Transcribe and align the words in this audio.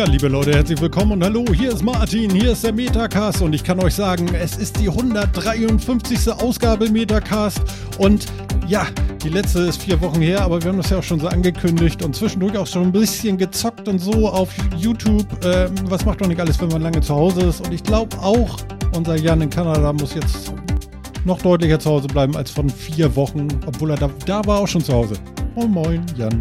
Tja, 0.00 0.08
liebe 0.08 0.28
Leute, 0.28 0.54
herzlich 0.54 0.80
willkommen 0.80 1.12
und 1.12 1.22
hallo, 1.22 1.44
hier 1.52 1.72
ist 1.72 1.84
Martin, 1.84 2.30
hier 2.30 2.52
ist 2.52 2.64
der 2.64 2.72
Metacast 2.72 3.42
und 3.42 3.52
ich 3.52 3.62
kann 3.62 3.78
euch 3.80 3.94
sagen, 3.94 4.34
es 4.34 4.56
ist 4.56 4.80
die 4.80 4.88
153. 4.88 6.32
Ausgabe 6.32 6.88
Metacast 6.88 7.60
und 7.98 8.24
ja, 8.66 8.86
die 9.22 9.28
letzte 9.28 9.58
ist 9.58 9.82
vier 9.82 10.00
Wochen 10.00 10.22
her, 10.22 10.40
aber 10.40 10.62
wir 10.62 10.70
haben 10.70 10.78
das 10.78 10.88
ja 10.88 11.00
auch 11.00 11.02
schon 11.02 11.20
so 11.20 11.28
angekündigt 11.28 12.02
und 12.02 12.16
zwischendurch 12.16 12.56
auch 12.56 12.66
schon 12.66 12.84
ein 12.84 12.92
bisschen 12.92 13.36
gezockt 13.36 13.88
und 13.88 13.98
so 13.98 14.26
auf 14.26 14.48
YouTube. 14.74 15.26
Ähm, 15.44 15.74
was 15.84 16.06
macht 16.06 16.22
doch 16.22 16.28
nicht 16.28 16.40
alles, 16.40 16.58
wenn 16.62 16.68
man 16.68 16.80
lange 16.80 17.02
zu 17.02 17.14
Hause 17.14 17.42
ist? 17.42 17.60
Und 17.60 17.74
ich 17.74 17.82
glaube 17.82 18.16
auch, 18.20 18.56
unser 18.96 19.16
Jan 19.16 19.42
in 19.42 19.50
Kanada 19.50 19.92
muss 19.92 20.14
jetzt 20.14 20.54
noch 21.26 21.42
deutlicher 21.42 21.78
zu 21.78 21.90
Hause 21.90 22.06
bleiben 22.06 22.34
als 22.38 22.50
von 22.50 22.70
vier 22.70 23.14
Wochen, 23.16 23.48
obwohl 23.66 23.90
er 23.90 23.98
da, 23.98 24.08
da 24.24 24.46
war 24.46 24.60
auch 24.60 24.68
schon 24.68 24.82
zu 24.82 24.94
Hause. 24.94 25.16
Moin, 25.54 25.70
moin, 25.70 26.06
Jan. 26.16 26.40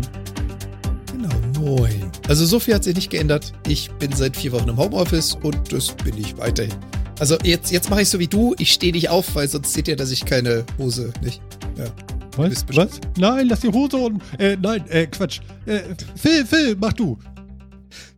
Genau, 1.11 1.35
moin. 1.59 2.08
Also 2.29 2.45
so 2.45 2.59
viel 2.59 2.75
hat 2.75 2.83
sich 2.83 2.95
nicht 2.95 3.09
geändert. 3.09 3.53
Ich 3.67 3.89
bin 3.93 4.11
seit 4.11 4.37
vier 4.37 4.51
Wochen 4.51 4.69
im 4.69 4.77
Homeoffice 4.77 5.35
und 5.41 5.73
das 5.73 5.87
bin 5.95 6.15
ich 6.15 6.37
weiterhin. 6.37 6.75
Also 7.19 7.35
jetzt, 7.43 7.71
jetzt 7.71 7.89
mache 7.89 8.03
ich 8.03 8.09
so 8.09 8.19
wie 8.19 8.27
du, 8.27 8.53
ich 8.59 8.71
stehe 8.71 8.93
nicht 8.93 9.09
auf, 9.09 9.33
weil 9.33 9.47
sonst 9.47 9.73
seht 9.73 9.87
ihr, 9.87 9.95
dass 9.95 10.11
ich 10.11 10.25
keine 10.25 10.63
Hose 10.77 11.11
nicht. 11.23 11.41
Ja. 11.75 11.85
Was? 12.37 12.65
Was? 12.71 13.01
Nein, 13.17 13.47
lass 13.47 13.61
die 13.61 13.69
Hose 13.69 13.97
und. 13.97 14.21
Äh, 14.37 14.57
nein, 14.61 14.87
äh, 14.89 15.07
Quatsch. 15.07 15.39
Äh, 15.65 15.79
Phil, 16.15 16.45
Phil, 16.45 16.77
mach 16.79 16.93
du. 16.93 17.17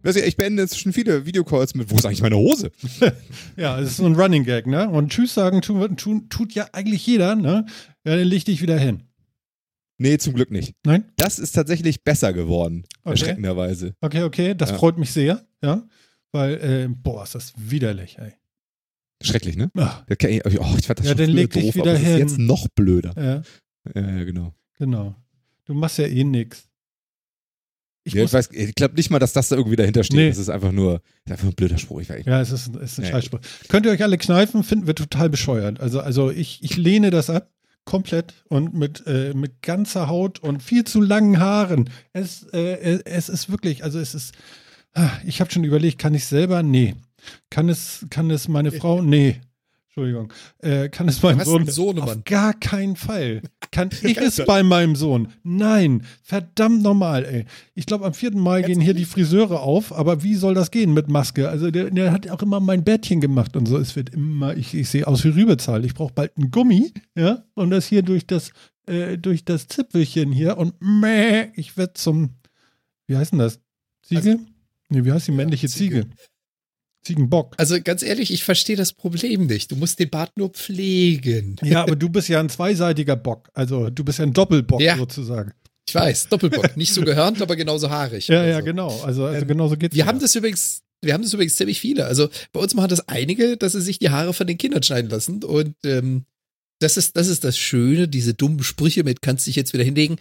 Weißt 0.04 0.18
du, 0.18 0.26
ich 0.26 0.36
beende 0.36 0.62
jetzt 0.62 0.78
schon 0.78 0.92
viele 0.92 1.26
Videocalls 1.26 1.74
mit, 1.74 1.90
wo 1.90 1.96
ist 1.96 2.06
eigentlich 2.06 2.22
meine 2.22 2.36
Hose? 2.36 2.70
ja, 3.56 3.80
es 3.80 3.92
ist 3.92 3.98
so 3.98 4.06
ein 4.06 4.16
Running 4.16 4.44
Gag, 4.44 4.68
ne? 4.68 4.90
Und 4.90 5.14
Tschüss 5.14 5.34
sagen 5.36 5.62
tut, 5.62 5.98
tut, 5.98 6.30
tut 6.30 6.54
ja 6.54 6.68
eigentlich 6.74 7.08
jeder, 7.08 7.36
ne? 7.36 7.66
Ja, 8.04 8.18
dann 8.18 8.28
leg 8.28 8.44
dich 8.44 8.62
wieder 8.62 8.78
hin. 8.78 9.04
Nee, 10.02 10.18
zum 10.18 10.34
Glück 10.34 10.50
nicht. 10.50 10.74
Nein? 10.84 11.06
Das 11.16 11.38
ist 11.38 11.52
tatsächlich 11.52 12.04
besser 12.04 12.34
geworden, 12.34 12.86
okay. 13.04 13.12
erschreckenderweise. 13.12 13.94
Okay, 14.02 14.24
okay, 14.24 14.56
das 14.56 14.72
ja. 14.72 14.78
freut 14.78 14.98
mich 14.98 15.12
sehr, 15.12 15.46
ja. 15.62 15.88
Weil, 16.32 16.54
äh, 16.56 16.88
boah, 16.90 17.24
ist 17.24 17.36
das 17.36 17.54
widerlich, 17.56 18.18
ey. 18.18 18.34
Schrecklich, 19.22 19.58
ne? 19.58 19.70
Ach. 19.78 20.04
Okay, 20.10 20.42
oh, 20.44 20.76
ich 20.80 20.88
fand 20.88 21.00
das 21.00 21.06
ja, 21.06 21.12
schon 21.12 21.18
dann 21.20 21.30
leg 21.30 21.52
doof, 21.52 21.62
dich 21.62 21.76
wieder 21.76 21.92
aber 21.92 22.00
hin. 22.00 22.14
ist 22.14 22.20
jetzt 22.20 22.40
noch 22.40 22.68
blöder. 22.70 23.14
Ja. 23.16 23.44
Ja, 23.94 24.18
ja, 24.18 24.24
genau. 24.24 24.56
Genau. 24.80 25.16
Du 25.66 25.76
machst 25.76 26.00
ja 26.00 26.08
eh 26.08 26.24
nix. 26.24 26.68
Ich, 28.04 28.14
ja, 28.14 28.24
ich, 28.24 28.34
weiß, 28.34 28.50
ich 28.54 28.74
glaube 28.74 28.96
nicht 28.96 29.12
mal, 29.12 29.20
dass 29.20 29.34
das 29.34 29.50
da 29.50 29.56
irgendwie 29.56 29.76
dahinter 29.76 30.04
steht. 30.04 30.18
Nee. 30.18 30.30
Das 30.30 30.40
ist 30.40 30.50
einfach 30.50 30.72
nur, 30.72 31.04
ist 31.26 31.32
einfach 31.32 31.48
ein 31.48 31.54
blöder 31.54 31.78
Spruch. 31.78 32.02
Ich 32.02 32.10
ja, 32.10 32.42
es 32.42 32.52
ist, 32.52 32.76
es 32.76 32.94
ist 32.94 33.00
ein 33.00 33.06
ja, 33.06 33.12
Scheißspruch. 33.12 33.40
Könnt 33.68 33.86
ihr 33.86 33.92
euch 33.92 34.02
alle 34.02 34.18
kneifen, 34.18 34.64
finden 34.64 34.88
wir 34.88 34.96
total 34.96 35.30
bescheuert. 35.30 35.80
Also, 35.80 36.00
also 36.00 36.32
ich, 36.32 36.64
ich 36.64 36.78
lehne 36.78 37.12
das 37.12 37.30
ab, 37.30 37.52
komplett 37.86 38.44
und 38.48 38.74
mit, 38.74 39.06
äh, 39.08 39.34
mit 39.34 39.62
ganzer 39.62 40.08
Haut 40.08 40.40
und 40.40 40.62
viel 40.62 40.84
zu 40.84 41.02
langen 41.02 41.40
Haaren. 41.40 41.90
Es, 42.14 42.44
äh, 42.54 43.02
es 43.06 43.30
ist 43.30 43.50
wirklich, 43.50 43.84
also 43.84 44.00
es 44.00 44.14
ist, 44.16 44.36
ah, 44.94 45.10
ich 45.26 45.42
habe 45.42 45.52
schon 45.52 45.64
überlegt, 45.64 46.00
kann 46.00 46.14
ich 46.14 46.26
selber? 46.26 46.64
Nee. 46.64 46.96
Kann 47.50 47.70
es, 47.70 48.06
kann 48.10 48.32
es 48.32 48.48
meine 48.48 48.72
Frau? 48.72 49.02
Nee. 49.02 49.42
Entschuldigung, 49.94 50.32
äh, 50.60 50.88
kann 50.88 51.10
es 51.10 51.22
meinem 51.22 51.42
Sohn 51.42 51.68
Sohn 51.68 52.00
auf 52.00 52.24
gar 52.24 52.54
keinen 52.54 52.96
Fall. 52.96 53.42
Kann 53.72 53.90
ich 54.04 54.18
es 54.18 54.42
bei 54.46 54.64
meinem 54.64 54.96
Sohn? 54.96 55.28
Nein, 55.44 56.04
verdammt 56.24 56.82
normal, 56.82 57.26
ey. 57.26 57.46
Ich 57.76 57.88
glaube, 57.88 58.06
am 58.06 58.14
4. 58.14 58.38
Mai 58.38 58.62
gehen 58.62 58.80
hier 58.80 58.94
die 58.94 59.04
Friseure 59.04 59.60
auf, 59.60 59.92
aber 59.92 60.24
wie 60.24 60.36
soll 60.36 60.54
das 60.54 60.72
gehen 60.72 60.94
mit 60.94 61.10
Maske? 61.10 61.50
Also 61.50 61.72
der, 61.72 61.90
der 61.90 62.14
hat 62.14 62.30
auch 62.30 62.42
immer 62.42 62.62
mein 62.62 62.86
Bettchen 62.86 63.20
gemacht 63.20 63.58
und 63.58 63.66
so. 63.66 63.78
Es 63.78 63.98
wird 63.98 64.12
immer, 64.12 64.56
ich, 64.56 64.74
ich 64.74 64.88
sehe 64.88 65.06
aus 65.06 65.26
wie 65.26 65.30
Rübezahl. 65.30 65.84
Ich 65.84 65.94
brauche 65.94 66.14
bald 66.14 66.38
einen 66.38 66.52
Gummi, 66.52 66.94
ja, 67.14 67.44
und 67.56 67.72
das 67.72 67.86
hier 67.86 68.02
durch 68.02 68.26
das, 68.26 68.54
äh, 68.88 69.18
durch 69.18 69.44
das 69.44 69.68
Zipfelchen 69.68 70.32
hier 70.32 70.58
und 70.58 70.74
meh, 70.80 71.50
ich 71.56 71.76
werde 71.76 71.96
zum, 71.96 72.30
wie 73.08 73.18
heißt 73.18 73.34
denn 73.34 73.40
das? 73.40 73.60
Ziege? 74.04 74.22
Also, 74.22 74.46
nee, 74.88 75.04
wie 75.04 75.12
heißt 75.12 75.28
die 75.28 75.34
männliche 75.34 75.68
ja, 75.68 75.74
Ziege? 75.74 76.02
Ziege? 76.04 76.16
Ziegenbock. 77.04 77.56
Also 77.58 77.78
ganz 77.82 78.04
ehrlich, 78.04 78.32
ich 78.32 78.44
verstehe 78.44 78.76
das 78.76 78.94
Problem 78.94 79.48
nicht. 79.48 79.72
Du 79.72 79.76
musst 79.76 80.00
den 80.00 80.10
Bart 80.10 80.32
nur 80.38 80.50
pflegen. 80.50 81.56
Ja, 81.64 81.84
aber 81.84 81.96
du 81.98 82.10
bist 82.10 82.30
ja 82.30 82.40
ein 82.40 82.50
zweiseitiger 82.50 83.16
Bock. 83.16 83.50
Also 83.54 83.90
du 83.90 84.04
bist 84.04 84.20
ja 84.20 84.26
ein 84.26 84.34
Doppelbock 84.34 84.82
ja. 84.82 84.98
sozusagen. 84.98 85.54
Ich 85.88 85.96
weiß, 85.96 86.30
Doppelbock. 86.30 86.78
Nicht 86.78 86.94
so 86.94 87.02
gehörnt, 87.02 87.42
aber 87.42 87.56
genauso 87.56 87.90
haarig. 87.90 88.28
Ja, 88.28 88.42
also. 88.42 88.50
ja, 88.50 88.62
genau. 88.62 88.90
Also, 89.04 89.26
also 89.26 89.42
ähm, 89.42 89.48
genauso 89.48 89.78
geht's. 89.78 89.96
Wir 89.96 90.02
ja. 90.02 90.08
haben 90.08 90.20
das 90.20 90.36
übrigens, 90.36 90.84
wir 91.02 91.14
haben 91.14 91.24
das 91.24 91.34
übrigens 91.34 91.56
ziemlich 91.56 91.80
viele. 91.80 92.06
Also 92.06 92.30
bei 92.54 92.60
uns 92.60 92.76
machen 92.76 92.90
das 92.90 93.08
einige, 93.08 93.58
dass 93.58 93.74
sie 93.74 93.82
sich 93.82 94.00
die 94.00 94.12
Haare 94.12 94.34
von 94.34 94.48
den 94.48 94.58
Kindern 94.58 94.84
schneiden 94.84 95.10
lassen. 95.10 95.44
Und 95.44 95.76
ähm, 95.84 96.26
das 96.80 96.98
ist, 96.98 97.18
das 97.18 97.28
ist 97.28 97.44
das 97.44 97.58
Schöne, 97.58 98.08
diese 98.08 98.34
dummen 98.34 98.64
Sprüche 98.64 99.04
mit 99.04 99.22
kannst 99.22 99.48
dich 99.48 99.56
jetzt 99.56 99.74
wieder 99.74 99.84
hinlegen. 99.84 100.18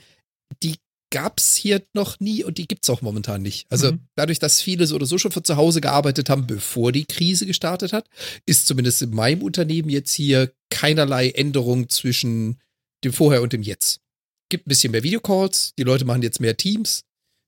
Die 0.62 0.76
gab's 1.10 1.56
hier 1.56 1.82
noch 1.93 2.21
nie 2.21 2.44
und 2.44 2.59
die 2.59 2.69
gibt's 2.69 2.88
auch 2.88 3.03
momentan 3.03 3.43
nicht. 3.43 3.66
Also 3.71 3.93
mhm. 3.93 4.00
dadurch, 4.15 4.38
dass 4.38 4.62
viele 4.62 4.87
so 4.87 4.94
oder 4.94 5.06
so 5.06 5.19
schon 5.19 5.32
von 5.32 5.44
zu 5.44 5.56
Hause 5.56 5.81
gearbeitet 5.81 6.31
haben, 6.31 6.47
bevor 6.47 6.93
die 6.93 7.04
Krise 7.04 7.47
gestartet 7.47 7.93
hat, 7.93 8.09
ist 8.47 8.66
zumindest 8.66 9.03
in 9.03 9.10
meinem 9.10 9.43
Unternehmen 9.43 9.91
jetzt 9.91 10.12
hier 10.12 10.53
keinerlei 10.70 11.31
Änderung 11.31 11.88
zwischen 11.88 12.60
dem 13.04 13.12
Vorher 13.12 13.43
und 13.43 13.53
dem 13.53 13.62
Jetzt. 13.62 14.00
Gibt 14.49 14.66
ein 14.66 14.70
bisschen 14.70 14.93
mehr 14.93 15.03
Videocalls, 15.03 15.75
die 15.76 15.84
Leute 15.84 16.04
machen 16.04 16.22
jetzt 16.22 16.41
mehr 16.41 16.56
Teams. 16.56 17.03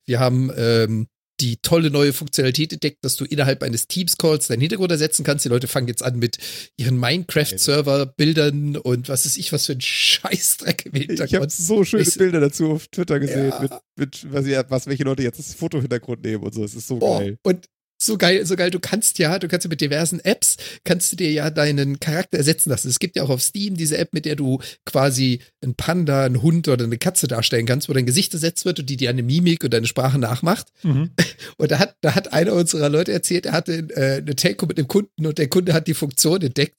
Wir 0.06 0.18
haben 0.18 0.50
ähm, 0.56 1.06
die 1.42 1.56
tolle 1.56 1.90
neue 1.90 2.12
Funktionalität 2.12 2.72
entdeckt, 2.72 3.04
dass 3.04 3.16
du 3.16 3.24
innerhalb 3.24 3.64
eines 3.64 3.88
Teams-Calls 3.88 4.46
deinen 4.46 4.60
Hintergrund 4.60 4.92
ersetzen 4.92 5.24
kannst. 5.24 5.44
Die 5.44 5.48
Leute 5.48 5.66
fangen 5.66 5.88
jetzt 5.88 6.02
an 6.02 6.16
mit 6.18 6.38
ihren 6.76 6.96
Minecraft-Server-Bildern 6.98 8.76
und 8.76 9.08
was 9.08 9.26
ist 9.26 9.36
ich, 9.36 9.52
was 9.52 9.66
für 9.66 9.72
ein 9.72 9.80
Scheißdreck 9.80 10.86
im 10.86 10.92
Hintergrund. 10.92 11.28
Ich 11.28 11.34
habe 11.34 11.50
so 11.50 11.84
schöne 11.84 12.04
ich, 12.04 12.14
Bilder 12.14 12.38
dazu 12.38 12.70
auf 12.70 12.86
Twitter 12.88 13.18
gesehen, 13.18 13.48
ja. 13.48 13.60
mit, 13.60 13.72
mit 13.96 14.32
was, 14.32 14.70
was, 14.70 14.86
welche 14.86 15.02
Leute 15.02 15.24
jetzt 15.24 15.40
das 15.40 15.54
Foto-Hintergrund 15.54 16.22
nehmen 16.22 16.44
und 16.44 16.54
so. 16.54 16.62
Es 16.62 16.74
ist 16.74 16.86
so 16.86 16.98
oh, 17.00 17.18
geil. 17.18 17.38
Und 17.42 17.66
so 18.04 18.18
geil, 18.18 18.44
so 18.46 18.56
geil. 18.56 18.70
Du 18.70 18.80
kannst 18.80 19.18
ja, 19.18 19.38
du 19.38 19.48
kannst 19.48 19.64
ja 19.64 19.68
mit 19.68 19.80
diversen 19.80 20.20
Apps, 20.20 20.56
kannst 20.84 21.12
du 21.12 21.16
dir 21.16 21.30
ja 21.30 21.50
deinen 21.50 22.00
Charakter 22.00 22.38
ersetzen 22.38 22.70
lassen. 22.70 22.88
Es 22.88 22.98
gibt 22.98 23.16
ja 23.16 23.22
auch 23.22 23.30
auf 23.30 23.42
Steam 23.42 23.76
diese 23.76 23.98
App, 23.98 24.12
mit 24.12 24.24
der 24.24 24.36
du 24.36 24.60
quasi 24.84 25.40
einen 25.62 25.74
Panda, 25.74 26.24
einen 26.24 26.42
Hund 26.42 26.68
oder 26.68 26.84
eine 26.84 26.98
Katze 26.98 27.28
darstellen 27.28 27.66
kannst, 27.66 27.88
wo 27.88 27.92
dein 27.92 28.06
Gesicht 28.06 28.32
ersetzt 28.34 28.64
wird 28.64 28.80
und 28.80 28.90
die 28.90 28.96
dir 28.96 29.10
eine 29.10 29.22
Mimik 29.22 29.64
und 29.64 29.72
deine 29.72 29.86
Sprache 29.86 30.18
nachmacht. 30.18 30.68
Mhm. 30.82 31.10
Und 31.58 31.70
da 31.70 31.78
hat, 31.78 31.96
da 32.00 32.14
hat 32.14 32.32
einer 32.32 32.54
unserer 32.54 32.88
Leute 32.88 33.12
erzählt, 33.12 33.46
er 33.46 33.52
hatte 33.52 33.88
äh, 33.90 34.18
eine 34.18 34.34
Telco 34.34 34.66
mit 34.66 34.78
einem 34.78 34.88
Kunden 34.88 35.26
und 35.26 35.38
der 35.38 35.48
Kunde 35.48 35.72
hat 35.72 35.86
die 35.86 35.94
Funktion 35.94 36.40
entdeckt 36.40 36.76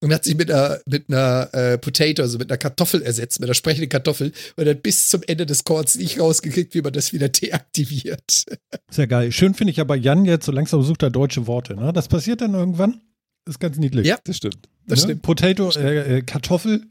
und 0.00 0.12
hat 0.12 0.24
sich 0.24 0.36
mit 0.36 0.50
einer, 0.50 0.80
mit 0.86 1.08
einer 1.08 1.48
äh, 1.52 1.78
Potato, 1.78 2.22
also 2.22 2.38
mit 2.38 2.50
einer 2.50 2.58
Kartoffel 2.58 3.02
ersetzt, 3.02 3.40
mit 3.40 3.48
einer 3.48 3.54
sprechenden 3.54 3.88
Kartoffel 3.88 4.32
und 4.56 4.68
hat 4.68 4.82
bis 4.82 5.08
zum 5.08 5.22
Ende 5.26 5.46
des 5.46 5.64
Calls 5.64 5.96
nicht 5.96 6.20
rausgekriegt, 6.20 6.74
wie 6.74 6.82
man 6.82 6.92
das 6.92 7.12
wieder 7.12 7.28
deaktiviert. 7.28 8.44
Sehr 8.90 9.06
geil. 9.06 9.32
Schön 9.32 9.54
finde 9.54 9.72
ich 9.72 9.80
aber 9.80 9.96
Jan 9.96 10.24
jetzt, 10.24 10.46
so 10.46 10.52
langsam 10.52 10.82
sucht 10.82 11.02
er 11.02 11.10
deutsche 11.10 11.46
Worte. 11.46 11.74
Ne? 11.74 11.92
Das 11.92 12.08
passiert 12.08 12.40
dann 12.40 12.54
irgendwann. 12.54 13.00
Das 13.44 13.56
ist 13.56 13.60
ganz 13.60 13.78
niedlich. 13.78 14.06
Ja, 14.06 14.18
das 14.24 14.36
stimmt. 14.36 14.68
Das 14.86 15.00
ne? 15.00 15.04
stimmt. 15.04 15.22
Potato, 15.22 15.70
äh, 15.70 16.18
äh, 16.18 16.22
Kartoffel. 16.22 16.82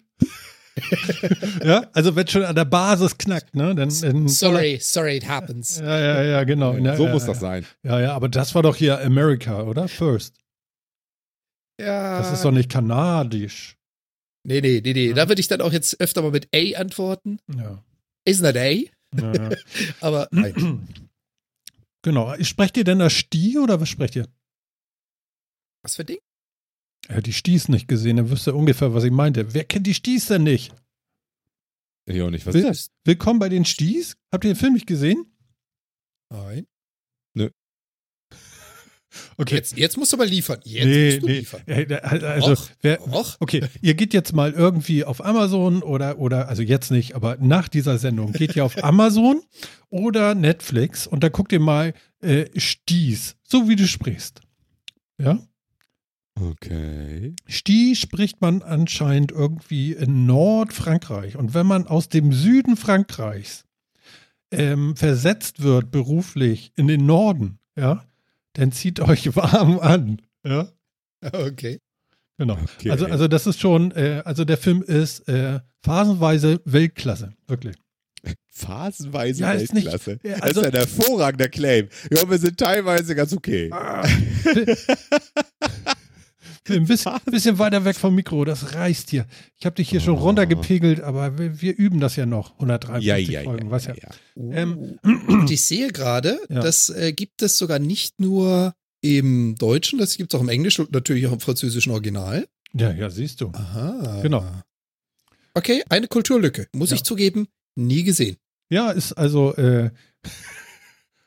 ja, 1.63 1.87
also 1.93 2.15
wenn 2.15 2.27
schon 2.27 2.43
an 2.43 2.55
der 2.55 2.65
Basis 2.65 3.17
knackt, 3.17 3.55
ne? 3.55 3.75
Dann, 3.75 3.89
dann 4.01 4.27
sorry, 4.27 4.79
sorry, 4.81 5.17
it 5.17 5.27
happens. 5.27 5.79
Ja, 5.79 5.99
ja, 5.99 6.23
ja, 6.23 6.43
genau. 6.45 6.75
Ja, 6.77 6.95
so 6.95 7.05
ja, 7.05 7.13
muss 7.13 7.25
das 7.25 7.39
sein. 7.39 7.65
Ja, 7.83 7.99
ja, 7.99 8.13
aber 8.13 8.27
das 8.27 8.55
war 8.55 8.63
doch 8.63 8.75
hier 8.75 8.99
America, 9.01 9.63
oder? 9.63 9.87
First. 9.87 10.33
Ja. 11.79 12.19
Das 12.19 12.33
ist 12.33 12.45
doch 12.45 12.51
nicht 12.51 12.69
kanadisch. 12.69 13.77
Nee, 14.45 14.61
nee, 14.61 14.81
nee, 14.83 14.93
nee. 14.93 15.07
Ja. 15.09 15.13
Da 15.13 15.29
würde 15.29 15.39
ich 15.39 15.47
dann 15.47 15.61
auch 15.61 15.71
jetzt 15.71 15.99
öfter 15.99 16.21
mal 16.21 16.31
mit 16.31 16.49
A 16.53 16.79
antworten. 16.79 17.39
Ja. 17.55 17.83
Isn't 18.27 18.43
that 18.43 18.57
A? 18.57 18.69
Ja. 18.69 19.49
Aber 20.01 20.27
nein. 20.31 20.87
Genau. 22.01 22.35
Sprecht 22.43 22.77
ihr 22.77 22.83
denn 22.83 22.99
das 22.99 23.13
Sti 23.13 23.59
oder 23.59 23.79
was 23.79 23.89
sprecht 23.89 24.15
ihr? 24.15 24.27
Was 25.83 25.95
für 25.95 26.05
Ding? 26.05 26.19
Er 27.07 27.17
hat 27.17 27.25
die 27.25 27.33
Sties 27.33 27.67
nicht 27.67 27.87
gesehen, 27.87 28.17
dann 28.17 28.29
wüsste 28.29 28.53
ungefähr, 28.53 28.93
was 28.93 29.03
ich 29.03 29.11
meinte. 29.11 29.53
Wer 29.53 29.65
kennt 29.65 29.87
die 29.87 29.93
Sties 29.93 30.27
denn 30.27 30.43
nicht? 30.43 30.73
Ich 32.05 32.21
auch 32.21 32.29
nicht. 32.29 32.45
Was 32.45 32.53
Will, 32.53 32.61
ist 32.61 32.69
das? 32.69 32.91
Willkommen 33.05 33.39
bei 33.39 33.49
den 33.49 33.65
Sties. 33.65 34.15
Habt 34.31 34.45
ihr 34.45 34.53
den 34.53 34.57
Film 34.59 34.73
nicht 34.73 34.87
gesehen? 34.87 35.25
Nein. 36.29 36.65
Okay. 39.37 39.55
Jetzt, 39.55 39.77
jetzt 39.77 39.97
musst 39.97 40.11
du 40.13 40.17
aber 40.17 40.25
liefern. 40.25 40.59
Jetzt 40.63 40.85
nee, 40.85 41.05
musst 41.11 41.21
du 41.21 41.25
nee. 41.27 41.39
liefern. 41.39 41.61
Also, 42.23 42.51
Och, 42.53 42.69
wer, 42.81 43.01
Och. 43.07 43.37
okay, 43.39 43.63
ihr 43.81 43.93
geht 43.93 44.13
jetzt 44.13 44.33
mal 44.33 44.51
irgendwie 44.51 45.03
auf 45.03 45.23
Amazon 45.23 45.83
oder, 45.83 46.19
oder, 46.19 46.47
also 46.47 46.61
jetzt 46.61 46.91
nicht, 46.91 47.15
aber 47.15 47.37
nach 47.39 47.67
dieser 47.67 47.97
Sendung 47.97 48.33
geht 48.33 48.55
ihr 48.55 48.65
auf 48.65 48.75
Amazon 48.83 49.41
oder 49.89 50.35
Netflix 50.35 51.07
und 51.07 51.23
da 51.23 51.29
guckt 51.29 51.51
ihr 51.51 51.59
mal 51.59 51.93
äh, 52.21 52.45
Sties, 52.57 53.35
so 53.43 53.69
wie 53.69 53.75
du 53.75 53.87
sprichst. 53.87 54.41
Ja? 55.19 55.39
Okay. 56.39 57.35
Stie 57.47 57.95
spricht 57.95 58.41
man 58.41 58.63
anscheinend 58.63 59.31
irgendwie 59.31 59.93
in 59.93 60.25
Nordfrankreich. 60.25 61.37
Und 61.37 61.53
wenn 61.53 61.67
man 61.67 61.87
aus 61.87 62.09
dem 62.09 62.31
Süden 62.31 62.75
Frankreichs 62.75 63.65
ähm, 64.51 64.95
versetzt 64.95 65.61
wird 65.61 65.91
beruflich 65.91 66.71
in 66.75 66.87
den 66.87 67.05
Norden, 67.05 67.59
ja, 67.75 68.03
dann 68.53 68.71
zieht 68.71 68.99
euch 68.99 69.35
warm 69.35 69.79
an. 69.79 70.21
Ja. 70.45 70.69
Okay. 71.31 71.79
Genau. 72.37 72.57
Okay. 72.77 72.89
Also, 72.91 73.05
also 73.05 73.27
das 73.27 73.47
ist 73.47 73.59
schon, 73.61 73.91
äh, 73.91 74.21
also 74.25 74.43
der 74.45 74.57
Film 74.57 74.81
ist 74.81 75.27
äh, 75.29 75.59
phasenweise 75.83 76.61
Weltklasse, 76.65 77.33
wirklich. 77.47 77.75
Phasenweise 78.49 79.41
Ja, 79.41 79.51
ist 79.53 79.73
nicht- 79.73 79.85
Weltklasse. 79.85 80.19
ja, 80.23 80.33
das 80.33 80.41
also- 80.41 80.61
ist 80.61 80.67
ein 80.67 80.73
hervorragender 80.73 81.49
Claim. 81.49 81.89
Ja, 82.11 82.29
wir 82.29 82.37
sind 82.37 82.57
teilweise 82.57 83.15
ganz 83.15 83.33
okay. 83.33 83.69
Ah. 83.71 84.07
Ein 86.69 86.85
bisschen, 86.85 87.11
bisschen 87.25 87.59
weiter 87.59 87.83
weg 87.83 87.95
vom 87.97 88.15
Mikro, 88.15 88.45
das 88.45 88.73
reißt 88.73 89.09
hier. 89.09 89.25
Ich 89.59 89.65
habe 89.65 89.75
dich 89.75 89.89
hier 89.89 89.99
schon 89.99 90.15
runtergepegelt, 90.17 91.01
aber 91.01 91.37
wir, 91.37 91.61
wir 91.61 91.77
üben 91.77 91.99
das 91.99 92.15
ja 92.15 92.25
noch. 92.25 92.53
153 92.53 93.05
Ja, 93.05 93.17
ja, 93.17 93.43
Folgen, 93.43 93.65
ja, 93.65 93.71
was 93.71 93.85
ja. 93.85 93.95
ja. 93.95 94.09
Ähm, 94.35 94.97
Und 95.03 95.51
ich 95.51 95.61
sehe 95.65 95.89
gerade, 95.91 96.39
Ja. 96.49 96.61
das 96.61 96.89
äh, 96.89 97.11
gibt 97.11 97.41
es 97.41 97.57
sogar 97.57 97.79
nicht 97.79 98.19
nur 98.21 98.73
im 99.01 99.55
Deutschen, 99.55 99.99
das 99.99 100.15
gibt 100.15 100.33
es 100.33 100.37
auch 100.37 100.43
im 100.43 100.47
Englischen 100.49 100.85
und 100.85 100.93
natürlich 100.93 101.27
auch 101.27 101.33
im 101.33 101.41
französischen 101.41 101.91
Original. 101.91 102.47
ja, 102.73 102.91
ja, 102.93 103.09
siehst 103.09 103.41
du. 103.41 103.49
Aha. 103.53 104.21
Genau. 104.21 104.45
Okay, 105.53 105.83
eine 105.89 106.07
Kulturlücke. 106.07 106.67
Muss 106.73 106.91
Ja. 106.91 106.95
ich 106.95 107.03
zugeben, 107.03 107.47
nie 107.75 108.03
gesehen. 108.03 108.37
Ja, 108.69 108.89
ist 108.91 109.11
also, 109.13 109.53
äh, 109.55 109.91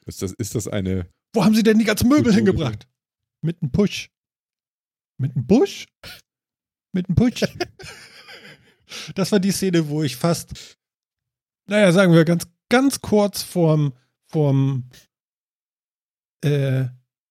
Ist, 0.06 0.23
das, 0.23 0.33
ist 0.33 0.55
das 0.55 0.67
eine. 0.67 1.06
wo 1.35 1.44
haben 1.44 1.55
sie 1.55 1.62
denn 1.62 1.79
die 1.79 1.85
ganzen 1.85 2.09
Möbel 2.09 2.33
hingebracht? 2.33 2.88
Mit 3.43 3.61
einem 3.61 3.71
Push. 3.71 4.09
Mit 5.18 5.34
einem 5.34 5.46
Busch? 5.46 5.86
Mit 6.92 7.08
einem 7.08 7.16
Push. 7.16 7.40
das 9.14 9.32
war 9.32 9.40
die 9.40 9.52
Szene, 9.52 9.88
wo 9.88 10.02
ich 10.02 10.16
fast, 10.16 10.78
naja, 11.66 11.92
sagen 11.92 12.12
wir 12.12 12.24
ganz, 12.24 12.46
ganz 12.68 13.00
kurz 13.00 13.42
vorm, 13.42 13.92
vorm, 14.26 14.88
äh, 16.42 16.86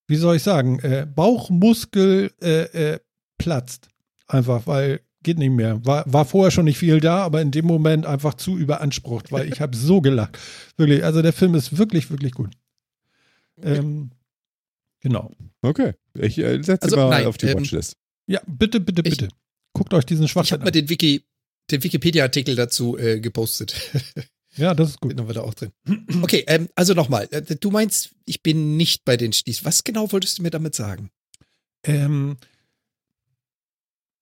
wie 0.08 0.16
soll 0.16 0.38
ich 0.38 0.44
sagen, 0.44 0.80
äh, 0.80 1.08
Bauchmuskel 1.08 2.32
äh, 2.42 2.94
äh, 2.94 3.00
platzt. 3.38 3.90
Einfach, 4.28 4.66
weil 4.68 5.02
geht 5.26 5.40
nicht 5.40 5.52
mehr. 5.52 5.84
War, 5.86 6.06
war 6.06 6.24
vorher 6.24 6.52
schon 6.52 6.66
nicht 6.66 6.78
viel 6.78 7.00
da, 7.00 7.24
aber 7.24 7.42
in 7.42 7.52
dem 7.52 7.66
Moment 7.66 8.06
einfach 8.06 8.36
zu 8.36 8.58
überansprucht, 8.58 9.32
weil 9.32 9.52
ich 9.52 9.60
habe 9.62 9.76
so 9.76 10.00
gelacht. 10.00 10.40
Wirklich, 10.78 11.04
also 11.04 11.22
der 11.22 11.34
Film 11.34 11.56
ist 11.56 11.78
wirklich, 11.78 12.10
wirklich 12.10 12.32
gut. 12.32 12.52
Ähm, 13.62 14.12
genau. 15.06 15.32
Okay. 15.62 15.94
Ich 16.20 16.38
äh, 16.40 16.62
setze 16.64 16.82
Also, 16.84 16.96
mal 16.98 17.10
nein, 17.10 17.28
auf 17.28 17.38
die 17.38 17.46
ähm, 17.46 17.60
Watchlist. 17.60 17.96
Ja, 18.28 18.42
bitte, 18.48 18.80
bitte, 18.80 19.02
Ich- 19.06 19.12
bitte. 19.18 19.28
Guckt 19.74 19.94
euch 19.94 20.06
diesen 20.06 20.26
Ich 20.26 20.32
Schwachsinn 20.32 20.54
habe 20.56 20.64
mal 20.64 20.68
an. 20.70 20.74
den 20.74 20.90
Wiki, 20.90 21.24
den 21.70 21.84
Wikipedia-Artikel 21.84 22.56
dazu 22.56 22.98
äh, 22.98 23.20
gepostet. 23.20 23.76
Ja, 24.58 24.74
das 24.74 24.92
ist 24.92 25.02
gut. 25.02 25.12
Den 25.12 25.20
haben 25.20 25.28
wir 25.28 25.34
da 25.34 25.42
auch 25.42 25.54
drin. 25.54 25.74
Okay, 26.22 26.46
ähm, 26.48 26.70
also 26.76 26.94
nochmal. 26.94 27.28
Äh, 27.32 27.42
du 27.42 27.72
meinst, 27.72 28.12
ich 28.26 28.42
bin 28.42 28.78
nicht 28.78 29.04
bei 29.04 29.18
den 29.18 29.34
Sties. 29.34 29.66
Was 29.66 29.84
genau 29.84 30.10
wolltest 30.14 30.38
du 30.38 30.44
mir 30.44 30.50
damit 30.50 30.74
sagen? 30.76 31.10
Ähm, 31.86 32.38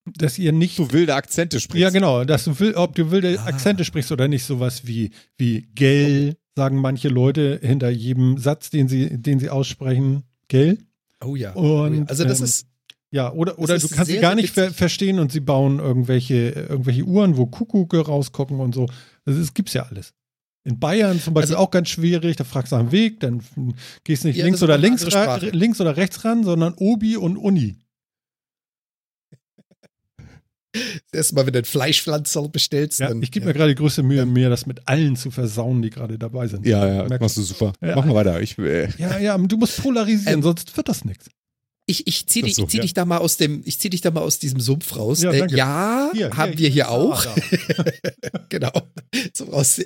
dass 0.05 0.39
ihr 0.39 0.51
nicht. 0.51 0.79
Du 0.79 0.91
wilde 0.91 1.13
Akzente 1.13 1.59
sprichst. 1.59 1.81
Ja, 1.83 1.91
genau, 1.91 2.23
dass 2.25 2.45
du 2.45 2.59
will, 2.59 2.73
ob 2.73 2.95
du 2.95 3.11
wilde 3.11 3.39
Ah. 3.39 3.45
Akzente 3.45 3.85
sprichst 3.85 4.11
oder 4.11 4.27
nicht, 4.27 4.43
sowas 4.43 4.87
wie, 4.87 5.11
wie 5.37 5.67
gell, 5.75 6.35
sagen 6.55 6.77
manche 6.77 7.09
Leute 7.09 7.59
hinter 7.61 7.89
jedem 7.91 8.39
Satz, 8.39 8.71
den 8.71 8.87
sie, 8.87 9.21
den 9.21 9.39
sie 9.39 9.49
aussprechen, 9.51 10.23
gell? 10.47 10.77
Oh 11.23 11.35
ja. 11.35 11.53
Und, 11.53 11.65
oh 11.65 11.87
ja. 11.87 12.03
Also 12.07 12.23
das 12.25 12.39
ähm, 12.39 12.45
ist, 12.45 12.65
Ja, 13.11 13.31
oder, 13.31 13.59
oder 13.59 13.77
du 13.77 13.87
kannst 13.87 14.11
sie 14.11 14.19
gar 14.19 14.35
nicht 14.35 14.53
ver 14.53 14.71
verstehen 14.71 15.19
und 15.19 15.31
sie 15.31 15.39
bauen 15.39 15.79
irgendwelche, 15.79 16.49
irgendwelche 16.51 17.03
Uhren, 17.03 17.37
wo 17.37 17.45
Kuckucke 17.45 17.99
rausgucken 17.99 18.59
und 18.59 18.73
so. 18.75 18.87
Das 19.25 19.37
ist, 19.37 19.53
gibt's 19.53 19.73
ja 19.73 19.83
alles. 19.83 20.13
In 20.65 20.79
Bayern 20.79 21.19
zum 21.19 21.33
Beispiel 21.33 21.55
Also- 21.55 21.65
auch 21.65 21.71
ganz 21.71 21.89
schwierig, 21.89 22.37
da 22.37 22.43
fragst 22.45 22.71
du 22.71 22.77
nach 22.77 22.83
dem 22.83 22.91
Weg, 22.91 23.19
dann 23.19 23.41
gehst 24.03 24.23
nicht 24.23 24.37
Ja, 24.37 24.45
links 24.45 24.61
das 24.61 24.69
oder 24.69 24.77
links, 24.77 25.05
links 25.51 25.81
oder 25.81 25.97
rechts 25.97 26.23
ran, 26.23 26.43
sondern 26.43 26.73
Obi 26.77 27.17
und 27.17 27.37
Uni. 27.37 27.75
Das 30.73 31.13
erste 31.13 31.35
Mal, 31.35 31.45
wenn 31.45 31.53
du 31.53 31.59
ein 31.59 31.65
Fleischpflanzer 31.65 32.49
bestellst. 32.49 32.99
Ja, 32.99 33.09
dann, 33.09 33.21
ich 33.21 33.31
gebe 33.31 33.45
ja. 33.45 33.47
mir 33.49 33.53
gerade 33.53 33.69
die 33.69 33.75
größte 33.75 34.03
Mühe, 34.03 34.25
mir 34.25 34.49
das 34.49 34.65
mit 34.65 34.87
allen 34.87 35.15
zu 35.15 35.31
versauen, 35.31 35.81
die 35.81 35.89
gerade 35.89 36.17
dabei 36.17 36.47
sind. 36.47 36.65
Ja, 36.65 36.87
ja, 36.87 37.03
Merkst 37.03 37.21
machst 37.21 37.37
du 37.37 37.41
super. 37.43 37.73
Mach 37.79 38.05
mal 38.05 38.15
weiter. 38.15 38.41
Ich, 38.41 38.57
äh, 38.57 38.89
Ja, 38.97 39.19
ja, 39.19 39.37
du 39.37 39.57
musst 39.57 39.81
polarisieren, 39.81 40.35
Ähm, 40.35 40.43
sonst 40.43 40.75
wird 40.75 40.89
das 40.89 41.05
nichts. 41.05 41.29
Ich, 41.85 42.07
ich 42.07 42.27
zieh, 42.27 42.41
Das 42.41 42.47
dich, 42.47 42.55
so, 42.55 42.63
ich 42.63 42.69
zieh 42.69 42.77
ja. 42.77 42.83
dich 42.83 42.93
da 42.93 43.03
mal 43.03 43.17
aus 43.17 43.35
dem, 43.35 43.61
ich 43.65 43.77
zieh 43.77 43.89
dich 43.89 43.99
da 43.99 44.09
mal 44.09 44.21
aus 44.21 44.39
diesem 44.39 44.61
Sumpf 44.61 44.95
raus. 44.95 45.21
Ja, 45.21 45.31
äh, 45.31 45.47
ja 45.53 46.11
haben 46.37 46.57
wir 46.57 46.69
hier 46.69 46.89
auch. 46.89 47.25
Ah, 47.25 47.35
genau. 48.49 48.71
So 49.33 49.45
raus. 49.45 49.81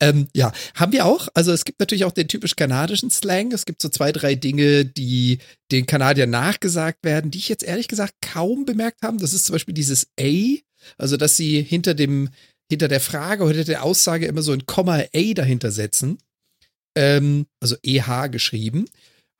ähm, 0.00 0.28
ja, 0.34 0.52
haben 0.74 0.92
wir 0.92 1.04
auch. 1.04 1.28
Also 1.34 1.52
es 1.52 1.66
gibt 1.66 1.80
natürlich 1.80 2.06
auch 2.06 2.12
den 2.12 2.28
typisch 2.28 2.56
kanadischen 2.56 3.10
Slang. 3.10 3.52
Es 3.52 3.66
gibt 3.66 3.82
so 3.82 3.90
zwei, 3.90 4.10
drei 4.10 4.34
Dinge, 4.34 4.86
die 4.86 5.38
den 5.70 5.84
Kanadiern 5.84 6.30
nachgesagt 6.30 7.04
werden, 7.04 7.30
die 7.30 7.38
ich 7.38 7.50
jetzt 7.50 7.62
ehrlich 7.62 7.88
gesagt 7.88 8.14
kaum 8.22 8.64
bemerkt 8.64 9.02
habe. 9.02 9.18
Das 9.18 9.34
ist 9.34 9.44
zum 9.44 9.54
Beispiel 9.54 9.74
dieses 9.74 10.08
A, 10.18 10.56
also 10.96 11.18
dass 11.18 11.36
sie 11.36 11.60
hinter 11.60 11.92
dem, 11.92 12.30
hinter 12.70 12.88
der 12.88 13.00
Frage 13.00 13.42
oder 13.42 13.52
hinter 13.52 13.72
der 13.72 13.84
Aussage 13.84 14.24
immer 14.24 14.42
so 14.42 14.52
ein 14.52 14.64
Komma 14.64 15.02
A 15.14 15.34
dahinter 15.34 15.72
setzen. 15.72 16.18
Ähm, 16.96 17.46
also 17.60 17.76
EH 17.82 18.28
geschrieben. 18.30 18.86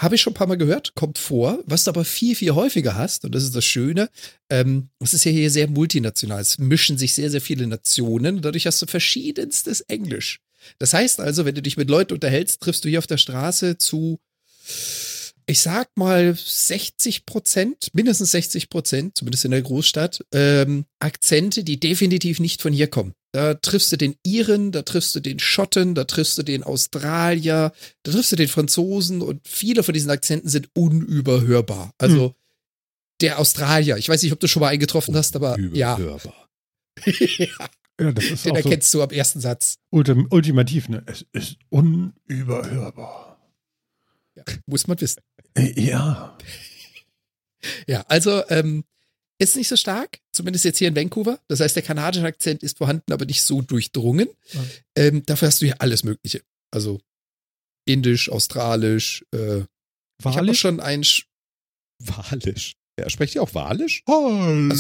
Habe 0.00 0.14
ich 0.14 0.22
schon 0.22 0.30
ein 0.30 0.34
paar 0.34 0.46
Mal 0.46 0.56
gehört, 0.56 0.94
kommt 0.94 1.18
vor. 1.18 1.62
Was 1.66 1.84
du 1.84 1.90
aber 1.90 2.06
viel, 2.06 2.34
viel 2.34 2.52
häufiger 2.52 2.94
hast, 2.94 3.26
und 3.26 3.34
das 3.34 3.42
ist 3.42 3.54
das 3.54 3.66
Schöne, 3.66 4.08
ähm, 4.48 4.88
es 4.98 5.12
ist 5.12 5.24
ja 5.24 5.30
hier 5.30 5.50
sehr 5.50 5.68
multinational. 5.68 6.40
Es 6.40 6.58
mischen 6.58 6.96
sich 6.96 7.14
sehr, 7.14 7.30
sehr 7.30 7.42
viele 7.42 7.66
Nationen. 7.66 8.40
Dadurch 8.40 8.66
hast 8.66 8.80
du 8.80 8.86
verschiedenstes 8.86 9.82
Englisch. 9.82 10.40
Das 10.78 10.94
heißt 10.94 11.20
also, 11.20 11.44
wenn 11.44 11.54
du 11.54 11.60
dich 11.60 11.76
mit 11.76 11.90
Leuten 11.90 12.14
unterhältst, 12.14 12.62
triffst 12.62 12.82
du 12.82 12.88
hier 12.88 12.98
auf 12.98 13.06
der 13.06 13.18
Straße 13.18 13.76
zu, 13.76 14.18
ich 15.44 15.60
sag 15.60 15.90
mal 15.96 16.34
60 16.34 17.26
Prozent, 17.26 17.88
mindestens 17.92 18.30
60 18.30 18.70
Prozent, 18.70 19.18
zumindest 19.18 19.44
in 19.44 19.50
der 19.50 19.60
Großstadt, 19.60 20.24
ähm, 20.32 20.86
Akzente, 20.98 21.62
die 21.62 21.78
definitiv 21.78 22.40
nicht 22.40 22.62
von 22.62 22.72
hier 22.72 22.88
kommen. 22.88 23.12
Da 23.32 23.54
triffst 23.54 23.92
du 23.92 23.96
den 23.96 24.16
Iren, 24.24 24.72
da 24.72 24.82
triffst 24.82 25.14
du 25.14 25.20
den 25.20 25.38
Schotten, 25.38 25.94
da 25.94 26.04
triffst 26.04 26.36
du 26.38 26.42
den 26.42 26.64
Australier, 26.64 27.72
da 28.02 28.12
triffst 28.12 28.32
du 28.32 28.36
den 28.36 28.48
Franzosen 28.48 29.22
und 29.22 29.46
viele 29.46 29.82
von 29.84 29.94
diesen 29.94 30.10
Akzenten 30.10 30.48
sind 30.48 30.68
unüberhörbar. 30.74 31.92
Also 31.98 32.34
der 33.20 33.38
Australier, 33.38 33.96
ich 33.98 34.08
weiß 34.08 34.22
nicht, 34.22 34.32
ob 34.32 34.40
du 34.40 34.48
schon 34.48 34.60
mal 34.60 34.68
einen 34.68 34.80
getroffen 34.80 35.14
hast, 35.14 35.36
aber 35.36 35.58
ja, 35.60 35.96
Überhörbar. 35.96 36.48
Ja, 38.00 38.12
das 38.12 38.24
ist 38.24 38.46
den 38.46 38.52
auch 38.52 38.56
so 38.56 38.62
erkennst 38.62 38.94
du 38.94 39.02
am 39.02 39.10
ersten 39.10 39.40
Satz. 39.40 39.76
ultim 39.90 40.26
ultimativ, 40.30 40.88
ne? 40.88 41.02
Es 41.04 41.26
ist 41.32 41.58
unüberhörbar. 41.68 43.38
Ja, 44.34 44.42
muss 44.64 44.86
man 44.86 44.98
wissen. 45.00 45.20
Äh, 45.54 45.78
Ja. 45.78 46.38
Ja, 47.86 48.02
also 48.08 48.42
ähm, 48.48 48.84
ist 49.40 49.56
nicht 49.56 49.68
so 49.68 49.76
stark, 49.76 50.20
zumindest 50.32 50.64
jetzt 50.66 50.78
hier 50.78 50.88
in 50.88 50.96
Vancouver. 50.96 51.40
Das 51.48 51.60
heißt, 51.60 51.74
der 51.74 51.82
kanadische 51.82 52.26
Akzent 52.26 52.62
ist 52.62 52.78
vorhanden, 52.78 53.12
aber 53.12 53.24
nicht 53.24 53.42
so 53.42 53.62
durchdrungen. 53.62 54.28
Ja. 54.52 54.60
Ähm, 54.96 55.22
dafür 55.24 55.48
hast 55.48 55.62
du 55.62 55.66
hier 55.66 55.80
alles 55.80 56.04
Mögliche. 56.04 56.42
Also 56.70 57.00
Indisch, 57.86 58.30
Australisch. 58.30 59.24
Äh, 59.34 59.60
ich 60.18 60.26
habe 60.36 60.54
schon 60.54 60.80
ein 60.80 61.02
Sch 61.04 61.26
Walisch. 61.98 62.76
Ja, 62.98 63.08
sprecht 63.08 63.34
ihr 63.34 63.42
auch 63.42 63.54
Walisch? 63.54 64.02
Hallo? 64.06 64.70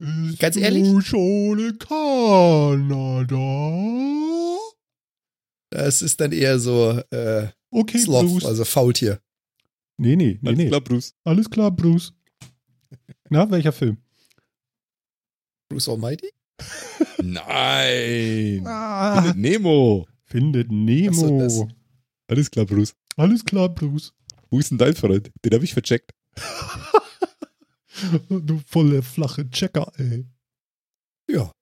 Ist 0.00 0.38
Ganz 0.38 0.56
ehrlich? 0.56 1.06
Schon 1.06 1.58
in 1.58 1.78
Kanada? 1.78 3.36
Das 5.70 6.00
ist 6.00 6.20
dann 6.20 6.32
eher 6.32 6.58
so 6.58 7.00
äh, 7.10 7.48
Okay, 7.70 7.98
Sloth, 7.98 8.44
also 8.44 8.64
Faultier. 8.64 9.20
Nee, 10.00 10.16
nee, 10.16 10.38
nee, 10.40 10.48
Alles 10.48 10.58
nee. 10.58 10.68
klar, 10.68 10.80
Bruce. 10.80 11.14
Alles 11.24 11.48
klar, 11.50 11.70
Bruce. 11.70 12.12
Na, 13.28 13.48
welcher 13.50 13.72
Film? 13.72 13.96
Bruce 15.68 15.88
Almighty? 15.88 16.30
Nein. 17.22 18.66
Ah, 18.66 19.22
Findet 19.22 19.36
Nemo. 19.36 20.06
findet 20.24 20.70
Nemo. 20.72 21.38
Das. 21.38 21.60
Alles 22.28 22.50
klar, 22.50 22.66
Bruce. 22.66 22.94
Alles 23.16 23.44
klar, 23.44 23.68
Bruce. 23.68 24.12
Wo 24.50 24.58
ist 24.58 24.70
denn 24.70 24.78
dein 24.78 24.94
Freund? 24.94 25.30
Den 25.44 25.54
habe 25.54 25.64
ich 25.64 25.72
vercheckt. 25.72 26.12
Du 28.30 28.58
volle 28.66 29.02
flache 29.02 29.50
Checker, 29.50 29.92
ey. 29.98 30.24
Ja. 31.28 31.52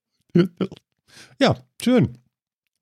Ja, 1.40 1.56
schön. 1.82 2.16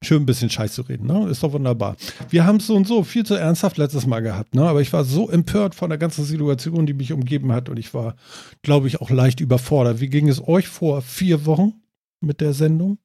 Schön 0.05 0.23
ein 0.23 0.27
bisschen 0.27 0.51
Scheiß 0.51 0.75
zu 0.75 0.83
reden, 0.83 1.07
ne? 1.07 1.29
Ist 1.29 1.43
doch 1.43 1.53
wunderbar. 1.53 1.97
Wir 2.29 2.45
haben 2.45 2.57
es 2.57 2.67
so 2.67 2.77
und 2.77 2.87
so 2.87 3.03
viel 3.03 3.25
zu 3.25 3.35
ernsthaft 3.35 3.79
letztes 3.79 4.07
Mal 4.07 4.21
gehabt, 4.21 4.55
ne? 4.55 4.69
Aber 4.69 4.83
ich 4.83 4.93
war 4.93 5.05
so 5.05 5.31
empört 5.31 5.75
von 5.75 5.89
der 5.89 5.99
ganzen 5.99 6.25
Situation, 6.25 6.85
die 6.87 6.93
mich 6.93 7.13
umgeben 7.13 7.53
hat 7.53 7.69
und 7.69 7.79
ich 7.79 7.95
war, 7.95 8.15
glaube 8.63 8.89
ich, 8.89 9.01
auch 9.01 9.11
leicht 9.11 9.41
überfordert. 9.41 10.01
Wie 10.01 10.09
ging 10.09 10.29
es 10.29 10.47
euch 10.47 10.69
vor 10.69 11.01
vier 11.01 11.47
Wochen 11.47 11.83
mit 12.21 12.41
der 12.41 12.53
Sendung? 12.53 12.99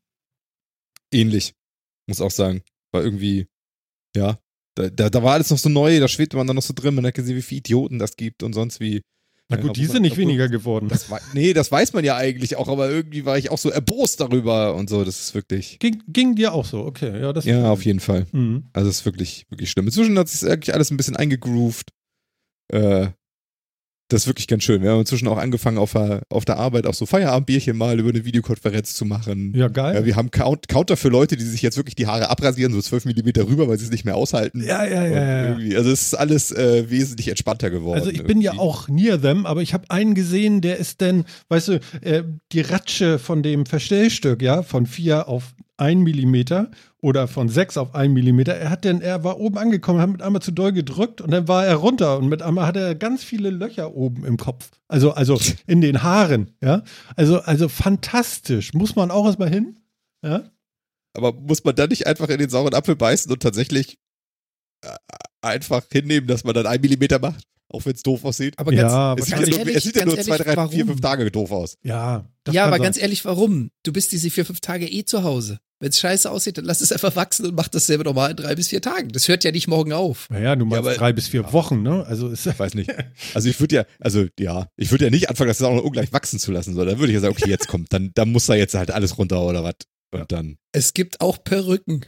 Ähnlich. 1.13 1.53
Muss 2.07 2.21
auch 2.21 2.31
sagen. 2.31 2.61
War 2.91 3.03
irgendwie, 3.03 3.47
ja. 4.15 4.37
Da, 4.75 4.89
da, 4.89 5.09
da 5.09 5.23
war 5.23 5.33
alles 5.33 5.49
noch 5.49 5.57
so 5.57 5.69
neu, 5.69 5.99
da 5.99 6.07
schwebte 6.07 6.37
man 6.37 6.47
dann 6.47 6.55
noch 6.55 6.63
so 6.63 6.73
drin, 6.73 6.95
man 6.95 7.05
hat 7.05 7.13
gesehen, 7.13 7.35
wie 7.35 7.41
viele 7.41 7.59
Idioten 7.59 7.99
das 7.99 8.15
gibt 8.15 8.43
und 8.43 8.53
sonst 8.53 8.79
wie. 8.79 9.01
Na 9.51 9.57
gut, 9.57 9.75
die 9.75 9.85
sind 9.85 10.01
nicht 10.03 10.17
weniger 10.17 10.47
geworden. 10.47 10.87
Das 10.87 11.07
nee, 11.33 11.53
das 11.53 11.71
weiß 11.71 11.93
man 11.93 12.03
ja 12.03 12.15
eigentlich 12.15 12.55
auch, 12.55 12.67
aber 12.67 12.89
irgendwie 12.89 13.25
war 13.25 13.37
ich 13.37 13.51
auch 13.51 13.57
so 13.57 13.69
erbost 13.69 14.19
darüber 14.19 14.75
und 14.75 14.89
so. 14.89 15.03
Das 15.03 15.19
ist 15.19 15.35
wirklich. 15.35 15.77
Ging, 15.79 16.01
ging 16.07 16.35
dir 16.35 16.53
auch 16.53 16.65
so, 16.65 16.85
okay. 16.85 17.21
Ja, 17.21 17.33
das 17.33 17.45
Ja, 17.45 17.71
auf 17.71 17.85
jeden 17.85 17.99
Fall. 17.99 18.25
Mhm. 18.31 18.63
Also 18.73 18.89
es 18.89 18.99
ist 18.99 19.05
wirklich, 19.05 19.45
wirklich 19.49 19.69
schlimm. 19.69 19.85
Inzwischen 19.85 20.17
hat 20.17 20.29
sich 20.29 20.49
eigentlich 20.49 20.73
alles 20.73 20.89
ein 20.91 20.97
bisschen 20.97 21.15
eingegroovt. 21.15 21.91
Äh, 22.69 23.09
Das 24.11 24.23
ist 24.23 24.27
wirklich 24.27 24.47
ganz 24.47 24.63
schön. 24.63 24.81
Wir 24.81 24.91
haben 24.91 24.99
inzwischen 24.99 25.27
auch 25.27 25.37
angefangen, 25.37 25.77
auf 25.77 25.93
der, 25.93 26.21
auf 26.29 26.43
der 26.45 26.57
Arbeit 26.57 26.85
auch 26.85 26.93
so 26.93 27.05
Feierabendbierchen 27.05 27.77
mal 27.77 27.97
über 27.99 28.09
eine 28.09 28.25
Videokonferenz 28.25 28.93
zu 28.93 29.05
machen. 29.05 29.53
Ja, 29.55 29.67
geil. 29.69 29.95
Ja, 29.95 30.05
wir 30.05 30.15
haben 30.17 30.31
Count, 30.31 30.67
Counter 30.67 30.97
für 30.97 31.07
Leute, 31.09 31.37
die 31.37 31.43
sich 31.45 31.61
jetzt 31.61 31.77
wirklich 31.77 31.95
die 31.95 32.07
Haare 32.07 32.29
abrasieren, 32.29 32.73
so 32.73 32.81
12 32.81 33.05
Millimeter 33.05 33.47
rüber, 33.47 33.67
weil 33.69 33.77
sie 33.77 33.85
es 33.85 33.91
nicht 33.91 34.03
mehr 34.05 34.15
aushalten. 34.15 34.61
Ja, 34.63 34.83
ja, 34.85 35.05
ja, 35.07 35.11
ja. 35.13 35.47
irgendwie- 35.49 35.77
Also 35.77 35.91
es 35.91 36.01
ist 36.01 36.13
alles 36.15 36.51
äh, 36.51 36.89
wesentlich 36.89 37.29
entspannter 37.29 37.69
geworden. 37.69 37.99
Also 37.99 38.11
ich 38.11 38.23
bin 38.23 38.41
ja 38.41 38.51
irgendwie. 38.51 38.59
auch 38.59 38.87
near 38.89 39.21
them, 39.21 39.45
aber 39.45 39.61
ich 39.61 39.73
habe 39.73 39.89
einen 39.89 40.13
gesehen, 40.13 40.61
der 40.61 40.77
ist 40.77 40.99
denn, 41.01 41.23
weißt 41.49 41.67
du, 41.69 41.79
äh, 42.01 42.23
die 42.51 42.61
Ratsche 42.61 43.17
von 43.17 43.43
dem 43.43 43.65
Verstellstück, 43.65 44.41
ja, 44.41 44.61
von 44.63 44.85
4 44.85 45.27
auf 45.29 45.53
1 45.77 46.01
Millimeter 46.03 46.69
oder 47.01 47.27
von 47.27 47.49
6 47.49 47.77
auf 47.77 47.95
1 47.95 48.13
Millimeter. 48.13 48.53
Er 48.53 48.69
hat 48.69 48.85
denn, 48.85 49.01
er 49.01 49.23
war 49.23 49.39
oben 49.39 49.57
angekommen, 49.57 49.99
hat 49.99 50.09
mit 50.09 50.21
einmal 50.21 50.41
zu 50.41 50.51
doll 50.51 50.71
gedrückt 50.71 51.19
und 51.19 51.31
dann 51.31 51.47
war 51.47 51.65
er 51.65 51.75
runter 51.75 52.17
und 52.17 52.27
mit 52.27 52.41
einmal 52.43 52.67
hat 52.67 52.77
er 52.77 52.93
ganz 52.95 53.23
viele 53.23 53.49
Löcher 53.49 53.95
oben 53.95 54.23
im 54.23 54.37
Kopf. 54.37 54.69
Also, 54.87 55.11
also 55.11 55.39
in 55.67 55.81
den 55.81 56.03
Haaren, 56.03 56.51
ja. 56.61 56.83
Also, 57.15 57.41
also 57.41 57.67
fantastisch. 57.69 58.73
Muss 58.73 58.95
man 58.95 59.09
auch 59.09 59.25
erstmal 59.25 59.49
hin. 59.49 59.79
Ja. 60.23 60.43
Aber 61.13 61.33
muss 61.33 61.63
man 61.63 61.75
dann 61.75 61.89
nicht 61.89 62.05
einfach 62.07 62.29
in 62.29 62.37
den 62.37 62.49
sauren 62.49 62.73
Apfel 62.73 62.95
beißen 62.95 63.31
und 63.31 63.41
tatsächlich 63.41 63.97
äh, 64.83 64.95
einfach 65.41 65.83
hinnehmen, 65.91 66.27
dass 66.27 66.43
man 66.43 66.53
dann 66.53 66.67
ein 66.67 66.81
Millimeter 66.81 67.19
macht? 67.19 67.45
Auch 67.73 67.85
wenn 67.85 67.93
es 67.95 68.03
doof 68.03 68.25
aussieht. 68.25 68.53
Aber 68.59 68.71
ganz, 68.71 68.91
Ja, 68.91 69.13
es 69.17 69.25
sieht, 69.25 69.33
ganz 69.35 69.47
ja 69.47 69.49
nur, 69.51 69.59
ehrlich, 69.59 69.75
es 69.77 69.83
sieht 69.83 69.95
ja 69.95 70.01
ganz 70.05 70.15
nur 70.15 70.23
zwei, 70.23 70.31
ehrlich, 70.33 70.45
drei, 70.47 70.55
warum? 70.57 70.71
vier, 70.71 70.85
fünf 70.85 71.01
Tage 71.01 71.31
doof 71.31 71.51
aus. 71.51 71.77
Ja, 71.83 72.25
das 72.43 72.53
ja, 72.55 72.63
aber 72.65 72.75
sein. 72.77 72.83
ganz 72.83 72.97
ehrlich, 73.01 73.23
warum? 73.25 73.71
Du 73.83 73.93
bist 73.93 74.11
diese 74.11 74.29
vier, 74.29 74.45
fünf 74.45 74.59
Tage 74.59 74.87
eh 74.89 75.05
zu 75.05 75.23
Hause. 75.23 75.59
Wenn 75.79 75.89
es 75.89 75.99
scheiße 75.99 76.29
aussieht, 76.29 76.57
dann 76.59 76.65
lass 76.65 76.81
es 76.81 76.91
einfach 76.91 77.15
wachsen 77.15 77.45
und 77.45 77.55
mach 77.55 77.67
dasselbe 77.67 78.03
nochmal 78.03 78.31
in 78.31 78.35
drei 78.37 78.53
bis 78.55 78.67
vier 78.67 78.81
Tagen. 78.81 79.09
Das 79.09 79.27
hört 79.27 79.43
ja 79.43 79.51
nicht 79.51 79.67
morgen 79.67 79.93
auf. 79.93 80.27
Naja, 80.29 80.55
du 80.55 80.65
meinst 80.65 80.85
aber- 80.85 80.93
drei 80.95 81.11
bis 81.13 81.29
vier 81.29 81.51
Wochen, 81.53 81.81
ne? 81.81 82.05
Also 82.05 82.27
ist 82.29 82.45
Ich 82.45 82.59
weiß 82.59 82.75
nicht. 82.75 82.91
Also 83.33 83.49
ich 83.49 83.59
würde 83.59 83.75
ja, 83.77 83.85
also 83.99 84.25
ja, 84.37 84.67
ich 84.75 84.91
würde 84.91 85.05
ja 85.05 85.09
nicht 85.11 85.29
anfangen, 85.29 85.47
das 85.47 85.61
auch 85.61 85.73
noch 85.73 85.83
ungleich 85.83 86.11
wachsen 86.13 86.37
zu 86.39 86.51
lassen, 86.51 86.73
sondern 86.75 86.89
dann 86.95 86.99
würde 86.99 87.11
ich 87.11 87.15
ja 87.15 87.21
sagen, 87.21 87.35
okay, 87.39 87.49
jetzt 87.49 87.67
kommt, 87.67 87.93
dann, 87.93 88.11
dann 88.13 88.31
muss 88.31 88.45
da 88.47 88.53
jetzt 88.55 88.73
halt 88.75 88.91
alles 88.91 89.17
runter 89.17 89.41
oder 89.41 89.63
was. 89.63 89.75
Und 90.13 90.31
dann 90.31 90.57
Es 90.73 90.93
gibt 90.93 91.21
auch 91.21 91.43
Perücken. 91.43 92.05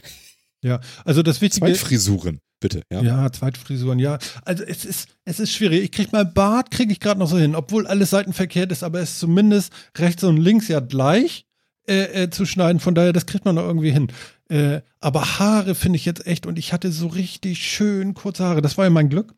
ja. 0.62 0.80
Also 1.04 1.22
das 1.22 1.40
Wichtige. 1.40 1.66
Zweitfrisuren, 1.66 2.40
bitte. 2.64 2.82
Ja. 2.90 3.02
Ja, 3.02 3.30
Zweitfrisuren, 3.30 3.98
ja. 3.98 4.18
Also 4.46 4.64
es 4.64 4.86
ist, 4.86 5.08
es 5.26 5.38
ist 5.38 5.52
schwierig. 5.52 5.84
Ich 5.84 5.92
krieg 5.92 6.12
mal 6.12 6.24
Bart, 6.24 6.70
kriege 6.70 6.92
ich 6.92 6.98
gerade 6.98 7.20
noch 7.20 7.28
so 7.28 7.36
hin, 7.36 7.54
obwohl 7.54 7.86
alles 7.86 8.08
seitenverkehrt 8.08 8.72
ist, 8.72 8.82
aber 8.82 9.00
es 9.00 9.10
ist 9.10 9.20
zumindest 9.20 9.70
rechts 9.98 10.24
und 10.24 10.38
links 10.38 10.68
ja 10.68 10.80
gleich 10.80 11.44
äh, 11.86 12.22
äh, 12.22 12.30
zu 12.30 12.46
schneiden. 12.46 12.80
Von 12.80 12.94
daher, 12.94 13.12
das 13.12 13.26
kriegt 13.26 13.44
man 13.44 13.56
noch 13.56 13.64
irgendwie 13.64 13.90
hin. 13.90 14.10
Äh, 14.48 14.80
aber 14.98 15.38
Haare 15.38 15.74
finde 15.74 15.98
ich 15.98 16.06
jetzt 16.06 16.26
echt 16.26 16.46
und 16.46 16.58
ich 16.58 16.72
hatte 16.72 16.90
so 16.90 17.08
richtig 17.08 17.58
schön 17.68 18.14
kurze 18.14 18.44
Haare. 18.44 18.62
Das 18.62 18.78
war 18.78 18.86
ja 18.86 18.90
mein 18.90 19.10
Glück. 19.10 19.34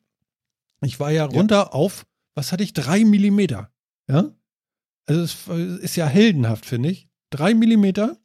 Ich 0.85 1.01
war 1.01 1.11
ja 1.11 1.25
runter 1.25 1.75
auf, 1.75 2.07
was 2.37 2.53
hatte 2.53 2.63
ich? 2.63 2.75
Drei 2.75 3.05
Millimeter. 3.05 3.73
Ja. 4.09 4.31
Also 5.07 5.23
es 5.23 5.81
ist 5.81 5.97
ja 5.97 6.07
heldenhaft, 6.07 6.65
finde 6.65 6.91
ich. 6.91 7.09
Drei 7.31 7.55
Millimeter. 7.55 8.19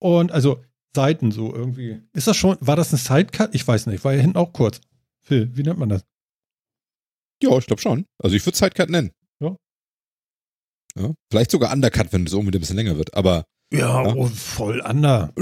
Und 0.00 0.32
also 0.32 0.64
Seiten 0.94 1.32
so 1.32 1.54
irgendwie. 1.54 2.02
Ist 2.12 2.26
das 2.26 2.36
schon, 2.36 2.56
war 2.60 2.76
das 2.76 2.92
ein 2.92 2.98
Sidecut? 2.98 3.54
Ich 3.54 3.66
weiß 3.66 3.86
nicht, 3.86 4.04
war 4.04 4.12
ja 4.12 4.20
hinten 4.20 4.36
auch 4.36 4.52
kurz. 4.52 4.80
Phil, 5.22 5.50
wie 5.56 5.62
nennt 5.62 5.78
man 5.78 5.88
das? 5.88 6.04
Ja, 7.42 7.56
ich 7.58 7.66
glaube 7.66 7.82
schon. 7.82 8.06
Also 8.22 8.36
ich 8.36 8.44
würde 8.46 8.56
Sidecut 8.56 8.90
nennen. 8.90 9.10
Ja. 9.40 9.56
ja. 10.98 11.10
Vielleicht 11.30 11.50
sogar 11.50 11.72
Undercut, 11.72 12.12
wenn 12.12 12.26
es 12.26 12.32
irgendwie 12.32 12.56
ein 12.56 12.60
bisschen 12.60 12.76
länger 12.76 12.96
wird. 12.96 13.14
Aber 13.14 13.44
Ja, 13.72 14.04
Ja. 14.04 14.14
Oh, 14.14 14.26
voll 14.26 14.82
ander. 14.82 15.32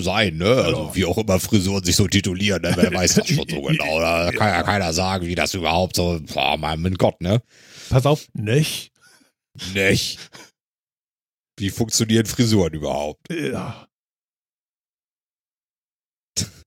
sein, 0.00 0.36
ne? 0.36 0.46
Also 0.46 0.94
wie 0.94 1.04
auch 1.04 1.18
immer 1.18 1.40
Frisuren 1.40 1.84
sich 1.84 1.96
so 1.96 2.06
titulieren, 2.06 2.62
ne? 2.62 2.72
wer 2.76 2.92
weiß 2.92 3.14
das 3.14 3.28
schon 3.28 3.48
so 3.48 3.62
genau. 3.62 4.00
Da 4.00 4.30
kann 4.32 4.48
ja 4.48 4.62
keiner 4.62 4.92
sagen, 4.92 5.26
wie 5.26 5.34
das 5.34 5.52
überhaupt 5.54 5.96
so, 5.96 6.20
boah, 6.32 6.56
mein 6.56 6.94
Gott, 6.94 7.20
ne? 7.20 7.42
Pass 7.90 8.06
auf, 8.06 8.28
nicht. 8.34 8.92
Nicht. 9.74 10.18
Wie 11.58 11.70
funktionieren 11.70 12.26
Frisuren 12.26 12.74
überhaupt? 12.74 13.32
Ja. 13.32 13.86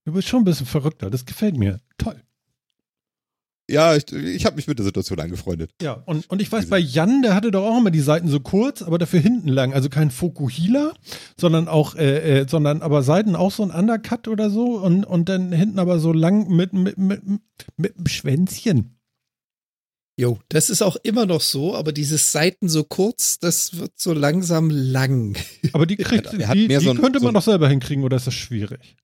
Du 0.05 0.13
bist 0.13 0.27
schon 0.27 0.41
ein 0.41 0.45
bisschen 0.45 0.65
verrückter, 0.65 1.09
das 1.09 1.25
gefällt 1.25 1.57
mir. 1.57 1.79
Toll. 1.97 2.21
Ja, 3.69 3.95
ich, 3.95 4.11
ich 4.11 4.47
habe 4.47 4.55
mich 4.55 4.67
mit 4.67 4.79
der 4.79 4.85
Situation 4.85 5.19
angefreundet. 5.19 5.71
Ja, 5.79 5.93
und, 5.93 6.27
und 6.27 6.41
ich 6.41 6.51
weiß, 6.51 6.69
bei 6.69 6.79
Jan, 6.79 7.21
der 7.21 7.35
hatte 7.35 7.51
doch 7.51 7.63
auch 7.63 7.77
immer 7.77 7.91
die 7.91 7.99
Seiten 7.99 8.27
so 8.27 8.39
kurz, 8.39 8.81
aber 8.81 8.97
dafür 8.97 9.19
hinten 9.19 9.47
lang. 9.47 9.73
Also 9.73 9.89
kein 9.89 10.09
Fokuhila, 10.09 10.93
sondern 11.37 11.67
auch, 11.67 11.93
äh, 11.95 12.39
äh, 12.39 12.47
sondern 12.49 12.81
aber 12.81 13.03
Seiten 13.03 13.35
auch 13.35 13.51
so 13.51 13.61
ein 13.61 13.69
Undercut 13.69 14.27
oder 14.27 14.49
so 14.49 14.79
und, 14.79 15.05
und 15.05 15.29
dann 15.29 15.51
hinten 15.51 15.77
aber 15.77 15.99
so 15.99 16.11
lang 16.11 16.49
mit, 16.49 16.73
mit, 16.73 16.97
mit, 16.97 17.21
mit 17.77 17.95
einem 17.95 18.07
Schwänzchen. 18.07 18.98
Jo, 20.19 20.37
das 20.49 20.69
ist 20.69 20.81
auch 20.81 20.97
immer 21.03 21.25
noch 21.25 21.39
so, 21.39 21.75
aber 21.75 21.93
dieses 21.93 22.33
Seiten 22.33 22.67
so 22.67 22.83
kurz, 22.83 23.39
das 23.39 23.77
wird 23.77 23.93
so 23.95 24.11
langsam 24.11 24.69
lang. 24.69 25.37
Aber 25.71 25.85
die 25.85 25.95
kriegt, 25.95 26.33
Er 26.33 26.49
hat 26.49 26.55
die, 26.57 26.67
mehr 26.67 26.79
die 26.79 26.85
so 26.85 26.91
ein- 26.91 26.97
könnte 26.99 27.19
so 27.19 27.25
man 27.25 27.31
ein- 27.31 27.35
doch 27.35 27.43
selber 27.45 27.69
hinkriegen 27.69 28.03
oder 28.03 28.17
ist 28.17 28.27
das 28.27 28.33
schwierig? 28.33 28.97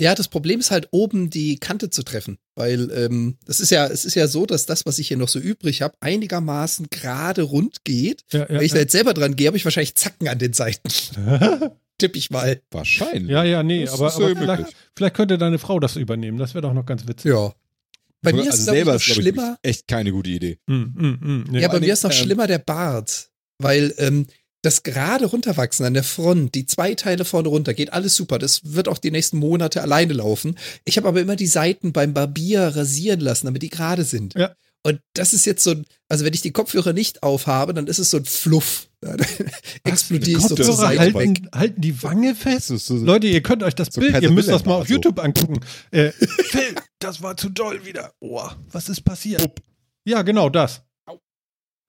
Ja, 0.00 0.14
das 0.16 0.26
Problem 0.28 0.58
ist 0.58 0.70
halt 0.70 0.88
oben 0.90 1.28
die 1.30 1.58
Kante 1.58 1.90
zu 1.90 2.02
treffen, 2.02 2.38
weil 2.56 2.90
ähm, 2.90 3.36
das 3.44 3.60
ist 3.60 3.70
ja, 3.70 3.86
es 3.86 4.04
ist 4.06 4.14
ja 4.14 4.26
so, 4.26 4.46
dass 4.46 4.64
das, 4.66 4.84
was 4.86 4.98
ich 4.98 5.06
hier 5.08 5.18
noch 5.18 5.28
so 5.28 5.38
übrig 5.38 5.82
habe, 5.82 5.94
einigermaßen 6.00 6.86
gerade 6.90 7.42
rund 7.42 7.84
geht. 7.84 8.22
Ja, 8.32 8.40
ja, 8.40 8.48
Wenn 8.48 8.62
ich 8.62 8.70
da 8.72 8.78
ja. 8.78 8.82
jetzt 8.82 8.92
selber 8.92 9.12
dran 9.14 9.36
gehe, 9.36 9.46
habe 9.48 9.56
ich 9.58 9.64
wahrscheinlich 9.64 9.94
Zacken 9.94 10.26
an 10.28 10.38
den 10.38 10.54
Seiten. 10.54 10.88
Tipp 11.98 12.16
ich 12.16 12.30
mal. 12.30 12.60
Wahrscheinlich. 12.70 13.30
ja, 13.30 13.44
ja, 13.44 13.62
nee, 13.62 13.84
Das 13.84 13.94
aber, 14.00 14.08
ja 14.08 14.14
aber 14.32 14.40
vielleicht, 14.40 14.76
vielleicht 14.96 15.14
könnte 15.14 15.38
deine 15.38 15.58
Frau 15.58 15.78
das 15.78 15.94
übernehmen. 15.96 16.38
Das 16.38 16.54
wäre 16.54 16.62
doch 16.62 16.72
noch 16.74 16.86
ganz 16.86 17.06
witzig. 17.06 17.30
Ja. 17.30 17.52
Bei 18.22 18.32
mir 18.32 18.38
also 18.38 18.50
ist 18.50 18.58
ich, 18.60 18.64
selber 18.64 18.92
noch 18.92 19.00
ist, 19.00 19.06
glaub 19.06 19.18
ich, 19.18 19.22
schlimmer. 19.24 19.58
echt 19.62 19.88
keine 19.88 20.12
gute 20.12 20.30
Idee. 20.30 20.58
Mm, 20.66 20.74
mm, 20.74 21.18
mm, 21.20 21.44
nee. 21.50 21.60
Ja, 21.60 21.68
bei 21.68 21.80
mir 21.80 21.92
ist 21.92 22.04
noch 22.04 22.10
ähm, 22.10 22.16
schlimmer 22.16 22.46
der 22.46 22.58
Bart, 22.58 23.30
weil 23.58 23.94
ähm, 23.98 24.26
das 24.62 24.84
gerade 24.84 25.26
runterwachsen 25.26 25.84
an 25.84 25.94
der 25.94 26.04
Front, 26.04 26.54
die 26.54 26.66
zwei 26.66 26.94
Teile 26.94 27.24
vorne 27.24 27.48
runter, 27.48 27.74
geht 27.74 27.92
alles 27.92 28.14
super. 28.14 28.38
Das 28.38 28.60
wird 28.62 28.86
auch 28.86 28.98
die 28.98 29.10
nächsten 29.10 29.38
Monate 29.38 29.82
alleine 29.82 30.12
laufen. 30.12 30.56
Ich 30.84 30.96
habe 30.96 31.08
aber 31.08 31.20
immer 31.20 31.34
die 31.34 31.48
Seiten 31.48 31.92
beim 31.92 32.14
Barbier 32.14 32.68
rasieren 32.68 33.20
lassen, 33.20 33.46
damit 33.46 33.62
die 33.62 33.70
gerade 33.70 34.04
sind. 34.04 34.34
Ja. 34.34 34.54
Und 34.84 35.00
das 35.14 35.32
ist 35.32 35.46
jetzt 35.46 35.64
so 35.64 35.72
ein, 35.72 35.84
also 36.08 36.24
wenn 36.24 36.34
ich 36.34 36.42
die 36.42 36.52
Kopfhörer 36.52 36.92
nicht 36.92 37.22
aufhabe, 37.24 37.74
dann 37.74 37.88
ist 37.88 37.98
es 37.98 38.10
so 38.10 38.18
ein 38.18 38.24
Fluff. 38.24 38.88
Ich 39.84 39.98
so 40.38 40.54
zur 40.54 40.72
Seite 40.74 41.06
weg. 41.06 41.14
halten, 41.14 41.48
halten 41.52 41.80
die 41.80 42.02
Wange 42.02 42.34
fest. 42.34 42.70
Ist 42.70 42.86
so, 42.86 42.96
Leute, 42.96 43.26
ihr 43.26 43.42
könnt 43.42 43.62
euch 43.62 43.74
das 43.74 43.88
So 43.92 44.00
Bild, 44.00 44.20
ihr 44.22 44.30
müsst 44.30 44.48
das 44.48 44.64
mal 44.64 44.76
auf 44.76 44.88
YouTube 44.88 45.18
angucken. 45.18 45.60
Äh, 45.90 46.10
Phil, 46.50 46.74
das 46.98 47.22
war 47.22 47.36
zu 47.36 47.48
doll 47.48 47.84
wieder. 47.84 48.12
Oh, 48.20 48.48
was 48.70 48.88
ist 48.88 49.02
passiert? 49.02 49.60
Ja, 50.04 50.22
genau 50.22 50.48
das. 50.48 50.82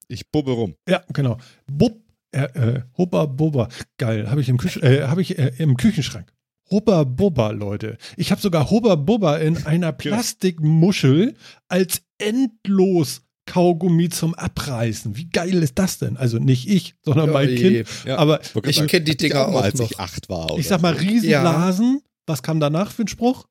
ich 0.08 0.30
bubbe 0.30 0.52
rum. 0.52 0.74
Ja, 0.88 1.04
genau. 1.12 1.38
Bub, 1.70 2.02
äh, 2.32 2.42
äh, 2.42 2.82
Hubba 2.98 3.26
Bubba. 3.26 3.68
Geil, 3.98 4.28
habe 4.30 4.40
ich, 4.40 4.48
im, 4.48 4.58
Küche, 4.58 4.80
äh, 4.82 5.06
hab 5.06 5.18
ich 5.18 5.38
äh, 5.38 5.52
im 5.58 5.76
Küchenschrank. 5.76 6.32
Hubba 6.70 7.04
Bubba, 7.04 7.50
Leute. 7.50 7.98
Ich 8.16 8.30
habe 8.30 8.40
sogar 8.40 8.70
Hubba 8.70 8.96
Bubba 8.96 9.36
in 9.36 9.64
einer 9.66 9.92
Plastikmuschel 9.92 11.34
als 11.68 12.02
endlos 12.18 13.22
Kaugummi 13.46 14.08
zum 14.08 14.34
Abreißen. 14.34 15.16
Wie 15.16 15.28
geil 15.28 15.62
ist 15.62 15.78
das 15.78 15.98
denn? 15.98 16.16
Also 16.16 16.38
nicht 16.38 16.66
ich, 16.68 16.94
sondern 17.02 17.30
mein 17.30 17.50
Ja, 17.50 17.56
Kind. 17.56 17.88
Ja. 18.04 18.16
Aber 18.18 18.40
Ich 18.40 18.52
gerade 18.52 18.86
kenn 18.86 19.04
die 19.04 19.12
ich 19.12 19.16
Dinger 19.18 19.48
auch 19.48 19.60
als 19.62 19.78
noch. 19.78 19.90
ich 19.90 19.98
acht 20.00 20.28
war. 20.28 20.58
Ich 20.58 20.68
sag 20.68 20.80
mal. 20.82 20.94
Riesenblasen. 20.94 22.00
Was 22.26 22.42
kam 22.42 22.58
danach 22.60 22.90
für 22.90 23.02
ein 23.02 23.08
Spruch? 23.08 23.46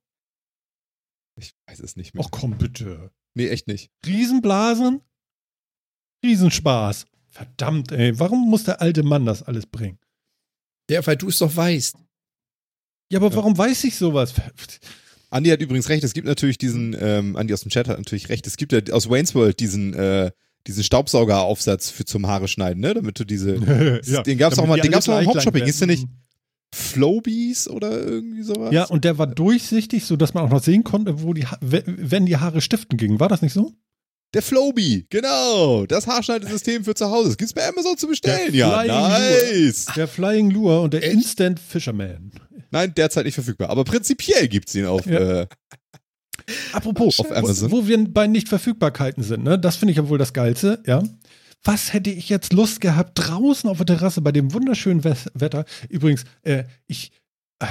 Ich 1.39 1.53
weiß 1.67 1.79
es 1.81 1.95
nicht 1.95 2.13
mehr. 2.15 2.23
Ach 2.25 2.31
komm 2.31 2.57
bitte. 2.57 3.11
Nee, 3.35 3.47
echt 3.49 3.67
nicht. 3.67 3.91
Riesenblasen? 4.05 5.01
Riesenspaß. 6.25 7.05
Verdammt, 7.29 7.91
ey. 7.91 8.19
Warum 8.19 8.49
muss 8.49 8.63
der 8.63 8.81
alte 8.81 9.03
Mann 9.03 9.25
das 9.25 9.43
alles 9.43 9.65
bringen? 9.65 9.99
Ja, 10.89 11.05
weil 11.05 11.17
du 11.17 11.29
es 11.29 11.39
doch 11.39 11.55
weißt. 11.55 11.95
Ja, 13.11 13.19
aber 13.19 13.29
Ja. 13.29 13.35
warum 13.35 13.57
weiß 13.57 13.83
ich 13.85 13.95
sowas? 13.95 14.33
Andi 15.33 15.49
hat 15.49 15.61
übrigens 15.61 15.89
recht, 15.89 16.03
es 16.03 16.13
gibt 16.13 16.27
natürlich 16.27 16.57
diesen, 16.57 16.95
ähm, 16.99 17.35
Andi 17.35 17.53
aus 17.53 17.61
dem 17.61 17.69
Chat 17.71 17.87
hat 17.87 17.97
natürlich 17.97 18.29
recht, 18.29 18.45
es 18.47 18.55
gibt 18.57 18.71
ja 18.71 18.79
aus 18.91 19.09
Wayne's 19.09 19.33
World 19.35 19.59
diesen, 19.59 19.93
äh, 19.93 20.31
diesen 20.67 20.83
Staubsaugeraufsatz 20.83 21.89
für 21.89 22.05
zum 22.05 22.27
Haare 22.27 22.47
schneiden, 22.47 22.79
ne? 22.81 22.93
Damit 22.93 23.19
du 23.19 23.23
diese 23.25 23.53
Den 24.25 24.37
gab's 24.37 24.57
auch 24.59 24.67
mal- 24.67 24.79
den 24.79 24.91
gab's 24.91 25.09
auch 25.09 25.19
im 25.19 25.27
Hauptshopping, 25.27 25.63
ist 25.65 25.79
der 25.81 25.87
nicht- 25.87 26.07
Flowbees 26.73 27.69
oder 27.69 27.91
irgendwie 28.03 28.41
sowas? 28.43 28.73
Ja, 28.73 28.85
und 28.85 29.03
der 29.05 29.17
war 29.19 29.27
durchsichtig, 29.27 30.05
sodass 30.05 30.33
man 30.33 30.43
auch 30.45 30.49
noch 30.49 30.63
sehen 30.63 30.83
konnte, 30.83 31.21
wo 31.21 31.33
die, 31.33 31.45
Ha- 31.45 31.57
we- 31.61 31.83
wenn 31.85 32.25
die 32.25 32.37
Haare 32.37 32.61
stiften 32.61 32.97
gingen. 32.97 33.19
War 33.19 33.29
das 33.29 33.41
nicht 33.43 33.53
so? 33.53 33.73
Der 34.33 34.41
Flowbee, 34.41 35.05
genau. 35.11 35.85
Das 35.85 36.07
Haarschneidesystem 36.07 36.83
für 36.83 36.95
zu 36.95 37.11
Hause. 37.11 37.29
Das 37.29 37.37
gibt's 37.37 37.53
bei 37.53 37.67
Amazon 37.67 37.95
zu 37.97 38.07
bestellen. 38.07 38.51
Der 38.51 38.55
Ja, 38.55 38.79
Flying 38.81 39.61
nice. 39.67 39.85
Der 39.95 40.07
Flying 40.07 40.49
Lure 40.49 40.81
und 40.81 40.93
der 40.93 41.03
Echt? 41.03 41.13
Instant 41.13 41.59
Fisherman. 41.59 42.31
Nein, 42.73 42.93
derzeit 42.95 43.25
nicht 43.25 43.35
verfügbar. 43.35 43.69
Aber 43.69 43.83
prinzipiell 43.83 44.47
gibt's 44.47 44.73
ihn 44.73 44.85
auf. 44.85 45.05
Ja. 45.05 45.41
Äh, 45.41 45.47
Apropos, 46.73 47.19
Auf 47.19 47.31
Amazon. 47.31 47.71
Wo, 47.71 47.83
wo 47.83 47.87
wir 47.87 48.03
bei 48.09 48.27
Nichtverfügbarkeiten 48.27 49.23
sind, 49.23 49.43
ne? 49.43 49.57
Das 49.57 49.75
finde 49.77 49.91
ich 49.91 49.97
ja 49.97 50.09
wohl 50.09 50.17
das 50.17 50.33
Geilste, 50.33 50.81
ja. 50.85 51.03
Was 51.63 51.93
hätte 51.93 52.09
ich 52.09 52.27
jetzt 52.27 52.51
Lust 52.51 52.81
gehabt, 52.81 53.11
draußen 53.13 53.69
auf 53.69 53.77
der 53.77 53.85
Terrasse 53.85 54.21
bei 54.21 54.33
dem 54.33 54.53
wunderschönen 54.53 55.03
Wetter? 55.03 55.65
Übrigens, 55.87 56.25
äh, 56.41 56.65
ich, 56.87 57.11
äh, 57.59 57.67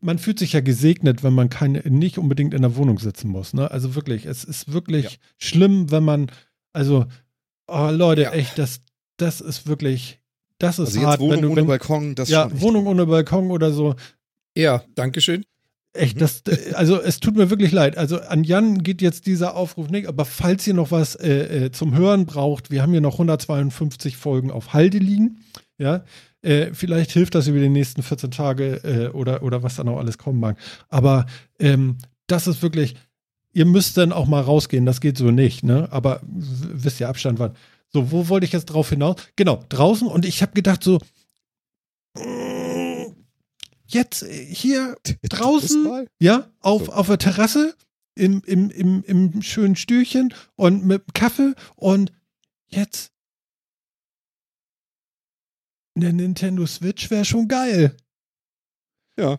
man 0.00 0.18
fühlt 0.18 0.38
sich 0.38 0.54
ja 0.54 0.60
gesegnet, 0.60 1.22
wenn 1.22 1.34
man 1.34 1.50
keine, 1.50 1.80
nicht 1.80 2.16
unbedingt 2.16 2.54
in 2.54 2.62
der 2.62 2.76
Wohnung 2.76 2.98
sitzen 2.98 3.28
muss. 3.28 3.52
Ne? 3.52 3.70
Also 3.70 3.94
wirklich, 3.94 4.24
es 4.24 4.44
ist 4.44 4.72
wirklich 4.72 5.04
ja. 5.04 5.18
schlimm, 5.36 5.90
wenn 5.90 6.04
man, 6.04 6.30
also, 6.72 7.06
oh 7.66 7.90
Leute, 7.90 8.22
ja. 8.22 8.32
echt, 8.32 8.58
das, 8.58 8.80
das 9.18 9.42
ist 9.42 9.66
wirklich, 9.66 10.20
das 10.58 10.78
ist 10.78 10.96
also 10.96 11.06
hart. 11.06 11.20
Wohnung 11.20 11.32
wenn 11.32 11.42
du, 11.42 11.48
ohne 11.48 11.56
wenn, 11.62 11.66
Balkon, 11.66 12.14
das 12.14 12.30
Ja, 12.30 12.48
Wohnung 12.60 12.86
ohne 12.86 13.04
Balkon 13.04 13.50
oder 13.50 13.72
so. 13.72 13.96
Ja, 14.56 14.82
Dankeschön. 14.94 15.44
Echt, 15.92 16.16
mhm. 16.16 16.20
das, 16.20 16.42
also 16.74 17.00
es 17.00 17.20
tut 17.20 17.36
mir 17.36 17.50
wirklich 17.50 17.72
leid. 17.72 17.96
Also 17.96 18.20
an 18.20 18.44
Jan 18.44 18.82
geht 18.82 19.02
jetzt 19.02 19.26
dieser 19.26 19.56
Aufruf 19.56 19.88
nicht, 19.88 20.08
aber 20.08 20.24
falls 20.24 20.66
ihr 20.66 20.74
noch 20.74 20.90
was 20.90 21.14
äh, 21.16 21.66
äh, 21.66 21.72
zum 21.72 21.94
Hören 21.94 22.26
braucht, 22.26 22.70
wir 22.70 22.82
haben 22.82 22.92
hier 22.92 23.00
noch 23.00 23.14
152 23.14 24.16
Folgen 24.16 24.50
auf 24.50 24.72
Halde 24.72 24.98
liegen. 24.98 25.40
Ja, 25.78 26.04
äh, 26.42 26.72
vielleicht 26.72 27.10
hilft 27.10 27.34
das 27.34 27.48
über 27.48 27.58
die 27.58 27.68
nächsten 27.68 28.02
14 28.02 28.30
Tage 28.30 28.80
äh, 28.84 29.08
oder, 29.08 29.42
oder 29.42 29.62
was 29.62 29.76
dann 29.76 29.88
auch 29.88 29.98
alles 29.98 30.16
kommen 30.16 30.40
mag. 30.40 30.56
Aber 30.88 31.26
ähm, 31.58 31.98
das 32.26 32.46
ist 32.46 32.62
wirklich, 32.62 32.94
ihr 33.52 33.66
müsst 33.66 33.96
dann 33.96 34.12
auch 34.12 34.26
mal 34.26 34.40
rausgehen, 34.40 34.86
das 34.86 35.00
geht 35.00 35.18
so 35.18 35.30
nicht, 35.30 35.64
ne? 35.64 35.88
Aber 35.90 36.20
wisst 36.24 37.00
ihr 37.00 37.08
Abstand 37.08 37.38
wann. 37.38 37.54
So, 37.88 38.10
wo 38.10 38.28
wollte 38.28 38.46
ich 38.46 38.52
jetzt 38.52 38.66
drauf 38.66 38.88
hinaus? 38.88 39.16
Genau, 39.36 39.64
draußen 39.68 40.08
und 40.08 40.24
ich 40.24 40.40
habe 40.42 40.52
gedacht 40.52 40.82
so, 40.82 40.98
jetzt 43.86 44.22
äh, 44.22 44.44
hier 44.46 44.96
draußen, 45.28 46.08
ja, 46.20 46.50
auf, 46.60 46.86
so. 46.86 46.92
auf 46.92 47.06
der 47.06 47.18
Terrasse, 47.18 47.74
im, 48.16 48.42
im, 48.46 48.70
im, 48.70 49.04
im 49.04 49.42
schönen 49.42 49.76
Stühlchen 49.76 50.32
und 50.56 50.84
mit 50.84 51.14
Kaffee 51.14 51.52
und 51.76 52.12
jetzt 52.68 53.12
eine 55.94 56.12
Nintendo 56.12 56.66
Switch 56.66 57.10
wäre 57.10 57.24
schon 57.24 57.48
geil. 57.48 57.96
Ja. 59.18 59.38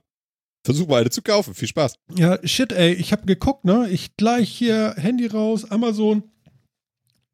Versuch 0.63 0.87
mal 0.87 1.01
eine 1.01 1.09
zu 1.09 1.21
kaufen. 1.21 1.53
Viel 1.53 1.67
Spaß. 1.67 1.97
Ja, 2.15 2.39
shit, 2.45 2.71
ey. 2.71 2.93
Ich 2.93 3.11
habe 3.11 3.25
geguckt, 3.25 3.63
ne? 3.63 3.89
Ich 3.89 4.17
gleich 4.17 4.49
hier 4.49 4.95
Handy 4.97 5.27
raus, 5.27 5.69
Amazon 5.71 6.23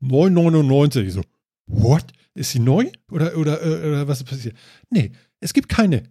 9,99. 0.01 1.09
So, 1.09 1.23
what? 1.65 2.05
Ist 2.35 2.51
sie 2.51 2.59
neu? 2.59 2.91
Oder, 3.11 3.37
oder, 3.37 3.61
äh, 3.61 3.87
oder 3.87 4.07
was 4.07 4.19
ist 4.19 4.29
passiert? 4.29 4.57
Nee, 4.89 5.11
es 5.39 5.53
gibt 5.53 5.69
keine. 5.69 6.03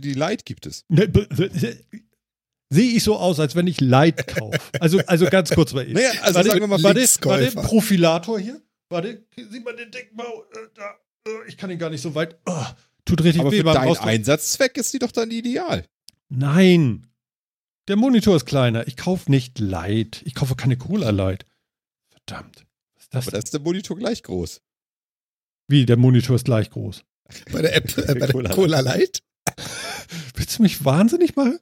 Die 0.00 0.14
Light 0.14 0.44
gibt 0.44 0.66
es. 0.66 0.84
Ne, 0.88 1.10
sehe 2.70 2.92
ich 2.92 3.02
so 3.04 3.16
aus, 3.16 3.40
als 3.40 3.54
wenn 3.54 3.66
ich 3.66 3.80
Light 3.80 4.26
kaufe. 4.26 4.58
Also, 4.80 4.98
also 5.06 5.26
ganz 5.26 5.50
kurz 5.50 5.72
bei 5.72 5.84
Ihnen. 5.84 5.94
Naja, 5.94 6.10
also 6.22 6.34
warte, 6.34 6.48
sagen 6.50 6.60
wir 6.60 6.66
mal, 6.68 6.82
warte, 6.82 7.00
warte, 7.00 7.50
Profilator 7.52 8.38
hier. 8.38 8.60
Warte, 8.88 9.24
sieht 9.36 9.64
man 9.64 9.76
den 9.76 9.90
Deckbau? 9.90 10.44
Äh. 10.52 10.82
Äh, 11.26 11.48
ich 11.48 11.56
kann 11.56 11.70
ihn 11.70 11.78
gar 11.78 11.90
nicht 11.90 12.02
so 12.02 12.14
weit. 12.14 12.38
Oh, 12.46 12.64
tut 13.04 13.22
richtig 13.22 13.40
Aber 13.40 13.52
weh. 13.52 13.58
Für 13.58 13.64
deinen 13.64 13.96
Einsatzzweck 13.96 14.76
ist 14.76 14.92
die 14.94 14.98
doch 14.98 15.12
dann 15.12 15.30
ideal. 15.30 15.84
Nein. 16.28 17.06
Der 17.88 17.96
Monitor 17.96 18.36
ist 18.36 18.46
kleiner. 18.46 18.86
Ich 18.88 18.96
kaufe 18.96 19.30
nicht 19.30 19.58
Light. 19.58 20.22
Ich 20.24 20.34
kaufe 20.34 20.56
keine 20.56 20.76
Cola 20.76 21.10
Light. 21.10 21.46
Verdammt. 22.08 22.66
Was 22.94 23.02
ist 23.04 23.14
das? 23.14 23.24
Aber 23.24 23.32
da 23.32 23.38
ist 23.38 23.52
der 23.52 23.60
Monitor 23.60 23.96
gleich 23.96 24.22
groß. 24.22 24.60
Wie, 25.68 25.86
der 25.86 25.96
Monitor 25.96 26.36
ist 26.36 26.44
gleich 26.44 26.70
groß? 26.70 27.04
Bei 27.52 27.62
der 27.62 27.74
App, 27.74 27.96
äh, 27.98 28.14
bei 28.14 28.26
der 28.26 28.48
Cola 28.50 28.80
Light? 28.80 29.22
Willst 30.34 30.58
du 30.58 30.62
mich 30.62 30.84
wahnsinnig 30.84 31.36
machen? 31.36 31.58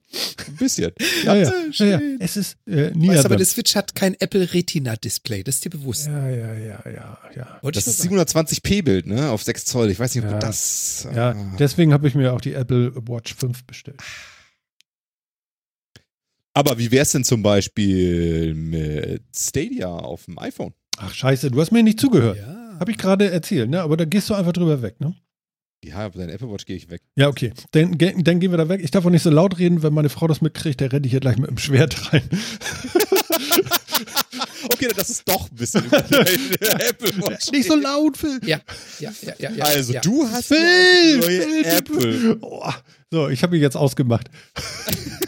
Ein 0.46 0.56
bisschen. 0.56 0.92
Ja, 1.24 1.34
ja. 1.34 1.52
ja, 1.72 1.86
ja. 1.86 2.00
Es 2.18 2.36
ist 2.36 2.56
äh, 2.66 2.90
nie. 2.94 3.08
Weißt, 3.08 3.24
aber 3.24 3.36
der 3.36 3.46
Switch 3.46 3.74
hat 3.74 3.94
kein 3.94 4.14
Apple 4.20 4.52
Retina 4.52 4.96
Display, 4.96 5.42
das 5.42 5.56
ist 5.56 5.64
dir 5.64 5.70
bewusst. 5.70 6.06
Ja, 6.06 6.28
ja, 6.28 6.54
ja, 6.54 6.82
ja, 6.84 7.18
ja. 7.34 7.58
Wollte 7.62 7.78
das 7.78 7.86
ist 7.86 8.04
720p 8.04 8.82
Bild, 8.82 9.06
ne? 9.06 9.30
Auf 9.30 9.42
6 9.42 9.64
Zoll. 9.64 9.90
Ich 9.90 9.98
weiß 9.98 10.14
nicht, 10.14 10.24
ob 10.24 10.30
ja. 10.30 10.38
das. 10.38 11.08
Ja, 11.14 11.30
ah. 11.30 11.56
deswegen 11.58 11.92
habe 11.92 12.08
ich 12.08 12.14
mir 12.14 12.32
auch 12.32 12.40
die 12.40 12.54
Apple 12.54 12.92
Watch 13.06 13.34
5 13.34 13.64
bestellt. 13.64 14.00
Aber 16.54 16.78
wie 16.78 16.92
wär's 16.92 17.10
denn 17.10 17.24
zum 17.24 17.42
Beispiel 17.42 18.54
mit 18.54 19.24
Stadia 19.36 19.88
auf 19.88 20.26
dem 20.26 20.38
iPhone? 20.38 20.72
Ach, 20.98 21.12
scheiße, 21.12 21.50
du 21.50 21.60
hast 21.60 21.72
mir 21.72 21.82
nicht 21.82 21.98
zugehört. 21.98 22.38
Ja. 22.38 22.76
Habe 22.78 22.92
ich 22.92 22.98
gerade 22.98 23.30
erzählt, 23.30 23.70
ne? 23.70 23.82
Aber 23.82 23.96
da 23.96 24.04
gehst 24.04 24.30
du 24.30 24.34
einfach 24.34 24.52
drüber 24.52 24.80
weg, 24.80 25.00
ne? 25.00 25.14
Ja, 25.84 25.96
aber 25.96 26.18
dein 26.18 26.30
Apple 26.30 26.50
Watch 26.50 26.64
gehe 26.64 26.76
ich 26.76 26.88
weg. 26.88 27.02
Ja, 27.14 27.28
okay. 27.28 27.52
Dann, 27.72 27.98
dann 27.98 28.40
gehen 28.40 28.50
wir 28.50 28.56
da 28.56 28.68
weg. 28.68 28.80
Ich 28.82 28.90
darf 28.90 29.04
auch 29.04 29.10
nicht 29.10 29.22
so 29.22 29.30
laut 29.30 29.58
reden, 29.58 29.82
wenn 29.82 29.92
meine 29.92 30.08
Frau 30.08 30.26
das 30.26 30.40
mitkriegt, 30.40 30.80
der 30.80 30.90
renne 30.92 31.04
ich 31.04 31.10
hier 31.10 31.20
gleich 31.20 31.36
mit 31.36 31.50
dem 31.50 31.58
Schwert 31.58 32.12
rein. 32.12 32.22
okay, 34.72 34.88
das 34.96 35.10
ist 35.10 35.28
doch 35.28 35.50
ein 35.50 35.56
bisschen 35.56 35.84
über 35.84 35.98
Apple 36.08 37.18
Watch. 37.18 37.50
Nicht 37.52 37.68
so 37.68 37.76
laut, 37.76 38.16
Phil. 38.16 38.40
Ja, 38.44 38.60
ja, 38.98 39.12
ja, 39.22 39.34
ja. 39.38 39.50
ja 39.50 39.64
also, 39.64 39.92
ja. 39.92 40.00
du 40.00 40.26
hast 40.26 40.46
Phil, 40.46 41.18
neue 41.18 41.42
Phil, 41.42 41.64
Apple. 41.64 42.38
Oh, 42.40 42.72
so, 43.10 43.28
ich 43.28 43.42
habe 43.42 43.52
mich 43.52 43.62
jetzt 43.62 43.76
ausgemacht. 43.76 44.30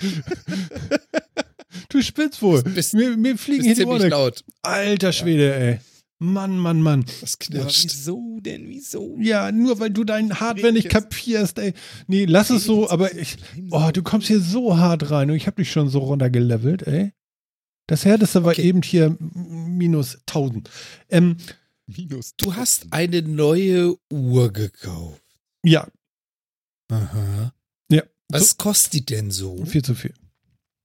du 1.90 2.02
spinnst 2.02 2.40
wohl. 2.40 2.62
Bist, 2.62 2.94
mir, 2.94 3.16
mir 3.16 3.36
fliegen 3.36 3.64
hier 3.64 3.74
die 3.74 3.84
Ohren. 3.84 4.08
laut. 4.08 4.42
Alter 4.62 5.12
Schwede, 5.12 5.54
ey. 5.54 5.80
Mann, 6.18 6.58
Mann, 6.58 6.80
Mann. 6.80 7.04
Das 7.20 7.38
knirscht. 7.38 7.84
Ja, 7.84 7.90
wieso 7.90 8.40
denn? 8.40 8.68
Wieso? 8.68 9.16
Ja, 9.20 9.52
nur 9.52 9.78
weil 9.80 9.90
du 9.90 10.04
dein 10.04 10.40
Hardware 10.40 10.72
nicht 10.72 10.88
kapierst, 10.88 11.58
ey. 11.58 11.74
Nee, 12.06 12.24
lass 12.24 12.48
es 12.48 12.64
so, 12.64 12.88
aber 12.88 13.14
ich. 13.14 13.36
Oh, 13.70 13.90
du 13.92 14.02
kommst 14.02 14.28
hier 14.28 14.40
so 14.40 14.78
hart 14.78 15.10
rein 15.10 15.30
und 15.30 15.36
ich 15.36 15.46
hab 15.46 15.56
dich 15.56 15.70
schon 15.70 15.90
so 15.90 15.98
runtergelevelt, 15.98 16.86
ey. 16.86 17.12
Das 17.86 18.04
härteste 18.04 18.44
war 18.44 18.52
okay. 18.52 18.62
eben 18.62 18.82
hier 18.82 19.16
minus 19.20 20.16
1000. 20.26 20.70
Ähm, 21.10 21.36
minus 21.86 22.32
1000. 22.32 22.34
Du 22.38 22.56
hast 22.56 22.86
eine 22.90 23.22
neue 23.22 23.96
Uhr 24.10 24.52
gekauft. 24.52 25.22
Ja. 25.62 25.86
Aha. 26.90 27.52
Ja. 27.90 28.02
Was 28.28 28.50
so, 28.50 28.56
kostet 28.56 28.92
die 28.94 29.06
denn 29.06 29.30
so? 29.30 29.64
Viel 29.66 29.84
zu 29.84 29.94
viel. 29.94 30.14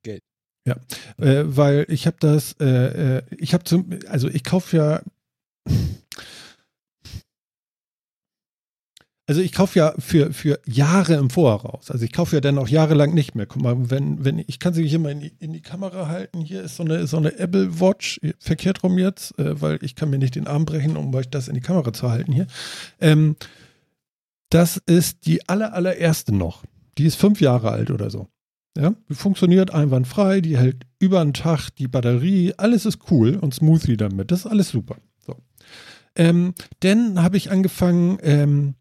Geld. 0.03 0.21
Ja, 0.67 0.75
äh, 1.17 1.43
weil 1.45 1.85
ich 1.89 2.05
habe 2.05 2.17
das, 2.19 2.55
äh, 2.59 3.17
äh, 3.17 3.23
ich 3.37 3.53
habe 3.53 3.63
zum, 3.63 3.89
also 4.07 4.27
ich 4.27 4.43
kaufe 4.43 4.77
ja 4.77 5.01
also 9.31 9.41
ich 9.41 9.53
kaufe 9.53 9.79
ja 9.79 9.93
für, 9.97 10.33
für 10.33 10.59
Jahre 10.65 11.13
im 11.13 11.29
Voraus. 11.29 11.89
Also 11.89 12.03
ich 12.03 12.11
kaufe 12.11 12.35
ja 12.35 12.41
dann 12.41 12.57
auch 12.57 12.67
jahrelang 12.67 13.13
nicht 13.13 13.33
mehr. 13.33 13.45
Guck 13.45 13.61
mal, 13.61 13.89
wenn, 13.89 14.25
wenn, 14.25 14.39
ich 14.39 14.59
kann 14.59 14.73
sie 14.73 14.85
hier 14.85 14.99
mal 14.99 15.13
in 15.13 15.21
die, 15.21 15.33
in 15.39 15.53
die 15.53 15.61
Kamera 15.61 16.09
halten. 16.09 16.41
Hier 16.41 16.61
ist 16.61 16.75
so 16.75 16.83
eine, 16.83 17.07
so 17.07 17.15
eine 17.15 17.39
Apple 17.39 17.79
Watch, 17.79 18.19
verkehrt 18.39 18.83
rum 18.83 18.97
jetzt, 18.97 19.39
äh, 19.39 19.61
weil 19.61 19.79
ich 19.83 19.95
kann 19.95 20.09
mir 20.09 20.17
nicht 20.17 20.35
den 20.35 20.47
Arm 20.47 20.65
brechen, 20.65 20.97
um 20.97 21.15
euch 21.15 21.29
das 21.29 21.47
in 21.47 21.53
die 21.53 21.61
Kamera 21.61 21.93
zu 21.93 22.09
halten 22.09 22.33
hier. 22.33 22.45
Ähm, 22.99 23.37
das 24.49 24.75
ist 24.85 25.25
die 25.25 25.47
aller, 25.47 25.73
allererste 25.73 26.35
noch. 26.35 26.63
Die 26.97 27.05
ist 27.05 27.15
fünf 27.15 27.39
Jahre 27.39 27.71
alt 27.71 27.89
oder 27.89 28.09
so. 28.09 28.27
Ja, 28.77 28.93
funktioniert 29.09 29.73
einwandfrei, 29.73 30.41
die 30.41 30.57
hält 30.57 30.85
über 30.99 31.21
einen 31.21 31.33
Tag, 31.33 31.69
die 31.77 31.87
Batterie, 31.87 32.53
alles 32.57 32.85
ist 32.85 32.99
cool 33.09 33.35
und 33.35 33.53
smoothly 33.53 33.95
damit. 33.95 34.31
Das 34.31 34.41
ist 34.41 34.47
alles 34.47 34.69
super. 34.69 34.97
Ähm, 36.15 36.53
dann 36.81 37.21
habe 37.21 37.37
ich 37.37 37.51
angefangen, 37.51 38.17
ähm, 38.21 38.75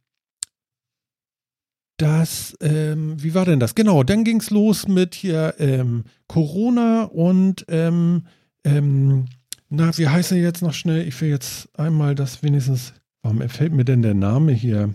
das, 2.00 2.56
ähm, 2.62 3.22
wie 3.22 3.34
war 3.34 3.44
denn 3.44 3.60
das? 3.60 3.74
Genau, 3.74 4.02
dann 4.02 4.24
ging 4.24 4.40
es 4.40 4.50
los 4.50 4.88
mit 4.88 5.14
hier 5.14 5.54
ähm, 5.58 6.04
Corona 6.28 7.04
und 7.04 7.66
ähm, 7.68 8.22
ähm, 8.64 9.26
na, 9.68 9.96
wie 9.98 10.08
heißt 10.08 10.32
er 10.32 10.38
jetzt 10.38 10.62
noch 10.62 10.72
schnell? 10.72 11.06
Ich 11.06 11.20
will 11.20 11.28
jetzt 11.28 11.68
einmal 11.78 12.14
das 12.14 12.42
wenigstens, 12.42 12.94
warum 13.22 13.46
fällt 13.48 13.72
mir 13.72 13.84
denn 13.84 14.02
der 14.02 14.14
Name 14.14 14.52
hier? 14.52 14.94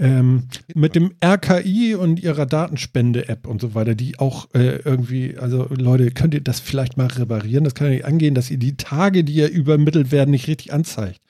Ähm, 0.00 0.44
mit 0.74 0.94
dem 0.94 1.14
RKI 1.24 1.96
und 1.96 2.20
ihrer 2.20 2.46
Datenspende-App 2.46 3.48
und 3.48 3.60
so 3.60 3.74
weiter, 3.74 3.96
die 3.96 4.18
auch 4.20 4.48
äh, 4.54 4.76
irgendwie, 4.84 5.36
also 5.36 5.66
Leute, 5.70 6.12
könnt 6.12 6.34
ihr 6.34 6.40
das 6.40 6.60
vielleicht 6.60 6.96
mal 6.96 7.08
reparieren? 7.08 7.64
Das 7.64 7.74
kann 7.74 7.88
ja 7.88 7.94
nicht 7.94 8.04
angehen, 8.04 8.36
dass 8.36 8.48
ihr 8.48 8.58
die 8.58 8.76
Tage, 8.76 9.24
die 9.24 9.34
ja 9.34 9.48
übermittelt 9.48 10.12
werden, 10.12 10.30
nicht 10.30 10.46
richtig 10.46 10.72
anzeigt. 10.72 11.20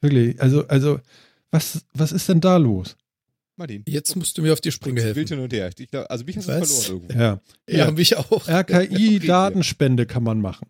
Wirklich, 0.00 0.42
also, 0.42 0.66
also, 0.66 0.98
was, 1.52 1.84
was 1.94 2.10
ist 2.10 2.28
denn 2.28 2.40
da 2.40 2.56
los? 2.56 2.96
Martin. 3.56 3.84
Jetzt 3.86 4.14
musst 4.16 4.36
du 4.36 4.42
mir 4.42 4.52
auf 4.52 4.60
die 4.60 4.72
Sprünge 4.72 5.00
helfen. 5.00 5.16
Wild 5.16 5.28
hin 5.30 5.38
und 5.38 5.52
her. 5.52 5.70
Ich 5.76 5.88
glaub, 5.88 6.10
also 6.10 6.24
mich 6.24 6.36
hast 6.36 6.48
du 6.48 6.52
verloren 6.52 6.84
irgendwo. 6.88 7.18
Ja, 7.18 7.40
ja, 7.68 7.78
ja 7.86 7.90
mich 7.90 8.16
auch. 8.16 8.48
RKI-Datenspende 8.48 10.06
kann 10.06 10.22
man 10.22 10.40
machen. 10.40 10.68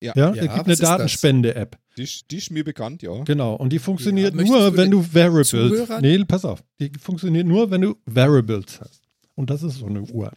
Ja, 0.00 0.12
ja, 0.16 0.34
ja 0.34 0.42
es 0.44 0.54
gibt 0.54 0.66
eine 0.66 0.76
Datenspende-App. 0.76 1.78
Die, 1.96 2.08
die, 2.30 2.36
ist 2.36 2.50
mir 2.50 2.64
bekannt, 2.64 3.02
ja. 3.02 3.24
Genau, 3.24 3.54
und 3.54 3.72
die 3.72 3.78
funktioniert 3.78 4.34
ja, 4.34 4.42
nur, 4.42 4.76
wenn 4.76 4.90
du 4.90 5.02
Variables. 5.02 5.48
Zuhörern? 5.48 6.02
Nee, 6.02 6.24
pass 6.24 6.44
auf. 6.44 6.62
Die 6.78 6.92
funktioniert 7.00 7.46
nur, 7.46 7.70
wenn 7.70 7.80
du 7.80 7.96
Variables 8.04 8.80
hast. 8.80 9.02
Und 9.34 9.50
das 9.50 9.62
ist 9.62 9.78
so 9.78 9.86
eine 9.86 10.02
Uhr. 10.02 10.32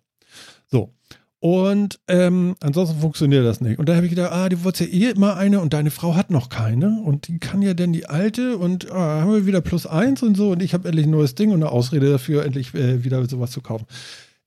So. 0.67 0.93
Und 1.41 2.01
ähm, 2.09 2.55
ansonsten 2.59 2.99
funktioniert 2.99 3.45
das 3.45 3.61
nicht. 3.61 3.79
Und 3.79 3.87
da 3.87 3.95
habe 3.95 4.05
ich 4.05 4.09
gedacht, 4.09 4.33
ah, 4.33 4.49
du 4.49 4.61
wolltest 4.63 4.91
ja 4.91 4.97
eh 4.99 5.11
immer 5.11 5.37
eine 5.37 5.61
und 5.61 5.73
deine 5.73 5.89
Frau 5.89 6.15
hat 6.15 6.31
noch 6.31 6.49
keine. 6.49 7.01
Und 7.01 7.29
die 7.29 7.39
kann 7.39 7.61
ja 7.61 7.73
denn 7.73 7.93
die 7.93 8.07
alte 8.07 8.57
und 8.57 8.91
ah, 8.91 9.21
haben 9.21 9.31
wir 9.31 9.45
wieder 9.45 9.61
plus 9.61 9.87
eins 9.87 10.21
und 10.21 10.35
so. 10.35 10.51
Und 10.51 10.61
ich 10.61 10.73
habe 10.73 10.87
endlich 10.87 11.07
ein 11.07 11.11
neues 11.11 11.35
Ding 11.35 11.51
und 11.51 11.61
eine 11.61 11.71
Ausrede 11.71 12.11
dafür, 12.11 12.43
endlich 12.43 12.73
äh, 12.73 13.05
wieder 13.05 13.25
sowas 13.29 13.51
zu 13.51 13.61
kaufen. 13.61 13.85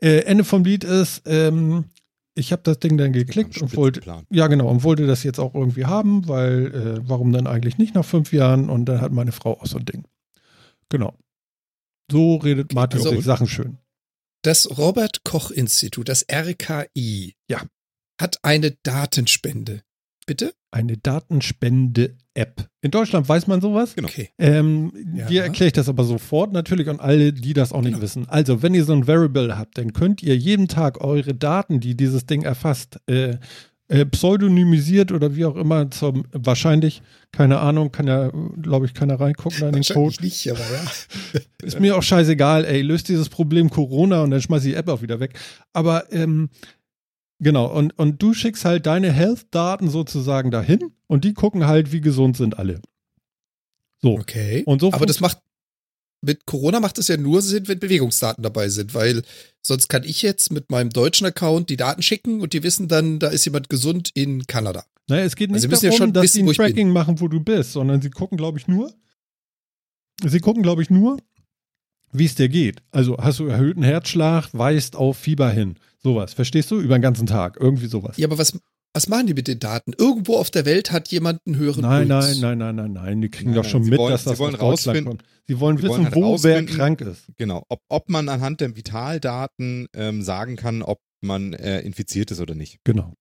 Äh, 0.03 0.25
Ende 0.25 0.45
vom 0.45 0.65
Lied 0.65 0.85
ist, 0.85 1.23
ähm, 1.25 1.85
ich 2.35 2.53
habe 2.53 2.63
das 2.63 2.79
Ding 2.79 2.97
dann 2.97 3.13
geklickt 3.13 3.61
und 3.61 3.77
wollte, 3.77 4.01
ja 4.31 4.47
genau, 4.47 4.69
und 4.69 4.83
wollte 4.85 5.07
das 5.07 5.23
jetzt 5.23 5.39
auch 5.39 5.55
irgendwie 5.55 5.85
haben, 5.85 6.29
weil 6.29 6.75
äh, 6.75 7.09
warum 7.09 7.33
dann 7.33 7.47
eigentlich 7.47 7.79
nicht 7.79 7.95
nach 7.95 8.05
fünf 8.05 8.33
Jahren? 8.33 8.71
Und 8.71 8.87
dann 8.87 9.01
hat 9.01 9.13
meine 9.13 9.33
Frau 9.33 9.61
auch 9.61 9.67
so 9.67 9.79
ein 9.79 9.85
Ding. 9.85 10.05
Genau. 10.89 11.15
So 12.11 12.37
redet 12.37 12.75
Martin 12.75 13.01
also, 13.01 13.11
sich 13.11 13.25
Sachen 13.25 13.47
schön. 13.47 13.79
Das 14.43 14.77
Robert 14.79 15.25
Koch 15.25 15.51
Institut, 15.51 16.09
das 16.09 16.27
RKI, 16.31 17.37
ja. 17.49 17.63
hat 18.21 18.39
eine 18.43 18.73
Datenspende. 18.83 19.83
Bitte? 20.27 20.55
Eine 20.71 20.97
Datenspende-App. 20.97 22.69
In 22.81 22.91
Deutschland 22.91 23.29
weiß 23.29 23.47
man 23.47 23.61
sowas. 23.61 23.95
Genau. 23.95 24.09
Okay. 24.09 24.31
Ähm, 24.39 24.93
ja. 25.15 25.27
Hier 25.27 25.43
erkläre 25.43 25.67
ich 25.69 25.73
das 25.73 25.89
aber 25.89 26.05
sofort 26.05 26.53
natürlich 26.53 26.89
an 26.89 27.01
alle, 27.01 27.33
die 27.33 27.53
das 27.53 27.73
auch 27.73 27.81
nicht 27.83 27.93
genau. 27.93 28.03
wissen. 28.03 28.29
Also, 28.29 28.63
wenn 28.63 28.75
ihr 28.75 28.85
so 28.85 28.93
ein 28.93 29.07
Variable 29.07 29.59
habt, 29.59 29.79
dann 29.79 29.93
könnt 29.93 30.23
ihr 30.23 30.37
jeden 30.37 30.69
Tag 30.69 31.01
eure 31.01 31.35
Daten, 31.35 31.81
die 31.81 31.97
dieses 31.97 32.25
Ding 32.27 32.43
erfasst, 32.43 33.01
äh, 33.07 33.37
äh, 33.89 34.07
pseudonymisiert 34.07 35.13
oder 35.13 35.37
wie 35.37 35.45
auch 35.45 35.57
immer, 35.57 35.91
zum, 35.91 36.25
wahrscheinlich, 36.33 37.03
keine 37.31 37.59
Ahnung, 37.59 37.93
kann 37.93 38.07
ja, 38.07 38.31
glaube 38.63 38.87
ich, 38.87 38.95
keiner 38.95 39.21
reingucken 39.21 39.69
in 39.69 39.73
den 39.73 39.83
Code. 39.83 40.17
nicht, 40.23 40.51
aber 40.51 40.61
ja. 40.61 41.41
Ist 41.63 41.79
mir 41.79 41.97
auch 41.97 42.03
scheißegal, 42.03 42.65
ey, 42.65 42.81
löst 42.81 43.09
dieses 43.09 43.29
Problem 43.29 43.69
Corona 43.69 44.23
und 44.23 44.31
dann 44.31 44.41
schmeiß 44.41 44.65
ich 44.65 44.73
die 44.73 44.79
App 44.79 44.89
auch 44.89 45.03
wieder 45.03 45.21
weg. 45.21 45.39
Aber, 45.75 46.11
ähm, 46.11 46.49
genau, 47.43 47.67
und, 47.67 47.99
und 47.99 48.23
du 48.23 48.35
schickst 48.35 48.65
halt 48.65 48.87
deine 48.87 49.13
Health-Daten 49.13 49.91
sozusagen 49.91 50.51
dahin 50.51 50.93
und 51.07 51.25
die 51.25 51.35
gucken 51.35 51.67
halt, 51.67 51.93
wie 51.93 52.01
gesund 52.01 52.37
sind 52.37 52.59
alle. 52.59 52.81
So. 54.01 54.19
Okay. 54.19 54.63
Und 54.67 54.81
so 54.81 54.93
aber 54.93 55.07
das 55.07 55.21
macht, 55.21 55.39
mit 56.23 56.47
Corona 56.47 56.81
macht 56.81 56.99
es 56.99 57.09
ja 57.09 57.17
nur 57.17 57.43
Sinn, 57.43 57.69
wenn 57.69 57.79
Bewegungsdaten 57.79 58.43
dabei 58.43 58.69
sind, 58.69 58.95
weil 58.95 59.23
sonst 59.61 59.89
kann 59.89 60.05
ich 60.05 60.23
jetzt 60.23 60.53
mit 60.53 60.71
meinem 60.71 60.91
deutschen 60.91 61.27
Account 61.27 61.69
die 61.69 61.77
Daten 61.77 62.03
schicken 62.03 62.41
und 62.41 62.53
die 62.53 62.63
wissen 62.63 62.89
dann, 62.89 63.19
da 63.19 63.29
ist 63.29 63.45
jemand 63.45 63.69
gesund 63.69 64.11
in 64.15 64.47
Kanada. 64.47 64.85
Naja, 65.09 65.25
es 65.25 65.37
geht 65.37 65.53
also 65.53 65.67
nicht 65.67 65.75
also 65.75 65.87
darum, 65.87 65.93
ja 65.93 65.99
schon 65.99 66.13
dass 66.13 66.23
wissen, 66.25 66.47
sie 66.47 66.51
ein 66.51 66.55
Tracking 66.55 66.91
machen, 66.91 67.21
wo 67.21 67.29
du 67.29 67.41
bist, 67.41 67.73
sondern 67.73 68.01
sie 68.01 68.11
gucken, 68.11 68.39
glaube 68.39 68.59
ich, 68.59 68.69
nur, 68.69 68.95
sie 70.25 70.41
gucken, 70.41 70.63
glaube 70.63 70.83
ich, 70.83 70.91
nur, 70.91 71.19
wie 72.13 72.27
es 72.27 72.35
dir 72.35 72.49
geht. 72.49 72.83
Also 72.91 73.17
hast 73.19 73.39
du 73.39 73.47
erhöhten 73.47 73.83
Herzschlag, 73.83 74.49
weist 74.53 74.97
auf 74.97 75.17
Fieber 75.17 75.51
hin. 75.51 75.77
Sowas. 76.03 76.35
Verstehst 76.35 76.71
du? 76.71 76.81
Über 76.81 76.99
den 76.99 77.03
ganzen 77.03 77.27
Tag. 77.27 77.57
Irgendwie 77.61 77.87
sowas. 77.87 78.17
Ja, 78.17 78.27
aber 78.27 78.39
was, 78.39 78.59
was 78.93 79.09
machen 79.09 79.27
die 79.27 79.35
mit 79.35 79.49
den 79.49 79.59
Daten? 79.59 79.93
Irgendwo 79.97 80.37
auf 80.37 80.51
der 80.51 80.65
Welt 80.65 80.93
hat 80.93 81.09
jemand 81.09 81.41
einen 81.47 81.57
höheren 81.57 81.83
Nein, 81.83 82.09
Puls. 82.09 82.39
nein, 82.39 82.59
nein, 82.59 82.59
nein, 82.59 82.77
nein, 82.77 82.93
nein. 82.93 83.21
Die 83.23 83.31
kriegen 83.31 83.51
nein, 83.51 83.63
doch 83.63 83.69
schon 83.69 83.85
mit, 83.85 83.99
wollen, 83.99 84.13
dass 84.13 84.25
das 84.25 84.39
wollen 84.39 84.57
aus 84.57 84.83
Deutschland 84.83 85.07
kommt. 85.07 85.23
Sie 85.47 85.59
wollen 85.61 85.77
sie 85.77 85.85
wissen, 85.85 85.93
wollen 85.95 86.05
halt 86.07 86.15
wo 86.17 86.43
wer 86.43 86.65
krank 86.67 87.01
ist. 87.01 87.25
Genau. 87.37 87.65
Ob, 87.69 87.81
ob 87.89 88.09
man 88.09 88.29
anhand 88.29 88.61
der 88.61 88.77
Vitaldaten 88.77 89.87
ähm, 89.95 90.23
sagen 90.23 90.57
kann, 90.57 90.83
ob 90.83 91.01
man 91.21 91.53
äh, 91.55 91.81
infiziert 91.81 92.31
ist 92.31 92.41
oder 92.41 92.55
nicht. 92.55 92.81
Genau. 92.85 93.15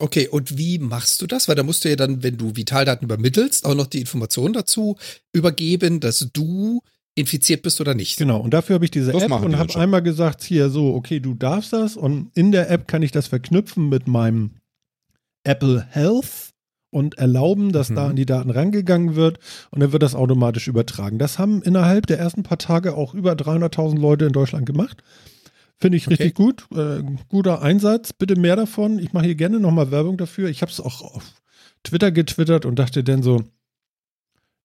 Okay, 0.00 0.28
und 0.28 0.56
wie 0.56 0.78
machst 0.78 1.20
du 1.20 1.26
das? 1.26 1.48
Weil 1.48 1.56
da 1.56 1.64
musst 1.64 1.84
du 1.84 1.88
ja 1.88 1.96
dann, 1.96 2.22
wenn 2.22 2.36
du 2.36 2.54
Vitaldaten 2.54 3.04
übermittelst, 3.04 3.64
auch 3.64 3.74
noch 3.74 3.88
die 3.88 4.00
Informationen 4.00 4.52
dazu 4.52 4.96
übergeben, 5.32 5.98
dass 5.98 6.28
du 6.32 6.82
infiziert 7.18 7.62
bist 7.62 7.80
oder 7.80 7.94
nicht. 7.94 8.16
Genau, 8.16 8.38
und 8.38 8.54
dafür 8.54 8.74
habe 8.74 8.84
ich 8.84 8.90
diese 8.90 9.12
das 9.12 9.22
App 9.22 9.32
und 9.32 9.58
habe 9.58 9.74
einmal 9.76 10.02
gesagt, 10.02 10.42
hier 10.42 10.70
so, 10.70 10.94
okay, 10.94 11.20
du 11.20 11.34
darfst 11.34 11.72
das 11.72 11.96
und 11.96 12.30
in 12.34 12.52
der 12.52 12.70
App 12.70 12.86
kann 12.88 13.02
ich 13.02 13.10
das 13.10 13.26
verknüpfen 13.26 13.88
mit 13.88 14.06
meinem 14.06 14.52
Apple 15.44 15.86
Health 15.90 16.52
und 16.90 17.18
erlauben, 17.18 17.72
dass 17.72 17.90
mhm. 17.90 17.94
da 17.96 18.08
an 18.08 18.16
die 18.16 18.26
Daten 18.26 18.50
rangegangen 18.50 19.14
wird 19.14 19.38
und 19.70 19.80
dann 19.80 19.92
wird 19.92 20.02
das 20.02 20.14
automatisch 20.14 20.68
übertragen. 20.68 21.18
Das 21.18 21.38
haben 21.38 21.62
innerhalb 21.62 22.06
der 22.06 22.18
ersten 22.18 22.42
paar 22.42 22.58
Tage 22.58 22.94
auch 22.94 23.14
über 23.14 23.32
300.000 23.32 23.98
Leute 23.98 24.26
in 24.26 24.32
Deutschland 24.32 24.64
gemacht. 24.64 25.02
Finde 25.80 25.96
ich 25.96 26.06
okay. 26.06 26.14
richtig 26.14 26.34
gut. 26.34 26.66
Äh, 26.74 27.02
guter 27.28 27.62
Einsatz. 27.62 28.12
Bitte 28.12 28.36
mehr 28.36 28.56
davon. 28.56 28.98
Ich 28.98 29.12
mache 29.12 29.26
hier 29.26 29.36
gerne 29.36 29.60
nochmal 29.60 29.90
Werbung 29.90 30.16
dafür. 30.16 30.48
Ich 30.48 30.60
habe 30.62 30.72
es 30.72 30.80
auch 30.80 31.02
auf 31.02 31.34
Twitter 31.84 32.10
getwittert 32.10 32.66
und 32.66 32.78
dachte 32.78 33.04
dann 33.04 33.22
so, 33.22 33.44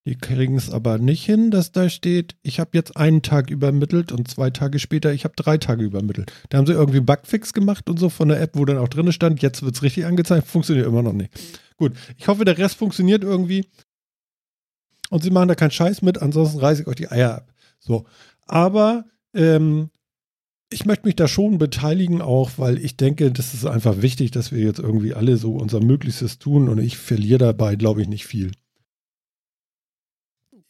die 0.06 0.16
kriegen 0.16 0.58
es 0.58 0.70
aber 0.70 0.98
nicht 0.98 1.26
hin, 1.26 1.50
dass 1.50 1.72
da 1.72 1.88
steht, 1.88 2.36
ich 2.44 2.60
habe 2.60 2.72
jetzt 2.74 2.98
einen 2.98 3.22
Tag 3.22 3.50
übermittelt 3.50 4.12
und 4.12 4.28
zwei 4.28 4.50
Tage 4.50 4.80
später, 4.80 5.14
ich 5.14 5.24
habe 5.24 5.36
drei 5.38 5.58
Tage 5.58 5.84
übermittelt. 5.84 6.32
Da 6.50 6.58
haben 6.58 6.68
sie 6.68 6.74
irgendwie 6.74 7.00
Bugfix 7.00 7.54
gemacht 7.54 7.90
und 7.90 7.98
so 7.98 8.10
von 8.10 8.28
der 8.28 8.42
App, 8.42 8.52
wo 8.56 8.66
dann 8.66 8.78
auch 8.78 8.90
drin 8.90 9.12
stand, 9.14 9.42
jetzt 9.42 9.64
wird 9.64 9.76
es 9.76 9.82
richtig 9.82 10.06
angezeigt, 10.06 10.48
funktioniert 10.48 10.88
immer 10.88 11.04
noch 11.04 11.14
nicht. 11.14 11.32
Gut, 11.78 11.94
ich 12.18 12.28
hoffe, 12.28 12.44
der 12.44 12.58
Rest 12.58 12.76
funktioniert 12.76 13.24
irgendwie. 13.24 13.66
Und 15.10 15.24
sie 15.24 15.32
machen 15.32 15.48
da 15.48 15.56
keinen 15.56 15.72
Scheiß 15.72 16.02
mit, 16.02 16.22
ansonsten 16.22 16.60
reiße 16.60 16.82
ich 16.82 16.88
euch 16.88 16.96
die 16.96 17.10
Eier 17.10 17.36
ab. 17.36 17.54
So, 17.80 18.06
aber 18.46 19.06
ähm, 19.34 19.90
ich 20.70 20.86
möchte 20.86 21.06
mich 21.06 21.16
da 21.16 21.28
schon 21.28 21.60
beteiligen 21.60 22.22
auch, 22.22 22.52
weil 22.58 22.78
ich 22.78 22.98
denke, 22.98 23.32
das 23.32 23.54
ist 23.54 23.66
einfach 23.66 24.02
wichtig, 24.02 24.32
dass 24.32 24.52
wir 24.52 24.64
jetzt 24.64 24.80
irgendwie 24.80 25.14
alle 25.14 25.38
so 25.38 25.56
unser 25.56 25.80
Möglichstes 25.80 26.40
tun 26.40 26.68
und 26.68 26.80
ich 26.80 26.98
verliere 26.98 27.38
dabei, 27.38 27.76
glaube 27.76 28.02
ich, 28.02 28.10
nicht 28.10 28.26
viel. 28.26 28.52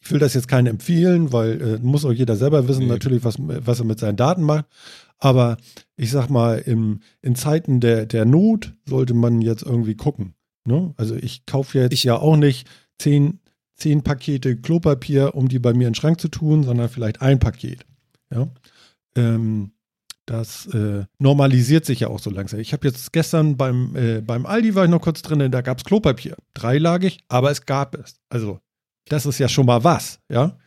Ich 0.04 0.10
will 0.10 0.18
das 0.18 0.34
jetzt 0.34 0.48
keinen 0.48 0.66
empfehlen, 0.66 1.32
weil 1.32 1.60
äh, 1.62 1.78
muss 1.78 2.04
auch 2.04 2.12
jeder 2.12 2.36
selber 2.36 2.68
wissen, 2.68 2.84
nee. 2.84 2.90
natürlich, 2.90 3.24
was, 3.24 3.36
was 3.38 3.78
er 3.78 3.86
mit 3.86 3.98
seinen 3.98 4.16
Daten 4.16 4.42
macht. 4.42 4.66
Aber 5.18 5.56
ich 5.96 6.10
sag 6.10 6.28
mal, 6.28 6.58
im, 6.58 7.00
in 7.22 7.34
Zeiten 7.36 7.80
der, 7.80 8.04
der 8.04 8.26
Not 8.26 8.74
sollte 8.86 9.14
man 9.14 9.40
jetzt 9.40 9.62
irgendwie 9.62 9.94
gucken. 9.94 10.34
Ne? 10.66 10.92
Also 10.98 11.14
ich 11.14 11.46
kaufe 11.46 11.78
jetzt 11.78 11.94
ich, 11.94 12.04
ja 12.04 12.16
auch 12.16 12.36
nicht 12.36 12.68
zehn, 12.98 13.40
zehn 13.76 14.02
Pakete 14.02 14.56
Klopapier, 14.56 15.34
um 15.34 15.48
die 15.48 15.58
bei 15.58 15.72
mir 15.72 15.86
in 15.86 15.92
den 15.92 15.94
Schrank 15.94 16.20
zu 16.20 16.28
tun, 16.28 16.64
sondern 16.64 16.90
vielleicht 16.90 17.22
ein 17.22 17.38
Paket. 17.38 17.86
Ja. 18.30 18.48
Ähm, 19.16 19.72
das 20.26 20.66
äh, 20.66 21.04
normalisiert 21.18 21.86
sich 21.86 22.00
ja 22.00 22.08
auch 22.08 22.18
so 22.18 22.28
langsam. 22.28 22.60
Ich 22.60 22.74
habe 22.74 22.86
jetzt 22.86 23.12
gestern 23.12 23.56
beim, 23.56 23.96
äh, 23.96 24.20
beim 24.20 24.44
Aldi 24.44 24.74
war 24.74 24.84
ich 24.84 24.90
noch 24.90 25.00
kurz 25.00 25.22
drin, 25.22 25.50
da 25.50 25.60
gab 25.62 25.78
es 25.78 25.84
Klopapier. 25.84 26.36
Dreilagig, 26.52 27.20
aber 27.28 27.50
es 27.50 27.64
gab 27.64 27.94
es. 27.94 28.20
Also 28.28 28.60
das 29.08 29.26
ist 29.26 29.38
ja 29.38 29.48
schon 29.48 29.66
mal 29.66 29.84
was, 29.84 30.18
ja. 30.30 30.58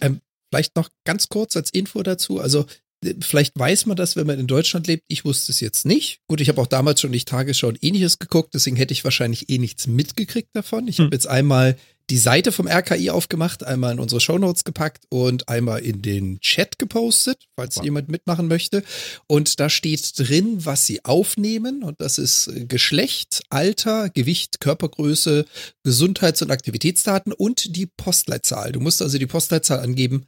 Ähm, 0.00 0.20
vielleicht 0.50 0.76
noch 0.76 0.88
ganz 1.04 1.28
kurz 1.28 1.56
als 1.56 1.70
Info 1.70 2.02
dazu. 2.02 2.40
Also 2.40 2.66
äh, 3.04 3.14
vielleicht 3.20 3.58
weiß 3.58 3.86
man 3.86 3.96
das, 3.96 4.16
wenn 4.16 4.26
man 4.26 4.38
in 4.38 4.46
Deutschland 4.46 4.86
lebt. 4.86 5.04
Ich 5.08 5.24
wusste 5.24 5.52
es 5.52 5.60
jetzt 5.60 5.86
nicht. 5.86 6.20
Gut, 6.28 6.40
ich 6.40 6.48
habe 6.48 6.60
auch 6.60 6.66
damals 6.66 7.00
schon 7.00 7.10
nicht 7.10 7.28
Tagesschau 7.28 7.68
und 7.68 7.82
ähnliches 7.82 8.18
geguckt, 8.18 8.54
deswegen 8.54 8.76
hätte 8.76 8.92
ich 8.92 9.04
wahrscheinlich 9.04 9.48
eh 9.48 9.58
nichts 9.58 9.86
mitgekriegt 9.86 10.50
davon. 10.54 10.88
Ich 10.88 10.98
hm. 10.98 11.06
habe 11.06 11.16
jetzt 11.16 11.26
einmal 11.26 11.76
die 12.10 12.18
Seite 12.18 12.52
vom 12.52 12.68
RKI 12.68 13.10
aufgemacht, 13.10 13.64
einmal 13.64 13.92
in 13.92 13.98
unsere 13.98 14.20
Shownotes 14.20 14.64
gepackt 14.64 15.04
und 15.08 15.48
einmal 15.48 15.80
in 15.80 16.02
den 16.02 16.38
Chat 16.40 16.78
gepostet, 16.78 17.46
falls 17.56 17.76
wow. 17.76 17.84
jemand 17.84 18.08
mitmachen 18.10 18.46
möchte. 18.46 18.82
Und 19.26 19.58
da 19.58 19.70
steht 19.70 20.18
drin, 20.18 20.64
was 20.64 20.86
sie 20.86 21.04
aufnehmen. 21.04 21.82
Und 21.82 22.00
das 22.00 22.18
ist 22.18 22.48
äh, 22.48 22.66
Geschlecht, 22.66 23.42
Alter, 23.48 24.10
Gewicht, 24.10 24.60
Körpergröße, 24.60 25.46
Gesundheits- 25.82 26.42
und 26.42 26.50
Aktivitätsdaten 26.50 27.32
und 27.32 27.74
die 27.76 27.86
Postleitzahl. 27.86 28.72
Du 28.72 28.80
musst 28.80 29.00
also 29.00 29.16
die 29.18 29.26
Postleitzahl 29.26 29.80
angeben, 29.80 30.26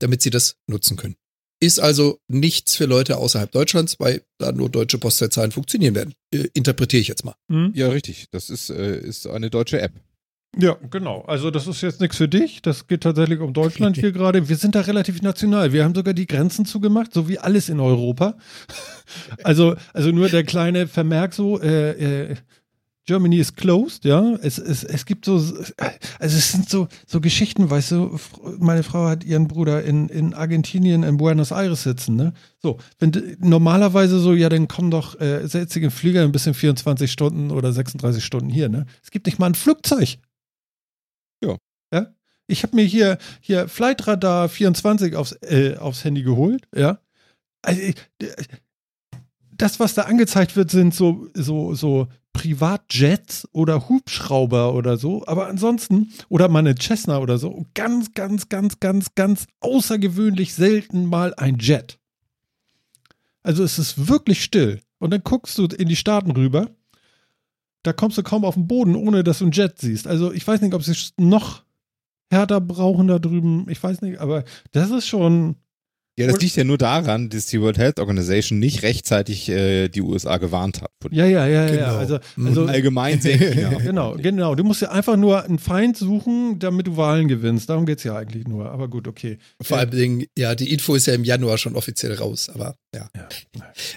damit 0.00 0.20
sie 0.20 0.30
das 0.30 0.56
nutzen 0.66 0.96
können. 0.96 1.16
Ist 1.60 1.80
also 1.80 2.18
nichts 2.28 2.76
für 2.76 2.84
Leute 2.84 3.16
außerhalb 3.16 3.50
Deutschlands, 3.50 3.98
weil 3.98 4.22
da 4.38 4.52
nur 4.52 4.68
deutsche 4.68 4.98
Postleitzahlen 4.98 5.52
funktionieren 5.52 5.94
werden. 5.94 6.14
Äh, 6.34 6.48
interpretiere 6.52 7.00
ich 7.00 7.08
jetzt 7.08 7.24
mal. 7.24 7.36
Mhm. 7.48 7.72
Ja, 7.74 7.88
richtig. 7.88 8.26
Das 8.30 8.50
ist, 8.50 8.68
äh, 8.68 8.98
ist 8.98 9.26
eine 9.26 9.48
deutsche 9.48 9.80
App. 9.80 9.92
Ja, 10.58 10.76
genau. 10.90 11.22
Also 11.22 11.50
das 11.50 11.66
ist 11.66 11.80
jetzt 11.80 12.00
nichts 12.00 12.16
für 12.16 12.28
dich. 12.28 12.62
Das 12.62 12.86
geht 12.86 13.02
tatsächlich 13.02 13.40
um 13.40 13.52
Deutschland 13.52 13.96
hier 13.96 14.12
gerade. 14.12 14.48
Wir 14.48 14.56
sind 14.56 14.74
da 14.74 14.80
relativ 14.82 15.22
national. 15.22 15.72
Wir 15.72 15.84
haben 15.84 15.94
sogar 15.94 16.14
die 16.14 16.26
Grenzen 16.26 16.64
zugemacht, 16.64 17.12
so 17.12 17.28
wie 17.28 17.38
alles 17.38 17.68
in 17.68 17.80
Europa. 17.80 18.36
Also, 19.42 19.76
also 19.92 20.10
nur 20.12 20.30
der 20.30 20.44
kleine 20.44 20.86
Vermerk 20.88 21.34
so, 21.34 21.60
äh, 21.60 22.30
äh, 22.30 22.36
Germany 23.06 23.36
is 23.36 23.54
closed, 23.54 24.06
ja. 24.06 24.34
Es, 24.40 24.56
es, 24.56 24.82
es 24.82 25.04
gibt 25.04 25.26
so, 25.26 25.34
also 25.34 25.68
es 26.20 26.52
sind 26.52 26.70
so, 26.70 26.88
so 27.06 27.20
Geschichten, 27.20 27.68
weißt 27.68 27.90
du, 27.92 28.18
meine 28.58 28.82
Frau 28.82 29.06
hat 29.06 29.24
ihren 29.24 29.46
Bruder 29.46 29.84
in, 29.84 30.08
in 30.08 30.32
Argentinien, 30.32 31.02
in 31.02 31.18
Buenos 31.18 31.52
Aires 31.52 31.82
sitzen, 31.82 32.16
ne? 32.16 32.32
So, 32.60 32.78
wenn 32.98 33.36
normalerweise 33.40 34.18
so, 34.18 34.32
ja, 34.32 34.48
dann 34.48 34.68
kommen 34.68 34.90
doch 34.90 35.20
äh, 35.20 35.46
sätzige 35.46 35.90
Flieger 35.90 36.22
ein 36.22 36.32
bisschen 36.32 36.54
24 36.54 37.12
Stunden 37.12 37.50
oder 37.50 37.72
36 37.72 38.24
Stunden 38.24 38.48
hier, 38.48 38.70
ne? 38.70 38.86
Es 39.02 39.10
gibt 39.10 39.26
nicht 39.26 39.38
mal 39.38 39.48
ein 39.48 39.54
Flugzeug. 39.54 40.16
Ich 42.46 42.62
habe 42.62 42.76
mir 42.76 42.84
hier, 42.84 43.18
hier 43.40 43.68
Flightradar 43.68 44.48
24 44.48 45.16
aufs, 45.16 45.32
äh, 45.42 45.76
aufs 45.76 46.04
Handy 46.04 46.22
geholt, 46.22 46.68
ja. 46.74 46.98
Also, 47.62 47.80
das, 49.52 49.80
was 49.80 49.94
da 49.94 50.02
angezeigt 50.02 50.56
wird, 50.56 50.70
sind 50.70 50.94
so, 50.94 51.28
so, 51.34 51.74
so 51.74 52.08
Privatjets 52.32 53.48
oder 53.52 53.88
Hubschrauber 53.88 54.74
oder 54.74 54.96
so, 54.96 55.24
aber 55.26 55.46
ansonsten, 55.46 56.12
oder 56.28 56.48
mal 56.48 56.58
eine 56.58 56.74
Cessna 56.74 57.18
oder 57.18 57.38
so, 57.38 57.64
ganz, 57.74 58.12
ganz, 58.12 58.48
ganz, 58.48 58.80
ganz, 58.80 59.14
ganz 59.14 59.46
außergewöhnlich 59.60 60.54
selten 60.54 61.06
mal 61.06 61.32
ein 61.34 61.58
Jet. 61.58 61.98
Also 63.42 63.62
es 63.62 63.78
ist 63.78 64.08
wirklich 64.08 64.42
still. 64.42 64.80
Und 64.98 65.12
dann 65.12 65.22
guckst 65.22 65.56
du 65.58 65.66
in 65.66 65.88
die 65.88 65.96
Staaten 65.96 66.32
rüber 66.32 66.70
da 67.84 67.92
kommst 67.92 68.18
du 68.18 68.22
kaum 68.22 68.44
auf 68.44 68.54
den 68.54 68.66
Boden, 68.66 68.96
ohne 68.96 69.22
dass 69.22 69.38
du 69.38 69.44
einen 69.44 69.52
Jet 69.52 69.78
siehst. 69.78 70.08
Also 70.08 70.32
ich 70.32 70.44
weiß 70.44 70.60
nicht, 70.62 70.74
ob 70.74 70.82
sie 70.82 70.92
es 70.92 71.12
noch 71.18 71.63
härter 72.30 72.60
brauchen 72.60 73.06
da 73.06 73.18
drüben. 73.18 73.66
Ich 73.68 73.82
weiß 73.82 74.02
nicht, 74.02 74.18
aber 74.18 74.44
das 74.72 74.90
ist 74.90 75.06
schon, 75.06 75.56
Ja, 76.16 76.28
das 76.28 76.40
liegt 76.40 76.54
ja 76.54 76.62
nur 76.62 76.78
daran, 76.78 77.28
dass 77.28 77.46
die 77.46 77.60
World 77.60 77.76
Health 77.76 77.98
Organization 77.98 78.60
nicht 78.60 78.82
rechtzeitig 78.82 79.48
äh, 79.48 79.88
die 79.88 80.00
USA 80.00 80.36
gewarnt 80.38 80.80
hat. 80.80 80.90
Ja, 81.10 81.26
ja, 81.26 81.46
ja, 81.46 81.66
Genau. 81.66 81.76
ja. 81.78 81.98
Also, 81.98 82.18
also 82.42 82.66
Allgemein 82.66 83.20
sehr 83.20 83.36
China. 83.36 83.78
genau, 83.82 84.14
genau. 84.14 84.54
Du 84.54 84.62
musst 84.62 84.80
ja 84.82 84.90
einfach 84.90 85.16
nur 85.16 85.42
einen 85.44 85.58
Feind 85.58 85.96
suchen, 85.96 86.60
damit 86.60 86.86
du 86.86 86.96
Wahlen 86.96 87.26
gewinnst. 87.26 87.68
Darum 87.68 87.84
geht's 87.84 88.04
ja 88.04 88.16
eigentlich 88.16 88.46
nur. 88.46 88.70
Aber 88.70 88.88
gut, 88.88 89.08
okay. 89.08 89.38
Vor 89.60 89.78
allem, 89.78 89.90
Dingen, 89.90 90.24
ja, 90.38 90.54
die 90.54 90.72
Info 90.72 90.94
ist 90.94 91.06
ja 91.06 91.14
im 91.14 91.24
Januar 91.24 91.58
schon 91.58 91.74
offiziell 91.74 92.14
raus, 92.14 92.48
aber 92.48 92.76
ja. 92.94 93.08
Ja. 93.16 93.28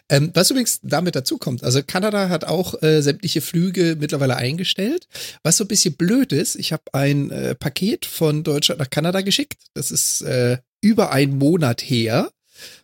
Ähm, 0.09 0.31
was 0.33 0.49
übrigens 0.49 0.79
damit 0.81 1.15
dazu 1.15 1.37
kommt, 1.37 1.63
also 1.63 1.81
Kanada 1.85 2.29
hat 2.29 2.45
auch 2.45 2.81
äh, 2.81 3.01
sämtliche 3.01 3.41
Flüge 3.41 3.95
mittlerweile 3.99 4.37
eingestellt. 4.37 5.07
Was 5.43 5.57
so 5.57 5.65
ein 5.65 5.67
bisschen 5.67 5.93
blöd 5.93 6.33
ist, 6.33 6.55
ich 6.55 6.73
habe 6.73 6.83
ein 6.93 7.29
äh, 7.29 7.53
Paket 7.53 8.05
von 8.05 8.43
Deutschland 8.43 8.79
nach 8.79 8.89
Kanada 8.89 9.21
geschickt. 9.21 9.57
Das 9.75 9.91
ist 9.91 10.21
äh, 10.21 10.57
über 10.87 11.11
einen 11.11 11.37
Monat 11.37 11.81
her. 11.81 12.31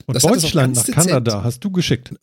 Und 0.06 0.16
Das 0.16 0.24
Deutschland 0.24 0.76
nach 0.76 0.84
dezent. 0.84 1.08
Kanada 1.08 1.44
hast 1.44 1.64
du 1.64 1.72
geschickt. 1.72 2.14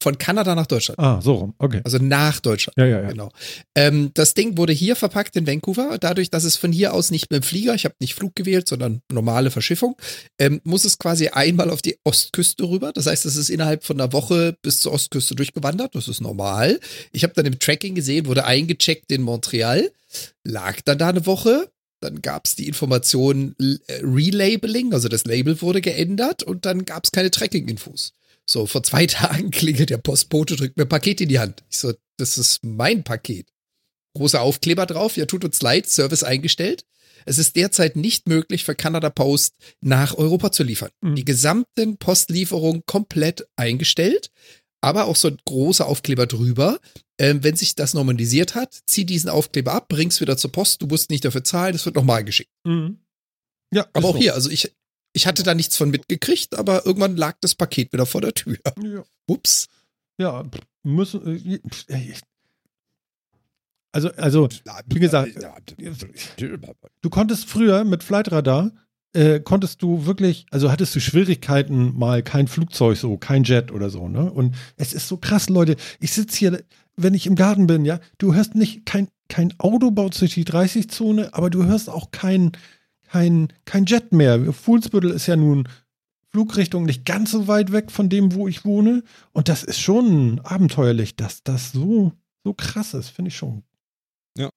Von 0.00 0.16
Kanada 0.16 0.54
nach 0.54 0.66
Deutschland. 0.66 0.98
Ah, 1.00 1.20
so 1.20 1.34
rum. 1.34 1.54
Okay. 1.58 1.80
Also 1.82 1.98
nach 1.98 2.38
Deutschland. 2.38 2.78
Ja, 2.78 2.86
ja, 2.86 3.02
ja. 3.02 3.08
Genau. 3.08 3.30
Ähm, 3.74 4.12
das 4.14 4.32
Ding 4.32 4.56
wurde 4.56 4.72
hier 4.72 4.94
verpackt 4.94 5.34
in 5.34 5.44
Vancouver. 5.46 5.98
Dadurch, 5.98 6.30
dass 6.30 6.44
es 6.44 6.56
von 6.56 6.70
hier 6.70 6.94
aus 6.94 7.10
nicht 7.10 7.30
mit 7.30 7.42
dem 7.42 7.46
Flieger, 7.46 7.74
ich 7.74 7.84
habe 7.84 7.96
nicht 8.00 8.14
Flug 8.14 8.36
gewählt, 8.36 8.68
sondern 8.68 9.02
normale 9.12 9.50
Verschiffung, 9.50 9.96
ähm, 10.38 10.60
muss 10.62 10.84
es 10.84 10.98
quasi 10.98 11.28
einmal 11.28 11.68
auf 11.70 11.82
die 11.82 11.98
Ostküste 12.04 12.62
rüber. 12.62 12.92
Das 12.92 13.06
heißt, 13.06 13.26
es 13.26 13.34
ist 13.36 13.50
innerhalb 13.50 13.84
von 13.84 14.00
einer 14.00 14.12
Woche 14.12 14.56
bis 14.62 14.80
zur 14.80 14.92
Ostküste 14.92 15.34
durchgewandert. 15.34 15.96
Das 15.96 16.06
ist 16.06 16.20
normal. 16.20 16.78
Ich 17.12 17.24
habe 17.24 17.34
dann 17.34 17.46
im 17.46 17.58
Tracking 17.58 17.96
gesehen, 17.96 18.26
wurde 18.26 18.44
eingecheckt 18.44 19.10
in 19.10 19.22
Montreal, 19.22 19.90
lag 20.44 20.80
dann 20.84 20.98
da 20.98 21.08
eine 21.08 21.26
Woche. 21.26 21.70
Dann 22.00 22.22
gab 22.22 22.46
es 22.46 22.54
die 22.54 22.68
Information 22.68 23.56
äh, 23.58 24.00
Relabeling, 24.02 24.92
also 24.92 25.08
das 25.08 25.24
Label 25.24 25.60
wurde 25.62 25.80
geändert 25.80 26.42
und 26.42 26.64
dann 26.64 26.84
gab 26.84 27.04
es 27.04 27.12
keine 27.12 27.30
Tracking-Infos. 27.30 28.12
So, 28.46 28.66
vor 28.66 28.82
zwei 28.82 29.06
Tagen 29.06 29.50
klingelt 29.50 29.90
der 29.90 29.98
Postbote, 29.98 30.56
drückt 30.56 30.76
mir 30.76 30.84
ein 30.84 30.88
Paket 30.88 31.20
in 31.20 31.28
die 31.28 31.38
Hand. 31.38 31.64
Ich 31.70 31.78
so, 31.78 31.92
das 32.16 32.38
ist 32.38 32.64
mein 32.64 33.04
Paket. 33.04 33.48
Großer 34.14 34.40
Aufkleber 34.40 34.86
drauf, 34.86 35.16
ja, 35.16 35.26
tut 35.26 35.44
uns 35.44 35.60
leid, 35.60 35.88
Service 35.88 36.22
eingestellt. 36.22 36.84
Es 37.26 37.38
ist 37.38 37.56
derzeit 37.56 37.96
nicht 37.96 38.28
möglich 38.28 38.64
für 38.64 38.74
Canada 38.74 39.10
Post 39.10 39.54
nach 39.80 40.14
Europa 40.16 40.50
zu 40.50 40.62
liefern. 40.62 40.90
Mhm. 41.02 41.14
Die 41.14 41.24
gesamten 41.24 41.98
Postlieferungen 41.98 42.84
komplett 42.86 43.46
eingestellt, 43.56 44.30
aber 44.80 45.06
auch 45.06 45.16
so 45.16 45.28
ein 45.28 45.38
großer 45.44 45.86
Aufkleber 45.86 46.26
drüber. 46.26 46.78
Ähm, 47.18 47.42
wenn 47.42 47.56
sich 47.56 47.74
das 47.74 47.94
normalisiert 47.94 48.54
hat, 48.54 48.78
zieh 48.86 49.04
diesen 49.04 49.28
Aufkleber 49.28 49.72
ab, 49.72 49.88
bring's 49.88 50.20
wieder 50.20 50.36
zur 50.36 50.52
Post, 50.52 50.82
du 50.82 50.86
musst 50.86 51.10
nicht 51.10 51.24
dafür 51.24 51.42
zahlen, 51.42 51.74
es 51.74 51.84
wird 51.84 51.96
nochmal 51.96 52.24
geschickt. 52.24 52.50
Mhm. 52.64 52.98
Ja, 53.72 53.86
Aber 53.92 54.08
auch 54.08 54.12
so. 54.14 54.18
hier, 54.20 54.34
also 54.34 54.50
ich, 54.50 54.72
ich 55.12 55.26
hatte 55.26 55.42
da 55.42 55.54
nichts 55.54 55.76
von 55.76 55.90
mitgekriegt, 55.90 56.54
aber 56.56 56.86
irgendwann 56.86 57.16
lag 57.16 57.36
das 57.40 57.54
Paket 57.54 57.92
wieder 57.92 58.06
vor 58.06 58.20
der 58.20 58.34
Tür. 58.34 58.56
Ja. 58.82 59.02
Ups. 59.26 59.68
Ja, 60.18 60.44
müssen. 60.84 61.60
äh, 61.88 62.14
Also, 63.92 64.10
also, 64.12 64.48
wie 64.86 65.00
gesagt, 65.00 65.32
du 67.00 67.10
konntest 67.10 67.46
früher 67.46 67.84
mit 67.84 68.02
Flightradar, 68.02 68.70
äh, 69.14 69.40
konntest 69.40 69.82
du 69.82 70.06
wirklich, 70.06 70.46
also 70.50 70.70
hattest 70.70 70.94
du 70.94 71.00
Schwierigkeiten 71.00 71.98
mal, 71.98 72.22
kein 72.22 72.46
Flugzeug 72.48 72.96
so, 72.98 73.16
kein 73.16 73.44
Jet 73.44 73.72
oder 73.72 73.90
so, 73.90 74.08
ne? 74.08 74.30
Und 74.30 74.54
es 74.76 74.92
ist 74.92 75.08
so 75.08 75.16
krass, 75.16 75.48
Leute. 75.48 75.76
Ich 76.00 76.12
sitze 76.12 76.36
hier, 76.36 76.64
wenn 76.98 77.14
ich 77.14 77.26
im 77.26 77.36
Garten 77.36 77.66
bin, 77.66 77.84
ja, 77.84 78.00
du 78.18 78.34
hörst 78.34 78.54
nicht, 78.54 78.84
kein, 78.84 79.08
kein 79.28 79.58
Auto 79.58 79.90
baut 79.90 80.14
sich 80.14 80.34
die 80.34 80.44
30-Zone, 80.44 81.32
aber 81.32 81.50
du 81.50 81.64
hörst 81.64 81.88
auch 81.88 82.10
kein, 82.10 82.52
kein, 83.08 83.52
kein 83.64 83.86
Jet 83.86 84.12
mehr. 84.12 84.52
Fuhlsbüttel 84.52 85.10
ist 85.10 85.26
ja 85.26 85.36
nun 85.36 85.68
Flugrichtung 86.30 86.84
nicht 86.84 87.04
ganz 87.04 87.30
so 87.30 87.48
weit 87.48 87.72
weg 87.72 87.90
von 87.90 88.08
dem, 88.08 88.34
wo 88.34 88.48
ich 88.48 88.64
wohne. 88.64 89.02
Und 89.32 89.48
das 89.48 89.64
ist 89.64 89.80
schon 89.80 90.40
abenteuerlich, 90.40 91.16
dass 91.16 91.42
das 91.42 91.72
so, 91.72 92.12
so 92.44 92.52
krass 92.52 92.94
ist, 92.94 93.08
finde 93.08 93.30
ich 93.30 93.36
schon. 93.36 93.62
Ja. 94.36 94.50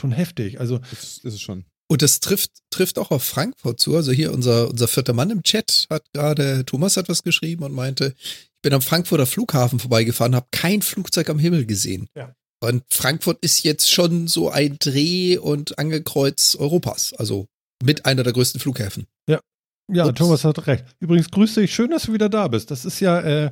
Schon 0.00 0.12
heftig. 0.12 0.60
Also, 0.60 0.78
Das 0.78 1.18
ist 1.18 1.24
es 1.24 1.40
schon. 1.40 1.64
Und 1.90 2.02
das 2.02 2.20
trifft, 2.20 2.52
trifft 2.68 2.98
auch 2.98 3.10
auf 3.10 3.24
Frankfurt 3.24 3.80
zu. 3.80 3.96
Also 3.96 4.12
hier 4.12 4.32
unser, 4.32 4.68
unser 4.68 4.88
vierter 4.88 5.14
Mann 5.14 5.30
im 5.30 5.42
Chat 5.42 5.86
hat 5.88 6.04
gerade, 6.12 6.64
Thomas 6.66 6.98
hat 6.98 7.08
was 7.08 7.22
geschrieben 7.22 7.64
und 7.64 7.72
meinte, 7.72 8.14
ich 8.58 8.62
bin 8.62 8.74
am 8.74 8.82
Frankfurter 8.82 9.24
Flughafen 9.26 9.78
vorbeigefahren, 9.78 10.34
habe 10.34 10.48
kein 10.50 10.82
Flugzeug 10.82 11.30
am 11.30 11.38
Himmel 11.38 11.64
gesehen. 11.64 12.08
Ja. 12.16 12.34
Und 12.60 12.82
Frankfurt 12.88 13.38
ist 13.40 13.62
jetzt 13.62 13.88
schon 13.88 14.26
so 14.26 14.50
ein 14.50 14.78
Dreh- 14.80 15.38
und 15.38 15.78
Angekreuz 15.78 16.56
Europas. 16.56 17.14
Also 17.14 17.46
mit 17.84 18.04
einer 18.04 18.24
der 18.24 18.32
größten 18.32 18.60
Flughäfen. 18.60 19.06
ja, 19.28 20.04
Ups. 20.06 20.18
Thomas 20.18 20.44
hat 20.44 20.66
recht. 20.66 20.84
Übrigens, 20.98 21.30
grüß 21.30 21.54
dich. 21.54 21.72
Schön, 21.72 21.90
dass 21.92 22.02
du 22.02 22.12
wieder 22.12 22.28
da 22.28 22.48
bist. 22.48 22.72
Das 22.72 22.84
ist 22.84 22.98
ja, 22.98 23.20
äh, 23.20 23.50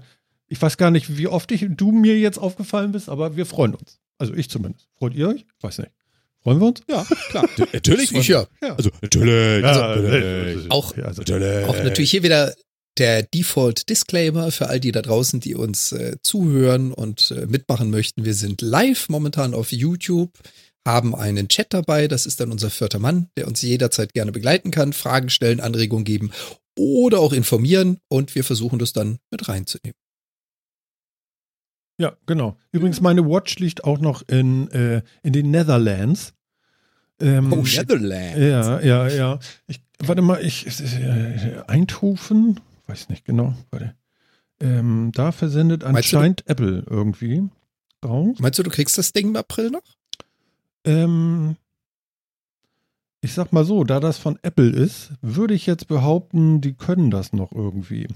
ich 0.49 0.61
weiß 0.61 0.77
gar 0.77 0.91
nicht, 0.91 1.17
wie 1.17 1.29
oft 1.29 1.51
ich, 1.53 1.65
du 1.71 1.93
mir 1.93 2.19
jetzt 2.19 2.39
aufgefallen 2.39 2.91
bist, 2.91 3.09
aber 3.09 3.37
wir 3.37 3.47
freuen 3.47 3.75
uns. 3.75 4.01
Also 4.19 4.35
ich 4.35 4.51
zumindest. 4.51 4.89
Freut 4.99 5.15
ihr 5.15 5.29
euch? 5.29 5.47
Weiß 5.61 5.79
nicht. 5.79 5.93
Freuen 6.43 6.61
wir 6.61 6.67
uns? 6.67 6.81
Ja, 6.89 7.07
klar. 7.31 7.49
natürlich. 7.73 8.11
Sicher. 8.11 8.49
Also, 8.61 8.91
natürlich. 9.01 9.65
äh, 9.65 10.67
Auch- 10.69 10.97
ja, 10.97 11.05
also, 11.05 11.23
natürlich. 11.23 11.69
Auch 11.69 11.83
natürlich 11.85 12.11
hier 12.11 12.23
wieder 12.25 12.55
der 12.99 13.23
Default 13.23 13.89
Disclaimer 13.89 14.51
für 14.51 14.69
all 14.69 14.81
die 14.81 14.93
da 14.93 15.03
draußen, 15.03 15.41
die 15.41 15.55
uns 15.55 15.93
äh, 15.93 16.17
zuhören 16.23 16.93
und 16.93 17.31
äh, 17.31 17.47
mitmachen 17.47 17.91
möchten. 17.91 18.25
Wir 18.25 18.35
sind 18.35 18.63
live 18.63 19.09
momentan 19.09 19.55
auf 19.55 19.73
YouTube, 19.73 20.33
haben 20.87 21.15
einen 21.15 21.49
Chat 21.49 21.75
dabei. 21.75 22.09
Das 22.09 22.27
ist 22.27 22.41
dann 22.41 22.53
unser 22.53 22.71
vierter 22.71 22.99
Mann, 22.99 23.29
der 23.37 23.49
uns 23.49 23.61
jederzeit 23.63 24.13
gerne 24.15 24.33
begleiten 24.33 24.71
kann, 24.71 24.93
Fragen 24.93 25.31
stellen, 25.31 25.61
Anregungen 25.61 26.05
geben 26.05 26.31
oder 26.79 27.21
auch 27.21 27.33
informieren. 27.33 27.99
Und 28.09 28.35
wir 28.35 28.45
versuchen 28.45 28.79
das 28.79 28.93
dann 28.93 29.19
mit 29.31 29.49
reinzunehmen. 29.49 29.97
Ja, 31.99 32.17
genau. 32.27 32.59
Übrigens, 32.73 33.01
meine 33.01 33.27
Watch 33.27 33.59
liegt 33.59 33.85
auch 33.85 33.99
noch 33.99 34.23
in, 34.29 34.71
äh, 34.71 35.03
in 35.23 35.33
den 35.33 35.51
Netherlands. 35.51 36.35
Ähm, 37.21 37.53
Oh, 37.53 37.63
Netherlands. 37.63 38.39
Ja, 38.39 38.81
ja, 38.81 39.09
ja. 39.09 39.39
Ich, 39.67 39.81
warte 39.99 40.21
mal, 40.21 40.45
ich, 40.45 40.67
äh, 40.67 41.63
Eindhoven, 41.67 42.61
weiß 42.87 43.09
nicht 43.09 43.25
genau. 43.25 43.55
Ähm, 44.61 45.11
da 45.15 45.33
versendet 45.33 45.83
Meinst 45.83 46.13
du, 46.13 46.17
anscheinend 46.17 46.47
Apple 46.47 46.85
irgendwie 46.89 47.49
raus. 48.05 48.37
Meinst 48.39 48.59
du, 48.59 48.63
du 48.63 48.71
kriegst 48.71 48.97
das 48.97 49.13
Ding 49.13 49.29
im 49.29 49.37
April 49.37 49.71
noch? 49.71 49.97
Ähm, 50.85 51.57
ich 53.21 53.35
sag 53.35 53.53
mal 53.53 53.65
so, 53.65 53.85
da 53.85 54.01
das 54.01 54.19
von 54.19 54.39
Apple 54.43 54.71
ist, 54.71 55.13
würde 55.21 55.55
ich 55.55 55.67
jetzt 55.67 55.89
behaupten, 55.89 56.61
die 56.61 56.75
können 56.75 57.11
das 57.11 57.33
noch 57.33 57.53
irgendwie. 57.53 58.07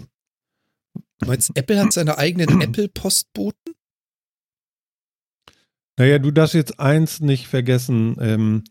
Du 1.18 1.26
meinst, 1.26 1.54
Apple 1.56 1.80
hat 1.80 1.92
seine 1.92 2.16
eigenen 2.16 2.60
Apple-Postboten? 2.62 3.74
Naja, 5.98 6.18
du 6.18 6.30
darfst 6.30 6.54
jetzt 6.54 6.80
eins 6.80 7.20
nicht 7.20 7.48
vergessen. 7.48 8.16
Ähm, 8.20 8.64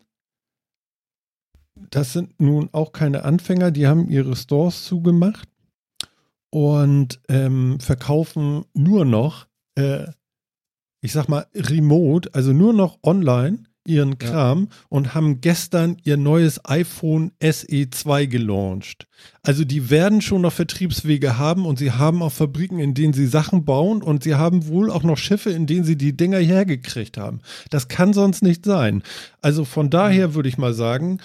das 1.75 2.13
sind 2.13 2.39
nun 2.39 2.69
auch 2.71 2.91
keine 2.91 3.23
Anfänger, 3.23 3.71
die 3.71 3.87
haben 3.87 4.09
ihre 4.09 4.35
Stores 4.35 4.85
zugemacht 4.85 5.47
und 6.49 7.19
ähm, 7.29 7.79
verkaufen 7.79 8.65
nur 8.73 9.05
noch, 9.05 9.47
äh, 9.75 10.07
ich 11.01 11.11
sag 11.11 11.27
mal, 11.27 11.45
remote, 11.55 12.33
also 12.33 12.51
nur 12.53 12.73
noch 12.73 12.99
online 13.03 13.63
ihren 13.89 14.19
Kram 14.19 14.69
und 14.89 15.15
haben 15.15 15.41
gestern 15.41 15.97
ihr 16.03 16.15
neues 16.15 16.63
iPhone 16.65 17.31
SE 17.41 17.89
2 17.89 18.25
gelauncht. 18.27 19.07
Also 19.41 19.65
die 19.65 19.89
werden 19.89 20.21
schon 20.21 20.41
noch 20.41 20.53
Vertriebswege 20.53 21.37
haben 21.37 21.65
und 21.65 21.79
sie 21.79 21.91
haben 21.91 22.21
auch 22.21 22.31
Fabriken, 22.31 22.79
in 22.79 22.93
denen 22.93 23.13
sie 23.13 23.25
Sachen 23.25 23.65
bauen 23.65 24.03
und 24.03 24.23
sie 24.23 24.35
haben 24.35 24.67
wohl 24.67 24.91
auch 24.91 25.03
noch 25.03 25.17
Schiffe, 25.17 25.49
in 25.49 25.65
denen 25.65 25.85
sie 25.85 25.97
die 25.97 26.15
Dinger 26.15 26.37
hergekriegt 26.37 27.17
haben. 27.17 27.39
Das 27.71 27.87
kann 27.87 28.13
sonst 28.13 28.43
nicht 28.43 28.63
sein. 28.63 29.01
Also 29.41 29.65
von 29.65 29.89
daher 29.89 30.35
würde 30.35 30.49
ich 30.49 30.57
mal 30.57 30.73
sagen, 30.73 31.19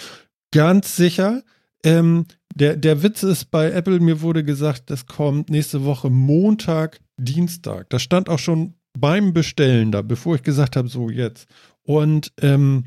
ganz 0.51 0.97
sicher, 0.97 1.43
ähm, 1.85 2.27
der, 2.55 2.77
der 2.77 3.03
Witz 3.03 3.23
ist 3.23 3.51
bei 3.51 3.71
Apple, 3.71 4.01
mir 4.01 4.21
wurde 4.21 4.45
gesagt, 4.45 4.91
das 4.91 5.07
kommt 5.07 5.51
nächste 5.51 5.85
Woche 5.85 6.11
Montag, 6.11 7.01
Dienstag. 7.17 7.91
Das 7.91 8.03
stand 8.03 8.29
auch 8.29 8.39
schon 8.39 8.75
beim 8.99 9.33
Bestellen 9.33 9.93
da, 9.93 10.03
bevor 10.03 10.37
ich 10.37 10.43
gesagt 10.43 10.77
habe, 10.77 10.89
so 10.89 11.11
jetzt. 11.11 11.49
Und 11.83 12.33
ähm, 12.41 12.85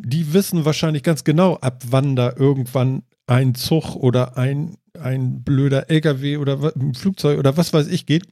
die 0.00 0.32
wissen 0.32 0.64
wahrscheinlich 0.64 1.02
ganz 1.02 1.24
genau, 1.24 1.56
ab 1.56 1.82
wann 1.88 2.16
da 2.16 2.32
irgendwann 2.36 3.02
ein 3.26 3.54
Zug 3.54 3.96
oder 3.96 4.36
ein, 4.38 4.76
ein 4.98 5.42
blöder 5.42 5.90
LKW 5.90 6.38
oder 6.38 6.74
ein 6.74 6.94
Flugzeug 6.94 7.38
oder 7.38 7.56
was 7.56 7.72
weiß 7.72 7.88
ich 7.88 8.06
geht. 8.06 8.26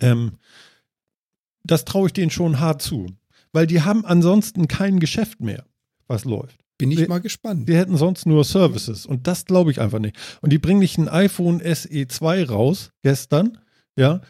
Ähm, 0.00 0.32
das 1.62 1.84
traue 1.84 2.08
ich 2.08 2.12
denen 2.12 2.30
schon 2.30 2.58
hart 2.58 2.82
zu. 2.82 3.06
Weil 3.52 3.66
die 3.66 3.82
haben 3.82 4.04
ansonsten 4.04 4.68
kein 4.68 4.98
Geschäft 4.98 5.40
mehr, 5.40 5.64
was 6.08 6.24
läuft. 6.24 6.65
Bin 6.78 6.90
ich 6.90 6.98
Wir- 6.98 7.08
mal 7.08 7.20
gespannt. 7.20 7.68
Die 7.68 7.76
hätten 7.76 7.96
sonst 7.96 8.26
nur 8.26 8.44
Services 8.44 9.06
und 9.06 9.26
das 9.26 9.44
glaube 9.46 9.70
ich 9.70 9.80
einfach 9.80 9.98
nicht. 9.98 10.16
Und 10.42 10.52
die 10.52 10.58
bringen 10.58 10.80
nicht 10.80 10.98
ein 10.98 11.08
iPhone 11.08 11.60
SE 11.60 12.06
2 12.08 12.44
raus 12.44 12.90
gestern, 13.02 13.58
ja, 13.96 14.20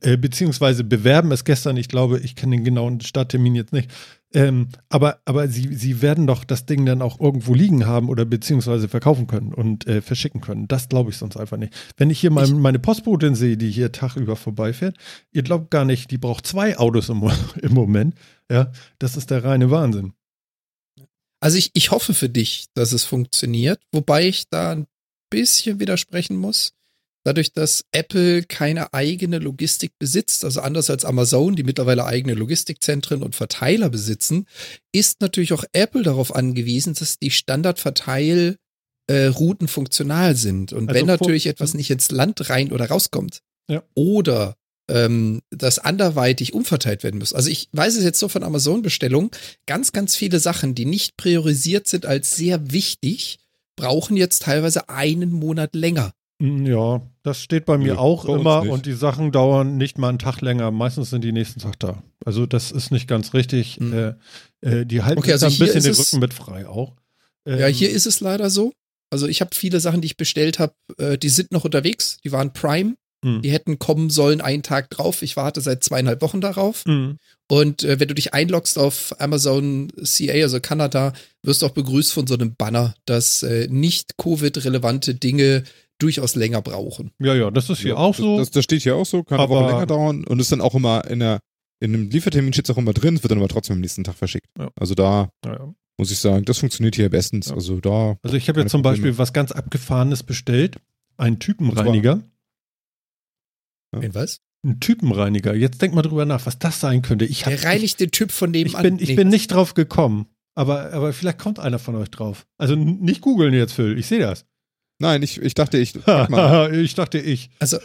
äh, 0.00 0.16
beziehungsweise 0.16 0.84
bewerben 0.84 1.32
es 1.32 1.44
gestern. 1.44 1.76
Ich 1.76 1.88
glaube, 1.88 2.18
ich 2.20 2.36
kenne 2.36 2.56
den 2.56 2.64
genauen 2.64 3.00
Starttermin 3.00 3.54
jetzt 3.56 3.72
nicht. 3.72 3.90
Ähm, 4.34 4.68
aber 4.88 5.18
aber 5.26 5.48
sie, 5.48 5.74
sie 5.74 6.00
werden 6.00 6.26
doch 6.26 6.44
das 6.44 6.64
Ding 6.66 6.86
dann 6.86 7.02
auch 7.02 7.20
irgendwo 7.20 7.52
liegen 7.52 7.84
haben 7.86 8.08
oder 8.08 8.24
beziehungsweise 8.24 8.88
verkaufen 8.88 9.26
können 9.26 9.52
und 9.52 9.86
äh, 9.86 10.00
verschicken 10.00 10.40
können. 10.40 10.68
Das 10.68 10.88
glaube 10.88 11.10
ich 11.10 11.18
sonst 11.18 11.36
einfach 11.36 11.56
nicht. 11.58 11.74
Wenn 11.98 12.10
ich 12.10 12.20
hier 12.20 12.30
mal 12.30 12.44
ich, 12.46 12.54
meine 12.54 12.78
Postbotin 12.78 13.34
sehe, 13.34 13.56
die 13.58 13.70
hier 13.70 13.92
Tag 13.92 14.16
über 14.16 14.36
vorbeifährt, 14.36 14.96
ihr 15.32 15.42
glaubt 15.42 15.70
gar 15.70 15.84
nicht, 15.84 16.10
die 16.10 16.18
braucht 16.18 16.46
zwei 16.46 16.78
Autos 16.78 17.08
im, 17.10 17.22
im 17.62 17.74
Moment. 17.74 18.14
Ja, 18.50 18.70
das 18.98 19.16
ist 19.16 19.30
der 19.30 19.44
reine 19.44 19.70
Wahnsinn. 19.70 20.14
Also 21.42 21.58
ich, 21.58 21.70
ich 21.74 21.90
hoffe 21.90 22.14
für 22.14 22.28
dich, 22.28 22.66
dass 22.74 22.92
es 22.92 23.04
funktioniert, 23.04 23.80
wobei 23.90 24.28
ich 24.28 24.44
da 24.48 24.72
ein 24.72 24.86
bisschen 25.30 25.80
widersprechen 25.80 26.36
muss 26.36 26.72
dadurch, 27.24 27.52
dass 27.52 27.84
Apple 27.92 28.42
keine 28.44 28.92
eigene 28.92 29.38
Logistik 29.38 29.92
besitzt, 29.98 30.44
also 30.44 30.60
anders 30.60 30.90
als 30.90 31.04
Amazon, 31.04 31.56
die 31.56 31.62
mittlerweile 31.62 32.04
eigene 32.04 32.34
Logistikzentren 32.34 33.22
und 33.22 33.34
Verteiler 33.34 33.88
besitzen, 33.90 34.46
ist 34.92 35.20
natürlich 35.20 35.52
auch 35.52 35.64
Apple 35.72 36.02
darauf 36.02 36.34
angewiesen, 36.34 36.94
dass 36.94 37.18
die 37.18 37.30
Standardverteilrouten 37.30 38.58
äh, 39.08 39.68
funktional 39.68 40.36
sind. 40.36 40.72
Und 40.72 40.88
also 40.88 41.00
wenn 41.00 41.06
natürlich 41.06 41.46
etwas 41.46 41.74
nicht 41.74 41.90
ins 41.90 42.10
Land 42.10 42.48
rein 42.50 42.72
oder 42.72 42.88
rauskommt 42.88 43.40
ja. 43.70 43.82
oder 43.94 44.56
ähm, 44.88 45.40
das 45.50 45.78
anderweitig 45.78 46.54
umverteilt 46.54 47.02
werden 47.02 47.18
muss. 47.18 47.32
Also 47.32 47.50
ich 47.50 47.68
weiß 47.72 47.96
es 47.96 48.04
jetzt 48.04 48.18
so 48.18 48.28
von 48.28 48.42
Amazon-Bestellungen, 48.42 49.30
ganz, 49.66 49.92
ganz 49.92 50.16
viele 50.16 50.40
Sachen, 50.40 50.74
die 50.74 50.84
nicht 50.84 51.16
priorisiert 51.16 51.86
sind 51.86 52.06
als 52.06 52.36
sehr 52.36 52.72
wichtig, 52.72 53.38
brauchen 53.76 54.16
jetzt 54.16 54.42
teilweise 54.42 54.88
einen 54.88 55.32
Monat 55.32 55.74
länger. 55.74 56.12
Mm, 56.38 56.66
ja, 56.66 57.00
das 57.22 57.40
steht 57.40 57.64
bei 57.64 57.78
mir 57.78 57.94
ja, 57.94 57.98
auch 57.98 58.26
bei 58.26 58.34
immer 58.34 58.62
und 58.62 58.86
die 58.86 58.94
Sachen 58.94 59.30
dauern 59.30 59.76
nicht 59.76 59.98
mal 59.98 60.08
einen 60.08 60.18
Tag 60.18 60.40
länger. 60.40 60.70
Meistens 60.70 61.10
sind 61.10 61.22
die 61.22 61.32
nächsten 61.32 61.60
Tag 61.60 61.78
da. 61.78 62.02
Also 62.24 62.46
das 62.46 62.72
ist 62.72 62.90
nicht 62.90 63.06
ganz 63.06 63.32
richtig. 63.34 63.78
Mhm. 63.78 63.92
Äh, 63.92 64.14
äh, 64.80 64.86
die 64.86 65.02
halten 65.02 65.20
okay, 65.20 65.32
also 65.32 65.46
ein 65.46 65.58
bisschen 65.58 65.82
den 65.82 65.94
Rücken 65.94 66.18
mit 66.18 66.34
frei 66.34 66.66
auch. 66.66 66.96
Ähm, 67.46 67.60
ja, 67.60 67.66
hier 67.66 67.90
ist 67.90 68.06
es 68.06 68.20
leider 68.20 68.50
so. 68.50 68.72
Also 69.10 69.26
ich 69.28 69.40
habe 69.40 69.54
viele 69.54 69.78
Sachen, 69.78 70.00
die 70.00 70.06
ich 70.06 70.16
bestellt 70.16 70.58
habe, 70.58 70.74
äh, 70.98 71.18
die 71.18 71.28
sind 71.28 71.52
noch 71.52 71.64
unterwegs. 71.64 72.18
Die 72.24 72.32
waren 72.32 72.52
Prime. 72.52 72.96
Mhm. 73.24 73.42
Die 73.42 73.50
hätten 73.50 73.78
kommen 73.78 74.10
sollen 74.10 74.40
einen 74.40 74.62
Tag 74.62 74.90
drauf. 74.90 75.22
Ich 75.22 75.36
warte 75.36 75.60
seit 75.60 75.84
zweieinhalb 75.84 76.22
Wochen 76.22 76.40
darauf. 76.40 76.84
Mhm. 76.86 77.18
Und 77.48 77.84
äh, 77.84 78.00
wenn 78.00 78.08
du 78.08 78.14
dich 78.14 78.34
einloggst 78.34 78.78
auf 78.78 79.14
Amazon 79.18 79.92
CA, 80.02 80.32
also 80.42 80.60
Kanada, 80.60 81.12
wirst 81.42 81.62
du 81.62 81.66
auch 81.66 81.72
begrüßt 81.72 82.12
von 82.12 82.26
so 82.26 82.34
einem 82.34 82.54
Banner, 82.54 82.94
dass 83.04 83.42
äh, 83.42 83.68
nicht 83.70 84.16
Covid-relevante 84.16 85.14
Dinge 85.14 85.64
durchaus 85.98 86.34
länger 86.34 86.62
brauchen. 86.62 87.12
Ja, 87.20 87.34
ja, 87.34 87.50
das 87.50 87.70
ist 87.70 87.80
hier 87.80 87.90
ja, 87.90 87.96
auch 87.96 88.14
so. 88.14 88.38
Das, 88.38 88.50
das, 88.50 88.64
steht 88.64 88.82
hier 88.82 88.96
auch 88.96 89.06
so, 89.06 89.22
kann 89.22 89.38
aber 89.38 89.60
Woche 89.60 89.72
länger 89.72 89.86
dauern 89.86 90.24
und 90.24 90.40
ist 90.40 90.50
dann 90.50 90.60
auch 90.60 90.74
immer 90.74 91.08
in 91.08 91.20
der 91.20 91.40
in 91.82 91.94
einem 91.94 92.10
Liefertermin 92.10 92.52
steht 92.52 92.66
es 92.66 92.70
auch 92.74 92.78
immer 92.78 92.92
drin, 92.92 93.16
es 93.16 93.24
wird 93.24 93.32
dann 93.32 93.38
aber 93.38 93.48
trotzdem 93.48 93.74
am 93.74 93.80
nächsten 93.80 94.04
Tag 94.04 94.14
verschickt. 94.14 94.46
Ja. 94.56 94.70
Also 94.76 94.94
da 94.94 95.30
ja, 95.44 95.74
muss 95.98 96.12
ich 96.12 96.18
sagen, 96.20 96.44
das 96.44 96.58
funktioniert 96.58 96.94
hier 96.94 97.10
bestens. 97.10 97.50
Also 97.50 97.80
da. 97.80 98.16
Also 98.22 98.36
ich 98.36 98.48
habe 98.48 98.60
jetzt 98.60 98.70
zum 98.70 98.82
Beispiel 98.82 99.18
was 99.18 99.32
ganz 99.32 99.50
Abgefahrenes 99.50 100.22
bestellt, 100.22 100.76
einen 101.16 101.40
Typenreiniger. 101.40 102.22
In 104.00 104.14
was? 104.14 104.40
Ein 104.64 104.80
Typenreiniger. 104.80 105.54
Jetzt 105.54 105.82
denk 105.82 105.94
mal 105.94 106.02
drüber 106.02 106.24
nach, 106.24 106.46
was 106.46 106.58
das 106.58 106.80
sein 106.80 107.02
könnte. 107.02 107.24
Ich 107.24 107.44
hab, 107.44 107.52
Der 107.52 107.64
reinigt 107.64 108.00
den 108.00 108.10
Typ 108.10 108.30
von 108.30 108.50
nebenan. 108.50 108.84
Ich 108.84 108.90
bin, 108.90 108.98
ich 109.00 109.16
bin 109.16 109.28
nicht 109.28 109.48
drauf 109.48 109.74
gekommen. 109.74 110.26
Aber, 110.54 110.92
aber 110.92 111.12
vielleicht 111.12 111.38
kommt 111.38 111.58
einer 111.58 111.78
von 111.78 111.96
euch 111.96 112.10
drauf. 112.10 112.46
Also 112.58 112.74
nicht 112.76 113.22
googeln 113.22 113.54
jetzt, 113.54 113.72
Phil. 113.72 113.98
Ich 113.98 114.06
sehe 114.06 114.20
das. 114.20 114.44
Nein, 114.98 115.22
ich, 115.22 115.40
ich 115.40 115.54
dachte, 115.54 115.78
ich. 115.78 115.94
ich 116.72 116.94
dachte, 116.94 117.18
ich. 117.18 117.50
Also, 117.58 117.78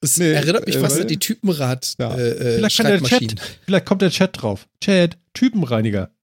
es 0.00 0.16
nee, 0.16 0.32
erinnert 0.32 0.66
mich 0.66 0.76
äh, 0.76 0.80
fast 0.80 1.00
an 1.00 1.08
die 1.08 1.18
Typenrad. 1.18 1.94
Ja. 1.98 2.14
Äh, 2.14 2.30
äh 2.30 2.56
vielleicht, 2.56 2.76
kann 2.76 2.86
der 2.86 3.02
Chat, 3.02 3.40
vielleicht 3.64 3.86
kommt 3.86 4.02
der 4.02 4.10
Chat 4.10 4.40
drauf. 4.40 4.68
Chat, 4.80 5.18
Typenreiniger. 5.34 6.14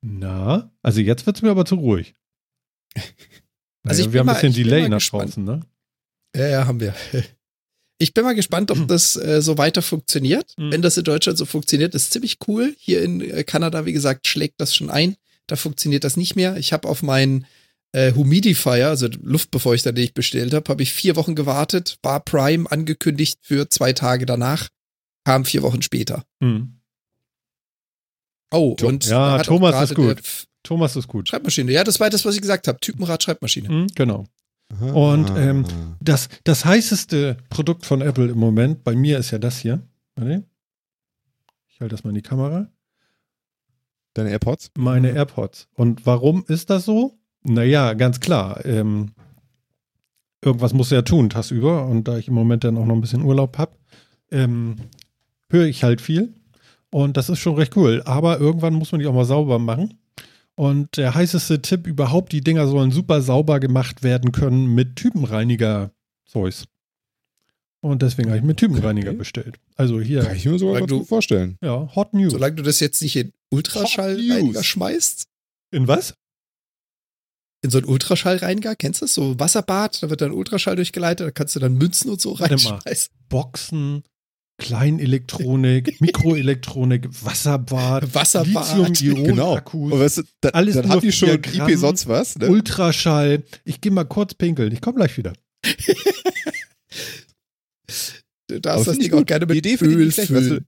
Na, 0.00 0.72
also 0.82 1.00
jetzt 1.00 1.26
wird 1.26 1.36
es 1.36 1.42
mir 1.42 1.50
aber 1.50 1.64
zu 1.64 1.74
ruhig. 1.74 2.14
Also 3.84 4.02
naja, 4.02 4.12
wir 4.12 4.20
haben 4.20 4.28
ein 4.28 4.34
bisschen 4.34 4.52
Delay 4.52 4.88
nach 4.88 5.02
draußen, 5.02 5.44
ne? 5.44 5.60
Ja, 6.34 6.48
ja, 6.48 6.66
haben 6.66 6.80
wir. 6.80 6.94
Ich 8.00 8.14
bin 8.14 8.22
mal 8.22 8.36
gespannt, 8.36 8.70
ob 8.70 8.78
das 8.88 9.16
äh, 9.16 9.42
so 9.42 9.58
weiter 9.58 9.82
funktioniert. 9.82 10.52
Mhm. 10.56 10.70
Wenn 10.70 10.82
das 10.82 10.96
in 10.96 11.02
Deutschland 11.02 11.36
so 11.36 11.46
funktioniert, 11.46 11.96
ist 11.96 12.12
ziemlich 12.12 12.38
cool. 12.46 12.76
Hier 12.78 13.02
in 13.02 13.20
äh, 13.20 13.42
Kanada, 13.42 13.86
wie 13.86 13.92
gesagt, 13.92 14.28
schlägt 14.28 14.60
das 14.60 14.72
schon 14.72 14.88
ein. 14.88 15.16
Da 15.48 15.56
funktioniert 15.56 16.04
das 16.04 16.16
nicht 16.16 16.36
mehr. 16.36 16.56
Ich 16.58 16.72
habe 16.72 16.86
auf 16.86 17.02
meinen 17.02 17.44
äh, 17.92 18.12
Humidifier, 18.12 18.88
also 18.88 19.08
Luftbefeuchter, 19.22 19.92
den 19.92 20.04
ich 20.04 20.14
bestellt 20.14 20.54
habe, 20.54 20.68
habe 20.68 20.82
ich 20.82 20.92
vier 20.92 21.16
Wochen 21.16 21.34
gewartet, 21.34 21.98
war 22.02 22.20
Prime 22.20 22.70
angekündigt 22.70 23.40
für 23.42 23.68
zwei 23.68 23.92
Tage 23.92 24.26
danach, 24.26 24.68
kam 25.24 25.44
vier 25.44 25.62
Wochen 25.62 25.82
später. 25.82 26.24
Hm. 26.42 26.80
Oh, 28.50 28.76
und 28.82 29.06
ja, 29.06 29.42
Thomas 29.42 29.90
ist 29.90 29.96
gut. 29.96 30.20
Thomas 30.68 30.96
ist 30.96 31.08
gut. 31.08 31.26
Schreibmaschine, 31.28 31.72
ja, 31.72 31.82
das 31.82 31.98
war 31.98 32.10
das, 32.10 32.26
was 32.26 32.34
ich 32.34 32.42
gesagt 32.42 32.68
habe. 32.68 32.78
Typenrad 32.78 33.22
Schreibmaschine. 33.22 33.70
Hm, 33.70 33.86
genau. 33.94 34.26
Und 34.92 35.32
ähm, 35.34 35.64
das, 35.98 36.28
das 36.44 36.66
heißeste 36.66 37.38
Produkt 37.48 37.86
von 37.86 38.02
Apple 38.02 38.28
im 38.28 38.36
Moment, 38.38 38.84
bei 38.84 38.94
mir 38.94 39.18
ist 39.18 39.30
ja 39.30 39.38
das 39.38 39.58
hier. 39.58 39.80
Warte. 40.14 40.44
Ich 41.68 41.80
halte 41.80 41.94
das 41.94 42.04
mal 42.04 42.10
in 42.10 42.16
die 42.16 42.22
Kamera. 42.22 42.68
Deine 44.12 44.28
AirPods? 44.28 44.70
Meine 44.76 45.08
AirPods. 45.12 45.68
Und 45.72 46.04
warum 46.04 46.44
ist 46.46 46.68
das 46.68 46.84
so? 46.84 47.18
Naja, 47.44 47.94
ganz 47.94 48.20
klar. 48.20 48.62
Ähm, 48.66 49.12
irgendwas 50.44 50.74
muss 50.74 50.90
ja 50.90 51.00
tun, 51.00 51.30
tagsüber. 51.30 51.86
Und 51.86 52.08
da 52.08 52.18
ich 52.18 52.28
im 52.28 52.34
Moment 52.34 52.62
dann 52.64 52.76
auch 52.76 52.84
noch 52.84 52.94
ein 52.94 53.00
bisschen 53.00 53.22
Urlaub 53.22 53.56
habe, 53.56 53.72
ähm, 54.30 54.76
höre 55.48 55.64
ich 55.64 55.82
halt 55.82 56.02
viel. 56.02 56.34
Und 56.90 57.16
das 57.16 57.30
ist 57.30 57.38
schon 57.38 57.54
recht 57.54 57.74
cool. 57.74 58.02
Aber 58.04 58.38
irgendwann 58.38 58.74
muss 58.74 58.92
man 58.92 59.00
die 59.00 59.06
auch 59.06 59.14
mal 59.14 59.24
sauber 59.24 59.58
machen. 59.58 59.98
Und 60.58 60.96
der 60.96 61.14
heißeste 61.14 61.62
Tipp 61.62 61.86
überhaupt, 61.86 62.32
die 62.32 62.40
Dinger 62.40 62.66
sollen 62.66 62.90
super 62.90 63.22
sauber 63.22 63.60
gemacht 63.60 64.02
werden 64.02 64.32
können 64.32 64.74
mit 64.74 64.96
Typenreiniger-Zeugs. 64.96 66.64
Und 67.80 68.02
deswegen 68.02 68.30
habe 68.30 68.38
ich 68.38 68.44
mir 68.44 68.56
Typenreiniger 68.56 69.10
okay. 69.10 69.18
bestellt. 69.18 69.60
Also 69.76 70.00
hier. 70.00 70.24
Kann 70.24 70.34
ich 70.34 70.44
mir 70.46 70.58
sogar 70.58 70.84
gut 70.84 71.06
vorstellen. 71.06 71.58
Ja, 71.62 71.88
Hot 71.94 72.12
News. 72.12 72.32
Solange 72.32 72.56
du 72.56 72.64
das 72.64 72.80
jetzt 72.80 73.00
nicht 73.02 73.14
in 73.14 73.32
Ultraschallreiniger 73.50 74.64
schmeißt. 74.64 75.28
In 75.70 75.86
was? 75.86 76.14
In 77.62 77.70
so 77.70 77.78
einen 77.78 77.86
Ultraschallreiniger, 77.86 78.74
kennst 78.74 79.00
du 79.00 79.04
das? 79.04 79.14
So 79.14 79.38
Wasserbad, 79.38 80.02
da 80.02 80.10
wird 80.10 80.22
dann 80.22 80.32
Ultraschall 80.32 80.74
durchgeleitet, 80.74 81.24
da 81.24 81.30
kannst 81.30 81.54
du 81.54 81.60
dann 81.60 81.74
Münzen 81.74 82.10
und 82.10 82.20
so 82.20 82.32
reinschmeißen. 82.32 83.14
Boxen, 83.28 84.02
Kleinelektronik, 84.58 86.00
Mikroelektronik, 86.00 87.08
Wasserbad, 87.24 88.12
Wasserbad, 88.14 88.76
Lithium-Ionen-Akkus. 88.76 89.90
Genau. 89.90 90.02
Weißt 90.02 90.18
du, 90.18 90.22
da, 90.40 90.48
alles 90.50 90.74
dann 90.74 90.88
hat 90.88 91.02
die 91.02 91.12
schon 91.12 91.30
IP 91.30 91.76
sonst 91.76 92.08
was. 92.08 92.36
Ne? 92.36 92.48
Ultraschall. 92.48 93.44
Ich 93.64 93.80
gehe 93.80 93.92
mal 93.92 94.04
kurz 94.04 94.34
pinkeln. 94.34 94.72
Ich 94.72 94.80
komme 94.80 94.96
gleich 94.96 95.16
wieder. 95.16 95.32
Du 98.50 98.60
darfst 98.60 98.86
das 98.88 98.98
Ding 98.98 99.12
auch 99.12 99.26
gerne 99.26 99.44
mit 99.44 99.58
Idee 99.58 99.76
Öl 99.82 100.10
schlecht, 100.10 100.32
weißt 100.32 100.50
du, 100.52 100.60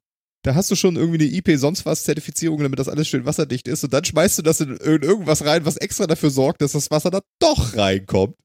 da 0.42 0.54
hast 0.54 0.70
du 0.70 0.74
schon 0.74 0.96
irgendwie 0.96 1.26
eine 1.26 1.34
IP 1.34 1.58
sonst 1.58 1.84
was 1.86 2.04
Zertifizierung, 2.04 2.62
damit 2.62 2.78
das 2.78 2.88
alles 2.88 3.08
schön 3.08 3.24
wasserdicht 3.24 3.68
ist 3.68 3.84
und 3.84 3.92
dann 3.92 4.04
schmeißt 4.04 4.38
du 4.38 4.42
das 4.42 4.60
in 4.60 4.76
irgendwas 4.76 5.44
rein, 5.44 5.64
was 5.64 5.76
extra 5.76 6.06
dafür 6.06 6.30
sorgt, 6.30 6.62
dass 6.62 6.72
das 6.72 6.90
Wasser 6.90 7.10
da 7.10 7.20
doch 7.38 7.76
reinkommt. 7.76 8.36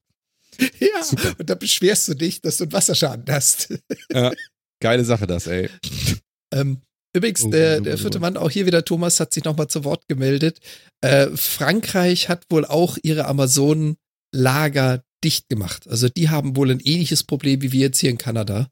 Ja, 0.80 1.02
Super. 1.02 1.34
und 1.38 1.50
da 1.50 1.54
beschwerst 1.54 2.08
du 2.08 2.14
dich, 2.14 2.40
dass 2.40 2.56
du 2.56 2.64
einen 2.64 2.72
Wasserschaden 2.72 3.26
hast. 3.28 3.78
Ja, 4.10 4.32
geile 4.80 5.04
Sache 5.04 5.26
das, 5.26 5.46
ey. 5.46 5.70
Ähm, 6.54 6.80
übrigens, 7.12 7.42
oh, 7.42 7.50
der, 7.50 7.80
der 7.80 7.98
vierte 7.98 8.20
Mann, 8.20 8.36
auch 8.36 8.50
hier 8.50 8.66
wieder 8.66 8.84
Thomas, 8.84 9.18
hat 9.18 9.32
sich 9.32 9.42
nochmal 9.42 9.66
zu 9.66 9.82
Wort 9.82 10.06
gemeldet. 10.06 10.60
Äh, 11.00 11.26
Frankreich 11.34 12.28
hat 12.28 12.44
wohl 12.50 12.64
auch 12.64 12.98
ihre 13.02 13.26
Amazonen-Lager 13.26 15.02
dicht 15.24 15.48
gemacht. 15.48 15.88
Also 15.88 16.08
die 16.08 16.30
haben 16.30 16.56
wohl 16.56 16.70
ein 16.70 16.78
ähnliches 16.78 17.24
Problem 17.24 17.62
wie 17.62 17.72
wir 17.72 17.80
jetzt 17.80 17.98
hier 17.98 18.10
in 18.10 18.18
Kanada. 18.18 18.70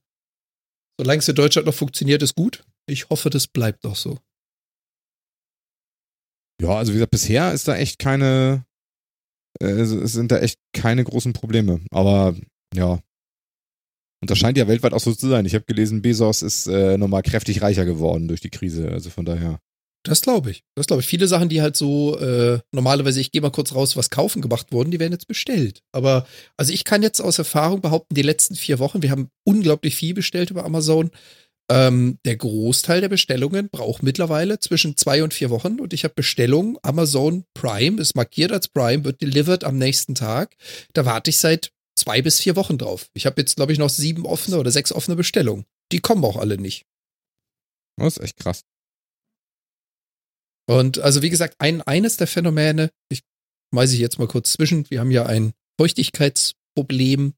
Solange 0.99 1.19
es 1.19 1.29
in 1.29 1.35
Deutschland 1.35 1.67
noch 1.67 1.75
funktioniert, 1.75 2.23
ist 2.23 2.37
gut. 2.37 2.64
Ich 2.87 3.09
hoffe, 3.09 3.29
das 3.29 3.49
bleibt 3.49 3.85
auch 3.85 3.97
so. 3.97 4.19
Ja, 6.63 6.77
also 6.77 6.92
wie 6.92 6.96
gesagt, 6.96 7.11
bisher 7.11 7.52
ist 7.52 7.67
da 7.67 7.77
echt 7.77 7.98
keine, 7.98 8.65
äh, 9.61 9.67
es 9.67 10.13
sind 10.13 10.31
da 10.31 10.38
echt 10.38 10.61
keine 10.73 11.02
großen 11.02 11.33
Probleme. 11.33 11.81
Aber 11.90 12.37
ja. 12.75 13.00
Und 14.25 14.31
das 14.31 14.38
scheint 14.38 14.56
ja 14.56 14.66
weltweit 14.66 14.94
auch 14.94 15.00
so 15.00 15.12
zu 15.12 15.29
sein. 15.29 15.44
Ich 15.44 15.54
habe 15.54 15.66
gelesen, 15.66 16.00
Bezos 16.00 16.40
ist 16.40 16.66
äh, 16.66 16.96
nochmal 16.96 17.20
kräftig 17.20 17.60
reicher 17.60 17.85
geworden 17.85 18.27
durch 18.27 18.40
die 18.40 18.48
Krise. 18.48 18.88
Also 18.90 19.10
von 19.10 19.27
daher. 19.27 19.60
Das 20.02 20.22
glaube 20.22 20.50
ich. 20.50 20.62
Das 20.75 20.87
glaube 20.87 21.02
ich. 21.02 21.06
Viele 21.06 21.29
Sachen, 21.29 21.50
die 21.50 21.60
halt 21.60 21.77
so 21.77 22.18
äh, 22.18 22.58
normalerweise, 22.72 23.20
ich 23.20 23.33
gehe 23.33 23.42
mal 23.42 23.50
kurz 23.50 23.75
raus, 23.75 23.98
was 23.98 24.08
kaufen 24.08 24.40
gemacht 24.40 24.68
wurden, 24.72 24.90
die 24.90 24.98
werden 24.98 25.12
jetzt 25.12 25.29
bestellt. 25.29 25.83
Aber 25.92 26.27
also 26.56 26.72
ich 26.72 26.85
kann 26.85 27.02
jetzt 27.02 27.20
aus 27.20 27.38
Erfahrung 27.38 27.83
behaupten, 27.83 28.14
die 28.14 28.22
letzten 28.22 28.54
vier 28.54 28.79
Wochen, 28.79 29.02
wir 29.02 29.10
haben 29.10 29.29
unglaublich 29.46 29.94
viel 29.94 30.14
bestellt 30.14 30.50
über 30.50 30.64
Amazon. 30.64 31.10
Ähm, 31.70 32.18
der 32.25 32.37
Großteil 32.37 33.02
der 33.02 33.10
Bestellungen 33.10 33.68
braucht 33.68 34.02
mittlerweile 34.02 34.58
zwischen 34.58 34.96
zwei 34.96 35.22
und 35.22 35.35
vier 35.35 35.50
Wochen 35.50 35.81
und 35.81 35.92
ich 35.92 36.04
habe 36.04 36.14
Bestellungen, 36.14 36.79
Amazon 36.83 37.44
Prime, 37.52 38.00
ist 38.00 38.16
markiert 38.16 38.52
als 38.52 38.68
Prime, 38.68 39.04
wird 39.04 39.20
delivered 39.20 39.64
am 39.64 39.77
nächsten 39.77 40.14
Tag. 40.14 40.56
Da 40.94 41.04
warte 41.04 41.29
ich 41.29 41.37
seit 41.37 41.73
zwei 42.05 42.21
bis 42.23 42.40
vier 42.40 42.57
Wochen 42.57 42.79
drauf. 42.79 43.11
Ich 43.15 43.27
habe 43.27 43.40
jetzt, 43.40 43.57
glaube 43.57 43.73
ich, 43.73 43.79
noch 43.79 43.88
sieben 43.88 44.27
offene 44.27 44.59
oder 44.59 44.71
sechs 44.71 44.92
offene 44.92 45.17
Bestellungen. 45.17 45.65
Die 45.90 46.00
kommen 46.00 46.25
auch 46.25 46.37
alle 46.37 46.59
nicht. 46.59 46.87
Das 47.96 48.17
ist 48.17 48.23
echt 48.23 48.37
krass. 48.37 48.65
Und 50.67 50.98
also 50.98 51.23
wie 51.23 51.31
gesagt, 51.31 51.57
ein, 51.59 51.83
eines 51.83 52.17
der 52.17 52.27
Phänomene, 52.27 52.90
ich 53.09 53.23
weise 53.71 53.94
ich 53.94 54.00
jetzt 54.00 54.19
mal 54.19 54.29
kurz 54.29 54.52
zwischen, 54.52 54.88
wir 54.90 55.00
haben 55.00 55.11
ja 55.11 55.27
ein 55.27 55.52
Feuchtigkeitsproblem. 55.79 57.35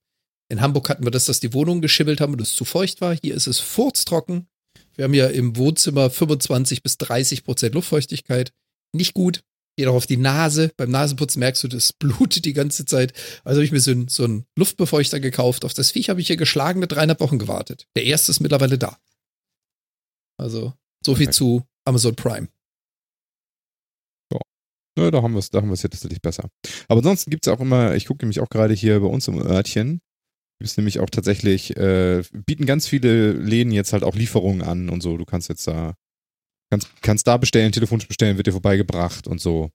In 0.49 0.61
Hamburg 0.61 0.89
hatten 0.89 1.05
wir 1.05 1.11
das, 1.11 1.27
dass 1.27 1.41
die 1.41 1.53
Wohnungen 1.53 1.83
geschimmelt 1.83 2.21
haben 2.21 2.33
und 2.33 2.41
es 2.41 2.55
zu 2.55 2.65
feucht 2.65 3.01
war. 3.01 3.17
Hier 3.17 3.35
ist 3.35 3.47
es 3.47 3.59
furztrocken. 3.59 4.49
Wir 4.95 5.05
haben 5.05 5.15
ja 5.15 5.27
im 5.27 5.57
Wohnzimmer 5.57 6.11
25 6.11 6.83
bis 6.83 6.99
30 6.99 7.45
Prozent 7.45 7.75
Luftfeuchtigkeit. 7.75 8.53
Nicht 8.93 9.15
gut. 9.15 9.43
Geht 9.77 9.89
auch 9.89 9.95
auf 9.95 10.07
die 10.07 10.17
Nase. 10.17 10.73
Beim 10.77 10.91
Nasenputzen 10.91 11.41
merkst 11.41 11.65
du, 11.65 11.69
das 11.69 11.93
blutet 11.93 12.45
die 12.45 12.55
ganze 12.55 12.87
Zeit. 12.87 13.13
Also 13.45 13.59
habe 13.59 13.65
ich 13.65 13.73
mir 13.73 13.81
so, 13.81 13.91
ein, 13.91 14.09
so 14.09 14.25
einen 14.25 14.47
Luftbefeuchter 14.57 15.21
gekauft. 15.21 15.65
Auf 15.65 15.75
das 15.75 15.91
Viech 15.91 16.09
habe 16.09 16.21
ich 16.21 16.29
hier 16.29 16.37
geschlagene 16.37 16.87
dreieinhalb 16.87 17.21
Wochen 17.21 17.39
gewartet. 17.39 17.87
Der 17.95 18.05
erste 18.05 18.33
ist 18.33 18.41
mittlerweile 18.41 18.79
da. 18.79 18.99
Also 20.39 20.73
so 21.05 21.15
viel 21.15 21.27
okay. 21.27 21.35
zu 21.35 21.63
Amazon 21.85 22.17
Prime. 22.17 22.49
Ja, 24.99 25.11
da 25.11 25.23
haben 25.23 25.35
wir 25.35 25.41
es, 25.41 25.51
da 25.51 25.59
haben 25.59 25.69
wir 25.69 25.75
es 25.75 25.83
jetzt 25.83 25.93
tatsächlich 25.93 26.23
besser. 26.23 26.49
Aber 26.89 26.99
ansonsten 26.99 27.31
gibt 27.31 27.47
es 27.47 27.53
auch 27.53 27.61
immer, 27.61 27.95
ich 27.95 28.07
gucke 28.07 28.25
nämlich 28.25 28.41
auch 28.41 28.49
gerade 28.49 28.73
hier 28.73 29.01
bei 29.01 29.07
uns 29.07 29.29
im 29.29 29.39
Örtchen, 29.39 30.01
gibt 30.59 30.71
es 30.71 30.77
nämlich 30.79 31.01
auch 31.01 31.11
tatsächlich, 31.11 31.77
äh, 31.77 32.23
bieten 32.33 32.65
ganz 32.65 32.87
viele 32.87 33.33
Läden 33.33 33.73
jetzt 33.73 33.93
halt 33.93 34.05
auch 34.05 34.15
Lieferungen 34.15 34.63
an 34.63 34.89
und 34.89 35.03
so. 35.03 35.19
Du 35.19 35.27
kannst 35.27 35.51
jetzt 35.51 35.67
da, 35.67 35.95
kannst, 36.71 36.89
kannst 37.03 37.27
da 37.27 37.37
bestellen, 37.37 37.73
telefonisch 37.73 38.09
bestellen, 38.09 38.37
wird 38.37 38.47
dir 38.47 38.53
vorbeigebracht 38.53 39.27
und 39.27 39.41
so. 39.41 39.71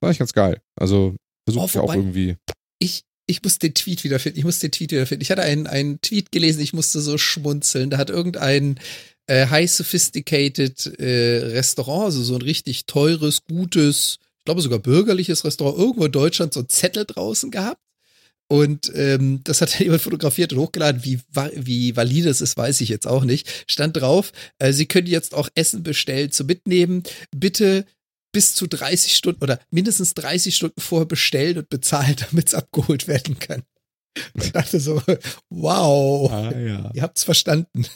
War 0.00 0.10
ich 0.10 0.18
ganz 0.18 0.32
geil. 0.32 0.60
Also 0.76 1.14
versuche 1.44 1.64
oh, 1.64 1.68
ich 1.68 1.78
auch 1.78 1.94
irgendwie. 1.94 2.36
Ich, 2.78 3.02
ich 3.26 3.42
muss 3.42 3.58
den 3.58 3.74
Tweet 3.74 4.02
wiederfinden. 4.04 4.38
Ich 4.38 4.44
muss 4.44 4.58
den 4.58 4.72
Tweet 4.72 4.92
wiederfinden. 4.92 5.22
Ich 5.22 5.30
hatte 5.30 5.42
einen, 5.42 5.66
einen 5.66 6.00
Tweet 6.00 6.32
gelesen, 6.32 6.60
ich 6.62 6.72
musste 6.72 7.00
so 7.00 7.18
schmunzeln. 7.18 7.90
Da 7.90 7.98
hat 7.98 8.10
irgendein 8.10 8.80
äh, 9.26 9.46
high 9.46 9.70
sophisticated 9.70 10.98
äh, 10.98 11.52
Restaurant, 11.52 12.06
also 12.06 12.22
so 12.22 12.34
ein 12.34 12.42
richtig 12.42 12.86
teures, 12.86 13.44
gutes, 13.44 14.18
ich 14.38 14.44
glaube 14.44 14.62
sogar 14.62 14.78
bürgerliches 14.78 15.44
Restaurant 15.44 15.78
irgendwo 15.78 16.06
in 16.06 16.12
Deutschland 16.12 16.52
so 16.52 16.60
einen 16.60 16.68
Zettel 16.68 17.04
draußen 17.04 17.50
gehabt. 17.50 17.80
Und 18.50 18.90
ähm, 18.96 19.42
das 19.44 19.60
hat 19.60 19.78
jemand 19.78 20.02
fotografiert 20.02 20.52
und 20.52 20.58
hochgeladen. 20.58 21.04
Wie, 21.04 21.20
wie 21.54 21.96
valide 21.96 22.28
das 22.28 22.40
ist, 22.40 22.56
weiß 22.56 22.80
ich 22.80 22.88
jetzt 22.88 23.06
auch 23.06 23.24
nicht. 23.24 23.64
Stand 23.68 23.96
drauf, 23.96 24.32
äh, 24.58 24.72
Sie 24.72 24.86
können 24.86 25.06
jetzt 25.06 25.34
auch 25.34 25.48
Essen 25.54 25.82
bestellen 25.84 26.32
zu 26.32 26.44
mitnehmen. 26.44 27.04
Bitte 27.34 27.86
bis 28.32 28.54
zu 28.54 28.66
30 28.66 29.16
Stunden 29.16 29.42
oder 29.42 29.60
mindestens 29.70 30.14
30 30.14 30.54
Stunden 30.54 30.80
vorher 30.80 31.06
bestellen 31.06 31.58
und 31.58 31.68
bezahlen, 31.68 32.16
damit 32.30 32.48
es 32.48 32.54
abgeholt 32.54 33.06
werden 33.06 33.38
kann. 33.38 33.62
Ich 34.34 34.50
dachte 34.50 34.80
so, 34.80 35.00
wow, 35.50 36.30
ah, 36.32 36.52
ja. 36.58 36.90
ihr 36.92 37.02
habt's 37.02 37.22
verstanden. 37.22 37.86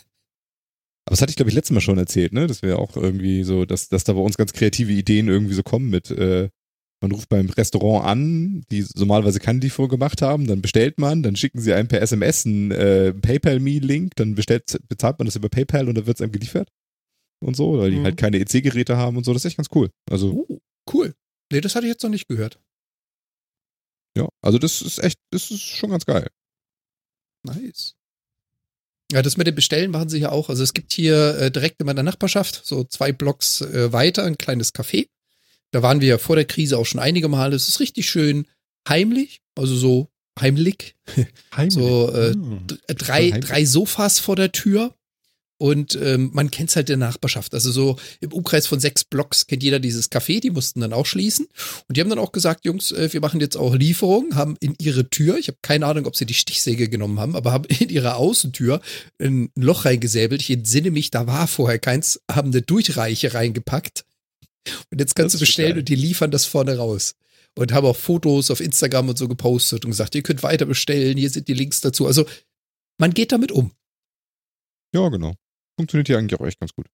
Aber 1.07 1.15
das 1.15 1.21
hatte 1.21 1.31
ich, 1.31 1.37
glaube 1.37 1.51
ich, 1.51 1.55
letztes 1.57 1.75
Mal 1.75 1.81
schon 1.81 1.99
erzählt, 1.99 2.33
ne? 2.33 2.47
Dass 2.47 2.63
wir 2.63 2.79
auch 2.79 2.97
irgendwie 2.97 3.43
so, 3.43 3.65
dass, 3.65 3.89
dass 3.89 4.05
da 4.05 4.13
bei 4.13 4.21
uns 4.21 4.37
ganz 4.37 4.53
kreative 4.53 4.93
Ideen 4.93 5.29
irgendwie 5.29 5.55
so 5.55 5.65
kommen 5.65 5.91
mit, 5.91 6.13
äh, 6.13 6.49
man 7.05 7.13
ruft 7.13 7.29
beim 7.29 7.51
Restaurant 7.51 8.07
an, 8.07 8.65
die 8.71 8.85
normalerweise 8.97 9.39
keine 9.39 9.61
Lieferung 9.61 9.91
gemacht 9.91 10.23
haben, 10.23 10.47
dann 10.47 10.63
bestellt 10.63 10.99
man, 10.99 11.23
dann 11.23 11.37
schicken 11.37 11.61
sie 11.61 11.75
einem 11.75 11.89
per 11.89 12.01
SMS 12.01 12.47
einen 12.47 12.71
äh, 12.71 13.13
PayPal-Me-Link, 13.13 14.17
dann 14.17 14.35
bestellt, 14.35 14.79
bezahlt 14.89 15.19
man 15.19 15.27
das 15.27 15.37
über 15.37 15.51
PayPal 15.51 15.89
und 15.89 15.97
dann 15.97 16.07
wird 16.07 16.17
es 16.17 16.23
einem 16.23 16.33
geliefert. 16.33 16.69
Und 17.41 17.57
so, 17.57 17.79
weil 17.79 17.91
die 17.91 17.99
mhm. 17.99 18.05
halt 18.05 18.17
keine 18.17 18.39
EC-Geräte 18.39 18.97
haben 18.97 19.19
und 19.19 19.25
so. 19.25 19.33
Das 19.35 19.45
ist 19.45 19.51
echt 19.51 19.59
ganz 19.59 19.69
cool. 19.75 19.91
Also. 20.11 20.47
Oh, 20.49 20.59
cool. 20.93 21.15
Nee, 21.53 21.61
das 21.61 21.75
hatte 21.75 21.87
ich 21.87 21.93
jetzt 21.93 22.03
noch 22.03 22.11
nicht 22.11 22.27
gehört. 22.27 22.59
Ja, 24.17 24.29
also 24.41 24.59
das 24.59 24.81
ist 24.81 24.99
echt, 24.99 25.19
das 25.31 25.51
ist 25.51 25.61
schon 25.61 25.91
ganz 25.91 26.07
geil. 26.07 26.29
Nice. 27.43 27.97
Ja, 29.13 29.21
das 29.21 29.37
mit 29.37 29.47
dem 29.47 29.55
Bestellen 29.55 29.91
machen 29.91 30.09
sie 30.09 30.19
ja 30.19 30.31
auch. 30.31 30.49
Also 30.49 30.63
es 30.63 30.73
gibt 30.73 30.93
hier 30.93 31.37
äh, 31.39 31.51
direkt 31.51 31.81
in 31.81 31.87
meiner 31.87 32.03
Nachbarschaft, 32.03 32.63
so 32.65 32.85
zwei 32.85 33.13
Blocks 33.13 33.61
äh, 33.61 33.93
weiter, 33.93 34.25
ein 34.25 34.39
kleines 34.39 34.75
Café. 34.75 35.09
Da 35.75 35.83
waren 35.83 36.01
wir 36.01 36.07
ja 36.07 36.19
vor 36.19 36.37
der 36.37 36.45
Krise 36.45 36.79
auch 36.79 36.87
schon 36.87 37.01
einige 37.01 37.27
Male. 37.27 37.57
Es 37.57 37.67
ist 37.67 37.81
richtig 37.81 38.09
schön 38.09 38.47
heimlich, 38.89 39.41
also 39.57 39.75
so 39.75 40.09
heimlich. 40.39 40.95
heimlich. 41.57 41.75
So 41.75 42.13
äh, 42.13 42.33
hm. 42.33 42.61
drei, 42.87 43.33
drei 43.33 43.65
Sofas 43.65 44.21
vor 44.21 44.37
der 44.37 44.53
Tür 44.53 44.95
und 45.59 45.99
ähm, 46.01 46.31
man 46.33 46.53
kennt 46.53 46.71
es 46.71 46.77
halt 46.77 46.89
der 46.89 46.97
Nachbarschaft. 46.97 47.55
Also 47.55 47.73
so 47.73 47.97
im 48.21 48.33
Umkreis 48.33 48.69
von 48.69 48.79
sechs 48.79 49.03
Blocks 49.03 49.49
kennt 49.49 49.65
jeder 49.65 49.81
dieses 49.81 50.13
Café. 50.13 50.41
Die 50.41 50.51
mussten 50.51 50.81
dann 50.81 50.93
auch 50.93 51.07
schließen. 51.07 51.47
Und 51.89 51.97
die 51.97 52.01
haben 52.01 52.11
dann 52.11 52.21
auch 52.21 52.31
gesagt, 52.31 52.65
Jungs, 52.65 52.93
äh, 52.93 53.13
wir 53.13 53.21
machen 53.21 53.41
jetzt 53.41 53.57
auch 53.57 53.75
Lieferungen, 53.75 54.37
haben 54.37 54.57
in 54.61 54.77
ihre 54.81 55.11
Tür, 55.11 55.39
ich 55.39 55.49
habe 55.49 55.59
keine 55.61 55.87
Ahnung, 55.87 56.07
ob 56.07 56.15
sie 56.15 56.27
die 56.27 56.35
Stichsäge 56.35 56.89
genommen 56.89 57.19
haben, 57.19 57.35
aber 57.35 57.51
haben 57.51 57.65
in 57.65 57.89
ihre 57.89 58.15
Außentür 58.15 58.81
ein 59.21 59.51
Loch 59.57 59.87
reingesäbelt. 59.87 60.41
Ich 60.41 60.51
entsinne 60.51 60.93
mich, 60.93 61.11
da 61.11 61.27
war 61.27 61.49
vorher 61.49 61.81
keins, 61.81 62.21
haben 62.31 62.53
eine 62.53 62.63
Durchreiche 62.63 63.35
reingepackt. 63.35 64.05
Und 64.91 65.01
jetzt 65.01 65.15
kannst 65.15 65.35
du 65.35 65.39
bestellen 65.39 65.79
und 65.79 65.89
die 65.89 65.95
liefern 65.95 66.31
das 66.31 66.45
vorne 66.45 66.77
raus. 66.77 67.15
Und 67.57 67.73
haben 67.73 67.87
auch 67.87 67.97
Fotos 67.97 68.51
auf 68.51 68.61
Instagram 68.61 69.11
und 69.11 69.19
so 69.19 69.29
gepostet 69.29 69.85
und 69.85 69.93
gesagt, 69.93 70.15
ihr 70.15 70.23
könnt 70.23 70.43
weiter 70.43 70.67
bestellen, 70.67 71.17
hier 71.17 71.31
sind 71.31 71.47
die 71.47 71.55
Links 71.55 71.81
dazu. 71.81 72.07
Also 72.07 72.27
man 72.99 73.15
geht 73.15 73.31
damit 73.31 73.53
um. 73.53 73.73
Ja, 74.93 75.09
genau 75.09 75.35
funktioniert 75.77 76.07
hier 76.07 76.19
eigentlich 76.19 76.39
auch 76.39 76.47
echt 76.47 76.61
ganz 76.61 76.73
gut. 76.73 76.87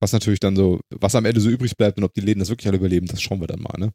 Was 0.00 0.12
natürlich 0.12 0.40
dann 0.40 0.56
so, 0.56 0.80
was 0.90 1.14
am 1.14 1.24
Ende 1.24 1.40
so 1.40 1.50
übrig 1.50 1.76
bleibt 1.76 1.98
und 1.98 2.04
ob 2.04 2.14
die 2.14 2.20
Läden 2.20 2.40
das 2.40 2.48
wirklich 2.48 2.68
alle 2.68 2.78
überleben, 2.78 3.06
das 3.06 3.20
schauen 3.20 3.40
wir 3.40 3.46
dann 3.46 3.60
mal, 3.60 3.78
ne? 3.78 3.92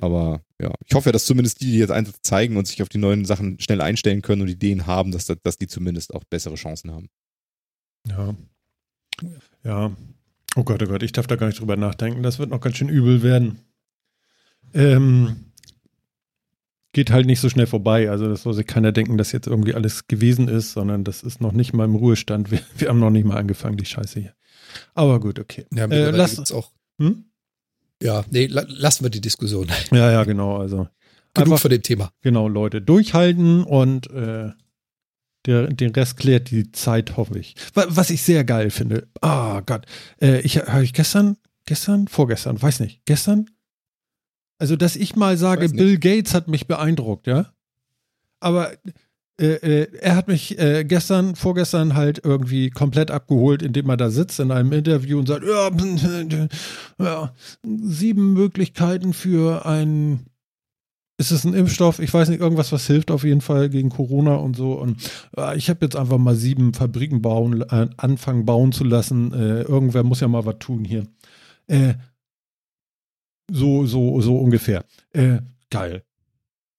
Aber 0.00 0.44
ja, 0.60 0.72
ich 0.84 0.94
hoffe 0.94 1.10
ja, 1.10 1.12
dass 1.12 1.26
zumindest 1.26 1.60
die, 1.60 1.70
die 1.70 1.78
jetzt 1.78 1.92
Einsatz 1.92 2.18
zeigen 2.22 2.56
und 2.56 2.66
sich 2.66 2.82
auf 2.82 2.88
die 2.88 2.98
neuen 2.98 3.24
Sachen 3.24 3.60
schnell 3.60 3.80
einstellen 3.80 4.22
können 4.22 4.42
und 4.42 4.48
Ideen 4.48 4.86
haben, 4.86 5.12
dass, 5.12 5.26
dass 5.26 5.58
die 5.58 5.68
zumindest 5.68 6.12
auch 6.12 6.24
bessere 6.24 6.56
Chancen 6.56 6.90
haben. 6.90 7.08
Ja. 8.08 8.34
Ja. 9.62 9.96
Oh 10.56 10.62
Gott, 10.62 10.82
oh 10.82 10.86
Gott, 10.86 11.02
ich 11.02 11.12
darf 11.12 11.26
da 11.26 11.36
gar 11.36 11.46
nicht 11.46 11.60
drüber 11.60 11.76
nachdenken. 11.76 12.22
Das 12.22 12.38
wird 12.38 12.50
noch 12.50 12.60
ganz 12.60 12.76
schön 12.76 12.88
übel 12.88 13.22
werden. 13.22 13.58
Ähm, 14.72 15.36
geht 16.92 17.10
halt 17.10 17.26
nicht 17.26 17.40
so 17.40 17.48
schnell 17.48 17.66
vorbei. 17.66 18.08
Also 18.08 18.28
das 18.28 18.42
soll 18.42 18.54
sich 18.54 18.66
keiner 18.66 18.92
denken, 18.92 19.18
dass 19.18 19.32
jetzt 19.32 19.46
irgendwie 19.46 19.74
alles 19.74 20.06
gewesen 20.06 20.48
ist, 20.48 20.72
sondern 20.72 21.04
das 21.04 21.22
ist 21.22 21.40
noch 21.40 21.52
nicht 21.52 21.72
mal 21.72 21.84
im 21.84 21.96
Ruhestand. 21.96 22.50
Wir, 22.50 22.60
wir 22.78 22.88
haben 22.88 23.00
noch 23.00 23.10
nicht 23.10 23.26
mal 23.26 23.36
angefangen, 23.36 23.76
die 23.76 23.84
Scheiße 23.84 24.20
hier. 24.20 24.34
Aber 24.94 25.20
gut, 25.20 25.38
okay. 25.38 25.66
Ja, 25.72 25.86
äh, 25.86 26.10
lass 26.10 26.38
uns 26.38 26.52
auch. 26.52 26.72
Hm? 26.98 27.24
Ja, 28.02 28.24
nee, 28.30 28.46
la 28.46 28.64
lassen 28.68 29.04
wir 29.04 29.10
die 29.10 29.20
Diskussion. 29.20 29.68
Ja, 29.90 30.10
ja, 30.10 30.24
genau. 30.24 30.56
Also 30.56 30.88
genug 31.34 31.48
einfach, 31.48 31.58
von 31.58 31.70
dem 31.70 31.82
Thema. 31.82 32.12
Genau, 32.22 32.48
Leute, 32.48 32.80
durchhalten 32.80 33.64
und 33.64 34.10
äh, 34.10 34.50
der, 35.46 35.68
den 35.68 35.90
Rest 35.90 36.16
klärt 36.16 36.50
die 36.50 36.72
Zeit, 36.72 37.16
hoffe 37.16 37.38
ich. 37.38 37.54
Was 37.74 38.10
ich 38.10 38.22
sehr 38.22 38.44
geil 38.44 38.70
finde. 38.70 39.08
Ah, 39.20 39.58
oh 39.58 39.62
Gott. 39.64 39.86
Äh, 40.20 40.40
ich 40.40 40.58
habe 40.58 40.84
ich 40.84 40.92
gestern, 40.92 41.36
gestern, 41.66 42.08
vorgestern, 42.08 42.60
weiß 42.60 42.80
nicht, 42.80 43.04
gestern 43.04 43.46
also, 44.58 44.76
dass 44.76 44.96
ich 44.96 45.16
mal 45.16 45.36
sage, 45.36 45.68
Bill 45.68 45.98
Gates 45.98 46.32
hat 46.32 46.48
mich 46.48 46.66
beeindruckt, 46.66 47.26
ja. 47.26 47.52
Aber 48.40 48.72
äh, 49.40 49.46
äh, 49.46 49.88
er 50.00 50.16
hat 50.16 50.28
mich 50.28 50.58
äh, 50.58 50.84
gestern, 50.84 51.34
vorgestern 51.34 51.94
halt 51.94 52.20
irgendwie 52.24 52.70
komplett 52.70 53.10
abgeholt, 53.10 53.62
indem 53.62 53.88
er 53.90 53.96
da 53.96 54.10
sitzt 54.10 54.38
in 54.38 54.52
einem 54.52 54.72
Interview 54.72 55.18
und 55.18 55.26
sagt, 55.26 55.44
ja, 55.44 55.70
ja 56.98 57.34
sieben 57.62 58.32
Möglichkeiten 58.32 59.12
für 59.12 59.66
ein 59.66 60.26
ist 61.16 61.30
es 61.30 61.44
ein 61.44 61.54
Impfstoff? 61.54 62.00
Ich 62.00 62.12
weiß 62.12 62.28
nicht, 62.28 62.40
irgendwas, 62.40 62.72
was 62.72 62.86
hilft 62.86 63.10
auf 63.10 63.24
jeden 63.24 63.40
Fall 63.40 63.68
gegen 63.68 63.88
Corona 63.88 64.34
und 64.36 64.56
so. 64.56 64.72
Und 64.72 65.10
äh, 65.36 65.56
ich 65.56 65.70
habe 65.70 65.84
jetzt 65.84 65.96
einfach 65.96 66.18
mal 66.18 66.34
sieben 66.34 66.74
Fabriken 66.74 67.22
bauen, 67.22 67.62
äh, 67.62 67.88
anfangen 67.96 68.44
bauen 68.44 68.72
zu 68.72 68.84
lassen. 68.84 69.32
Äh, 69.32 69.62
irgendwer 69.62 70.02
muss 70.02 70.20
ja 70.20 70.28
mal 70.28 70.44
was 70.44 70.58
tun 70.58 70.84
hier. 70.84 71.06
Äh, 71.68 71.94
so, 73.50 73.86
so, 73.86 74.20
so 74.20 74.38
ungefähr. 74.38 74.84
Äh, 75.12 75.38
geil. 75.70 76.02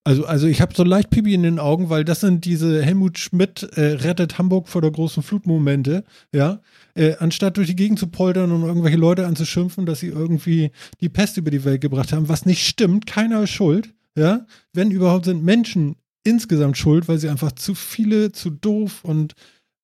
Also, 0.08 0.26
also 0.26 0.46
ich 0.46 0.62
habe 0.62 0.76
so 0.76 0.84
leicht 0.84 1.10
Pipi 1.10 1.34
in 1.34 1.42
den 1.42 1.58
Augen, 1.58 1.90
weil 1.90 2.06
das 2.06 2.20
sind 2.20 2.46
diese 2.46 2.84
Helmut 2.84 3.18
Schmidt 3.18 3.64
äh, 3.76 3.94
rettet 3.94 4.38
Hamburg 4.38 4.68
vor 4.68 4.82
der 4.82 4.92
großen 4.92 5.24
Flutmomente, 5.24 6.04
ja. 6.32 6.62
Äh, 6.94 7.16
anstatt 7.18 7.58
durch 7.58 7.68
die 7.68 7.76
Gegend 7.76 7.98
zu 7.98 8.08
poltern 8.08 8.52
und 8.52 8.64
irgendwelche 8.64 8.98
Leute 8.98 9.26
anzuschimpfen, 9.26 9.88
dass 9.88 10.02
sie 10.02 10.10
irgendwie 10.10 10.72
die 11.02 11.10
Pest 11.10 11.38
über 11.38 11.50
die 11.50 11.66
Welt 11.66 11.82
gebracht 11.82 12.14
haben, 12.14 12.30
was 12.30 12.46
nicht 12.46 12.68
stimmt, 12.68 13.08
keiner 13.08 13.42
ist 13.44 13.50
schuld, 13.50 13.95
ja. 14.16 14.46
Wenn 14.74 14.92
überhaupt 14.92 15.26
sind 15.26 15.44
Menschen 15.44 15.96
insgesamt 16.24 16.78
schuld, 16.78 17.08
weil 17.08 17.20
sie 17.20 17.30
einfach 17.30 17.52
zu 17.52 17.76
viele, 17.76 18.32
zu 18.32 18.50
doof 18.50 19.04
und 19.04 19.36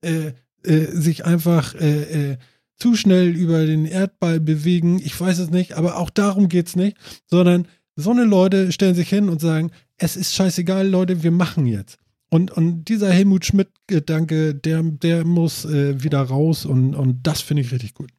äh, 0.01 0.33
äh, 0.63 0.85
sich 0.91 1.25
einfach 1.25 1.75
äh, 1.75 2.31
äh, 2.31 2.37
zu 2.77 2.95
schnell 2.95 3.29
über 3.29 3.65
den 3.65 3.85
Erdball 3.85 4.39
bewegen. 4.39 4.99
Ich 4.99 5.19
weiß 5.19 5.39
es 5.39 5.51
nicht, 5.51 5.73
aber 5.73 5.97
auch 5.97 6.09
darum 6.09 6.49
geht 6.49 6.67
es 6.67 6.75
nicht, 6.75 6.97
sondern 7.27 7.67
so 7.95 8.11
eine 8.11 8.25
Leute 8.25 8.71
stellen 8.71 8.95
sich 8.95 9.09
hin 9.09 9.29
und 9.29 9.39
sagen, 9.39 9.71
es 9.97 10.15
ist 10.15 10.33
scheißegal, 10.33 10.87
Leute, 10.87 11.21
wir 11.21 11.31
machen 11.31 11.67
jetzt. 11.67 11.99
Und, 12.29 12.49
und 12.51 12.85
dieser 12.85 13.11
Helmut 13.11 13.45
Schmidt-Gedanke, 13.45 14.55
der, 14.55 14.81
der 14.83 15.25
muss 15.25 15.65
äh, 15.65 16.01
wieder 16.01 16.21
raus 16.21 16.65
und, 16.65 16.95
und 16.95 17.19
das 17.23 17.41
finde 17.41 17.61
ich 17.61 17.71
richtig 17.71 17.93
gut. 17.93 18.09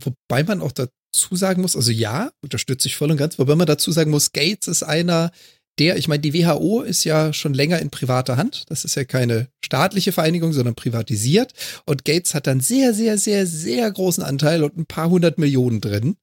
Wobei 0.00 0.44
man 0.44 0.60
auch 0.60 0.72
dazu 0.72 0.92
sagen 1.12 1.62
muss, 1.62 1.76
also 1.76 1.90
ja, 1.90 2.30
unterstütze 2.42 2.88
ich 2.88 2.96
voll 2.96 3.10
und 3.10 3.16
ganz, 3.16 3.38
wobei 3.38 3.54
man 3.54 3.66
dazu 3.66 3.92
sagen 3.92 4.10
muss, 4.10 4.32
Gates 4.32 4.68
ist 4.68 4.82
einer, 4.82 5.30
der, 5.78 5.96
ich 5.96 6.08
meine, 6.08 6.20
die 6.20 6.34
WHO 6.34 6.82
ist 6.82 7.04
ja 7.04 7.32
schon 7.32 7.54
länger 7.54 7.78
in 7.78 7.90
privater 7.90 8.36
Hand. 8.36 8.64
Das 8.68 8.84
ist 8.84 8.96
ja 8.96 9.04
keine 9.04 9.48
staatliche 9.64 10.12
Vereinigung, 10.12 10.52
sondern 10.52 10.74
privatisiert. 10.74 11.52
Und 11.86 12.04
Gates 12.04 12.34
hat 12.34 12.46
dann 12.46 12.60
sehr, 12.60 12.94
sehr, 12.94 13.16
sehr, 13.16 13.46
sehr 13.46 13.90
großen 13.90 14.24
Anteil 14.24 14.64
und 14.64 14.76
ein 14.76 14.86
paar 14.86 15.08
hundert 15.08 15.38
Millionen 15.38 15.80
drin. 15.80 16.16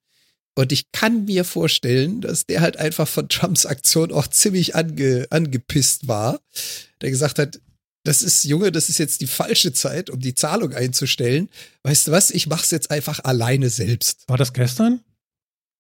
Und 0.57 0.71
ich 0.71 0.91
kann 0.91 1.25
mir 1.25 1.43
vorstellen, 1.43 2.21
dass 2.21 2.45
der 2.45 2.61
halt 2.61 2.77
einfach 2.77 3.07
von 3.07 3.27
Trumps 3.27 3.65
Aktion 3.65 4.11
auch 4.11 4.27
ziemlich 4.27 4.75
ange, 4.75 5.27
angepisst 5.29 6.07
war. 6.07 6.39
Der 7.01 7.09
gesagt 7.09 7.39
hat, 7.39 7.59
das 8.05 8.21
ist, 8.21 8.43
Junge, 8.43 8.71
das 8.71 8.87
ist 8.87 8.99
jetzt 8.99 9.21
die 9.21 9.27
falsche 9.27 9.73
Zeit, 9.73 10.09
um 10.09 10.19
die 10.19 10.35
Zahlung 10.35 10.73
einzustellen. 10.73 11.49
Weißt 11.83 12.07
du 12.07 12.11
was? 12.11 12.29
Ich 12.29 12.47
mach's 12.47 12.71
jetzt 12.71 12.91
einfach 12.91 13.19
alleine 13.23 13.69
selbst. 13.69 14.29
War 14.29 14.37
das 14.37 14.53
gestern? 14.53 15.03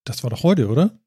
Das 0.05 0.23
war 0.23 0.31
doch 0.31 0.43
heute, 0.43 0.67
oder? 0.67 0.99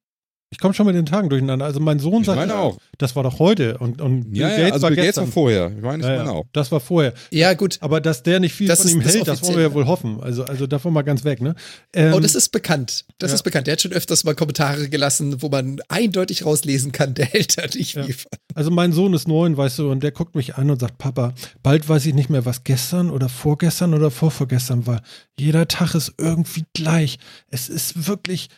Ich 0.50 0.58
komme 0.58 0.72
schon 0.72 0.86
mit 0.86 0.94
den 0.94 1.04
Tagen 1.04 1.28
durcheinander. 1.28 1.66
Also 1.66 1.78
mein 1.78 1.98
Sohn 1.98 2.20
Ich 2.20 2.26
sagt, 2.26 2.38
meine 2.38 2.56
auch. 2.56 2.78
das 2.96 3.14
war 3.14 3.22
doch 3.22 3.38
heute 3.38 3.76
und, 3.78 4.00
und 4.00 4.30
Bill 4.30 4.40
Ja, 4.40 4.48
Gates 4.48 4.66
ja, 4.66 4.72
also 4.72 4.82
war 4.82 4.90
Bill 4.90 5.04
Gates 5.04 5.16
war 5.18 5.26
vorher. 5.26 5.72
Ich 5.76 5.82
meine, 5.82 6.02
ich 6.02 6.08
Ja, 6.08 6.16
meine 6.16 6.32
auch. 6.32 6.44
Das 6.52 6.72
war 6.72 6.80
vorher. 6.80 7.12
Ja, 7.30 7.52
gut. 7.52 7.76
Aber 7.80 8.00
dass 8.00 8.22
der 8.22 8.40
nicht 8.40 8.54
viel 8.54 8.66
Das 8.66 8.80
von 8.80 8.90
ihm 8.90 9.02
das 9.02 9.14
hält, 9.14 9.28
das 9.28 9.42
wollen 9.42 9.56
wir 9.56 9.62
ja 9.64 9.74
wohl 9.74 9.86
hoffen. 9.86 10.20
Also, 10.22 10.44
also 10.44 10.66
davon 10.66 10.94
mal 10.94 11.02
ganz 11.02 11.22
weg, 11.24 11.42
ne? 11.42 11.54
Ähm, 11.92 12.14
oh, 12.14 12.20
das 12.20 12.34
ist 12.34 12.48
bekannt. 12.48 13.04
Das 13.18 13.30
ja. 13.30 13.34
ist 13.34 13.42
bekannt. 13.42 13.66
Der 13.66 13.72
hat 13.72 13.82
schon 13.82 13.92
öfters 13.92 14.24
mal 14.24 14.34
Kommentare 14.34 14.88
gelassen, 14.88 15.42
wo 15.42 15.50
man 15.50 15.80
eindeutig 15.88 16.46
rauslesen 16.46 16.92
kann, 16.92 17.12
der 17.12 17.26
hält 17.26 17.58
da 17.58 17.66
nicht 17.66 17.92
viel 17.92 18.14
von. 18.14 18.30
Also 18.54 18.70
mein 18.70 18.92
Sohn 18.92 19.12
ist 19.12 19.28
neun, 19.28 19.56
weißt 19.56 19.80
du, 19.80 19.90
und 19.90 20.02
der 20.02 20.12
guckt 20.12 20.34
mich 20.34 20.56
an 20.56 20.70
und 20.70 20.80
sagt, 20.80 20.96
Papa, 20.96 21.34
bald 21.62 21.88
weiß 21.88 22.06
ich 22.06 22.14
nicht 22.14 22.30
mehr, 22.30 22.46
was 22.46 22.64
gestern 22.64 23.10
oder 23.10 23.28
vorgestern 23.28 23.92
oder 23.92 24.10
vorvorgestern 24.10 24.86
war. 24.86 25.02
Jeder 25.38 25.68
Tag 25.68 25.94
ist 25.94 26.14
irgendwie 26.18 26.64
gleich. 26.72 27.18
Es 27.50 27.68
ist 27.68 28.08
wirklich, 28.08 28.48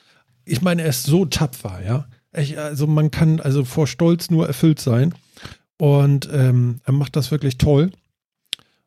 ich 0.50 0.62
meine, 0.62 0.82
er 0.82 0.88
ist 0.90 1.04
so 1.04 1.24
tapfer, 1.24 1.80
ja. 1.84 2.06
Ich, 2.36 2.58
also 2.58 2.86
man 2.86 3.10
kann 3.10 3.40
also 3.40 3.64
vor 3.64 3.86
Stolz 3.86 4.30
nur 4.30 4.46
erfüllt 4.46 4.80
sein. 4.80 5.14
Und 5.78 6.28
ähm, 6.32 6.80
er 6.84 6.92
macht 6.92 7.16
das 7.16 7.30
wirklich 7.30 7.56
toll. 7.58 7.90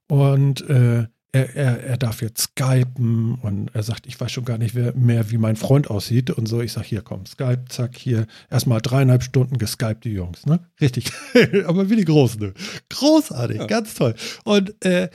Und 0.07 0.61
äh, 0.69 1.07
er, 1.35 1.55
er, 1.55 1.83
er 1.83 1.97
darf 1.97 2.21
jetzt 2.21 2.41
skypen 2.55 3.35
und 3.41 3.71
er 3.73 3.81
sagt, 3.81 4.05
ich 4.05 4.19
weiß 4.19 4.31
schon 4.31 4.45
gar 4.45 4.59
nicht 4.59 4.75
wer- 4.75 4.93
mehr, 4.93 5.31
wie 5.31 5.39
mein 5.39 5.55
Freund 5.55 5.89
aussieht. 5.89 6.29
Und 6.29 6.45
so, 6.47 6.61
ich 6.61 6.71
sag, 6.73 6.83
hier 6.85 7.01
komm, 7.01 7.25
Skype, 7.25 7.65
zack, 7.69 7.97
hier. 7.97 8.27
Erstmal 8.51 8.81
dreieinhalb 8.81 9.23
Stunden 9.23 9.57
geskypt, 9.57 10.03
die 10.05 10.11
Jungs, 10.11 10.45
ne? 10.45 10.59
Richtig. 10.79 11.11
Aber 11.65 11.89
wie 11.89 11.95
die 11.95 12.05
Großen, 12.05 12.39
ne? 12.39 12.53
Großartig, 12.89 13.57
Ja. 13.57 13.65
ganz 13.65 13.95
toll. 13.95 14.13
Und 14.43 14.75
äh, 14.85 15.09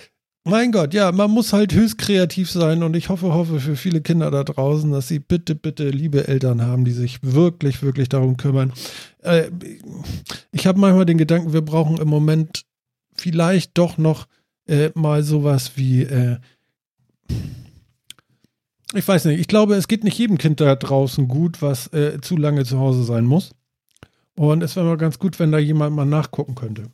mein 0.49 0.73
Gott, 0.73 0.95
ja, 0.95 1.13
man 1.13 1.31
muss 1.31 1.53
halt 1.53 1.73
höchst 1.73 1.99
kreativ 1.99 2.51
sein 2.51 2.83
und 2.83 2.97
ich 2.97 3.09
hoffe, 3.09 3.33
hoffe 3.33 3.61
für 3.61 3.77
viele 3.77 4.01
Kinder 4.01 4.31
da 4.31 4.45
draußen, 4.45 4.91
dass 4.91 5.09
sie 5.09 5.19
bitte, 5.19 5.55
bitte 5.55 5.91
liebe 5.91 6.27
Eltern 6.27 6.63
haben, 6.63 6.85
die 6.85 6.93
sich 6.93 7.19
wirklich, 7.23 7.83
wirklich 7.83 8.09
darum 8.09 8.37
kümmern. 8.37 8.73
Äh, 9.23 9.51
ich 10.53 10.67
habe 10.67 10.79
manchmal 10.79 11.07
den 11.07 11.19
Gedanken, 11.19 11.53
wir 11.53 11.63
brauchen 11.63 11.99
im 11.99 12.09
Moment 12.09 12.65
vielleicht 13.17 13.77
doch 13.77 13.99
noch 13.99 14.27
äh, 14.67 14.91
mal 14.95 15.23
sowas 15.23 15.73
wie, 15.77 16.03
äh, 16.03 16.39
ich 18.95 19.07
weiß 19.07 19.27
nicht, 19.27 19.41
ich 19.41 19.49
glaube, 19.49 19.75
es 19.75 19.89
geht 19.89 20.05
nicht 20.05 20.19
jedem 20.19 20.39
Kind 20.39 20.61
da 20.61 20.75
draußen 20.75 21.29
gut, 21.29 21.61
was 21.61 21.93
äh, 21.93 22.21
zu 22.21 22.37
lange 22.37 22.65
zu 22.65 22.79
Hause 22.79 23.05
sein 23.05 23.25
muss. 23.25 23.51
Und 24.35 24.63
es 24.63 24.77
wäre 24.77 24.87
mal 24.87 24.97
ganz 24.97 25.19
gut, 25.19 25.39
wenn 25.41 25.53
da 25.53 25.59
jemand 25.59 25.95
mal 25.95 26.05
nachgucken 26.05 26.55
könnte. 26.55 26.85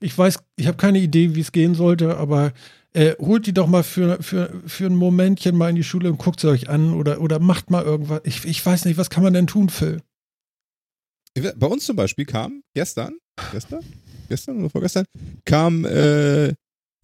Ich 0.00 0.16
weiß, 0.16 0.38
ich 0.56 0.68
habe 0.68 0.76
keine 0.76 1.00
Idee, 1.00 1.34
wie 1.34 1.40
es 1.40 1.52
gehen 1.52 1.74
sollte, 1.74 2.16
aber 2.16 2.52
äh, 2.94 3.14
holt 3.18 3.46
die 3.46 3.54
doch 3.54 3.66
mal 3.66 3.82
für, 3.82 4.22
für, 4.22 4.62
für 4.66 4.86
ein 4.86 4.96
Momentchen 4.96 5.56
mal 5.56 5.70
in 5.70 5.76
die 5.76 5.84
Schule 5.84 6.10
und 6.10 6.18
guckt 6.18 6.40
sie 6.40 6.48
euch 6.48 6.68
an 6.68 6.94
oder, 6.94 7.20
oder 7.20 7.38
macht 7.38 7.70
mal 7.70 7.84
irgendwas. 7.84 8.20
Ich, 8.24 8.44
ich 8.44 8.64
weiß 8.64 8.84
nicht, 8.84 8.96
was 8.96 9.10
kann 9.10 9.22
man 9.22 9.32
denn 9.34 9.46
tun, 9.46 9.68
Phil? 9.68 10.02
Bei 11.56 11.66
uns 11.66 11.84
zum 11.86 11.94
Beispiel 11.96 12.24
kam 12.24 12.62
gestern, 12.74 13.18
gestern, 13.52 13.84
gestern 14.28 14.58
oder 14.58 14.70
vorgestern, 14.70 15.04
kam 15.44 15.84
äh, 15.84 16.54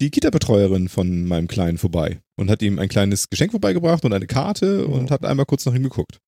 die 0.01 0.09
Kita-Betreuerin 0.11 0.89
von 0.89 1.25
meinem 1.25 1.47
Kleinen 1.47 1.77
vorbei 1.77 2.19
und 2.35 2.49
hat 2.49 2.61
ihm 2.61 2.79
ein 2.79 2.89
kleines 2.89 3.29
Geschenk 3.29 3.51
vorbeigebracht 3.51 4.03
und 4.03 4.11
eine 4.11 4.27
Karte 4.27 4.87
Oh. 4.89 4.93
und 4.93 5.11
hat 5.11 5.23
einmal 5.23 5.45
kurz 5.45 5.65
nach 5.65 5.73
ihm 5.73 5.83
geguckt. 5.83 6.19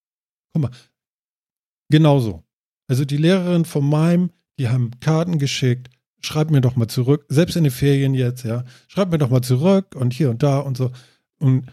Genauso. 1.91 2.43
Also 2.89 3.03
die 3.05 3.17
Lehrerin 3.17 3.65
von 3.65 3.87
meinem, 3.87 4.31
die 4.59 4.69
haben 4.69 4.91
Karten 5.01 5.37
geschickt. 5.39 5.89
Schreibt 6.21 6.51
mir 6.51 6.61
doch 6.61 6.75
mal 6.75 6.87
zurück, 6.87 7.25
selbst 7.29 7.55
in 7.55 7.63
den 7.63 7.71
Ferien 7.71 8.13
jetzt, 8.13 8.43
ja. 8.43 8.63
Schreibt 8.87 9.11
mir 9.11 9.17
doch 9.19 9.29
mal 9.29 9.41
zurück 9.43 9.95
und 9.95 10.13
hier 10.13 10.29
und 10.29 10.41
da 10.43 10.59
und 10.59 10.75
so. 10.77 10.91
Und 11.39 11.65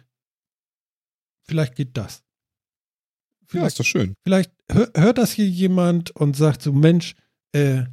vielleicht 1.46 1.76
geht 1.76 1.96
das. 1.96 2.18
Ja, 2.18 3.46
Vielleicht, 3.48 3.66
ist 3.68 3.80
doch 3.80 3.84
schön. 3.84 4.14
vielleicht 4.24 4.52
hör, 4.70 4.90
hört 4.94 5.18
das 5.18 5.32
hier 5.32 5.48
jemand 5.48 6.10
und 6.12 6.36
sagt 6.36 6.62
so, 6.62 6.72
Mensch, 6.72 7.14
äh, 7.52 7.84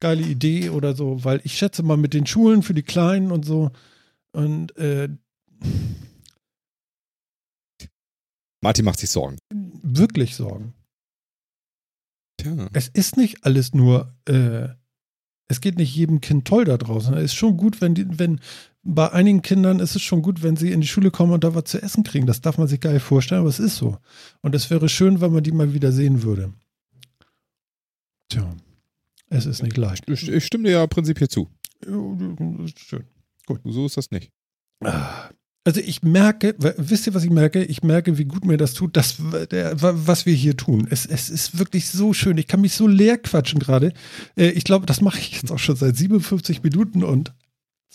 geile 0.00 0.22
Idee 0.22 0.70
oder 0.70 0.94
so, 0.94 1.24
weil 1.24 1.40
ich 1.44 1.56
schätze 1.56 1.82
mal 1.82 1.96
mit 1.96 2.14
den 2.14 2.26
Schulen 2.26 2.62
für 2.62 2.74
die 2.74 2.82
Kleinen 2.82 3.30
und 3.32 3.44
so. 3.44 3.70
Und 4.32 4.76
äh, 4.76 5.08
Martin 8.60 8.84
macht 8.84 8.98
sich 8.98 9.10
Sorgen. 9.10 9.38
wirklich 9.50 10.34
Sorgen. 10.36 10.74
Tja. 12.38 12.68
es 12.72 12.88
ist 12.88 13.16
nicht 13.16 13.44
alles 13.44 13.74
nur, 13.74 14.14
äh, 14.26 14.68
es 15.48 15.60
geht 15.60 15.76
nicht 15.76 15.94
jedem 15.94 16.20
Kind 16.20 16.46
toll 16.46 16.64
da 16.64 16.76
draußen. 16.76 17.14
Es 17.14 17.24
ist 17.24 17.34
schon 17.34 17.56
gut, 17.56 17.80
wenn 17.80 17.94
die, 17.94 18.06
wenn 18.18 18.40
bei 18.82 19.10
einigen 19.12 19.42
Kindern 19.42 19.80
ist 19.80 19.96
es 19.96 20.02
schon 20.02 20.22
gut, 20.22 20.42
wenn 20.42 20.56
sie 20.56 20.72
in 20.72 20.80
die 20.80 20.86
Schule 20.86 21.10
kommen 21.10 21.32
und 21.32 21.44
da 21.44 21.54
was 21.54 21.64
zu 21.64 21.82
essen 21.82 22.04
kriegen. 22.04 22.26
Das 22.26 22.40
darf 22.40 22.58
man 22.58 22.68
sich 22.68 22.80
geil 22.80 23.00
vorstellen, 23.00 23.40
aber 23.40 23.48
es 23.48 23.58
ist 23.58 23.76
so. 23.76 23.98
Und 24.42 24.54
es 24.54 24.70
wäre 24.70 24.88
schön, 24.88 25.20
wenn 25.20 25.32
man 25.32 25.42
die 25.42 25.52
mal 25.52 25.74
wieder 25.74 25.92
sehen 25.92 26.22
würde. 26.22 26.52
Tja, 28.28 28.54
es 29.28 29.46
ist 29.46 29.62
nicht 29.62 29.76
leicht. 29.76 30.08
Ich, 30.08 30.28
ich 30.28 30.44
stimme 30.44 30.64
dir 30.64 30.72
ja 30.72 30.86
prinzipiell 30.86 31.28
zu. 31.28 31.48
Ja, 31.86 31.92
Schön. 32.76 33.04
So 33.64 33.86
ist 33.86 33.96
das 33.96 34.10
nicht. 34.10 34.30
Ah. 34.80 35.30
Also 35.66 35.80
ich 35.80 36.02
merke, 36.02 36.54
wisst 36.58 37.06
ihr, 37.06 37.14
was 37.14 37.24
ich 37.24 37.30
merke? 37.30 37.64
Ich 37.64 37.82
merke, 37.82 38.18
wie 38.18 38.26
gut 38.26 38.44
mir 38.44 38.58
das 38.58 38.74
tut, 38.74 38.96
das, 38.98 39.14
was 39.18 40.26
wir 40.26 40.34
hier 40.34 40.58
tun. 40.58 40.86
Es, 40.90 41.06
es 41.06 41.30
ist 41.30 41.58
wirklich 41.58 41.88
so 41.88 42.12
schön. 42.12 42.36
Ich 42.36 42.46
kann 42.46 42.60
mich 42.60 42.74
so 42.74 42.86
leer 42.86 43.16
quatschen 43.16 43.58
gerade. 43.60 43.92
Äh, 44.36 44.50
Ich 44.50 44.64
glaube, 44.64 44.84
das 44.84 45.00
mache 45.00 45.18
ich 45.18 45.40
jetzt 45.40 45.50
auch 45.50 45.58
schon 45.58 45.76
seit 45.76 45.96
57 45.96 46.62
Minuten 46.62 47.02
und 47.02 47.32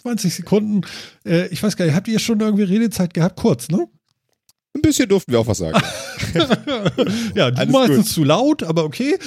20 0.02 0.34
Sekunden. 0.34 0.82
Äh, 1.26 1.48
Ich 1.50 1.62
weiß 1.62 1.78
gar 1.78 1.86
nicht, 1.86 1.94
habt 1.94 2.08
ihr 2.08 2.18
schon 2.18 2.40
irgendwie 2.40 2.64
Redezeit 2.64 3.14
gehabt? 3.14 3.36
Kurz, 3.36 3.68
ne? 3.70 3.88
Ein 4.76 4.82
bisschen 4.82 5.08
durften 5.10 5.32
wir 5.32 5.40
auch 5.40 5.48
was 5.48 5.58
sagen. 5.60 5.80
ja, 7.36 7.52
du 7.52 7.72
meistens 7.72 8.14
zu 8.14 8.24
laut, 8.24 8.64
aber 8.64 8.84
okay. 8.84 9.18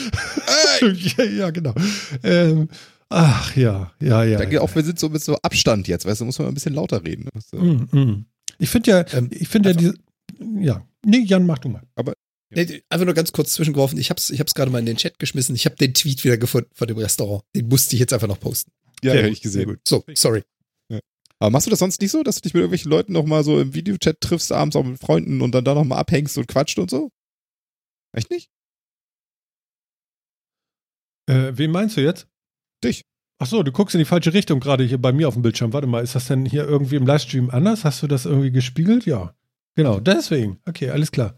ja, 1.16 1.24
ja, 1.24 1.51
genau. 1.51 1.74
Ähm, 2.22 2.68
ach 3.12 3.56
ja, 3.56 3.92
ja, 4.00 4.24
ja. 4.24 4.38
Da 4.38 4.44
geht 4.44 4.58
auch, 4.60 4.74
wir 4.74 4.82
sind 4.82 4.98
so 4.98 5.08
mit 5.08 5.22
so 5.22 5.36
Abstand 5.42 5.88
jetzt, 5.88 6.04
weißt 6.04 6.20
du, 6.20 6.24
muss 6.24 6.38
man 6.38 6.48
ein 6.48 6.54
bisschen 6.54 6.74
lauter 6.74 7.04
reden. 7.04 7.24
ne? 7.24 7.40
Äh, 7.52 7.56
Mm, 7.56 7.88
mm. 7.98 8.26
Ich 8.58 8.70
finde 8.70 8.90
ja, 8.90 9.06
Ähm, 9.12 9.28
ich 9.32 9.48
finde 9.48 9.70
ja 9.70 9.76
diese, 9.76 9.94
ja. 10.60 10.86
Nee, 11.04 11.24
Jan, 11.24 11.46
mach 11.46 11.58
du 11.58 11.68
mal. 11.68 11.82
Nee, 12.54 12.82
einfach 12.90 13.06
nur 13.06 13.14
ganz 13.14 13.32
kurz 13.32 13.54
zwischengeworfen. 13.54 13.98
Ich 13.98 14.10
hab's, 14.10 14.28
ich 14.30 14.38
hab's 14.38 14.54
gerade 14.54 14.70
mal 14.70 14.78
in 14.78 14.86
den 14.86 14.98
Chat 14.98 15.18
geschmissen. 15.18 15.54
Ich 15.54 15.64
habe 15.64 15.76
den 15.76 15.94
Tweet 15.94 16.22
wieder 16.22 16.36
gefunden 16.36 16.68
von 16.74 16.86
dem 16.86 16.98
Restaurant. 16.98 17.44
Den 17.56 17.68
musste 17.68 17.96
ich 17.96 18.00
jetzt 18.00 18.12
einfach 18.12 18.28
noch 18.28 18.38
posten. 18.38 18.70
Ja, 19.02 19.14
ja, 19.14 19.22
gut, 19.22 19.32
ich 19.32 19.40
gesehen. 19.40 19.78
So, 19.88 20.04
sorry. 20.14 20.42
Aber 21.38 21.50
machst 21.50 21.66
du 21.66 21.70
das 21.70 21.80
sonst 21.80 22.00
nicht 22.00 22.12
so, 22.12 22.22
dass 22.22 22.36
du 22.36 22.42
dich 22.42 22.54
mit 22.54 22.60
irgendwelchen 22.60 22.88
Leuten 22.90 23.12
noch 23.14 23.24
mal 23.24 23.42
so 23.42 23.58
im 23.60 23.74
Videochat 23.74 24.20
triffst, 24.20 24.52
abends 24.52 24.76
auch 24.76 24.84
mit 24.84 25.00
Freunden 25.00 25.40
und 25.40 25.52
dann 25.52 25.64
da 25.64 25.74
noch 25.74 25.82
mal 25.82 25.96
abhängst 25.96 26.38
und 26.38 26.46
quatscht 26.46 26.78
und 26.78 26.88
so? 26.88 27.10
Echt 28.12 28.30
nicht? 28.30 28.48
Äh, 31.28 31.52
wen 31.56 31.72
meinst 31.72 31.96
du 31.96 32.00
jetzt? 32.02 32.28
Dich. 32.84 33.02
Ach 33.38 33.46
so, 33.46 33.62
du 33.62 33.72
guckst 33.72 33.94
in 33.94 33.98
die 33.98 34.04
falsche 34.04 34.32
Richtung 34.34 34.60
gerade 34.60 34.84
hier 34.84 34.98
bei 34.98 35.12
mir 35.12 35.26
auf 35.28 35.34
dem 35.34 35.42
Bildschirm. 35.42 35.72
Warte 35.72 35.86
mal, 35.88 36.02
ist 36.02 36.14
das 36.14 36.26
denn 36.28 36.44
hier 36.46 36.64
irgendwie 36.64 36.96
im 36.96 37.06
Livestream 37.06 37.50
anders? 37.50 37.84
Hast 37.84 38.02
du 38.02 38.06
das 38.06 38.24
irgendwie 38.24 38.52
gespiegelt? 38.52 39.04
Ja. 39.04 39.34
Genau, 39.74 40.00
deswegen. 40.00 40.58
Okay, 40.66 40.90
alles 40.90 41.10
klar. 41.10 41.34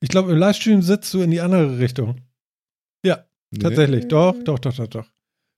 Ich 0.00 0.08
glaube, 0.08 0.32
im 0.32 0.38
Livestream 0.38 0.82
sitzt 0.82 1.12
du 1.14 1.20
in 1.20 1.30
die 1.30 1.40
andere 1.40 1.78
Richtung. 1.78 2.16
Ja, 3.04 3.24
tatsächlich. 3.60 4.02
Nee. 4.04 4.08
Doch, 4.08 4.34
doch, 4.42 4.58
doch, 4.58 4.74
doch, 4.74 4.88
doch. 4.88 5.06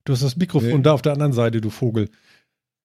Du 0.03 0.13
hast 0.13 0.21
das 0.21 0.35
Mikrofon 0.35 0.69
Nee. 0.77 0.81
da 0.83 0.93
auf 0.93 1.01
der 1.01 1.13
anderen 1.13 1.33
Seite, 1.33 1.61
du 1.61 1.71
Vogel. 1.71 2.09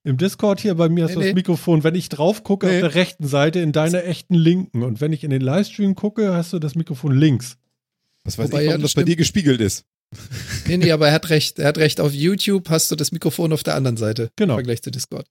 Im 0.04 0.16
Discord 0.16 0.60
hier 0.60 0.74
bei 0.74 0.88
mir 0.88 1.04
hast 1.04 1.10
Nee, 1.10 1.14
du 1.16 1.20
das 1.20 1.28
nee. 1.28 1.34
Mikrofon, 1.34 1.84
wenn 1.84 1.94
ich 1.94 2.08
drauf 2.08 2.42
gucke, 2.44 2.66
Nee. 2.66 2.76
auf 2.76 2.80
der 2.80 2.94
rechten 2.94 3.26
Seite, 3.26 3.60
in 3.60 3.72
deiner 3.72 4.04
echten 4.04 4.34
linken. 4.34 4.82
Und 4.82 5.02
wenn 5.02 5.12
ich 5.12 5.22
in 5.24 5.30
den 5.30 5.42
Livestream 5.42 5.94
gucke, 5.94 6.32
hast 6.32 6.54
du 6.54 6.58
das 6.58 6.74
Mikrofon 6.74 7.14
links. 7.14 7.58
Was 8.24 8.38
weiß 8.38 8.50
Wobei, 8.50 8.60
ich, 8.60 8.64
ja, 8.66 8.70
warum 8.70 8.82
das 8.82 8.92
das 8.94 9.02
bei 9.02 9.04
dir 9.04 9.16
gespiegelt 9.16 9.60
ist. 9.60 9.84
Nee, 10.66 10.76
nee, 10.76 10.92
aber 10.92 11.08
er 11.08 11.14
hat 11.14 11.30
recht. 11.30 11.58
Er 11.58 11.68
hat 11.68 11.78
recht. 11.78 12.00
Auf 12.00 12.12
YouTube 12.12 12.68
hast 12.68 12.90
du 12.90 12.96
das 12.96 13.12
Mikrofon 13.12 13.52
auf 13.52 13.62
der 13.62 13.74
anderen 13.74 13.96
Seite. 13.96 14.30
Genau. 14.36 14.54
Im 14.54 14.58
Vergleich 14.58 14.82
zu 14.82 14.90
Discord. 14.90 15.26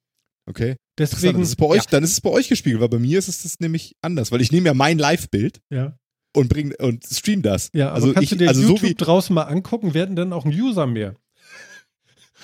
Okay. 0.49 0.75
Deswegen, 0.97 1.33
dann 1.33 1.41
ist 1.43 1.49
es 1.49 1.55
bei 1.55 1.65
euch, 1.65 1.85
dann 1.85 2.03
ist 2.03 2.13
es 2.13 2.21
bei 2.21 2.29
euch 2.29 2.49
gespiegelt, 2.49 2.81
weil 2.81 2.89
bei 2.89 2.99
mir 2.99 3.19
ist 3.19 3.27
es 3.27 3.43
das 3.43 3.59
nämlich 3.59 3.95
anders, 4.01 4.31
weil 4.31 4.41
ich 4.41 4.51
nehme 4.51 4.65
ja 4.65 4.73
mein 4.73 4.97
Live-Bild 4.97 5.61
ja. 5.69 5.97
und 6.35 6.49
bring 6.49 6.73
und 6.79 7.05
stream 7.05 7.41
das. 7.41 7.69
Ja, 7.73 7.89
aber 7.89 7.95
also 7.95 8.13
kannst 8.13 8.23
ich, 8.23 8.29
du 8.29 8.35
dir 8.37 8.49
also 8.49 8.61
YouTube 8.61 8.79
so 8.79 8.87
wie 8.87 8.95
draußen 8.95 9.33
mal 9.33 9.43
angucken, 9.43 9.93
werden 9.93 10.15
dann 10.15 10.33
auch 10.33 10.45
ein 10.45 10.51
User 10.51 10.87
mehr. 10.87 11.15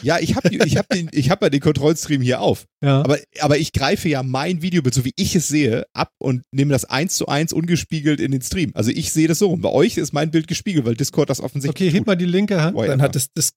Ja, 0.01 0.19
ich 0.19 0.35
habe 0.35 0.49
ich 0.53 0.77
hab 0.77 0.89
den, 0.89 1.09
ich 1.11 1.29
hab 1.29 1.41
ja 1.41 1.49
den 1.49 1.61
Kontrollstream 1.61 2.21
hier 2.21 2.41
auf. 2.41 2.65
Ja. 2.83 2.99
Aber, 2.99 3.17
aber 3.39 3.57
ich 3.57 3.71
greife 3.71 4.09
ja 4.09 4.23
mein 4.23 4.61
Videobild, 4.61 4.93
so 4.93 5.05
wie 5.05 5.13
ich 5.15 5.35
es 5.35 5.47
sehe, 5.47 5.85
ab 5.93 6.11
und 6.19 6.43
nehme 6.51 6.71
das 6.71 6.85
eins 6.85 7.15
zu 7.15 7.27
eins 7.27 7.53
ungespiegelt 7.53 8.19
in 8.19 8.31
den 8.31 8.41
Stream. 8.41 8.71
Also 8.73 8.91
ich 8.91 9.11
sehe 9.11 9.27
das 9.27 9.39
so 9.39 9.47
rum. 9.47 9.61
Bei 9.61 9.69
euch 9.69 9.97
ist 9.97 10.13
mein 10.13 10.31
Bild 10.31 10.47
gespiegelt, 10.47 10.85
weil 10.85 10.95
Discord 10.95 11.29
das 11.29 11.39
offensichtlich 11.39 11.89
Okay, 11.89 11.97
heb 11.97 12.07
mal 12.07 12.15
die 12.15 12.25
linke 12.25 12.61
Hand. 12.61 12.77
Dann 12.77 13.01
hat 13.01 13.15
das, 13.15 13.29
das 13.33 13.53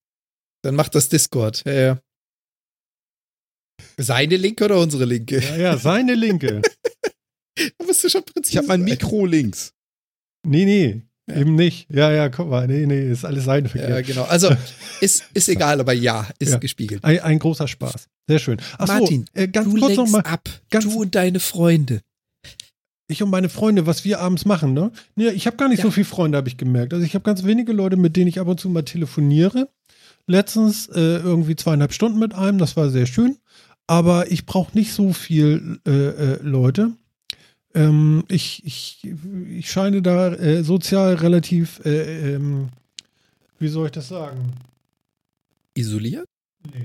dann 0.63 0.75
macht 0.75 0.95
das 0.95 1.09
Discord. 1.09 1.63
Ja, 1.67 1.73
ja. 1.73 2.01
Seine 3.97 4.37
Linke 4.37 4.65
oder 4.65 4.81
unsere 4.81 5.05
Linke? 5.05 5.41
Ja, 5.41 5.57
ja, 5.57 5.79
seine 5.79 6.15
linke. 6.15 6.63
Da 7.79 7.87
bist 7.87 8.05
du 8.05 8.09
schon 8.09 8.23
präzise. 8.23 8.53
Ich 8.53 8.57
habe 8.57 8.69
mein 8.69 8.83
Mikro 8.83 9.27
links. 9.27 9.73
Nee, 10.47 10.65
nee, 10.65 11.03
Ja. 11.29 11.37
eben 11.37 11.55
nicht. 11.55 11.87
Ja, 11.91 12.11
ja, 12.11 12.29
guck 12.29 12.49
mal, 12.51 12.67
nee, 12.67 12.87
nee, 12.87 13.11
ist 13.11 13.25
alles 13.25 13.45
seine 13.45 13.69
Ja, 13.75 14.01
genau. 14.01 14.25
Also, 14.25 14.51
ist, 15.01 15.25
ist 15.35 15.49
egal, 15.49 15.81
aber 15.81 15.93
ja, 15.93 16.27
ist 16.39 16.53
Ja. 16.53 16.59
gespiegelt. 16.59 17.05
Ein, 17.05 17.21
ein 17.21 17.39
großer 17.39 17.69
Spaß. 17.69 18.09
Sehr 18.29 18.39
schön. 18.39 18.59
Ach 18.79 18.87
Martin, 18.89 19.25
äh, 19.35 19.49
ganz 19.49 19.67
du 19.73 19.79
kurz 19.79 19.97
noch 19.97 20.05
lenkst 20.07 20.13
mal. 20.13 20.21
ab. 20.21 20.49
ganz- 20.71 20.85
du 20.85 21.01
und 21.01 21.15
deine 21.15 21.41
Freunde. 21.41 22.01
Ich 23.11 23.23
und 23.23 23.31
meine 23.31 23.49
Freunde, 23.49 23.87
was 23.87 24.05
wir 24.05 24.21
abends 24.21 24.45
machen, 24.45 24.75
ne? 24.75 24.91
Nee, 25.17 25.29
ich 25.31 25.47
habe 25.47 25.57
gar 25.57 25.69
nicht 25.69 25.79
Ja. 25.79 25.85
so 25.85 25.91
viele 25.91 26.05
Freunde, 26.05 26.37
habe 26.37 26.49
ich 26.49 26.59
gemerkt. 26.59 26.93
Also 26.93 27.07
ich 27.07 27.15
habe 27.15 27.23
ganz 27.25 27.43
wenige 27.45 27.73
Leute, 27.73 27.97
mit 27.97 28.17
denen 28.17 28.29
ich 28.29 28.39
ab 28.39 28.49
und 28.49 28.61
zu 28.61 28.69
mal 28.69 28.83
telefoniere. 28.83 29.69
Letztens 30.27 30.89
äh, 30.89 31.01
irgendwie 31.17 31.57
zweieinhalb 31.57 31.95
Stunden 31.95 32.19
mit 32.19 32.35
einem, 32.35 32.59
das 32.59 32.77
war 32.77 32.91
sehr 32.91 33.07
schön. 33.07 33.39
Aber 33.87 34.31
ich 34.31 34.45
brauche 34.45 34.77
nicht 34.77 34.93
so 34.93 35.15
viel 35.15 35.81
äh, 35.87 35.91
äh, 35.91 36.39
Leute. 36.43 36.91
Ähm, 37.75 38.25
ich, 38.29 38.65
ich, 38.65 39.07
ich 39.51 39.71
scheine 39.71 40.03
da 40.03 40.33
äh, 40.33 40.63
sozial 40.65 41.15
relativ, 41.15 41.81
äh, 41.85 42.35
ähm, 42.35 42.69
wie 43.59 43.69
soll 43.69 43.87
ich 43.87 43.93
das 43.93 44.09
sagen? 44.09 44.53
Isoliert? 45.75 46.27
Nee. 46.73 46.85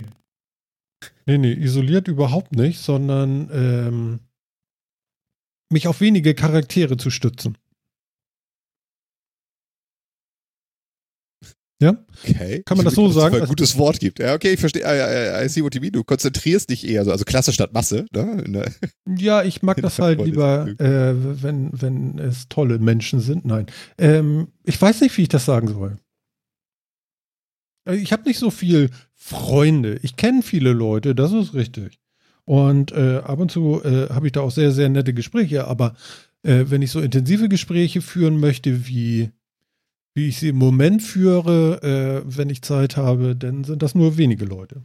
Nee, 1.26 1.38
nee, 1.38 1.54
isoliert 1.54 2.08
überhaupt 2.08 2.54
nicht, 2.54 2.80
sondern 2.80 3.50
ähm, 3.54 4.20
mich 5.70 5.88
auf 5.88 6.02
wenige 6.02 6.34
Charaktere 6.36 6.98
zu 6.98 7.10
stützen. 7.10 7.58
Ja? 11.84 11.98
Okay. 12.28 12.64
Kann 12.66 12.78
man 12.78 12.86
das 12.86 12.96
so 12.96 13.10
sagen? 13.10 13.36
ein 13.42 13.48
gutes 13.48 13.78
Wort 13.78 14.00
gibt. 14.00 14.20
Ja, 14.20 14.34
okay, 14.34 14.54
ich 14.54 14.60
verstehe. 14.60 14.84
I, 14.84 15.42
I, 15.42 15.46
I 15.46 15.50
see 15.50 15.62
what 15.64 15.76
you 15.76 15.82
mean. 15.82 15.92
Du 15.92 16.04
konzentrierst 16.04 16.70
dich 16.70 16.88
eher 16.88 17.04
so, 17.04 17.12
also 17.12 17.26
Klasse 17.26 17.52
statt 17.54 17.74
Masse. 17.74 18.06
Ne? 18.14 18.44
Der- 18.48 18.72
Ja, 19.18 19.44
ich 19.44 19.62
mag 19.62 19.82
das 19.82 20.00
halt 20.00 20.24
lieber, 20.24 20.68
äh, 20.80 21.14
wenn, 21.44 21.70
wenn 21.74 22.18
es 22.20 22.48
tolle 22.48 22.80
Menschen 22.80 23.20
sind. 23.20 23.46
Nein. 23.46 23.66
Ähm, 23.98 24.48
ich 24.64 24.82
weiß 24.82 25.02
nicht, 25.02 25.18
wie 25.18 25.24
ich 25.24 25.30
das 25.30 25.46
sagen 25.46 25.68
soll. 25.68 25.98
Ich 27.92 28.14
habe 28.14 28.24
nicht 28.24 28.40
so 28.40 28.50
viel 28.50 28.90
Freunde. 29.14 30.00
Ich 30.04 30.16
kenne 30.16 30.42
viele 30.42 30.72
Leute, 30.72 31.16
das 31.16 31.34
ist 31.34 31.54
richtig. 31.54 32.00
Und 32.46 32.92
äh, 32.94 33.18
ab 33.24 33.40
und 33.40 33.52
zu 33.52 33.82
äh, 33.84 34.10
habe 34.10 34.28
ich 34.28 34.32
da 34.32 34.42
auch 34.42 34.52
sehr, 34.52 34.72
sehr 34.72 34.90
nette 34.90 35.14
Gespräche. 35.14 35.68
Aber 35.68 35.96
äh, 36.44 36.66
wenn 36.68 36.82
ich 36.82 36.92
so 36.92 37.02
intensive 37.02 37.50
Gespräche 37.50 38.02
führen 38.02 38.40
möchte, 38.40 38.88
wie, 38.88 39.32
wie 40.16 40.28
ich 40.28 40.38
sie 40.38 40.50
im 40.50 40.58
Moment 40.58 41.02
führe, 41.02 41.82
äh, 41.82 42.24
wenn 42.26 42.50
ich 42.50 42.62
Zeit 42.62 42.98
habe, 42.98 43.36
dann 43.36 43.64
sind 43.64 43.82
das 43.82 43.96
nur 43.96 44.18
wenige 44.18 44.46
Leute. 44.46 44.84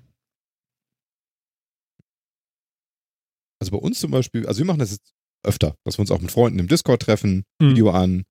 Also 3.61 3.73
bei 3.73 3.79
uns 3.79 4.01
zum 4.01 4.11
Beispiel, 4.11 4.47
also 4.47 4.59
wir 4.59 4.67
machen 4.67 4.79
das 4.79 4.93
jetzt 4.93 5.13
öfter, 5.45 5.75
dass 5.85 5.99
wir 5.99 6.01
uns 6.01 6.11
auch 6.11 6.21
mit 6.21 6.31
Freunden 6.31 6.59
im 6.59 6.69
Discord 6.69 7.03
treffen, 7.03 7.45
Hm. 7.61 7.71
Video 7.71 7.91
an, 7.91 8.25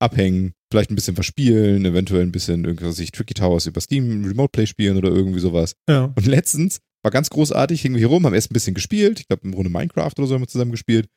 abhängen, 0.00 0.52
vielleicht 0.72 0.90
ein 0.90 0.94
bisschen 0.94 1.14
verspielen, 1.14 1.84
eventuell 1.84 2.22
ein 2.22 2.32
bisschen 2.32 2.64
irgendwas 2.64 2.96
sich 2.96 3.12
Tricky 3.12 3.34
Towers 3.34 3.66
über 3.66 3.80
Steam 3.80 4.24
Remote 4.24 4.50
Play 4.52 4.66
spielen 4.66 4.96
oder 4.96 5.10
irgendwie 5.10 5.40
sowas. 5.40 5.74
Ja. 5.88 6.04
Und 6.04 6.26
letztens 6.26 6.78
war 7.02 7.10
ganz 7.10 7.30
großartig, 7.30 7.82
hingen 7.82 7.94
wir 7.96 8.00
hier 8.00 8.08
rum, 8.08 8.24
haben 8.24 8.34
erst 8.34 8.50
ein 8.50 8.54
bisschen 8.54 8.74
gespielt, 8.74 9.20
ich 9.20 9.28
glaube 9.28 9.44
eine 9.44 9.54
Runde 9.54 9.70
Minecraft 9.70 10.12
oder 10.16 10.26
so 10.26 10.34
haben 10.34 10.42
wir 10.42 10.48
zusammen 10.48 10.70
gespielt. 10.70 11.08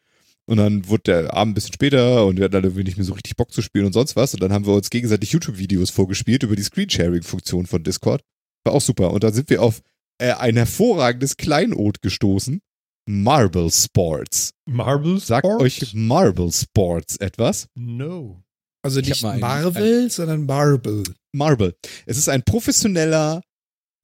Und 0.45 0.57
dann 0.57 0.87
wurde 0.89 1.03
der 1.03 1.33
Abend 1.33 1.51
ein 1.51 1.53
bisschen 1.55 1.73
später 1.73 2.25
und 2.25 2.37
wir 2.37 2.43
hatten 2.45 2.53
dann 2.53 2.63
irgendwie 2.63 2.83
nicht 2.83 2.97
mehr 2.97 3.05
so 3.05 3.13
richtig 3.13 3.37
Bock 3.37 3.51
zu 3.51 3.61
spielen 3.61 3.85
und 3.85 3.93
sonst 3.93 4.15
was. 4.15 4.33
Und 4.33 4.43
dann 4.43 4.51
haben 4.51 4.65
wir 4.65 4.73
uns 4.73 4.89
gegenseitig 4.89 5.31
YouTube-Videos 5.31 5.89
vorgespielt 5.89 6.43
über 6.43 6.55
die 6.55 6.63
Screensharing-Funktion 6.63 7.65
von 7.65 7.83
Discord. 7.83 8.21
War 8.65 8.73
auch 8.73 8.81
super. 8.81 9.11
Und 9.11 9.23
da 9.23 9.31
sind 9.31 9.49
wir 9.49 9.61
auf 9.61 9.81
äh, 10.21 10.33
ein 10.33 10.57
hervorragendes 10.57 11.37
Kleinod 11.37 12.01
gestoßen. 12.01 12.61
Marble 13.05 13.69
Sports. 13.71 14.51
Marble 14.65 15.19
Sagt 15.19 15.45
Sports? 15.45 15.63
euch 15.63 15.93
Marble 15.93 16.51
Sports 16.51 17.17
etwas? 17.17 17.67
No. 17.75 18.41
Also 18.81 18.99
Ich 18.99 19.07
nicht 19.09 19.23
Marvel, 19.23 20.09
sondern 20.09 20.45
Marble. 20.45 21.03
Marble. 21.33 21.75
Es 22.05 22.17
ist 22.17 22.29
ein 22.29 22.43
professioneller 22.43 23.41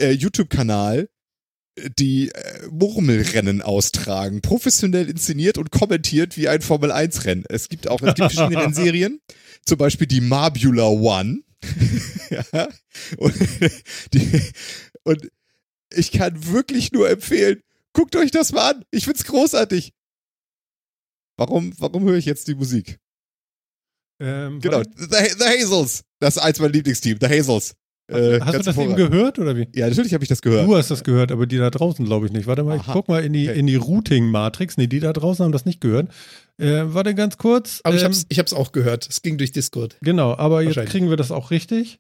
äh, 0.02 0.12
YouTube-Kanal, 0.12 1.10
die 1.98 2.30
äh, 2.30 2.68
Murmelrennen 2.70 3.62
austragen. 3.62 4.42
Professionell 4.42 5.10
inszeniert 5.10 5.58
und 5.58 5.72
kommentiert 5.72 6.38
wie 6.38 6.48
ein 6.48 6.62
Formel-1-Rennen. 6.62 7.46
Es 7.50 7.70
gibt 7.70 7.88
auch 7.88 8.02
es 8.02 8.16
gibt 8.16 8.32
verschiedene 8.32 8.62
Rennserien. 8.62 9.22
Zum 9.66 9.78
Beispiel 9.78 10.08
die 10.08 10.22
Marbula 10.22 10.88
One. 10.88 11.44
ja. 12.30 12.68
Und, 13.18 13.36
die, 14.14 14.42
und 15.04 15.30
ich 15.94 16.12
kann 16.12 16.48
wirklich 16.48 16.92
nur 16.92 17.10
empfehlen, 17.10 17.62
guckt 17.94 18.16
euch 18.16 18.32
das 18.32 18.52
mal 18.52 18.72
an. 18.72 18.86
Ich 18.92 19.06
find's 19.06 19.26
großartig. 19.26 19.94
Warum, 21.38 21.74
warum 21.80 22.04
höre 22.04 22.18
ich 22.18 22.26
jetzt 22.26 22.48
die 22.48 22.56
Musik? 22.56 23.00
Ähm, 24.20 24.60
Genau, 24.60 24.84
The, 24.84 25.08
The 25.38 25.46
Hazels. 25.46 26.04
Das 26.20 26.36
ist 26.36 26.42
eins 26.42 26.60
meiner 26.60 26.74
Lieblingsteam, 26.74 27.18
The 27.22 27.28
Hazels. 27.28 27.76
Äh, 28.10 28.40
Hast 28.42 28.58
du 28.60 28.64
das 28.64 28.78
eben 28.78 28.96
gehört 28.96 29.40
oder 29.40 29.56
wie? 29.56 29.68
Ja, 29.76 29.88
natürlich 29.88 30.14
habe 30.14 30.24
ich 30.24 30.30
das 30.30 30.42
gehört. 30.42 30.68
Du 30.68 30.76
hast 30.76 30.90
das 30.92 31.04
gehört, 31.04 31.32
aber 31.32 31.46
die 31.46 31.58
da 31.58 31.70
draußen 31.70 32.04
glaube 32.06 32.26
ich 32.26 32.32
nicht. 32.32 32.48
Warte 32.48 32.64
mal, 32.64 32.76
ich 32.78 32.84
Aha. 32.84 32.94
guck 32.94 33.08
mal 33.08 33.24
in 33.24 33.34
die, 33.34 33.50
Okay. 33.50 33.60
in 33.60 33.68
die 33.68 33.76
Routing-Matrix. 33.76 34.78
Nee, 34.78 34.88
die 34.88 35.00
da 35.00 35.14
draußen 35.14 35.46
haben 35.46 35.52
das 35.52 35.66
nicht 35.66 35.80
gehört. 35.82 36.10
Äh, 36.58 36.84
warte 36.88 37.14
ganz 37.16 37.38
kurz. 37.38 37.82
Aber 37.84 37.96
ich 37.96 38.04
Ähm, 38.04 38.14
ich 38.30 38.40
hab's 38.40 38.54
auch 38.54 38.72
gehört. 38.72 39.08
Es 39.10 39.22
ging 39.22 39.38
durch 39.38 39.52
Discord. 39.52 39.96
Genau, 40.02 40.36
aber 40.36 40.62
jetzt 40.62 40.84
kriegen 40.90 41.10
wir 41.10 41.18
das 41.18 41.32
auch 41.32 41.52
richtig. 41.52 42.00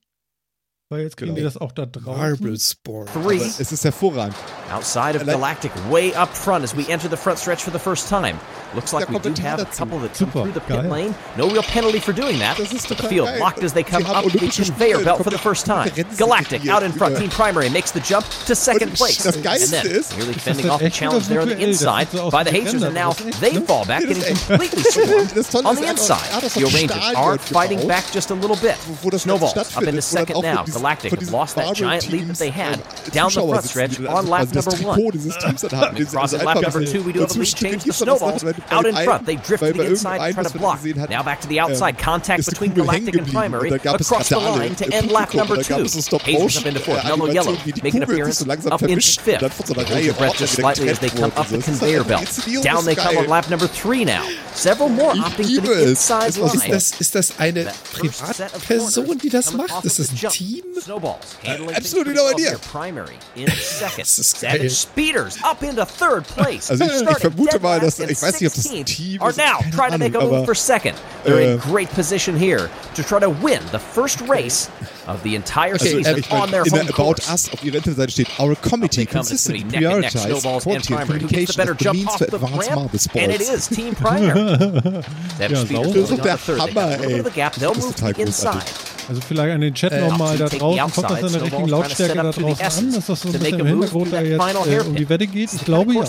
Weil 0.91 1.01
jetzt 1.01 1.17
kriegen 1.17 1.35
Genau. 1.35 1.47
die 1.47 1.53
das 1.53 1.61
auch 1.61 1.71
da 1.71 1.85
draußen. 1.85 2.17
Marble 2.19 2.59
Sport. 2.59 3.09
Aber 3.13 3.23
Three 3.27 3.37
es 3.37 3.59
ist 3.71 3.83
hervorragend. 3.83 4.35
outside 4.73 5.15
of 5.15 5.23
Galactic, 5.23 5.71
way 5.91 6.11
up 6.15 6.35
front 6.35 6.63
as 6.63 6.75
we 6.75 6.81
enter 6.91 7.07
the 7.07 7.15
front 7.15 7.37
stretch 7.37 7.63
for 7.63 7.71
the 7.71 7.77
first 7.77 8.09
time. 8.09 8.33
Looks 8.73 8.91
like 8.91 9.07
we 9.09 9.19
do 9.19 9.29
have 9.43 9.59
a 9.61 9.65
couple 9.65 9.99
that 9.99 10.13
come 10.17 10.29
Super, 10.31 10.41
through 10.43 10.53
the 10.53 10.59
pit 10.61 10.81
geil. 10.81 10.89
lane. 10.91 11.15
No 11.37 11.47
real 11.47 11.61
penalty 11.63 11.99
for 11.99 12.11
doing 12.13 12.39
that. 12.39 12.57
Das 12.59 12.71
ist 12.71 12.87
The 12.87 12.95
field 12.95 13.27
geil. 13.27 13.39
locked 13.39 13.63
as 13.63 13.73
they 13.73 13.83
come 13.83 14.01
Sie 14.03 14.07
haben 14.07 14.25
up 14.25 14.31
the 14.31 14.37
Olympische 14.39 14.63
conveyor 14.65 15.03
belt 15.03 15.21
for 15.23 15.31
the 15.31 15.37
first 15.37 15.65
time. 15.67 15.91
Galactic 16.17 16.67
out 16.69 16.81
in 16.83 16.91
front. 16.93 17.13
über- 17.13 17.21
Team 17.21 17.29
Primary 17.29 17.69
makes 17.69 17.91
the 17.93 17.99
jump 17.99 18.25
to 18.47 18.55
second 18.55 18.93
place. 18.95 19.23
and 19.25 19.43
then, 19.43 19.83
nearly 20.17 20.33
fending 20.33 20.69
off 20.71 20.79
the 20.81 20.89
challenge 20.89 21.27
there 21.27 21.41
on 21.41 21.49
the 21.49 21.55
inside 21.63 22.07
sieht 22.09 22.17
so 22.19 22.21
aus 22.25 22.31
by 22.31 22.43
the 22.43 22.51
wie 22.51 22.61
Hazers, 22.65 22.81
and 22.83 22.93
now 22.95 23.13
gerendert. 23.13 23.19
Das 23.19 23.25
ist 23.25 23.43
echt, 23.43 23.53
they 23.53 23.61
fall 23.65 23.85
back, 23.85 24.01
getting 24.07 24.23
completely 24.47 24.83
swarmed 24.91 25.31
Das 25.35 25.55
on 25.55 25.61
the 25.63 25.67
hat 25.67 25.77
ah, 25.77 25.85
auch- 25.85 25.89
inside. 25.89 26.33
hat 26.33 26.43
auch 26.45 26.49
so 26.49 26.59
The 26.59 26.77
Rangers 26.77 27.15
are 27.15 27.37
fighting 27.39 27.87
back 27.87 28.03
just 28.13 28.31
a 28.31 28.35
little 28.35 28.55
bit. 28.57 28.75
wo- 28.87 28.97
wo 29.03 29.09
das 29.11 29.21
Snowballs 29.23 29.53
Ganze 29.55 29.77
up 29.77 29.83
into 29.83 30.01
stattfindet, 30.01 30.11
wo 30.11 30.15
dann 30.17 30.25
second 30.27 30.43
now. 30.43 30.78
Von 30.79 30.83
diesen- 30.83 30.83
Galactic 30.83 31.09
von 31.09 31.17
have 31.17 31.19
diesen 31.19 31.31
lost 31.33 31.55
that 31.55 31.75
giant 31.75 32.09
lead 32.09 32.27
that 32.27 32.37
they 32.39 32.51
had 32.51 32.79
Barber-Teams, 32.79 33.11
down 33.13 33.29
the 33.29 33.33
Zuschauer 33.35 33.49
front 33.49 33.63
sitzen, 33.63 33.69
stretch 33.69 33.97
die 33.97 34.03
dann 34.03 34.13
on 34.15 34.27
lap 34.27 34.39
quasi 34.39 34.53
das 34.53 34.65
number 34.65 34.77
Trikot 34.77 35.01
one. 35.01 35.11
dieses 35.13 35.37
Teams 35.37 35.61
dann 35.61 35.71
haben. 35.79 35.97
We 35.99 36.05
cross 36.05 36.33
at 36.33 36.39
lap 36.43 36.55
einfach 36.57 36.73
number 36.73 36.87
so- 36.87 36.93
two. 36.93 37.05
We 37.05 37.13
do 37.13 37.19
have 37.19 37.23
a 37.23 37.27
dazwischen 37.27 37.59
lead 37.59 37.71
change. 37.71 37.79
The 37.79 37.83
gibt's 37.85 37.99
dann 37.99 38.07
das 38.07 38.17
snowballs 38.19 38.43
noch, 38.43 38.49
wenn- 38.49 38.77
out 38.77 38.85
in 38.85 38.95
bei 38.95 39.03
front. 39.05 39.25
They 39.25 39.35
einem- 39.35 39.43
drift 39.43 39.59
bei- 39.61 39.67
to 39.71 39.73
the 39.73 39.77
bei 39.79 39.85
inside, 39.89 40.09
irgendeinem, 40.09 40.33
try 40.33 40.41
to 40.41 40.45
was 40.45 40.53
wir 40.53 40.59
block. 40.59 40.75
gesehen 40.77 41.01
hatten, 41.01 41.13
Now 41.13 41.23
back 41.23 41.41
to 41.41 41.47
the 41.49 41.61
outside. 41.61 41.89
ähm, 41.89 41.97
Contact 42.05 42.39
ist 42.39 42.45
die 42.47 42.51
between 42.51 42.69
Kugel 42.71 42.83
Galactic 42.85 42.99
hängen 42.99 43.07
and 43.07 43.25
geblieben. 43.25 43.39
Primary 43.39 43.67
Und 43.69 43.71
da 43.71 43.77
gab 43.91 43.99
es 44.01 44.11
across 44.11 44.27
the 44.27 44.33
gerade 44.35 44.47
alle 44.49 44.63
line 44.63 44.75
to 44.75 44.83
im 44.85 44.91
end 44.91 45.11
lap 45.11 45.29
Publikum. 45.29 45.39
number 45.39 45.53
Und 45.55 45.63
da 45.63 45.69
gab 45.69 45.77
two. 45.79 45.85
es 45.85 45.93
so 45.93 46.01
Stop 46.01 46.23
Hazers 46.23 46.39
Motion, 46.41 46.59
up 46.63 46.67
into 46.69 46.79
fourth. 46.81 46.99
äh, 46.99 47.03
Mellow 47.03 47.13
Animation, 47.25 47.35
Yellow 47.53 47.57
wie 47.65 47.71
die 47.71 47.81
making 47.81 47.85
an 47.85 47.91
Kugel 47.91 47.91
sich 47.91 48.13
appearance 48.13 48.39
so 48.39 48.45
langsam 48.45 48.71
up 48.71 48.81
into 48.81 48.87
vermischt 48.89 49.17
und 49.19 49.23
fifth. 49.25 49.41
dann 49.41 49.51
von 49.51 49.65
so 49.65 49.73
einer 49.73 49.83
Hold 49.83 49.91
Reihe 49.95 50.07
your 50.09 50.13
breath 50.13 50.29
Ordner 50.29 50.39
just 50.41 50.57
wieder 50.57 50.67
slightly 50.75 50.89
as 50.91 50.99
they 50.99 51.09
getrennt 51.09 51.35
come 51.35 51.41
up 51.41 51.47
the 51.47 51.51
worden. 51.53 51.59
Das 51.59 51.73
ist 51.73 51.79
conveyor 51.79 52.01
einfach- 52.01 52.07
belt. 52.07 52.19
die 52.19 52.25
Inszenierung 52.29 52.63
Down 52.63 52.77
ist 52.79 52.85
they 52.85 52.95
come 52.95 53.09
geil. 53.15 53.23
on 53.23 53.29
lap 53.29 53.49
number 53.49 53.69
three 53.73 54.05
now. 54.05 54.11
Several 54.55 54.89
more 54.89 55.13
Ich 55.15 55.21
opting 55.21 55.33
for 55.35 55.45
liebe 55.45 55.67
the 55.67 55.73
es. 55.83 55.89
inside 55.89 56.19
Es 56.29 56.37
ist 56.37 56.43
Ist 56.53 56.53
line. 56.63 56.73
das, 56.73 56.91
ist 56.99 57.15
das 57.15 57.33
eine 57.39 57.63
That 57.65 57.75
first 57.75 58.17
set 58.37 58.45
of 58.53 58.67
Privatperson, 58.67 59.05
corners 59.05 59.21
die 59.23 59.29
das 59.29 59.45
coming 59.45 59.57
macht? 59.67 59.71
off 59.77 59.85
Ist 59.85 59.91
of 59.91 59.97
das 59.97 60.07
the 60.07 60.13
ein 60.13 60.17
jump. 60.19 60.33
Team? 60.33 60.63
Snowballs 60.79 61.35
handling 61.43 61.75
absolut 61.75 62.05
things 62.07 62.17
no 62.17 62.27
idea. 62.29 62.49
here. 62.49 62.57
Primary 62.59 63.15
in 63.35 63.49
second. 63.51 64.05
Das 64.05 64.15
Savage. 64.15 64.69
Speeders 64.71 65.37
up 65.43 65.61
into 65.63 65.83
third 65.85 66.23
place. 66.25 66.69
Also 66.69 66.85
ich- 66.85 66.91
ich 66.91 66.97
Started 66.99 67.21
vermute 67.21 67.51
dead 67.53 67.61
mal, 67.61 67.79
dass- 67.79 67.97
last 67.97 67.99
in 67.99 68.09
ich 68.09 68.21
weiß 68.21 68.39
nicht, 68.39 68.47
ob 68.49 68.55
das 68.55 68.65
16th, 68.65 68.85
Team 68.85 69.21
Are 69.21 69.33
now 69.35 69.59
trying 69.75 69.91
to 69.91 69.97
make 69.97 70.15
a 70.17 70.21
move 70.21 70.33
aber, 70.33 70.45
for 70.45 70.55
second. 70.55 70.95
They're 71.25 71.39
in 71.41 71.57
uh, 71.59 71.61
great 71.61 71.89
position 71.93 72.37
here 72.37 72.69
to 72.95 73.03
try 73.03 73.19
to 73.19 73.29
win 73.29 73.59
the 73.71 73.79
first 73.79 74.21
race 74.21 74.69
of 75.07 75.21
the 75.23 75.35
entire 75.35 75.73
Also, 75.73 75.85
season 75.85 76.17
ich 76.17 76.29
meine, 76.29 76.43
on 76.43 76.51
their 76.51 76.63
in 76.63 76.71
der 76.71 76.79
home 76.79 76.89
About 76.89 76.93
course. 76.95 77.29
Us 77.29 77.51
auf 77.51 77.63
ihrer 77.63 77.75
Internetseite 77.77 78.11
steht, 78.11 78.27
Our 78.39 78.55
committee 78.55 79.05
They 79.05 79.05
come, 79.05 79.21
it's 79.21 79.29
consistently 79.29 79.63
gonna 79.63 79.71
be 79.71 79.79
neck 79.79 79.93
and 79.93 80.01
neck, 80.01 80.11
prioritizes 80.13 80.39
snowballs 80.41 80.65
and 80.65 80.85
quality 80.85 80.93
and 80.93 81.07
primary. 81.07 81.19
Who 81.19 81.27
gets 81.27 81.55
the 81.55 81.55
communication 81.55 81.55
better 81.57 81.71
as 81.73 81.77
the 81.79 81.93
means 81.93 82.07
off 82.07 82.17
to 82.19 82.25
the 82.25 82.35
advance 82.37 82.67
ramp? 82.67 82.75
marble 82.75 82.99
And 83.15 83.31
it 83.33 83.41
sports. 83.41 83.49
is 83.49 83.67
Team 83.67 83.95
Primary. 83.95 84.39
Savage 85.39 85.51
Ja, 85.51 85.65
Speeders 85.65 85.67
sauber. 85.69 85.93
building 85.93 86.19
on 86.19 86.25
der 86.25 86.31
the 86.31 86.37
third. 86.37 86.59
They 86.61 86.73
got 86.73 86.89
Hammer, 86.89 86.95
a 86.95 86.97
little 86.97 87.09
bit 87.09 87.11
of 87.11 87.11
ey. 87.11 87.21
the 87.21 87.35
gap. 87.35 87.53
They'll 87.55 87.73
move 87.75 87.95
to 87.95 88.13
the 88.13 88.21
inside. 88.21 88.53
großartig. 88.53 89.09
Also 89.09 89.21
vielleicht 89.27 89.55
an 89.55 89.61
den 89.61 89.73
Chat 89.73 89.91
äh, 89.91 90.01
nochmal 90.07 90.37
da 90.37 90.47
draußen, 90.59 90.79
kommt 90.91 91.09
das 91.11 91.19
in 91.19 91.33
der 91.33 91.41
richtigen 91.43 91.67
Lautstärke 91.69 92.13
da 92.15 92.23
draußen 92.31 92.65
an, 92.87 92.93
dass 92.93 93.05
das 93.07 93.21
so 93.21 93.27
ein 93.29 93.33
bisschen 93.33 93.59
im 93.59 93.65
Hintergrund 93.67 94.13
da 94.13 94.21
jetzt 94.21 94.39
äh, 94.67 94.79
um 94.87 94.95
die 94.95 95.09
Wette 95.09 95.27
geht? 95.27 95.53
Ich 95.53 95.65
glaube 95.65 95.93
ja. 95.93 96.03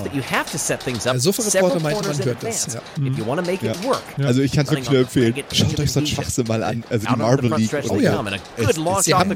Der 1.12 1.20
Sofa-Reporter 1.20 1.80
meinte, 1.80 2.09
man 2.09 2.24
hört 2.24 2.42
das. 2.42 2.66
Ja. 2.74 2.80
Mhm. 2.98 3.16
Ja. 3.62 4.26
Also 4.26 4.42
ich 4.42 4.53
kann 4.53 4.64
es 4.64 4.70
wirklich 4.70 4.90
nur 4.90 5.01
empfehlen. 5.01 5.34
Schaut 5.53 5.80
euch 5.80 5.92
so 5.92 6.01
einen 6.01 6.07
Schwachsinn 6.07 6.46
mal 6.46 6.62
an. 6.62 6.84
Also 6.90 7.07
die 7.07 7.16
Marble 7.16 7.51
League. 7.57 7.70
Oh 7.88 7.96
ja. 7.98 8.22
Sie 9.03 9.14
haben, 9.14 9.28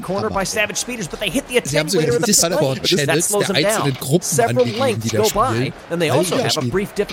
Sie 1.64 1.78
haben 1.78 1.88
sogar 1.88 2.06
die 2.06 2.22
Discord-Channels 2.26 3.28
der 3.28 3.56
einzelnen 3.56 3.94
Gruppen 4.00 4.40
angegeben, 4.40 5.00
die 5.02 5.08
da 5.10 5.24
spielen. 5.24 5.72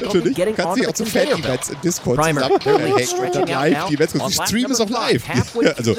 Natürlich. 0.04 0.36
Kannst 0.56 0.78
du 0.78 0.90
auch 0.90 0.94
zu 0.94 1.06
Fan-Events 1.06 1.70
in 1.70 1.82
Discord 1.82 2.18
zusammenhängen 2.24 3.20
und 3.20 3.36
dann 3.36 3.48
live 3.48 3.86
die 3.90 3.96
Events. 3.96 4.14
Ich 4.30 4.36
streame 4.36 4.74
es 4.74 4.80
auch 4.82 4.90
live. 4.90 5.24
Also 5.78 5.96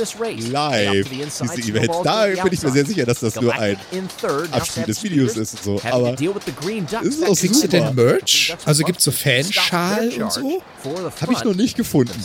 live, 0.50 1.06
diese 1.10 1.60
Events. 1.70 1.91
Da 2.04 2.26
bin 2.26 2.52
ich 2.52 2.62
mir 2.62 2.70
sehr 2.70 2.86
sicher, 2.86 3.06
dass 3.06 3.20
das 3.20 3.40
nur 3.40 3.54
ein 3.54 3.76
Abspiel 4.50 4.84
des 4.84 5.02
Videos 5.02 5.36
ist 5.36 5.54
und 5.54 5.62
so. 5.62 5.82
Aber 5.90 6.14
ist 6.14 6.20
es 6.20 7.22
auch 7.22 7.36
Kriegst 7.36 7.64
du 7.64 7.68
denn 7.68 7.94
Merch? 7.94 8.56
Also 8.64 8.84
gibt 8.84 8.98
es 8.98 9.04
so 9.04 9.10
Fanschal 9.10 10.10
und 10.20 10.32
so? 10.32 10.62
Habe 11.20 11.32
ich 11.32 11.44
noch 11.44 11.54
nicht 11.54 11.76
gefunden. 11.76 12.20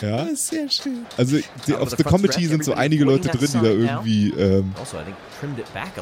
Ja. 0.00 0.24
Das 0.24 0.32
ist 0.32 0.46
sehr 0.48 0.68
schön. 0.70 1.06
Also 1.16 1.38
die, 1.66 1.74
auf 1.74 1.90
The 1.90 2.02
Comedy 2.02 2.46
sind 2.46 2.64
so 2.64 2.74
einige 2.74 3.04
Leute 3.04 3.28
drin, 3.28 3.48
die 3.52 3.58
da 3.58 3.68
irgendwie 3.68 4.30
ähm, 4.30 4.72
also, 4.78 4.96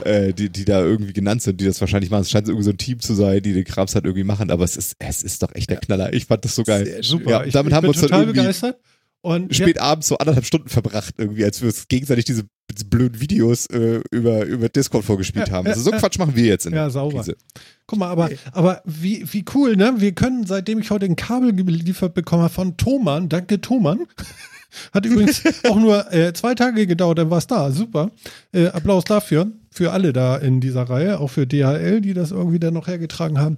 äh, 0.05 0.33
die, 0.33 0.49
die 0.49 0.65
da 0.65 0.81
irgendwie 0.81 1.13
genannt 1.13 1.43
sind, 1.43 1.61
die 1.61 1.65
das 1.65 1.81
wahrscheinlich 1.81 2.11
machen. 2.11 2.23
Es 2.23 2.31
scheint 2.31 2.47
irgendwie 2.47 2.65
so 2.65 2.71
ein 2.71 2.79
Team 2.79 3.01
zu 3.01 3.15
sein, 3.15 3.43
die 3.43 3.53
den 3.53 3.65
Krams 3.65 3.95
halt 3.95 4.05
irgendwie 4.05 4.25
machen, 4.25 4.51
aber 4.51 4.65
es 4.65 4.77
ist, 4.77 4.97
es 4.99 5.23
ist 5.23 5.43
doch 5.43 5.53
echt 5.55 5.71
der 5.71 5.79
Knaller. 5.79 6.13
Ich 6.13 6.27
fand 6.27 6.45
das 6.45 6.55
so 6.55 6.63
geil. 6.63 6.99
Super. 7.03 7.31
Ja, 7.31 7.39
damit 7.47 7.73
ich 7.73 7.75
haben 7.75 7.85
wir 7.85 7.89
uns 7.89 8.01
dann 8.01 8.11
irgendwie 8.11 8.41
begeistert. 8.41 8.79
Und 9.25 9.55
spät 9.55 9.81
abends 9.81 10.09
so 10.09 10.19
anderthalb 10.19 10.45
Stunden 10.45 10.69
verbracht, 10.69 11.15
irgendwie, 11.17 11.47
als 11.47 11.63
wir 11.63 11.69
uns 11.69 11.89
gegenseitig 11.89 12.27
diese, 12.27 12.45
diese 12.71 12.85
blöden 12.85 13.23
Videos 13.23 13.65
äh, 13.71 14.03
über, 14.11 14.45
über 14.45 14.69
Discord 14.69 15.03
vorgespielt 15.03 15.51
haben. 15.51 15.67
Also 15.67 15.81
so 15.81 15.93
Quatsch 15.93 16.19
machen 16.19 16.37
wir 16.37 16.45
jetzt 16.45 16.67
in 16.67 16.75
Ja, 16.75 16.91
sauber. 16.91 17.21
Krise. 17.21 17.39
Guck 17.87 18.01
mal, 18.01 18.09
aber, 18.09 18.29
aber 18.53 18.83
wie, 18.85 19.25
wie 19.33 19.43
cool, 19.55 19.77
ne? 19.77 19.95
Wir 19.97 20.13
können, 20.13 20.45
seitdem 20.45 20.79
ich 20.79 20.91
heute 20.91 21.07
ein 21.07 21.17
Kabel 21.17 21.55
geliefert 21.55 22.13
bekomme 22.13 22.51
von 22.51 22.77
Thomann, 22.77 23.31
danke 23.31 23.63
Thomann. 23.63 24.01
Hat 24.93 25.07
übrigens 25.07 25.43
auch 25.71 25.81
nur 25.81 26.13
äh, 26.13 26.35
zwei 26.35 26.55
Tage 26.55 26.87
gedauert, 26.87 27.17
dann 27.17 27.31
war 27.31 27.39
es 27.39 27.47
da. 27.47 27.71
Super. 27.71 28.11
Äh, 28.53 28.67
Applaus 28.67 29.05
dafür. 29.05 29.51
Für 29.71 29.93
alle 29.93 30.13
da 30.13 30.37
in 30.37 30.61
dieser 30.61 30.83
Reihe, 30.83 31.19
auch 31.19 31.29
für 31.29 31.47
DHL, 31.47 32.03
die 32.03 32.13
das 32.13 32.31
irgendwie 32.31 32.59
dann 32.59 32.75
noch 32.75 32.89
hergetragen 32.89 33.39
haben. 33.39 33.57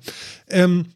Ähm, 0.49 0.87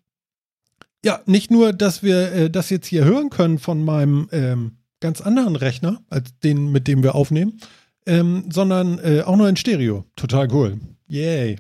ja, 1.05 1.23
nicht 1.27 1.51
nur, 1.51 1.73
dass 1.73 2.03
wir 2.03 2.33
äh, 2.33 2.51
das 2.51 2.71
jetzt 2.71 2.87
hier 2.87 3.05
hören 3.05 3.31
können 3.31 3.59
von 3.59 3.85
meinem 3.85 4.29
ähm, 4.33 4.79
ganz 5.01 5.21
anderen 5.21 5.57
Rechner, 5.57 6.03
als 6.09 6.39
den, 6.41 6.71
mit 6.71 6.87
dem 6.87 7.03
wir 7.03 7.15
aufnehmen, 7.15 7.61
ähm, 8.07 8.45
sondern 8.51 8.99
äh, 8.99 9.23
auch 9.23 9.37
nur 9.37 9.49
in 9.49 9.57
Stereo. 9.57 10.05
Total 10.17 10.53
cool. 10.53 10.79
Yay. 11.09 11.59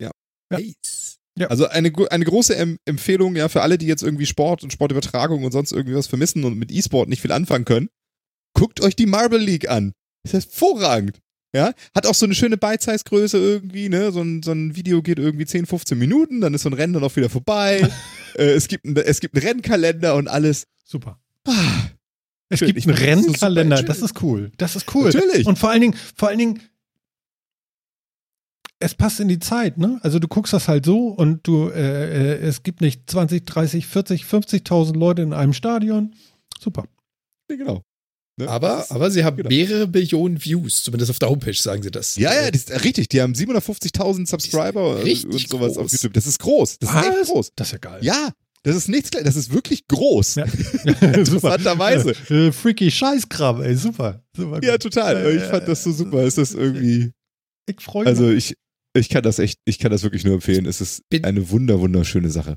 Ja. 0.00 0.10
ja. 0.52 0.58
Ja. 1.38 1.46
Also 1.46 1.66
eine, 1.66 1.90
eine 2.10 2.24
große 2.24 2.54
em 2.56 2.78
Empfehlung 2.84 3.36
ja 3.36 3.48
für 3.48 3.62
alle, 3.62 3.78
die 3.78 3.86
jetzt 3.86 4.02
irgendwie 4.02 4.26
Sport 4.26 4.62
und 4.62 4.72
Sportübertragung 4.72 5.44
und 5.44 5.52
sonst 5.52 5.72
irgendwie 5.72 5.96
was 5.96 6.06
vermissen 6.06 6.44
und 6.44 6.58
mit 6.58 6.70
E-Sport 6.70 7.08
nicht 7.08 7.22
viel 7.22 7.32
anfangen 7.32 7.64
können. 7.64 7.88
Guckt 8.54 8.82
euch 8.82 8.96
die 8.96 9.06
Marble 9.06 9.38
League 9.38 9.68
an. 9.68 9.94
Ist 10.24 10.34
hervorragend. 10.34 11.20
Ja, 11.54 11.74
hat 11.94 12.06
auch 12.06 12.14
so 12.14 12.24
eine 12.24 12.34
schöne 12.34 12.56
Bite-Size-Größe 12.56 13.36
irgendwie, 13.36 13.90
ne? 13.90 14.10
So 14.10 14.22
ein, 14.22 14.42
so 14.42 14.52
ein 14.52 14.74
Video 14.74 15.02
geht 15.02 15.18
irgendwie 15.18 15.44
10, 15.44 15.66
15 15.66 15.98
Minuten, 15.98 16.40
dann 16.40 16.54
ist 16.54 16.62
so 16.62 16.70
ein 16.70 16.72
Rennen 16.72 16.94
dann 16.94 17.04
auch 17.04 17.14
wieder 17.14 17.28
vorbei. 17.28 17.86
äh, 18.36 18.52
es, 18.52 18.68
gibt 18.68 18.86
ein, 18.86 18.96
es 18.96 19.20
gibt 19.20 19.36
einen 19.36 19.46
Rennkalender 19.46 20.14
und 20.14 20.28
alles. 20.28 20.66
Super. 20.82 21.20
Ah, 21.46 21.90
es 22.48 22.60
schön. 22.60 22.72
gibt 22.72 22.86
einen 22.86 22.96
Rennkalender, 22.96 23.82
das, 23.82 23.98
das 23.98 24.10
ist 24.10 24.22
cool. 24.22 24.50
Das 24.56 24.76
ist 24.76 24.94
cool. 24.94 25.10
Natürlich. 25.12 25.46
Und 25.46 25.58
vor 25.58 25.70
allen 25.70 25.82
Dingen, 25.82 25.94
vor 26.16 26.28
allen 26.28 26.38
Dingen, 26.38 26.60
es 28.78 28.94
passt 28.94 29.20
in 29.20 29.28
die 29.28 29.38
Zeit, 29.38 29.76
ne? 29.76 30.00
Also 30.02 30.18
du 30.18 30.28
guckst 30.28 30.54
das 30.54 30.68
halt 30.68 30.86
so 30.86 31.08
und 31.08 31.46
du, 31.46 31.68
äh, 31.68 32.38
äh 32.38 32.46
es 32.46 32.62
gibt 32.62 32.80
nicht 32.80 33.10
20, 33.10 33.44
30, 33.44 33.86
40, 33.86 34.24
50.000 34.24 34.96
Leute 34.96 35.20
in 35.20 35.34
einem 35.34 35.52
Stadion. 35.52 36.14
Super. 36.58 36.86
Ja, 37.50 37.56
genau. 37.56 37.82
Ne? 38.42 38.48
Aber, 38.48 38.90
aber 38.90 39.10
sie 39.10 39.24
haben 39.24 39.36
genau. 39.36 39.48
mehrere 39.48 39.86
Billionen 39.86 40.44
Views, 40.44 40.82
zumindest 40.82 41.10
auf 41.10 41.18
der 41.18 41.28
Homepage 41.28 41.54
sagen 41.54 41.82
sie 41.82 41.90
das. 41.90 42.16
Ja, 42.16 42.34
ja, 42.34 42.50
das 42.50 42.64
ist 42.64 42.84
richtig. 42.84 43.08
Die 43.08 43.20
haben 43.20 43.32
750.000 43.32 44.28
Subscriber 44.28 44.96
und 44.96 45.06
sowas 45.06 45.48
groß. 45.48 45.78
auf 45.78 45.92
YouTube. 45.92 46.12
Das 46.12 46.26
ist 46.26 46.38
groß. 46.38 46.78
Das 46.78 46.90
ist 46.90 46.96
echt 46.96 47.28
groß. 47.28 47.52
Das 47.56 47.68
ist 47.68 47.72
ja 47.72 47.78
geil. 47.78 47.98
Ja, 48.02 48.32
das 48.64 48.76
ist 48.76 48.88
nichts 48.88 49.10
Das 49.10 49.36
ist 49.36 49.52
wirklich 49.52 49.88
groß. 49.88 50.36
Ja. 50.36 50.44
Interessanterweise. 51.00 52.14
Äh, 52.30 52.52
freaky 52.52 52.90
Scheißkram, 52.90 53.62
ey, 53.62 53.76
super. 53.76 54.22
super 54.36 54.60
ja, 54.62 54.78
total. 54.78 55.34
Ich 55.36 55.42
fand 55.42 55.66
das 55.66 55.82
so 55.84 55.92
super. 55.92 56.22
Ist 56.22 56.38
das 56.38 56.54
irgendwie. 56.54 57.12
Ich 57.66 57.80
freue 57.80 58.06
also 58.06 58.24
mich. 58.24 58.34
Also 58.34 58.52
ich, 58.52 58.56
ich 58.94 59.08
kann 59.08 59.22
das 59.22 59.38
echt, 59.38 59.58
ich 59.64 59.78
kann 59.78 59.90
das 59.90 60.02
wirklich 60.02 60.24
nur 60.24 60.34
empfehlen. 60.34 60.66
Es 60.66 60.80
ist 60.80 61.02
eine 61.22 61.50
wunder, 61.50 61.80
wunderschöne 61.80 62.30
Sache. 62.30 62.56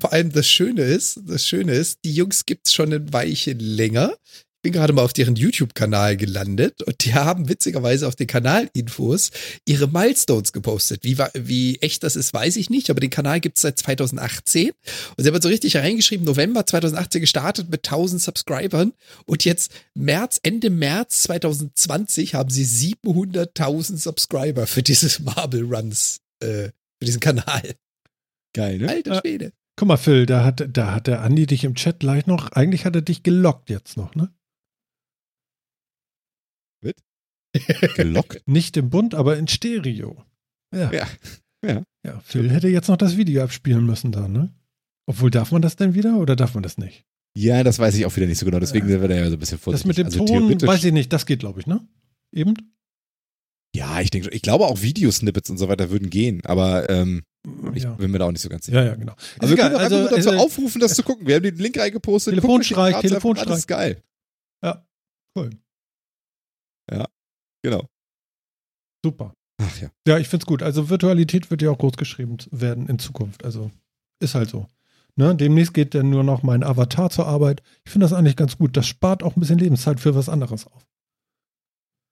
Vor 0.00 0.12
allem 0.12 0.32
das 0.32 0.46
Schöne 0.46 0.82
ist, 0.82 1.20
das 1.26 1.46
Schöne 1.46 1.72
ist, 1.72 2.00
die 2.04 2.14
Jungs 2.14 2.44
gibt 2.44 2.66
es 2.66 2.74
schon 2.74 2.92
ein 2.92 3.12
Weilchen 3.12 3.58
länger 3.58 4.14
bin 4.62 4.72
gerade 4.72 4.92
mal 4.92 5.02
auf 5.02 5.12
deren 5.12 5.34
YouTube-Kanal 5.34 6.16
gelandet 6.16 6.82
und 6.82 7.04
die 7.04 7.14
haben 7.14 7.48
witzigerweise 7.48 8.06
auf 8.06 8.14
den 8.14 8.28
Kanalinfos 8.28 9.30
ihre 9.66 9.88
Milestones 9.88 10.52
gepostet. 10.52 11.02
Wie, 11.02 11.18
wie 11.34 11.78
echt 11.80 12.04
das 12.04 12.16
ist, 12.16 12.32
weiß 12.32 12.56
ich 12.56 12.70
nicht, 12.70 12.88
aber 12.88 13.00
den 13.00 13.10
Kanal 13.10 13.40
gibt 13.40 13.56
es 13.56 13.62
seit 13.62 13.78
2018 13.78 14.70
und 15.16 15.24
sie 15.24 15.28
haben 15.28 15.42
so 15.42 15.48
richtig 15.48 15.76
reingeschrieben, 15.76 16.24
November 16.24 16.64
2018 16.64 17.20
gestartet 17.20 17.70
mit 17.70 17.86
1000 17.86 18.22
Subscribern 18.22 18.92
und 19.26 19.44
jetzt 19.44 19.72
März, 19.94 20.38
Ende 20.42 20.70
März 20.70 21.22
2020 21.22 22.34
haben 22.34 22.50
sie 22.50 22.64
700.000 22.64 23.96
Subscriber 23.96 24.66
für 24.66 24.82
dieses 24.82 25.18
Marble 25.20 25.62
Runs, 25.62 26.20
äh, 26.40 26.70
für 27.00 27.04
diesen 27.04 27.20
Kanal. 27.20 27.74
Geil, 28.54 28.78
ne? 28.78 28.88
Alter 28.88 29.20
Schwede. 29.20 29.52
Guck 29.76 29.88
mal, 29.88 29.96
Phil, 29.96 30.26
da 30.26 30.44
hat, 30.44 30.68
da 30.70 30.94
hat 30.94 31.06
der 31.06 31.22
Andi 31.22 31.46
dich 31.46 31.64
im 31.64 31.74
Chat 31.74 32.00
gleich 32.00 32.26
noch, 32.26 32.52
eigentlich 32.52 32.84
hat 32.84 32.94
er 32.94 33.02
dich 33.02 33.22
gelockt 33.22 33.70
jetzt 33.70 33.96
noch, 33.96 34.14
ne? 34.14 34.30
Wird? 36.82 36.98
Gelockt? 37.96 38.42
Nicht 38.46 38.76
im 38.76 38.90
Bund, 38.90 39.14
aber 39.14 39.36
in 39.36 39.48
Stereo. 39.48 40.24
Ja. 40.74 40.92
Ja. 40.92 41.08
ja. 41.64 41.82
ja 42.04 42.20
Phil 42.20 42.50
hätte 42.50 42.68
jetzt 42.68 42.88
noch 42.88 42.96
das 42.96 43.16
Video 43.16 43.42
abspielen 43.42 43.84
müssen 43.84 44.12
da, 44.12 44.28
ne? 44.28 44.52
Obwohl, 45.06 45.30
darf 45.30 45.52
man 45.52 45.62
das 45.62 45.76
denn 45.76 45.94
wieder 45.94 46.16
oder 46.18 46.36
darf 46.36 46.54
man 46.54 46.62
das 46.62 46.78
nicht? 46.78 47.04
Ja, 47.36 47.64
das 47.64 47.78
weiß 47.78 47.94
ich 47.96 48.06
auch 48.06 48.14
wieder 48.14 48.26
nicht 48.26 48.38
so 48.38 48.46
genau, 48.46 48.60
deswegen 48.60 48.86
sind 48.88 49.00
wir 49.00 49.08
da 49.08 49.14
ja 49.14 49.28
so 49.28 49.36
ein 49.36 49.38
bisschen 49.38 49.58
vorsichtig. 49.58 49.96
Das 49.96 50.06
mit 50.06 50.14
dem 50.14 50.22
also 50.22 50.56
Ton, 50.58 50.68
weiß 50.68 50.84
ich 50.84 50.92
nicht, 50.92 51.12
das 51.12 51.26
geht, 51.26 51.40
glaube 51.40 51.60
ich, 51.60 51.66
ne? 51.66 51.86
Eben? 52.30 52.54
Ja, 53.74 54.00
ich 54.00 54.10
denke, 54.10 54.30
ich 54.30 54.42
glaube 54.42 54.66
auch 54.66 54.82
Videosnippets 54.82 55.48
und 55.48 55.56
so 55.56 55.68
weiter 55.68 55.90
würden 55.90 56.10
gehen, 56.10 56.42
aber 56.44 56.90
ähm, 56.90 57.22
ich 57.74 57.84
ja. 57.84 57.94
bin 57.94 58.10
mir 58.10 58.18
da 58.18 58.26
auch 58.26 58.32
nicht 58.32 58.42
so 58.42 58.50
ganz 58.50 58.66
sicher. 58.66 58.82
Ja, 58.82 58.90
ja, 58.90 58.94
genau. 58.94 59.14
Also, 59.38 59.56
wir 59.56 59.62
können 59.62 59.76
also, 59.76 60.04
dazu 60.04 60.14
also, 60.14 60.30
aufrufen, 60.32 60.80
das 60.80 60.94
zu 60.94 61.02
gucken. 61.02 61.26
Wir 61.26 61.36
haben 61.36 61.42
den 61.42 61.56
Link 61.56 61.78
reingepostet. 61.78 62.34
Telefonstreich, 62.34 63.00
Telefonstreich. 63.00 63.48
Das 63.48 63.58
ist 63.60 63.66
geil. 63.66 64.02
Ja, 64.62 64.86
cool. 65.36 65.50
Ja, 66.90 67.06
genau. 67.62 67.88
Super. 69.04 69.34
Ach 69.58 69.80
ja. 69.80 69.90
Ja, 70.06 70.18
ich 70.18 70.28
finde 70.28 70.44
es 70.44 70.46
gut. 70.46 70.62
Also 70.62 70.88
Virtualität 70.88 71.50
wird 71.50 71.62
ja 71.62 71.70
auch 71.70 71.78
groß 71.78 71.96
geschrieben 71.96 72.36
werden 72.50 72.88
in 72.88 72.98
Zukunft. 72.98 73.44
Also 73.44 73.70
ist 74.20 74.34
halt 74.34 74.50
so. 74.50 74.66
Ne? 75.16 75.34
Demnächst 75.36 75.74
geht 75.74 75.94
dann 75.94 76.10
nur 76.10 76.24
noch 76.24 76.42
mein 76.42 76.62
Avatar 76.62 77.10
zur 77.10 77.26
Arbeit. 77.26 77.62
Ich 77.84 77.92
finde 77.92 78.06
das 78.06 78.12
eigentlich 78.12 78.36
ganz 78.36 78.56
gut. 78.56 78.76
Das 78.76 78.86
spart 78.86 79.22
auch 79.22 79.36
ein 79.36 79.40
bisschen 79.40 79.58
Lebenszeit 79.58 80.00
für 80.00 80.14
was 80.14 80.28
anderes 80.28 80.66
auf. 80.66 80.86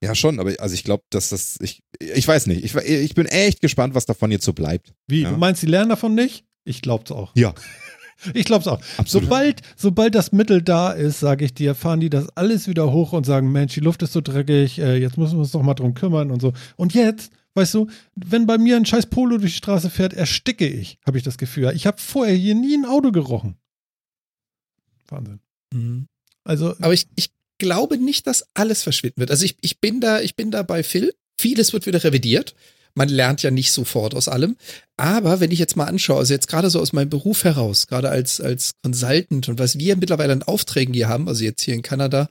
Ja, 0.02 0.14
schon, 0.14 0.40
aber 0.40 0.54
also 0.58 0.74
ich 0.74 0.84
glaube, 0.84 1.04
dass 1.10 1.28
das, 1.28 1.58
ich, 1.60 1.82
ich 1.98 2.26
weiß 2.26 2.46
nicht. 2.46 2.64
Ich, 2.64 2.74
ich 2.74 3.14
bin 3.14 3.26
echt 3.26 3.60
gespannt, 3.60 3.94
was 3.94 4.06
davon 4.06 4.30
jetzt 4.30 4.46
so 4.46 4.54
bleibt. 4.54 4.94
Wie? 5.06 5.22
Ja? 5.22 5.30
Du 5.30 5.36
meinst, 5.36 5.60
sie 5.60 5.66
lernen 5.66 5.90
davon 5.90 6.14
nicht? 6.14 6.46
Ich 6.64 6.80
glaub's 6.80 7.10
auch. 7.10 7.32
Ja. 7.36 7.54
Ich 8.34 8.44
glaube 8.44 8.62
es 8.62 8.68
auch. 8.68 8.80
Absolut. 8.96 9.24
Sobald, 9.24 9.62
sobald 9.76 10.14
das 10.14 10.32
Mittel 10.32 10.62
da 10.62 10.92
ist, 10.92 11.20
sage 11.20 11.44
ich 11.44 11.54
dir, 11.54 11.74
fahren 11.74 12.00
die 12.00 12.10
das 12.10 12.28
alles 12.36 12.68
wieder 12.68 12.92
hoch 12.92 13.12
und 13.12 13.24
sagen, 13.24 13.50
Mensch, 13.52 13.74
die 13.74 13.80
Luft 13.80 14.02
ist 14.02 14.12
so 14.12 14.20
dreckig, 14.20 14.78
äh, 14.78 14.96
jetzt 14.96 15.16
müssen 15.16 15.34
wir 15.34 15.40
uns 15.40 15.52
doch 15.52 15.62
mal 15.62 15.74
drum 15.74 15.94
kümmern 15.94 16.30
und 16.30 16.40
so. 16.40 16.52
Und 16.76 16.94
jetzt, 16.94 17.32
weißt 17.54 17.74
du, 17.74 17.88
wenn 18.14 18.46
bei 18.46 18.58
mir 18.58 18.76
ein 18.76 18.86
scheiß 18.86 19.06
Polo 19.06 19.38
durch 19.38 19.52
die 19.52 19.58
Straße 19.58 19.90
fährt, 19.90 20.12
ersticke 20.12 20.68
ich, 20.68 20.98
habe 21.06 21.18
ich 21.18 21.24
das 21.24 21.38
Gefühl. 21.38 21.72
Ich 21.74 21.86
habe 21.86 21.98
vorher 21.98 22.34
hier 22.34 22.54
nie 22.54 22.76
ein 22.76 22.84
Auto 22.84 23.12
gerochen. 23.12 23.56
Wahnsinn. 25.08 25.40
Mhm. 25.72 26.06
Also, 26.44 26.74
aber 26.80 26.92
ich, 26.92 27.06
ich 27.16 27.30
glaube 27.58 27.98
nicht, 27.98 28.26
dass 28.26 28.48
alles 28.54 28.82
verschwinden 28.82 29.20
wird. 29.20 29.30
Also 29.30 29.44
ich, 29.44 29.56
ich 29.60 29.80
bin 29.80 30.00
da, 30.00 30.20
ich 30.20 30.36
bin 30.36 30.50
da 30.50 30.62
bei 30.62 30.82
Phil. 30.82 31.14
Vieles 31.38 31.72
wird 31.72 31.86
wieder 31.86 32.02
revidiert 32.02 32.54
man 32.94 33.08
lernt 33.08 33.42
ja 33.42 33.50
nicht 33.50 33.72
sofort 33.72 34.14
aus 34.14 34.28
allem. 34.28 34.56
Aber 34.96 35.40
wenn 35.40 35.50
ich 35.50 35.58
jetzt 35.58 35.76
mal 35.76 35.86
anschaue, 35.86 36.18
also 36.18 36.34
jetzt 36.34 36.48
gerade 36.48 36.70
so 36.70 36.80
aus 36.80 36.92
meinem 36.92 37.10
Beruf 37.10 37.44
heraus, 37.44 37.86
gerade 37.86 38.10
als, 38.10 38.40
als 38.40 38.72
Consultant 38.82 39.48
und 39.48 39.58
was 39.58 39.78
wir 39.78 39.96
mittlerweile 39.96 40.32
an 40.32 40.42
Aufträgen 40.42 40.94
hier 40.94 41.08
haben, 41.08 41.28
also 41.28 41.44
jetzt 41.44 41.62
hier 41.62 41.74
in 41.74 41.82
Kanada, 41.82 42.28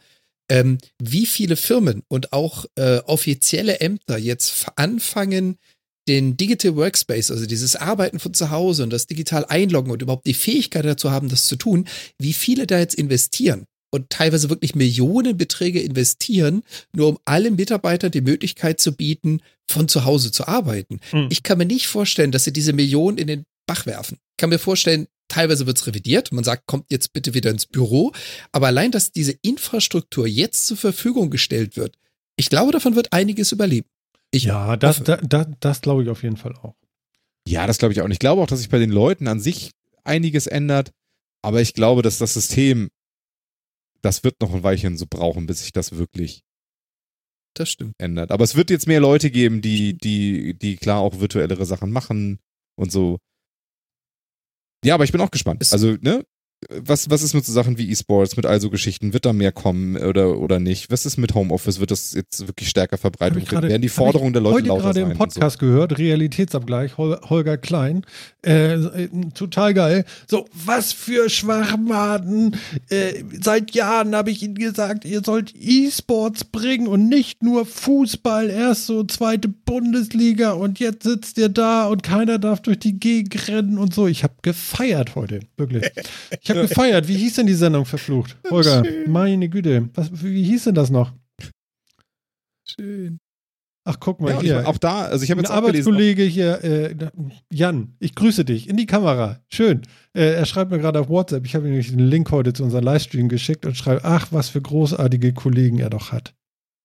ähm, 0.50 0.78
wie 1.02 1.26
viele 1.26 1.56
Firmen 1.56 2.04
und 2.08 2.34
auch 2.34 2.66
äh, 2.76 2.98
offizielle 3.06 3.80
Ämter 3.80 4.18
jetzt 4.18 4.68
anfangen, 4.76 5.58
den 6.08 6.38
Digital 6.38 6.76
Workspace, 6.76 7.30
also 7.30 7.46
dieses 7.46 7.76
Arbeiten 7.76 8.20
von 8.20 8.34
zu 8.34 8.50
Hause 8.50 8.84
und 8.84 8.90
das 8.90 9.06
digital 9.06 9.46
einloggen 9.46 9.92
und 9.92 10.02
überhaupt 10.02 10.26
die 10.26 10.34
Fähigkeit 10.34 10.86
dazu 10.86 11.12
haben, 11.12 11.30
das 11.30 11.46
zu 11.46 11.56
tun, 11.56 11.88
wie 12.18 12.34
viele 12.34 12.66
da 12.66 12.80
jetzt 12.80 12.96
investieren 12.96 13.66
und 13.92 14.10
teilweise 14.10 14.50
wirklich 14.50 14.76
Millionenbeträge 14.76 15.82
investieren, 15.82 16.64
nur 16.94 17.08
um 17.08 17.20
allen 17.26 17.56
Mitarbeitern 17.56 18.12
die 18.12 18.22
Möglichkeit 18.22 18.80
zu 18.80 18.94
bieten, 18.96 19.42
von 19.70 19.88
zu 19.88 20.06
Hause 20.06 20.32
zu 20.32 20.48
arbeiten. 20.48 21.00
Mhm. 21.12 21.28
Ich 21.30 21.44
kann 21.44 21.58
mir 21.58 21.66
nicht 21.66 21.88
vorstellen, 21.88 22.32
dass 22.32 22.44
sie 22.44 22.54
diese 22.54 22.74
Millionen 22.74 23.18
in 23.18 23.28
den 23.28 23.44
Bach 23.66 23.86
werfen. 23.86 24.18
Ich 24.32 24.38
kann 24.38 24.50
mir 24.50 24.60
vorstellen, 24.60 25.08
teilweise 25.28 25.68
wird 25.68 25.78
es 25.78 25.88
revidiert. 25.88 26.32
Man 26.32 26.44
sagt, 26.44 26.66
kommt 26.66 26.86
jetzt 26.90 27.14
bitte 27.14 27.34
wieder 27.34 27.52
ins 27.52 27.66
Büro. 27.66 28.12
Aber 28.52 28.68
allein, 28.68 28.92
dass 28.92 29.12
diese 29.12 29.36
Infrastruktur 29.42 30.28
jetzt 30.28 30.68
zur 30.68 30.78
Verfügung 30.78 31.30
gestellt 31.30 31.78
wird, 31.78 31.96
ich 32.36 32.50
glaube, 32.50 32.72
davon 32.72 32.96
wird 32.96 33.14
einiges 33.14 33.52
überleben. 33.52 33.88
Ich 34.32 34.44
ja, 34.44 34.78
das, 34.78 35.04
das, 35.04 35.20
das, 35.24 35.48
das 35.60 35.82
glaube 35.82 36.04
ich 36.04 36.10
auf 36.10 36.24
jeden 36.24 36.38
Fall 36.38 36.56
auch. 36.56 36.76
Ja, 37.48 37.68
das 37.68 37.78
glaube 37.80 37.94
ich 37.94 38.02
auch. 38.02 38.06
Und 38.06 38.12
ich 38.12 38.20
glaube 38.20 38.42
auch, 38.42 38.48
dass 38.48 38.60
sich 38.60 38.70
bei 38.70 38.80
den 38.80 38.92
Leuten 38.92 39.28
an 39.28 39.40
sich 39.40 39.72
einiges 40.04 40.48
ändert. 40.48 40.92
Aber 41.42 41.62
ich 41.62 41.74
glaube, 41.74 42.02
dass 42.02 42.18
das 42.18 42.34
System, 42.34 42.90
das 44.02 44.24
wird 44.24 44.42
noch 44.42 44.54
ein 44.54 44.64
Weilchen 44.64 44.98
so 44.98 45.06
brauchen, 45.10 45.46
bis 45.46 45.60
sich 45.60 45.72
das 45.72 45.98
wirklich 45.98 46.44
das 47.54 47.70
stimmt. 47.70 47.94
ändert. 47.98 48.32
Aber 48.32 48.44
es 48.44 48.56
wird 48.56 48.70
jetzt 48.70 48.88
mehr 48.88 49.00
Leute 49.00 49.32
geben, 49.32 49.62
die, 49.62 49.98
die, 49.98 50.58
die 50.58 50.78
klar 50.78 51.00
auch 51.00 51.20
virtuellere 51.20 51.66
Sachen 51.66 51.92
machen 51.92 52.40
und 52.76 52.92
so. 52.92 53.20
Ja, 54.84 54.96
aber 54.96 55.04
ich 55.04 55.12
bin 55.12 55.22
auch 55.22 55.32
gespannt. 55.32 55.68
Also, 55.72 55.98
ne? 56.02 56.26
Was, 56.68 57.10
was 57.10 57.22
ist 57.22 57.34
mit 57.34 57.46
so 57.46 57.54
Sachen 57.54 57.78
wie 57.78 57.90
E-Sports, 57.90 58.36
mit 58.36 58.46
also 58.46 58.70
Geschichten? 58.70 59.14
Wird 59.14 59.26
da 59.26 59.32
mehr 59.32 59.54
kommen 59.54 59.96
oder, 59.96 60.38
oder 60.38 60.60
nicht? 60.60 60.92
Was 60.92 61.06
ist 61.06 61.18
mit 61.18 61.34
Homeoffice? 61.34 61.80
Wird 61.80 61.92
das 61.92 62.14
jetzt 62.14 62.48
wirklich 62.48 62.68
stärker 62.70 62.98
verbreitet? 62.98 63.50
Werden 63.52 63.82
die 63.82 63.90
Forderungen 63.90 64.34
der 64.34 64.42
Leute 64.42 64.68
lauter 64.68 64.82
sein? 64.82 64.92
Ich 64.92 64.98
habe 64.98 65.06
gerade 65.06 65.12
im 65.14 65.18
Podcast 65.18 65.60
so? 65.60 65.66
gehört, 65.66 65.98
Realitätsabgleich, 65.98 66.98
Holger 66.98 67.58
Klein. 67.58 68.06
Äh, 68.46 68.74
äh, 68.74 69.10
total 69.34 69.74
geil. 69.74 70.06
So, 70.28 70.46
was 70.54 70.92
für 70.92 71.30
Schwachmaten. 71.30 72.58
Äh, 72.90 73.24
seit 73.42 73.72
Jahren 73.72 74.14
habe 74.14 74.32
ich 74.32 74.44
Ihnen 74.44 74.56
gesagt, 74.56 75.06
ihr 75.06 75.22
sollt 75.24 75.54
E-Sports 75.56 76.44
bringen 76.44 76.88
und 76.88 77.08
nicht 77.08 77.42
nur 77.42 77.66
Fußball. 77.66 78.50
Erst 78.50 78.86
so 78.86 79.06
zweite 79.06 79.48
Bundesliga 79.48 80.52
und 80.52 80.80
jetzt 80.80 81.04
sitzt 81.04 81.38
ihr 81.38 81.50
da 81.50 81.88
und 81.88 82.04
keiner 82.04 82.38
darf 82.38 82.62
durch 82.62 82.80
die 82.80 83.00
Gegend 83.00 83.48
rennen 83.48 83.78
und 83.78 83.94
so. 83.94 84.08
Ich 84.08 84.24
habe 84.24 84.34
gefeiert 84.42 85.16
heute, 85.16 85.40
wirklich. 85.56 85.90
Ich 86.42 86.49
habe 86.50 86.62
gefeiert. 86.62 87.08
Wie 87.08 87.18
hieß 87.18 87.36
denn 87.36 87.48
die 87.48 87.54
Sendung 87.54 87.86
verflucht? 87.86 88.38
Holger, 88.50 88.84
Schön. 88.86 89.12
meine 89.12 89.50
Güte. 89.50 89.90
Was, 89.94 90.10
wie 90.24 90.44
hieß 90.44 90.66
denn 90.66 90.76
das 90.76 90.90
noch? 90.90 91.14
Schön. 92.66 93.20
Ach, 93.86 93.98
guck 94.00 94.22
mal 94.22 94.34
ja, 94.34 94.42
hier. 94.42 94.62
Ich, 94.62 94.68
auch 94.68 94.78
da, 94.78 95.06
also 95.06 95.24
ich 95.24 95.32
habe 95.32 95.42
jetzt 95.42 95.50
Ein 95.50 95.58
Arbeitskollege 95.58 96.22
hier, 96.24 96.64
äh, 96.64 96.96
Jan, 97.52 97.96
ich 98.00 98.14
grüße 98.14 98.46
dich 98.46 98.70
in 98.70 98.78
die 98.78 98.86
Kamera. 98.86 99.40
Schön. 99.52 99.82
Äh, 100.14 100.34
er 100.34 100.46
schreibt 100.46 100.70
mir 100.70 100.78
gerade 100.78 101.00
auf 101.00 101.10
WhatsApp, 101.10 101.46
ich 101.46 101.56
habe 101.56 101.66
ihm 101.66 101.72
nämlich 101.72 101.90
den 101.90 102.00
Link 102.00 102.30
heute 102.30 102.54
zu 102.54 102.64
unserem 102.64 102.84
Livestream 102.84 103.30
geschickt 103.30 103.66
und 103.66 103.76
schreibt, 103.76 104.06
ach, 104.06 104.28
was 104.32 104.50
für 104.50 104.62
großartige 104.62 105.34
Kollegen 105.34 105.80
er 105.80 105.90
doch 105.90 106.12
hat. 106.12 106.36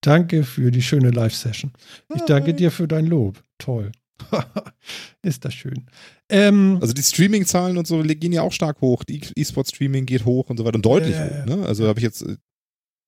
Danke 0.01 0.43
für 0.43 0.71
die 0.71 0.81
schöne 0.81 1.11
Live-Session. 1.11 1.71
Ich 2.15 2.21
danke 2.21 2.53
dir 2.53 2.71
für 2.71 2.87
dein 2.87 3.05
Lob. 3.05 3.41
Toll. 3.57 3.91
ist 5.21 5.45
das 5.45 5.53
schön. 5.53 5.85
Ähm, 6.29 6.77
also 6.81 6.93
die 6.93 7.03
Streaming-Zahlen 7.03 7.77
und 7.77 7.87
so 7.87 8.01
gehen 8.01 8.31
ja 8.31 8.41
auch 8.41 8.51
stark 8.51 8.81
hoch. 8.81 9.03
Die 9.03 9.21
E-Sport-Streaming 9.35 10.05
geht 10.05 10.25
hoch 10.25 10.49
und 10.49 10.57
so 10.57 10.65
weiter 10.65 10.75
und 10.75 10.85
deutlich 10.85 11.15
äh, 11.15 11.41
hoch. 11.41 11.45
Ne? 11.45 11.65
Also 11.65 11.87
habe 11.87 11.99
ich 11.99 12.03
jetzt, 12.03 12.21
äh, 12.21 12.37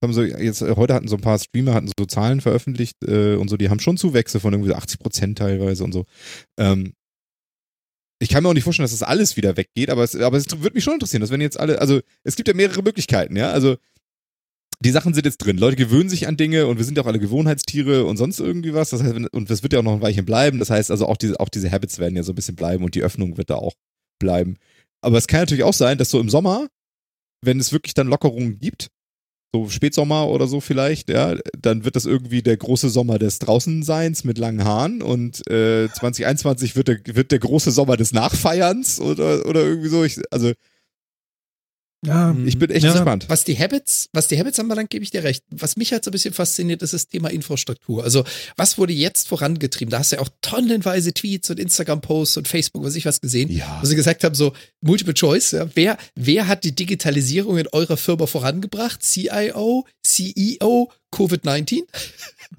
haben 0.03 0.13
so 0.13 0.23
jetzt 0.23 0.61
äh, 0.61 0.75
heute 0.75 0.93
hatten 0.93 1.07
so 1.07 1.15
ein 1.15 1.21
paar 1.21 1.39
Streamer 1.39 1.73
hatten 1.73 1.89
so 1.97 2.05
Zahlen 2.05 2.41
veröffentlicht 2.41 2.97
äh, 3.05 3.35
und 3.35 3.49
so. 3.49 3.57
Die 3.57 3.69
haben 3.69 3.79
schon 3.79 3.97
Zuwächse 3.97 4.39
von 4.39 4.53
irgendwie 4.53 4.73
80 4.73 4.99
Prozent 4.99 5.37
teilweise 5.37 5.83
und 5.83 5.93
so. 5.93 6.05
Ähm, 6.57 6.93
ich 8.19 8.29
kann 8.29 8.43
mir 8.43 8.49
auch 8.49 8.53
nicht 8.53 8.63
vorstellen, 8.63 8.85
dass 8.85 8.97
das 8.97 9.07
alles 9.07 9.37
wieder 9.37 9.57
weggeht, 9.57 9.89
aber 9.89 10.03
es, 10.03 10.15
aber 10.15 10.37
es 10.37 10.45
würde 10.59 10.73
mich 10.73 10.83
schon 10.83 10.93
interessieren, 10.93 11.21
dass 11.21 11.29
wenn 11.29 11.41
jetzt 11.41 11.59
alle, 11.59 11.79
also 11.79 12.01
es 12.23 12.35
gibt 12.35 12.47
ja 12.47 12.55
mehrere 12.55 12.81
Möglichkeiten, 12.81 13.35
ja. 13.35 13.51
Also 13.51 13.77
die 14.79 14.91
Sachen 14.91 15.13
sind 15.13 15.25
jetzt 15.25 15.37
drin. 15.37 15.57
Leute 15.57 15.75
gewöhnen 15.75 16.09
sich 16.09 16.27
an 16.27 16.37
Dinge 16.37 16.67
und 16.67 16.77
wir 16.77 16.85
sind 16.85 16.97
ja 16.97 17.03
auch 17.03 17.07
alle 17.07 17.19
Gewohnheitstiere 17.19 18.05
und 18.05 18.17
sonst 18.17 18.39
irgendwie 18.39 18.73
was. 18.73 18.91
Das 18.91 19.01
heißt, 19.01 19.15
und 19.31 19.49
das 19.49 19.63
wird 19.63 19.73
ja 19.73 19.79
auch 19.79 19.83
noch 19.83 19.93
ein 19.93 20.01
Weilchen 20.01 20.25
bleiben. 20.25 20.59
Das 20.59 20.69
heißt 20.69 20.91
also 20.91 21.07
auch 21.07 21.17
diese, 21.17 21.39
auch 21.39 21.49
diese 21.49 21.71
Habits 21.71 21.97
werden 21.99 22.15
ja 22.15 22.23
so 22.23 22.31
ein 22.31 22.35
bisschen 22.35 22.55
bleiben 22.55 22.83
und 22.83 22.93
die 22.93 23.01
Öffnung 23.01 23.37
wird 23.37 23.49
da 23.49 23.55
auch 23.55 23.73
bleiben. 24.19 24.57
Aber 25.01 25.17
es 25.17 25.27
kann 25.27 25.41
natürlich 25.41 25.63
auch 25.63 25.73
sein, 25.73 25.97
dass 25.97 26.11
so 26.11 26.19
im 26.19 26.29
Sommer, 26.29 26.67
wenn 27.41 27.59
es 27.59 27.71
wirklich 27.71 27.93
dann 27.93 28.07
Lockerungen 28.07 28.59
gibt, 28.59 28.89
so 29.53 29.69
Spätsommer 29.69 30.27
oder 30.27 30.47
so 30.47 30.59
vielleicht, 30.59 31.09
ja, 31.09 31.35
dann 31.57 31.85
wird 31.85 31.95
das 31.95 32.05
irgendwie 32.05 32.41
der 32.43 32.57
große 32.57 32.89
Sommer 32.89 33.17
des 33.17 33.39
Draußenseins 33.39 34.25
mit 34.25 34.37
langen 34.37 34.63
Haaren 34.63 35.01
und 35.01 35.39
äh, 35.49 35.87
2021 35.91 36.75
wird 36.75 36.89
der, 36.89 36.99
wird 37.05 37.31
der 37.31 37.39
große 37.39 37.71
Sommer 37.71 37.97
des 37.97 38.11
Nachfeierns 38.11 38.99
oder, 38.99 39.45
oder 39.45 39.61
irgendwie 39.61 39.89
so. 39.89 40.03
Ich, 40.03 40.19
also 40.31 40.51
ja, 42.07 42.35
ich 42.45 42.57
bin 42.57 42.69
echt 42.69 42.85
ja. 42.85 42.93
gespannt. 42.93 43.25
Was 43.27 43.43
die 43.43 43.57
Habits, 43.57 44.09
was 44.13 44.27
die 44.27 44.39
Habits 44.39 44.59
anbelangt, 44.59 44.89
gebe 44.89 45.03
ich 45.03 45.11
dir 45.11 45.23
recht. 45.23 45.43
Was 45.51 45.75
mich 45.75 45.91
halt 45.91 46.03
so 46.03 46.09
ein 46.09 46.13
bisschen 46.13 46.33
fasziniert, 46.33 46.81
ist 46.81 46.93
das 46.93 47.07
Thema 47.07 47.29
Infrastruktur. 47.29 48.03
Also, 48.03 48.23
was 48.55 48.77
wurde 48.77 48.93
jetzt 48.93 49.27
vorangetrieben? 49.27 49.91
Da 49.91 49.99
hast 49.99 50.11
du 50.11 50.15
ja 50.15 50.21
auch 50.21 50.29
tonnenweise 50.41 51.13
Tweets 51.13 51.49
und 51.49 51.59
Instagram-Posts 51.59 52.37
und 52.37 52.47
Facebook, 52.47 52.83
was 52.83 52.95
ich 52.95 53.05
was 53.05 53.21
gesehen, 53.21 53.51
ja. 53.51 53.79
wo 53.81 53.85
sie 53.85 53.95
gesagt 53.95 54.23
haben, 54.23 54.35
so 54.35 54.53
Multiple 54.81 55.13
Choice, 55.13 55.51
ja, 55.51 55.67
wer, 55.75 55.97
wer 56.15 56.47
hat 56.47 56.63
die 56.63 56.75
Digitalisierung 56.75 57.57
in 57.57 57.67
eurer 57.67 57.97
Firma 57.97 58.25
vorangebracht? 58.25 59.03
CIO, 59.03 59.85
CEO, 60.03 60.91
Covid-19? 61.13 61.81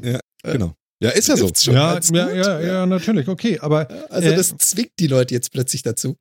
Ja, 0.03 0.21
genau. 0.43 0.75
Ja, 1.01 1.11
ist 1.11 1.29
ja 1.29 1.37
so. 1.37 1.49
Ja, 1.71 1.99
ja, 2.13 2.35
ja, 2.35 2.61
ja, 2.61 2.87
natürlich, 2.87 3.29
okay, 3.29 3.59
aber. 3.61 3.89
Also, 4.11 4.31
das 4.31 4.53
äh, 4.53 4.59
zwingt 4.59 4.93
die 4.99 5.07
Leute 5.07 5.33
jetzt 5.33 5.53
plötzlich 5.53 5.83
dazu. 5.83 6.17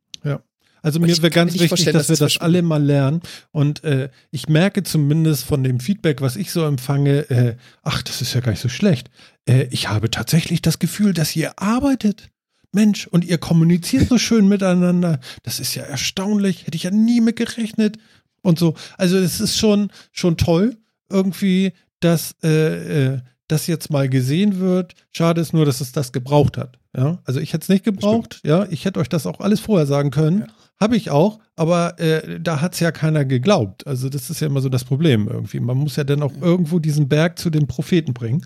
Also 0.82 1.00
mir 1.00 1.16
wäre 1.18 1.30
ganz 1.30 1.54
wichtig, 1.54 1.86
dass, 1.86 2.08
dass 2.08 2.10
wir 2.10 2.26
das 2.26 2.38
alle 2.38 2.62
mal 2.62 2.84
lernen. 2.84 3.22
Und 3.52 3.84
äh, 3.84 4.10
ich 4.32 4.48
merke 4.48 4.84
zumindest 4.84 5.44
von 5.44 5.64
dem 5.64 5.80
Feedback, 5.80 6.22
was 6.22 6.36
ich 6.36 6.52
so 6.52 6.66
empfange, 6.66 7.30
äh, 7.30 7.56
ach, 7.84 8.02
das 8.04 8.22
ist 8.22 8.34
ja 8.34 8.42
gar 8.42 8.52
nicht 8.52 8.62
so 8.62 8.70
schlecht. 8.70 9.10
Äh, 9.48 9.68
ich 9.72 9.90
habe 9.90 10.10
tatsächlich 10.10 10.62
das 10.62 10.80
Gefühl, 10.80 11.14
dass 11.14 11.36
ihr 11.36 11.60
arbeitet. 11.60 12.30
Mensch, 12.74 13.08
und 13.08 13.26
ihr 13.26 13.38
kommuniziert 13.38 14.10
so 14.10 14.18
schön 14.18 14.48
miteinander. 14.48 15.20
Das 15.44 15.60
ist 15.60 15.74
ja 15.76 15.84
erstaunlich. 15.84 16.68
Hätte 16.68 16.76
ich 16.76 16.84
ja 16.84 16.92
nie 16.92 17.22
mit 17.22 17.38
gerechnet. 17.38 17.98
Und 18.42 18.60
so. 18.60 18.76
Also 18.98 19.18
es 19.18 19.40
ist 19.40 19.58
schon, 19.58 19.90
schon 20.12 20.38
toll, 20.38 20.78
irgendwie, 21.10 21.74
dass 22.00 22.36
äh, 22.44 23.14
äh, 23.14 23.20
das 23.48 23.68
jetzt 23.68 23.90
mal 23.90 24.10
gesehen 24.10 24.60
wird. 24.60 24.94
Schade 25.12 25.42
ist 25.42 25.54
nur, 25.54 25.66
dass 25.66 25.82
es 25.82 25.92
das 25.92 26.12
gebraucht 26.12 26.58
hat. 26.58 26.78
Ja, 26.96 27.20
also 27.26 27.40
ich 27.40 27.54
hätte 27.54 27.64
es 27.64 27.70
nicht 27.70 27.84
gebraucht. 27.84 28.40
Ja, 28.44 28.66
ich 28.70 28.86
hätte 28.86 29.00
euch 29.00 29.10
das 29.10 29.26
auch 29.26 29.40
alles 29.40 29.60
vorher 29.60 29.86
sagen 29.86 30.12
können. 30.12 30.42
Ja. 30.42 30.48
Habe 30.80 30.96
ich 30.96 31.10
auch, 31.10 31.40
aber 31.56 32.00
äh, 32.00 32.40
da 32.40 32.62
hat 32.62 32.76
es 32.76 32.80
ja 32.80 32.92
keiner 32.92 33.26
geglaubt. 33.26 33.88
Also 33.88 34.10
das 34.10 34.30
ist 34.30 34.40
ja 34.42 34.48
immer 34.48 34.62
so 34.62 34.70
das 34.70 34.84
Problem 34.84 35.28
irgendwie. 35.28 35.60
Man 35.60 35.78
muss 35.78 35.96
ja 35.96 36.04
dann 36.04 36.22
auch 36.22 36.34
irgendwo 36.40 36.80
diesen 36.80 37.08
Berg 37.10 37.40
zu 37.40 37.50
den 37.50 37.68
Propheten 37.68 38.14
bringen. 38.14 38.46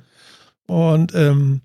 Und 0.68 1.14
ähm, 1.14 1.62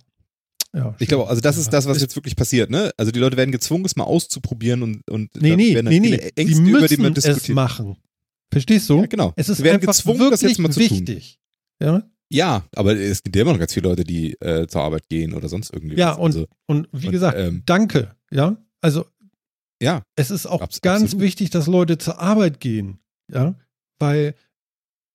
ja, 0.75 0.95
ich 0.99 1.09
glaube, 1.09 1.29
also 1.29 1.41
das 1.41 1.57
ist 1.57 1.73
das, 1.73 1.87
was 1.87 2.01
jetzt 2.01 2.17
wirklich 2.17 2.37
passiert, 2.37 2.71
ne? 2.71 2.91
Also 2.97 3.13
die 3.13 3.21
Leute 3.21 3.37
werden 3.37 3.53
gezwungen, 3.53 3.85
es 3.85 3.97
mal 3.97 4.05
auszuprobieren 4.05 4.83
und, 4.83 5.09
und 5.09 5.31
nee, 5.41 5.57
nee, 5.57 5.81
nee, 5.81 6.01
nee. 6.01 6.15
Ängste, 6.15 6.45
die 6.45 6.45
müssen 6.45 6.67
über 6.67 6.89
die 6.89 6.97
man 6.99 7.15
diskutiert. 7.15 7.43
es 7.43 7.49
machen. 7.49 7.97
Verstehst 8.51 8.91
du? 8.91 9.01
Ja, 9.01 9.07
genau. 9.07 9.33
Es 9.37 9.49
ist 9.49 9.59
Sie 9.59 9.65
werden 9.65 9.81
gezwungen, 9.81 10.31
das 10.31 10.43
jetzt 10.43 10.59
mal 10.59 10.71
zu 10.71 10.81
wichtig. 10.81 11.39
tun. 11.79 11.87
Ja? 11.87 12.03
Ja, 12.29 12.65
aber 12.75 12.97
es 12.97 13.23
gibt 13.23 13.37
ja 13.37 13.43
immer 13.43 13.53
noch 13.53 13.61
ganz 13.61 13.73
viele 13.73 13.89
Leute, 13.89 14.05
die 14.05 14.33
äh, 14.41 14.67
zur 14.67 14.83
Arbeit 14.83 15.09
gehen 15.09 15.35
oder 15.35 15.49
sonst 15.49 15.73
irgendwie. 15.73 15.97
Ja, 15.97 16.13
und, 16.13 16.27
also, 16.27 16.47
und 16.67 16.89
wie 16.93 17.07
und, 17.07 17.13
gesagt, 17.13 17.39
ähm, 17.39 17.63
danke. 17.67 18.17
Ja, 18.31 18.57
also 18.81 19.05
ja. 19.83 20.03
Es 20.17 20.31
ist 20.31 20.47
auch 20.47 20.63
Abs 20.63 20.81
ganz 20.81 21.05
absolut. 21.05 21.25
wichtig, 21.25 21.51
dass 21.51 21.67
Leute 21.67 21.99
zur 21.99 22.19
Arbeit 22.19 22.61
gehen. 22.61 22.99
Ja. 23.31 23.57
Weil, 23.99 24.35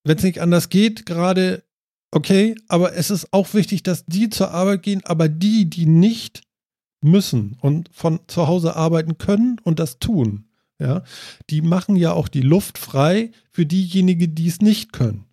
wenn 0.03 0.17
es 0.17 0.23
nicht 0.23 0.39
anders 0.39 0.69
geht, 0.69 1.05
gerade, 1.05 1.63
okay, 2.11 2.55
aber 2.67 2.95
es 2.95 3.09
ist 3.09 3.33
auch 3.33 3.53
wichtig, 3.53 3.83
dass 3.83 4.05
die 4.05 4.29
zur 4.29 4.51
Arbeit 4.51 4.83
gehen, 4.83 5.01
aber 5.05 5.29
die, 5.29 5.69
die 5.69 5.85
nicht 5.85 6.41
müssen 7.03 7.57
und 7.61 7.89
von 7.91 8.19
zu 8.27 8.47
Hause 8.47 8.75
arbeiten 8.75 9.17
können 9.17 9.57
und 9.63 9.79
das 9.79 9.97
tun, 9.97 10.45
ja, 10.79 11.03
die 11.49 11.61
machen 11.61 11.95
ja 11.95 12.13
auch 12.13 12.27
die 12.27 12.41
Luft 12.41 12.77
frei 12.77 13.31
für 13.51 13.65
diejenigen, 13.65 14.35
die 14.35 14.47
es 14.47 14.61
nicht 14.61 14.93
können. 14.93 15.25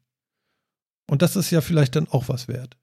Und 1.09 1.23
das 1.23 1.37
ist 1.37 1.51
ja 1.51 1.61
vielleicht 1.61 1.97
dann 1.97 2.07
auch 2.09 2.29
was 2.29 2.49
wert. 2.49 2.77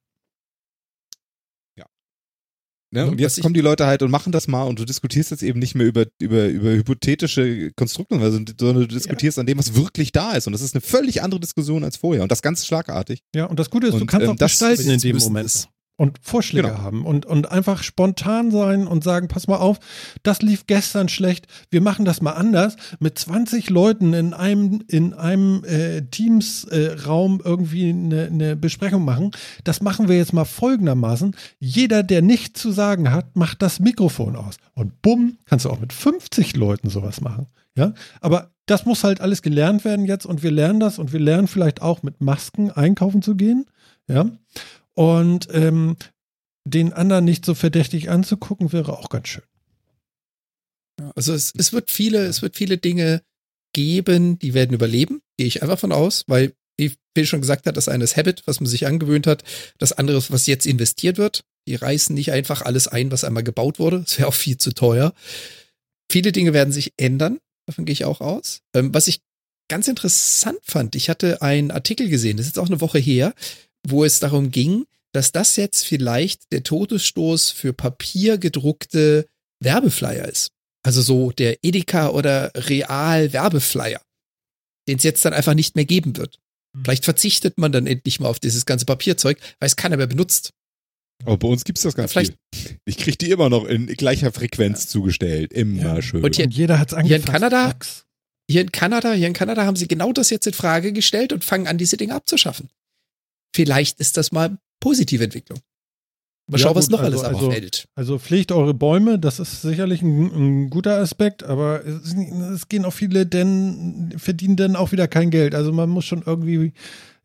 Ne? 2.96 3.06
Und 3.08 3.20
jetzt 3.20 3.42
kommen 3.42 3.54
die 3.54 3.62
Leute 3.62 3.88
halt 3.88 4.04
und 4.04 4.10
machen 4.12 4.32
das 4.32 4.48
mal 4.48 4.64
und 4.64 4.80
du 4.80 4.86
diskutierst 4.86 5.30
jetzt 5.32 5.44
eben 5.44 5.60
nicht 5.60 5.76
mehr 5.76 5.86
über, 5.86 6.06
über, 6.18 6.48
über 6.48 6.72
hypothetische 6.72 7.72
Konstrukte, 7.76 8.18
sondern 8.20 8.56
du 8.56 8.88
diskutierst 8.88 9.36
ja. 9.36 9.42
an 9.42 9.48
dem, 9.48 9.58
was 9.58 9.76
wirklich 9.76 10.14
da 10.14 10.32
ist. 10.34 10.48
Und 10.48 10.54
das 10.54 10.62
ist 10.62 10.76
eine 10.76 10.82
völlig 10.82 11.22
andere 11.22 11.42
Diskussion 11.42 11.84
als 11.84 11.98
vorher. 11.98 12.24
Und 12.24 12.32
das 12.32 12.42
ganz 12.42 12.66
schlagartig. 12.66 13.22
Ja, 13.36 13.46
und 13.46 13.60
das 13.60 13.70
Gute 13.70 13.88
ist, 13.88 13.96
und, 13.96 14.00
du 14.00 14.06
kannst 14.06 14.26
ähm, 14.26 14.32
auch 14.32 14.38
gestalten 14.38 14.90
in 14.90 15.00
dem 15.00 15.18
Moment. 15.18 15.46
Ist 15.46 15.68
und 15.98 16.20
Vorschläge 16.22 16.68
genau. 16.70 16.82
haben 16.82 17.06
und, 17.06 17.26
und 17.26 17.52
einfach 17.52 17.84
spontan 17.84 18.52
sein 18.52 18.86
und 18.88 19.04
sagen, 19.04 19.28
pass 19.28 19.48
mal 19.48 19.58
auf, 19.58 19.80
das 20.24 20.42
lief 20.42 20.68
gestern 20.68 21.08
schlecht, 21.08 21.48
wir 21.72 21.82
machen 21.82 22.06
das 22.06 22.22
mal 22.22 22.34
anders, 22.34 22.76
mit 23.00 23.18
20 23.18 23.70
Leuten 23.70 24.14
in 24.14 24.34
einem, 24.34 24.84
in 24.88 25.14
einem 25.14 25.64
äh, 25.64 26.02
Teams-Raum 26.02 27.40
äh, 27.40 27.48
irgendwie 27.48 27.90
eine, 27.90 28.26
eine 28.26 28.56
Besprechung 28.56 29.06
machen. 29.06 29.32
Das 29.64 29.82
machen 29.82 30.10
wir 30.10 30.18
jetzt 30.18 30.34
mal 30.34 30.46
folgendermaßen. 30.46 31.36
Jeder, 31.60 32.04
der 32.04 32.22
nichts 32.22 32.62
zu 32.62 32.72
sagen 32.72 33.12
hat, 33.12 33.36
macht 33.36 33.62
das 33.62 33.80
Mikrofon 33.80 34.36
aus. 34.36 34.58
Und 34.74 35.02
bumm, 35.02 35.38
kannst 35.46 35.66
du 35.66 35.70
auch 35.70 35.80
mit 35.80 35.94
50 35.94 36.56
Leuten 36.56 36.90
sowas 36.90 37.22
machen. 37.22 37.48
Ja, 37.78 37.94
aber 38.22 38.52
das 38.66 38.86
muss 38.86 39.04
halt 39.04 39.22
alles 39.22 39.42
gelernt 39.42 39.86
werden 39.86 40.06
jetzt 40.06 40.26
und 40.26 40.44
wir 40.44 40.52
lernen 40.52 40.80
das 40.80 40.98
und 40.98 41.14
wir 41.14 41.20
lernen 41.20 41.48
vielleicht 41.48 41.82
auch 41.82 42.04
mit 42.04 42.22
Masken 42.22 42.72
einkaufen 42.72 43.22
zu 43.22 43.36
gehen. 43.36 43.66
Ja. 44.08 44.32
Und 44.96 45.48
ähm, 45.52 45.98
den 46.66 46.94
anderen 46.94 47.26
nicht 47.26 47.46
so 47.46 47.54
verdächtig 47.54 48.10
anzugucken, 48.10 48.72
wäre 48.74 48.98
auch 48.98 49.10
ganz 49.10 49.28
schön. 49.28 49.44
Also 51.16 51.34
es, 51.34 51.54
es 51.58 51.74
wird 51.74 51.92
viele, 51.92 52.26
es 52.26 52.42
wird 52.42 52.56
viele 52.56 52.78
Dinge 52.78 53.22
geben, 53.74 54.40
die 54.40 54.54
werden 54.54 54.74
überleben, 54.74 55.22
gehe 55.38 55.48
ich 55.48 55.62
einfach 55.62 55.80
von 55.80 55.92
aus, 55.92 56.24
weil, 56.28 56.54
wie 56.78 56.94
Phil 57.14 57.26
schon 57.26 57.42
gesagt 57.42 57.68
hat, 57.68 57.78
das 57.78 57.90
eine 57.90 58.06
ist 58.06 58.16
Habit, 58.16 58.44
was 58.46 58.60
man 58.60 58.68
sich 58.68 58.88
angewöhnt 58.88 59.28
hat, 59.28 59.44
das 59.78 59.92
andere 59.92 60.18
ist, 60.18 60.32
was 60.32 60.48
jetzt 60.48 60.66
investiert 60.66 61.18
wird. 61.18 61.44
Die 61.68 61.76
reißen 61.76 62.16
nicht 62.16 62.32
einfach 62.32 62.62
alles 62.62 62.88
ein, 62.88 63.12
was 63.12 63.24
einmal 63.24 63.44
gebaut 63.44 63.80
wurde. 63.80 64.02
Das 64.02 64.18
wäre 64.18 64.30
auch 64.30 64.34
viel 64.34 64.58
zu 64.58 64.72
teuer. 64.72 65.14
Viele 66.12 66.32
Dinge 66.32 66.54
werden 66.54 66.72
sich 66.72 66.94
ändern, 66.98 67.40
davon 67.68 67.86
gehe 67.86 67.94
ich 67.94 68.06
auch 68.06 68.22
aus. 68.22 68.62
Ähm, 68.74 68.94
was 68.94 69.08
ich 69.08 69.22
ganz 69.68 69.88
interessant 69.88 70.60
fand, 70.64 70.96
ich 70.96 71.10
hatte 71.10 71.42
einen 71.42 71.72
Artikel 71.72 72.08
gesehen, 72.08 72.38
das 72.38 72.46
ist 72.46 72.56
jetzt 72.56 72.64
auch 72.64 72.70
eine 72.70 72.82
Woche 72.82 73.00
her, 73.00 73.34
wo 73.88 74.04
es 74.04 74.20
darum 74.20 74.52
ging, 74.52 74.86
dass 75.14 75.32
das 75.32 75.56
jetzt 75.56 75.86
vielleicht 75.86 76.52
der 76.52 76.64
Todesstoß 76.64 77.52
für 77.52 77.74
papiergedruckte 77.74 79.28
Werbeflyer 79.62 80.28
ist. 80.28 80.52
Also 80.84 81.02
so 81.02 81.32
der 81.32 81.64
Edeka 81.64 82.10
oder 82.10 82.52
Real 82.54 83.32
Werbeflyer, 83.34 84.02
den 84.88 84.98
es 84.98 85.04
jetzt 85.04 85.26
dann 85.26 85.34
einfach 85.34 85.54
nicht 85.54 85.76
mehr 85.76 85.86
geben 85.86 86.18
wird. 86.18 86.38
Hm. 86.76 86.84
Vielleicht 86.84 87.06
verzichtet 87.06 87.58
man 87.58 87.72
dann 87.72 87.88
endlich 87.88 88.20
mal 88.20 88.28
auf 88.28 88.40
dieses 88.40 88.66
ganze 88.66 88.86
Papierzeug, 88.86 89.40
weil 89.60 89.68
es 89.68 89.76
keiner 89.76 89.98
mehr 89.98 90.08
benutzt. 90.08 90.52
Aber 91.24 91.38
bei 91.38 91.48
uns 91.48 91.64
gibt 91.64 91.78
es 91.78 91.84
das 91.84 91.96
ganz 91.96 92.12
Vielleicht, 92.12 92.36
viel. 92.54 92.78
Ich 92.86 92.98
kriege 92.98 93.18
die 93.18 93.32
immer 93.32 93.50
noch 93.50 93.66
in 93.66 93.88
gleicher 93.88 94.32
Frequenz 94.32 94.84
ja. 94.84 94.90
zugestellt. 94.90 95.54
Immer 95.54 95.96
ja. 95.96 96.02
schön. 96.02 96.24
Und, 96.24 96.36
hier, 96.36 96.46
und 96.46 96.54
jeder 96.54 96.78
hat 96.78 96.92
es 96.92 97.00
Hier 97.00 97.16
in 97.16 97.26
Kanada, 97.26 97.74
hier 98.50 98.62
in 98.62 98.72
Kanada, 98.72 99.14
hier 99.14 99.28
in 99.28 99.34
Kanada 99.34 99.66
haben 99.66 99.78
sie 99.78 99.88
genau 99.88 100.12
das 100.12 100.30
jetzt 100.30 100.46
in 100.46 100.54
Frage 100.54 100.92
gestellt 100.92 101.34
und 101.34 101.44
fangen 101.44 101.68
an, 101.68 101.78
diese 101.78 101.98
Dinge 101.98 102.14
abzuschaffen. 102.14 102.70
Vielleicht 103.54 104.00
ist 104.00 104.18
das 104.18 104.32
mal 104.32 104.58
positive 104.80 105.24
Entwicklung. 105.24 105.60
Mal 106.48 106.60
ja, 106.60 106.64
schauen, 106.64 106.76
was 106.76 106.90
noch 106.90 107.00
also, 107.00 107.24
alles 107.24 107.36
also, 107.36 107.52
fällt. 107.52 107.88
Also 107.96 108.20
pflegt 108.20 108.52
eure 108.52 108.76
Bäume, 108.76 109.18
das 109.18 109.40
ist 109.40 109.64
sicherlich 109.64 110.04
ein, 110.04 110.66
ein 110.66 110.70
guter 110.70 110.98
Aspekt, 110.98 111.44
aber 111.44 111.84
es, 111.84 112.14
es, 112.14 112.70
gehen 112.70 112.86
auch 112.86 112.94
viele, 112.94 113.26
denn 113.26 114.14
verdienen 114.18 114.56
dann 114.56 114.76
auch 114.76 114.92
wieder 114.92 115.08
kein 115.08 115.32
Geld. 115.32 115.56
Also 115.56 115.72
man 115.72 115.90
muss 115.90 116.06
schon 116.06 116.22
irgendwie 116.24 116.74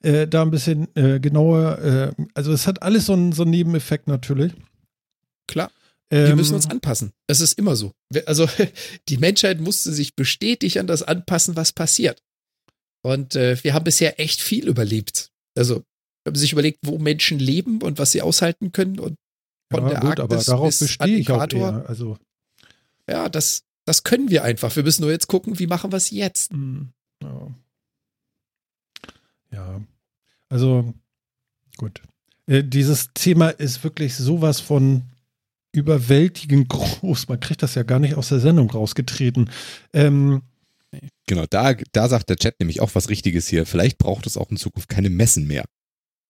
äh, 0.02 0.26
da 0.26 0.40
ein 0.40 0.50
bisschen 0.50 0.88
äh, 0.96 1.20
genauer, 1.20 1.78
äh, 1.80 2.22
also 2.32 2.50
es 2.52 2.66
hat 2.66 2.82
alles 2.82 3.06
so 3.06 3.12
einen, 3.12 3.32
so 3.32 3.42
einen 3.42 3.50
Nebeneffekt 3.50 4.08
natürlich. 4.08 4.52
Klar. 5.46 5.70
Ähm, 6.10 6.28
wir 6.28 6.36
müssen 6.36 6.54
uns 6.54 6.70
anpassen. 6.70 7.12
Das 7.26 7.40
ist 7.40 7.58
immer 7.58 7.76
so. 7.76 7.92
Also 8.24 8.48
die 9.08 9.18
Menschheit 9.18 9.60
musste 9.60 9.92
sich 9.92 10.16
bestätigt 10.16 10.78
an 10.78 10.86
das 10.86 11.02
anpassen, 11.02 11.56
was 11.56 11.72
passiert. 11.72 12.22
Und 13.02 13.36
äh, 13.36 13.62
wir 13.62 13.74
haben 13.74 13.84
bisher 13.84 14.18
echt 14.18 14.40
viel 14.40 14.66
überlebt. 14.66 15.30
Also 15.56 15.84
wenn 16.24 16.32
man 16.32 16.40
sich 16.40 16.52
überlegt, 16.52 16.80
wo 16.82 16.98
Menschen 16.98 17.38
leben 17.38 17.82
und 17.82 17.98
was 17.98 18.12
sie 18.12 18.22
aushalten 18.22 18.72
können 18.72 18.98
und 18.98 19.16
von 19.72 19.84
ja, 19.84 19.90
der 19.90 20.00
gut, 20.00 20.20
Arktis 20.20 20.48
aber 20.48 20.56
darauf 20.56 20.78
bestehe 20.78 21.16
ich 21.16 21.30
auch 21.30 21.46
eher, 21.52 21.88
also 21.88 22.18
ja, 23.08 23.28
das, 23.28 23.64
das 23.84 24.02
können 24.02 24.30
wir 24.30 24.44
einfach. 24.44 24.74
Wir 24.76 24.82
müssen 24.82 25.02
nur 25.02 25.10
jetzt 25.10 25.26
gucken, 25.26 25.58
wie 25.58 25.66
machen 25.66 25.92
wir 25.92 25.96
es 25.96 26.10
jetzt. 26.10 26.52
Hm, 26.52 26.90
ja. 27.22 27.54
ja. 29.52 29.80
also 30.48 30.94
gut. 31.76 32.02
Äh, 32.46 32.64
dieses 32.64 33.10
Thema 33.14 33.50
ist 33.50 33.82
wirklich 33.84 34.16
sowas 34.16 34.60
von 34.60 35.02
überwältigend 35.72 36.68
groß. 36.70 37.28
Man 37.28 37.40
kriegt 37.40 37.62
das 37.62 37.74
ja 37.74 37.82
gar 37.82 37.98
nicht 37.98 38.14
aus 38.14 38.28
der 38.28 38.40
Sendung 38.40 38.70
rausgetreten. 38.70 39.50
Ähm, 39.92 40.42
Genau, 41.26 41.46
da, 41.48 41.74
da 41.92 42.08
sagt 42.08 42.28
der 42.28 42.36
Chat 42.36 42.58
nämlich 42.58 42.80
auch 42.80 42.94
was 42.94 43.08
Richtiges 43.08 43.46
hier. 43.46 43.64
Vielleicht 43.64 43.98
braucht 43.98 44.26
es 44.26 44.36
auch 44.36 44.50
in 44.50 44.56
Zukunft 44.56 44.88
keine 44.88 45.10
Messen 45.10 45.46
mehr. 45.46 45.64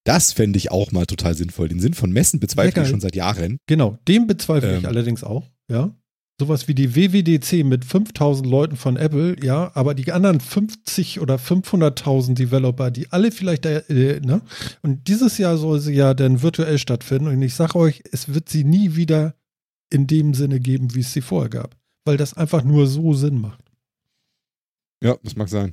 Das 0.04 0.32
fände 0.32 0.56
ich 0.56 0.70
auch 0.70 0.92
mal 0.92 1.06
total 1.06 1.34
sinnvoll. 1.34 1.68
Den 1.68 1.80
Sinn 1.80 1.94
von 1.94 2.10
Messen 2.10 2.40
bezweifle 2.40 2.82
ich 2.82 2.88
schon 2.88 3.00
seit 3.00 3.16
Jahren. 3.16 3.58
Genau, 3.66 3.98
den 4.08 4.26
bezweifle 4.26 4.72
ähm, 4.72 4.78
ich 4.80 4.86
allerdings 4.86 5.22
auch, 5.24 5.50
ja. 5.70 5.94
Sowas 6.40 6.68
wie 6.68 6.74
die 6.74 6.96
WWDC 6.96 7.66
mit 7.66 7.84
5000 7.84 8.46
Leuten 8.46 8.76
von 8.76 8.96
Apple, 8.96 9.36
ja, 9.44 9.70
aber 9.74 9.92
die 9.92 10.10
anderen 10.10 10.40
50 10.40 11.20
oder 11.20 11.36
500.000 11.36 12.32
Developer, 12.32 12.90
die 12.90 13.12
alle 13.12 13.30
vielleicht, 13.30 13.66
da, 13.66 13.80
äh, 13.90 14.20
ne? 14.20 14.40
Und 14.80 15.06
dieses 15.06 15.36
Jahr 15.36 15.58
soll 15.58 15.80
sie 15.80 15.92
ja 15.92 16.14
dann 16.14 16.40
virtuell 16.40 16.78
stattfinden 16.78 17.28
und 17.28 17.42
ich 17.42 17.54
sage 17.54 17.76
euch, 17.76 18.02
es 18.10 18.32
wird 18.32 18.48
sie 18.48 18.64
nie 18.64 18.96
wieder 18.96 19.34
in 19.90 20.06
dem 20.06 20.32
Sinne 20.32 20.60
geben, 20.60 20.94
wie 20.94 21.00
es 21.00 21.12
sie 21.12 21.20
vorher 21.20 21.50
gab, 21.50 21.76
weil 22.06 22.16
das 22.16 22.32
einfach 22.32 22.64
nur 22.64 22.86
so 22.86 23.12
Sinn 23.12 23.38
macht. 23.38 23.62
Ja, 25.04 25.18
das 25.22 25.36
mag 25.36 25.50
sein. 25.50 25.72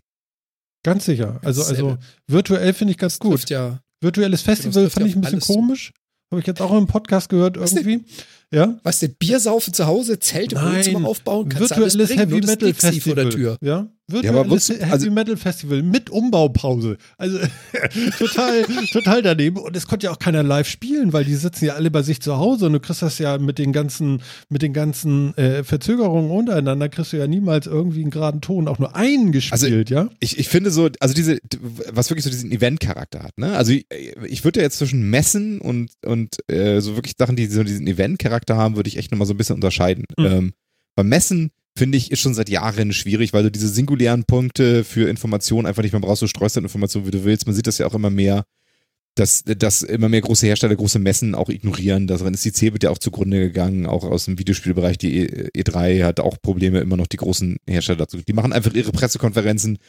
Ganz 0.84 1.06
sicher. 1.06 1.40
Also, 1.44 1.64
also 1.64 1.98
virtuell 2.28 2.74
finde 2.74 2.92
ich 2.92 2.98
ganz 2.98 3.20
gut. 3.20 3.50
Ja 3.50 3.80
Virtuelles 4.02 4.42
Festival 4.42 4.90
fand 4.90 5.08
ich 5.08 5.16
ein 5.16 5.22
bisschen 5.22 5.40
komisch. 5.40 5.92
Habe 6.32 6.42
ich 6.42 6.48
jetzt 6.48 6.62
auch 6.62 6.78
im 6.78 6.88
Podcast 6.88 7.30
gehört 7.30 7.58
irgendwie. 7.58 8.04
Ja. 8.52 8.80
Was 8.84 9.00
denn 9.00 9.16
Bier 9.16 9.40
saufen 9.40 9.74
zu 9.74 9.88
Hause, 9.88 10.20
Zelte 10.20 10.56
Wohnzimmer 10.56 11.08
aufbauen, 11.08 11.50
kannst 11.50 11.72
virtuelles 11.72 12.08
bringen, 12.08 12.30
Heavy 12.30 12.46
Metal 12.46 12.74
Festival 12.74 13.02
vor 13.02 13.16
der 13.16 13.30
Tür. 13.30 13.58
Ja. 13.62 13.90
Virtuelles 14.08 14.68
ja, 14.70 14.76
Heavy 14.76 14.92
also, 14.92 15.12
Metal 15.12 15.38
Festival 15.38 15.84
mit 15.84 16.10
Umbaupause. 16.10 16.98
Also 17.18 17.40
total 18.18 18.64
total 18.92 19.22
daneben 19.22 19.58
und 19.58 19.76
es 19.76 19.88
konnte 19.88 20.06
ja 20.06 20.12
auch 20.12 20.20
keiner 20.20 20.44
live 20.44 20.68
spielen, 20.68 21.12
weil 21.12 21.26
die 21.26 21.36
sitzen 21.36 21.66
ja 21.66 21.74
alle 21.74 21.92
bei 21.92 22.04
sich 22.04 22.22
zu 22.22 22.38
Hause 22.38 22.68
und 22.68 22.74
du 22.74 22.80
kriegst 22.80 23.02
das 23.02 23.20
ja 23.20 23.38
mit 23.38 23.58
den 23.58 23.74
ganzen 23.74 24.22
mit 24.50 24.62
den 24.62 24.74
ganzen 24.74 25.38
äh, 25.38 25.64
Verzögerungen 25.64 26.32
untereinander 26.32 26.88
kriegst 26.90 27.12
du 27.12 27.18
ja 27.18 27.28
niemals 27.28 27.68
irgendwie 27.68 28.02
einen 28.02 28.12
geraden 28.12 28.42
Ton 28.42 28.68
auch 28.68 28.80
nur 28.80 28.96
einen 28.96 29.32
gespielt, 29.32 29.92
also, 29.92 29.94
ja? 29.94 30.10
Ich, 30.20 30.40
ich 30.40 30.48
finde 30.48 30.72
so, 30.72 30.90
also 31.00 31.14
diese 31.14 31.40
was 31.92 32.10
wirklich 32.10 32.24
so 32.24 32.30
diesen 32.30 32.52
Event 32.52 32.80
Charakter 32.80 33.24
hat, 33.24 33.38
ne? 33.38 33.58
Also 33.58 33.74
ich, 33.74 33.86
ich 34.26 34.44
würde 34.46 34.62
ja 34.62 34.64
jetzt 34.64 34.78
zwischen 34.78 35.10
Messen 35.10 35.60
und 35.60 35.92
und 36.06 36.38
äh, 36.50 36.80
so 36.80 36.96
wirklich 36.96 37.16
Sachen, 37.18 37.36
die 37.36 37.48
so 37.48 37.64
diesen 37.64 37.88
Event 37.88 38.20
Charakter 38.20 38.38
Charakter 38.38 38.58
haben, 38.58 38.76
würde 38.76 38.88
ich 38.88 38.98
echt 38.98 39.12
nochmal 39.12 39.28
so 39.28 39.34
ein 39.34 39.38
bisschen 39.38 39.56
unterscheiden. 39.56 40.06
Mhm. 40.18 40.26
Ähm, 40.26 40.54
beim 40.96 41.10
Messen 41.10 41.52
finde 41.78 41.98
ich, 41.98 42.12
ist 42.12 42.20
schon 42.20 42.34
seit 42.34 42.50
Jahren 42.50 42.92
schwierig, 42.94 43.34
weil 43.34 43.44
du 43.44 43.52
diese 43.52 43.70
singulären 43.70 44.26
Punkte 44.26 44.84
für 44.84 45.10
Informationen 45.10 45.68
einfach 45.68 45.84
nicht 45.84 45.94
mehr 45.94 46.02
brauchst. 46.02 46.22
Du 46.22 46.28
streust 46.28 46.58
dann 46.58 46.64
Informationen, 46.64 47.06
wie 47.06 47.12
du 47.12 47.24
willst. 47.24 47.46
Man 47.46 47.56
sieht 47.56 47.68
das 47.68 47.78
ja 47.78 47.88
auch 47.88 47.94
immer 47.94 48.10
mehr, 48.10 48.46
dass, 49.16 49.44
dass 49.44 49.82
immer 49.82 50.10
mehr 50.10 50.22
große 50.22 50.46
Hersteller 50.46 50.76
große 50.76 51.00
Messen 51.00 51.36
auch 51.36 51.50
ignorieren. 51.50 52.08
Daran 52.08 52.34
ist 52.34 52.46
die 52.46 52.52
CeBIT 52.52 52.84
ja 52.84 52.90
auch 52.90 52.98
zugrunde 52.98 53.40
gegangen, 53.40 53.86
auch 53.86 54.04
aus 54.04 54.26
dem 54.26 54.38
Videospielbereich. 54.38 54.98
Die 54.98 55.20
e, 55.20 55.50
E3 55.56 56.04
hat 56.04 56.20
auch 56.20 56.42
Probleme, 56.42 56.80
immer 56.80 56.98
noch 56.98 57.08
die 57.08 57.18
großen 57.18 57.58
Hersteller 57.68 58.00
dazu. 58.00 58.18
Die 58.18 58.34
machen 58.34 58.54
einfach 58.54 58.74
ihre 58.74 58.92
Pressekonferenzen 58.92 59.80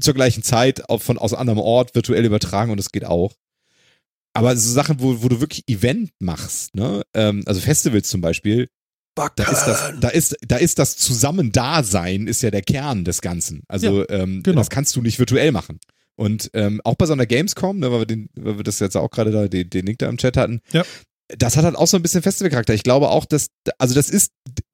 zur 0.00 0.14
gleichen 0.14 0.42
Zeit 0.42 0.88
auf, 0.88 1.02
von 1.02 1.18
aus 1.18 1.34
anderem 1.34 1.60
Ort 1.60 1.94
virtuell 1.94 2.24
übertragen 2.24 2.70
und 2.70 2.78
das 2.78 2.90
geht 2.90 3.04
auch. 3.04 3.34
Aber 4.32 4.56
so 4.56 4.72
Sachen, 4.72 5.00
wo, 5.00 5.22
wo 5.22 5.28
du 5.28 5.40
wirklich 5.40 5.62
Event 5.68 6.10
machst, 6.18 6.74
ne? 6.74 7.02
Ähm, 7.14 7.44
also 7.46 7.60
Festivals 7.60 8.08
zum 8.08 8.20
Beispiel, 8.20 8.68
da 9.14 9.50
ist 9.50 9.64
das, 9.64 9.92
da 10.00 10.08
ist, 10.08 10.36
da 10.46 10.56
ist 10.56 10.78
das 10.78 10.96
Zusammendasein 10.96 12.26
ist 12.26 12.42
ja 12.42 12.50
der 12.50 12.62
Kern 12.62 13.04
des 13.04 13.20
Ganzen. 13.20 13.62
Also 13.68 14.00
ja, 14.00 14.10
ähm, 14.10 14.42
genau. 14.42 14.58
das 14.58 14.70
kannst 14.70 14.96
du 14.96 15.02
nicht 15.02 15.18
virtuell 15.18 15.52
machen. 15.52 15.78
Und 16.16 16.50
ähm, 16.54 16.80
auch 16.84 16.94
bei 16.94 17.06
so 17.06 17.12
einer 17.12 17.26
Gamescom, 17.26 17.78
ne, 17.78 17.90
weil 17.90 18.00
wir 18.00 18.06
den, 18.06 18.28
weil 18.34 18.56
wir 18.56 18.64
das 18.64 18.78
jetzt 18.78 18.96
auch 18.96 19.10
gerade 19.10 19.30
da 19.30 19.48
den, 19.48 19.68
den 19.70 19.86
Link 19.86 19.98
da 19.98 20.08
im 20.08 20.16
Chat 20.16 20.36
hatten, 20.36 20.60
ja. 20.72 20.84
das 21.28 21.56
hat 21.56 21.64
halt 21.64 21.76
auch 21.76 21.86
so 21.86 21.96
ein 21.96 22.02
bisschen 22.02 22.22
Festivalcharakter. 22.22 22.74
Ich 22.74 22.84
glaube 22.84 23.08
auch, 23.08 23.24
dass, 23.24 23.48
also 23.78 23.94
das 23.94 24.10
ist, 24.10 24.32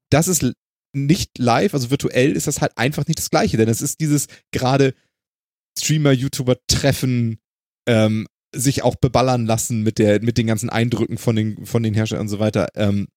das 0.09 0.27
ist 0.27 0.45
nicht 0.93 1.37
live, 1.37 1.73
also 1.73 1.89
virtuell 1.89 2.33
ist 2.33 2.47
das 2.47 2.61
halt 2.61 2.77
einfach 2.77 3.07
nicht 3.07 3.19
das 3.19 3.29
Gleiche, 3.29 3.57
denn 3.57 3.69
es 3.69 3.81
ist 3.81 4.01
dieses 4.01 4.27
gerade 4.51 4.93
Streamer, 5.79 6.11
YouTuber 6.11 6.57
Treffen, 6.67 7.39
ähm, 7.87 8.27
sich 8.53 8.83
auch 8.83 8.95
beballern 8.95 9.45
lassen 9.45 9.81
mit 9.81 9.97
der, 9.97 10.21
mit 10.21 10.37
den 10.37 10.47
ganzen 10.47 10.69
Eindrücken 10.69 11.17
von 11.17 11.35
den, 11.35 11.65
von 11.65 11.83
den 11.83 11.93
Herstellern 11.93 12.23
und 12.23 12.29
so 12.29 12.39
weiter. 12.39 12.67
Ähm, 12.75 13.07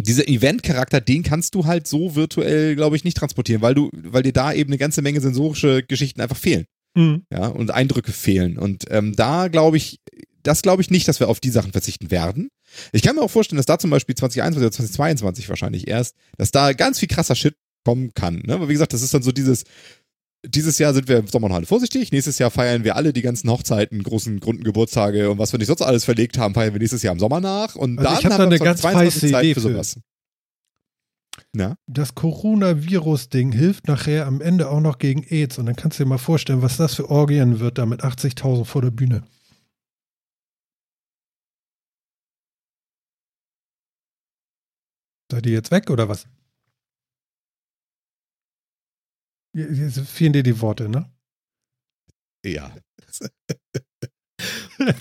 dieser 0.00 0.28
Event-Charakter, 0.28 1.00
den 1.00 1.22
kannst 1.22 1.54
du 1.54 1.64
halt 1.64 1.86
so 1.86 2.14
virtuell, 2.14 2.76
glaube 2.76 2.96
ich, 2.96 3.04
nicht 3.04 3.16
transportieren, 3.16 3.62
weil 3.62 3.74
du, 3.74 3.90
weil 3.92 4.22
dir 4.22 4.32
da 4.32 4.52
eben 4.52 4.70
eine 4.70 4.78
ganze 4.78 5.02
Menge 5.02 5.20
sensorische 5.20 5.82
Geschichten 5.82 6.20
einfach 6.20 6.36
fehlen. 6.36 6.66
Mhm. 6.94 7.24
Ja, 7.32 7.48
und 7.48 7.70
Eindrücke 7.70 8.12
fehlen. 8.12 8.58
Und 8.58 8.84
ähm, 8.90 9.14
da 9.16 9.48
glaube 9.48 9.76
ich, 9.76 10.00
das 10.42 10.62
glaube 10.62 10.82
ich 10.82 10.90
nicht, 10.90 11.08
dass 11.08 11.20
wir 11.20 11.28
auf 11.28 11.40
die 11.40 11.50
Sachen 11.50 11.72
verzichten 11.72 12.10
werden. 12.10 12.48
Ich 12.92 13.02
kann 13.02 13.16
mir 13.16 13.22
auch 13.22 13.30
vorstellen, 13.30 13.56
dass 13.56 13.66
da 13.66 13.78
zum 13.78 13.90
Beispiel 13.90 14.14
2021 14.14 14.64
oder 14.64 14.72
2022 14.72 15.48
wahrscheinlich 15.48 15.88
erst, 15.88 16.14
dass 16.36 16.50
da 16.50 16.72
ganz 16.72 16.98
viel 16.98 17.08
krasser 17.08 17.34
Shit 17.34 17.54
kommen 17.84 18.12
kann. 18.14 18.42
Ne? 18.44 18.54
Aber 18.54 18.68
wie 18.68 18.74
gesagt, 18.74 18.92
das 18.92 19.02
ist 19.02 19.14
dann 19.14 19.22
so 19.22 19.32
dieses, 19.32 19.64
dieses 20.48 20.78
Jahr 20.78 20.94
sind 20.94 21.08
wir 21.08 21.18
im 21.18 21.26
Sommer 21.26 21.48
noch 21.48 21.56
alle 21.56 21.66
vorsichtig. 21.66 22.10
Nächstes 22.10 22.38
Jahr 22.38 22.50
feiern 22.50 22.84
wir 22.84 22.96
alle 22.96 23.12
die 23.12 23.22
ganzen 23.22 23.50
Hochzeiten, 23.50 24.02
großen 24.02 24.40
Grundgeburtstage 24.40 25.30
und 25.30 25.38
was 25.38 25.52
wir 25.52 25.58
nicht 25.58 25.68
sonst 25.68 25.82
alles 25.82 26.04
verlegt 26.04 26.38
haben, 26.38 26.54
feiern 26.54 26.72
wir 26.72 26.80
nächstes 26.80 27.02
Jahr 27.02 27.12
im 27.12 27.20
Sommer 27.20 27.40
nach. 27.40 27.74
Und 27.76 27.98
also 27.98 28.10
dann 28.10 28.18
ich 28.18 28.24
hab 28.24 28.32
haben 28.32 28.38
wir 28.38 28.46
eine 28.46 28.58
ganz 28.58 28.82
heiße 28.82 29.30
Zeit 29.30 29.44
Idee 29.44 29.54
für 29.54 29.60
sowas. 29.60 30.00
Ja? 31.54 31.76
Das 31.86 32.14
Coronavirus-Ding 32.14 33.52
hilft 33.52 33.88
nachher 33.88 34.26
am 34.26 34.40
Ende 34.40 34.70
auch 34.70 34.80
noch 34.80 34.98
gegen 34.98 35.24
AIDS. 35.24 35.58
Und 35.58 35.66
dann 35.66 35.76
kannst 35.76 35.98
du 35.98 36.04
dir 36.04 36.08
mal 36.08 36.18
vorstellen, 36.18 36.62
was 36.62 36.76
das 36.76 36.94
für 36.94 37.10
Orgien 37.10 37.60
wird 37.60 37.78
da 37.78 37.86
mit 37.86 38.02
80.000 38.02 38.64
vor 38.64 38.82
der 38.82 38.90
Bühne. 38.90 39.22
Seid 45.30 45.46
ihr 45.46 45.52
jetzt 45.52 45.70
weg 45.70 45.90
oder 45.90 46.08
was? 46.08 46.26
Jetzt 49.54 50.00
fehlen 50.00 50.32
dir 50.32 50.42
die 50.42 50.60
Worte, 50.60 50.88
ne? 50.88 51.10
Ja. 52.44 52.74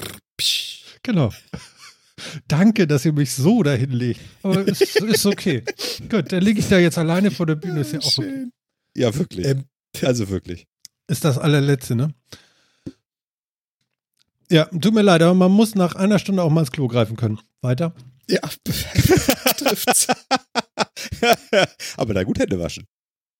genau. 1.04 1.32
Danke, 2.48 2.88
dass 2.88 3.06
ihr 3.06 3.14
mich 3.14 3.32
so 3.34 3.62
dahin 3.64 3.91
legt. 3.91 4.22
Aber 4.43 4.68
es 4.68 4.82
ist 4.82 5.26
okay. 5.26 5.64
Gut, 6.10 6.32
dann 6.32 6.41
liege 6.41 6.60
ich 6.60 6.68
da 6.68 6.80
jetzt 6.80 6.98
alleine 6.98 7.30
vor 7.32 7.45
der 7.45 7.56
Bühne. 7.56 7.82
Ist 7.82 7.93
ja 7.93 8.00
auch 8.00 8.18
okay. 8.18 8.48
Ja, 8.95 9.14
wirklich. 9.16 9.45
Ähm, 9.45 9.66
also 10.02 10.30
wirklich. 10.30 10.66
Ist 11.08 11.24
das 11.24 11.38
allerletzte, 11.38 11.95
ne? 11.95 12.14
Ja, 14.50 14.66
tut 14.66 14.93
mir 14.93 15.02
leid, 15.02 15.22
aber 15.22 15.34
man 15.34 15.52
muss 15.52 15.76
nach 15.76 15.95
einer 15.95 16.20
Stunde 16.20 16.41
auch 16.41 16.50
mal 16.50 16.62
ins 16.62 16.72
Klo 16.72 16.88
greifen 16.88 17.18
können. 17.18 17.39
Weiter? 17.62 17.93
Ja, 18.30 18.39
trifft's. 19.58 20.08
aber 21.98 22.14
da 22.14 22.24
gut 22.24 22.39
Hände 22.39 22.60
waschen. 22.60 22.88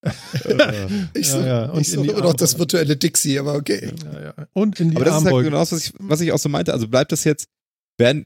ich 1.14 1.30
so, 1.30 1.40
ja, 1.40 1.46
ja. 1.46 1.66
Und 1.72 1.82
ich 1.82 1.92
so 1.92 2.04
immer 2.04 2.22
noch 2.22 2.34
das 2.34 2.54
Armbeuge. 2.54 2.60
virtuelle 2.60 2.98
Dixie, 2.98 3.40
aber 3.40 3.56
okay. 3.56 3.92
Ja. 4.14 4.34
Und 4.54 4.80
in 4.80 4.92
die 4.92 4.96
Aber 4.96 5.06
das 5.06 5.16
ist 5.16 5.24
halt 5.24 5.28
Armbeuge. 5.28 5.50
genau 5.50 5.60
das, 5.60 5.72
was 5.72 5.86
ich, 5.86 5.94
was 5.98 6.22
ich 6.22 6.32
auch 6.32 6.40
so 6.40 6.50
meinte. 6.50 6.74
Also 6.74 6.88
bleibt 6.88 7.12
das 7.12 7.24
jetzt, 7.24 7.48
werden, 7.98 8.26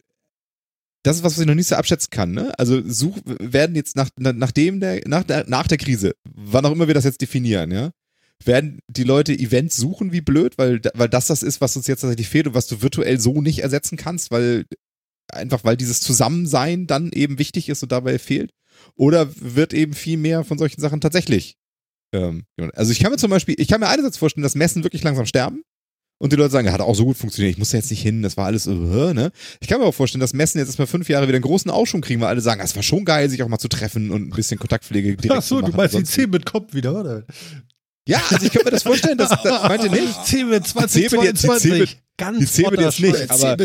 das 1.03 1.17
ist 1.17 1.23
was, 1.23 1.33
was 1.33 1.39
ich 1.39 1.47
noch 1.47 1.55
nicht 1.55 1.67
so 1.67 1.75
abschätzen 1.75 2.09
kann, 2.11 2.31
ne? 2.31 2.57
Also 2.59 2.81
such, 2.85 3.17
werden 3.25 3.75
jetzt 3.75 3.95
nach, 3.95 4.09
nach, 4.17 4.33
nachdem 4.33 4.79
der, 4.79 5.01
nach 5.07 5.23
der, 5.23 5.45
nach 5.47 5.67
der 5.67 5.77
Krise, 5.77 6.13
wann 6.25 6.65
auch 6.65 6.71
immer 6.71 6.87
wir 6.87 6.93
das 6.93 7.05
jetzt 7.05 7.21
definieren, 7.21 7.71
ja? 7.71 7.91
Werden 8.43 8.79
die 8.87 9.03
Leute 9.03 9.33
Events 9.33 9.77
suchen 9.77 10.11
wie 10.11 10.21
blöd, 10.21 10.57
weil, 10.57 10.81
weil 10.95 11.09
das 11.09 11.27
das 11.27 11.43
ist, 11.43 11.61
was 11.61 11.77
uns 11.77 11.87
jetzt 11.87 12.01
tatsächlich 12.01 12.27
fehlt 12.27 12.47
und 12.47 12.55
was 12.55 12.67
du 12.67 12.81
virtuell 12.81 13.19
so 13.19 13.39
nicht 13.39 13.59
ersetzen 13.59 13.97
kannst, 13.97 14.31
weil, 14.31 14.65
einfach 15.31 15.63
weil 15.63 15.77
dieses 15.77 16.01
Zusammensein 16.01 16.87
dann 16.87 17.11
eben 17.11 17.37
wichtig 17.39 17.69
ist 17.69 17.83
und 17.83 17.91
dabei 17.91 18.19
fehlt? 18.19 18.51
Oder 18.95 19.29
wird 19.35 19.73
eben 19.73 19.93
viel 19.93 20.17
mehr 20.17 20.43
von 20.43 20.57
solchen 20.57 20.81
Sachen 20.81 21.01
tatsächlich? 21.01 21.55
Ähm, 22.13 22.43
also 22.73 22.91
ich 22.91 22.99
kann 22.99 23.11
mir 23.11 23.17
zum 23.17 23.29
Beispiel, 23.31 23.55
ich 23.57 23.67
kann 23.67 23.79
mir 23.79 23.87
einerseits 23.89 24.17
vorstellen, 24.17 24.43
dass 24.43 24.55
Messen 24.55 24.83
wirklich 24.83 25.03
langsam 25.03 25.25
sterben 25.25 25.63
und 26.19 26.31
die 26.31 26.35
Leute 26.37 26.51
sagen, 26.51 26.71
hat 26.71 26.81
auch 26.81 26.93
so 26.93 27.05
gut 27.05 27.17
funktioniert, 27.17 27.53
ich 27.53 27.57
muss 27.57 27.71
da 27.71 27.77
jetzt 27.77 27.89
nicht 27.89 28.01
hin, 28.01 28.21
das 28.21 28.37
war 28.37 28.45
alles, 28.45 28.67
uh, 28.67 29.13
ne? 29.13 29.31
Ich 29.59 29.67
kann 29.67 29.79
mir 29.79 29.85
auch 29.87 29.93
vorstellen, 29.95 30.19
dass 30.19 30.33
Messen 30.33 30.59
jetzt 30.59 30.67
erstmal 30.67 30.87
fünf 30.87 31.09
Jahre 31.09 31.27
wieder 31.27 31.37
einen 31.37 31.43
großen 31.43 31.71
Aufschwung 31.71 32.01
kriegen, 32.01 32.21
weil 32.21 32.27
alle 32.27 32.41
sagen, 32.41 32.61
es 32.61 32.75
war 32.75 32.83
schon 32.83 33.05
geil, 33.05 33.29
sich 33.29 33.41
auch 33.41 33.47
mal 33.47 33.57
zu 33.59 33.69
treffen 33.69 34.11
und 34.11 34.27
ein 34.27 34.29
bisschen 34.29 34.59
Kontaktpflege 34.59 35.15
direkt 35.17 35.31
Ach 35.39 35.41
so, 35.41 35.55
zu 35.55 35.61
machen. 35.61 35.71
du 35.71 35.77
meinst 35.77 35.93
die 35.93 35.97
Ansonsten- 35.99 36.21
10 36.21 36.29
mit 36.29 36.45
Kopf 36.45 36.73
wieder, 36.73 36.99
oder? 36.99 37.23
Ja, 38.07 38.21
also 38.29 38.45
ich 38.45 38.51
könnte 38.51 38.65
mir 38.65 38.71
das 38.71 38.83
vorstellen, 38.83 39.17
dass, 39.17 39.29
das 39.43 39.63
meinte 39.63 39.89
nicht. 39.89 40.25
10 40.25 40.49
mit 40.49 40.63
Die 40.65 40.87
10 40.87 41.03
mit 41.11 41.23
jetzt- 41.23 41.43
die 41.43 41.49
10 41.49 41.77
mit- 41.79 41.97
Ganz 42.17 42.37
die 42.39 42.45
10 42.45 42.63
mit 42.65 42.73
flotter 42.73 42.87
jetzt 42.89 42.99
nicht. 42.99 43.31
Aber-. 43.31 43.57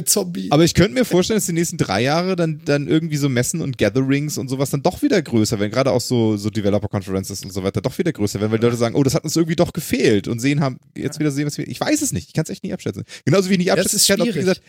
Aber 0.51 0.65
ich 0.65 0.73
könnte 0.73 0.95
mir 0.95 1.05
vorstellen, 1.05 1.37
dass 1.39 1.47
die 1.47 1.53
nächsten 1.53 1.77
drei 1.77 2.01
Jahre 2.03 2.37
dann, 2.37 2.63
dann 2.65 2.87
irgendwie 2.89 3.17
so 3.19 3.29
Messen 3.29 3.61
und 3.61 3.77
Gatherings 3.77 4.39
und 4.39 4.49
sowas 4.49 4.71
dann 4.71 4.83
doch 4.83 5.03
wieder 5.03 5.21
größer 5.21 5.59
werden, 5.61 5.71
gerade 5.71 5.91
auch 5.91 6.01
so, 6.01 6.37
so 6.39 6.49
Developer-Conferences 6.49 7.43
und 7.45 7.53
so 7.53 7.63
weiter, 7.65 7.83
doch 7.83 7.99
wieder 7.99 8.13
größer 8.13 8.41
werden, 8.41 8.53
weil 8.53 8.59
die 8.59 8.65
Leute 8.65 8.79
sagen, 8.79 8.95
oh, 8.95 9.03
das 9.03 9.15
hat 9.15 9.25
uns 9.25 9.37
irgendwie 9.37 9.57
doch 9.57 9.73
gefehlt 9.75 10.27
und 10.27 10.39
sehen 10.39 10.61
haben, 10.61 10.79
jetzt 10.97 11.19
wieder 11.19 11.33
sehen, 11.33 11.47
was 11.47 11.59
wir, 11.59 11.67
ich 11.69 11.79
weiß 11.81 12.01
es 12.01 12.13
nicht, 12.13 12.29
ich 12.29 12.35
kann 12.35 12.45
es 12.45 12.51
echt 12.51 12.63
nicht 12.63 12.73
abschätzen. 12.73 13.05
Genauso 13.27 13.49
wie 13.51 13.55
ich 13.55 13.59
nicht 13.59 13.73
abschätzen 13.73 14.17
kann, 14.17 14.21
ob, 14.27 14.33
gesagt, 14.35 14.63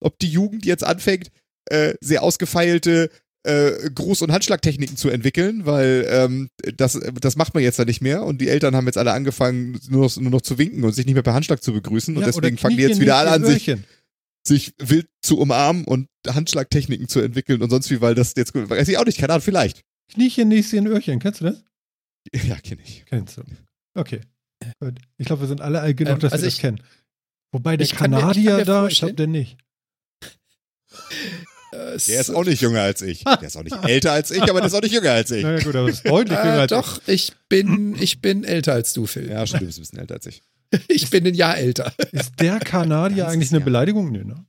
ob 0.00 0.18
die 0.20 0.28
Jugend 0.28 0.64
jetzt 0.64 0.84
anfängt, 0.84 1.28
äh, 1.66 1.94
sehr 2.00 2.22
ausgefeilte 2.22 3.10
äh, 3.44 3.88
Gruß- 3.94 4.22
und 4.22 4.30
Handschlagtechniken 4.32 4.96
zu 4.96 5.08
entwickeln, 5.08 5.66
weil 5.66 6.06
ähm, 6.08 6.48
das, 6.76 6.98
das 7.20 7.36
macht 7.36 7.54
man 7.54 7.62
jetzt 7.62 7.78
ja 7.78 7.84
nicht 7.84 8.00
mehr 8.00 8.22
und 8.24 8.40
die 8.40 8.48
Eltern 8.48 8.76
haben 8.76 8.86
jetzt 8.86 8.98
alle 8.98 9.12
angefangen, 9.12 9.80
nur 9.88 10.02
noch, 10.04 10.16
nur 10.18 10.30
noch 10.30 10.42
zu 10.42 10.58
winken 10.58 10.84
und 10.84 10.92
sich 10.92 11.06
nicht 11.06 11.14
mehr 11.14 11.22
per 11.24 11.34
Handschlag 11.34 11.62
zu 11.62 11.72
begrüßen 11.72 12.14
und 12.16 12.20
Ja, 12.22 12.26
deswegen 12.28 12.56
fangen 12.58 12.76
die 12.76 12.82
jetzt 12.84 13.00
wieder 13.00 13.16
alle 13.16 13.30
an, 13.30 13.44
sich 13.44 13.74
sich 14.46 14.74
wild 14.78 15.06
zu 15.22 15.38
umarmen 15.38 15.84
und 15.84 16.08
Handschlagtechniken 16.26 17.06
zu 17.08 17.20
entwickeln 17.20 17.62
und 17.62 17.70
sonst 17.70 17.90
wie, 17.90 18.00
weil 18.00 18.14
das 18.16 18.34
jetzt, 18.36 18.54
weiß 18.54 18.88
ich 18.88 18.98
auch 18.98 19.04
nicht, 19.04 19.18
keine 19.18 19.34
Ahnung, 19.34 19.42
vielleicht. 19.44 19.82
Kniechen, 20.12 20.48
Näschen, 20.48 20.86
Öhrchen. 20.88 21.18
Kennst 21.20 21.40
du 21.40 21.44
das? 21.46 21.62
Ja, 22.46 22.56
kenne 22.56 22.82
ich. 22.84 23.04
Kennst 23.06 23.36
du. 23.38 23.42
Okay. 23.94 24.20
Gut. 24.80 24.98
Ich 25.18 25.26
glaube, 25.26 25.42
wir 25.42 25.48
sind 25.48 25.60
alle 25.60 25.80
alt 25.80 25.96
genug, 25.96 26.14
Ähm, 26.14 26.18
dass 26.20 26.32
also 26.32 26.42
wir 26.44 26.48
ich- 26.48 26.54
das 26.54 26.60
kennen. 26.60 26.80
Wobei 27.52 27.76
der 27.76 27.84
ich 27.84 27.94
kann 27.94 28.10
mir- 28.10 28.16
ich 28.18 28.22
kann 28.22 28.32
Kanadier 28.44 28.64
da, 28.64 28.86
ich 28.86 28.98
glaube, 28.98 29.14
der 29.14 29.26
nicht. 29.26 29.58
Äh, 31.72 31.98
Der 32.06 32.20
ist 32.20 32.30
auch 32.30 32.44
nicht 32.44 32.60
jünger 32.60 32.82
als 32.82 33.02
ich. 33.02 33.24
Der 33.24 33.42
ist 33.42 33.56
auch 33.56 33.62
nicht 33.62 33.76
älter 33.84 34.12
als 34.12 34.30
ich, 34.30 34.42
aber 34.42 34.60
der 34.60 34.66
ist 34.66 34.74
auch 34.74 34.82
nicht 34.82 34.92
jünger 34.94 35.12
als 35.12 35.30
ich. 35.30 35.42
Naja, 35.44 35.58
gut, 35.64 35.74
aber 35.74 35.88
das 35.88 35.96
ist 35.96 36.06
deutlich 36.08 36.38
jünger 36.38 36.54
Äh, 36.56 36.60
als 36.60 36.70
doch, 36.70 37.00
ich 37.06 37.32
bin, 37.48 37.96
ich 38.00 38.20
bin 38.20 38.44
älter 38.44 38.72
als 38.74 38.92
du, 38.92 39.06
Phil. 39.06 39.28
Ja, 39.30 39.46
stimmt, 39.46 39.62
du 39.62 39.66
bist 39.66 39.78
ein 39.78 39.82
bisschen 39.82 39.98
älter 39.98 40.14
als 40.14 40.26
ich. 40.26 40.42
Ich 40.88 41.10
bin 41.10 41.26
ein 41.26 41.34
Jahr 41.34 41.58
älter. 41.58 41.92
ich. 41.98 42.12
Ist 42.20 42.32
der 42.40 42.58
Kanadier 42.58 43.28
eigentlich 43.28 43.50
eine 43.50 43.58
Jahr. 43.60 43.64
Beleidigung? 43.66 44.10
Nee, 44.10 44.24
ne? 44.24 44.44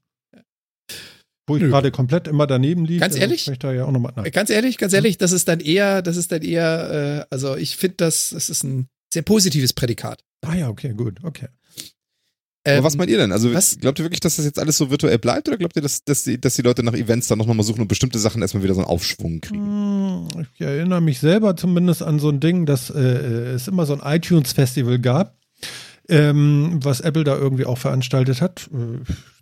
Wo 1.48 1.58
ich 1.58 1.62
Nö. 1.62 1.70
gerade 1.70 1.92
komplett 1.92 2.30
immer 2.30 2.48
daneben 2.48 2.86
liege. 2.86 3.02
Ganz 3.02 3.16
dann 3.16 3.22
ehrlich? 3.24 3.48
Ich 3.50 3.60
da 3.60 3.74
ja 3.74 3.84
auch 3.84 3.92
nochmal 3.92 4.14
nach. 4.16 4.24
Ganz 4.32 4.50
ehrlich, 4.50 4.78
ganz 4.78 4.94
ehrlich, 4.94 5.18
das 5.18 5.34
ist 5.34 5.50
dann 5.50 5.60
eher, 5.60 6.02
das 6.02 6.16
ist 6.16 6.32
dann 6.32 6.42
eher, 6.42 7.26
äh, 7.30 7.34
also 7.34 7.58
ich 7.58 7.76
finde 7.76 7.98
das, 7.98 8.30
das 8.30 8.50
ist 8.50 8.64
ein 8.64 8.88
sehr 9.14 9.24
positives 9.24 9.74
Prädikat. 9.74 10.24
Ah 10.46 10.56
ja, 10.56 10.70
okay, 10.70 10.94
gut, 10.94 11.18
okay. 11.24 11.48
Aber 12.66 12.78
Ähm, 12.78 12.84
was 12.84 12.96
meint 12.96 13.10
ihr 13.10 13.18
denn? 13.18 13.32
Also 13.34 13.54
was- 13.54 13.78
glaubt 13.78 14.00
ihr 14.00 14.06
wirklich, 14.06 14.22
dass 14.22 14.38
das 14.38 14.46
jetzt 14.46 14.58
alles 14.60 14.78
so 14.78 14.90
virtuell 14.90 15.20
bleibt 15.20 15.48
oder 15.50 15.58
glaubt 15.58 15.76
ihr, 15.76 15.82
dass, 15.82 16.04
dass, 16.06 16.24
die, 16.24 16.40
dass 16.40 16.56
die 16.56 16.62
Leute 16.62 16.82
nach 16.84 16.94
Events 16.94 17.28
dann 17.28 17.38
nochmal 17.38 17.62
suchen 17.64 17.82
und 17.82 17.88
bestimmte 17.88 18.20
Sachen 18.20 18.42
erstmal 18.42 18.64
wieder 18.64 18.74
so 18.74 18.80
einen 18.82 18.90
Aufschwung 18.90 19.42
kriegen? 19.42 20.28
Hm, 20.34 20.46
Ich 20.56 20.62
erinnere 20.62 21.02
mich 21.02 21.20
selber 21.20 21.56
zumindest 21.58 22.04
an 22.04 22.20
so 22.20 22.30
ein 22.30 22.40
Ding, 22.40 22.66
dass 22.66 22.90
äh, 22.90 23.00
es 23.00 23.68
immer 23.68 23.86
so 23.86 24.00
ein 24.00 24.02
iTunes-Festival 24.16 25.00
gab, 25.00 25.36
ähm, 26.08 26.80
was 26.82 27.02
Apple 27.02 27.24
da 27.26 27.36
irgendwie 27.38 27.66
auch 27.66 27.78
veranstaltet 27.78 28.42
hat. 28.42 28.70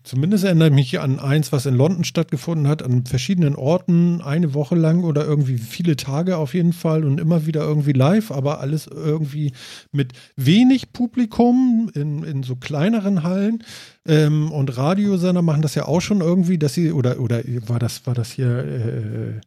Zumindest 0.04 0.43
erinnere 0.43 0.70
ich 0.70 0.74
mich 0.74 0.99
an 0.99 1.20
eins, 1.20 1.52
was 1.52 1.66
in 1.66 1.76
London 1.76 2.04
stattgefunden 2.04 2.68
hat, 2.68 2.82
an 2.82 3.06
verschiedenen 3.06 3.56
Orten, 3.56 4.22
eine 4.22 4.54
Woche 4.54 4.76
lang 4.76 5.04
oder 5.04 5.26
irgendwie 5.26 5.58
viele 5.58 5.95
Tage 5.95 6.38
auf 6.38 6.54
jeden 6.54 6.74
Fall 6.74 7.06
und 7.06 7.20
immer 7.20 7.45
wieder 7.45 7.62
irgendwie 7.62 7.93
live, 7.93 8.32
aber 8.32 8.60
alles 8.62 8.88
irgendwie 8.88 9.52
mit 9.91 10.14
wenig 10.36 10.91
Publikum 10.91 11.91
in, 11.93 12.24
in 12.24 12.41
so 12.43 12.56
kleineren 12.56 13.22
Hallen. 13.22 13.64
Ähm, 14.08 14.52
und 14.52 14.76
Radiosender 14.76 15.43
machen 15.43 15.62
das 15.62 15.76
ja 15.76 15.86
auch 15.86 16.02
schon 16.02 16.22
irgendwie, 16.22 16.58
dass 16.58 16.74
sie, 16.74 16.91
oder, 16.91 17.20
oder 17.20 17.41
war 17.68 17.78
das, 17.78 18.08
war 18.08 18.16
das 18.16 18.32
hier 18.32 18.58
äh, 18.58 19.41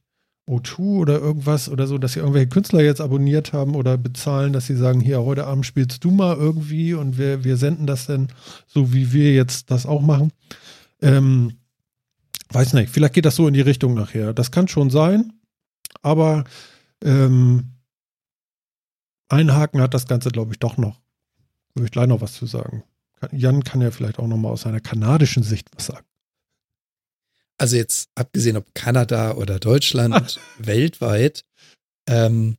O2 0.48 0.78
oder 0.98 1.18
irgendwas 1.20 1.68
oder 1.68 1.86
so, 1.86 1.96
dass 1.96 2.12
sie 2.12 2.20
irgendwelche 2.20 2.48
Künstler 2.48 2.82
jetzt 2.82 3.00
abonniert 3.00 3.52
haben 3.52 3.74
oder 3.74 3.96
bezahlen, 3.96 4.52
dass 4.52 4.66
sie 4.66 4.76
sagen, 4.76 5.00
hier, 5.00 5.22
heute 5.22 5.46
Abend 5.46 5.64
spielst 5.64 6.04
du 6.04 6.10
mal 6.10 6.36
irgendwie 6.36 6.92
und 6.94 7.16
wir, 7.16 7.44
wir 7.44 7.56
senden 7.56 7.86
das 7.86 8.06
dann 8.06 8.28
so, 8.66 8.92
wie 8.92 9.12
wir 9.12 9.32
jetzt 9.32 9.70
das 9.70 9.86
auch 9.86 10.02
machen. 10.02 10.32
Ähm, 11.00 11.54
weiß 12.50 12.74
nicht, 12.74 12.90
vielleicht 12.90 13.14
geht 13.14 13.24
das 13.24 13.36
so 13.36 13.48
in 13.48 13.54
die 13.54 13.62
Richtung 13.62 13.94
nachher. 13.94 14.34
Das 14.34 14.50
kann 14.50 14.68
schon 14.68 14.90
sein, 14.90 15.32
aber 16.02 16.44
ähm, 17.02 17.70
ein 19.28 19.54
Haken 19.54 19.80
hat 19.80 19.94
das 19.94 20.06
Ganze, 20.06 20.28
glaube 20.28 20.52
ich, 20.52 20.58
doch 20.58 20.76
noch. 20.76 21.00
Würde 21.74 21.86
ich 21.86 21.92
gleich 21.92 22.06
noch 22.06 22.20
was 22.20 22.34
zu 22.34 22.46
sagen. 22.46 22.84
Jan 23.32 23.64
kann 23.64 23.80
ja 23.80 23.90
vielleicht 23.90 24.18
auch 24.18 24.26
noch 24.26 24.36
mal 24.36 24.50
aus 24.50 24.62
seiner 24.62 24.80
kanadischen 24.80 25.42
Sicht 25.42 25.68
was 25.74 25.86
sagen. 25.86 26.06
Also 27.58 27.76
jetzt 27.76 28.08
abgesehen 28.14 28.56
ob 28.56 28.74
Kanada 28.74 29.34
oder 29.34 29.58
Deutschland, 29.58 30.40
weltweit, 30.58 31.44
ähm, 32.08 32.56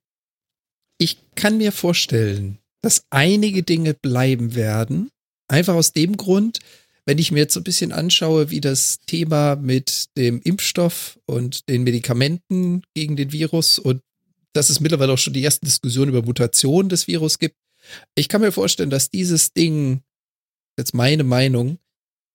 ich 0.98 1.18
kann 1.36 1.58
mir 1.58 1.72
vorstellen, 1.72 2.60
dass 2.82 3.06
einige 3.10 3.64
Dinge 3.64 3.94
bleiben 3.94 4.56
werden. 4.56 5.10
Einfach 5.48 5.76
aus 5.76 5.92
dem 5.92 6.18
Grund, 6.18 6.60
wenn 7.06 7.18
ich 7.18 7.32
mir 7.32 7.40
jetzt 7.40 7.54
so 7.54 7.60
ein 7.60 7.66
bisschen 7.66 7.92
anschaue, 7.92 8.50
wie 8.50 8.62
das 8.62 9.00
Thema 9.06 9.56
mit 9.56 10.08
dem 10.18 10.42
Impfstoff 10.42 11.20
und 11.26 11.68
den 11.70 11.84
Medikamenten 11.84 12.84
gegen 12.96 13.16
den 13.16 13.32
Virus 13.32 13.78
und 13.78 14.02
dass 14.54 14.70
es 14.70 14.80
mittlerweile 14.80 15.14
auch 15.14 15.18
schon 15.18 15.34
die 15.34 15.44
ersten 15.44 15.66
Diskussionen 15.66 16.10
über 16.10 16.24
Mutationen 16.24 16.90
des 16.90 17.08
Virus 17.08 17.40
gibt. 17.40 17.58
Ich 18.16 18.30
kann 18.30 18.42
mir 18.42 18.52
vorstellen, 18.52 18.90
dass 18.90 19.10
dieses 19.10 19.52
Ding, 19.54 20.02
jetzt 20.80 20.94
meine 20.94 21.24
Meinung, 21.24 21.78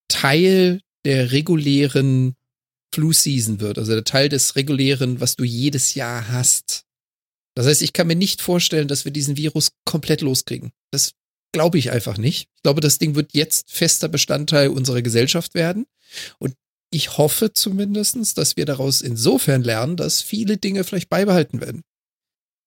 Teil 0.08 0.82
der 1.04 1.32
regulären 1.32 2.36
Flu-Season 2.92 3.60
wird, 3.60 3.78
also 3.78 3.92
der 3.92 4.04
Teil 4.04 4.28
des 4.28 4.56
regulären, 4.56 5.20
was 5.20 5.36
du 5.36 5.44
jedes 5.44 5.94
Jahr 5.94 6.28
hast. 6.28 6.84
Das 7.54 7.66
heißt, 7.66 7.82
ich 7.82 7.92
kann 7.92 8.06
mir 8.06 8.16
nicht 8.16 8.42
vorstellen, 8.42 8.88
dass 8.88 9.04
wir 9.04 9.12
diesen 9.12 9.36
Virus 9.36 9.72
komplett 9.84 10.20
loskriegen. 10.20 10.70
Das 10.90 11.12
glaube 11.52 11.78
ich 11.78 11.90
einfach 11.90 12.16
nicht. 12.16 12.48
Ich 12.56 12.62
glaube, 12.62 12.80
das 12.80 12.98
Ding 12.98 13.14
wird 13.14 13.34
jetzt 13.34 13.70
fester 13.70 14.08
Bestandteil 14.08 14.68
unserer 14.68 15.02
Gesellschaft 15.02 15.54
werden. 15.54 15.86
Und 16.38 16.54
ich 16.92 17.18
hoffe 17.18 17.52
zumindestens, 17.52 18.34
dass 18.34 18.56
wir 18.56 18.66
daraus 18.66 19.00
insofern 19.00 19.62
lernen, 19.62 19.96
dass 19.96 20.22
viele 20.22 20.56
Dinge 20.56 20.84
vielleicht 20.84 21.08
beibehalten 21.08 21.60
werden. 21.60 21.82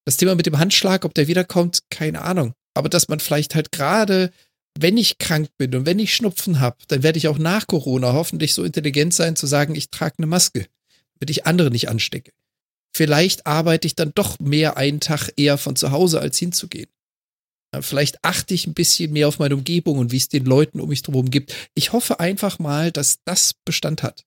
Das 0.05 0.17
Thema 0.17 0.35
mit 0.35 0.45
dem 0.45 0.59
Handschlag, 0.59 1.05
ob 1.05 1.13
der 1.13 1.27
wiederkommt, 1.27 1.79
keine 1.89 2.21
Ahnung. 2.21 2.53
Aber 2.73 2.89
dass 2.89 3.07
man 3.07 3.19
vielleicht 3.19 3.55
halt 3.55 3.71
gerade 3.71 4.31
wenn 4.79 4.97
ich 4.97 5.17
krank 5.17 5.49
bin 5.57 5.75
und 5.75 5.85
wenn 5.85 5.99
ich 5.99 6.13
Schnupfen 6.13 6.59
habe, 6.59 6.77
dann 6.87 7.03
werde 7.03 7.17
ich 7.17 7.27
auch 7.27 7.37
nach 7.37 7.67
Corona 7.67 8.13
hoffentlich 8.13 8.53
so 8.53 8.63
intelligent 8.63 9.13
sein 9.13 9.35
zu 9.35 9.45
sagen, 9.45 9.75
ich 9.75 9.89
trage 9.89 10.15
eine 10.17 10.27
Maske, 10.27 10.67
damit 11.15 11.29
ich 11.29 11.45
andere 11.45 11.69
nicht 11.69 11.89
anstecke. 11.89 12.31
Vielleicht 12.95 13.47
arbeite 13.47 13.87
ich 13.87 13.95
dann 13.95 14.11
doch 14.13 14.39
mehr 14.39 14.77
einen 14.77 14.99
Tag 14.99 15.31
eher 15.35 15.57
von 15.57 15.75
zu 15.75 15.91
Hause, 15.91 16.19
als 16.19 16.37
hinzugehen. 16.37 16.89
Vielleicht 17.81 18.23
achte 18.23 18.53
ich 18.53 18.67
ein 18.67 18.75
bisschen 18.75 19.11
mehr 19.11 19.27
auf 19.27 19.39
meine 19.39 19.55
Umgebung 19.55 19.97
und 19.97 20.11
wie 20.11 20.17
es 20.17 20.29
den 20.29 20.45
Leuten 20.45 20.79
um 20.79 20.89
mich 20.89 21.01
drumherum 21.01 21.31
gibt. 21.31 21.55
Ich 21.73 21.91
hoffe 21.91 22.19
einfach 22.19 22.59
mal, 22.59 22.91
dass 22.91 23.19
das 23.25 23.55
Bestand 23.65 24.03
hat. 24.03 24.25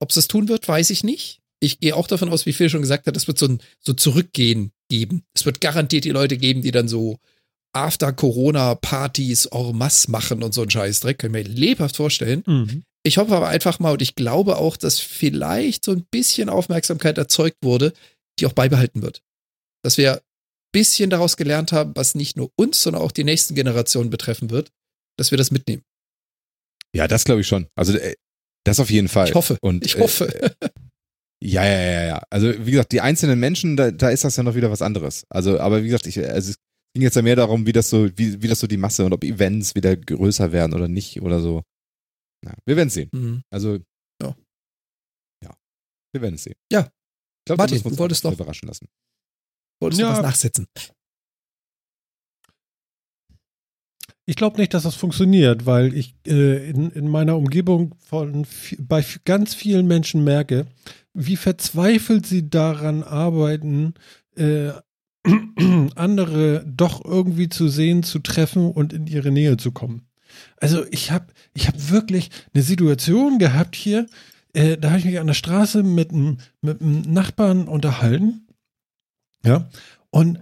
Ob 0.00 0.10
es 0.10 0.14
das 0.14 0.28
tun 0.28 0.48
wird, 0.48 0.66
weiß 0.66 0.88
ich 0.90 1.04
nicht. 1.04 1.40
Ich 1.60 1.80
gehe 1.80 1.94
auch 1.94 2.06
davon 2.06 2.30
aus, 2.30 2.46
wie 2.46 2.52
Phil 2.52 2.70
schon 2.70 2.80
gesagt 2.80 3.06
hat, 3.06 3.16
es 3.16 3.26
wird 3.26 3.38
so 3.38 3.46
ein 3.46 3.60
so 3.80 3.92
Zurückgehen 3.92 4.72
geben. 4.88 5.24
Es 5.34 5.44
wird 5.44 5.60
garantiert 5.60 6.04
die 6.04 6.10
Leute 6.10 6.38
geben, 6.38 6.62
die 6.62 6.70
dann 6.70 6.88
so 6.88 7.18
After-Corona-Partys 7.72 9.46
en 9.46 9.76
masse 9.76 10.10
machen 10.10 10.42
und 10.42 10.54
so 10.54 10.62
ein 10.62 10.70
Scheißdreck. 10.70 11.18
Können 11.18 11.34
wir 11.34 11.44
lebhaft 11.44 11.96
vorstellen. 11.96 12.42
Mhm. 12.46 12.84
Ich 13.04 13.18
hoffe 13.18 13.34
aber 13.36 13.48
einfach 13.48 13.78
mal 13.78 13.92
und 13.92 14.02
ich 14.02 14.14
glaube 14.14 14.56
auch, 14.58 14.76
dass 14.76 14.98
vielleicht 14.98 15.84
so 15.84 15.92
ein 15.92 16.04
bisschen 16.10 16.48
Aufmerksamkeit 16.48 17.16
erzeugt 17.16 17.58
wurde, 17.62 17.92
die 18.38 18.46
auch 18.46 18.52
beibehalten 18.52 19.02
wird. 19.02 19.22
Dass 19.82 19.96
wir 19.96 20.16
ein 20.16 20.20
bisschen 20.72 21.10
daraus 21.10 21.36
gelernt 21.36 21.72
haben, 21.72 21.92
was 21.94 22.14
nicht 22.14 22.36
nur 22.36 22.50
uns, 22.56 22.82
sondern 22.82 23.02
auch 23.02 23.12
die 23.12 23.24
nächsten 23.24 23.54
Generationen 23.54 24.10
betreffen 24.10 24.50
wird, 24.50 24.70
dass 25.16 25.30
wir 25.30 25.38
das 25.38 25.50
mitnehmen. 25.50 25.82
Ja, 26.94 27.06
das 27.06 27.24
glaube 27.24 27.42
ich 27.42 27.46
schon. 27.46 27.68
Also 27.76 27.96
äh, 27.96 28.14
das 28.64 28.80
auf 28.80 28.90
jeden 28.90 29.08
Fall. 29.08 29.28
Ich 29.28 29.34
hoffe. 29.34 29.58
Und, 29.60 29.84
ich 29.84 29.98
hoffe. 29.98 30.28
Äh, 30.42 30.50
ja, 31.42 31.64
ja, 31.64 31.80
ja, 31.80 32.06
ja. 32.06 32.22
Also 32.30 32.66
wie 32.66 32.72
gesagt, 32.72 32.92
die 32.92 33.00
einzelnen 33.00 33.38
Menschen, 33.38 33.76
da, 33.76 33.90
da 33.90 34.10
ist 34.10 34.24
das 34.24 34.36
ja 34.36 34.42
noch 34.42 34.54
wieder 34.54 34.70
was 34.70 34.82
anderes. 34.82 35.24
Also, 35.30 35.60
aber 35.60 35.82
wie 35.82 35.86
gesagt, 35.86 36.06
ich, 36.06 36.18
also 36.18 36.50
es 36.50 36.56
ging 36.94 37.02
jetzt 37.02 37.16
ja 37.16 37.22
mehr 37.22 37.36
darum, 37.36 37.66
wie 37.66 37.72
das 37.72 37.90
so, 37.90 38.08
wie, 38.18 38.42
wie 38.42 38.48
das 38.48 38.60
so 38.60 38.66
die 38.66 38.76
Masse 38.76 39.04
und 39.04 39.12
ob 39.12 39.22
Events 39.24 39.74
wieder 39.74 39.96
größer 39.96 40.52
werden 40.52 40.74
oder 40.74 40.88
nicht 40.88 41.20
oder 41.22 41.40
so. 41.40 41.62
Na, 42.44 42.54
wir 42.66 42.76
werden 42.76 42.88
es 42.88 42.94
sehen. 42.94 43.10
Mhm. 43.12 43.42
Also 43.50 43.78
Ja. 44.22 44.34
ja, 45.44 45.56
wir 46.12 46.22
werden 46.22 46.34
es 46.36 46.44
sehen. 46.44 46.56
Ja. 46.72 46.80
ich 46.80 47.44
glaube, 47.46 47.62
Martin, 47.62 47.82
du 47.82 47.98
wolltest 47.98 48.24
noch- 48.24 48.32
überraschen 48.32 48.68
lassen. 48.68 48.86
Wolltest 49.80 50.00
du 50.00 50.06
Ja. 50.06 50.12
was 50.12 50.22
nachsetzen? 50.22 50.66
Ich 54.26 54.36
glaube 54.36 54.58
nicht, 54.58 54.74
dass 54.74 54.82
das 54.82 54.94
funktioniert, 54.94 55.64
weil 55.64 55.94
ich 55.94 56.14
äh, 56.26 56.68
in, 56.68 56.90
in 56.90 57.08
meiner 57.08 57.36
Umgebung 57.36 57.94
von 57.98 58.46
bei 58.78 59.02
ganz 59.24 59.54
vielen 59.54 59.86
Menschen 59.86 60.22
merke, 60.22 60.66
wie 61.14 61.36
verzweifelt 61.36 62.26
sie 62.26 62.50
daran 62.50 63.02
arbeiten, 63.02 63.94
äh, 64.36 64.72
andere 65.96 66.64
doch 66.66 67.04
irgendwie 67.04 67.48
zu 67.48 67.68
sehen, 67.68 68.02
zu 68.02 68.18
treffen 68.18 68.70
und 68.70 68.92
in 68.92 69.06
ihre 69.06 69.30
Nähe 69.30 69.56
zu 69.56 69.72
kommen. 69.72 70.02
Also 70.58 70.84
ich 70.90 71.10
habe 71.10 71.26
ich 71.54 71.68
hab 71.68 71.90
wirklich 71.90 72.30
eine 72.54 72.62
Situation 72.62 73.38
gehabt 73.38 73.76
hier, 73.76 74.06
äh, 74.52 74.76
da 74.76 74.90
habe 74.90 74.98
ich 74.98 75.04
mich 75.04 75.18
an 75.18 75.26
der 75.26 75.34
Straße 75.34 75.82
mit 75.82 76.10
einem 76.10 76.38
mit 76.62 76.80
Nachbarn 76.80 77.68
unterhalten. 77.68 78.46
Ja, 79.44 79.68
und 80.10 80.40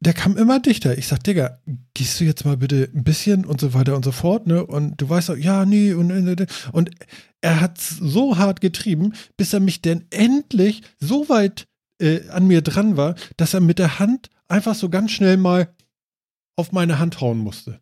der 0.00 0.14
kam 0.14 0.36
immer 0.36 0.60
dichter. 0.60 0.96
Ich 0.96 1.06
sag, 1.06 1.22
Digga, 1.24 1.60
gehst 1.94 2.18
du 2.20 2.24
jetzt 2.24 2.44
mal 2.44 2.56
bitte 2.56 2.90
ein 2.94 3.04
bisschen 3.04 3.44
und 3.44 3.60
so 3.60 3.74
weiter 3.74 3.94
und 3.96 4.04
so 4.04 4.12
fort, 4.12 4.46
ne? 4.46 4.64
Und 4.64 4.96
du 4.96 5.08
weißt 5.08 5.28
doch, 5.28 5.36
ja, 5.36 5.66
nee, 5.66 5.92
und, 5.92 6.10
und, 6.10 6.46
und 6.72 6.90
er 7.42 7.60
hat 7.60 7.78
so 7.78 8.38
hart 8.38 8.62
getrieben, 8.62 9.12
bis 9.36 9.52
er 9.52 9.60
mich 9.60 9.82
denn 9.82 10.06
endlich 10.10 10.82
so 10.98 11.28
weit 11.28 11.66
äh, 12.00 12.28
an 12.30 12.46
mir 12.46 12.62
dran 12.62 12.96
war, 12.96 13.14
dass 13.36 13.54
er 13.54 13.60
mit 13.60 13.78
der 13.78 13.98
Hand 13.98 14.30
einfach 14.48 14.74
so 14.74 14.88
ganz 14.88 15.10
schnell 15.12 15.36
mal 15.36 15.74
auf 16.56 16.72
meine 16.72 16.98
Hand 16.98 17.20
hauen 17.20 17.38
musste. 17.38 17.80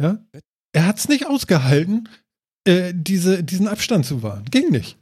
Ja? 0.00 0.18
Er 0.72 0.86
hat's 0.86 1.08
nicht 1.08 1.26
ausgehalten, 1.26 2.08
äh, 2.66 2.92
diese, 2.94 3.42
diesen 3.42 3.68
Abstand 3.68 4.04
zu 4.04 4.22
wahren. 4.22 4.44
Ging 4.50 4.70
nicht. 4.70 4.98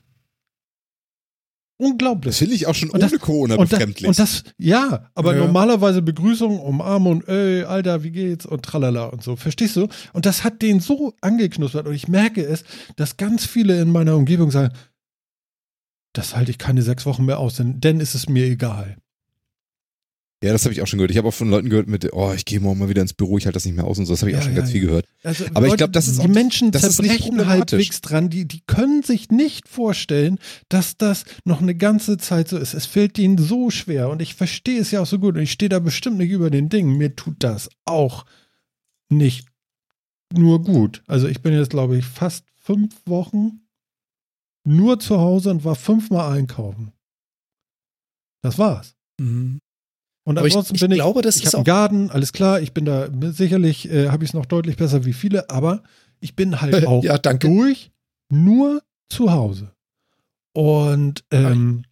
Unglaublich. 1.80 2.30
Das 2.30 2.38
finde 2.38 2.54
ich 2.54 2.68
auch 2.68 2.74
schon 2.76 2.90
Und 2.90 3.02
ohne 3.02 3.10
das- 3.10 3.20
Corona 3.20 3.56
und, 3.56 3.68
befremdlich. 3.68 4.06
und 4.06 4.16
das, 4.16 4.44
ja, 4.58 5.10
aber 5.14 5.34
Ja. 5.34 5.44
normalerweise 5.44 6.02
Begrüßung, 6.02 6.60
Umarmung, 6.60 7.22
ey, 7.24 7.64
Alter, 7.64 8.04
wie 8.04 8.12
geht's 8.12 8.46
und 8.46 8.62
tralala 8.64 9.06
und 9.06 9.24
so, 9.24 9.34
verstehst 9.34 9.74
du? 9.74 9.88
Und 10.12 10.24
das 10.24 10.44
hat 10.44 10.62
den 10.62 10.78
so 10.78 11.14
angeknuspert 11.20 11.88
und 11.88 11.94
ich 11.94 12.06
merke 12.06 12.44
es, 12.46 12.62
dass 12.94 13.16
ganz 13.16 13.44
viele 13.44 13.80
in 13.82 13.90
meiner 13.90 14.14
Umgebung 14.14 14.52
sagen, 14.52 14.72
das 16.14 16.34
halte 16.34 16.50
ich 16.50 16.56
keine 16.58 16.80
sechs 16.82 17.04
Wochen 17.04 17.26
mehr 17.26 17.38
aus, 17.38 17.56
denn, 17.56 17.80
denn 17.80 18.00
ist 18.00 18.14
es 18.14 18.28
mir 18.28 18.46
egal. 18.46 18.96
ja, 20.42 20.52
das 20.52 20.64
habe 20.64 20.72
ich 20.74 20.82
auch 20.82 20.86
schon 20.86 20.98
gehört. 20.98 21.10
Ich 21.10 21.16
habe 21.16 21.28
auch 21.28 21.34
von 21.34 21.48
Leuten 21.48 21.70
gehört 21.70 21.88
mit, 21.88 22.12
oh, 22.12 22.32
ich 22.34 22.44
gehe 22.44 22.60
morgen 22.60 22.78
mal 22.78 22.88
wieder 22.90 23.00
ins 23.02 23.14
Büro, 23.14 23.38
ich 23.38 23.46
halte 23.46 23.56
das 23.56 23.64
nicht 23.64 23.74
mehr 23.76 23.84
aus 23.86 23.98
und 23.98 24.04
so. 24.06 24.12
Das 24.12 24.20
habe 24.20 24.30
ich 24.30 24.34
Ja, 24.34 24.40
auch 24.40 24.44
schon 24.44 24.52
ja, 24.52 24.58
ganz 24.58 24.68
ja. 24.70 24.72
viel 24.74 24.86
gehört. 24.86 25.06
Also 25.22 25.44
Aber 25.54 25.66
ich 25.66 25.70
Leute, 25.72 25.76
glaub, 25.78 25.92
das 25.92 26.06
ist 26.06 26.18
die 26.22 26.26
auch- 26.28 26.32
Menschen 26.34 26.70
das 26.70 26.82
zerbrechen 26.96 27.46
halbwegs 27.46 28.00
dran, 28.02 28.28
die, 28.28 28.46
die 28.46 28.60
können 28.66 29.02
sich 29.02 29.30
nicht 29.30 29.68
vorstellen, 29.68 30.38
dass 30.68 30.96
das 30.98 31.24
noch 31.44 31.62
eine 31.62 31.74
ganze 31.74 32.18
Zeit 32.18 32.48
so 32.48 32.58
ist. 32.58 32.74
Es 32.74 32.84
fällt 32.86 33.18
ihnen 33.18 33.38
so 33.38 33.70
schwer 33.70 34.10
und 34.10 34.20
ich 34.20 34.34
verstehe 34.34 34.80
es 34.80 34.90
ja 34.90 35.00
auch 35.00 35.06
so 35.06 35.18
gut 35.18 35.34
und 35.36 35.42
ich 35.42 35.52
stehe 35.52 35.68
da 35.70 35.78
bestimmt 35.78 36.18
nicht 36.18 36.30
über 36.30 36.50
den 36.50 36.68
Dingen. 36.68 36.96
Mir 36.98 37.16
tut 37.16 37.36
das 37.38 37.70
auch 37.86 38.26
nicht 39.08 39.48
nur 40.32 40.62
gut. 40.62 41.02
Also 41.06 41.26
ich 41.26 41.40
bin 41.42 41.54
jetzt, 41.54 41.70
glaube 41.70 41.96
ich, 41.96 42.04
fast 42.04 42.44
fünf 42.60 42.94
Wochen 43.06 43.60
nur 44.64 44.98
zu 44.98 45.18
Hause 45.18 45.50
und 45.50 45.64
war 45.64 45.74
fünfmal 45.74 46.32
einkaufen. 46.36 46.92
Das 48.42 48.58
war's. 48.58 48.94
Mhm. 49.20 49.60
Und 50.26 50.38
Aber 50.38 50.46
ich, 50.46 50.54
ansonsten 50.54 50.74
ich 50.76 50.80
bin 50.80 50.90
ich 50.90 50.96
glaube, 50.98 51.22
das 51.22 51.36
ich 51.36 51.44
ist 51.44 51.48
habe 51.48 51.58
einen 51.58 51.64
Garten, 51.64 52.10
alles 52.10 52.32
klar, 52.32 52.60
ich 52.60 52.72
bin 52.72 52.86
da, 52.86 53.08
sicherlich 53.30 53.90
äh, 53.90 54.08
habe 54.08 54.24
ich 54.24 54.30
es 54.30 54.34
noch 54.34 54.46
deutlich 54.46 54.76
besser 54.76 55.04
wie 55.04 55.12
viele, 55.12 55.50
aber 55.50 55.82
ich 56.20 56.34
bin 56.34 56.60
halt 56.60 56.74
auch 56.86 57.04
Ja, 57.04 57.18
danke. 57.18 57.46
durch 57.48 57.90
nur 58.30 58.82
zu 59.10 59.32
Hause. 59.32 59.72
Und 60.54 61.24
ähm, 61.30 61.84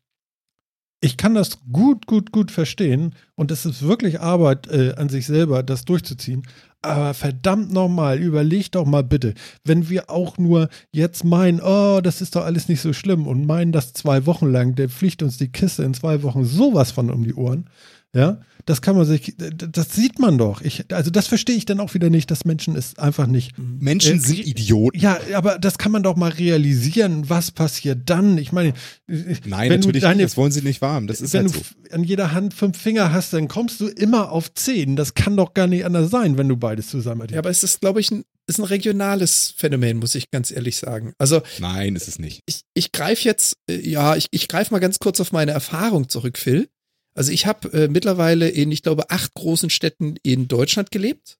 ich 1.00 1.16
kann 1.16 1.34
das 1.34 1.58
gut, 1.72 2.06
gut, 2.06 2.32
gut 2.32 2.50
verstehen 2.50 3.14
und 3.34 3.50
es 3.50 3.66
ist 3.66 3.82
wirklich 3.82 4.20
Arbeit 4.20 4.68
äh, 4.68 4.94
an 4.96 5.08
sich 5.08 5.26
selber, 5.26 5.62
das 5.62 5.84
durchzuziehen. 5.84 6.46
Aber 6.84 7.14
verdammt 7.14 7.72
nochmal, 7.72 8.18
überleg 8.18 8.72
doch 8.72 8.84
mal 8.84 9.04
bitte, 9.04 9.34
wenn 9.64 9.88
wir 9.88 10.10
auch 10.10 10.36
nur 10.36 10.68
jetzt 10.90 11.22
meinen, 11.22 11.60
oh, 11.60 12.00
das 12.02 12.20
ist 12.20 12.34
doch 12.34 12.44
alles 12.44 12.68
nicht 12.68 12.80
so 12.80 12.92
schlimm 12.92 13.28
und 13.28 13.46
meinen 13.46 13.70
das 13.70 13.92
zwei 13.92 14.26
Wochen 14.26 14.50
lang, 14.50 14.74
der 14.74 14.88
fliegt 14.88 15.22
uns 15.22 15.38
die 15.38 15.52
Kiste 15.52 15.84
in 15.84 15.94
zwei 15.94 16.24
Wochen 16.24 16.44
sowas 16.44 16.90
von 16.90 17.08
um 17.10 17.22
die 17.22 17.34
Ohren. 17.34 17.66
Ja, 18.14 18.42
das 18.66 18.82
kann 18.82 18.94
man 18.94 19.06
sich, 19.06 19.34
das 19.38 19.94
sieht 19.94 20.18
man 20.18 20.36
doch. 20.36 20.60
Ich, 20.60 20.84
also 20.92 21.10
das 21.10 21.28
verstehe 21.28 21.56
ich 21.56 21.64
dann 21.64 21.80
auch 21.80 21.94
wieder 21.94 22.10
nicht, 22.10 22.30
dass 22.30 22.44
Menschen 22.44 22.76
es 22.76 22.98
einfach 22.98 23.26
nicht 23.26 23.54
Menschen 23.58 24.16
Äh, 24.16 24.20
sind 24.20 24.46
Idioten. 24.46 24.98
ja, 25.00 25.18
aber 25.32 25.58
das 25.58 25.78
kann 25.78 25.92
man 25.92 26.02
doch 26.02 26.14
mal 26.16 26.30
realisieren. 26.30 27.30
Was 27.30 27.50
passiert 27.50 28.10
dann? 28.10 28.36
Ich 28.36 28.52
meine, 28.52 28.74
Nein, 29.06 29.70
wenn 29.70 29.80
du 29.80 29.86
natürlich 29.88 30.02
deine, 30.02 30.16
nicht. 30.16 30.24
Das 30.26 30.36
wollen 30.36 30.52
sie 30.52 30.60
nicht 30.60 30.82
warm. 30.82 31.06
Das 31.06 31.22
ist 31.22 31.32
wenn 31.32 31.44
halt 31.46 31.54
du 31.54 31.58
so. 31.58 31.60
f- 31.64 31.74
an 31.92 32.04
jeder 32.04 32.32
Hand 32.32 32.52
fünf 32.52 32.76
Finger 32.78 33.12
hast, 33.14 33.32
dann 33.32 33.48
kommst 33.48 33.80
du 33.80 33.88
immer 33.88 34.30
auf 34.30 34.52
zehn. 34.52 34.94
Das 34.94 35.14
kann 35.14 35.34
doch 35.36 35.54
gar 35.54 35.66
nicht 35.66 35.86
anders 35.86 36.10
sein, 36.10 36.36
wenn 36.36 36.48
du 36.50 36.56
beides 36.58 36.88
zusammen 36.88 37.26
Ja, 37.30 37.38
aber 37.38 37.48
es 37.48 37.62
ist, 37.62 37.80
glaube 37.80 38.00
ich, 38.00 38.10
ein, 38.10 38.24
ist 38.46 38.58
ein 38.58 38.64
regionales 38.64 39.54
Phänomen, 39.56 39.96
muss 39.98 40.14
ich 40.14 40.30
ganz 40.30 40.50
ehrlich 40.50 40.76
sagen. 40.76 41.14
Also 41.16 41.40
Nein, 41.60 41.96
ist 41.96 42.08
es 42.08 42.18
nicht. 42.18 42.40
ich, 42.44 42.60
ich 42.74 42.92
greife 42.92 43.24
jetzt, 43.24 43.56
äh, 43.70 43.80
ja, 43.88 44.16
ich, 44.16 44.26
ich 44.32 44.48
greife 44.48 44.74
mal 44.74 44.80
ganz 44.80 44.98
kurz 44.98 45.18
auf 45.18 45.32
meine 45.32 45.52
Erfahrung 45.52 46.10
zurück, 46.10 46.36
Phil. 46.36 46.68
Also 47.14 47.32
ich 47.32 47.46
habe 47.46 47.72
äh, 47.72 47.88
mittlerweile 47.88 48.48
in, 48.48 48.72
ich 48.72 48.82
glaube, 48.82 49.10
acht 49.10 49.34
großen 49.34 49.70
Städten 49.70 50.16
in 50.22 50.48
Deutschland 50.48 50.90
gelebt. 50.90 51.38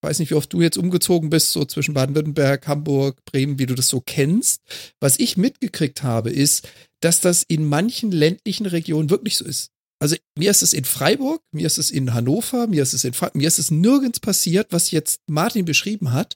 Ich 0.00 0.08
weiß 0.08 0.18
nicht, 0.18 0.30
wie 0.30 0.34
oft 0.34 0.52
du 0.52 0.60
jetzt 0.60 0.78
umgezogen 0.78 1.30
bist, 1.30 1.52
so 1.52 1.64
zwischen 1.64 1.94
Baden-Württemberg, 1.94 2.66
Hamburg, 2.66 3.24
Bremen, 3.24 3.58
wie 3.60 3.66
du 3.66 3.74
das 3.74 3.88
so 3.88 4.00
kennst. 4.00 4.62
Was 4.98 5.18
ich 5.20 5.36
mitgekriegt 5.36 6.02
habe, 6.02 6.30
ist, 6.30 6.68
dass 7.00 7.20
das 7.20 7.44
in 7.44 7.64
manchen 7.64 8.10
ländlichen 8.10 8.66
Regionen 8.66 9.10
wirklich 9.10 9.36
so 9.36 9.44
ist. 9.44 9.70
Also 10.00 10.16
mir 10.36 10.50
ist 10.50 10.62
es 10.62 10.72
in 10.72 10.84
Freiburg, 10.84 11.42
mir 11.52 11.68
ist 11.68 11.78
es 11.78 11.92
in 11.92 12.12
Hannover, 12.12 12.66
mir 12.66 12.82
ist 12.82 12.92
es 12.92 13.04
in 13.04 13.14
mir 13.34 13.46
ist 13.46 13.60
es 13.60 13.70
nirgends 13.70 14.18
passiert, 14.18 14.72
was 14.72 14.90
jetzt 14.90 15.20
Martin 15.28 15.64
beschrieben 15.64 16.10
hat, 16.10 16.34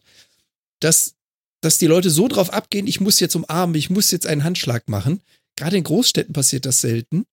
dass, 0.78 1.14
dass 1.60 1.78
die 1.78 1.88
Leute 1.88 2.10
so 2.10 2.28
drauf 2.28 2.52
abgehen, 2.52 2.86
ich 2.86 3.00
muss 3.00 3.18
jetzt 3.18 3.34
umarmen, 3.34 3.74
ich 3.74 3.90
muss 3.90 4.12
jetzt 4.12 4.28
einen 4.28 4.44
Handschlag 4.44 4.88
machen. 4.88 5.20
Gerade 5.56 5.76
in 5.76 5.82
Großstädten 5.82 6.32
passiert 6.32 6.64
das 6.64 6.80
selten. 6.80 7.24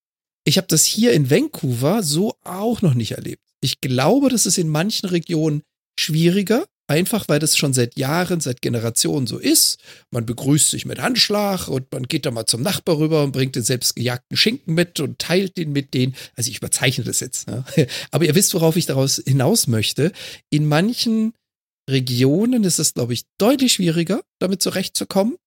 Ich 0.46 0.58
habe 0.58 0.68
das 0.68 0.86
hier 0.86 1.14
in 1.14 1.30
Vancouver 1.30 2.04
so 2.04 2.36
auch 2.44 2.82
noch 2.82 2.94
nicht 2.94 3.14
erlebt. 3.14 3.44
Ich 3.62 3.80
glaube, 3.80 4.30
das 4.30 4.46
ist 4.46 4.58
in 4.58 4.68
manchen 4.68 5.08
Regionen 5.08 5.64
schwieriger, 5.98 6.66
einfach 6.88 7.30
weil 7.30 7.40
das 7.40 7.56
schon 7.56 7.74
seit 7.74 7.98
Jahren, 7.98 8.42
seit 8.42 8.62
Generationen 8.62 9.26
so 9.26 9.38
ist. 9.38 9.80
Man 10.12 10.26
begrüßt 10.26 10.70
sich 10.70 10.86
mit 10.86 11.02
Handschlag 11.02 11.70
und 11.70 11.92
man 11.92 12.04
geht 12.04 12.26
da 12.26 12.32
mal 12.32 12.46
zum 12.46 12.62
Nachbar 12.62 12.98
rüber 12.98 13.24
und 13.24 13.32
bringt 13.32 13.56
den 13.56 13.64
selbst 13.64 13.96
gejagten 13.96 14.36
Schinken 14.36 14.74
mit 14.74 15.00
und 15.00 15.20
teilt 15.20 15.56
den 15.58 15.72
mit 15.72 15.94
denen. 15.94 16.16
Also 16.36 16.52
ich 16.52 16.58
überzeichne 16.58 17.06
das 17.06 17.22
jetzt. 17.22 17.48
Ne? 17.48 17.64
Aber 18.12 18.26
ihr 18.26 18.36
wisst, 18.36 18.54
worauf 18.54 18.76
ich 18.76 18.86
daraus 18.86 19.22
hinaus 19.26 19.68
möchte. 19.68 20.12
In 20.50 20.68
manchen 20.68 21.34
Regionen 21.90 22.64
ist 22.64 22.80
es, 22.80 22.94
glaube 22.94 23.14
ich, 23.14 23.24
deutlich 23.38 23.74
schwieriger, 23.74 24.22
damit 24.40 24.62
zurechtzukommen, 24.62 25.38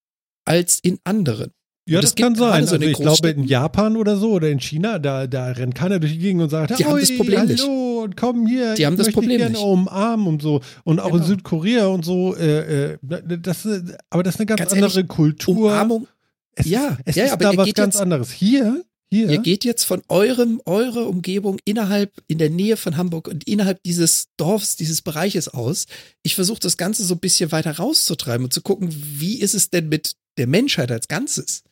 als 0.47 0.81
in 0.81 0.98
anderen. 1.05 1.52
Ja, 1.88 2.00
das 2.00 2.16
gibt 2.16 2.26
kann 2.26 2.34
sein. 2.34 2.66
so 2.66 2.74
in 2.74 2.82
Also 2.82 2.90
ich 2.90 2.96
glaube, 2.96 3.28
in 3.30 3.44
Japan 3.44 3.96
oder 3.96 4.16
so 4.16 4.32
oder 4.32 4.50
in 4.50 4.58
China, 4.60 4.98
da, 4.98 5.26
da 5.28 5.46
rennt 5.52 5.74
keiner 5.76 6.00
durch 6.00 6.12
die 6.12 6.18
Gegend 6.18 6.42
und 6.42 6.48
sagt, 6.50 6.76
Die 6.78 6.84
haben 6.84 6.98
das 6.98 7.10
"Oi, 7.10 7.16
Problem 7.16 7.38
hallo, 7.38 7.48
nicht. 7.52 7.62
und 7.64 8.16
komm 8.16 8.46
hier, 8.48 8.74
Die 8.74 8.86
haben 8.86 8.96
das 8.96 9.12
Problem 9.12 9.38
gerne 9.38 9.52
nicht. 9.52 9.62
umarmen 9.62 10.26
und 10.26 10.42
so. 10.42 10.60
Und 10.82 10.98
auch 10.98 11.06
in 11.08 11.12
Genau. 11.14 11.26
Südkorea 11.26 11.86
und 11.86 12.04
so, 12.04 12.34
äh, 12.36 12.94
äh, 12.94 12.98
das, 13.02 13.64
äh, 13.66 13.82
aber 14.10 14.24
das 14.24 14.34
ist 14.34 14.40
eine 14.40 14.46
ganz, 14.46 14.58
Ganz 14.60 14.72
andere 14.72 14.92
ehrlich, 14.94 15.08
Kultur. 15.08 15.56
Umarmung. 15.70 16.08
es 16.56 16.66
ja, 16.66 16.98
es 17.04 17.14
ja, 17.14 17.26
ist 17.26 17.32
aber 17.32 17.52
da 17.52 17.56
was 17.56 17.72
ganz 17.74 17.94
jetzt- 17.94 18.02
anderes. 18.02 18.32
Hier, 18.32 18.84
hier, 19.08 19.30
Ihr 19.30 19.38
geht 19.38 19.64
jetzt 19.64 19.84
von 19.84 20.02
eurem, 20.08 20.60
eure 20.64 21.04
Umgebung 21.04 21.58
innerhalb, 21.64 22.10
in 22.26 22.38
der 22.38 22.50
Nähe 22.50 22.76
von 22.76 22.96
Hamburg 22.96 23.28
und 23.28 23.46
innerhalb 23.46 23.80
dieses 23.84 24.26
Dorfs, 24.36 24.74
dieses 24.74 25.02
Bereiches 25.02 25.46
aus. 25.46 25.84
Ich 26.24 26.34
versuche 26.34 26.58
das 26.58 26.76
Ganze 26.76 27.04
so 27.04 27.14
ein 27.14 27.20
bisschen 27.20 27.52
weiter 27.52 27.76
rauszutreiben 27.76 28.44
und 28.44 28.52
zu 28.52 28.62
gucken, 28.62 28.88
wie 28.92 29.38
ist 29.38 29.54
es 29.54 29.70
denn 29.70 29.88
mit 29.88 30.14
der 30.38 30.48
Menschheit 30.48 30.90
als 30.90 31.06
Ganzes? 31.06 31.62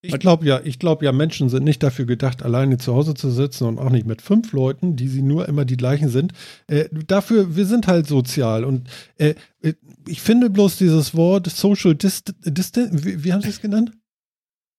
Ich 0.00 0.18
glaube 0.20 0.46
ja, 0.46 0.60
ich 0.62 0.78
glaube 0.78 1.04
ja, 1.04 1.12
Menschen 1.12 1.48
sind 1.48 1.64
nicht 1.64 1.82
dafür 1.82 2.04
gedacht, 2.04 2.42
alleine 2.42 2.78
zu 2.78 2.94
Hause 2.94 3.14
zu 3.14 3.30
sitzen 3.30 3.64
und 3.64 3.78
auch 3.78 3.90
nicht 3.90 4.06
mit 4.06 4.22
fünf 4.22 4.52
Leuten, 4.52 4.94
die 4.94 5.08
sie 5.08 5.22
nur 5.22 5.48
immer 5.48 5.64
die 5.64 5.76
gleichen 5.76 6.08
sind. 6.08 6.32
Äh, 6.68 6.88
dafür, 7.06 7.56
wir 7.56 7.66
sind 7.66 7.88
halt 7.88 8.06
sozial 8.06 8.64
und 8.64 8.88
äh, 9.16 9.34
äh 9.60 9.74
ich 10.06 10.22
finde 10.22 10.50
bloß 10.50 10.78
dieses 10.78 11.14
Wort 11.14 11.48
Social 11.48 11.94
Distance, 11.94 13.04
wie, 13.04 13.24
wie 13.24 13.32
haben 13.32 13.42
Sie 13.42 13.48
es 13.48 13.60
genannt? 13.60 13.92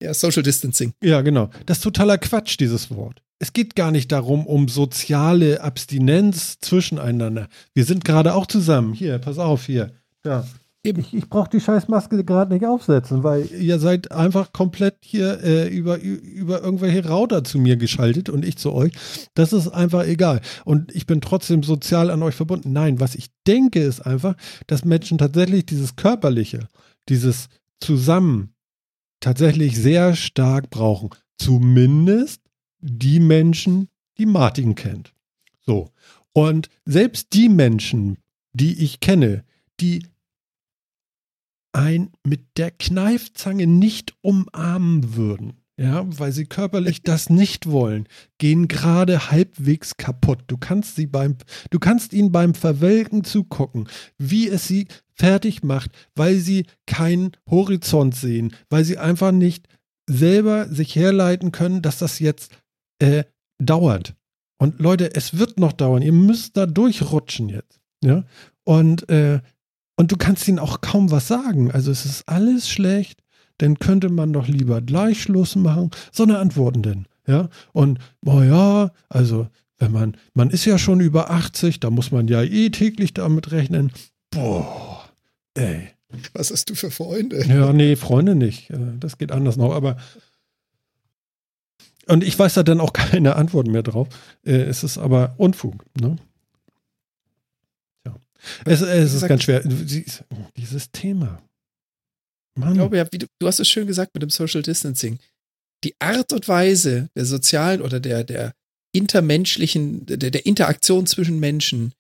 Ja, 0.02 0.14
Social 0.14 0.44
Distancing. 0.44 0.94
Ja, 1.04 1.22
genau. 1.22 1.50
Das 1.66 1.78
ist 1.78 1.84
totaler 1.84 2.18
Quatsch, 2.18 2.58
dieses 2.60 2.90
Wort. 2.90 3.22
Es 3.38 3.54
geht 3.54 3.76
gar 3.76 3.92
nicht 3.92 4.12
darum, 4.12 4.46
um 4.46 4.68
soziale 4.68 5.62
Abstinenz 5.62 6.60
zwischeneinander. 6.60 7.48
Wir 7.74 7.86
sind 7.86 8.06
gerade 8.06 8.34
auch 8.34 8.48
zusammen. 8.48 8.94
Hier, 8.94 9.18
pass 9.20 9.38
auf, 9.38 9.66
hier. 9.66 9.92
Ja. 10.26 10.46
Eben. 10.82 11.06
Ich, 11.12 11.28
brauche 11.30 11.50
die 11.50 11.60
Scheißmaske 11.60 12.24
gerade 12.24 12.54
nicht 12.54 12.66
aufsetzen, 12.66 13.22
weil 13.22 13.46
ihr 13.52 13.80
seid 13.80 14.14
einfach 14.14 14.54
komplett 14.54 14.96
hier 15.02 15.44
äh, 15.44 15.68
über, 15.68 16.00
über 16.00 16.64
irgendwelche 16.64 17.06
Router 17.06 17.44
zu 17.44 17.60
mir 17.60 17.76
geschaltet 17.76 18.30
und 18.30 18.46
ich 18.46 18.58
zu 18.58 18.72
euch. 18.72 18.94
Das 19.34 19.52
ist 19.52 19.68
einfach 19.68 20.06
egal. 20.06 20.40
Und 20.64 20.96
ich 20.96 21.06
bin 21.06 21.20
trotzdem 21.20 21.64
sozial 21.64 22.10
an 22.10 22.24
euch 22.24 22.36
verbunden. 22.36 22.72
Nein, 22.72 23.02
was 23.02 23.16
ich 23.16 23.28
denke, 23.46 23.82
ist 23.82 24.00
einfach, 24.06 24.36
dass 24.68 24.86
Menschen 24.86 25.18
tatsächlich 25.18 25.66
dieses 25.66 25.98
Körperliche, 25.98 26.70
dieses 27.10 27.50
Zusammen 27.82 28.54
tatsächlich 29.20 29.78
sehr 29.78 30.16
stark 30.16 30.70
brauchen. 30.70 31.10
Zumindest 31.38 32.42
die 32.80 33.20
Menschen, 33.20 33.90
die 34.18 34.26
Martin 34.26 34.76
kennt. 34.76 35.14
So. 35.66 35.92
Und 36.32 36.70
selbst 36.86 37.34
die 37.34 37.50
Menschen, 37.50 38.18
die 38.54 38.82
ich 38.82 39.02
kenne, 39.02 39.44
die 39.82 40.04
ein 41.72 42.12
mit 42.26 42.58
der 42.58 42.72
Kneifzange 42.72 43.68
nicht 43.68 44.14
umarmen 44.22 45.16
würden, 45.16 45.54
ja, 45.78 46.06
weil 46.08 46.32
sie 46.32 46.46
körperlich 46.46 47.02
das 47.04 47.30
nicht 47.30 47.70
wollen, 47.70 48.08
gehen 48.38 48.68
gerade 48.68 49.32
halbwegs 49.32 49.98
kaputt. 49.98 50.40
Du 50.48 50.58
kannst 50.58 50.96
sie 50.96 51.08
beim, 51.08 51.38
du 51.70 51.80
kannst 51.80 52.14
ihnen 52.14 52.32
beim 52.32 52.54
Verwelken 52.54 53.24
zugucken, 53.24 53.88
wie 54.18 54.48
es 54.48 54.68
sie 54.68 54.88
fertig 55.14 55.64
macht, 55.64 55.92
weil 56.16 56.38
sie 56.38 56.66
keinen 56.86 57.32
Horizont 57.50 58.16
sehen, 58.16 58.54
weil 58.70 58.84
sie 58.86 58.98
einfach 58.98 59.32
nicht 59.32 59.68
selber 60.10 60.68
sich 60.70 60.96
herleiten 60.96 61.52
können, 61.52 61.82
dass 61.82 62.00
das 62.00 62.20
jetzt 62.20 62.52
äh, 63.00 63.24
dauert. 63.60 64.16
Und 64.58 64.80
Leute, 64.80 65.16
es 65.16 65.38
wird 65.38 65.60
noch 65.60 65.72
dauern. 65.72 66.02
Ihr 66.02 66.12
müsst 66.12 66.58
da 66.58 66.66
durchrutschen 66.66 67.50
jetzt. 67.50 67.80
Ja. 68.04 68.26
Und 68.66 69.08
äh, 69.10 69.42
und 70.00 70.14
du 70.14 70.16
kannst 70.16 70.48
ihnen 70.48 70.60
auch 70.60 70.80
kaum 70.80 71.12
was 71.12 71.28
sagen. 71.28 71.72
Also 71.72 71.92
es 71.92 72.06
ist 72.06 72.24
alles 72.30 72.70
schlecht, 72.70 73.20
dann 73.58 73.80
könnte 73.80 74.08
man 74.08 74.32
doch 74.32 74.48
lieber 74.48 74.80
gleich 74.80 75.22
Schluss 75.22 75.58
machen. 75.58 75.92
So 76.14 76.24
eine 76.24 76.40
Antworten 76.40 76.82
denn. 76.82 77.06
Ja. 77.28 77.50
Und, 77.74 78.00
oh 78.26 78.42
ja, 78.42 78.92
also 79.10 79.50
wenn 79.78 79.92
man, 79.92 80.16
man 80.34 80.52
ist 80.52 80.64
ja 80.64 80.78
schon 80.78 81.02
über 81.02 81.32
80, 81.32 81.82
da 81.82 81.90
muss 81.90 82.12
man 82.12 82.30
ja 82.30 82.42
eh 82.44 82.70
täglich 82.70 83.14
damit 83.14 83.52
rechnen. 83.52 83.92
Boah, 84.32 85.04
ey. 85.56 85.90
Was 86.32 86.50
hast 86.50 86.70
du 86.70 86.76
für 86.76 86.92
Freunde? 86.92 87.44
Ja, 87.46 87.74
nee, 87.74 87.98
Freunde 87.98 88.36
nicht. 88.36 88.70
Äh, 88.70 88.78
das 89.02 89.18
geht 89.18 89.34
anders 89.34 89.58
noch, 89.58 89.76
aber. 89.76 89.98
Und 92.08 92.24
ich 92.24 92.40
weiß 92.40 92.54
da 92.54 92.64
dann 92.64 92.80
auch 92.80 92.94
keine 92.94 93.36
Antworten 93.36 93.72
mehr 93.72 93.84
drauf. 93.84 94.08
Äh, 94.46 94.62
es 94.62 94.86
ist 94.86 94.98
aber 94.98 95.36
Unfug, 95.36 95.84
ne? 96.00 96.16
Es, 98.66 98.82
es 98.82 99.14
ist 99.14 99.28
ganz 99.28 99.44
schwer. 99.44 99.62
Dieses 100.56 100.92
Thema. 100.92 101.42
Mann. 102.56 102.70
Ich 102.70 102.78
glaube 102.78 102.98
ja, 102.98 103.06
du, 103.06 103.26
du, 103.40 103.48
hast 103.48 103.60
es 103.60 103.70
schön 103.70 103.88
gesagt 103.88 104.14
mit 104.14 104.24
dem 104.24 104.30
Social 104.30 104.62
Distancing. 104.62 105.20
Die 105.84 105.96
Art 106.00 106.34
und 106.34 106.48
Weise 106.48 107.10
der 107.16 107.26
sozialen 107.26 107.82
oder 107.82 108.00
der, 108.00 108.24
der 108.24 108.54
intermenschlichen, 108.94 110.06
der, 110.06 110.18
der 110.18 110.46
Interaktion 110.46 111.06
zwischen 111.08 111.40
Menschen, 111.40 111.94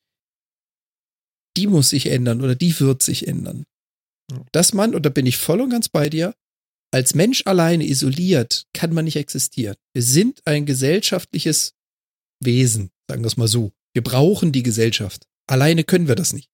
die 1.57 1.67
muss 1.67 1.89
sich 1.89 2.07
ändern 2.07 2.41
oder 2.41 2.55
die 2.55 2.77
wird 2.79 3.01
sich 3.01 3.27
ändern. 3.27 3.65
Dass 4.51 4.73
man, 4.73 4.93
und 4.93 5.05
da 5.05 5.09
bin 5.09 5.25
ich 5.25 5.37
voll 5.37 5.61
und 5.61 5.69
ganz 5.69 5.89
bei 5.89 6.09
dir, 6.09 6.33
als 6.91 7.15
Mensch 7.15 7.43
alleine 7.45 7.85
isoliert 7.85 8.65
kann 8.73 8.93
man 8.93 9.05
nicht 9.05 9.15
existieren. 9.15 9.75
Wir 9.93 10.01
sind 10.03 10.41
ein 10.45 10.65
gesellschaftliches 10.65 11.73
Wesen, 12.43 12.89
sagen 13.07 13.23
wir 13.23 13.27
es 13.27 13.37
mal 13.37 13.47
so. 13.47 13.71
Wir 13.93 14.03
brauchen 14.03 14.51
die 14.51 14.63
Gesellschaft. 14.63 15.25
Alleine 15.49 15.83
können 15.83 16.07
wir 16.07 16.15
das 16.15 16.33
nicht. 16.33 16.49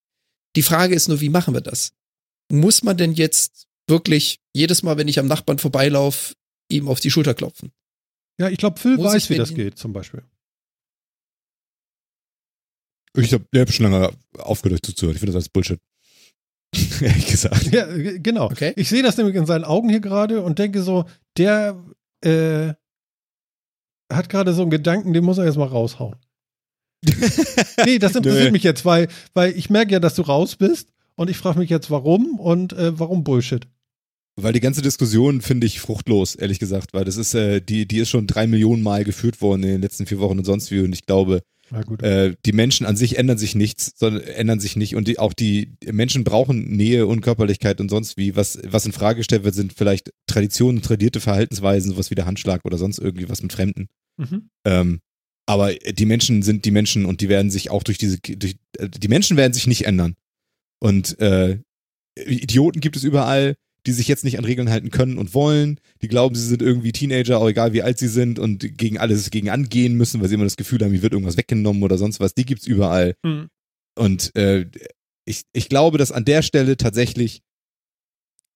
Die 0.55 0.63
Frage 0.63 0.95
ist 0.95 1.09
nur, 1.09 1.19
wie 1.19 1.29
machen 1.29 1.53
wir 1.53 1.61
das? 1.61 1.91
Muss 2.49 2.81
man 2.81 2.95
denn 2.95 3.13
jetzt 3.13 3.67
wirklich 3.87 4.39
jedes 4.53 4.83
Mal, 4.83 4.97
wenn 4.97 5.09
ich 5.09 5.19
am 5.19 5.27
Nachbarn 5.27 5.59
vorbeilaufe, 5.59 6.35
ihm 6.69 6.87
auf 6.87 7.01
die 7.01 7.11
Schulter 7.11 7.33
klopfen? 7.33 7.73
Ja, 8.39 8.49
ich 8.49 8.57
glaube, 8.57 8.79
Phil 8.79 8.95
Muss 8.95 9.13
weiß, 9.13 9.29
wie 9.29 9.35
das 9.35 9.53
geht, 9.53 9.77
zum 9.77 9.91
Beispiel. 9.91 10.23
Ich 13.17 13.33
habe 13.33 13.45
hab 13.55 13.71
schon 13.71 13.91
lange 13.91 14.11
aufgehört 14.37 14.85
zuzuhören. 14.85 15.15
Ich 15.15 15.19
finde 15.19 15.33
das 15.33 15.43
alles 15.43 15.49
Bullshit. 15.49 15.79
Ehrlich 17.01 17.27
gesagt. 17.27 17.73
Ja, 17.73 17.85
genau. 18.17 18.45
Okay. 18.45 18.73
Ich 18.77 18.89
sehe 18.89 19.03
das 19.03 19.17
nämlich 19.17 19.35
in 19.35 19.45
seinen 19.45 19.65
Augen 19.65 19.89
hier 19.89 20.01
gerade 20.01 20.41
und 20.41 20.59
denke 20.59 20.81
so, 20.81 21.05
der 21.37 21.81
äh, 22.21 22.73
hat 24.11 24.29
gerade 24.29 24.53
so 24.53 24.61
einen 24.61 24.71
Gedanken, 24.71 25.13
den 25.13 25.23
muss 25.23 25.37
er 25.37 25.45
jetzt 25.45 25.57
mal 25.57 25.67
raushauen. 25.67 26.17
Nee, 27.85 27.99
das 27.99 28.15
interessiert 28.15 28.51
mich 28.51 28.63
jetzt, 28.63 28.85
weil, 28.85 29.07
weil 29.33 29.57
ich 29.57 29.69
merke 29.69 29.93
ja, 29.93 29.99
dass 29.99 30.15
du 30.15 30.21
raus 30.21 30.55
bist 30.55 30.89
und 31.15 31.29
ich 31.29 31.37
frage 31.37 31.59
mich 31.59 31.69
jetzt, 31.69 31.89
warum 31.91 32.39
und 32.39 32.73
äh, 32.73 32.97
warum 32.97 33.23
Bullshit. 33.23 33.67
Weil 34.37 34.53
die 34.53 34.59
ganze 34.59 34.81
Diskussion 34.81 35.41
finde 35.41 35.65
ich 35.65 35.79
fruchtlos, 35.79 36.35
ehrlich 36.35 36.59
gesagt, 36.59 36.93
weil 36.93 37.05
das 37.05 37.15
ist, 37.15 37.33
äh, 37.35 37.61
die, 37.61 37.87
die 37.87 37.99
ist 37.99 38.09
schon 38.09 38.27
drei 38.27 38.47
Millionen 38.47 38.83
Mal 38.83 39.05
geführt 39.05 39.41
worden 39.41 39.63
in 39.63 39.69
den 39.69 39.81
letzten 39.81 40.05
vier 40.05 40.19
Wochen 40.19 40.39
und 40.39 40.45
sonst 40.45 40.71
wie 40.71 40.81
und 40.81 40.93
ich 40.93 41.05
glaube, 41.05 41.41
äh, 42.01 42.33
die 42.45 42.51
Menschen 42.51 42.85
an 42.85 42.95
sich 42.95 43.17
ändern 43.17 43.37
sich 43.37 43.55
nichts, 43.55 43.93
sondern 43.95 44.23
ändern 44.23 44.59
sich 44.59 44.75
nicht 44.75 44.95
und 44.95 45.07
die, 45.07 45.17
auch 45.17 45.33
die 45.33 45.73
Menschen 45.91 46.23
brauchen 46.23 46.75
Nähe 46.75 47.07
und 47.07 47.21
Körperlichkeit 47.21 47.81
und 47.81 47.89
sonst 47.89 48.17
wie. 48.17 48.35
Was, 48.35 48.59
was 48.63 48.85
in 48.85 48.91
Frage 48.91 49.17
gestellt 49.17 49.43
wird, 49.43 49.55
sind 49.55 49.73
vielleicht 49.73 50.11
Traditionen, 50.27 50.81
tradierte 50.81 51.19
Verhaltensweisen, 51.19 51.91
sowas 51.91 52.11
wie 52.11 52.15
der 52.15 52.27
Handschlag 52.27 52.65
oder 52.65 52.77
sonst 52.77 52.99
irgendwie 52.99 53.29
was 53.29 53.41
mit 53.41 53.51
Fremden. 53.51 53.87
Mhm. 54.17 54.49
Ähm, 54.63 54.99
aber 55.45 55.73
die 55.73 56.05
Menschen 56.05 56.41
sind 56.41 56.65
die 56.65 56.71
Menschen 56.71 57.05
und 57.05 57.21
die 57.21 57.29
werden 57.29 57.51
sich 57.51 57.69
auch 57.69 57.83
durch 57.83 57.97
diese, 57.97 58.19
durch, 58.19 58.57
die 58.79 59.07
Menschen 59.07 59.37
werden 59.37 59.53
sich 59.53 59.67
nicht 59.67 59.85
ändern. 59.85 60.15
Und 60.79 61.19
äh, 61.19 61.59
Idioten 62.17 62.79
gibt 62.79 62.95
es 62.95 63.03
überall, 63.03 63.55
die 63.85 63.91
sich 63.91 64.07
jetzt 64.07 64.23
nicht 64.23 64.39
an 64.39 64.45
Regeln 64.45 64.69
halten 64.69 64.89
können 64.89 65.17
und 65.17 65.33
wollen. 65.33 65.79
Die 66.01 66.07
glauben, 66.07 66.35
sie 66.35 66.47
sind 66.47 66.61
irgendwie 66.61 66.91
Teenager, 66.91 67.39
auch 67.39 67.47
egal 67.47 67.73
wie 67.73 67.83
alt 67.83 67.99
sie 67.99 68.07
sind 68.07 68.39
und 68.39 68.77
gegen 68.77 68.97
alles 68.97 69.29
gegen 69.29 69.49
angehen 69.49 69.95
müssen, 69.95 70.21
weil 70.21 70.27
sie 70.27 70.35
immer 70.35 70.43
das 70.43 70.57
Gefühl 70.57 70.79
haben, 70.79 70.91
mir 70.91 71.01
wird 71.01 71.13
irgendwas 71.13 71.37
weggenommen 71.37 71.83
oder 71.83 71.97
sonst 71.97 72.19
was. 72.19 72.33
Die 72.33 72.45
gibt's 72.45 72.65
überall. 72.65 73.15
Mhm. 73.23 73.49
Und 73.95 74.35
äh, 74.35 74.65
ich, 75.25 75.43
ich 75.53 75.69
glaube, 75.69 75.97
dass 75.97 76.11
an 76.11 76.25
der 76.25 76.41
Stelle 76.41 76.77
tatsächlich 76.77 77.41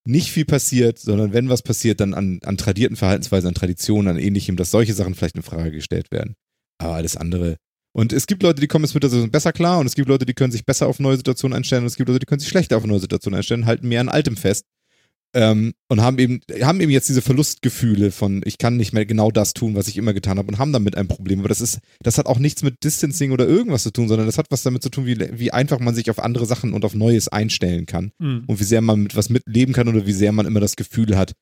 nicht 0.06 0.32
viel 0.32 0.45
passiert, 0.45 0.98
sondern 0.98 1.34
wenn 1.34 1.49
was 1.49 1.61
passiert, 1.61 1.99
dann 1.99 2.14
an, 2.14 2.40
an 2.44 2.57
tradierten 2.57 2.98
Verhaltensweisen, 2.98 3.49
an 3.49 3.53
Traditionen, 3.53 4.07
an 4.07 4.22
ähnlichem, 4.22 4.56
dass 4.56 4.72
solche 4.72 4.94
Sachen 4.94 5.14
vielleicht 5.14 5.36
in 5.36 5.44
Frage 5.44 5.72
gestellt 5.72 6.11
werden. 6.11 6.36
Aber 6.80 6.95
alles 6.95 7.15
andere. 7.15 7.57
Und 7.91 8.14
es 8.14 8.27
gibt 8.27 8.43
Leute, 8.43 8.61
die 8.61 8.68
kommen 8.68 8.85
jetzt 8.85 8.93
mit 8.93 9.03
der 9.03 9.10
Situation 9.10 9.31
besser 9.31 9.51
klar 9.51 9.80
und 9.80 9.85
es 9.85 9.95
gibt 9.95 10.07
Leute, 10.07 10.26
die 10.26 10.34
können 10.34 10.51
sich 10.51 10.65
besser 10.65 10.88
auf 10.88 10.99
neue 10.99 11.18
Situationen 11.18 11.56
einstellen 11.56 11.84
und 11.84 11.88
es 11.88 11.95
gibt 11.95 12.07
Leute, 12.07 12.19
die 12.19 12.26
können 12.26 12.39
sich 12.39 12.49
schlechter 12.49 12.77
auf 12.77 12.85
neue 12.85 12.99
Situationen 12.99 13.38
einstellen, 13.38 13.65
halten 13.65 13.88
mehr 13.88 14.01
an 14.01 14.10
Altem 14.10 14.38
fest. 14.38 14.65
Ähm, 15.35 15.73
und 15.89 16.01
haben 16.01 16.18
eben, 16.18 16.39
haben 16.64 16.81
eben 16.81 16.91
jetzt 16.91 17.07
diese 17.07 17.22
Verlustgefühle 17.22 18.10
von, 18.10 18.41
ich 18.45 18.57
kann 18.57 18.77
nicht 18.77 18.93
mehr 18.93 19.06
genau 19.06 19.30
das 19.30 19.53
tun, 19.53 19.76
was 19.76 19.88
ich 19.88 19.95
immer 19.95 20.14
getan 20.14 20.39
habe 20.39 20.47
und 20.47 20.57
haben 20.57 20.73
damit 20.73 20.97
ein 20.97 21.07
Problem. 21.07 21.39
Aber 21.39 21.49
das 21.49 21.61
ist, 21.61 21.80
das 22.01 22.18
hat 22.18 22.26
auch 22.26 22.39
nichts 22.39 22.64
mit 22.64 22.84
Distancing 22.84 23.31
oder 23.31 23.47
irgendwas 23.47 23.84
zu 23.84 23.91
tun, 23.91 24.07
sondern 24.07 24.26
das 24.26 24.39
hat 24.39 24.47
was 24.49 24.64
damit 24.64 24.81
zu 24.81 24.89
tun, 24.89 25.06
wie, 25.06 25.19
wie 25.34 25.51
einfach 25.51 25.80
man 25.80 25.93
sich 25.93 26.10
auf 26.10 26.18
andere 26.18 26.47
Sachen 26.47 26.73
und 26.73 26.84
auf 26.84 26.95
Neues 26.95 27.27
einstellen 27.27 27.85
kann. 27.85 28.11
Mhm. 28.18 28.45
Und 28.47 28.60
wie 28.60 28.64
sehr 28.64 28.81
man 28.81 29.01
mit 29.03 29.15
was 29.15 29.30
mitleben 29.30 29.73
kann 29.76 29.88
oder 29.88 30.07
wie 30.07 30.14
sehr 30.14 30.31
man 30.31 30.47
immer 30.47 30.61
das 30.61 30.76
Gefühl 30.76 31.15
hat, 31.15 31.34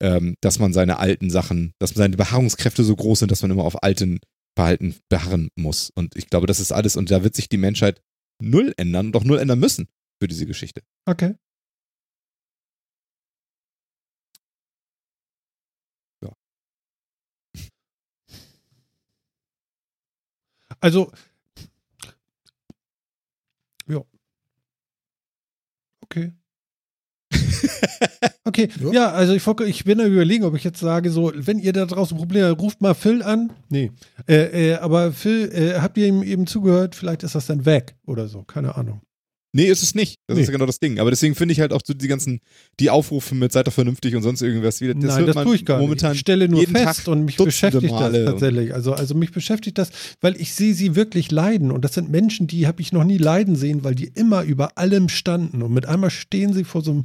ähm, 0.00 0.36
dass 0.40 0.58
man 0.58 0.72
seine 0.72 0.98
alten 0.98 1.28
Sachen, 1.28 1.74
dass 1.78 1.90
seine 1.90 2.16
Beharrungskräfte 2.16 2.82
so 2.82 2.96
groß 2.96 3.20
sind, 3.20 3.30
dass 3.30 3.42
man 3.42 3.50
immer 3.50 3.64
auf 3.64 3.82
alten 3.82 4.20
Verhalten 4.56 4.96
beharren 5.08 5.48
muss. 5.56 5.90
Und 5.90 6.16
ich 6.16 6.28
glaube, 6.30 6.46
das 6.46 6.60
ist 6.60 6.72
alles. 6.72 6.96
Und 6.96 7.10
da 7.10 7.24
wird 7.24 7.34
sich 7.34 7.48
die 7.48 7.56
Menschheit 7.56 8.02
null 8.40 8.72
ändern 8.76 9.06
und 9.08 9.16
auch 9.16 9.24
null 9.24 9.38
ändern 9.38 9.58
müssen 9.58 9.88
für 10.20 10.28
diese 10.28 10.46
Geschichte. 10.46 10.82
Okay. 11.06 11.34
Ja. 16.22 16.32
Also, 20.80 21.10
ja. 23.86 24.04
Okay. 26.04 26.32
Okay, 28.46 28.68
ja. 28.80 28.92
ja, 28.92 29.10
also 29.10 29.32
ich, 29.32 29.46
ich 29.66 29.84
bin 29.84 29.98
da 29.98 30.06
überlegen, 30.06 30.44
ob 30.44 30.54
ich 30.54 30.64
jetzt 30.64 30.78
sage, 30.80 31.10
so, 31.10 31.32
wenn 31.34 31.58
ihr 31.58 31.72
da 31.72 31.86
draußen 31.86 32.16
Probleme 32.16 32.48
habt, 32.48 32.60
ruft 32.60 32.82
mal 32.82 32.94
Phil 32.94 33.22
an. 33.22 33.52
Nee. 33.70 33.90
Äh, 34.28 34.72
äh, 34.72 34.74
aber 34.76 35.12
Phil, 35.12 35.50
äh, 35.50 35.80
habt 35.80 35.96
ihr 35.96 36.06
ihm 36.06 36.22
eben 36.22 36.46
zugehört? 36.46 36.94
Vielleicht 36.94 37.22
ist 37.22 37.34
das 37.34 37.46
dann 37.46 37.64
weg 37.64 37.94
oder 38.06 38.28
so, 38.28 38.42
keine 38.42 38.76
Ahnung. 38.76 39.00
Nee, 39.56 39.66
ist 39.66 39.84
es 39.84 39.94
nicht. 39.94 40.16
Das 40.26 40.34
Nee. 40.34 40.42
ist 40.42 40.48
ja 40.48 40.52
genau 40.52 40.66
das 40.66 40.80
Ding. 40.80 40.98
Aber 40.98 41.10
deswegen 41.10 41.36
finde 41.36 41.52
ich 41.52 41.60
halt 41.60 41.72
auch 41.72 41.80
so 41.84 41.94
die 41.94 42.08
ganzen, 42.08 42.40
die 42.80 42.90
Aufrufe 42.90 43.36
mit 43.36 43.52
seid 43.52 43.68
doch 43.68 43.72
vernünftig 43.72 44.16
und 44.16 44.22
sonst 44.22 44.42
irgendwas 44.42 44.80
wieder. 44.80 44.94
Das 44.94 45.04
Nein, 45.04 45.26
das 45.26 45.36
tue 45.36 45.54
ich 45.54 45.64
gar 45.64 45.78
momentan 45.78 46.10
nicht. 46.10 46.16
Ich 46.16 46.20
stelle 46.22 46.48
nur 46.48 46.66
fest 46.66 47.04
Tag 47.04 47.06
und 47.08 47.24
mich 47.24 47.36
Dutzende 47.36 47.78
beschäftigt 47.78 47.92
das 47.92 48.00
Male 48.00 48.18
und- 48.18 48.26
tatsächlich. 48.32 48.74
Also, 48.74 48.94
also 48.94 49.14
mich 49.14 49.30
beschäftigt 49.30 49.78
das, 49.78 49.90
weil 50.20 50.34
ich 50.40 50.54
sehe 50.54 50.74
sie 50.74 50.96
wirklich 50.96 51.30
leiden. 51.30 51.70
Und 51.70 51.84
das 51.84 51.94
sind 51.94 52.10
Menschen, 52.10 52.48
die 52.48 52.66
habe 52.66 52.82
ich 52.82 52.92
noch 52.92 53.04
nie 53.04 53.16
leiden 53.16 53.54
sehen, 53.54 53.84
weil 53.84 53.94
die 53.94 54.08
immer 54.08 54.42
über 54.42 54.76
allem 54.76 55.08
standen. 55.08 55.62
Und 55.62 55.72
mit 55.72 55.86
einmal 55.86 56.10
stehen 56.10 56.52
sie 56.52 56.64
vor 56.64 56.82
so 56.82 56.90
einem, 56.90 57.04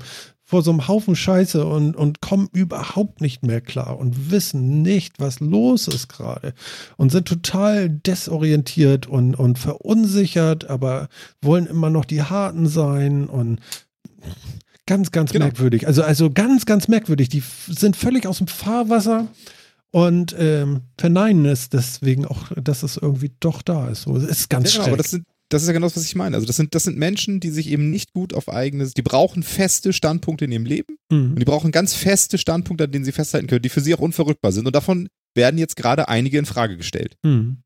vor 0.49 0.63
so 0.63 0.71
einem 0.71 0.87
Haufen 0.87 1.15
Scheiße 1.15 1.63
und, 1.63 1.95
und 1.95 2.21
kommen 2.21 2.49
überhaupt 2.53 3.21
nicht 3.21 3.43
mehr 3.43 3.61
klar 3.61 3.99
und 3.99 4.31
wissen 4.31 4.81
nicht, 4.81 5.19
was 5.19 5.39
los 5.39 5.87
ist 5.87 6.09
gerade. 6.09 6.55
Und 6.97 7.11
sind 7.11 7.27
total 7.27 7.87
desorientiert 7.87 9.05
und, 9.05 9.35
und 9.35 9.59
verunsichert, 9.59 10.67
aber 10.67 11.07
wollen 11.39 11.67
immer 11.67 11.91
noch 11.91 12.03
die 12.03 12.23
Harten 12.23 12.67
sein 12.67 13.27
und 13.27 13.59
ganz, 14.87 15.11
ganz 15.11 15.31
Genau. 15.31 15.45
merkwürdig. 15.45 15.85
Also, 15.85 16.01
also 16.01 16.31
ganz, 16.31 16.65
ganz 16.65 16.87
merkwürdig. 16.87 17.29
Die 17.29 17.43
sind 17.67 17.95
völlig 17.95 18.25
aus 18.25 18.39
dem 18.39 18.47
Fahrwasser 18.47 19.27
und 19.91 20.35
ähm, 20.39 20.81
verneinen 20.97 21.45
es 21.45 21.69
deswegen 21.69 22.25
auch, 22.25 22.51
dass 22.59 22.81
es 22.81 22.97
irgendwie 22.97 23.31
doch 23.39 23.61
da 23.61 23.87
ist. 23.89 24.01
So, 24.03 24.15
es 24.17 24.23
ist 24.23 24.49
ganz 24.49 24.73
Ja, 24.73 24.79
genau, 24.79 24.83
schräg. 24.85 24.93
aber 24.93 24.97
das 25.03 25.11
sind 25.11 25.25
das 25.49 25.63
ist 25.63 25.67
ja 25.67 25.73
genau 25.73 25.87
das, 25.87 25.95
was 25.97 26.05
ich 26.05 26.15
meine. 26.15 26.35
Also 26.35 26.45
das 26.47 26.55
sind, 26.55 26.75
das 26.75 26.83
sind 26.83 26.97
Menschen, 26.97 27.39
die 27.39 27.49
sich 27.49 27.69
eben 27.69 27.89
nicht 27.89 28.13
gut 28.13 28.33
auf 28.33 28.49
eigenes, 28.49 28.93
die 28.93 29.01
brauchen 29.01 29.43
feste 29.43 29.93
Standpunkte 29.93 30.45
in 30.45 30.51
ihrem 30.51 30.65
Leben 30.65 30.95
Mhm. 31.11 31.31
und 31.31 31.39
die 31.39 31.45
brauchen 31.45 31.71
ganz 31.71 31.93
feste 31.95 32.37
Standpunkte, 32.37 32.83
an 32.85 32.91
denen 32.91 33.05
sie 33.05 33.11
festhalten 33.11 33.47
können, 33.47 33.61
die 33.63 33.69
für 33.69 33.81
sie 33.81 33.93
auch 33.95 33.99
unverrückbar 33.99 34.51
sind. 34.51 34.67
Und 34.67 34.75
davon 34.75 35.07
werden 35.35 35.57
jetzt 35.57 35.75
gerade 35.75 36.07
einige 36.07 36.37
in 36.37 36.45
Frage 36.45 36.77
gestellt. 36.77 37.15
Mhm. 37.23 37.57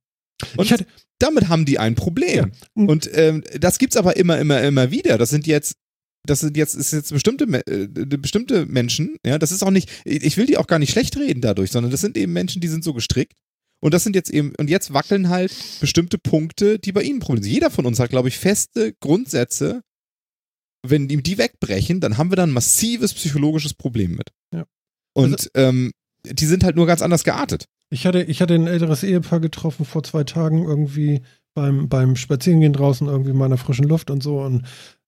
Und 0.57 0.71
hatte- 0.71 0.85
damit 1.19 1.47
haben 1.49 1.65
die 1.65 1.77
ein 1.79 1.95
Problem. 1.95 2.51
Ja. 2.75 2.83
Und 2.85 3.09
ähm, 3.13 3.43
das 3.59 3.77
gibt's 3.79 3.95
aber 3.97 4.17
immer, 4.17 4.39
immer, 4.39 4.61
immer 4.61 4.91
wieder. 4.91 5.17
Das 5.17 5.29
sind 5.29 5.45
jetzt, 5.47 5.75
das 6.25 6.39
sind 6.39 6.55
jetzt, 6.57 6.75
ist 6.75 6.91
jetzt 6.93 7.11
bestimmte, 7.11 7.45
äh, 7.67 7.87
bestimmte 8.17 8.65
Menschen, 8.65 9.17
ja, 9.25 9.37
das 9.39 9.51
ist 9.51 9.61
auch 9.63 9.71
nicht, 9.71 9.89
ich 10.05 10.37
will 10.37 10.45
die 10.45 10.57
auch 10.57 10.67
gar 10.67 10.79
nicht 10.79 10.91
schlecht 10.91 11.17
reden 11.17 11.41
dadurch, 11.41 11.71
sondern 11.71 11.91
das 11.91 12.01
sind 12.01 12.17
eben 12.17 12.31
Menschen, 12.33 12.61
die 12.61 12.67
sind 12.69 12.83
so 12.83 12.93
gestrickt. 12.93 13.33
Und 13.83 13.93
das 13.93 14.05
sind 14.05 14.15
jetzt 14.15 14.29
eben, 14.29 14.53
und 14.57 14.69
jetzt 14.69 14.93
wackeln 14.93 15.27
halt 15.27 15.53
bestimmte 15.81 16.17
Punkte, 16.17 16.79
die 16.79 16.93
bei 16.93 17.03
ihnen 17.03 17.19
Probleme 17.19 17.43
sind. 17.43 17.53
Jeder 17.53 17.69
von 17.69 17.85
uns 17.85 17.99
hat, 17.99 18.11
glaube 18.11 18.29
ich, 18.29 18.37
feste 18.37 18.93
Grundsätze. 19.01 19.81
Wenn 20.87 21.09
ihm 21.09 21.21
die 21.21 21.37
wegbrechen, 21.37 21.99
dann 21.99 22.17
haben 22.17 22.31
wir 22.31 22.37
da 22.37 22.43
ein 22.43 22.51
massives 22.51 23.13
psychologisches 23.13 23.73
Problem 23.73 24.11
mit. 24.15 24.29
Ja. 24.53 24.63
Und 25.13 25.51
ähm, 25.55 25.91
die 26.25 26.45
sind 26.45 26.63
halt 26.63 26.77
nur 26.77 26.87
ganz 26.87 27.01
anders 27.01 27.25
geartet. 27.25 27.65
Ich 27.89 28.05
hatte, 28.05 28.23
ich 28.23 28.41
hatte 28.41 28.53
ein 28.53 28.67
älteres 28.67 29.03
Ehepaar 29.03 29.41
getroffen 29.41 29.83
vor 29.83 30.01
zwei 30.03 30.23
Tagen 30.23 30.63
irgendwie 30.63 31.21
beim, 31.53 31.89
beim 31.89 32.15
Spazierengehen 32.15 32.71
draußen 32.71 33.07
irgendwie 33.07 33.31
in 33.31 33.37
meiner 33.37 33.57
frischen 33.57 33.87
Luft 33.89 34.09
und 34.09 34.23
so 34.23 34.39
und 34.39 34.63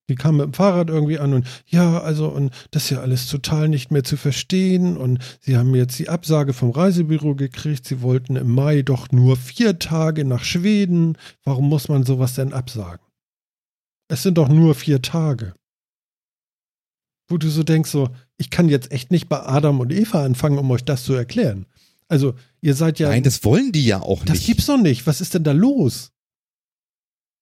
die 0.09 0.15
kamen 0.15 0.37
mit 0.37 0.45
dem 0.45 0.53
Fahrrad 0.53 0.89
irgendwie 0.89 1.17
an 1.19 1.33
und 1.33 1.47
ja, 1.67 1.99
also 1.99 2.27
und 2.27 2.51
das 2.71 2.85
ist 2.85 2.89
ja 2.91 2.99
alles 3.01 3.27
total 3.27 3.69
nicht 3.69 3.91
mehr 3.91 4.03
zu 4.03 4.17
verstehen 4.17 4.97
und 4.97 5.19
sie 5.39 5.57
haben 5.57 5.73
jetzt 5.75 5.97
die 5.97 6.09
Absage 6.09 6.53
vom 6.53 6.69
Reisebüro 6.71 7.35
gekriegt, 7.35 7.85
sie 7.87 8.01
wollten 8.01 8.35
im 8.35 8.51
Mai 8.51 8.81
doch 8.83 9.11
nur 9.11 9.35
vier 9.37 9.79
Tage 9.79 10.23
nach 10.25 10.43
Schweden. 10.43 11.17
Warum 11.43 11.67
muss 11.69 11.87
man 11.89 12.03
sowas 12.03 12.35
denn 12.35 12.53
absagen? 12.53 13.05
Es 14.07 14.21
sind 14.21 14.37
doch 14.37 14.49
nur 14.49 14.75
vier 14.75 15.01
Tage. 15.01 15.53
Wo 17.27 17.37
du 17.39 17.49
so 17.49 17.63
denkst, 17.63 17.89
so, 17.89 18.09
ich 18.37 18.51
kann 18.51 18.69
jetzt 18.69 18.91
echt 18.91 19.09
nicht 19.09 19.27
bei 19.27 19.39
Adam 19.41 19.79
und 19.79 19.91
Eva 19.91 20.23
anfangen, 20.23 20.59
um 20.59 20.69
euch 20.69 20.83
das 20.85 21.03
zu 21.03 21.13
erklären. 21.13 21.65
Also, 22.07 22.35
ihr 22.61 22.75
seid 22.75 22.99
ja. 22.99 23.09
Nein, 23.09 23.23
das 23.23 23.43
wollen 23.43 23.71
die 23.71 23.85
ja 23.85 23.99
auch 23.99 24.23
Das 24.25 24.35
nicht. 24.37 24.45
gibt's 24.45 24.67
doch 24.67 24.77
nicht. 24.77 25.07
Was 25.07 25.21
ist 25.21 25.33
denn 25.33 25.43
da 25.43 25.53
los? 25.53 26.11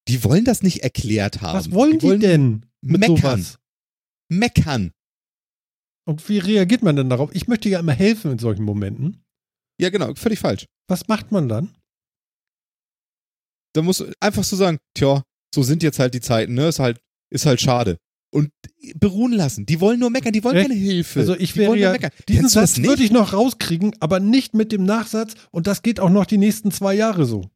Die 0.08 0.24
wollen 0.24 0.46
das 0.46 0.64
nicht 0.64 0.84
erklärt 0.84 1.42
haben. 1.42 1.58
Was 1.58 1.72
wollen 1.72 2.00
die, 2.00 2.08
wollen 2.08 2.20
denn 2.20 2.66
mit 2.82 3.02
meckern. 3.02 3.18
sowas? 3.18 3.60
Meckern. 4.30 4.92
Und 6.06 6.28
wie 6.28 6.40
reagiert 6.40 6.84
man 6.84 6.96
denn 6.96 7.10
darauf? 7.10 7.34
Ich 7.34 7.48
möchte 7.48 7.70
ja 7.70 7.80
immer 7.80 7.94
helfen 7.94 8.32
in 8.32 8.40
solchen 8.40 8.64
Momenten. 8.64 9.24
Ja, 9.80 9.90
genau, 9.90 10.14
völlig 10.16 10.40
falsch. 10.40 10.66
Was 10.88 11.08
macht 11.08 11.32
man 11.32 11.48
dann? 11.48 11.76
Da 13.74 13.82
musst 13.82 14.02
du 14.02 14.12
einfach 14.20 14.44
so 14.44 14.56
sagen, 14.56 14.78
tja, 14.94 15.24
so 15.54 15.64
sind 15.64 15.82
jetzt 15.82 16.00
halt 16.00 16.14
die 16.14 16.22
Zeiten, 16.22 16.54
ne? 16.54 16.68
Ist 16.68 16.80
halt, 16.80 17.00
ist 17.32 17.46
halt 17.46 17.62
schade. 17.62 17.98
Und 18.32 18.52
beruhen 18.96 19.32
lassen. 19.32 19.66
Die 19.66 19.80
wollen 19.80 20.00
nur 20.00 20.10
meckern, 20.10 20.34
die 20.34 20.44
wollen 20.44 20.56
Echt? 20.56 20.68
keine 20.68 20.80
Hilfe. 20.80 21.20
Also 21.20 21.36
ich 21.36 21.54
die 21.54 21.60
wäre 21.60 21.78
ja, 21.78 21.92
meckern. 21.92 22.12
diesen 22.28 22.50
Satz 22.50 22.78
würde 22.80 23.04
ich 23.04 23.12
noch 23.12 23.34
rauskriegen, 23.34 23.96
aber 24.00 24.20
nicht 24.20 24.54
mit 24.54 24.72
dem 24.72 24.86
Nachsatz 24.86 25.36
und 25.52 25.68
das 25.68 25.84
geht 25.84 26.00
auch 26.00 26.10
noch 26.10 26.26
die 26.26 26.40
nächsten 26.40 26.72
zwei 26.72 26.96
Jahre 26.96 27.26
so. 27.26 27.50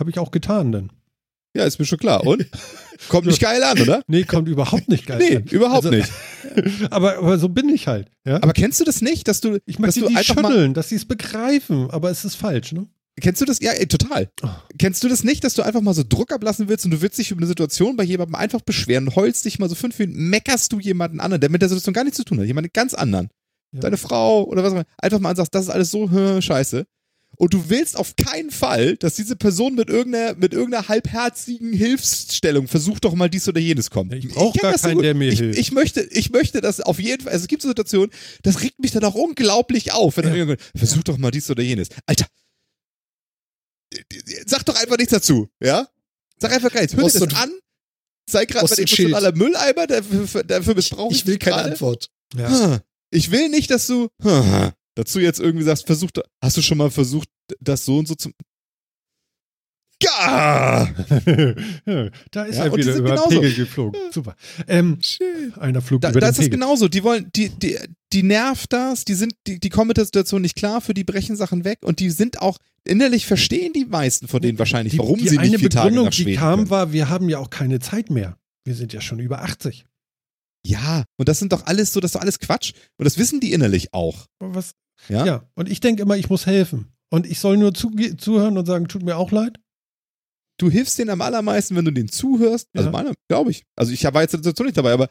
Habe 0.00 0.10
ich 0.10 0.18
auch 0.18 0.32
getan 0.32 0.72
denn. 0.72 0.92
Ja, 1.56 1.64
ist 1.64 1.78
mir 1.78 1.86
schon 1.86 1.98
klar. 1.98 2.26
Und? 2.26 2.46
Kommt 3.08 3.26
nicht 3.26 3.40
geil 3.40 3.62
an, 3.62 3.80
oder? 3.80 4.02
Nee, 4.06 4.24
kommt 4.24 4.48
überhaupt 4.48 4.88
nicht 4.88 5.06
geil. 5.06 5.18
Nee, 5.18 5.36
an. 5.36 5.42
überhaupt 5.44 5.86
Also- 5.86 5.96
nicht. 5.96 6.10
Aber, 6.90 7.18
aber 7.18 7.38
so 7.38 7.50
bin 7.50 7.68
ich 7.68 7.86
halt. 7.86 8.10
Ja? 8.24 8.36
Aber 8.36 8.54
kennst 8.54 8.80
du 8.80 8.84
das 8.84 9.02
nicht, 9.02 9.28
dass 9.28 9.40
du, 9.42 9.56
ich 9.66 9.76
dass 9.76 9.78
möchte 9.78 10.00
du 10.00 10.08
die 10.08 10.24
schütteln, 10.24 10.72
dass 10.72 10.88
sie 10.88 10.94
es 10.94 11.04
begreifen, 11.04 11.90
aber 11.90 12.10
es 12.10 12.24
ist 12.24 12.36
falsch, 12.36 12.72
ne? 12.72 12.86
kennst 13.20 13.40
du 13.42 13.44
das? 13.44 13.58
Ja, 13.60 13.72
ey, 13.72 13.86
total. 13.86 14.30
Oh. 14.42 14.48
Kennst 14.78 15.02
du 15.04 15.08
das 15.08 15.22
nicht, 15.24 15.44
dass 15.44 15.52
du 15.54 15.62
einfach 15.62 15.82
mal 15.82 15.92
so 15.92 16.02
Druck 16.08 16.32
ablassen 16.32 16.68
willst 16.68 16.84
und 16.86 16.92
du 16.92 17.02
willst 17.02 17.18
dich 17.18 17.30
über 17.30 17.40
eine 17.40 17.46
Situation 17.46 17.96
bei 17.96 18.04
jemandem 18.04 18.36
einfach 18.36 18.60
beschweren, 18.62 19.14
heulst 19.16 19.44
dich 19.44 19.58
mal 19.58 19.68
so 19.68 19.74
fünf 19.74 19.98
Minuten, 19.98 20.30
meckerst 20.30 20.72
du 20.72 20.80
jemanden 20.80 21.20
anderen, 21.20 21.40
der 21.40 21.50
mit 21.50 21.60
der 21.62 21.68
Situation 21.68 21.92
gar 21.94 22.04
nichts 22.04 22.16
zu 22.16 22.24
tun 22.24 22.38
hat, 22.38 22.46
jemanden 22.46 22.70
ganz 22.72 22.94
anderen. 22.94 23.28
Ja. 23.72 23.80
Deine 23.80 23.96
Frau 23.98 24.44
oder 24.44 24.62
was 24.62 24.70
auch 24.72 24.76
immer, 24.76 24.84
einfach 24.98 25.18
mal 25.18 25.30
ansagst, 25.30 25.54
das 25.54 25.64
ist 25.64 25.70
alles 25.70 25.90
so 25.90 26.08
äh, 26.08 26.40
scheiße. 26.42 26.86
Und 27.36 27.54
du 27.54 27.68
willst 27.68 27.96
auf 27.96 28.16
keinen 28.16 28.50
Fall, 28.50 28.96
dass 28.96 29.14
diese 29.14 29.36
Person 29.36 29.74
mit 29.74 29.88
irgendeiner, 29.88 30.34
mit 30.34 30.52
irgendeiner 30.52 30.88
halbherzigen 30.88 31.72
Hilfsstellung 31.72 32.68
versucht 32.68 33.04
doch 33.04 33.14
mal 33.14 33.28
dies 33.28 33.48
oder 33.48 33.60
jenes 33.60 33.90
kommt. 33.90 34.12
Ich 34.14 34.28
brauch 34.28 34.52
kenn 34.54 34.62
gar 34.62 34.78
so 34.78 34.86
keinen, 34.88 34.94
gut. 34.96 35.04
der 35.04 35.14
mir 35.14 35.28
ich, 35.32 35.38
hilft. 35.38 35.58
Ich 35.58 35.72
möchte, 35.72 36.00
ich 36.02 36.30
möchte 36.30 36.60
das 36.60 36.80
auf 36.80 36.98
jeden 36.98 37.22
Fall, 37.24 37.32
also 37.32 37.42
es 37.44 37.48
gibt 37.48 37.62
so 37.62 37.68
Situationen, 37.68 38.10
das 38.42 38.62
regt 38.62 38.78
mich 38.78 38.92
dann 38.92 39.04
auch 39.04 39.14
unglaublich 39.14 39.92
auf, 39.92 40.16
wenn 40.16 40.24
dann 40.24 40.32
Ja. 40.34 40.38
irgendwann, 40.40 40.66
versuch 40.74 41.02
doch 41.04 41.18
mal 41.18 41.30
dies 41.30 41.48
oder 41.50 41.62
jenes. 41.62 41.88
Alter, 42.06 42.26
sag 44.46 44.64
doch 44.64 44.76
einfach 44.80 44.96
nichts 44.98 45.12
dazu, 45.12 45.48
ja? 45.62 45.88
Sag 46.38 46.52
einfach 46.52 46.72
gar 46.72 46.80
nichts. 46.80 46.96
Hör 46.96 47.08
dir 47.08 47.20
das 47.20 47.34
an. 47.34 47.50
Sei 48.28 48.44
gerade 48.44 48.66
ein 48.66 48.78
emotionaler 48.78 49.32
Mülleimer, 49.32 49.86
dafür, 49.86 50.42
dafür 50.44 50.74
missbrauche 50.74 51.14
Ich 51.14 51.26
will 51.26 51.34
dich 51.36 51.44
keine 51.44 51.56
gerade. 51.56 51.70
Antwort. 51.72 52.10
Hm. 52.34 52.80
Ich 53.10 53.30
will 53.30 53.48
nicht, 53.48 53.70
dass 53.70 53.86
du 53.86 54.08
dazu 54.96 55.20
jetzt 55.20 55.38
irgendwie 55.38 55.64
sagst, 55.64 55.86
versuch, 55.86 56.10
da- 56.10 56.22
hast 56.42 56.56
du 56.56 56.62
schon 56.62 56.78
mal 56.78 56.90
versucht, 56.90 57.28
das 57.60 57.84
so 57.84 57.98
und 57.98 58.08
so 58.08 58.16
zu. 58.16 58.30
Ja! 60.02 60.86
da 62.30 62.44
ist 62.44 62.56
Ja, 62.58 62.64
er 62.64 62.70
die 62.70 62.76
wieder 62.78 62.96
über 62.96 63.10
genauso. 63.10 63.28
Pegel 63.30 63.54
geflogen. 63.54 64.00
Super. 64.12 64.36
Ähm, 64.68 64.98
einer 65.58 65.80
flog 65.80 66.02
Da, 66.02 66.10
über 66.10 66.20
da 66.20 66.26
den 66.26 66.32
ist 66.32 66.38
es 66.38 66.44
Pegel. 66.44 66.58
genauso. 66.58 66.88
Die 66.88 67.02
wollen, 67.02 67.30
die, 67.34 67.48
die, 67.48 67.78
die 68.12 68.22
nervt 68.22 68.72
das, 68.74 69.06
die 69.06 69.14
sind, 69.14 69.34
die, 69.46 69.58
die 69.58 69.70
kommen 69.70 69.88
mit 69.88 69.96
der 69.96 70.04
Situation 70.04 70.42
nicht 70.42 70.54
klar, 70.56 70.82
für 70.82 70.92
die 70.92 71.04
brechen 71.04 71.34
Sachen 71.34 71.64
weg 71.64 71.78
und 71.82 71.98
die 72.00 72.10
sind 72.10 72.42
auch, 72.42 72.58
innerlich 72.84 73.26
verstehen 73.26 73.72
die 73.72 73.86
meisten 73.86 74.28
von 74.28 74.42
denen 74.42 74.58
wahrscheinlich, 74.58 74.92
die, 74.92 74.98
warum 74.98 75.18
die 75.18 75.28
sie 75.28 75.38
nicht 75.38 75.48
eine 75.48 75.58
vier 75.58 75.70
Tage 75.70 75.84
Begründung, 75.88 76.04
nach 76.06 76.12
die 76.12 76.22
Schweden 76.24 76.38
kam, 76.40 76.58
können. 76.58 76.70
war, 76.70 76.92
wir 76.92 77.08
haben 77.08 77.28
ja 77.30 77.38
auch 77.38 77.50
keine 77.50 77.80
Zeit 77.80 78.10
mehr. 78.10 78.36
Wir 78.64 78.74
sind 78.74 78.92
ja 78.92 79.00
schon 79.00 79.18
über 79.18 79.42
80. 79.42 79.86
Ja, 80.66 81.04
und 81.16 81.28
das 81.28 81.38
sind 81.38 81.52
doch 81.52 81.64
alles 81.66 81.92
so, 81.94 82.00
das 82.00 82.10
ist 82.10 82.14
doch 82.16 82.20
alles 82.20 82.38
Quatsch. 82.38 82.72
Und 82.98 83.04
das 83.06 83.16
wissen 83.18 83.40
die 83.40 83.52
innerlich 83.52 83.94
auch. 83.94 84.26
Was? 84.40 84.72
Ja? 85.08 85.24
Ja, 85.26 85.48
und 85.54 85.68
ich 85.70 85.80
denke 85.80 86.02
immer, 86.02 86.16
ich 86.16 86.28
muss 86.30 86.46
helfen. 86.46 86.92
Und 87.10 87.26
ich 87.26 87.38
soll 87.38 87.56
nur 87.56 87.70
zuge- 87.72 88.16
zuhören 88.16 88.58
und 88.58 88.66
sagen, 88.66 88.88
tut 88.88 89.02
mir 89.02 89.16
auch 89.16 89.30
leid. 89.30 89.58
Du 90.58 90.70
hilfst 90.70 90.98
denen 90.98 91.10
am 91.10 91.20
allermeisten, 91.20 91.76
wenn 91.76 91.84
du 91.84 91.90
denen 91.92 92.08
zuhörst. 92.08 92.68
Also 92.74 92.88
Ja. 92.88 92.92
meiner, 92.92 93.12
glaube 93.28 93.50
ich. 93.50 93.64
Also 93.76 93.92
ich 93.92 94.02
war 94.04 94.22
jetzt 94.22 94.34
in 94.34 94.40
der 94.40 94.44
Situation 94.50 94.66
nicht 94.66 94.76
dabei, 94.78 94.92
aber 94.92 95.04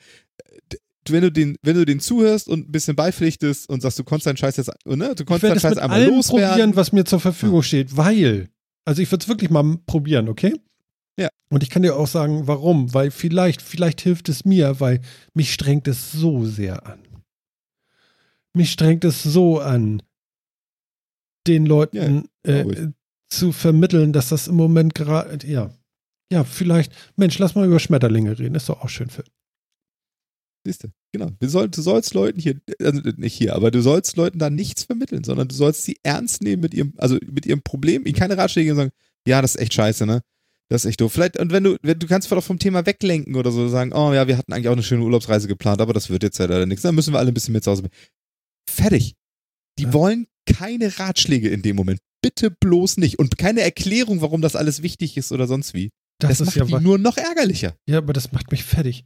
äh, 0.44 0.76
wenn 1.08 1.22
du 1.22 1.32
den, 1.32 1.56
wenn 1.62 1.76
du 1.76 1.86
den 1.86 2.00
zuhörst 2.00 2.48
und 2.50 2.68
ein 2.68 2.72
bisschen 2.72 2.96
beipflichtest 2.96 3.70
und 3.70 3.82
sagst, 3.82 4.00
du 4.00 4.04
konntest 4.04 4.26
deinen 4.26 4.38
Scheiß 4.38 4.58
jetzt, 4.58 4.72
ne, 4.86 5.14
du 5.14 5.24
konntest 5.24 5.44
deinen 5.52 5.60
Scheiß 5.60 5.76
mit 5.76 5.80
einmal 5.80 6.00
allem 6.02 6.16
loswerden. 6.16 6.50
probieren, 6.50 6.76
was 6.76 6.92
mir 6.92 7.06
zur 7.06 7.20
Verfügung 7.20 7.62
steht, 7.62 7.96
weil, 7.96 8.50
also 8.86 9.02
ich 9.04 9.12
würde 9.12 9.22
es 9.24 9.28
wirklich 9.30 9.52
mal 9.52 9.78
probieren, 9.86 10.30
okay? 10.30 10.54
Ja. 11.20 11.30
Und 11.52 11.62
ich 11.62 11.70
kann 11.70 11.84
dir 11.84 11.96
auch 11.96 12.08
sagen, 12.08 12.48
warum. 12.48 12.92
Weil 12.96 13.12
vielleicht, 13.12 13.62
vielleicht 13.62 14.02
hilft 14.02 14.28
es 14.30 14.46
mir, 14.46 14.80
weil 14.80 15.00
mich 15.36 15.54
strengt 15.54 15.88
es 15.88 16.12
so 16.12 16.44
sehr 16.44 16.86
an. 16.88 17.00
Mich 18.56 18.72
strengt 18.72 19.04
es 19.04 19.22
so 19.22 19.60
an, 19.60 20.02
den 21.48 21.66
Leuten 21.66 22.30
Ja, 22.46 22.54
äh, 22.54 22.92
zu 23.30 23.52
vermitteln, 23.52 24.14
dass 24.14 24.30
das 24.30 24.48
im 24.48 24.56
Moment 24.56 24.96
gerade, 24.96 25.46
ja. 25.48 25.74
Ja, 26.32 26.44
vielleicht, 26.44 26.92
Mensch, 27.16 27.38
lass 27.38 27.54
mal 27.54 27.68
über 27.68 27.80
Schmetterlinge 27.80 28.38
reden, 28.40 28.56
ist 28.56 28.70
doch 28.70 28.82
auch 28.82 28.90
schön 28.90 29.10
für. 29.10 29.24
Siehst 30.66 30.84
du, 30.84 30.88
genau. 31.12 31.30
Wir 31.40 31.50
soll, 31.50 31.70
du 31.70 31.82
sollst 31.82 32.16
Leuten 32.16 32.40
hier, 32.40 32.60
also 32.82 33.02
nicht 33.18 33.36
hier, 33.36 33.56
aber 33.56 33.70
du 33.70 33.82
sollst 33.82 34.18
Leuten 34.18 34.40
da 34.40 34.50
nichts 34.50 34.84
vermitteln, 34.84 35.24
sondern 35.24 35.48
du 35.48 35.54
sollst 35.54 35.84
sie 35.84 35.98
ernst 36.02 36.42
nehmen 36.42 36.62
mit 36.62 36.74
ihrem, 36.74 36.94
also 36.98 37.18
mit 37.30 37.46
ihrem 37.46 37.62
Problem, 37.62 38.06
ihnen 38.06 38.16
keine 38.16 38.38
Ratschläge 38.38 38.70
geben 38.70 38.80
und 38.80 38.86
sagen, 38.86 38.96
ja, 39.28 39.42
das 39.42 39.56
ist 39.56 39.62
echt 39.62 39.74
scheiße, 39.74 40.06
ne? 40.08 40.22
Das 40.70 40.84
ist 40.84 40.90
echt 40.90 41.02
doof. 41.02 41.14
Vielleicht, 41.14 41.38
und 41.40 41.52
wenn 41.52 41.64
du, 41.64 41.78
wenn, 41.84 42.00
du 42.00 42.08
kannst 42.08 42.28
vielleicht 42.28 42.48
vom 42.48 42.58
Thema 42.58 42.86
weglenken 42.88 43.36
oder 43.36 43.52
so 43.52 43.68
sagen, 43.68 43.94
oh 43.94 44.14
ja, 44.14 44.28
wir 44.28 44.38
hatten 44.38 44.52
eigentlich 44.52 44.68
auch 44.68 44.74
eine 44.74 44.82
schöne 44.82 45.04
Urlaubsreise 45.04 45.48
geplant, 45.48 45.80
aber 45.80 45.94
das 45.94 46.10
wird 46.10 46.24
jetzt 46.24 46.40
ja 46.40 46.46
leider 46.46 46.66
nichts. 46.66 46.82
Dann 46.82 46.96
müssen 46.96 47.14
wir 47.14 47.20
alle 47.20 47.28
ein 47.28 47.36
bisschen 47.36 47.52
mehr 47.52 47.62
zu 47.62 47.70
Hause 47.70 47.84
bleiben. 47.84 47.96
Fertig. 48.70 49.16
Die 49.78 49.84
Ja. 49.84 49.94
wollen 49.94 50.28
keine 50.46 51.00
Ratschläge 51.00 51.50
in 51.50 51.62
dem 51.62 51.76
Moment. 51.76 52.00
Bitte 52.22 52.52
bloß 52.52 52.98
nicht. 52.98 53.20
Und 53.20 53.38
keine 53.38 53.62
Erklärung, 53.62 54.22
warum 54.22 54.42
das 54.42 54.56
alles 54.56 54.82
wichtig 54.82 55.18
ist 55.18 55.32
oder 55.32 55.48
sonst 55.48 55.74
wie. 55.74 55.92
Das, 56.20 56.38
das 56.38 56.56
macht 56.56 56.70
ja 56.70 56.80
nur 56.80 56.98
noch 56.98 57.18
ärgerlicher. 57.18 57.76
Ja, 57.88 57.98
aber 58.00 58.14
das 58.14 58.32
macht 58.32 58.52
mich 58.52 58.64
fertig. 58.64 59.06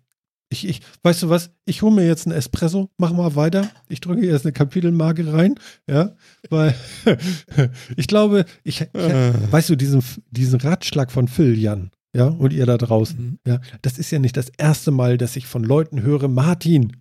Ich, 0.52 0.68
ich, 0.68 0.82
weißt 1.04 1.24
du 1.24 1.30
was? 1.30 1.52
Ich 1.66 1.84
hole 1.84 1.94
mir 1.94 2.08
jetzt 2.08 2.26
einen 2.26 2.36
Espresso, 2.36 2.90
mach 2.98 3.14
mal 3.14 3.36
weiter. 3.36 3.70
Ich 3.88 4.02
drücke 4.02 4.26
jetzt 4.26 4.46
eine 4.46 4.52
Kapitelmarke 4.52 5.32
rein, 5.32 5.56
ja, 5.88 6.16
weil 6.50 6.74
ich 7.98 8.08
glaube, 8.08 8.46
ich, 8.64 8.82
ich 8.82 8.96
äh. 8.96 9.52
weißt 9.52 9.70
du, 9.70 9.76
diesen, 9.76 10.04
diesen 10.32 10.60
Ratschlag 10.60 11.12
von 11.12 11.28
Phil, 11.28 11.58
Jan, 11.58 11.92
ja, 12.16 12.26
und 12.28 12.52
ihr 12.52 12.66
da 12.66 12.78
draußen, 12.80 13.20
mhm. 13.20 13.40
ja, 13.46 13.62
das 13.84 14.00
ist 14.00 14.10
ja 14.10 14.18
nicht 14.18 14.38
das 14.38 14.50
erste 14.58 14.90
Mal, 14.90 15.20
dass 15.20 15.36
ich 15.36 15.46
von 15.46 15.64
Leuten 15.64 16.02
höre, 16.02 16.28
Martin, 16.28 16.98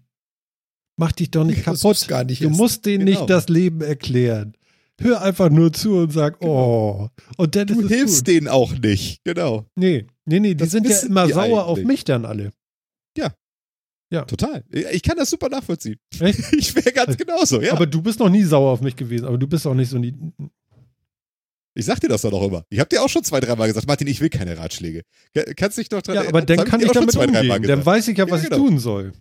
mach 0.98 1.12
dich 1.12 1.30
doch 1.30 1.44
nicht 1.44 1.64
kaputt. 1.64 2.06
Gar 2.08 2.24
nicht 2.24 2.42
du 2.42 2.50
musst 2.50 2.84
denen 2.84 3.06
genau. 3.06 3.20
nicht 3.20 3.30
das 3.30 3.48
Leben 3.48 3.80
erklären. 3.80 4.54
Hör 5.00 5.22
einfach 5.22 5.48
nur 5.48 5.72
zu 5.72 5.96
und 5.96 6.12
sag, 6.12 6.40
genau. 6.40 7.08
oh. 7.08 7.08
Und 7.36 7.54
dann 7.54 7.68
du 7.68 7.86
hilfst 7.88 8.18
gut. 8.18 8.26
denen 8.26 8.48
auch 8.48 8.76
nicht, 8.76 9.22
genau. 9.24 9.64
Nee, 9.76 10.06
nee, 10.24 10.40
nee, 10.40 10.48
die 10.48 10.56
das 10.56 10.72
sind 10.72 10.88
ja 10.88 10.98
immer 10.98 11.28
sauer 11.28 11.66
auf 11.66 11.78
mich 11.84 12.04
dann 12.04 12.24
alle. 12.24 12.50
Ja. 13.16 13.32
Ja. 14.10 14.24
Total. 14.24 14.64
Ich 14.70 15.02
kann 15.02 15.16
das 15.16 15.30
super 15.30 15.48
nachvollziehen. 15.48 15.98
Echt? 16.18 16.40
Ich 16.52 16.74
wäre 16.74 16.92
ganz 16.92 17.16
genauso, 17.16 17.60
ja. 17.60 17.72
Aber 17.72 17.86
du 17.86 18.02
bist 18.02 18.18
noch 18.18 18.28
nie 18.28 18.42
sauer 18.42 18.72
auf 18.72 18.80
mich 18.80 18.96
gewesen, 18.96 19.26
aber 19.26 19.38
du 19.38 19.46
bist 19.46 19.66
auch 19.66 19.74
nicht 19.74 19.90
so 19.90 19.98
nie. 19.98 20.14
Ich 21.74 21.84
sag 21.84 22.00
dir 22.00 22.08
das 22.08 22.22
doch 22.22 22.42
immer. 22.42 22.64
Ich 22.70 22.80
hab 22.80 22.88
dir 22.88 23.00
auch 23.02 23.08
schon 23.08 23.22
zwei, 23.22 23.38
dreimal 23.38 23.68
gesagt, 23.68 23.86
Martin, 23.86 24.08
ich 24.08 24.20
will 24.20 24.30
keine 24.30 24.58
Ratschläge. 24.58 25.02
Kannst 25.56 25.78
dich 25.78 25.88
doch 25.88 26.02
dran 26.02 26.16
Ja, 26.16 26.26
aber 26.26 26.42
dann 26.42 26.64
kann 26.64 26.80
ich 26.80 26.90
damit 26.90 27.14
umgehen. 27.14 27.62
Dann 27.62 27.86
weiß 27.86 28.08
ich 28.08 28.18
ja, 28.18 28.28
was 28.28 28.42
ja, 28.42 28.48
genau. 28.48 28.64
ich 28.64 28.68
tun 28.70 28.78
soll. 28.80 29.12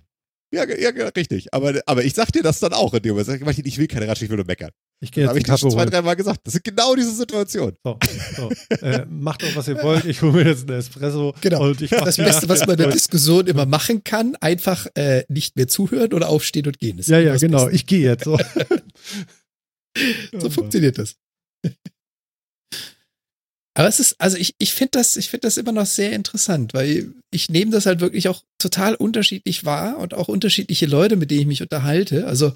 Ja, 0.51 0.65
ja, 0.65 0.89
richtig. 1.09 1.53
Aber, 1.53 1.81
aber 1.85 2.05
ich 2.05 2.13
sag 2.13 2.31
dir 2.31 2.41
das 2.41 2.59
dann 2.59 2.71
auch 2.71 2.93
in 2.93 3.01
dem 3.01 3.15
Moment. 3.17 3.67
Ich 3.67 3.77
will 3.77 3.87
keine 3.87 4.07
Ratschläge, 4.07 4.25
ich 4.25 4.29
will 4.29 4.37
nur 4.37 4.45
meckern. 4.45 4.71
Ich 5.01 5.11
gehe 5.11 5.23
jetzt 5.23 5.29
habe 5.29 5.39
ich 5.39 5.45
dir 5.45 5.57
schon 5.57 5.71
zwei, 5.71 5.85
dreimal 5.85 6.15
gesagt. 6.15 6.41
Das 6.45 6.55
ist 6.55 6.63
genau 6.63 6.95
diese 6.95 7.11
Situation. 7.11 7.73
So, 7.83 7.99
so. 8.35 8.49
äh, 8.81 9.05
macht 9.09 9.43
doch, 9.43 9.55
was 9.55 9.67
ihr 9.67 9.83
wollt. 9.83 10.05
Ich 10.05 10.21
hole 10.21 10.31
mir 10.31 10.45
jetzt 10.45 10.69
einen 10.69 10.79
Espresso. 10.79 11.35
Genau. 11.41 11.63
Und 11.63 11.81
ich 11.81 11.89
das 11.89 12.17
Beste, 12.17 12.47
was 12.47 12.61
man 12.61 12.71
in 12.71 12.77
der 12.77 12.91
Diskussion 12.91 13.45
immer 13.45 13.65
machen 13.65 14.03
kann, 14.05 14.35
einfach 14.37 14.87
äh, 14.95 15.25
nicht 15.27 15.57
mehr 15.57 15.67
zuhören 15.67 16.13
oder 16.13 16.29
aufstehen 16.29 16.65
und 16.65 16.79
gehen. 16.79 16.99
ja, 17.03 17.19
ja, 17.19 17.35
genau. 17.35 17.65
Beste. 17.65 17.75
Ich 17.75 17.85
gehe 17.85 18.09
jetzt. 18.09 18.23
So, 18.23 18.39
so 20.39 20.49
funktioniert 20.49 20.97
das. 20.97 21.15
Aber 23.77 23.87
es 23.87 23.99
ist, 23.99 24.19
also 24.19 24.37
ich, 24.37 24.55
ich 24.57 24.73
finde 24.73 24.93
das, 24.93 25.17
ich 25.17 25.29
finde 25.29 25.45
das 25.45 25.57
immer 25.57 25.71
noch 25.71 25.85
sehr 25.85 26.11
interessant, 26.13 26.73
weil 26.73 27.13
ich 27.29 27.51
nehme 27.51 27.69
das 27.69 27.85
halt 27.85 27.99
wirklich 27.99 28.27
auch 28.27 28.41
total 28.57 28.95
unterschiedlich 28.95 29.65
wahr 29.65 29.99
und 29.99 30.15
auch 30.15 30.29
unterschiedliche 30.29 30.87
Leute, 30.87 31.15
mit 31.15 31.29
denen 31.29 31.41
ich 31.41 31.47
mich 31.47 31.61
unterhalte. 31.61 32.25
Also 32.25 32.53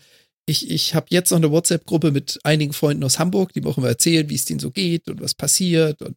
ich, 0.47 0.71
ich 0.71 0.95
habe 0.95 1.05
jetzt 1.09 1.29
noch 1.29 1.37
eine 1.37 1.51
WhatsApp-Gruppe 1.51 2.09
mit 2.09 2.39
einigen 2.43 2.73
Freunden 2.73 3.03
aus 3.03 3.19
Hamburg, 3.19 3.53
die 3.53 3.61
mir 3.61 3.69
auch 3.69 3.77
immer 3.77 3.89
erzählen, 3.89 4.31
wie 4.31 4.35
es 4.35 4.45
denen 4.45 4.59
so 4.59 4.71
geht 4.71 5.07
und 5.09 5.21
was 5.21 5.35
passiert 5.35 6.01
und 6.01 6.15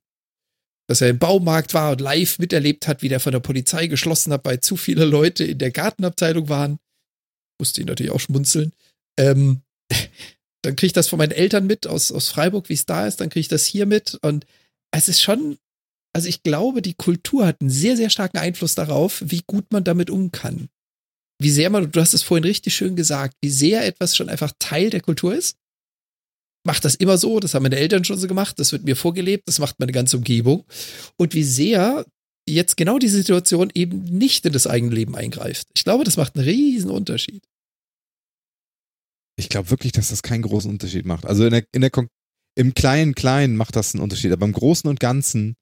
dass 0.89 1.03
er 1.03 1.11
im 1.11 1.19
Baumarkt 1.19 1.75
war 1.75 1.93
und 1.93 2.01
live 2.01 2.39
miterlebt 2.39 2.89
hat, 2.89 3.03
wie 3.03 3.11
der 3.11 3.21
von 3.21 3.33
der 3.33 3.41
Polizei 3.41 3.89
geschlossen 3.89 4.33
hat, 4.33 4.47
weil 4.47 4.61
zu 4.61 4.79
viele 4.79 5.05
Leute 5.05 5.45
in 5.45 5.59
der 5.59 5.71
Gartenabteilung 5.71 6.49
waren. 6.49 6.79
Musste 7.61 7.83
ihn 7.83 7.89
natürlich 7.89 8.13
auch 8.13 8.21
schmunzeln. 8.21 8.73
Ähm, 9.19 9.61
dann 10.63 10.77
kriege 10.77 10.87
ich 10.87 10.93
das 10.95 11.09
von 11.09 11.19
meinen 11.19 11.33
Eltern 11.33 11.67
mit 11.67 11.87
aus, 11.87 12.11
aus 12.11 12.29
Freiburg, 12.29 12.71
wie 12.71 12.75
es 12.75 12.87
da 12.87 13.07
ist. 13.07 13.21
Dann 13.21 13.29
kriege 13.29 13.41
ich 13.41 13.49
das 13.49 13.67
hier 13.67 13.85
mit 13.85 14.19
und 14.23 14.47
es 14.97 15.09
ist 15.09 15.23
schon, 15.23 15.59
also 16.15 16.29
ich 16.29 16.43
glaube, 16.43 16.83
die 16.83 16.95
Kultur 16.95 17.47
hat 17.47 17.61
einen 17.61 17.71
sehr, 17.71 17.97
sehr 17.97 18.11
starken 18.11 18.39
Einfluss 18.39 18.75
darauf, 18.75 19.23
wie 19.27 19.43
gut 19.47 19.73
man 19.73 19.85
damit 19.85 20.11
um 20.11 20.31
kann. 20.31 20.69
Wie 21.41 21.51
sehr 21.51 21.69
man, 21.71 21.91
du 21.91 22.01
hast 22.01 22.15
es 22.15 22.23
vorhin 22.23 22.45
richtig 22.45 22.75
schön 22.75 22.95
gesagt, 22.95 23.37
wie 23.43 23.51
sehr 23.51 23.85
etwas 23.85 24.17
schon 24.17 24.29
einfach 24.29 24.53
Teil 24.59 24.91
der 24.91 25.01
Kultur 25.01 25.35
ist. 25.35 25.57
Macht 26.67 26.85
das 26.85 26.95
immer 26.95 27.19
so, 27.19 27.41
das 27.41 27.55
haben 27.55 27.65
meine 27.65 27.77
Eltern 27.77 28.05
schon 28.05 28.19
so 28.19 28.27
gemacht, 28.27 28.59
das 28.59 28.73
wird 28.73 28.85
mir 28.85 28.97
vorgelebt, 28.97 29.49
das 29.49 29.59
macht 29.59 29.79
meine 29.81 29.93
ganze 29.93 30.17
Umgebung. 30.17 30.65
Und 31.17 31.35
wie 31.35 31.45
sehr 31.45 32.07
jetzt 32.49 32.77
genau 32.77 32.99
diese 32.99 33.17
Situation 33.17 33.71
eben 33.75 34.05
nicht 34.05 34.47
in 34.47 34.53
das 34.53 34.67
eigene 34.67 34.95
Leben 34.95 35.17
eingreift. 35.17 35.69
Ich 35.75 35.85
glaube, 35.85 36.05
das 36.05 36.17
macht 36.17 36.37
einen 36.37 36.45
riesen 36.45 36.91
Unterschied. 36.91 37.43
Ich 39.37 39.49
glaube 39.49 39.71
wirklich, 39.71 39.93
dass 39.93 40.09
das 40.11 40.23
keinen 40.23 40.43
großen 40.43 40.71
Unterschied 40.71 41.07
macht. 41.07 41.27
Also 41.27 41.45
in 41.45 41.51
der, 41.51 41.65
in 41.73 41.81
der 41.81 41.91
im 42.55 42.75
kleinen 42.75 43.15
Kleinen 43.15 43.57
macht 43.57 43.77
das 43.77 43.95
einen 43.95 44.03
Unterschied, 44.03 44.33
aber 44.33 44.47
im 44.47 44.53
Großen 44.53 44.89
und 44.89 45.01
Ganzen, 45.01 45.57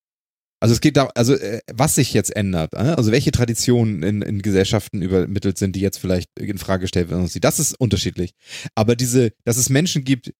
also 0.60 0.74
es 0.74 0.80
geht 0.80 0.96
da, 0.96 1.08
also 1.14 1.34
äh, 1.34 1.60
was 1.72 1.94
sich 1.94 2.12
jetzt 2.12 2.34
ändert, 2.34 2.74
äh, 2.74 2.94
also 2.96 3.12
welche 3.12 3.32
Traditionen 3.32 4.02
in, 4.02 4.22
in 4.22 4.42
Gesellschaften 4.42 5.02
übermittelt 5.02 5.58
sind, 5.58 5.74
die 5.74 5.80
jetzt 5.80 5.98
vielleicht 5.98 6.28
in 6.38 6.58
Frage 6.58 6.82
gestellt 6.82 7.10
werden, 7.10 7.28
das 7.40 7.58
ist 7.58 7.78
unterschiedlich. 7.80 8.32
Aber 8.74 8.94
diese, 8.94 9.32
dass 9.44 9.56
es 9.56 9.70
Menschen 9.70 10.04
gibt, 10.04 10.32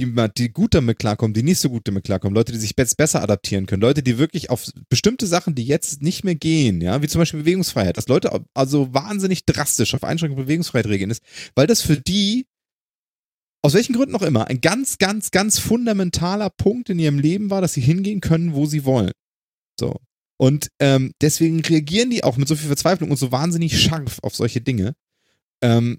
die, 0.00 0.14
die 0.38 0.52
gut 0.52 0.74
damit 0.74 0.98
klarkommen, 0.98 1.34
die 1.34 1.42
nicht 1.42 1.60
so 1.60 1.68
gut 1.68 1.86
damit 1.86 2.04
klarkommen, 2.04 2.34
Leute, 2.34 2.52
die 2.52 2.58
sich 2.58 2.74
besser 2.74 3.22
adaptieren 3.22 3.66
können, 3.66 3.82
Leute, 3.82 4.02
die 4.02 4.18
wirklich 4.18 4.50
auf 4.50 4.66
bestimmte 4.88 5.26
Sachen, 5.26 5.54
die 5.54 5.64
jetzt 5.64 6.02
nicht 6.02 6.24
mehr 6.24 6.34
gehen, 6.34 6.80
ja, 6.80 7.02
wie 7.02 7.08
zum 7.08 7.20
Beispiel 7.20 7.40
Bewegungsfreiheit, 7.40 7.96
dass 7.96 8.08
Leute 8.08 8.44
also 8.54 8.92
wahnsinnig 8.94 9.44
drastisch 9.44 9.94
auf 9.94 10.04
Einschränkung 10.04 10.38
Bewegungsfreiheit 10.38 10.86
reagieren 10.86 11.10
ist, 11.10 11.22
weil 11.54 11.66
das 11.66 11.82
für 11.82 11.96
die 11.96 12.46
aus 13.62 13.74
welchen 13.74 13.94
Gründen 13.94 14.16
auch 14.16 14.22
immer, 14.22 14.48
ein 14.48 14.60
ganz, 14.60 14.98
ganz, 14.98 15.30
ganz 15.30 15.58
fundamentaler 15.58 16.50
Punkt 16.50 16.90
in 16.90 16.98
ihrem 16.98 17.18
Leben 17.18 17.50
war, 17.50 17.60
dass 17.60 17.74
sie 17.74 17.80
hingehen 17.80 18.20
können, 18.20 18.54
wo 18.54 18.66
sie 18.66 18.84
wollen. 18.84 19.12
So. 19.78 19.96
Und 20.36 20.68
ähm, 20.80 21.12
deswegen 21.20 21.60
reagieren 21.60 22.10
die 22.10 22.24
auch 22.24 22.36
mit 22.36 22.48
so 22.48 22.56
viel 22.56 22.66
Verzweiflung 22.66 23.10
und 23.10 23.16
so 23.16 23.30
wahnsinnig 23.30 23.80
scharf 23.80 24.18
auf 24.22 24.34
solche 24.34 24.60
Dinge. 24.60 24.94
Ähm, 25.62 25.98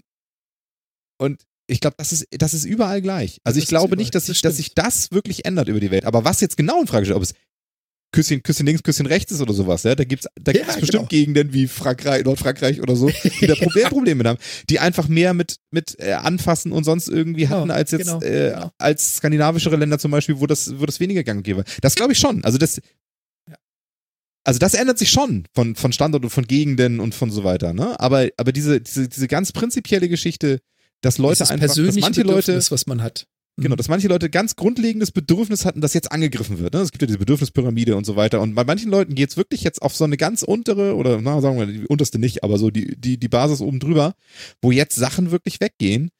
und 1.18 1.42
ich 1.66 1.80
glaube, 1.80 1.96
das 1.96 2.12
ist, 2.12 2.26
das 2.30 2.52
ist 2.52 2.64
überall 2.64 3.00
gleich. 3.00 3.40
Also 3.42 3.58
ich 3.58 3.66
glaube 3.66 3.96
nicht, 3.96 4.14
dass 4.14 4.26
sich, 4.26 4.42
dass 4.42 4.58
sich 4.58 4.74
das 4.74 5.10
wirklich 5.12 5.46
ändert 5.46 5.68
über 5.68 5.80
die 5.80 5.90
Welt. 5.90 6.04
Aber 6.04 6.24
was 6.24 6.42
jetzt 6.42 6.58
genau 6.58 6.80
in 6.80 6.86
Frage 6.86 7.06
steht, 7.06 7.16
ob 7.16 7.22
es 7.22 7.34
Küsschen, 8.14 8.44
Küsschen 8.44 8.64
links, 8.64 8.84
Küsschen 8.84 9.06
rechts 9.06 9.32
ist 9.32 9.40
oder 9.40 9.52
sowas. 9.52 9.82
Ja? 9.82 9.96
Da 9.96 10.04
gibt's, 10.04 10.28
da 10.40 10.52
gibt's 10.52 10.68
ja, 10.68 10.80
bestimmt 10.80 11.08
genau. 11.10 11.22
Gegenden 11.22 11.52
wie 11.52 11.66
Frankreich, 11.66 12.24
Nordfrankreich 12.24 12.80
oder 12.80 12.94
so, 12.94 13.10
die 13.40 13.46
da 13.48 13.54
Problem, 13.60 13.88
Probleme 13.88 14.28
haben, 14.28 14.38
die 14.70 14.78
einfach 14.78 15.08
mehr 15.08 15.34
mit, 15.34 15.56
mit 15.72 15.98
äh, 15.98 16.12
anfassen 16.12 16.70
und 16.70 16.84
sonst 16.84 17.08
irgendwie 17.08 17.48
hatten 17.48 17.62
genau, 17.62 17.74
als 17.74 17.90
jetzt 17.90 18.06
genau, 18.06 18.20
äh, 18.22 18.50
genau. 18.50 18.70
als 18.78 19.16
skandinavischere 19.16 19.74
Länder 19.74 19.98
zum 19.98 20.12
Beispiel, 20.12 20.38
wo 20.38 20.46
das, 20.46 20.78
wo 20.78 20.86
das 20.86 21.00
weniger 21.00 21.24
gang 21.24 21.44
gäbe. 21.44 21.64
Das 21.80 21.96
glaube 21.96 22.12
ich 22.12 22.18
schon. 22.18 22.44
Also 22.44 22.56
das, 22.56 22.80
also 24.44 24.58
das 24.60 24.74
ändert 24.74 24.98
sich 24.98 25.10
schon 25.10 25.46
von, 25.52 25.74
von 25.74 25.92
Standort 25.92 26.22
und 26.22 26.30
von 26.30 26.46
Gegenden 26.46 27.00
und 27.00 27.16
von 27.16 27.32
so 27.32 27.42
weiter, 27.42 27.72
ne? 27.72 27.98
Aber, 27.98 28.28
aber 28.36 28.52
diese, 28.52 28.80
diese, 28.80 29.08
diese 29.08 29.26
ganz 29.26 29.50
prinzipielle 29.50 30.08
Geschichte, 30.08 30.60
dass 31.00 31.18
Leute 31.18 31.50
einfach, 31.50 31.66
dass 31.66 31.96
manche 31.96 32.22
Leute, 32.22 32.62
was 32.70 32.86
man 32.86 33.02
hat. 33.02 33.26
Genau, 33.56 33.76
dass 33.76 33.88
manche 33.88 34.08
Leute 34.08 34.30
ganz 34.30 34.56
grundlegendes 34.56 35.12
Bedürfnis 35.12 35.64
hatten, 35.64 35.80
das 35.80 35.94
jetzt 35.94 36.10
angegriffen 36.10 36.58
wird. 36.58 36.74
Ne? 36.74 36.80
Es 36.80 36.90
gibt 36.90 37.02
ja 37.02 37.06
diese 37.06 37.20
Bedürfnispyramide 37.20 37.94
und 37.94 38.04
so 38.04 38.16
weiter. 38.16 38.40
Und 38.40 38.56
bei 38.56 38.64
manchen 38.64 38.90
Leuten 38.90 39.14
geht 39.14 39.30
es 39.30 39.36
wirklich 39.36 39.62
jetzt 39.62 39.80
auf 39.80 39.94
so 39.94 40.02
eine 40.02 40.16
ganz 40.16 40.42
untere, 40.42 40.96
oder 40.96 41.20
na, 41.20 41.40
sagen 41.40 41.58
wir 41.58 41.66
die 41.66 41.86
unterste 41.86 42.18
nicht, 42.18 42.42
aber 42.42 42.58
so 42.58 42.70
die, 42.70 42.96
die, 42.96 43.16
die 43.16 43.28
Basis 43.28 43.60
oben 43.60 43.78
drüber, 43.78 44.14
wo 44.60 44.72
jetzt 44.72 44.96
Sachen 44.96 45.30
wirklich 45.30 45.60
weggehen. 45.60 46.10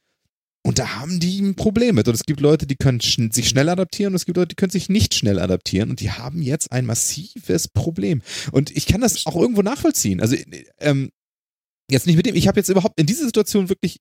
Und 0.66 0.78
da 0.78 0.94
haben 0.94 1.19
die 1.19 1.40
ein 1.40 1.56
Problem 1.56 1.97
mit. 1.97 2.06
Und 2.06 2.15
es 2.15 2.24
gibt 2.24 2.40
Leute, 2.40 2.66
die 2.66 2.77
können 2.77 3.01
sch 3.01 3.19
sich 3.32 3.48
schnell 3.48 3.69
adaptieren 3.69 4.12
und 4.12 4.16
es 4.16 4.27
gibt 4.27 4.36
Leute, 4.36 4.48
die 4.48 4.55
können 4.56 4.70
sich 4.70 4.89
nicht 4.89 5.15
schnell 5.15 5.40
adaptieren 5.40 5.90
und 5.90 6.01
die 6.01 6.12
haben 6.12 6.40
jetzt 6.40 6.70
ein 6.70 6.86
massives 6.86 7.66
Problem. 7.69 8.23
Und 8.52 8.70
ich 8.74 8.86
kann 8.86 9.01
das 9.01 9.27
auch 9.27 9.36
irgendwo 9.36 9.62
nachvollziehen. 9.62 10.20
Also 10.20 10.36
ähm, 10.78 11.11
jetzt 11.90 12.06
nicht 12.06 12.16
mit 12.16 12.27
dem, 12.27 12.36
ich 12.36 12.47
habe 12.47 12.61
jetzt 12.61 12.70
überhaupt 12.70 12.98
in 12.98 13.06
dieser 13.06 13.27
Situation 13.27 13.69
wirklich 13.69 13.98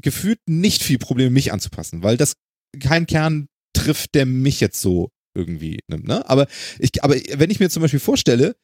gefühlt 0.00 0.38
nicht 0.46 0.82
viel 0.82 0.98
Probleme, 0.98 1.30
mich 1.30 1.52
anzupassen, 1.52 2.02
weil 2.02 2.16
das 2.16 2.34
kein 2.80 3.06
Kern 3.06 3.48
trifft, 3.74 4.14
der 4.14 4.26
mich 4.26 4.60
jetzt 4.60 4.80
so 4.80 5.10
irgendwie 5.34 5.80
nimmt. 5.88 6.06
Ne? 6.06 6.28
Aber, 6.28 6.46
ich, 6.78 7.02
aber 7.02 7.14
wenn 7.14 7.50
ich 7.50 7.60
mir 7.60 7.70
zum 7.70 7.82
Beispiel 7.82 8.00
vorstelle, 8.00 8.56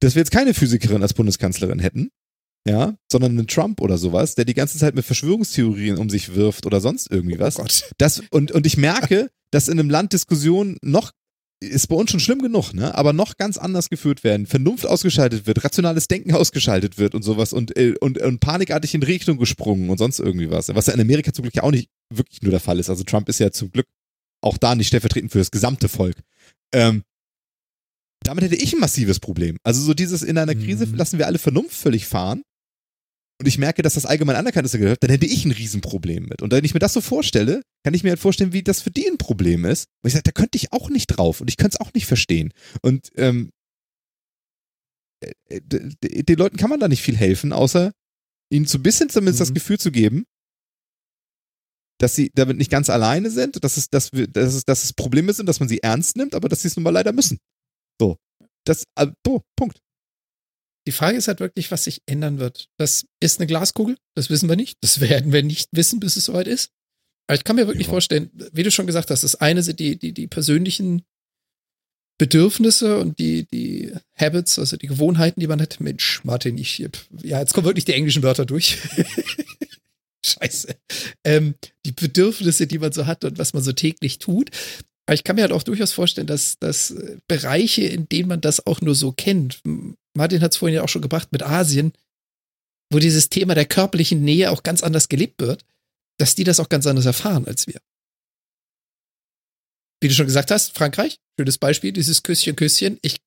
dass 0.00 0.14
wir 0.14 0.20
jetzt 0.20 0.30
keine 0.30 0.54
Physikerin 0.54 1.02
als 1.02 1.14
Bundeskanzlerin 1.14 1.78
hätten, 1.78 2.10
ja, 2.66 2.96
sondern 3.10 3.32
einen 3.32 3.48
Trump 3.48 3.80
oder 3.80 3.98
sowas, 3.98 4.34
der 4.34 4.44
die 4.44 4.54
ganze 4.54 4.78
Zeit 4.78 4.94
mit 4.94 5.04
Verschwörungstheorien 5.04 5.98
um 5.98 6.10
sich 6.10 6.34
wirft 6.34 6.66
oder 6.66 6.80
sonst 6.80 7.10
irgendwie 7.10 7.38
was. 7.38 7.58
Oh 7.58 7.62
Gott. 7.62 7.90
Das, 7.98 8.22
und, 8.30 8.52
und 8.52 8.66
ich 8.66 8.76
merke, 8.76 9.30
dass 9.50 9.68
in 9.68 9.78
einem 9.78 9.90
Land 9.90 10.12
Diskussionen 10.12 10.78
noch 10.82 11.12
ist 11.62 11.88
bei 11.88 11.96
uns 11.96 12.10
schon 12.10 12.20
schlimm 12.20 12.40
genug, 12.40 12.74
ne? 12.74 12.94
Aber 12.94 13.12
noch 13.12 13.36
ganz 13.36 13.58
anders 13.58 13.88
geführt 13.88 14.24
werden, 14.24 14.46
Vernunft 14.46 14.86
ausgeschaltet 14.86 15.46
wird, 15.46 15.64
rationales 15.64 16.08
Denken 16.08 16.34
ausgeschaltet 16.34 16.98
wird 16.98 17.14
und 17.14 17.22
sowas 17.22 17.52
und, 17.52 17.76
äh, 17.76 17.94
und, 18.00 18.20
und 18.20 18.40
panikartig 18.40 18.94
in 18.94 19.02
Richtung 19.02 19.38
gesprungen 19.38 19.90
und 19.90 19.98
sonst 19.98 20.18
irgendwie 20.18 20.50
was. 20.50 20.74
Was 20.74 20.86
ja 20.86 20.94
in 20.94 21.00
Amerika 21.00 21.32
zum 21.32 21.42
Glück 21.42 21.54
ja 21.54 21.62
auch 21.62 21.70
nicht 21.70 21.88
wirklich 22.12 22.42
nur 22.42 22.50
der 22.50 22.60
Fall 22.60 22.78
ist. 22.78 22.90
Also 22.90 23.04
Trump 23.04 23.28
ist 23.28 23.38
ja 23.38 23.50
zum 23.50 23.70
Glück 23.70 23.86
auch 24.40 24.58
da 24.58 24.74
nicht 24.74 24.88
stellvertretend 24.88 25.32
für 25.32 25.38
das 25.38 25.50
gesamte 25.50 25.88
Volk. 25.88 26.16
Ähm, 26.72 27.02
damit 28.24 28.44
hätte 28.44 28.56
ich 28.56 28.72
ein 28.72 28.80
massives 28.80 29.20
Problem. 29.20 29.56
Also 29.62 29.80
so 29.82 29.94
dieses 29.94 30.22
in 30.22 30.38
einer 30.38 30.54
Krise 30.54 30.86
mhm. 30.86 30.96
lassen 30.96 31.18
wir 31.18 31.26
alle 31.26 31.38
Vernunft 31.38 31.74
völlig 31.74 32.06
fahren 32.06 32.42
und 33.42 33.48
ich 33.48 33.58
merke, 33.58 33.82
dass 33.82 33.94
das 33.94 34.06
allgemein 34.06 34.36
anerkannt 34.36 34.66
ist, 34.66 34.74
dann 34.74 35.10
hätte 35.10 35.26
ich 35.26 35.44
ein 35.44 35.50
Riesenproblem 35.50 36.26
mit. 36.26 36.42
Und 36.42 36.52
wenn 36.52 36.64
ich 36.64 36.74
mir 36.74 36.78
das 36.78 36.92
so 36.92 37.00
vorstelle, 37.00 37.62
kann 37.82 37.92
ich 37.92 38.04
mir 38.04 38.10
halt 38.10 38.20
vorstellen, 38.20 38.52
wie 38.52 38.62
das 38.62 38.80
für 38.80 38.92
die 38.92 39.08
ein 39.08 39.18
Problem 39.18 39.64
ist. 39.64 39.88
Und 40.00 40.06
ich 40.06 40.12
sage, 40.12 40.22
da 40.22 40.30
könnte 40.30 40.54
ich 40.54 40.72
auch 40.72 40.90
nicht 40.90 41.08
drauf 41.08 41.40
und 41.40 41.48
ich 41.50 41.56
könnte 41.56 41.74
es 41.74 41.80
auch 41.84 41.92
nicht 41.92 42.06
verstehen. 42.06 42.52
Und 42.82 43.10
ähm, 43.16 43.50
äh, 45.48 45.60
den 45.60 46.38
Leuten 46.38 46.56
kann 46.56 46.70
man 46.70 46.78
da 46.78 46.86
nicht 46.86 47.02
viel 47.02 47.16
helfen, 47.16 47.52
außer 47.52 47.90
ihnen 48.52 48.66
so 48.66 48.78
ein 48.78 48.84
bisschen 48.84 49.08
zumindest 49.08 49.40
mhm. 49.40 49.42
das 49.42 49.54
Gefühl 49.54 49.80
zu 49.80 49.90
geben, 49.90 50.24
dass 51.98 52.14
sie 52.14 52.30
damit 52.36 52.58
nicht 52.58 52.70
ganz 52.70 52.90
alleine 52.90 53.32
sind, 53.32 53.64
dass 53.64 53.76
es, 53.76 53.90
dass, 53.90 54.12
wir, 54.12 54.28
dass 54.28 54.54
es, 54.54 54.64
dass 54.64 54.84
es 54.84 54.92
Probleme 54.92 55.32
sind, 55.32 55.46
dass 55.46 55.58
man 55.58 55.68
sie 55.68 55.82
ernst 55.82 56.16
nimmt, 56.16 56.36
aber 56.36 56.48
dass 56.48 56.62
sie 56.62 56.68
es 56.68 56.76
nun 56.76 56.84
mal 56.84 56.90
leider 56.90 57.12
müssen. 57.12 57.38
So. 58.00 58.18
Das, 58.64 58.84
äh, 58.96 59.08
oh, 59.26 59.40
Punkt. 59.56 59.80
Die 60.86 60.92
Frage 60.92 61.16
ist 61.16 61.28
halt 61.28 61.40
wirklich, 61.40 61.70
was 61.70 61.84
sich 61.84 62.02
ändern 62.06 62.38
wird. 62.38 62.68
Das 62.76 63.06
ist 63.20 63.38
eine 63.38 63.46
Glaskugel, 63.46 63.96
das 64.14 64.30
wissen 64.30 64.48
wir 64.48 64.56
nicht. 64.56 64.78
Das 64.80 65.00
werden 65.00 65.32
wir 65.32 65.42
nicht 65.42 65.68
wissen, 65.72 66.00
bis 66.00 66.16
es 66.16 66.26
soweit 66.26 66.46
ist. 66.46 66.70
Aber 67.28 67.36
ich 67.36 67.44
kann 67.44 67.56
mir 67.56 67.66
wirklich 67.66 67.86
ja. 67.86 67.92
vorstellen, 67.92 68.30
wie 68.52 68.62
du 68.62 68.70
schon 68.70 68.86
gesagt 68.86 69.10
hast, 69.10 69.22
das 69.22 69.36
eine 69.36 69.62
sind 69.62 69.78
die, 69.78 69.96
die, 69.96 70.12
die 70.12 70.26
persönlichen 70.26 71.02
Bedürfnisse 72.18 72.98
und 72.98 73.18
die, 73.18 73.46
die 73.46 73.92
Habits, 74.16 74.58
also 74.58 74.76
die 74.76 74.86
Gewohnheiten, 74.86 75.40
die 75.40 75.46
man 75.46 75.60
hat. 75.60 75.80
Mensch, 75.80 76.22
Martin, 76.24 76.58
ich, 76.58 76.78
ja, 76.78 77.40
jetzt 77.40 77.54
kommen 77.54 77.66
wirklich 77.66 77.84
die 77.84 77.94
englischen 77.94 78.22
Wörter 78.22 78.44
durch. 78.44 78.78
Scheiße. 80.24 80.76
Ähm, 81.24 81.54
die 81.84 81.92
Bedürfnisse, 81.92 82.66
die 82.66 82.78
man 82.78 82.92
so 82.92 83.06
hat 83.06 83.24
und 83.24 83.38
was 83.38 83.54
man 83.54 83.62
so 83.62 83.72
täglich 83.72 84.18
tut. 84.18 84.50
Aber 85.06 85.14
ich 85.14 85.24
kann 85.24 85.36
mir 85.36 85.42
halt 85.42 85.52
auch 85.52 85.64
durchaus 85.64 85.92
vorstellen, 85.92 86.26
dass, 86.26 86.58
dass 86.58 86.94
Bereiche, 87.26 87.82
in 87.82 88.08
denen 88.08 88.28
man 88.28 88.40
das 88.40 88.66
auch 88.66 88.80
nur 88.80 88.94
so 88.94 89.12
kennt, 89.12 89.60
Martin 90.14 90.42
hat 90.42 90.52
es 90.52 90.58
vorhin 90.58 90.76
ja 90.76 90.82
auch 90.82 90.88
schon 90.88 91.02
gebracht 91.02 91.32
mit 91.32 91.42
Asien, 91.42 91.92
wo 92.92 92.98
dieses 92.98 93.28
Thema 93.28 93.54
der 93.54 93.64
körperlichen 93.64 94.22
Nähe 94.22 94.50
auch 94.50 94.62
ganz 94.62 94.82
anders 94.82 95.08
gelebt 95.08 95.40
wird, 95.40 95.64
dass 96.18 96.34
die 96.34 96.44
das 96.44 96.60
auch 96.60 96.68
ganz 96.68 96.86
anders 96.86 97.06
erfahren 97.06 97.46
als 97.46 97.66
wir. 97.66 97.80
Wie 100.00 100.08
du 100.08 100.14
schon 100.14 100.26
gesagt 100.26 100.50
hast, 100.50 100.76
Frankreich, 100.76 101.18
schönes 101.38 101.58
Beispiel, 101.58 101.92
dieses 101.92 102.22
Küsschen, 102.22 102.56
Küsschen. 102.56 102.98
Ich 103.02 103.18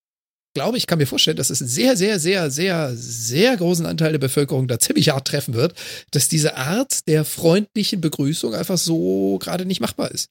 glaube, 0.53 0.77
ich 0.77 0.87
kann 0.87 0.99
mir 0.99 1.07
vorstellen, 1.07 1.37
dass 1.37 1.49
es 1.49 1.61
einen 1.61 1.69
sehr, 1.69 1.97
sehr, 1.97 2.19
sehr, 2.19 2.51
sehr, 2.51 2.95
sehr 2.95 3.57
großen 3.57 3.85
Anteil 3.85 4.11
der 4.11 4.19
Bevölkerung 4.19 4.67
da 4.67 4.79
ziemlich 4.79 5.09
hart 5.09 5.27
treffen 5.27 5.53
wird, 5.53 5.73
dass 6.11 6.29
diese 6.29 6.55
Art 6.55 7.07
der 7.07 7.25
freundlichen 7.25 8.01
Begrüßung 8.01 8.53
einfach 8.53 8.77
so 8.77 9.37
gerade 9.39 9.65
nicht 9.65 9.81
machbar 9.81 10.11
ist. 10.11 10.29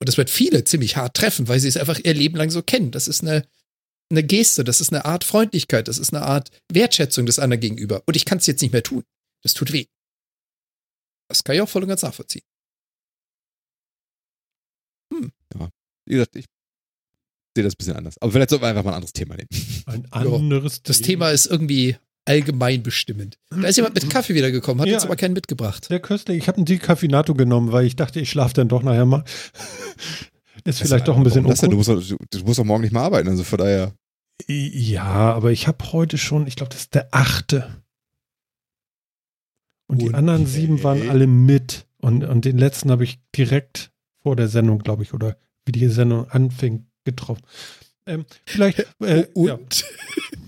Und 0.00 0.08
das 0.08 0.16
wird 0.16 0.30
viele 0.30 0.64
ziemlich 0.64 0.96
hart 0.96 1.16
treffen, 1.16 1.48
weil 1.48 1.60
sie 1.60 1.68
es 1.68 1.76
einfach 1.76 1.98
ihr 2.02 2.14
Leben 2.14 2.36
lang 2.36 2.50
so 2.50 2.62
kennen. 2.62 2.90
Das 2.90 3.08
ist 3.08 3.22
eine, 3.22 3.46
eine 4.10 4.22
Geste, 4.22 4.64
das 4.64 4.80
ist 4.80 4.92
eine 4.92 5.04
Art 5.04 5.24
Freundlichkeit, 5.24 5.88
das 5.88 5.98
ist 5.98 6.12
eine 6.12 6.24
Art 6.24 6.50
Wertschätzung 6.70 7.26
des 7.26 7.38
anderen 7.38 7.60
gegenüber. 7.60 8.02
Und 8.06 8.16
ich 8.16 8.24
kann 8.24 8.38
es 8.38 8.46
jetzt 8.46 8.60
nicht 8.62 8.72
mehr 8.72 8.82
tun. 8.82 9.04
Das 9.42 9.54
tut 9.54 9.72
weh. 9.72 9.86
Das 11.28 11.44
kann 11.44 11.56
ich 11.56 11.62
auch 11.62 11.68
voll 11.68 11.82
und 11.82 11.88
ganz 11.88 12.02
nachvollziehen. 12.02 12.44
Hm. 15.12 15.32
Ja. 15.58 15.70
Wie 16.06 16.14
gesagt, 16.14 16.36
ich 16.36 16.46
sehe 17.56 17.64
das 17.64 17.74
ein 17.74 17.78
bisschen 17.78 17.96
anders. 17.96 18.18
Aber 18.20 18.32
vielleicht 18.32 18.50
sollten 18.50 18.64
wir 18.64 18.68
einfach 18.68 18.84
mal 18.84 18.90
ein 18.90 18.96
anderes 18.96 19.12
Thema 19.12 19.36
nehmen. 19.36 19.48
Ein 19.86 20.10
anderes 20.12 20.76
ja. 20.76 20.82
Das 20.84 21.00
Thema 21.00 21.30
ist 21.30 21.46
irgendwie 21.46 21.96
allgemein 22.24 22.82
bestimmend. 22.82 23.38
Da 23.50 23.68
ist 23.68 23.76
jemand 23.76 23.94
mit 23.94 24.10
Kaffee 24.10 24.34
wiedergekommen, 24.34 24.80
hat 24.80 24.88
ja, 24.88 24.94
jetzt 24.94 25.04
aber 25.04 25.16
keinen 25.16 25.34
mitgebracht. 25.34 25.86
Sehr 25.86 26.00
köstlich. 26.00 26.38
Ich 26.38 26.48
habe 26.48 26.56
einen 26.56 26.66
Decaffeinato 26.66 27.34
genommen, 27.34 27.72
weil 27.72 27.86
ich 27.86 27.96
dachte, 27.96 28.20
ich 28.20 28.30
schlafe 28.30 28.54
dann 28.54 28.68
doch 28.68 28.82
nachher 28.82 29.06
mal. 29.06 29.24
Ist 30.64 30.80
das 30.80 30.88
vielleicht 30.88 31.08
doch 31.08 31.16
ein 31.16 31.24
bisschen 31.24 31.44
das 31.44 31.60
du, 31.60 31.70
musst, 31.72 31.88
du, 31.88 32.00
du 32.00 32.38
musst 32.44 32.58
doch 32.58 32.64
morgen 32.64 32.82
nicht 32.82 32.92
mehr 32.92 33.02
arbeiten, 33.02 33.28
also 33.28 33.44
von 33.44 33.58
daher. 33.58 33.92
Ja, 34.48 35.32
aber 35.34 35.52
ich 35.52 35.68
habe 35.68 35.92
heute 35.92 36.16
schon, 36.16 36.46
ich 36.46 36.56
glaube, 36.56 36.70
das 36.70 36.82
ist 36.82 36.94
der 36.94 37.08
achte. 37.12 37.82
Und 39.86 40.00
die 40.00 40.14
anderen 40.14 40.46
sieben 40.46 40.82
waren 40.82 41.10
alle 41.10 41.26
mit. 41.26 41.86
Und, 41.98 42.24
und 42.24 42.46
den 42.46 42.56
letzten 42.56 42.90
habe 42.90 43.04
ich 43.04 43.20
direkt 43.36 43.92
vor 44.22 44.36
der 44.36 44.48
Sendung, 44.48 44.78
glaube 44.78 45.02
ich, 45.02 45.12
oder 45.12 45.36
wie 45.66 45.72
die 45.72 45.86
Sendung 45.88 46.28
anfing, 46.30 46.86
getroffen. 47.04 47.42
Ähm, 48.06 48.24
vielleicht. 48.46 48.86
Äh, 49.00 49.26
und? 49.34 49.48
Ja. 49.48 49.58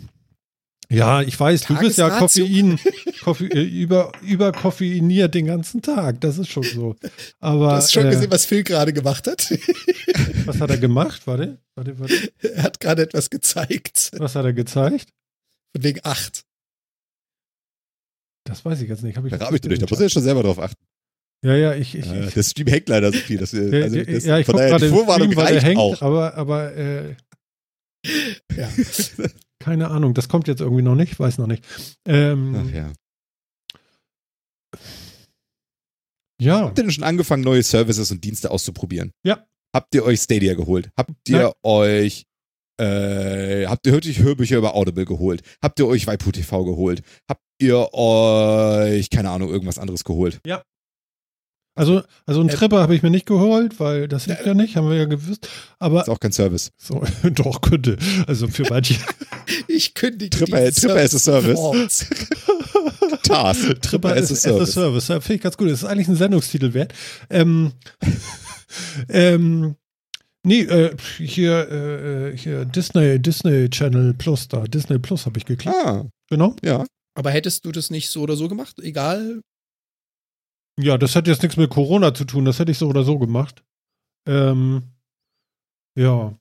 Ja, 0.89 1.23
ich 1.23 1.39
weiß, 1.39 1.63
du 1.63 1.79
bist 1.79 1.99
ja 1.99 2.11
Koffein, 2.11 2.79
Koffein 3.23 3.51
äh, 3.51 3.63
über, 3.63 4.13
überkoffeiniert 4.23 5.35
den 5.35 5.47
ganzen 5.47 5.83
Tag. 5.83 6.21
Das 6.21 6.39
ist 6.39 6.49
schon 6.49 6.63
so. 6.63 6.97
Aber, 7.41 7.67
du 7.67 7.73
hast 7.73 7.93
schon 7.93 8.07
äh, 8.07 8.11
gesehen, 8.11 8.31
was 8.31 8.47
Phil 8.47 8.63
gerade 8.63 8.93
gemacht 8.93 9.27
hat? 9.27 9.51
was 10.47 10.61
hat 10.61 10.71
er 10.71 10.79
gemacht? 10.79 11.27
Warte, 11.27 11.59
warte, 11.75 11.99
warte. 11.99 12.33
Er 12.41 12.63
hat 12.63 12.79
gerade 12.79 13.03
etwas 13.03 13.31
gezeigt. 13.31 14.11
Was 14.17 14.37
hat 14.37 14.45
er 14.45 14.53
gezeigt? 14.53 15.09
Von 15.75 15.83
wegen 15.83 16.01
acht. 16.05 16.45
Das 18.45 18.65
weiß 18.65 18.81
ich 18.81 18.89
jetzt 18.89 19.03
nicht. 19.03 19.17
Hab 19.17 19.25
ich 19.25 19.33
da 19.33 19.47
habe 19.47 19.57
ich 19.57 19.63
nicht. 19.63 19.83
Da 19.83 19.87
muss 19.91 19.99
er 19.99 20.05
ja 20.05 20.11
schon 20.11 20.23
selber 20.23 20.45
drauf 20.45 20.61
achten. 20.61 20.81
Ja, 21.45 21.55
ja, 21.55 21.75
ich. 21.75 21.97
ich, 21.97 22.07
ja, 22.07 22.27
der 22.27 22.43
Stream 22.43 22.69
hängt 22.69 22.89
leider 22.89 23.13
so 23.13 23.19
viel. 23.19 23.39
Dass 23.39 23.53
wir, 23.53 23.83
also 23.83 24.03
das, 24.03 24.25
ja, 24.25 24.39
ich 24.39 24.47
gucke 24.47 24.59
gerade 24.59 24.89
den 24.89 25.05
Stream, 25.05 25.37
weil 25.37 25.53
der 25.55 25.63
hängt, 25.63 25.79
auch. 25.79 26.01
aber, 26.01 26.35
aber 26.35 26.75
äh, 26.77 27.17
ja. 28.57 28.69
Keine 29.59 29.89
Ahnung, 29.91 30.15
das 30.15 30.28
kommt 30.28 30.49
jetzt 30.49 30.61
irgendwie 30.61 30.83
noch 30.83 30.95
nicht, 30.95 31.19
weiß 31.19 31.39
noch 31.39 31.47
nicht. 31.47 31.65
Ähm, 32.07 32.55
Ach 32.57 32.70
ja. 32.74 32.93
Ja. 36.41 36.61
Habt 36.66 36.78
ihr 36.78 36.85
denn 36.85 36.91
schon 36.91 37.05
angefangen, 37.05 37.43
neue 37.43 37.62
Services 37.62 38.11
und 38.11 38.23
Dienste 38.23 38.51
auszuprobieren? 38.51 39.12
Ja. 39.24 39.47
Habt 39.74 39.95
ihr 39.95 40.05
euch 40.05 40.20
Stadia 40.20 40.55
geholt? 40.55 40.91
Habt 40.97 41.12
ihr 41.28 41.43
Nein. 41.43 41.53
euch 41.62 42.27
äh, 42.78 43.66
habt 43.66 43.87
ihr 43.87 43.93
wirklich 43.93 44.19
Hörbücher 44.19 44.59
über 44.59 44.74
Audible 44.74 45.07
geholt? 45.07 45.43
Habt 45.62 45.78
ihr 45.78 45.87
euch 45.87 46.07
Waipu 46.07 46.31
TV 46.31 46.65
geholt? 46.65 47.03
Habt 47.28 47.43
ihr 47.59 47.93
euch, 47.95 49.09
keine 49.09 49.31
Ahnung, 49.31 49.49
irgendwas 49.49 49.78
anderes 49.78 50.05
geholt? 50.05 50.41
Ja. 50.47 50.62
Also, 51.77 52.03
also 52.24 52.40
einen 52.40 52.48
äh, 52.48 52.55
Tripper 52.55 52.81
habe 52.81 52.97
ich 52.97 53.03
mir 53.03 53.11
nicht 53.11 53.27
geholt, 53.27 53.78
weil 53.78 54.09
das 54.09 54.24
hilft 54.24 54.43
äh, 54.43 54.47
ja 54.47 54.55
nicht, 54.55 54.77
haben 54.77 54.89
wir 54.89 54.97
ja 54.97 55.05
gewusst. 55.05 55.48
Aber 55.78 56.01
ist 56.01 56.09
auch 56.09 56.19
kein 56.19 56.32
Service. 56.32 56.73
So, 56.78 57.05
doch 57.23 57.61
könnte. 57.61 57.98
Also 58.27 58.48
für 58.48 58.65
manche. 58.69 58.97
ich 59.69 59.93
kündige 59.93 60.31
Tripper, 60.31 60.73
Tripper 60.73 60.97
as 60.97 61.15
a 61.15 61.19
Service. 61.19 62.09
TAS. 63.23 63.59
Tripper 63.82 64.16
as 64.16 64.32
a 64.32 64.35
Service. 64.35 64.73
Service. 64.73 65.07
Finde 65.07 65.35
ich 65.35 65.40
ganz 65.43 65.57
gut. 65.59 65.69
Das 65.69 65.82
ist 65.82 65.85
eigentlich 65.85 66.09
ein 66.09 66.16
Sendungstitel 66.16 66.73
wert. 66.73 66.94
Ähm, 67.28 67.73
ähm, 69.11 69.77
nee, 70.44 70.62
äh, 70.62 70.97
hier, 71.19 71.70
äh, 72.32 72.39
hier 72.39 72.65
Disney, 72.65 73.19
Disney 73.19 73.69
Channel 73.69 74.15
Plus 74.15 74.48
da. 74.48 74.65
Disney 74.65 74.98
Plus 74.98 75.27
habe 75.27 75.39
ich 75.39 75.44
geklickt. 75.44 75.77
Ah. 75.85 76.07
Genau. 76.31 76.57
Ja. 76.65 76.86
Aber 77.15 77.31
hättest 77.31 77.66
du 77.66 77.73
das 77.73 77.90
nicht 77.90 78.09
so 78.09 78.23
oder 78.23 78.36
so 78.36 78.48
gemacht? 78.48 78.77
Egal, 78.81 79.43
ja, 80.78 80.98
das 80.98 81.16
hat 81.16 81.27
jetzt 81.27 81.43
nichts 81.43 81.57
mit 81.57 81.70
Corona 81.70 82.15
zu 82.15 82.24
tun. 82.24 82.44
Das 82.44 82.59
hätte 82.59 82.70
ich 82.70 82.78
so 82.78 82.89
oder 82.89 83.03
so 83.03 83.19
gemacht. 83.19 83.65
Ähm, 84.27 84.82
ja. 85.97 86.39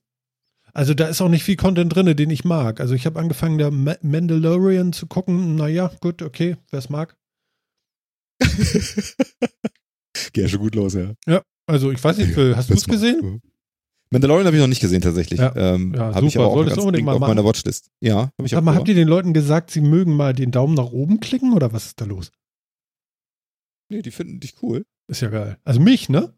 Also 0.74 0.92
da 0.92 1.06
ist 1.06 1.22
auch 1.22 1.30
nicht 1.30 1.44
viel 1.44 1.56
Content 1.56 1.94
drin, 1.94 2.14
den 2.14 2.30
ich 2.30 2.44
mag. 2.44 2.80
Also 2.80 2.94
ich 2.94 3.06
habe 3.06 3.18
angefangen, 3.18 3.56
der 3.56 3.70
Ma 3.70 3.96
Mandalorian 4.02 4.92
zu 4.92 5.06
gucken. 5.06 5.56
Naja, 5.56 5.90
gut, 6.00 6.20
okay, 6.20 6.56
wer 6.70 6.78
es 6.78 6.90
mag. 6.90 7.16
Geht 10.32 10.42
ja 10.42 10.48
schon 10.48 10.60
gut 10.60 10.74
los, 10.74 10.92
ja. 10.92 11.14
Ja, 11.26 11.40
also 11.66 11.90
ich 11.90 12.04
weiß 12.04 12.18
nicht, 12.18 12.36
hast 12.36 12.68
du 12.68 12.74
es 12.74 12.84
gesehen? 12.84 13.40
Mandalorian 14.10 14.46
habe 14.46 14.56
ich 14.56 14.60
noch 14.60 14.68
nicht 14.68 14.82
gesehen 14.82 15.00
tatsächlich. 15.00 15.40
Ja, 15.40 15.54
ähm, 15.56 15.94
ja 15.96 16.14
habe 16.14 16.26
ich 16.26 16.36
aber 16.36 16.48
auch 16.48 16.64
ganz 16.64 16.76
unbedingt 16.76 17.06
mal 17.06 17.14
auf 17.14 17.20
meiner 17.20 17.44
Watchlist. 17.44 17.90
Ja, 18.00 18.30
habe 18.38 18.44
ich 18.44 18.54
auch. 18.54 18.58
Aber 18.58 18.74
habt 18.74 18.88
ihr 18.88 18.94
den 18.94 19.08
Leuten 19.08 19.32
gesagt, 19.32 19.70
sie 19.70 19.80
mögen 19.80 20.14
mal 20.14 20.34
den 20.34 20.50
Daumen 20.50 20.74
nach 20.74 20.90
oben 20.92 21.20
klicken 21.20 21.54
oder 21.54 21.72
was 21.72 21.86
ist 21.86 22.00
da 22.00 22.04
los? 22.04 22.30
Nee, 23.88 24.02
die 24.02 24.10
finden 24.10 24.40
dich 24.40 24.62
cool. 24.62 24.84
Ist 25.08 25.22
ja 25.22 25.28
geil. 25.28 25.58
Also 25.64 25.80
mich, 25.80 26.08
ne? 26.08 26.34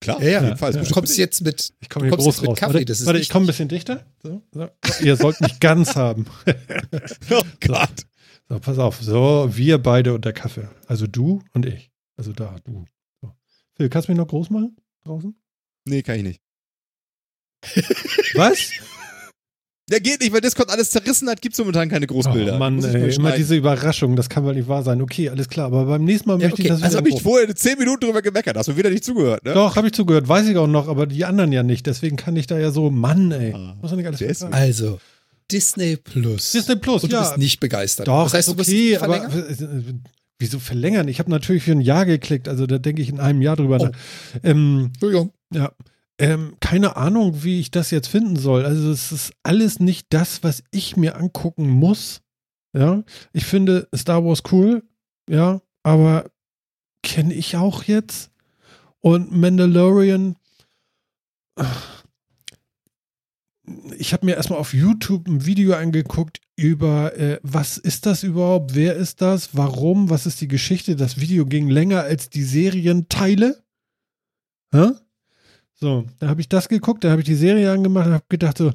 Klar, 0.00 0.20
ja, 0.22 0.28
ja. 0.28 0.38
auf 0.38 0.44
jeden 0.44 0.56
Fall. 0.56 0.72
Du 0.72 0.90
kommst 0.90 1.16
jetzt 1.16 1.42
mit, 1.42 1.74
ich 1.80 1.88
komme 1.88 2.06
hier 2.06 2.16
groß 2.16 2.46
raus. 2.46 2.58
Kaffee, 2.58 2.86
warte, 2.86 3.06
warte 3.06 3.18
ich 3.20 3.28
komme 3.28 3.44
ein 3.44 3.46
bisschen 3.46 3.68
dichter. 3.68 4.04
So, 4.22 4.42
so. 4.50 4.68
Ihr 5.00 5.16
sollt 5.16 5.40
mich 5.40 5.60
ganz 5.60 5.94
haben. 5.94 6.26
oh 7.30 7.42
Gott. 7.60 8.06
So, 8.48 8.58
pass 8.58 8.78
auf. 8.78 9.00
So, 9.00 9.48
wir 9.52 9.78
beide 9.78 10.14
und 10.14 10.24
der 10.24 10.32
Kaffee. 10.32 10.68
Also 10.86 11.06
du 11.06 11.42
und 11.52 11.66
ich. 11.66 11.90
Also 12.16 12.32
da, 12.32 12.56
du. 12.64 12.84
So. 13.20 13.32
Phil, 13.76 13.88
kannst 13.88 14.08
du 14.08 14.12
mich 14.12 14.18
noch 14.18 14.28
groß 14.28 14.50
machen 14.50 14.76
draußen? 15.04 15.36
Nee, 15.84 16.02
kann 16.02 16.16
ich 16.16 16.22
nicht. 16.22 16.40
Was? 18.34 18.70
Der 19.90 20.00
geht 20.00 20.20
nicht, 20.20 20.32
weil 20.32 20.40
Discord 20.40 20.70
alles 20.70 20.90
zerrissen 20.90 21.28
hat, 21.28 21.42
gibt 21.42 21.54
es 21.54 21.58
momentan 21.58 21.88
keine 21.88 22.06
Großbilder. 22.06 22.54
Oh 22.54 22.58
Mann, 22.58 22.82
ey, 22.82 23.14
immer 23.14 23.32
diese 23.32 23.56
Überraschung, 23.56 24.14
das 24.14 24.28
kann 24.28 24.44
wohl 24.44 24.54
nicht 24.54 24.68
wahr 24.68 24.82
sein. 24.82 25.02
Okay, 25.02 25.28
alles 25.28 25.48
klar, 25.48 25.66
aber 25.66 25.84
beim 25.84 26.04
nächsten 26.04 26.28
Mal 26.28 26.40
ja, 26.40 26.46
möchte 26.46 26.62
okay. 26.62 26.62
ich 26.62 26.68
das 26.68 26.82
Also 26.82 26.98
habe 26.98 27.08
ich 27.08 27.20
vorher 27.20 27.52
zehn 27.54 27.78
Minuten 27.78 28.06
drüber 28.06 28.22
gemeckert, 28.22 28.56
hast 28.56 28.68
du 28.68 28.76
wieder 28.76 28.90
nicht 28.90 29.04
zugehört, 29.04 29.44
ne? 29.44 29.54
Doch, 29.54 29.74
habe 29.74 29.88
ich 29.88 29.92
zugehört, 29.92 30.28
weiß 30.28 30.46
ich 30.48 30.56
auch 30.56 30.68
noch, 30.68 30.88
aber 30.88 31.06
die 31.06 31.24
anderen 31.24 31.50
ja 31.52 31.64
nicht. 31.64 31.86
Deswegen 31.86 32.16
kann 32.16 32.36
ich 32.36 32.46
da 32.46 32.58
ja 32.58 32.70
so, 32.70 32.90
Mann, 32.90 33.32
ey. 33.32 33.52
Ah, 33.54 33.76
muss 33.82 33.90
nicht 33.92 34.06
alles 34.06 34.42
Also, 34.52 35.00
Disney 35.50 35.96
Plus. 35.96 36.52
Disney 36.52 36.76
Plus, 36.76 37.02
Und 37.02 37.12
ja. 37.12 37.18
du 37.18 37.24
bist 37.24 37.38
nicht 37.38 37.60
begeistert. 37.60 38.06
Doch, 38.06 38.24
das 38.24 38.34
heißt, 38.34 38.48
du 38.48 38.52
okay, 38.52 38.96
aber 38.98 39.28
wieso 40.38 40.58
verlängern? 40.58 41.08
Ich 41.08 41.18
habe 41.18 41.30
natürlich 41.30 41.64
für 41.64 41.72
ein 41.72 41.80
Jahr 41.80 42.06
geklickt, 42.06 42.48
also 42.48 42.66
da 42.66 42.78
denke 42.78 43.02
ich 43.02 43.08
in 43.08 43.20
einem 43.20 43.42
Jahr 43.42 43.56
drüber 43.56 43.78
oh. 43.80 43.84
nach. 43.86 43.92
Ähm, 44.42 44.90
Entschuldigung. 44.92 45.32
Ja. 45.52 45.72
Ähm, 46.18 46.56
keine 46.60 46.96
Ahnung, 46.96 47.42
wie 47.42 47.60
ich 47.60 47.70
das 47.70 47.90
jetzt 47.90 48.08
finden 48.08 48.36
soll. 48.36 48.64
Also 48.64 48.90
es 48.90 49.12
ist 49.12 49.32
alles 49.42 49.80
nicht 49.80 50.06
das, 50.10 50.42
was 50.42 50.62
ich 50.70 50.96
mir 50.96 51.16
angucken 51.16 51.68
muss. 51.68 52.22
Ja, 52.74 53.02
ich 53.32 53.44
finde 53.44 53.88
Star 53.94 54.24
Wars 54.24 54.42
cool, 54.50 54.82
ja, 55.28 55.60
aber 55.82 56.30
kenne 57.02 57.34
ich 57.34 57.56
auch 57.56 57.82
jetzt. 57.84 58.30
Und 59.00 59.32
Mandalorian, 59.32 60.36
ich 63.98 64.12
habe 64.12 64.26
mir 64.26 64.36
erstmal 64.36 64.58
auf 64.58 64.72
YouTube 64.72 65.26
ein 65.28 65.44
Video 65.44 65.74
angeguckt 65.74 66.40
über, 66.56 67.16
äh, 67.16 67.40
was 67.42 67.78
ist 67.78 68.06
das 68.06 68.22
überhaupt, 68.22 68.74
wer 68.74 68.96
ist 68.96 69.20
das, 69.20 69.54
warum, 69.54 70.08
was 70.10 70.26
ist 70.26 70.40
die 70.40 70.48
Geschichte. 70.48 70.96
Das 70.96 71.20
Video 71.20 71.46
ging 71.46 71.68
länger 71.68 72.02
als 72.02 72.30
die 72.30 72.44
Serienteile. 72.44 73.62
Ja? 74.72 74.94
So, 75.82 76.04
da 76.20 76.28
habe 76.28 76.40
ich 76.40 76.48
das 76.48 76.68
geguckt, 76.68 77.02
da 77.02 77.10
habe 77.10 77.22
ich 77.22 77.26
die 77.26 77.34
Serie 77.34 77.72
angemacht 77.72 78.06
und 78.06 78.12
habe 78.12 78.24
gedacht 78.28 78.56
so, 78.56 78.70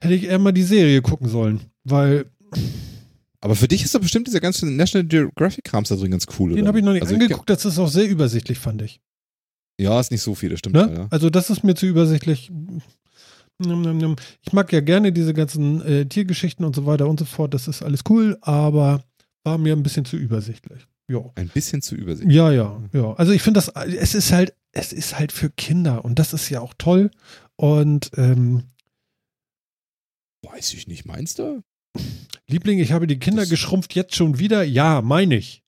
hätte 0.00 0.14
ich 0.14 0.22
eher 0.22 0.38
mal 0.38 0.52
die 0.52 0.62
Serie 0.62 1.02
gucken 1.02 1.28
sollen, 1.28 1.62
weil 1.82 2.26
Aber 3.40 3.56
für 3.56 3.66
dich 3.66 3.82
ist 3.82 3.92
doch 3.92 4.00
bestimmt 4.00 4.28
dieser 4.28 4.38
ganze 4.38 4.70
National 4.70 5.08
Geographic-Krams 5.08 5.88
da 5.88 5.96
drin 5.96 6.12
ganz 6.12 6.28
cool, 6.38 6.54
den 6.54 6.68
habe 6.68 6.78
ich 6.78 6.84
noch 6.84 6.92
nicht 6.92 7.02
also 7.02 7.14
angeguckt. 7.14 7.50
Das 7.50 7.64
ist 7.64 7.76
auch 7.80 7.88
sehr 7.88 8.08
übersichtlich, 8.08 8.60
fand 8.60 8.82
ich. 8.82 9.00
Ja, 9.80 9.98
ist 9.98 10.12
nicht 10.12 10.22
so 10.22 10.36
viel, 10.36 10.50
das 10.50 10.60
stimmt. 10.60 10.76
Ne? 10.76 10.94
Ja. 10.94 11.06
Also 11.10 11.28
das 11.28 11.50
ist 11.50 11.64
mir 11.64 11.74
zu 11.74 11.86
übersichtlich. 11.86 12.52
Ich 13.58 14.52
mag 14.52 14.72
ja 14.72 14.80
gerne 14.82 15.10
diese 15.10 15.34
ganzen 15.34 15.82
äh, 15.82 16.06
Tiergeschichten 16.06 16.64
und 16.64 16.76
so 16.76 16.86
weiter 16.86 17.08
und 17.08 17.18
so 17.18 17.24
fort. 17.24 17.52
Das 17.52 17.66
ist 17.66 17.82
alles 17.82 18.02
cool, 18.08 18.38
aber 18.42 19.02
war 19.42 19.58
mir 19.58 19.72
ein 19.72 19.82
bisschen 19.82 20.04
zu 20.04 20.16
übersichtlich. 20.16 20.86
Jo. 21.08 21.32
Ein 21.34 21.48
bisschen 21.48 21.82
zu 21.82 21.96
übersichtlich. 21.96 22.36
Ja, 22.36 22.52
ja, 22.52 22.80
ja. 22.92 23.12
Also 23.14 23.32
ich 23.32 23.42
finde 23.42 23.58
das, 23.58 23.72
es 23.74 24.14
ist 24.14 24.30
halt, 24.30 24.54
es 24.72 24.92
ist 24.92 25.18
halt 25.18 25.32
für 25.32 25.50
Kinder 25.50 26.04
und 26.04 26.18
das 26.18 26.32
ist 26.32 26.48
ja 26.48 26.60
auch 26.60 26.74
toll. 26.78 27.10
Und 27.56 28.10
ähm, 28.16 28.64
Weiß 30.42 30.72
ich 30.74 30.86
nicht, 30.86 31.04
meinst 31.04 31.38
du? 31.38 31.62
Liebling, 32.48 32.78
ich 32.78 32.92
habe 32.92 33.06
die 33.06 33.18
Kinder 33.18 33.42
Das- 33.42 33.50
geschrumpft 33.50 33.94
jetzt 33.94 34.14
schon 34.14 34.38
wieder. 34.38 34.62
Ja, 34.62 35.02
meine 35.02 35.36
ich. 35.36 35.62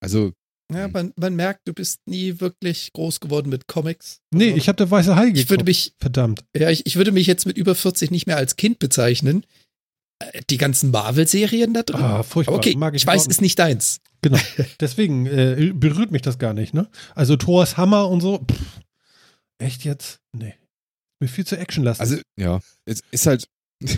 Also, 0.00 0.32
Ja, 0.72 0.88
man, 0.88 1.12
man 1.16 1.34
merkt, 1.34 1.66
du 1.68 1.74
bist 1.74 2.00
nie 2.06 2.40
wirklich 2.40 2.92
groß 2.92 3.20
geworden 3.20 3.50
mit 3.50 3.66
Comics. 3.66 4.20
Nee, 4.32 4.46
Also, 4.46 4.56
ich 4.56 4.68
habe 4.68 4.76
der 4.76 4.90
weiße 4.90 5.16
Hai 5.16 5.26
ich 5.28 5.32
würde 5.50 5.64
geguckt. 5.64 5.66
mich, 5.66 5.94
Verdammt. 5.98 6.44
ja, 6.56 6.70
ich, 6.70 6.86
ich 6.86 6.96
würde 6.96 7.12
mich 7.12 7.26
jetzt 7.26 7.44
mit 7.46 7.56
über 7.58 7.74
40 7.74 8.10
nicht 8.10 8.26
mehr 8.26 8.36
als 8.36 8.56
Kind 8.56 8.78
bezeichnen. 8.78 9.44
Äh, 10.32 10.42
Die 10.50 10.58
ganzen 10.58 10.90
Marvel-Serien 10.90 11.74
da 11.74 11.82
drin. 11.82 12.00
Ah, 12.00 12.22
furchtbar. 12.22 12.56
okay, 12.56 12.74
Mag 12.76 12.94
ich, 12.94 13.02
ich 13.02 13.06
weiß, 13.06 13.26
ist 13.26 13.40
nicht 13.40 13.58
deins. 13.58 14.00
Genau. 14.22 14.38
Deswegen 14.80 15.26
äh, 15.26 15.72
berührt 15.74 16.10
mich 16.12 16.22
das 16.22 16.38
gar 16.38 16.54
nicht, 16.54 16.74
ne? 16.74 16.88
Also 17.14 17.36
Thors 17.36 17.76
Hammer 17.76 18.08
und 18.08 18.20
so. 18.20 18.38
Pff, 18.38 18.80
echt 19.58 19.84
jetzt? 19.84 20.20
Nee. 20.32 20.54
Mir 21.20 21.28
viel 21.28 21.46
zu 21.46 21.56
actionlastig. 21.58 22.00
also, 22.00 22.16
ja, 22.38 22.60
es 22.84 23.00
ist 23.10 23.26
halt. 23.26 23.46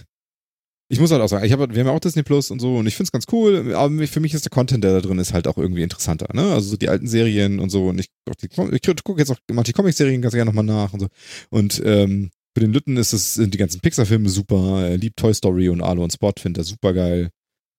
Ich 0.91 1.01
muss 1.01 1.11
halt 1.11 1.23
auch 1.23 1.29
sagen, 1.29 1.47
ich 1.47 1.51
hab, 1.51 1.59
wir 1.61 1.67
haben 1.81 1.87
ja 1.89 1.93
auch 1.93 1.99
Disney 1.99 2.23
Plus 2.23 2.51
und 2.51 2.61
so 2.61 2.77
und 2.77 2.87
ich 2.87 2.95
finde 2.95 3.07
es 3.09 3.13
ganz 3.13 3.25
cool, 3.33 3.75
aber 3.75 4.07
für 4.07 4.21
mich 4.21 4.35
ist 4.35 4.45
der 4.45 4.51
Content, 4.51 4.85
der 4.85 4.93
da 4.93 5.01
drin 5.01 5.19
ist, 5.19 5.33
halt 5.33 5.49
auch 5.49 5.57
irgendwie 5.57 5.83
interessanter. 5.83 6.29
Ne? 6.35 6.53
Also 6.53 6.69
so 6.69 6.77
die 6.77 6.91
alten 6.91 7.09
Serien 7.09 7.59
und 7.59 7.71
so 7.71 7.89
und 7.89 7.99
ich, 7.99 8.09
auch 8.31 8.35
die, 8.35 8.49
ich 8.49 9.03
gucke 9.03 9.19
jetzt 9.19 9.31
auch 9.31 9.39
manche 9.51 9.73
Comic-Serien 9.73 10.21
ganz 10.21 10.35
gerne 10.35 10.51
nochmal 10.51 10.63
nach 10.65 10.93
und 10.93 11.01
so. 11.01 11.09
Und 11.49 11.81
ähm, 11.87 12.31
für 12.55 12.61
den 12.61 12.73
Lütten 12.73 12.97
ist 12.97 13.13
es, 13.13 13.35
sind 13.35 13.53
die 13.53 13.59
ganzen 13.59 13.81
Pixar-Filme 13.81 14.29
super, 14.29 14.89
er 14.89 14.97
liebt 14.97 15.19
Toy 15.19 15.35
Story 15.35 15.69
und 15.69 15.83
Arlo 15.83 16.05
und 16.05 16.13
Spot, 16.13 16.33
findet 16.39 16.63
er 16.63 16.65
super 16.65 16.93
geil. 16.93 17.31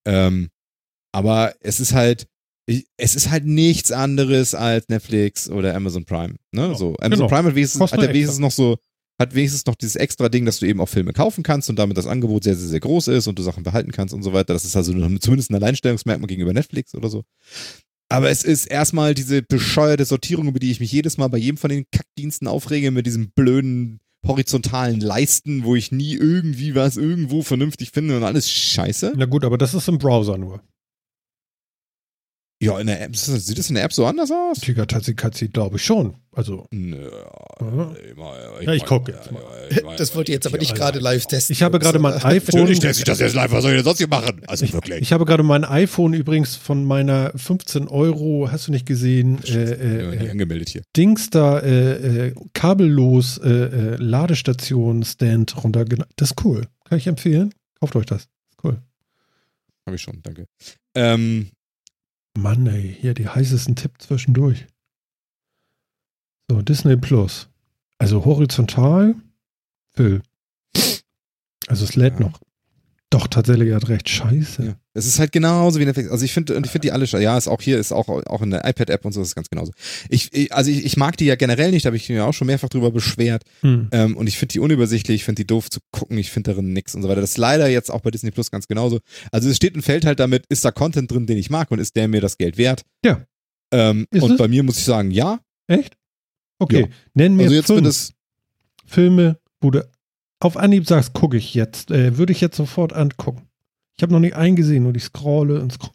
Ähm, 0.05 0.49
aber 1.13 1.55
es 1.61 1.79
ist 1.79 1.93
halt, 1.93 2.27
es 2.67 3.15
ist 3.15 3.29
halt 3.29 3.45
nichts 3.45 3.91
anderes 3.91 4.53
als 4.53 4.89
Netflix 4.89 5.49
oder 5.49 5.75
Amazon 5.75 6.03
Prime. 6.03 6.35
Ne? 6.51 6.67
Ja, 6.67 6.75
so, 6.75 6.95
Amazon 6.99 7.27
genau. 7.27 7.27
Prime 7.27 7.47
hat 7.49 7.55
wenigstens, 7.55 7.91
hat 7.91 8.01
wenigstens 8.01 8.39
noch 8.39 8.51
so, 8.51 8.77
hat 9.17 9.33
wenigstens 9.33 9.65
noch 9.65 9.75
dieses 9.75 9.95
extra 9.95 10.27
Ding, 10.27 10.45
dass 10.45 10.59
du 10.59 10.65
eben 10.65 10.81
auch 10.81 10.89
Filme 10.89 11.13
kaufen 11.13 11.43
kannst 11.43 11.69
und 11.69 11.77
damit 11.77 11.97
das 11.97 12.07
Angebot 12.07 12.43
sehr, 12.43 12.55
sehr, 12.55 12.67
sehr 12.67 12.79
groß 12.81 13.07
ist 13.09 13.27
und 13.27 13.39
du 13.39 13.43
Sachen 13.43 13.63
behalten 13.63 13.91
kannst 13.91 14.13
und 14.13 14.23
so 14.23 14.33
weiter. 14.33 14.53
Das 14.53 14.65
ist 14.65 14.75
also 14.75 14.91
zumindest 15.19 15.51
ein 15.51 15.55
Alleinstellungsmerkmal 15.55 16.27
gegenüber 16.27 16.53
Netflix 16.53 16.93
oder 16.95 17.09
so. 17.09 17.23
Aber 18.09 18.29
es 18.29 18.43
ist 18.43 18.65
erstmal 18.65 19.13
diese 19.13 19.41
bescheuerte 19.41 20.05
Sortierung, 20.05 20.47
über 20.47 20.59
die 20.59 20.69
ich 20.69 20.79
mich 20.79 20.91
jedes 20.91 21.17
Mal 21.17 21.27
bei 21.29 21.37
jedem 21.37 21.57
von 21.57 21.69
den 21.69 21.85
Kackdiensten 21.91 22.47
aufrege, 22.47 22.91
mit 22.91 23.05
diesem 23.05 23.31
blöden 23.31 23.99
horizontalen 24.27 24.99
Leisten, 24.99 25.63
wo 25.63 25.75
ich 25.75 25.91
nie 25.91 26.13
irgendwie 26.13 26.75
was 26.75 26.97
irgendwo 26.97 27.41
vernünftig 27.41 27.91
finde 27.91 28.17
und 28.17 28.23
alles 28.23 28.49
scheiße. 28.49 29.13
Na 29.15 29.25
gut, 29.25 29.43
aber 29.45 29.57
das 29.57 29.73
ist 29.73 29.87
im 29.87 29.97
Browser 29.97 30.37
nur. 30.37 30.61
Ja, 32.61 32.79
in 32.79 32.87
der 32.87 33.01
App, 33.01 33.15
sieht 33.17 33.57
das 33.57 33.67
in 33.67 33.75
der 33.75 33.83
App 33.83 33.91
so 33.91 34.05
anders 34.05 34.31
aus? 34.31 34.59
Tiger 34.61 34.87
Tatsi 34.87 35.13
Katzi, 35.13 35.49
glaube 35.49 35.75
ich 35.75 35.83
schon. 35.83 36.15
Also, 36.31 36.67
Nö, 36.71 37.09
Ja. 37.59 37.93
immer- 38.11 38.33
Ja, 38.61 38.71
ich 38.73 38.79
mein- 38.81 38.87
guck 38.87 39.09
jetzt 39.09 39.29
mal. 39.29 39.41
Das 39.97 40.15
wollt 40.15 40.29
ihr 40.29 40.35
jetzt 40.35 40.47
aber 40.47 40.57
nicht 40.57 40.69
Ja, 40.71 40.77
gerade 40.77 40.99
live 40.99 41.25
testen. 41.25 41.51
ich 41.53 41.61
habe 41.63 41.79
gerade 41.79 41.99
mein 41.99 42.13
iPhone. 42.23 42.61
Natürlich 42.61 42.79
teste 42.79 43.01
ich 43.01 43.05
das 43.05 43.19
jetzt 43.19 43.35
live, 43.35 43.51
was 43.51 43.61
soll 43.61 43.71
ich 43.71 43.77
denn 43.77 43.83
sonst 43.83 43.97
hier 43.97 44.07
machen? 44.07 44.41
Also 44.47 44.71
wirklich. 44.71 45.01
Ich 45.01 45.11
habe 45.11 45.25
gerade 45.25 45.43
mein 45.43 45.65
iPhone 45.65 46.13
übrigens 46.13 46.55
von 46.55 46.85
meiner 46.85 47.31
15 47.35 47.89
Euro, 47.89 48.49
hast 48.49 48.67
du 48.69 48.71
nicht 48.71 48.85
gesehen, 48.85 49.39
ich 49.43 49.53
äh, 49.53 50.15
äh, 50.15 50.29
angemeldet 50.29 50.69
hier. 50.69 50.81
Dings 50.95 51.29
da, 51.29 51.59
äh, 51.59 52.27
äh, 52.27 52.35
kabellos 52.53 53.37
äh, 53.37 53.49
äh, 53.49 53.95
Ladestation-Stand 53.97 55.61
runter. 55.63 55.83
Das 56.15 56.31
ist 56.31 56.45
cool. 56.45 56.67
Kann 56.87 56.97
ich 56.97 57.07
empfehlen. 57.07 57.53
Kauft 57.81 57.95
euch 57.97 58.05
das. 58.05 58.23
Ist 58.23 58.29
cool. 58.63 58.77
Habe 59.85 59.95
ich 59.97 60.01
schon, 60.01 60.21
danke. 60.23 60.47
Ähm, 60.95 61.49
Mann, 62.37 62.67
ey, 62.67 62.95
hier 62.99 63.13
die 63.13 63.29
heißesten 63.29 63.75
Tipp 63.75 64.01
zwischendurch. 64.01 64.67
So, 66.49 66.61
Disney 66.61 66.95
Plus. 66.97 67.49
Also 67.97 68.25
horizontal, 68.25 69.15
Phil. 69.95 70.21
Also 71.67 71.85
es 71.85 71.95
lädt 71.95 72.19
Ja. 72.19 72.27
noch. 72.27 72.39
Doch, 73.15 73.27
tatsächlich, 73.27 73.73
hat 73.73 73.87
recht. 73.87 74.09
Scheiße. 74.09 74.65
ja. 74.65 74.75
Es 74.93 75.05
ist 75.05 75.19
halt 75.19 75.31
genauso 75.31 75.79
wie 75.79 75.85
Netflix. 75.85 76.09
Also 76.09 76.25
ich 76.25 76.33
finde, 76.33 76.53
ich 76.53 76.69
finde 76.69 76.87
die 76.87 76.91
alle, 76.91 77.05
sche- 77.05 77.19
ja, 77.19 77.37
ist 77.37 77.47
auch 77.47 77.61
hier, 77.61 77.77
ist 77.79 77.93
auch, 77.93 78.09
auch 78.09 78.41
in 78.41 78.49
der 78.49 78.67
iPad-App 78.67 79.05
und 79.05 79.13
so, 79.13 79.21
ist 79.21 79.29
es 79.29 79.35
ganz 79.35 79.49
genauso. 79.49 79.71
Ich, 80.09 80.33
ich 80.33 80.51
also 80.53 80.69
ich, 80.69 80.83
ich 80.85 80.97
mag 80.97 81.15
die 81.15 81.23
ja 81.25 81.35
generell 81.35 81.71
nicht, 81.71 81.85
da 81.85 81.87
habe 81.87 81.95
ich 81.95 82.09
mir 82.09 82.25
auch 82.25 82.33
schon 82.33 82.47
mehrfach 82.47 82.67
drüber 82.67 82.91
beschwert. 82.91 83.43
Hm. 83.61 83.87
Ähm, 83.93 84.17
und 84.17 84.27
ich 84.27 84.37
finde 84.37 84.51
die 84.51 84.59
unübersichtlich, 84.59 85.15
ich 85.15 85.23
finde 85.23 85.43
die 85.43 85.47
doof 85.47 85.69
zu 85.69 85.79
gucken, 85.91 86.17
ich 86.17 86.29
finde 86.29 86.51
darin 86.51 86.73
nix 86.73 86.93
und 86.93 87.03
so 87.03 87.07
weiter. 87.07 87.21
Das 87.21 87.31
ist 87.31 87.37
leider 87.37 87.69
jetzt 87.69 87.89
auch 87.89 88.01
bei 88.01 88.11
Disney 88.11 88.31
Plus 88.31 88.51
ganz 88.51 88.67
genauso. 88.67 88.99
Also 89.31 89.49
es 89.49 89.55
steht 89.55 89.75
und 89.75 89.81
fällt 89.81 90.05
halt 90.05 90.19
damit, 90.19 90.45
ist 90.49 90.65
da 90.65 90.71
Content 90.71 91.09
drin, 91.09 91.25
den 91.25 91.37
ich 91.37 91.49
mag 91.49 91.71
und 91.71 91.79
ist 91.79 91.95
der 91.95 92.09
mir 92.09 92.19
das 92.19 92.37
Geld 92.37 92.57
wert? 92.57 92.81
Ja. 93.05 93.25
Ähm, 93.71 94.07
und 94.11 94.31
es? 94.31 94.37
bei 94.37 94.49
mir 94.49 94.63
muss 94.63 94.77
ich 94.77 94.83
sagen, 94.83 95.11
ja. 95.11 95.39
Echt? 95.67 95.95
Okay. 96.59 96.81
Ja. 96.81 96.87
Nenn 97.13 97.35
mir 97.35 97.43
Also 97.43 97.55
jetzt 97.55 97.67
fünf 97.67 98.09
Filme, 98.85 99.39
wo 99.61 99.71
du 99.71 99.87
auf 100.45 100.57
Anhieb 100.57 100.87
sagst, 100.87 101.13
gucke 101.13 101.37
ich 101.37 101.53
jetzt. 101.53 101.91
Äh, 101.91 102.17
Würde 102.17 102.31
ich 102.31 102.41
jetzt 102.41 102.57
sofort 102.57 102.93
angucken. 102.93 103.47
Ich 103.97 104.03
habe 104.03 104.13
noch 104.13 104.19
nicht 104.19 104.35
eingesehen 104.35 104.85
und 104.85 104.95
ich 104.95 105.03
scrolle 105.03 105.61
und 105.61 105.73
scroll. 105.73 105.91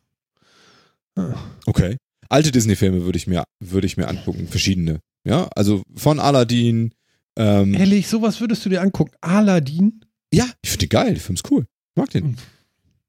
Ah. 1.16 1.34
okay. 1.66 1.96
Alte 2.28 2.52
Disney-Filme 2.52 3.04
würde 3.04 3.16
ich 3.16 3.26
mir, 3.26 3.44
würde 3.58 3.86
ich 3.86 3.96
mir 3.96 4.06
angucken, 4.06 4.46
verschiedene. 4.46 5.00
Ja, 5.24 5.48
also 5.56 5.82
von 5.96 6.20
Aladdin, 6.20 6.92
ähm, 7.36 7.74
Ehrlich, 7.74 8.08
sowas 8.08 8.40
würdest 8.40 8.64
du 8.64 8.68
dir 8.68 8.82
angucken. 8.82 9.12
Aladdin? 9.20 10.04
ja, 10.32 10.46
ich 10.62 10.70
finde 10.70 10.84
die 10.84 10.88
geil, 10.88 11.14
der 11.14 11.20
Film 11.20 11.34
ist 11.34 11.50
cool. 11.50 11.62
Ich 11.62 11.96
mag 11.96 12.10
den. 12.10 12.24
Hm. 12.24 12.36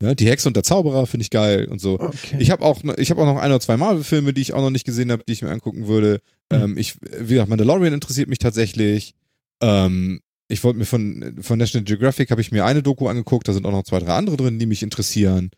Ja, 0.01 0.15
die 0.15 0.27
Hexe 0.27 0.47
und 0.47 0.55
der 0.55 0.63
Zauberer 0.63 1.05
finde 1.05 1.21
ich 1.23 1.29
geil 1.29 1.65
und 1.65 1.79
so. 1.79 1.99
Okay. 1.99 2.37
Ich 2.39 2.49
habe 2.49 2.65
auch, 2.65 2.81
ich 2.97 3.11
habe 3.11 3.21
auch 3.21 3.25
noch 3.25 3.37
ein 3.37 3.51
oder 3.51 3.59
zwei 3.59 3.77
Marvel-Filme, 3.77 4.33
die 4.33 4.41
ich 4.41 4.53
auch 4.53 4.61
noch 4.61 4.71
nicht 4.71 4.85
gesehen 4.85 5.11
habe, 5.11 5.23
die 5.27 5.33
ich 5.33 5.43
mir 5.43 5.51
angucken 5.51 5.87
würde. 5.87 6.21
Mhm. 6.51 6.57
Ähm, 6.57 6.77
ich, 6.77 6.95
wie 7.01 7.33
gesagt, 7.33 7.49
Mandalorian 7.49 7.93
interessiert 7.93 8.27
mich 8.27 8.39
tatsächlich. 8.39 9.13
Ähm, 9.61 10.21
ich 10.51 10.63
wollte 10.63 10.79
mir 10.79 10.85
von, 10.85 11.37
von 11.41 11.57
National 11.57 11.85
Geographic 11.85 12.29
habe 12.29 12.41
ich 12.41 12.51
mir 12.51 12.65
eine 12.65 12.83
Doku 12.83 13.07
angeguckt, 13.07 13.47
da 13.47 13.53
sind 13.53 13.65
auch 13.65 13.71
noch 13.71 13.83
zwei, 13.83 13.99
drei 13.99 14.13
andere 14.15 14.37
drin, 14.37 14.59
die 14.59 14.65
mich 14.65 14.83
interessieren. 14.83 15.51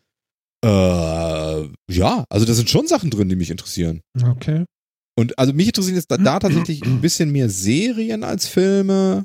Äh, 0.64 0.68
ja, 0.68 2.24
also 2.28 2.46
da 2.46 2.54
sind 2.54 2.70
schon 2.70 2.86
Sachen 2.86 3.10
drin, 3.10 3.28
die 3.28 3.36
mich 3.36 3.50
interessieren. 3.50 4.00
okay. 4.22 4.64
Und 5.16 5.38
also 5.38 5.52
mich 5.52 5.68
interessieren 5.68 5.96
jetzt 5.96 6.10
da, 6.10 6.16
da 6.16 6.38
tatsächlich 6.40 6.84
ein 6.84 7.00
bisschen 7.00 7.30
mehr 7.30 7.48
Serien 7.48 8.24
als 8.24 8.48
Filme. 8.48 9.24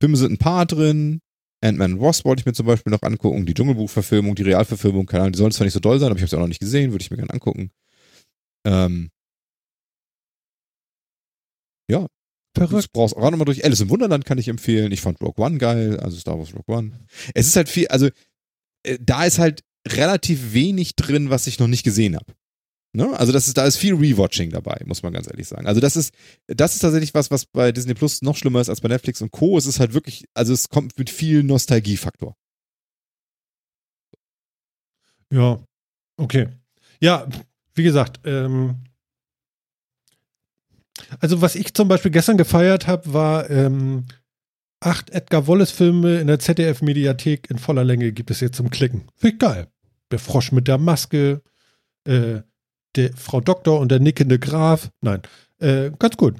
Filme 0.00 0.16
sind 0.16 0.32
ein 0.32 0.38
paar 0.38 0.64
drin. 0.64 1.20
Ant-Man 1.60 2.00
Wasp 2.00 2.24
wollte 2.24 2.40
ich 2.40 2.46
mir 2.46 2.52
zum 2.52 2.66
Beispiel 2.66 2.92
noch 2.92 3.02
angucken. 3.02 3.44
Die 3.44 3.52
Dschungelbuch-Verfilmung, 3.52 4.34
die 4.34 4.44
Realverfilmung, 4.44 5.06
keine 5.06 5.24
Ahnung, 5.24 5.32
die 5.32 5.38
sollen 5.38 5.50
zwar 5.50 5.64
nicht 5.64 5.74
so 5.74 5.80
doll 5.80 5.98
sein, 5.98 6.08
aber 6.08 6.16
ich 6.16 6.22
habe 6.22 6.30
sie 6.30 6.36
auch 6.36 6.40
noch 6.40 6.48
nicht 6.48 6.60
gesehen, 6.60 6.92
würde 6.92 7.02
ich 7.02 7.10
mir 7.10 7.18
gerne 7.18 7.32
angucken. 7.34 7.70
Ähm, 8.64 9.10
Verrückt. 12.54 12.86
Du 12.86 12.92
brauchst 12.92 13.16
auch 13.16 13.30
nochmal 13.30 13.44
durch. 13.44 13.64
Alice 13.64 13.80
im 13.80 13.90
Wunderland 13.90 14.24
kann 14.24 14.38
ich 14.38 14.48
empfehlen. 14.48 14.92
Ich 14.92 15.00
fand 15.00 15.20
Rogue 15.20 15.44
One 15.44 15.58
geil, 15.58 16.00
also 16.00 16.18
Star 16.18 16.38
Wars 16.38 16.54
Rogue 16.54 16.74
One. 16.74 16.92
Es 17.34 17.46
ist 17.46 17.56
halt 17.56 17.68
viel, 17.68 17.88
also 17.88 18.08
äh, 18.84 18.98
da 19.00 19.24
ist 19.24 19.38
halt 19.38 19.62
relativ 19.86 20.52
wenig 20.52 20.96
drin, 20.96 21.30
was 21.30 21.46
ich 21.46 21.58
noch 21.58 21.68
nicht 21.68 21.84
gesehen 21.84 22.16
habe. 22.16 22.34
Ne? 22.94 23.18
Also 23.18 23.32
das 23.32 23.46
ist, 23.46 23.56
da 23.56 23.64
ist 23.66 23.76
viel 23.76 23.94
Rewatching 23.94 24.50
dabei, 24.50 24.80
muss 24.86 25.02
man 25.02 25.12
ganz 25.12 25.28
ehrlich 25.28 25.46
sagen. 25.46 25.66
Also 25.66 25.80
das 25.80 25.94
ist, 25.96 26.14
das 26.46 26.74
ist 26.74 26.80
tatsächlich 26.80 27.14
was, 27.14 27.30
was 27.30 27.44
bei 27.46 27.70
Disney 27.70 27.94
Plus 27.94 28.22
noch 28.22 28.36
schlimmer 28.36 28.60
ist 28.60 28.70
als 28.70 28.80
bei 28.80 28.88
Netflix 28.88 29.20
und 29.20 29.30
Co. 29.30 29.58
Es 29.58 29.66
ist 29.66 29.78
halt 29.78 29.92
wirklich, 29.92 30.24
also 30.34 30.52
es 30.52 30.68
kommt 30.68 30.98
mit 30.98 31.10
viel 31.10 31.42
Nostalgiefaktor. 31.42 32.34
Ja, 35.30 35.60
okay. 36.16 36.48
Ja, 37.00 37.28
wie 37.74 37.82
gesagt, 37.82 38.20
ähm, 38.24 38.76
also 41.20 41.40
was 41.40 41.54
ich 41.54 41.74
zum 41.74 41.88
Beispiel 41.88 42.10
gestern 42.10 42.36
gefeiert 42.36 42.86
habe, 42.86 43.12
war 43.12 43.50
ähm, 43.50 44.04
acht 44.80 45.10
Edgar 45.10 45.46
Wallace-Filme 45.46 46.20
in 46.20 46.26
der 46.26 46.38
ZDF-Mediathek 46.38 47.50
in 47.50 47.58
voller 47.58 47.84
Länge 47.84 48.12
gibt 48.12 48.30
es 48.30 48.40
jetzt 48.40 48.56
zum 48.56 48.70
Klicken. 48.70 49.04
Finde 49.16 49.34
ich 49.34 49.38
geil. 49.38 49.66
Der 50.10 50.18
Frosch 50.18 50.52
mit 50.52 50.68
der 50.68 50.78
Maske, 50.78 51.42
äh, 52.04 52.40
der 52.96 53.12
Frau 53.16 53.40
Doktor 53.40 53.80
und 53.80 53.90
der 53.90 54.00
nickende 54.00 54.38
Graf. 54.38 54.90
Nein, 55.00 55.22
äh, 55.60 55.90
ganz 55.98 56.16
gut. 56.16 56.36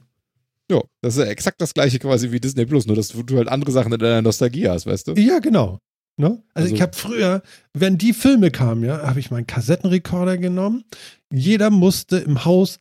Ja, 0.70 0.80
das 1.01 1.16
ist 1.16 1.24
ja 1.24 1.30
exakt 1.30 1.60
das 1.60 1.72
gleiche 1.74 1.98
quasi 1.98 2.30
wie 2.30 2.40
Disney 2.40 2.66
Plus, 2.66 2.86
nur 2.86 2.97
dass 2.97 3.09
du 3.09 3.36
halt 3.36 3.48
andere 3.48 3.72
Sachen 3.72 3.93
in 3.93 3.98
deiner 3.98 4.22
Nostalgie 4.22 4.68
hast, 4.68 4.86
weißt 4.86 5.09
du? 5.09 5.12
Ja, 5.14 5.39
genau. 5.39 5.78
Ne? 6.18 6.26
Also, 6.26 6.43
Also- 6.55 6.74
ich 6.74 6.82
habe 6.82 6.94
früher, 6.94 7.43
wenn 7.74 7.97
die 7.97 8.12
Filme 8.12 8.51
kamen, 8.51 8.85
ja, 8.85 9.02
habe 9.06 9.20
ich 9.20 9.30
meinen 9.30 9.47
Kassettenrekorder 9.47 10.36
genommen. 10.36 10.85
Jeder 11.32 11.70
musste 11.70 12.18
im 12.18 12.44
Haus 12.44 12.80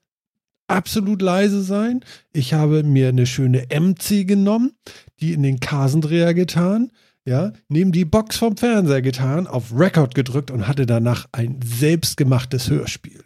absolut 0.68 1.22
leise 1.22 1.64
sein. 1.64 2.04
Ich 2.34 2.54
habe 2.54 2.84
mir 2.84 3.10
eine 3.10 3.26
schöne 3.26 3.68
MC 3.70 4.28
genommen, 4.28 4.74
die 5.20 5.34
in 5.34 5.44
den 5.44 5.60
Kasendreher 5.60 6.34
getan, 6.34 6.92
ja, 7.26 7.52
neben 7.68 7.92
die 7.92 8.06
Box 8.06 8.38
vom 8.38 8.56
Fernseher 8.56 9.02
getan, 9.02 9.48
auf 9.48 9.74
Record 9.74 10.16
gedrückt 10.16 10.52
und 10.52 10.68
hatte 10.68 10.86
danach 10.86 11.28
ein 11.32 11.60
selbstgemachtes 11.62 12.70
Hörspiel. 12.70 13.24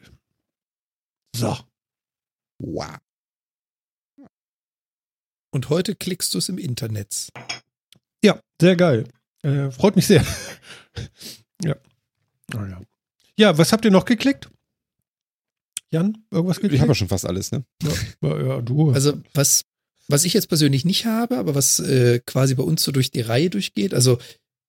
So. 1.36 1.58
Wow. 2.60 2.98
Und 5.54 5.70
heute 5.70 5.96
klickst 5.96 6.34
du 6.34 6.38
es 6.38 6.50
im 6.50 6.58
Internet. 6.58 7.30
Ja, 8.24 8.40
sehr 8.60 8.76
geil. 8.76 9.08
Äh, 9.44 9.70
freut 9.72 9.96
mich 9.96 10.08
sehr. 10.08 10.26
ja. 11.64 11.76
Oh, 12.56 12.64
ja. 12.64 12.82
Ja, 13.38 13.58
was 13.58 13.74
habt 13.74 13.86
ihr 13.86 13.92
noch 13.92 14.06
geklickt? 14.06 14.50
Jan, 15.92 16.18
irgendwas 16.32 16.58
geklickt? 16.58 16.76
Ich 16.76 16.82
habe 16.82 16.92
ja 16.92 16.96
schon 16.96 17.10
fast 17.10 17.26
alles, 17.26 17.52
ne? 17.52 17.64
Ja, 18.22 18.42
ja, 18.42 18.62
du. 18.62 18.92
Also, 18.92 19.14
was, 19.34 19.64
was 20.08 20.24
ich 20.24 20.34
jetzt 20.34 20.48
persönlich 20.48 20.86
nicht 20.86 21.06
habe, 21.06 21.38
aber 21.38 21.54
was 21.54 21.80
äh, 21.80 22.20
quasi 22.26 22.56
bei 22.56 22.64
uns 22.64 22.84
so 22.84 22.92
durch 22.92 23.12
die 23.12 23.22
Reihe 23.22 23.50
durchgeht, 23.50 23.94
also 23.94 24.18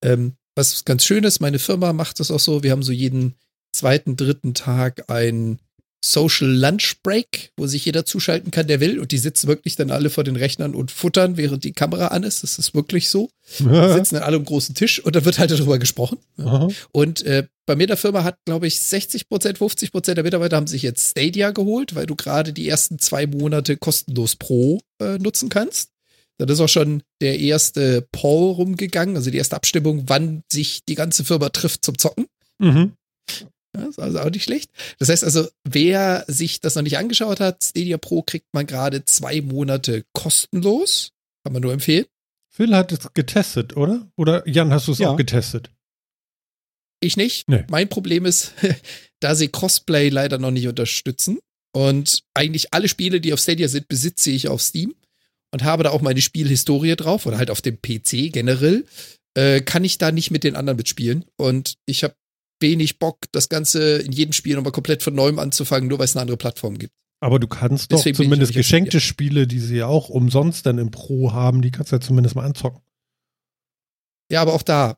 ähm, 0.03 0.35
was 0.55 0.85
ganz 0.85 1.05
schön 1.05 1.25
ist, 1.25 1.41
meine 1.41 1.59
Firma 1.59 1.93
macht 1.93 2.21
das 2.21 2.31
auch 2.31 2.41
so, 2.41 2.63
wir 2.63 2.73
haben 2.73 2.83
so 2.83 2.93
jeden 2.93 3.35
zweiten, 3.73 4.17
dritten 4.17 4.53
Tag 4.53 5.11
ein 5.11 5.59
Social 6.05 6.49
Lunch 6.49 6.97
Break, 7.03 7.53
wo 7.57 7.67
sich 7.67 7.85
jeder 7.85 8.05
zuschalten 8.05 8.51
kann, 8.51 8.67
der 8.67 8.81
will. 8.81 8.99
Und 8.99 9.13
die 9.13 9.19
sitzen 9.19 9.47
wirklich 9.47 9.77
dann 9.77 9.91
alle 9.91 10.11
vor 10.11 10.25
den 10.25 10.37
Rechnern 10.37 10.75
und 10.75 10.91
futtern, 10.91 11.37
während 11.37 11.65
die 11.65 11.73
Kamera 11.73 12.09
an 12.09 12.25
ist. 12.25 12.43
Das 12.43 12.59
ist 12.59 12.75
wirklich 12.75 13.09
so. 13.09 13.31
Die 13.59 13.65
sitzen 13.65 14.17
dann 14.17 14.25
alle 14.25 14.37
am 14.37 14.45
großen 14.45 14.75
Tisch 14.75 14.99
und 15.01 15.15
da 15.15 15.25
wird 15.25 15.39
halt 15.39 15.51
darüber 15.53 15.79
gesprochen. 15.79 16.19
Aha. 16.39 16.69
Und 16.91 17.23
äh, 17.23 17.47
bei 17.67 17.77
mir 17.77 17.85
in 17.85 17.89
der 17.89 17.97
Firma 17.97 18.25
hat, 18.25 18.37
glaube 18.45 18.67
ich, 18.67 18.81
60 18.81 19.29
Prozent, 19.29 19.59
50 19.59 19.93
Prozent 19.93 20.17
der 20.17 20.25
Mitarbeiter 20.25 20.57
haben 20.57 20.67
sich 20.67 20.83
jetzt 20.83 21.11
Stadia 21.11 21.53
geholt, 21.53 21.95
weil 21.95 22.07
du 22.07 22.17
gerade 22.17 22.53
die 22.53 22.69
ersten 22.69 22.99
zwei 22.99 23.27
Monate 23.27 23.77
kostenlos 23.77 24.37
Pro 24.37 24.81
äh, 25.01 25.19
nutzen 25.19 25.49
kannst. 25.49 25.91
Dann 26.39 26.49
ist 26.49 26.61
auch 26.61 26.69
schon 26.69 27.03
der 27.21 27.39
erste 27.39 28.07
Poll 28.11 28.53
rumgegangen, 28.53 29.17
also 29.17 29.31
die 29.31 29.39
erste 29.39 29.55
Abstimmung, 29.55 30.05
wann 30.07 30.43
sich 30.51 30.85
die 30.89 30.97
ganze 30.97 31.25
Firma 31.25 31.51
trifft 31.51 31.85
zum 31.85 31.99
Zocken. 31.99 32.27
Mhm. 32.59 32.93
Ja, 33.77 33.87
ist 33.87 33.99
also 33.99 34.21
auch 34.21 34.31
nicht 34.31 34.45
schlecht. 34.45 34.71
Das 34.99 35.09
heißt 35.09 35.25
also, 35.25 35.49
wer 35.65 36.25
sich 36.29 36.61
das 36.61 36.75
noch 36.75 36.83
nicht 36.83 36.99
angeschaut 36.99 37.41
hat, 37.41 37.65
Stadia 37.65 37.97
Pro 37.97 38.23
kriegt 38.23 38.53
man 38.53 38.67
gerade 38.67 39.05
zwei 39.07 39.41
Monate 39.41 40.05
kostenlos. 40.13 41.13
Kann 41.45 41.55
man 41.55 41.63
nur 41.63 41.73
empfehlen. 41.73 42.05
Phil 42.51 42.77
hat 42.77 42.93
es 42.93 43.13
getestet, 43.15 43.77
oder? 43.77 44.07
Oder 44.17 44.47
Jan, 44.47 44.73
hast 44.73 44.89
du 44.89 44.93
es 44.93 44.99
Ja. 44.99 45.11
auch 45.11 45.17
getestet? 45.17 45.71
Ich 47.01 47.17
nicht. 47.17 47.49
Nee. 47.49 47.65
Mein 47.71 47.89
Problem 47.89 48.27
ist, 48.27 48.53
da 49.21 49.35
sie 49.35 49.49
Crossplay 49.49 50.09
leider 50.11 50.39
noch 50.39 50.51
nicht 50.51 50.69
unterstützen 50.69 51.39
und 51.75 52.23
eigentlich 52.35 52.73
alle 52.75 52.89
Spiele, 52.89 53.21
die 53.21 53.33
auf 53.33 53.41
Stadia 53.41 53.69
sind, 53.69 53.89
besitze 53.89 54.31
ich 54.31 54.49
auf 54.49 54.61
Steam 54.63 54.95
und 55.51 55.65
habe 55.65 55.83
da 55.83 55.91
auch 55.91 56.03
meine 56.03 56.21
Spielhistorie 56.21 56.95
drauf 56.97 57.27
oder 57.27 57.39
halt 57.39 57.51
auf 57.51 57.63
dem 57.63 57.81
PC 57.81 58.31
generell, 58.33 58.85
äh, 59.35 59.63
kann 59.63 59.85
ich 59.85 59.99
da 59.99 60.13
nicht 60.13 60.31
mit 60.31 60.45
den 60.45 60.55
anderen 60.57 60.77
mitspielen. 60.77 61.25
Und 61.37 61.75
ich 61.87 62.05
habe 62.05 62.15
wenig 62.63 62.99
Bock, 62.99 63.19
das 63.33 63.49
Ganze 63.49 63.99
in 63.99 64.13
jedem 64.13 64.33
Spiel 64.33 64.57
nochmal 64.57 64.73
komplett 64.73 65.03
von 65.03 65.15
neuem 65.15 65.39
anzufangen, 65.39 65.89
nur 65.89 65.99
weil 65.99 66.07
es 66.07 66.17
eine 66.17 66.23
andere 66.23 66.37
Plattform 66.39 66.79
gibt. 66.79 66.95
Aber 67.21 67.39
du 67.39 67.47
kannst 67.47 67.93
doch 67.93 67.99
Deswegen 67.99 68.15
ich 68.15 68.25
zumindest 68.25 68.53
geschenkte 68.53 69.01
Spiele, 69.01 69.47
die 69.47 69.61
sie 69.61 69.77
ja 69.77 69.87
auch 69.87 70.09
umsonst 70.09 70.67
dann 70.67 70.79
im 70.79 70.91
Pro 70.91 71.33
haben, 71.33 71.63
die 71.63 71.71
kannst 71.71 71.93
du 71.93 71.97
ja 71.97 72.01
zumindest 72.01 72.35
mal 72.35 72.45
anzocken. 72.45 72.81
Ja, 74.31 74.43
aber 74.43 74.55
auch 74.55 74.63
da, 74.63 74.97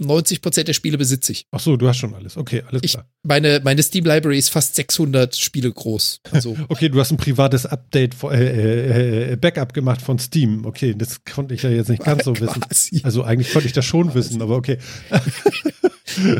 90% 0.00 0.64
der 0.64 0.72
Spiele 0.72 0.98
besitze 0.98 1.32
ich. 1.32 1.46
Ach 1.50 1.60
so, 1.60 1.76
du 1.76 1.88
hast 1.88 1.98
schon 1.98 2.14
alles. 2.14 2.36
Okay, 2.36 2.62
alles 2.66 2.82
Ich, 2.84 2.92
klar. 2.92 3.08
meine, 3.22 3.60
meine 3.62 3.82
Steam 3.82 4.04
Library 4.04 4.38
ist 4.38 4.48
fast 4.50 4.74
600 4.74 5.36
Spiele 5.36 5.70
groß. 5.72 6.20
Also, 6.30 6.56
Okay, 6.68 6.88
du 6.88 6.98
hast 7.00 7.10
ein 7.10 7.16
privates 7.16 7.66
Update, 7.66 8.14
von- 8.14 8.32
äh, 8.32 9.32
äh, 9.32 9.36
Backup 9.36 9.72
gemacht 9.74 10.02
von 10.02 10.18
Steam. 10.18 10.64
Okay, 10.64 10.94
das 10.96 11.24
konnte 11.24 11.54
ich 11.54 11.62
ja 11.62 11.70
jetzt 11.70 11.88
nicht 11.88 12.02
ganz 12.04 12.24
so 12.24 12.32
wissen. 12.40 12.60
quasi. 12.60 13.00
Also 13.04 13.22
eigentlich 13.22 13.52
konnte 13.52 13.66
ich 13.68 13.72
das 13.74 13.84
schon 13.84 14.14
wissen, 14.14 14.40
aber 14.42 14.56
okay. 14.56 14.78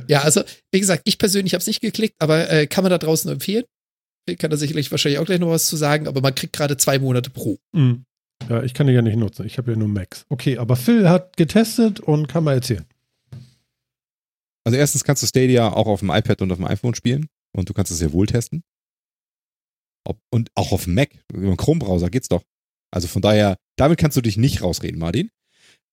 Ja, 0.08 0.22
also, 0.22 0.42
wie 0.72 0.80
gesagt, 0.80 1.02
ich 1.04 1.16
persönlich 1.18 1.54
habe 1.54 1.60
es 1.60 1.66
nicht 1.66 1.80
geklickt, 1.80 2.16
aber 2.18 2.50
äh, 2.50 2.66
kann 2.66 2.82
man 2.82 2.90
da 2.90 2.98
draußen 2.98 3.30
empfehlen. 3.30 3.64
Ich 4.28 4.36
kann 4.38 4.50
da 4.50 4.56
sicherlich 4.56 4.90
wahrscheinlich 4.90 5.18
auch 5.20 5.24
gleich 5.24 5.38
noch 5.38 5.50
was 5.50 5.66
zu 5.66 5.76
sagen, 5.76 6.08
aber 6.08 6.20
man 6.20 6.34
kriegt 6.34 6.52
gerade 6.54 6.76
zwei 6.76 6.98
Monate 6.98 7.30
pro. 7.30 7.58
Hm. 7.74 8.04
Ja, 8.48 8.62
ich 8.62 8.74
kann 8.74 8.86
die 8.86 8.92
ja 8.94 9.02
nicht 9.02 9.16
nutzen. 9.16 9.46
Ich 9.46 9.58
habe 9.58 9.70
ja 9.72 9.76
nur 9.76 9.88
Max. 9.88 10.24
Okay, 10.28 10.58
aber 10.58 10.74
Phil 10.76 11.08
hat 11.08 11.36
getestet 11.36 12.00
und 12.00 12.26
kann 12.26 12.42
mal 12.44 12.54
erzählen. 12.54 12.84
Also 14.64 14.78
erstens 14.78 15.04
kannst 15.04 15.22
du 15.22 15.26
Stadia 15.26 15.72
auch 15.72 15.86
auf 15.86 16.00
dem 16.00 16.10
iPad 16.10 16.42
und 16.42 16.52
auf 16.52 16.58
dem 16.58 16.66
iPhone 16.66 16.94
spielen 16.94 17.28
und 17.56 17.68
du 17.68 17.74
kannst 17.74 17.90
es 17.90 17.98
sehr 17.98 18.12
wohl 18.12 18.26
testen. 18.26 18.62
Ob, 20.06 20.18
und 20.32 20.48
auch 20.54 20.72
auf 20.72 20.84
dem 20.84 20.94
Mac, 20.94 21.10
über 21.32 21.46
den 21.46 21.56
Chrome-Browser 21.56 22.10
geht's 22.10 22.28
doch. 22.28 22.42
Also 22.92 23.06
von 23.08 23.22
daher, 23.22 23.56
damit 23.76 23.98
kannst 23.98 24.16
du 24.16 24.20
dich 24.20 24.36
nicht 24.36 24.62
rausreden, 24.62 24.98
Martin. 24.98 25.30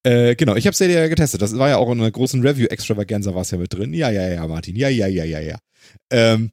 Äh, 0.03 0.35
genau, 0.35 0.55
ich 0.55 0.65
habe 0.65 0.75
Stadia 0.75 1.07
getestet. 1.07 1.41
Das 1.41 1.57
war 1.57 1.69
ja 1.69 1.77
auch 1.77 1.91
in 1.91 1.99
einer 1.99 2.11
großen 2.11 2.41
Review-Extravaganza 2.41 3.33
war 3.35 3.41
es 3.41 3.51
ja 3.51 3.57
mit 3.57 3.73
drin. 3.73 3.93
Ja, 3.93 4.09
ja, 4.09 4.27
ja, 4.27 4.47
Martin. 4.47 4.75
Ja, 4.75 4.89
ja, 4.89 5.07
ja, 5.07 5.23
ja, 5.23 5.39
ja. 5.39 5.57
Ähm, 6.11 6.51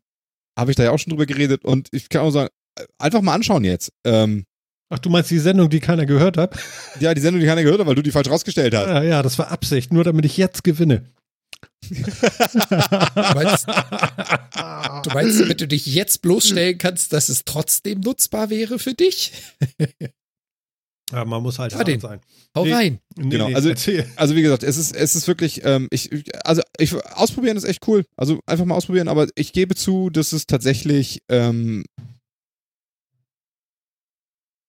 habe 0.58 0.70
ich 0.70 0.76
da 0.76 0.84
ja 0.84 0.90
auch 0.90 0.98
schon 0.98 1.10
drüber 1.10 1.26
geredet 1.26 1.64
und 1.64 1.88
ich 1.92 2.08
kann 2.08 2.22
auch 2.22 2.30
sagen, 2.30 2.50
äh, 2.78 2.84
einfach 2.98 3.22
mal 3.22 3.34
anschauen 3.34 3.64
jetzt. 3.64 3.92
Ähm, 4.04 4.44
Ach, 4.90 4.98
du 4.98 5.08
meinst 5.08 5.30
die 5.30 5.38
Sendung, 5.38 5.70
die 5.70 5.80
keiner 5.80 6.06
gehört 6.06 6.36
hat? 6.36 6.56
ja, 7.00 7.14
die 7.14 7.20
Sendung, 7.20 7.40
die 7.40 7.46
keiner 7.46 7.62
gehört 7.62 7.80
hat, 7.80 7.86
weil 7.86 7.94
du 7.94 8.02
die 8.02 8.10
falsch 8.10 8.28
rausgestellt 8.28 8.74
hast. 8.74 8.86
Ja, 8.86 9.02
ja, 9.02 9.22
das 9.22 9.38
war 9.38 9.50
Absicht, 9.50 9.92
nur 9.92 10.04
damit 10.04 10.24
ich 10.24 10.36
jetzt 10.36 10.64
gewinne. 10.64 11.10
Meinst- 13.34 13.66
Du 15.04 15.10
meinst, 15.12 15.40
damit 15.40 15.60
du 15.60 15.68
dich 15.68 15.86
jetzt 15.86 16.22
bloßstellen 16.22 16.78
kannst, 16.78 17.12
dass 17.12 17.28
es 17.28 17.44
trotzdem 17.44 18.00
nutzbar 18.00 18.50
wäre 18.50 18.78
für 18.78 18.94
dich? 18.94 19.32
ja, 21.12 21.24
man 21.24 21.42
muss 21.42 21.58
halt 21.58 21.74
hart 21.74 22.00
sein. 22.00 22.20
Hau 22.56 22.64
Nee. 22.64 22.72
rein. 22.72 22.98
Nee, 23.16 23.28
Genau, 23.30 23.48
nee, 23.48 23.54
also- 23.54 23.68
erzähl. 23.68 24.08
Also 24.16 24.34
wie 24.36 24.42
gesagt, 24.42 24.62
es 24.62 24.76
ist, 24.76 24.94
es 24.94 25.14
ist 25.14 25.26
wirklich, 25.28 25.60
ähm, 25.64 25.88
ich- 25.90 26.10
also 26.44 26.62
ich, 26.78 26.94
ausprobieren 26.94 27.56
ist 27.56 27.64
echt 27.64 27.86
cool. 27.86 28.04
Also 28.16 28.40
einfach 28.46 28.64
mal 28.64 28.74
ausprobieren, 28.76 29.08
aber 29.08 29.28
ich 29.34 29.52
gebe 29.52 29.74
zu, 29.74 30.10
dass 30.10 30.32
es 30.32 30.46
tatsächlich, 30.46 31.22
ähm, 31.28 31.84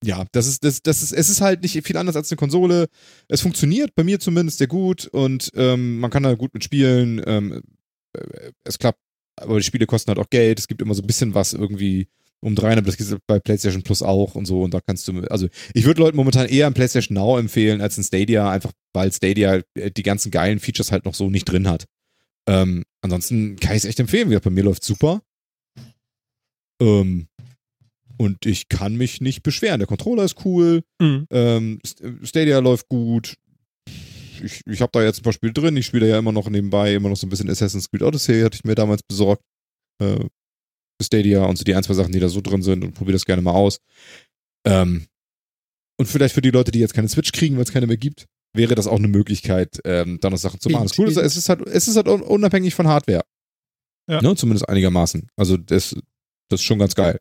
ja, 0.05 0.25
das 0.31 0.47
ist, 0.47 0.63
das, 0.63 0.81
das 0.81 1.01
ist, 1.01 1.11
es 1.11 1.29
ist 1.29 1.41
halt 1.41 1.61
nicht 1.63 1.85
viel 1.85 1.97
anders 1.97 2.15
als 2.15 2.31
eine 2.31 2.37
Konsole. 2.37 2.87
Es 3.27 3.41
funktioniert 3.41 3.95
bei 3.95 4.03
mir 4.03 4.19
zumindest 4.19 4.59
sehr 4.59 4.67
gut 4.67 5.07
und 5.07 5.51
ähm, 5.55 5.99
man 5.99 6.11
kann 6.11 6.23
da 6.23 6.33
gut 6.35 6.53
mitspielen. 6.53 7.21
Ähm, 7.25 7.63
äh, 8.13 8.51
es 8.63 8.77
klappt, 8.77 8.99
aber 9.35 9.57
die 9.57 9.65
Spiele 9.65 9.87
kosten 9.87 10.09
halt 10.09 10.19
auch 10.19 10.29
Geld. 10.29 10.59
Es 10.59 10.67
gibt 10.67 10.81
immer 10.81 10.93
so 10.93 11.01
ein 11.01 11.07
bisschen 11.07 11.33
was 11.33 11.53
irgendwie 11.53 12.07
um 12.41 12.55
rein, 12.57 12.77
aber 12.77 12.85
das 12.85 12.97
gibt 12.97 13.09
es 13.09 13.17
bei 13.25 13.39
PlayStation 13.39 13.81
Plus 13.81 14.03
auch 14.03 14.35
und 14.35 14.45
so. 14.45 14.61
Und 14.61 14.73
da 14.73 14.79
kannst 14.79 15.07
du, 15.07 15.19
also 15.29 15.47
ich 15.73 15.85
würde 15.85 16.01
Leuten 16.01 16.17
momentan 16.17 16.47
eher 16.47 16.67
ein 16.67 16.75
PlayStation 16.75 17.15
Now 17.15 17.39
empfehlen 17.39 17.81
als 17.81 17.97
ein 17.97 18.03
Stadia, 18.03 18.49
einfach 18.49 18.71
weil 18.93 19.11
Stadia 19.11 19.61
äh, 19.73 19.89
die 19.89 20.03
ganzen 20.03 20.29
geilen 20.31 20.59
Features 20.59 20.91
halt 20.91 21.05
noch 21.05 21.15
so 21.15 21.29
nicht 21.29 21.45
drin 21.45 21.67
hat. 21.67 21.85
Ähm, 22.47 22.83
ansonsten 23.01 23.55
kann 23.55 23.71
ich 23.71 23.83
es 23.83 23.85
echt 23.85 23.99
empfehlen. 23.99 24.27
Wie 24.27 24.31
gesagt, 24.31 24.45
bei 24.45 24.51
mir 24.51 24.63
läuft 24.63 24.83
super. 24.83 25.21
Ähm, 26.79 27.27
und 28.17 28.45
ich 28.45 28.69
kann 28.69 28.95
mich 28.95 29.21
nicht 29.21 29.43
beschweren. 29.43 29.79
Der 29.79 29.87
Controller 29.87 30.23
ist 30.23 30.45
cool. 30.45 30.81
Mhm. 31.01 31.27
Ähm, 31.29 31.79
St- 31.85 32.25
Stadia 32.25 32.59
läuft 32.59 32.87
gut. 32.89 33.35
Ich, 34.43 34.61
ich 34.65 34.81
habe 34.81 34.91
da 34.91 35.03
jetzt 35.03 35.19
ein 35.19 35.23
paar 35.23 35.33
Spiele 35.33 35.53
drin. 35.53 35.77
Ich 35.77 35.85
spiele 35.85 36.07
ja 36.07 36.19
immer 36.19 36.31
noch 36.31 36.49
nebenbei, 36.49 36.93
immer 36.93 37.09
noch 37.09 37.17
so 37.17 37.25
ein 37.25 37.29
bisschen 37.29 37.49
Assassin's 37.49 37.89
Creed 37.89 38.03
Odyssey, 38.03 38.41
hatte 38.41 38.55
ich 38.55 38.63
mir 38.63 38.75
damals 38.75 39.01
besorgt. 39.03 39.41
Äh, 40.01 40.25
Stadia 41.01 41.43
und 41.45 41.57
so 41.57 41.63
die 41.63 41.75
ein, 41.75 41.83
zwei 41.83 41.93
Sachen, 41.93 42.11
die 42.13 42.19
da 42.19 42.29
so 42.29 42.41
drin 42.41 42.61
sind 42.61 42.83
und 42.83 42.93
probiere 42.93 43.13
das 43.13 43.25
gerne 43.25 43.41
mal 43.41 43.51
aus. 43.53 43.79
Ähm, 44.65 45.07
und 45.97 46.07
vielleicht 46.07 46.35
für 46.35 46.41
die 46.41 46.51
Leute, 46.51 46.71
die 46.71 46.79
jetzt 46.79 46.93
keine 46.93 47.07
Switch 47.09 47.31
kriegen, 47.31 47.55
weil 47.55 47.63
es 47.63 47.71
keine 47.71 47.87
mehr 47.87 47.97
gibt, 47.97 48.25
wäre 48.55 48.75
das 48.75 48.87
auch 48.87 48.97
eine 48.97 49.07
Möglichkeit, 49.07 49.79
ähm, 49.85 50.19
da 50.21 50.29
noch 50.29 50.37
Sachen 50.37 50.59
zu 50.59 50.69
machen. 50.69 50.83
Das 50.87 50.95
Coole 50.95 51.09
ist, 51.11 51.17
es 51.17 51.37
ist 51.37 51.49
halt, 51.49 51.61
es 51.67 51.87
ist 51.87 51.95
halt 51.95 52.07
un- 52.07 52.21
unabhängig 52.21 52.73
von 52.75 52.87
Hardware. 52.87 53.23
Ja. 54.09 54.21
Ne, 54.21 54.35
zumindest 54.35 54.69
einigermaßen. 54.69 55.27
Also 55.35 55.57
das, 55.57 55.95
das 56.49 56.59
ist 56.61 56.63
schon 56.65 56.79
ganz 56.79 56.95
geil. 56.95 57.19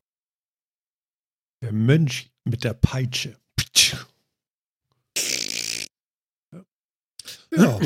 Der 1.65 1.73
Mönch 1.73 2.31
mit 2.45 2.62
der 2.62 2.74
Peitsche. 2.74 3.36
Ja. 7.57 7.81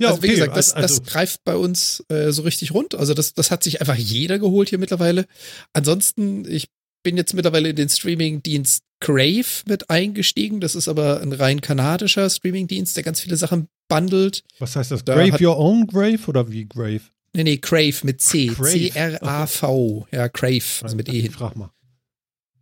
Ja, 0.00 0.10
also 0.10 0.22
wie 0.22 0.26
okay, 0.26 0.34
gesagt, 0.36 0.56
das, 0.56 0.72
also- 0.72 1.00
das 1.00 1.10
greift 1.10 1.42
bei 1.42 1.56
uns 1.56 2.04
äh, 2.08 2.30
so 2.30 2.42
richtig 2.42 2.72
rund. 2.72 2.94
Also 2.94 3.14
das, 3.14 3.34
das 3.34 3.50
hat 3.50 3.64
sich 3.64 3.80
einfach 3.80 3.96
jeder 3.96 4.38
geholt 4.38 4.68
hier 4.68 4.78
mittlerweile. 4.78 5.26
Ansonsten, 5.72 6.48
ich 6.48 6.68
bin 7.02 7.16
jetzt 7.16 7.34
mittlerweile 7.34 7.70
in 7.70 7.76
den 7.76 7.88
Streaming-Dienst 7.88 8.84
Crave 9.00 9.64
mit 9.66 9.90
eingestiegen. 9.90 10.60
Das 10.60 10.76
ist 10.76 10.86
aber 10.86 11.20
ein 11.20 11.32
rein 11.32 11.60
kanadischer 11.60 12.30
Streaming-Dienst, 12.30 12.96
der 12.96 13.02
ganz 13.02 13.20
viele 13.20 13.36
Sachen 13.36 13.66
bundelt. 13.88 14.44
Was 14.60 14.76
heißt 14.76 14.92
das? 14.92 15.04
Da 15.04 15.14
Grave 15.14 15.44
Your 15.44 15.58
Own 15.58 15.88
Grave 15.88 16.20
oder 16.28 16.52
wie 16.52 16.66
Grave? 16.66 17.00
Nee, 17.34 17.44
nee, 17.44 17.56
Crave 17.58 17.94
mit 18.04 18.20
C. 18.20 18.52
C-R-A-V. 18.54 20.06
Ja, 20.12 20.28
Crave, 20.28 20.64
also 20.82 20.96
mit 20.96 21.08
E 21.08 21.28
frag 21.28 21.56
mal. 21.56 21.70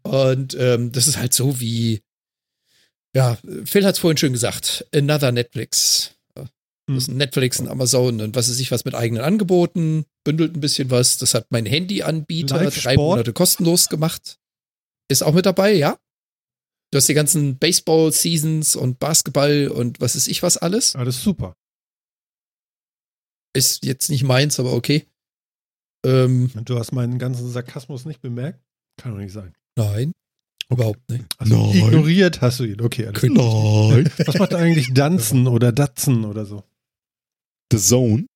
Und 0.07 0.57
ähm, 0.59 0.93
das 0.93 1.09
ist 1.09 1.17
halt 1.19 1.35
so 1.35 1.61
wie, 1.61 2.03
ja, 3.15 3.39
Phil 3.65 3.85
hat 3.85 3.95
es 3.95 3.99
vorhin 4.01 4.17
schön 4.17 4.33
gesagt, 4.33 4.87
another 4.95 5.33
Netflix. 5.33 6.13
Das 6.89 6.99
ist 6.99 7.09
ein 7.09 7.17
Netflix, 7.17 7.59
ein 7.59 7.67
Amazon 7.67 8.21
und 8.21 8.37
was 8.37 8.49
weiß 8.49 8.61
ich 8.61 8.71
was 8.71 8.85
mit 8.85 8.95
eigenen 8.95 9.25
Angeboten, 9.25 10.07
bündelt 10.23 10.55
ein 10.55 10.61
bisschen 10.61 10.89
was. 10.91 11.19
Das 11.19 11.35
hat 11.35 11.51
mein 11.51 11.67
Handy-Anbieter 11.67 12.71
drei 12.71 12.95
Monate 12.95 13.33
kostenlos 13.33 13.89
gemacht. 13.89 14.39
ist 15.09 15.23
auch 15.23 15.35
mit 15.35 15.47
dabei, 15.47 15.73
ja. 15.73 15.99
Du 16.93 16.99
hast 16.99 17.09
die 17.09 17.15
ganzen 17.15 17.59
Baseball-Seasons 17.59 18.77
und 18.77 19.01
Basketball 19.01 19.67
und 19.67 20.01
was 20.01 20.15
ist 20.15 20.29
ich 20.29 20.45
was 20.45 20.57
alles. 20.57 20.95
Alles 20.95 21.21
super. 21.21 21.57
Ist 23.53 23.85
jetzt 23.85 24.09
nicht 24.09 24.23
meins, 24.23 24.61
aber 24.61 24.73
okay. 24.73 25.09
Ähm, 26.05 26.53
Du 26.65 26.79
hast 26.79 26.93
meinen 26.93 27.19
ganzen 27.19 27.51
Sarkasmus 27.51 28.05
nicht 28.05 28.21
bemerkt? 28.21 28.61
Kann 28.97 29.13
doch 29.13 29.19
nicht 29.19 29.33
sein. 29.33 29.57
Nein, 29.77 30.13
überhaupt 30.69 31.09
nicht. 31.11 31.25
Also 31.39 31.57
Nein. 31.67 31.77
ignoriert 31.77 32.41
hast 32.41 32.61
du 32.61 32.65
ihn. 32.65 32.81
Okay, 32.81 33.07
alles 33.07 33.23
Nein. 33.23 34.11
Was 34.25 34.39
macht 34.39 34.55
eigentlich 34.55 34.93
Danzen 34.95 35.47
oder 35.47 35.73
Datzen 35.73 36.25
oder 36.25 36.45
so? 36.47 36.65
The 37.73 37.79
Zone. 37.79 38.27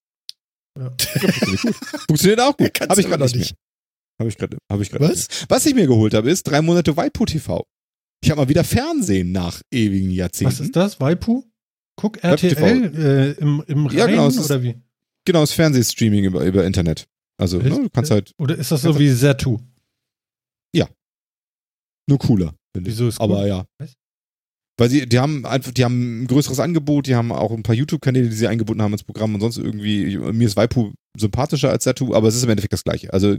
Ja. 0.79 0.93
Funktioniert 2.07 2.41
auch 2.41 2.57
gut. 2.57 2.81
Habe 2.81 3.01
ich 3.01 3.07
gerade 3.07 3.23
nicht 3.25 3.35
mehr. 3.35 3.43
nicht. 3.43 3.55
Habe 4.19 4.29
ich 4.29 4.37
gerade. 4.37 4.59
Habe 4.71 4.83
ich. 4.83 4.93
Was? 4.95 5.11
nicht. 5.29 5.47
Was 5.49 5.67
ich 5.67 5.75
mir 5.75 5.87
geholt 5.87 6.15
habe, 6.15 6.31
ist 6.31 6.45
drei 6.45 6.62
Monate 6.62 6.97
Waipu 6.97 7.25
TV. 7.25 7.65
Ich 8.23 8.31
habe 8.31 8.43
mal 8.43 8.49
wieder 8.49 8.65
Fernsehen 8.65 9.33
nach 9.33 9.62
ewigen 9.71 10.11
Jahrzehnten. 10.11 10.53
Was 10.53 10.61
ist 10.61 10.77
das? 10.77 11.01
Waipu? 11.01 11.45
Guck. 11.97 12.23
RTL 12.23 12.95
äh, 12.95 13.31
im, 13.33 13.62
im 13.67 13.87
Rhein 13.87 13.97
Ja, 13.99 14.07
genau, 14.07 14.27
es 14.29 14.37
ist- 14.37 14.47
oder 14.51 14.62
wie? 14.62 14.77
Genau, 15.25 15.41
das 15.41 15.53
Fernsehstreaming 15.53 16.25
über, 16.25 16.45
über 16.45 16.65
Internet. 16.65 17.07
Also, 17.39 17.59
ne, 17.59 17.71
du 17.71 17.89
kannst 17.91 18.11
halt 18.11 18.33
Oder 18.39 18.57
ist 18.57 18.71
das 18.71 18.83
so 18.83 18.89
Kannst 18.89 19.01
wie 19.01 19.15
Zatu? 19.15 19.59
Nur 22.11 22.19
cooler, 22.19 22.55
finde 22.74 22.91
ich. 22.91 22.97
Wieso 22.97 23.09
ist 23.09 23.20
Aber 23.20 23.41
cool? 23.41 23.49
ja. 23.49 23.65
Was? 23.78 23.95
Weil 24.78 24.89
sie, 24.89 25.07
die 25.07 25.19
haben 25.19 25.45
einfach, 25.45 25.73
die 25.73 25.85
haben 25.85 26.23
ein 26.23 26.27
größeres 26.27 26.59
Angebot, 26.59 27.07
die 27.07 27.15
haben 27.15 27.32
auch 27.32 27.53
ein 27.53 27.62
paar 27.62 27.74
YouTube-Kanäle, 27.74 28.28
die 28.28 28.35
sie 28.35 28.49
eingebunden 28.49 28.82
haben 28.82 28.93
ins 28.93 29.05
Programm 29.05 29.35
und 29.35 29.41
sonst 29.41 29.59
irgendwie, 29.59 30.16
mir 30.16 30.47
ist 30.47 30.57
Waipu 30.57 30.93
sympathischer 31.19 31.70
als 31.70 31.85
Zatu, 31.85 32.15
aber 32.15 32.28
es 32.28 32.37
ist 32.37 32.45
im 32.45 32.51
Endeffekt 32.51 32.73
das 32.73 32.85
gleiche. 32.85 33.12
Also 33.12 33.37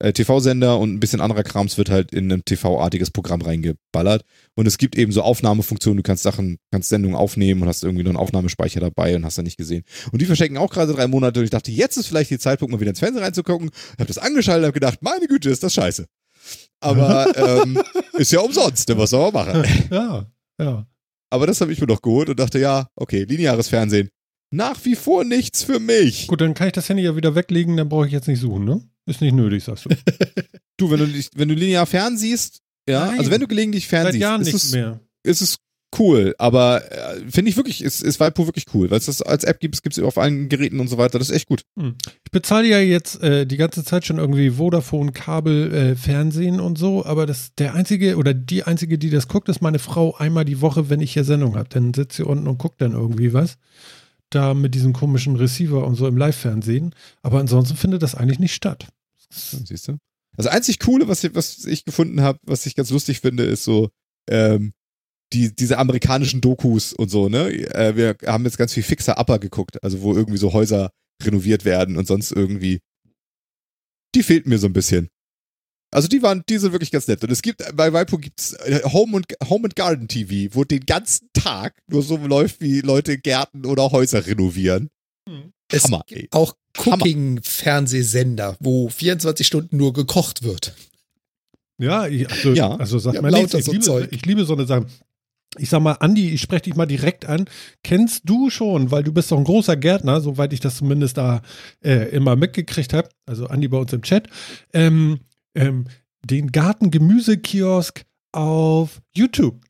äh, 0.00 0.12
TV-Sender 0.12 0.78
und 0.78 0.92
ein 0.92 1.00
bisschen 1.00 1.20
anderer 1.20 1.42
Krams 1.42 1.78
wird 1.78 1.90
halt 1.90 2.12
in 2.12 2.30
ein 2.30 2.44
TV-artiges 2.44 3.10
Programm 3.10 3.40
reingeballert. 3.40 4.22
Und 4.54 4.66
es 4.66 4.78
gibt 4.78 4.96
eben 4.96 5.10
so 5.10 5.22
Aufnahmefunktionen, 5.22 5.96
du 5.96 6.02
kannst 6.02 6.22
Sachen, 6.22 6.58
kannst 6.70 6.88
Sendungen 6.88 7.16
aufnehmen 7.16 7.62
und 7.62 7.68
hast 7.68 7.82
irgendwie 7.82 8.04
noch 8.04 8.10
einen 8.10 8.18
Aufnahmespeicher 8.18 8.80
dabei 8.80 9.16
und 9.16 9.24
hast 9.24 9.38
da 9.38 9.42
nicht 9.42 9.56
gesehen. 9.56 9.84
Und 10.12 10.20
die 10.20 10.26
verschenken 10.26 10.58
auch 10.58 10.70
gerade 10.70 10.92
drei 10.92 11.06
Monate 11.08 11.40
und 11.40 11.44
ich 11.44 11.50
dachte, 11.50 11.72
jetzt 11.72 11.96
ist 11.96 12.06
vielleicht 12.06 12.30
die 12.30 12.38
Zeitpunkt, 12.38 12.72
mal 12.72 12.80
wieder 12.80 12.90
ins 12.90 13.00
Fernsehen 13.00 13.24
reinzugucken. 13.24 13.70
Hab 13.98 14.06
das 14.06 14.18
angeschaltet 14.18 14.64
und 14.64 14.68
hab 14.68 14.74
gedacht, 14.74 14.98
meine 15.00 15.26
Güte, 15.26 15.50
ist 15.50 15.62
das 15.62 15.74
scheiße. 15.74 16.06
Aber 16.80 17.36
ähm, 17.62 17.80
ist 18.14 18.32
ja 18.32 18.40
umsonst, 18.40 18.88
ne? 18.88 18.98
was 18.98 19.10
soll 19.10 19.32
man 19.32 19.46
machen? 19.46 19.64
Ja, 19.90 20.26
ja. 20.60 20.86
Aber 21.30 21.46
das 21.46 21.60
habe 21.60 21.72
ich 21.72 21.80
mir 21.80 21.86
doch 21.86 22.00
geholt 22.02 22.30
und 22.30 22.38
dachte, 22.38 22.58
ja, 22.58 22.88
okay, 22.96 23.24
lineares 23.24 23.68
Fernsehen. 23.68 24.08
Nach 24.50 24.82
wie 24.84 24.94
vor 24.96 25.24
nichts 25.24 25.62
für 25.62 25.78
mich. 25.78 26.26
Gut, 26.26 26.40
dann 26.40 26.54
kann 26.54 26.68
ich 26.68 26.72
das 26.72 26.88
Handy 26.88 27.02
ja 27.02 27.14
wieder 27.16 27.34
weglegen, 27.34 27.76
dann 27.76 27.88
brauche 27.90 28.06
ich 28.06 28.12
jetzt 28.12 28.28
nicht 28.28 28.40
suchen, 28.40 28.64
ne? 28.64 28.80
Ist 29.04 29.20
nicht 29.20 29.34
nötig, 29.34 29.64
sagst 29.64 29.86
du. 29.86 29.90
Du, 30.80 30.92
wenn 30.92 31.00
du, 31.00 31.06
wenn 31.34 31.48
du 31.48 31.56
linear 31.56 31.86
fernsiehst, 31.86 32.60
ja, 32.88 33.06
Nein. 33.06 33.18
also 33.18 33.32
wenn 33.32 33.40
du 33.40 33.48
gelegentlich 33.48 33.88
Seit 33.88 34.02
fernsiehst, 34.02 34.22
Jahren 34.22 34.40
ist, 34.42 34.46
nichts 34.46 34.64
es, 34.64 34.72
mehr. 34.72 35.00
ist 35.24 35.40
es 35.40 35.56
cool. 35.98 36.34
Aber 36.38 36.90
äh, 36.90 37.20
finde 37.30 37.50
ich 37.50 37.56
wirklich, 37.56 37.82
ist, 37.82 38.02
ist 38.02 38.20
Waipu 38.20 38.46
wirklich 38.46 38.66
cool, 38.74 38.90
weil 38.90 38.98
es 38.98 39.06
das 39.06 39.22
als 39.22 39.44
App 39.44 39.60
gibt, 39.60 39.80
gibt 39.82 39.96
es 39.96 40.02
auf 40.02 40.18
allen 40.18 40.48
Geräten 40.48 40.80
und 40.80 40.88
so 40.88 40.98
weiter. 40.98 41.18
Das 41.18 41.30
ist 41.30 41.36
echt 41.36 41.48
gut. 41.48 41.62
Ich 42.24 42.30
bezahle 42.30 42.66
ja 42.68 42.78
jetzt 42.78 43.22
äh, 43.22 43.46
die 43.46 43.56
ganze 43.56 43.84
Zeit 43.84 44.04
schon 44.04 44.18
irgendwie 44.18 44.50
Vodafone, 44.50 45.12
Kabel, 45.12 45.72
äh, 45.72 45.96
Fernsehen 45.96 46.60
und 46.60 46.78
so, 46.78 47.04
aber 47.04 47.26
das 47.26 47.54
der 47.56 47.74
einzige 47.74 48.16
oder 48.16 48.34
die 48.34 48.64
einzige, 48.64 48.98
die 48.98 49.10
das 49.10 49.28
guckt, 49.28 49.48
ist 49.48 49.62
meine 49.62 49.78
Frau 49.78 50.16
einmal 50.16 50.44
die 50.44 50.60
Woche, 50.60 50.90
wenn 50.90 51.00
ich 51.00 51.12
hier 51.12 51.24
Sendung 51.24 51.56
habe. 51.56 51.68
Dann 51.68 51.94
sitzt 51.94 52.16
sie 52.16 52.24
unten 52.24 52.46
und 52.46 52.58
guckt 52.58 52.80
dann 52.80 52.92
irgendwie 52.92 53.32
was. 53.32 53.56
Da 54.30 54.52
mit 54.52 54.74
diesem 54.74 54.92
komischen 54.92 55.36
Receiver 55.36 55.86
und 55.86 55.94
so 55.94 56.06
im 56.06 56.18
Live-Fernsehen. 56.18 56.94
Aber 57.22 57.40
ansonsten 57.40 57.76
findet 57.76 58.02
das 58.02 58.14
eigentlich 58.14 58.38
nicht 58.38 58.54
statt. 58.54 58.88
Siehst 59.30 59.88
du? 59.88 59.96
Das 60.36 60.46
einzig 60.46 60.78
Coole, 60.78 61.08
was 61.08 61.24
ich, 61.24 61.34
was 61.34 61.64
ich 61.64 61.84
gefunden 61.84 62.20
habe, 62.20 62.38
was 62.44 62.66
ich 62.66 62.76
ganz 62.76 62.90
lustig 62.90 63.20
finde, 63.20 63.44
ist 63.44 63.64
so, 63.64 63.88
ähm, 64.30 64.72
die, 65.32 65.54
diese 65.54 65.78
amerikanischen 65.78 66.40
Dokus 66.40 66.92
und 66.92 67.10
so, 67.10 67.28
ne? 67.28 67.50
Äh, 67.74 67.96
wir 67.96 68.16
haben 68.26 68.44
jetzt 68.44 68.58
ganz 68.58 68.72
viel 68.72 68.82
Fixer 68.82 69.18
Upper 69.18 69.38
geguckt, 69.38 69.82
also 69.82 70.00
wo 70.02 70.14
irgendwie 70.14 70.38
so 70.38 70.52
Häuser 70.52 70.90
renoviert 71.22 71.64
werden 71.64 71.96
und 71.96 72.06
sonst 72.06 72.30
irgendwie. 72.32 72.80
Die 74.14 74.22
fehlten 74.22 74.48
mir 74.48 74.58
so 74.58 74.66
ein 74.66 74.72
bisschen. 74.72 75.08
Also 75.90 76.06
die 76.08 76.22
waren, 76.22 76.42
die 76.48 76.58
sind 76.58 76.72
wirklich 76.72 76.90
ganz 76.90 77.08
nett. 77.08 77.22
Und 77.24 77.30
es 77.30 77.40
gibt, 77.42 77.62
bei 77.74 77.92
Waipu 77.92 78.18
gibt's 78.18 78.52
äh, 78.54 78.80
Home 78.84 79.16
und 79.16 79.26
Home 79.48 79.64
and 79.64 79.76
Garden 79.76 80.06
TV, 80.08 80.54
wo 80.54 80.64
den 80.64 80.84
ganzen 80.84 81.28
Tag 81.32 81.78
nur 81.90 82.02
so 82.02 82.16
läuft, 82.18 82.60
wie 82.60 82.80
Leute 82.80 83.18
Gärten 83.18 83.64
oder 83.66 83.90
Häuser 83.90 84.26
renovieren. 84.26 84.90
Es 85.70 85.84
Hammer, 85.84 86.02
gibt 86.06 86.22
ey. 86.22 86.28
auch 86.32 86.54
Cooking-Fernsehsender, 87.38 88.56
wo 88.60 88.88
24 88.88 89.46
Stunden 89.46 89.76
nur 89.76 89.92
gekocht 89.92 90.42
wird. 90.42 90.74
Ja, 91.80 92.06
ich- 92.06 92.28
also, 92.30 92.52
Ja. 92.54 92.74
also 92.76 92.98
sagt 92.98 93.16
Ja, 93.16 93.28
Liebster, 93.28 93.58
ich, 93.58 93.64
so 93.84 93.98
liebe, 93.98 94.08
ich 94.14 94.26
liebe 94.26 94.44
so 94.44 94.54
eine 94.54 94.66
Sache. 94.66 94.86
Ich 95.56 95.70
sag 95.70 95.80
mal, 95.80 95.92
Andi, 95.92 96.30
ich 96.30 96.42
spreche 96.42 96.62
dich 96.62 96.76
mal 96.76 96.86
direkt 96.86 97.24
an. 97.24 97.46
Kennst 97.82 98.28
du 98.28 98.50
schon, 98.50 98.90
weil 98.90 99.02
du 99.02 99.12
bist 99.12 99.32
doch 99.32 99.38
ein 99.38 99.44
großer 99.44 99.76
Gärtner, 99.76 100.20
soweit 100.20 100.52
ich 100.52 100.60
das 100.60 100.76
zumindest 100.76 101.16
da 101.16 101.40
äh, 101.82 102.10
immer 102.10 102.36
mitgekriegt 102.36 102.92
habe, 102.92 103.08
also 103.24 103.46
Andi 103.46 103.68
bei 103.68 103.78
uns 103.78 103.92
im 103.92 104.02
Chat, 104.02 104.28
ähm, 104.74 105.20
ähm, 105.54 105.86
den 106.22 106.52
Gartengemüsekiosk 106.52 108.04
auf 108.32 109.00
YouTube. 109.14 109.64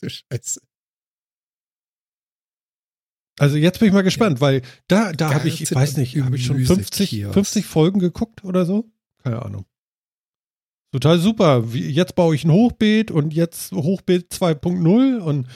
Du 0.00 0.08
Scheiße. 0.08 0.60
Also 3.38 3.56
jetzt 3.56 3.78
bin 3.80 3.88
ich 3.88 3.94
mal 3.94 4.02
gespannt, 4.02 4.42
weil 4.42 4.60
da, 4.86 5.12
da 5.12 5.32
habe 5.32 5.48
ich, 5.48 5.62
ich 5.62 5.74
weiß 5.74 5.96
nicht, 5.96 6.20
habe 6.20 6.36
ich 6.36 6.44
schon 6.44 6.56
und 6.56 6.66
50, 6.66 7.10
Gemüsekiosk. 7.10 7.34
50 7.34 7.66
Folgen 7.66 7.98
geguckt 7.98 8.44
oder 8.44 8.66
so? 8.66 8.92
Keine 9.22 9.42
Ahnung. 9.42 9.64
Total 10.92 11.18
super. 11.18 11.64
Jetzt 11.72 12.14
baue 12.16 12.34
ich 12.34 12.44
ein 12.44 12.52
Hochbeet 12.52 13.10
und 13.10 13.32
jetzt 13.32 13.72
Hochbeet 13.72 14.32
2.0 14.32 15.18
und 15.18 15.46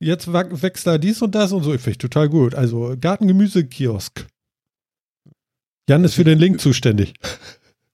jetzt 0.00 0.32
wächst 0.32 0.86
da 0.86 0.98
dies 0.98 1.22
und 1.22 1.34
das 1.34 1.52
und 1.52 1.62
so. 1.62 1.72
Ich 1.72 1.80
finde 1.80 1.98
total 1.98 2.28
gut. 2.28 2.54
Also 2.54 2.96
Gartengemüsekiosk. 3.00 4.26
Jan 5.88 6.04
ist 6.04 6.14
für 6.14 6.24
den 6.24 6.38
Link 6.38 6.60
zuständig. 6.60 7.14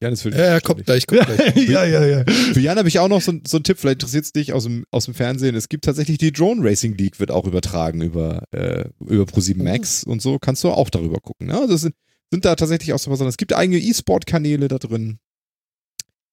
Jan 0.01 0.13
ist 0.13 0.23
für 0.23 0.31
Ja, 0.31 0.61
kommt 0.61 0.85
gleich, 0.87 1.07
kommt 1.07 1.27
gleich. 1.27 1.57
ja, 1.69 1.85
ja, 1.85 2.07
ja. 2.07 2.25
Für 2.27 2.61
Jan 2.61 2.79
habe 2.79 2.89
ich 2.89 2.99
auch 3.01 3.09
noch 3.09 3.21
so, 3.21 3.33
so 3.47 3.57
einen 3.57 3.65
Tipp, 3.65 3.79
vielleicht 3.79 3.97
interessiert 3.97 4.25
es 4.25 4.33
dich 4.33 4.53
aus 4.53 4.65
dem, 4.65 4.85
aus 4.91 5.07
dem 5.07 5.15
Fernsehen. 5.15 5.57
Es 5.57 5.69
gibt 5.69 5.85
tatsächlich 5.85 6.19
die 6.19 6.33
Drone 6.33 6.63
Racing 6.63 6.97
League, 6.97 7.19
wird 7.19 7.31
auch 7.31 7.47
übertragen 7.47 8.01
über, 8.01 8.45
äh, 8.53 8.85
über 9.01 9.25
Pro7 9.25 9.63
Max 9.63 10.05
und 10.05 10.23
so. 10.23 10.39
Kannst 10.39 10.65
du 10.65 10.71
auch 10.71 10.91
darüber 10.91 11.19
gucken. 11.21 11.49
Ne? 11.49 11.59
Also 11.59 11.75
es 11.75 11.81
sind, 11.81 11.95
sind 12.31 12.45
da 12.45 12.55
tatsächlich 12.55 12.93
auch 12.93 12.99
so 12.99 13.11
was. 13.11 13.21
Es 13.21 13.37
gibt 13.37 13.55
eigene 13.55 13.79
E-Sport-Kanäle 13.79 14.69
da 14.69 14.79
drin. 14.79 15.19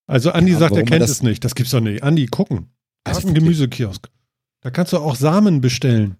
Also 0.06 0.30
Andi 0.30 0.52
Ja, 0.52 0.58
sagt, 0.58 0.76
er 0.76 0.84
kennt 0.84 1.02
es 1.02 1.22
nicht. 1.22 1.44
Das 1.44 1.54
gibt's 1.54 1.72
doch 1.72 1.80
nicht. 1.80 2.02
Andi, 2.02 2.26
gucken. 2.26 2.70
Also 3.04 3.20
Gartengemüsekiosk. 3.20 4.08
Da 4.60 4.70
kannst 4.70 4.92
du 4.92 4.98
auch 4.98 5.16
Samen 5.16 5.60
bestellen. 5.60 6.16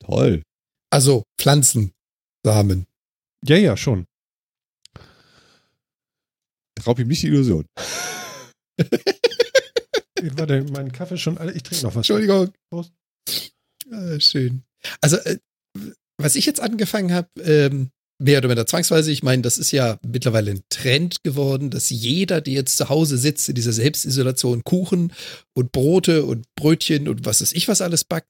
Toll. 0.00 0.42
Also 0.90 1.24
Pflanzen, 1.38 1.92
Samen. 2.44 2.86
Ja, 3.44 3.56
ja, 3.56 3.76
schon. 3.76 4.06
Raub 6.86 6.98
ihm 6.98 7.08
nicht 7.08 7.22
die 7.22 7.28
Illusion. 7.28 7.66
Warte, 10.36 10.64
mein 10.72 10.92
Kaffee 10.92 11.14
ist 11.14 11.20
schon 11.20 11.38
alle. 11.38 11.52
Ich 11.52 11.62
trinke 11.62 11.84
noch 11.84 11.90
was. 11.90 12.08
Entschuldigung. 12.08 12.52
Prost. 12.70 12.92
Ah, 13.90 14.18
schön. 14.20 14.62
Also, 15.00 15.16
äh, 15.18 15.38
was 16.18 16.36
ich 16.36 16.46
jetzt 16.46 16.60
angefangen 16.60 17.12
habe, 17.12 17.28
ähm, 17.42 17.90
mehr 18.18 18.38
oder 18.38 18.48
weniger 18.48 18.66
zwangsweise, 18.66 19.12
ich 19.12 19.22
meine, 19.22 19.42
das 19.42 19.58
ist 19.58 19.70
ja 19.70 19.98
mittlerweile 20.06 20.50
ein 20.50 20.62
Trend 20.68 21.22
geworden, 21.22 21.70
dass 21.70 21.90
jeder, 21.90 22.40
der 22.40 22.54
jetzt 22.54 22.76
zu 22.76 22.88
Hause 22.88 23.16
sitzt 23.16 23.48
in 23.48 23.54
dieser 23.54 23.72
Selbstisolation, 23.72 24.64
Kuchen 24.64 25.12
und 25.54 25.72
Brote 25.72 26.24
und 26.24 26.46
Brötchen 26.56 27.08
und 27.08 27.24
was 27.24 27.40
weiß 27.40 27.52
ich 27.52 27.68
was 27.68 27.80
alles 27.80 28.04
backt. 28.04 28.28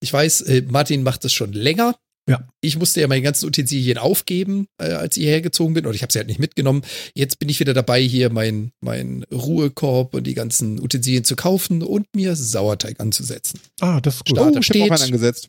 Ich 0.00 0.12
weiß, 0.12 0.42
äh, 0.42 0.62
Martin 0.68 1.02
macht 1.02 1.24
das 1.24 1.32
schon 1.32 1.52
länger. 1.52 1.96
Ja. 2.28 2.46
Ich 2.60 2.78
musste 2.78 3.00
ja 3.00 3.08
meine 3.08 3.22
ganzen 3.22 3.46
Utensilien 3.46 3.96
aufgeben, 3.96 4.66
äh, 4.80 4.90
als 4.92 5.16
ich 5.16 5.22
hierher 5.24 5.40
gezogen 5.40 5.72
bin, 5.74 5.86
oder 5.86 5.94
ich 5.94 6.02
habe 6.02 6.12
sie 6.12 6.18
halt 6.18 6.28
nicht 6.28 6.38
mitgenommen. 6.38 6.82
Jetzt 7.14 7.38
bin 7.38 7.48
ich 7.48 7.58
wieder 7.58 7.72
dabei, 7.72 8.02
hier 8.02 8.30
mein, 8.30 8.70
mein 8.80 9.24
Ruhekorb 9.32 10.14
und 10.14 10.24
die 10.24 10.34
ganzen 10.34 10.78
Utensilien 10.78 11.24
zu 11.24 11.36
kaufen 11.36 11.82
und 11.82 12.06
mir 12.14 12.36
Sauerteig 12.36 13.00
anzusetzen. 13.00 13.58
Ah, 13.80 14.00
das 14.02 14.16
ist 14.16 14.26
gut. 14.26 14.36
Starter 14.36 14.56
Oh, 14.56 14.60
ich 14.60 14.66
steht. 14.66 14.92
angesetzt. 14.92 15.48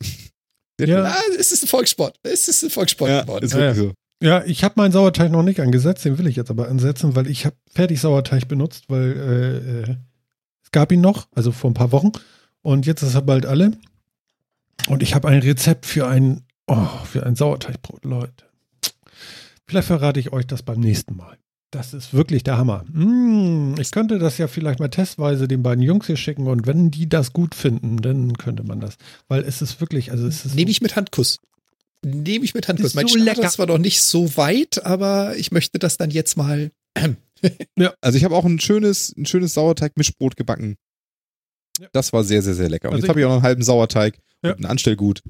Ja. 0.88 1.04
Ah, 1.04 1.14
es 1.38 1.52
ist 1.52 1.62
ein 1.64 1.68
Volkssport. 1.68 2.18
Es 2.22 2.48
ist 2.48 2.62
ein 2.62 2.70
Volkssport 2.70 3.10
Ja, 3.10 3.22
geworden. 3.22 3.44
ist 3.44 3.54
wirklich 3.54 3.76
so. 3.76 3.92
Ja, 4.22 4.44
ich 4.44 4.64
habe 4.64 4.74
meinen 4.76 4.92
Sauerteig 4.92 5.32
noch 5.32 5.42
nicht 5.42 5.60
angesetzt, 5.60 6.04
den 6.04 6.18
will 6.18 6.26
ich 6.26 6.36
jetzt 6.36 6.50
aber 6.50 6.68
ansetzen, 6.68 7.16
weil 7.16 7.26
ich 7.26 7.46
habe 7.46 7.56
fertig 7.72 8.00
Sauerteig 8.00 8.48
benutzt, 8.48 8.84
weil 8.88 9.12
äh, 9.12 9.90
äh, 9.90 9.96
es 10.62 10.70
gab 10.72 10.92
ihn 10.92 11.00
noch, 11.00 11.26
also 11.34 11.52
vor 11.52 11.70
ein 11.70 11.74
paar 11.74 11.90
Wochen 11.92 12.12
und 12.62 12.84
jetzt 12.86 13.02
ist 13.02 13.14
er 13.14 13.22
bald 13.22 13.46
alle. 13.46 13.72
Und 14.88 15.02
ich 15.02 15.14
habe 15.14 15.28
ein 15.28 15.40
Rezept 15.40 15.86
für 15.86 16.06
ein, 16.06 16.42
oh, 16.66 16.86
für 17.04 17.24
ein 17.24 17.34
Sauerteigbrot, 17.36 18.04
Leute. 18.04 18.44
Vielleicht 19.66 19.86
verrate 19.86 20.20
ich 20.20 20.32
euch 20.32 20.46
das 20.46 20.62
beim 20.62 20.80
nächsten 20.80 21.16
Mal. 21.16 21.38
Das 21.70 21.94
ist 21.94 22.12
wirklich 22.12 22.42
der 22.42 22.58
Hammer. 22.58 22.84
Mm, 22.92 23.74
ich 23.78 23.92
könnte 23.92 24.18
das 24.18 24.38
ja 24.38 24.48
vielleicht 24.48 24.80
mal 24.80 24.88
testweise 24.88 25.46
den 25.46 25.62
beiden 25.62 25.82
Jungs 25.82 26.06
hier 26.06 26.16
schicken 26.16 26.48
und 26.48 26.66
wenn 26.66 26.90
die 26.90 27.08
das 27.08 27.32
gut 27.32 27.54
finden, 27.54 27.98
dann 27.98 28.36
könnte 28.36 28.64
man 28.64 28.80
das. 28.80 28.96
Weil 29.28 29.42
es 29.44 29.62
ist 29.62 29.80
wirklich, 29.80 30.10
also 30.10 30.26
es 30.26 30.44
ist. 30.44 30.56
Nehme 30.56 30.70
ich 30.70 30.80
mit 30.80 30.96
Handkuss. 30.96 31.38
Nehme 32.04 32.44
ich 32.44 32.54
mit 32.54 32.66
Handkuss. 32.66 32.88
Ist 32.88 32.94
Mein 32.96 33.06
so 33.06 33.18
Start 33.18 33.36
lecker. 33.36 33.46
ist 33.46 33.52
zwar 33.54 33.66
noch 33.66 33.78
nicht 33.78 34.02
so 34.02 34.36
weit, 34.36 34.84
aber 34.84 35.36
ich 35.36 35.52
möchte 35.52 35.78
das 35.78 35.96
dann 35.96 36.10
jetzt 36.10 36.36
mal 36.36 36.72
ja. 37.78 37.94
Also 38.00 38.18
ich 38.18 38.24
habe 38.24 38.34
auch 38.34 38.44
ein 38.44 38.60
schönes, 38.60 39.14
ein 39.16 39.26
schönes 39.26 39.54
Sauerteig-Mischbrot 39.54 40.36
gebacken. 40.36 40.76
Ja. 41.80 41.88
Das 41.92 42.12
war 42.12 42.24
sehr, 42.24 42.42
sehr, 42.42 42.54
sehr 42.54 42.68
lecker. 42.68 42.88
Und 42.88 42.94
also 42.94 43.04
jetzt 43.04 43.08
habe 43.08 43.20
ich 43.20 43.26
auch 43.26 43.30
noch 43.30 43.36
einen 43.36 43.44
halben 43.44 43.62
Sauerteig 43.62 44.18
ja. 44.42 44.52
und 44.52 44.60
ein 44.60 44.66
Anstellgut. 44.66 45.22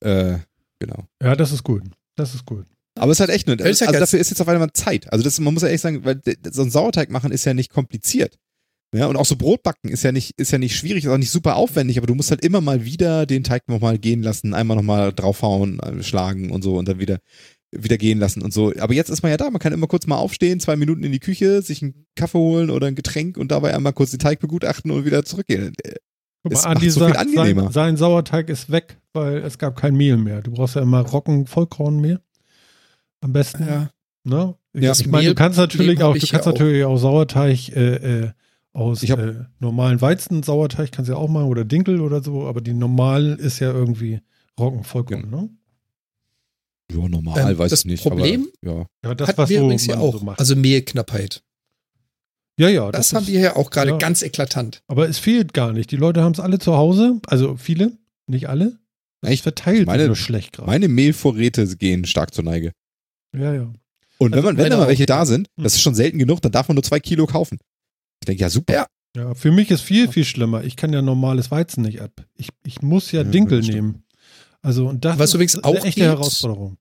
Äh, 0.00 0.38
genau. 0.78 1.06
Ja, 1.22 1.36
das 1.36 1.52
ist 1.52 1.62
gut. 1.62 1.82
Das 2.16 2.34
ist 2.34 2.44
gut. 2.44 2.66
Aber 2.96 3.10
es 3.10 3.16
ist 3.16 3.20
halt 3.20 3.30
echt 3.30 3.46
nur, 3.46 3.60
also 3.60 3.84
dafür 3.86 4.20
ist 4.20 4.30
jetzt 4.30 4.40
auf 4.40 4.48
einmal 4.48 4.72
Zeit. 4.72 5.12
Also 5.12 5.24
das, 5.24 5.40
man 5.40 5.52
muss 5.52 5.62
ja 5.64 5.68
echt 5.68 5.82
sagen, 5.82 6.04
weil 6.04 6.20
so 6.50 6.62
ein 6.62 6.70
Sauerteig 6.70 7.10
machen 7.10 7.32
ist 7.32 7.44
ja 7.44 7.54
nicht 7.54 7.70
kompliziert. 7.70 8.38
Ja, 8.94 9.06
und 9.06 9.16
auch 9.16 9.24
so 9.24 9.34
Brotbacken 9.34 9.90
ist 9.90 10.04
ja 10.04 10.12
nicht, 10.12 10.38
ist 10.38 10.52
ja 10.52 10.58
nicht 10.58 10.76
schwierig, 10.76 11.04
ist 11.04 11.10
auch 11.10 11.18
nicht 11.18 11.32
super 11.32 11.56
aufwendig, 11.56 11.98
aber 11.98 12.06
du 12.06 12.14
musst 12.14 12.30
halt 12.30 12.44
immer 12.44 12.60
mal 12.60 12.84
wieder 12.84 13.26
den 13.26 13.42
Teig 13.42 13.68
nochmal 13.68 13.98
gehen 13.98 14.22
lassen, 14.22 14.54
einmal 14.54 14.76
nochmal 14.76 15.12
draufhauen, 15.12 15.80
äh, 15.80 16.02
schlagen 16.04 16.52
und 16.52 16.62
so 16.62 16.76
und 16.76 16.86
dann 16.86 17.00
wieder, 17.00 17.18
wieder 17.72 17.98
gehen 17.98 18.20
lassen 18.20 18.40
und 18.40 18.52
so. 18.52 18.72
Aber 18.78 18.94
jetzt 18.94 19.08
ist 19.08 19.24
man 19.24 19.32
ja 19.32 19.36
da, 19.36 19.50
man 19.50 19.58
kann 19.58 19.72
immer 19.72 19.88
kurz 19.88 20.06
mal 20.06 20.16
aufstehen, 20.16 20.60
zwei 20.60 20.76
Minuten 20.76 21.02
in 21.02 21.10
die 21.10 21.18
Küche, 21.18 21.60
sich 21.62 21.82
einen 21.82 22.06
Kaffee 22.14 22.38
holen 22.38 22.70
oder 22.70 22.86
ein 22.86 22.94
Getränk 22.94 23.36
und 23.36 23.50
dabei 23.50 23.74
einmal 23.74 23.94
kurz 23.94 24.12
den 24.12 24.20
Teig 24.20 24.38
begutachten 24.38 24.92
und 24.92 25.04
wieder 25.04 25.24
zurückgehen. 25.24 25.72
Guck 26.44 26.52
mal, 26.52 26.60
Andi 26.60 26.90
so 26.90 27.00
sagt, 27.00 27.30
sein, 27.34 27.72
sein, 27.72 27.96
Sauerteig 27.96 28.48
ist 28.48 28.70
weg, 28.70 28.98
weil 29.12 29.38
es 29.38 29.58
gab 29.58 29.74
kein 29.74 29.96
Mehl 29.96 30.18
mehr. 30.18 30.40
Du 30.40 30.52
brauchst 30.52 30.76
ja 30.76 30.82
immer 30.82 31.00
Rocken 31.00 31.46
Vollkornmehl. 31.46 32.20
Am 33.24 33.32
besten. 33.32 33.66
Ja. 33.66 33.90
Ne? 34.24 34.54
Ja, 34.74 34.92
ich 34.92 35.06
meine, 35.06 35.28
du 35.28 35.34
kannst 35.34 35.58
natürlich 35.58 36.02
auch, 36.02 36.14
du 36.14 36.26
kannst 36.26 36.46
natürlich 36.46 36.84
auch 36.84 36.98
Sauerteig 36.98 37.74
äh, 37.74 38.24
äh, 38.24 38.30
aus 38.74 39.02
hab, 39.02 39.18
äh, 39.18 39.46
normalen 39.60 40.00
Weizen-Sauerteig 40.00 40.92
kannst 40.92 41.08
du 41.08 41.14
ja 41.14 41.18
auch 41.18 41.30
machen 41.30 41.46
oder 41.46 41.64
Dinkel 41.64 42.02
oder 42.02 42.22
so, 42.22 42.46
aber 42.46 42.60
die 42.60 42.74
normal 42.74 43.38
ist 43.40 43.60
ja 43.60 43.72
irgendwie 43.72 44.20
Roggenvollkorn, 44.60 45.30
ja. 45.32 45.40
ne? 45.40 45.48
Ja, 46.92 47.08
normal, 47.08 47.52
ähm, 47.52 47.58
weiß 47.58 47.72
ich 47.72 47.84
nicht. 47.86 48.02
Problem 48.02 48.46
aber, 48.62 48.74
ja. 48.74 48.86
ja, 49.04 49.14
das 49.14 49.38
was 49.38 49.48
wir 49.48 49.58
so 49.58 49.64
übrigens 49.64 49.86
ja 49.86 49.96
auch. 49.98 50.20
So 50.20 50.28
also 50.28 50.54
Mehlknappheit. 50.54 51.42
Ja, 52.58 52.68
ja. 52.68 52.92
Das, 52.92 53.08
das 53.08 53.16
haben 53.16 53.24
ist, 53.24 53.32
wir 53.32 53.40
ja 53.40 53.56
auch 53.56 53.70
gerade 53.70 53.92
ja. 53.92 53.96
ganz 53.96 54.22
eklatant. 54.22 54.82
Aber 54.86 55.08
es 55.08 55.18
fehlt 55.18 55.54
gar 55.54 55.72
nicht. 55.72 55.90
Die 55.90 55.96
Leute 55.96 56.22
haben 56.22 56.32
es 56.32 56.40
alle 56.40 56.58
zu 56.58 56.76
Hause, 56.76 57.20
also 57.26 57.56
viele, 57.56 57.96
nicht 58.26 58.50
alle. 58.50 58.78
Es 59.22 59.40
verteilt 59.40 59.86
meine, 59.86 60.08
nur 60.08 60.16
schlecht 60.16 60.52
gerade. 60.52 60.66
Meine 60.66 60.88
Mehlvorräte 60.88 61.66
gehen 61.76 62.04
stark 62.04 62.34
zur 62.34 62.44
Neige. 62.44 62.72
Ja, 63.34 63.54
ja. 63.54 63.72
Und 64.18 64.30
wenn, 64.30 64.34
also 64.34 64.46
man, 64.46 64.56
wenn 64.56 64.70
da 64.70 64.76
mal 64.78 64.88
welche 64.88 65.06
da 65.06 65.26
sind, 65.26 65.48
hm. 65.56 65.64
das 65.64 65.74
ist 65.74 65.82
schon 65.82 65.94
selten 65.94 66.18
genug, 66.18 66.40
dann 66.40 66.52
darf 66.52 66.68
man 66.68 66.76
nur 66.76 66.84
zwei 66.84 67.00
Kilo 67.00 67.26
kaufen. 67.26 67.58
Ich 68.22 68.26
denke, 68.26 68.40
ja, 68.40 68.50
super. 68.50 68.72
Ja. 68.72 68.86
ja, 69.16 69.34
für 69.34 69.52
mich 69.52 69.70
ist 69.70 69.82
viel, 69.82 70.08
viel 70.08 70.24
schlimmer. 70.24 70.64
Ich 70.64 70.76
kann 70.76 70.92
ja 70.92 71.02
normales 71.02 71.50
Weizen 71.50 71.82
nicht 71.82 72.00
ab. 72.00 72.12
Ich, 72.36 72.48
ich 72.64 72.80
muss 72.82 73.12
ja, 73.12 73.22
ja 73.22 73.28
Dinkel 73.28 73.60
nehmen. 73.60 74.04
Also, 74.62 74.88
und 74.88 75.04
das 75.04 75.18
was 75.18 75.34
ist 75.34 75.64
eine 75.64 75.76
echte 75.76 75.90
geht, 75.90 76.04
Herausforderung. 76.04 76.78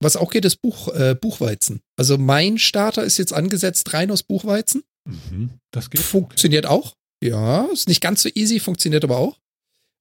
Was 0.00 0.16
auch 0.16 0.30
geht, 0.30 0.44
ist 0.44 0.62
Buch, 0.62 0.88
äh, 0.94 1.16
Buchweizen. 1.20 1.80
Also 1.96 2.16
mein 2.18 2.58
Starter 2.58 3.02
ist 3.02 3.18
jetzt 3.18 3.32
angesetzt 3.32 3.92
rein 3.92 4.12
aus 4.12 4.22
Buchweizen. 4.22 4.84
Mhm, 5.04 5.50
das 5.72 5.90
geht. 5.90 6.00
Funktioniert 6.00 6.66
auch. 6.66 6.94
Ja, 7.20 7.64
ist 7.72 7.88
nicht 7.88 8.00
ganz 8.00 8.22
so 8.22 8.28
easy, 8.32 8.60
funktioniert 8.60 9.02
aber 9.02 9.16
auch. 9.16 9.40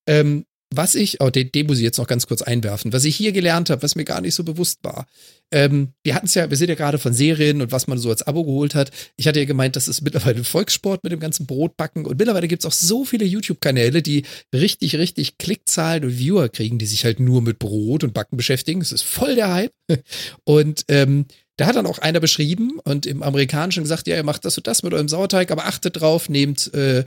Ähm, 0.08 0.46
was 0.73 0.95
ich, 0.95 1.22
oh, 1.22 1.30
den, 1.30 1.52
den 1.52 1.68
muss 1.68 1.77
ich 1.77 1.84
jetzt 1.84 1.98
noch 1.98 2.07
ganz 2.07 2.27
kurz 2.27 2.41
einwerfen, 2.41 2.91
was 2.94 3.06
ich 3.06 3.15
hier 3.15 3.31
gelernt 3.31 3.69
habe, 3.69 3.84
was 3.84 3.95
mir 3.95 4.03
gar 4.03 4.22
nicht 4.22 4.35
so 4.35 4.44
bewusst 4.44 4.80
war. 4.84 5.07
Ähm, 5.52 5.94
wir 6.03 6.14
hatten 6.14 6.26
es 6.26 6.35
ja, 6.35 6.49
wir 6.49 6.57
sind 6.57 6.68
ja 6.68 6.76
gerade 6.76 6.98
von 6.98 7.14
Serien 7.14 7.61
und 7.61 7.72
was 7.72 7.88
man 7.88 7.98
so 7.98 8.10
als 8.10 8.23
Abo 8.23 8.44
geholt 8.44 8.76
hat. 8.76 8.91
Ich 9.15 9.27
hatte 9.27 9.39
ja 9.39 9.45
gemeint, 9.45 9.77
das 9.77 9.88
ist 9.88 10.02
mittlerweile 10.02 10.44
Volkssport 10.44 11.03
mit 11.03 11.14
dem 11.14 11.22
ganzen 11.22 11.45
Brotbacken 11.45 12.06
und 12.06 12.19
mittlerweile 12.19 12.49
gibt 12.49 12.64
es 12.64 12.65
auch 12.65 12.73
so 12.73 13.06
viele 13.06 13.26
YouTube-Kanäle, 13.26 14.02
die 14.02 14.26
richtig, 14.53 14.98
richtig 14.98 15.38
Klickzahlen 15.38 16.03
und 16.03 16.18
Viewer 16.18 16.49
kriegen, 16.49 16.80
die 16.80 16.85
sich 16.85 17.06
halt 17.06 17.22
nur 17.22 17.41
mit 17.41 17.60
Brot 17.60 18.03
und 18.03 18.14
Backen 18.14 18.35
beschäftigen. 18.35 18.81
Das 18.81 18.91
ist 18.91 19.03
voll 19.03 19.35
der 19.35 19.53
Hype. 19.53 19.73
Und 20.44 20.84
ähm, 20.89 21.26
da 21.58 21.66
hat 21.66 21.76
dann 21.76 21.88
auch 21.88 22.00
einer 22.00 22.20
beschrieben 22.20 22.80
und 22.84 23.06
im 23.06 23.24
Amerikanischen 23.24 23.84
gesagt, 23.84 24.08
ja, 24.08 24.16
ihr 24.16 24.24
macht 24.24 24.46
das 24.46 24.58
und 24.58 24.68
das 24.68 24.84
mit 24.84 24.94
eurem 24.94 25.10
Sauerteig, 25.10 25.52
aber 25.52 25.66
achtet 25.66 26.00
drauf, 26.00 26.30
nehmt 26.30 26.74
äh, 26.74 27.04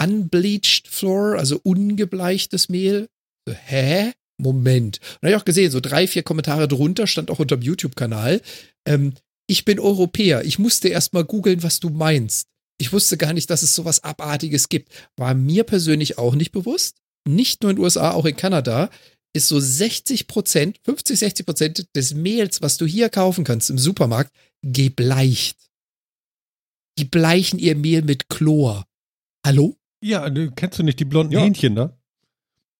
unbleached 0.00 0.88
flour, 0.88 1.38
also 1.38 1.58
ungebleichtes 1.62 2.68
Mehl. 2.68 3.08
So, 3.48 3.54
hä? 3.54 4.12
Moment. 4.36 4.98
Und 4.98 5.26
habe 5.26 5.30
ich 5.30 5.36
auch 5.36 5.44
gesehen, 5.44 5.70
so 5.70 5.80
drei, 5.80 6.06
vier 6.06 6.22
Kommentare 6.22 6.68
drunter, 6.68 7.06
stand 7.06 7.30
auch 7.30 7.38
unter 7.38 7.56
dem 7.56 7.62
YouTube-Kanal. 7.62 8.40
Ähm, 8.86 9.14
ich 9.46 9.64
bin 9.64 9.78
Europäer. 9.78 10.44
Ich 10.44 10.58
musste 10.58 10.88
erst 10.88 11.12
mal 11.14 11.24
googeln, 11.24 11.62
was 11.62 11.80
du 11.80 11.88
meinst. 11.90 12.48
Ich 12.78 12.92
wusste 12.92 13.16
gar 13.16 13.32
nicht, 13.32 13.48
dass 13.50 13.62
es 13.62 13.74
sowas 13.74 14.02
Abartiges 14.02 14.68
gibt. 14.68 14.92
War 15.16 15.34
mir 15.34 15.64
persönlich 15.64 16.18
auch 16.18 16.34
nicht 16.34 16.52
bewusst. 16.52 16.96
Nicht 17.26 17.62
nur 17.62 17.70
in 17.70 17.76
den 17.76 17.84
USA, 17.84 18.10
auch 18.10 18.26
in 18.26 18.36
Kanada 18.36 18.90
ist 19.34 19.48
so 19.48 19.58
60 19.58 20.26
Prozent, 20.26 20.80
50, 20.84 21.18
60 21.18 21.46
Prozent 21.46 21.88
des 21.94 22.14
Mehls, 22.14 22.62
was 22.62 22.78
du 22.78 22.86
hier 22.86 23.10
kaufen 23.10 23.44
kannst 23.44 23.68
im 23.68 23.78
Supermarkt, 23.78 24.32
gebleicht. 24.62 25.58
Die 26.98 27.04
bleichen 27.04 27.58
ihr 27.58 27.76
Mehl 27.76 28.02
mit 28.02 28.28
Chlor. 28.28 28.86
Hallo? 29.44 29.76
Ja, 30.02 30.30
kennst 30.50 30.78
du 30.78 30.82
nicht 30.84 31.00
die 31.00 31.04
blonden 31.04 31.32
ja. 31.32 31.40
Hähnchen 31.40 31.74
da? 31.74 31.98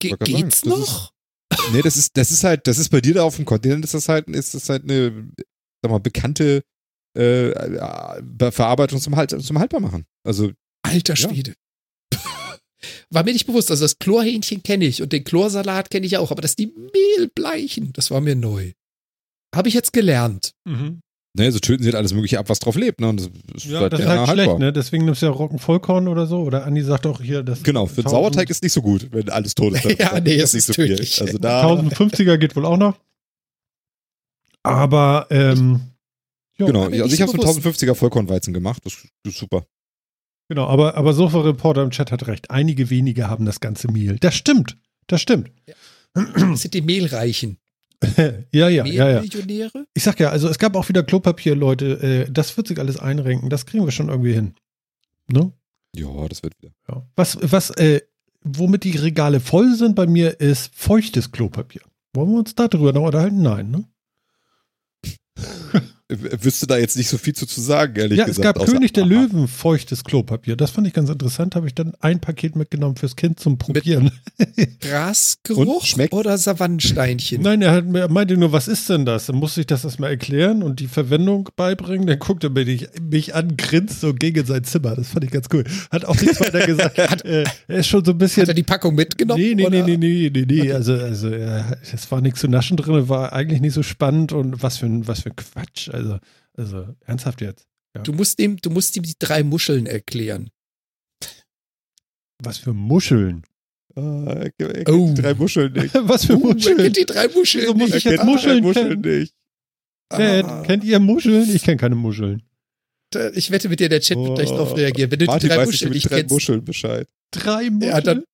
Ge 0.00 0.14
geht's 0.20 0.60
sagen, 0.60 0.80
noch? 0.80 1.12
Ist, 1.50 1.60
nee, 1.72 1.82
das 1.82 1.96
ist, 1.96 2.16
das 2.16 2.30
ist 2.30 2.44
halt, 2.44 2.66
das 2.66 2.78
ist 2.78 2.90
bei 2.90 3.00
dir 3.00 3.14
da 3.14 3.24
auf 3.24 3.36
dem 3.36 3.44
Kontinent, 3.44 3.84
ist 3.84 3.94
das 3.94 4.08
halt, 4.08 4.28
ist 4.28 4.54
das 4.54 4.68
halt 4.68 4.84
eine, 4.84 5.32
sag 5.82 5.90
mal, 5.90 5.98
bekannte 5.98 6.62
äh, 7.16 7.50
äh 7.50 8.52
Verarbeitung 8.52 9.00
zum, 9.00 9.16
halt, 9.16 9.30
zum 9.30 9.58
Haltbarmachen. 9.58 10.06
Also. 10.22 10.52
Alter 10.82 11.16
Schwede. 11.16 11.54
Ja. 12.12 12.43
War 13.10 13.24
mir 13.24 13.32
nicht 13.32 13.46
bewusst. 13.46 13.70
Also 13.70 13.84
das 13.84 13.98
Chlorhähnchen 13.98 14.62
kenne 14.62 14.84
ich 14.84 15.02
und 15.02 15.12
den 15.12 15.24
Chlorsalat 15.24 15.90
kenne 15.90 16.06
ich 16.06 16.16
auch, 16.18 16.30
aber 16.30 16.42
dass 16.42 16.56
die 16.56 16.66
Mehl 16.66 17.28
bleichen, 17.34 17.92
das 17.92 18.10
war 18.10 18.20
mir 18.20 18.34
neu. 18.34 18.72
Habe 19.54 19.68
ich 19.68 19.74
jetzt 19.74 19.92
gelernt. 19.92 20.52
Mhm. 20.64 21.00
Ne, 21.36 21.50
so 21.50 21.58
töten 21.58 21.82
sie 21.82 21.88
halt 21.88 21.96
alles 21.96 22.14
Mögliche 22.14 22.38
ab, 22.38 22.48
was 22.48 22.60
drauf 22.60 22.76
lebt. 22.76 23.00
Ne? 23.00 23.08
Und 23.08 23.20
das 23.20 23.64
ist 23.64 23.70
ja, 23.70 23.80
halt, 23.80 23.92
das 23.92 24.00
ist 24.00 24.06
halt 24.06 24.28
schlecht, 24.28 24.58
ne? 24.58 24.72
Deswegen 24.72 25.04
nimmst 25.04 25.20
du 25.20 25.26
ja 25.26 25.32
Roggenvollkorn 25.32 26.06
oder 26.06 26.26
so. 26.26 26.42
Oder 26.42 26.64
Andi 26.64 26.82
sagt 26.82 27.06
auch 27.06 27.20
hier, 27.20 27.42
das. 27.42 27.64
Genau, 27.64 27.86
für 27.86 28.02
den 28.02 28.08
Sauerteig 28.08 28.48
ist 28.50 28.62
nicht 28.62 28.72
so 28.72 28.80
gut, 28.80 29.08
wenn 29.10 29.28
alles 29.30 29.56
tot 29.56 29.74
ist. 29.74 29.84
ja, 29.98 30.20
nee, 30.20 30.36
ist 30.36 30.54
nicht 30.54 30.64
so 30.64 30.72
tödlich. 30.72 31.16
viel. 31.16 31.26
Also 31.26 31.38
da 31.38 31.68
1050er 31.68 32.36
geht 32.36 32.54
wohl 32.54 32.64
auch 32.64 32.76
noch. 32.76 32.96
Aber, 34.62 35.26
ähm, 35.30 35.80
ja, 36.56 36.66
genau, 36.66 36.84
also 36.84 37.04
ich 37.06 37.20
habe 37.20 37.32
so 37.32 37.38
1050er 37.38 37.96
Vollkornweizen 37.96 38.54
gemacht. 38.54 38.80
Das, 38.84 38.94
das 39.24 39.34
ist 39.34 39.40
super. 39.40 39.66
Genau, 40.48 40.66
aber, 40.66 40.96
aber 40.96 41.14
Sofa-Reporter 41.14 41.82
im 41.82 41.90
Chat 41.90 42.12
hat 42.12 42.26
recht. 42.26 42.50
Einige 42.50 42.90
wenige 42.90 43.28
haben 43.28 43.44
das 43.44 43.60
ganze 43.60 43.90
Mehl. 43.90 44.18
Das 44.18 44.34
stimmt. 44.34 44.76
Das 45.06 45.20
stimmt. 45.20 45.50
Ja. 45.66 45.74
Das 46.50 46.62
sind 46.62 46.74
die 46.74 46.82
Mehlreichen. 46.82 47.58
ja, 48.52 48.68
ja, 48.68 48.84
ja, 48.84 49.10
ja. 49.10 49.22
Ich 49.94 50.02
sag 50.02 50.20
ja, 50.20 50.30
also 50.30 50.48
es 50.48 50.58
gab 50.58 50.76
auch 50.76 50.88
wieder 50.88 51.02
Klopapier, 51.02 51.56
Leute. 51.56 52.26
Äh, 52.26 52.30
das 52.30 52.56
wird 52.56 52.68
sich 52.68 52.78
alles 52.78 52.98
einrenken. 52.98 53.50
Das 53.50 53.66
kriegen 53.66 53.84
wir 53.84 53.92
schon 53.92 54.08
irgendwie 54.08 54.34
hin. 54.34 54.54
Ne? 55.28 55.52
Ja, 55.96 56.28
das 56.28 56.42
wird 56.42 56.54
wieder. 56.60 56.72
Ja. 56.88 57.06
Was, 57.16 57.38
was, 57.40 57.70
äh, 57.70 58.02
womit 58.42 58.84
die 58.84 58.96
Regale 58.96 59.40
voll 59.40 59.74
sind 59.74 59.94
bei 59.94 60.06
mir, 60.06 60.40
ist 60.40 60.74
feuchtes 60.74 61.32
Klopapier. 61.32 61.82
Wollen 62.12 62.30
wir 62.30 62.38
uns 62.38 62.54
darüber 62.54 62.92
noch 62.92 63.06
unterhalten? 63.06 63.42
Nein, 63.42 63.70
ne? 63.70 63.84
wüsste 66.08 66.66
da 66.66 66.76
jetzt 66.76 66.98
nicht 66.98 67.08
so 67.08 67.16
viel 67.16 67.34
zu, 67.34 67.46
zu 67.46 67.62
sagen, 67.62 67.96
ehrlich 67.96 68.18
ja, 68.18 68.26
gesagt. 68.26 68.44
Ja, 68.44 68.50
es 68.50 68.58
gab 68.58 68.66
König 68.66 68.92
der 68.92 69.06
Löwen 69.06 69.48
feuchtes 69.48 70.04
Klopapier. 70.04 70.54
Das 70.54 70.70
fand 70.70 70.86
ich 70.86 70.92
ganz 70.92 71.08
interessant. 71.08 71.56
Habe 71.56 71.66
ich 71.66 71.74
dann 71.74 71.94
ein 72.00 72.20
Paket 72.20 72.56
mitgenommen 72.56 72.96
fürs 72.96 73.16
Kind 73.16 73.40
zum 73.40 73.56
Probieren. 73.56 74.10
Grasgeruch 74.80 75.82
oder 76.10 76.36
Savannensteinchen? 76.36 77.40
Nein, 77.40 77.62
er, 77.62 77.72
hat, 77.72 77.84
er 77.94 78.10
meinte 78.10 78.36
nur, 78.36 78.52
was 78.52 78.68
ist 78.68 78.90
denn 78.90 79.06
das? 79.06 79.26
Dann 79.26 79.36
musste 79.36 79.60
ich 79.60 79.66
das 79.66 79.84
erstmal 79.84 80.10
erklären 80.10 80.62
und 80.62 80.80
die 80.80 80.88
Verwendung 80.88 81.48
beibringen. 81.56 82.06
Dann 82.06 82.18
guckte 82.18 82.48
er 82.48 82.50
mich, 82.50 82.86
mich 83.00 83.34
an, 83.34 83.56
grinst 83.56 84.04
und 84.04 84.20
ging 84.20 84.34
in 84.36 84.44
sein 84.44 84.64
Zimmer. 84.64 84.96
Das 84.96 85.08
fand 85.08 85.24
ich 85.24 85.30
ganz 85.30 85.46
cool. 85.54 85.64
Hat 85.90 86.04
auch 86.04 86.20
nichts 86.20 86.38
weiter 86.38 86.60
gesagt. 86.66 86.98
hat, 86.98 87.24
äh, 87.24 87.44
er 87.66 87.78
ist 87.78 87.86
schon 87.86 88.04
so 88.04 88.10
ein 88.10 88.18
bisschen. 88.18 88.42
Hat 88.42 88.48
er 88.48 88.54
die 88.54 88.62
Packung 88.62 88.94
mitgenommen? 88.94 89.40
Nee, 89.40 89.54
nee, 89.54 89.68
nee, 89.70 89.82
nee, 89.82 89.96
nee, 89.96 90.30
nee, 90.30 90.44
nee. 90.46 90.72
Also, 90.72 90.92
also 90.92 91.30
es 91.30 92.10
war 92.10 92.20
nichts 92.20 92.40
zu 92.40 92.48
naschen 92.48 92.76
drin, 92.76 93.08
war 93.08 93.32
eigentlich 93.32 93.62
nicht 93.62 93.72
so 93.72 93.82
spannend 93.82 94.32
und 94.32 94.62
was 94.62 94.78
für 94.78 94.86
ein, 94.86 95.08
was 95.08 95.20
für 95.20 95.30
ein 95.30 95.36
Quatsch. 95.36 95.93
Also, 95.94 96.18
also 96.56 96.94
ernsthaft 97.06 97.40
jetzt. 97.40 97.66
Ja. 97.94 98.02
Du 98.02 98.12
musst 98.12 98.40
ihm, 98.40 98.56
du 98.56 98.70
musst 98.70 98.96
ihm 98.96 99.04
die 99.04 99.14
drei 99.18 99.42
Muscheln 99.42 99.86
erklären. 99.86 100.50
Was 102.42 102.58
für 102.58 102.72
Muscheln? 102.72 103.44
Uh, 103.96 104.50
oh. 104.88 105.14
drei 105.14 105.34
Muscheln 105.34 105.72
nicht. 105.72 105.94
Was 106.08 106.24
für 106.24 106.34
uh, 106.34 106.52
Muscheln? 106.52 106.78
kennt 106.78 106.96
die 106.96 107.06
drei 107.06 107.28
Muscheln 107.28 107.64
Wieso 107.64 107.74
muss 107.74 107.94
ich 107.94 108.02
jetzt 108.02 108.24
Muscheln, 108.24 108.64
Muscheln 108.64 109.00
nicht? 109.00 109.32
Ah. 110.10 110.62
Kennt 110.66 110.82
ihr 110.82 110.98
Muscheln? 110.98 111.48
Ich 111.54 111.62
kenne 111.62 111.76
keine 111.76 111.94
Muscheln. 111.94 112.42
Ich 113.34 113.52
wette 113.52 113.68
mit 113.68 113.78
dir, 113.78 113.88
der 113.88 114.00
Chat 114.00 114.18
wird 114.18 114.34
gleich 114.34 114.48
darauf 114.48 114.76
reagieren. 114.76 115.12
Wenn 115.12 115.20
du 115.20 115.26
Martin 115.26 115.48
die 115.48 115.54
drei 115.54 115.64
Muscheln 115.64 115.92
nicht 115.92 116.10
drei 116.10 116.16
kennst. 116.18 116.32
Muscheln 116.32 116.64
Bescheid. 116.64 117.06
Drei 117.30 117.70
Muscheln? 117.70 117.92
Ja, 117.92 118.00
dann, 118.00 118.24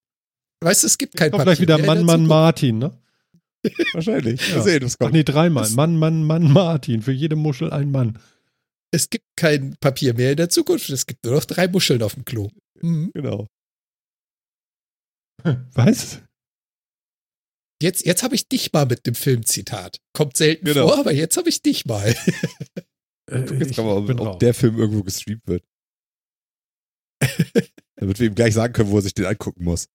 weißt 0.61 0.81
du, 0.81 0.87
es 0.87 0.97
gibt 0.97 1.15
kein 1.15 1.29
Papier. 1.29 1.45
gleich 1.45 1.61
wieder 1.61 1.77
Mann, 1.77 2.03
Mann, 2.05 2.25
Martin, 2.25 2.79
ne? 2.79 3.00
Wahrscheinlich. 3.93 4.49
Ja. 4.49 4.61
Sehen. 4.61 4.89
Ach 4.99 5.11
nee, 5.11 5.23
dreimal. 5.23 5.69
Mann, 5.71 5.97
Mann, 5.97 6.23
Mann, 6.23 6.51
Martin. 6.51 7.01
Für 7.01 7.11
jede 7.11 7.35
Muschel 7.35 7.71
ein 7.71 7.91
Mann. 7.91 8.19
Es 8.91 9.09
gibt 9.09 9.25
kein 9.35 9.75
Papier 9.79 10.13
mehr 10.13 10.31
in 10.31 10.37
der 10.37 10.49
Zukunft. 10.49 10.89
Es 10.89 11.05
gibt 11.05 11.23
nur 11.23 11.35
noch 11.35 11.45
drei 11.45 11.67
Muscheln 11.67 12.03
auf 12.03 12.15
dem 12.15 12.25
Klo. 12.25 12.49
Mhm. 12.81 13.11
Genau. 13.13 13.47
Was? 15.73 16.21
Jetzt, 17.81 18.05
jetzt 18.05 18.21
habe 18.21 18.35
ich 18.35 18.47
dich 18.47 18.73
mal 18.73 18.85
mit 18.85 19.07
dem 19.07 19.15
Filmzitat. 19.15 19.99
Kommt 20.13 20.37
selten 20.37 20.65
genau. 20.65 20.87
vor, 20.87 20.99
aber 20.99 21.13
jetzt 21.13 21.37
habe 21.37 21.49
ich 21.49 21.61
dich 21.61 21.85
mal. 21.85 22.15
Äh, 23.29 23.45
Guck 23.47 23.59
jetzt 23.59 23.71
ich 23.71 23.77
mal, 23.77 23.95
ob, 23.95 24.19
ob 24.19 24.39
der 24.39 24.53
Film 24.53 24.77
irgendwo 24.77 25.03
gestreamt 25.03 25.47
wird. 25.47 25.63
Damit 27.95 28.19
wir 28.19 28.27
ihm 28.27 28.35
gleich 28.35 28.53
sagen 28.53 28.73
können, 28.73 28.89
wo 28.89 28.97
er 28.97 29.03
sich 29.03 29.13
den 29.13 29.25
angucken 29.25 29.63
muss. 29.63 29.87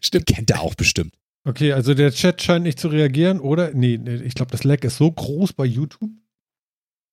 Stimmt. 0.00 0.26
Kennt 0.26 0.50
er 0.50 0.62
auch 0.62 0.74
bestimmt. 0.74 1.14
Okay, 1.46 1.72
also 1.72 1.92
der 1.94 2.10
Chat 2.10 2.42
scheint 2.42 2.64
nicht 2.64 2.78
zu 2.80 2.88
reagieren, 2.88 3.38
oder? 3.40 3.70
Nee, 3.74 3.98
nee 4.02 4.16
ich 4.24 4.34
glaube, 4.34 4.50
das 4.50 4.64
Lag 4.64 4.82
ist 4.82 4.96
so 4.96 5.10
groß 5.12 5.52
bei 5.52 5.64
YouTube. 5.66 6.10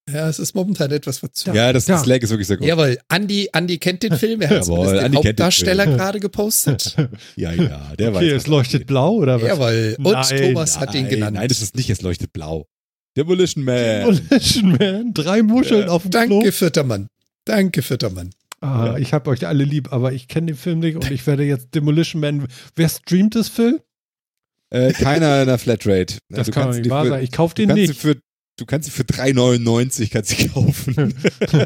Ja, 0.09 0.27
es 0.27 0.39
ist 0.39 0.55
momentan 0.55 0.89
etwas 0.91 1.19
verzögert. 1.19 1.55
Ja, 1.55 1.71
das, 1.73 1.87
Ja. 1.87 1.95
das 1.97 2.05
Lag 2.05 2.17
ist 2.17 2.29
wirklich 2.31 2.47
sehr 2.47 2.57
gut. 2.57 2.65
Jawohl, 2.67 2.97
Andi, 3.07 3.49
Andi 3.51 3.77
kennt 3.77 4.03
den 4.03 4.17
Film, 4.17 4.41
er 4.41 4.49
hat 4.49 4.57
Jawohl, 4.67 4.87
den 4.87 4.97
Andi 4.97 4.99
kennt 4.99 5.13
den 5.13 5.29
Hauptdarsteller 5.29 5.85
gerade 5.85 6.19
gepostet. 6.19 6.95
Ja, 7.35 7.51
ja, 7.53 7.93
der 7.97 8.13
weiß. 8.13 8.17
Okay, 8.23 8.31
es 8.31 8.47
leuchtet 8.47 8.87
blau, 8.87 9.15
oder 9.15 9.41
was? 9.41 9.47
Jawohl, 9.47 9.95
und 9.99 10.11
Nein, 10.13 10.41
Thomas 10.53 10.79
hat 10.79 10.95
ihn 10.95 11.01
Nein, 11.03 11.09
genannt. 11.09 11.37
Nein, 11.37 11.47
das 11.47 11.61
ist 11.61 11.75
nicht, 11.75 11.89
es 11.89 12.01
leuchtet 12.01 12.33
blau. 12.33 12.67
Demolition 13.17 13.63
Man. 13.63 13.75
Demolition 14.15 14.77
Man, 14.79 15.13
drei 15.13 15.43
Muscheln 15.43 15.87
auf 15.89 16.03
dem 16.03 16.11
Klo. 16.11 16.39
Danke, 16.39 16.51
vierter 16.51 16.83
Mann. 16.83 17.07
Danke, 17.45 17.81
vierter 17.81 18.09
Mann. 18.09 18.31
Ah, 18.61 18.85
Ja. 18.87 18.97
Ich 18.97 19.13
habe 19.13 19.29
euch 19.29 19.45
alle 19.45 19.65
lieb, 19.65 19.91
aber 19.93 20.13
ich 20.13 20.27
kenne 20.27 20.47
den 20.47 20.55
Film 20.55 20.79
nicht 20.79 20.95
und 20.95 21.09
ich 21.11 21.25
werde 21.27 21.43
jetzt 21.43 21.75
Demolition 21.75 22.21
Man. 22.21 22.47
Wer 22.75 22.89
streamt 22.89 23.35
das, 23.35 23.49
Phil? 23.49 23.81
Äh, 24.71 24.93
keiner 24.93 25.41
in 25.41 25.47
der 25.47 25.57
Flatrate. 25.57 26.17
Das 26.29 26.47
Du 26.47 26.53
kann 26.53 26.71
doch 26.71 26.77
nicht 26.77 26.89
wahr 26.89 27.03
für- 27.03 27.09
sein. 27.09 27.23
Ich 27.23 27.31
kaufe 27.31 27.53
den 27.55 27.69
nicht. 27.73 27.99
für, 27.99 28.15
du 28.61 28.65
kannst 28.67 28.85
sie 28.85 28.91
für 28.91 29.03
3,99 29.03 30.09
kannst 30.11 30.29
sie 30.37 30.47
kaufen. 30.47 31.13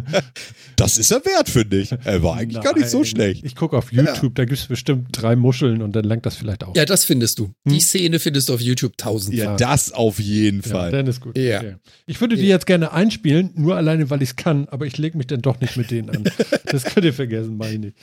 das 0.75 0.97
ist 0.97 1.11
er 1.11 1.23
wert, 1.25 1.49
finde 1.49 1.77
ich. 1.79 1.91
Er 1.91 2.23
war 2.23 2.37
eigentlich 2.37 2.63
gar 2.63 2.75
nicht 2.77 2.89
so 2.89 2.99
Nein. 2.99 3.05
schlecht. 3.05 3.43
Ich 3.45 3.55
gucke 3.55 3.77
auf 3.77 3.91
YouTube, 3.91 4.35
da 4.35 4.45
gibt 4.45 4.57
es 4.59 4.65
bestimmt 4.67 5.07
drei 5.11 5.35
Muscheln 5.35 5.81
und 5.81 5.95
dann 5.95 6.05
langt 6.05 6.25
das 6.25 6.35
vielleicht 6.35 6.63
auch. 6.63 6.75
Ja, 6.75 6.85
das 6.85 7.03
findest 7.03 7.39
du. 7.39 7.51
Die 7.65 7.73
Hm? 7.73 7.79
Szene 7.79 8.19
findest 8.19 8.49
du 8.49 8.53
auf 8.53 8.61
YouTube 8.61 8.97
tausendfach. 8.97 9.43
Ja, 9.43 9.55
das 9.57 9.91
auf 9.91 10.19
jeden 10.19 10.61
Ja, 10.61 10.69
Fall. 10.69 10.91
dann 10.91 11.07
ist 11.07 11.21
gut. 11.21 11.37
Ja. 11.37 11.59
Okay. 11.59 11.75
Ich 12.05 12.19
würde 12.21 12.35
die 12.37 12.47
jetzt 12.47 12.65
gerne 12.65 12.91
einspielen, 12.93 13.51
nur 13.55 13.75
alleine, 13.75 14.09
weil 14.09 14.21
ich 14.21 14.29
es 14.29 14.35
kann, 14.35 14.67
aber 14.69 14.85
ich 14.85 14.97
lege 14.97 15.17
mich 15.17 15.27
dann 15.27 15.41
doch 15.41 15.59
nicht 15.59 15.77
mit 15.77 15.91
denen 15.91 16.09
an. 16.09 16.23
das 16.65 16.83
könnt 16.85 17.05
ihr 17.05 17.13
vergessen, 17.13 17.57
meine 17.57 17.73
ich 17.73 17.79
nicht. 17.79 17.97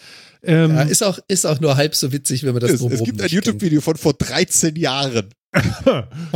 Ähm, 0.44 0.70
Ja, 0.74 0.82
ist, 0.82 1.02
auch, 1.02 1.18
ist 1.28 1.46
auch 1.46 1.60
nur 1.60 1.76
halb 1.76 1.94
so 1.94 2.12
witzig, 2.12 2.42
wenn 2.44 2.52
man 2.52 2.60
das 2.60 2.70
es, 2.70 2.74
es 2.74 2.80
drumherum 2.80 3.04
gibt 3.06 3.22
ein. 3.22 3.28
YouTube-Video 3.28 3.80
von 3.80 3.96
vor 3.96 4.12
13 4.14 4.76
Jahren. 4.76 5.28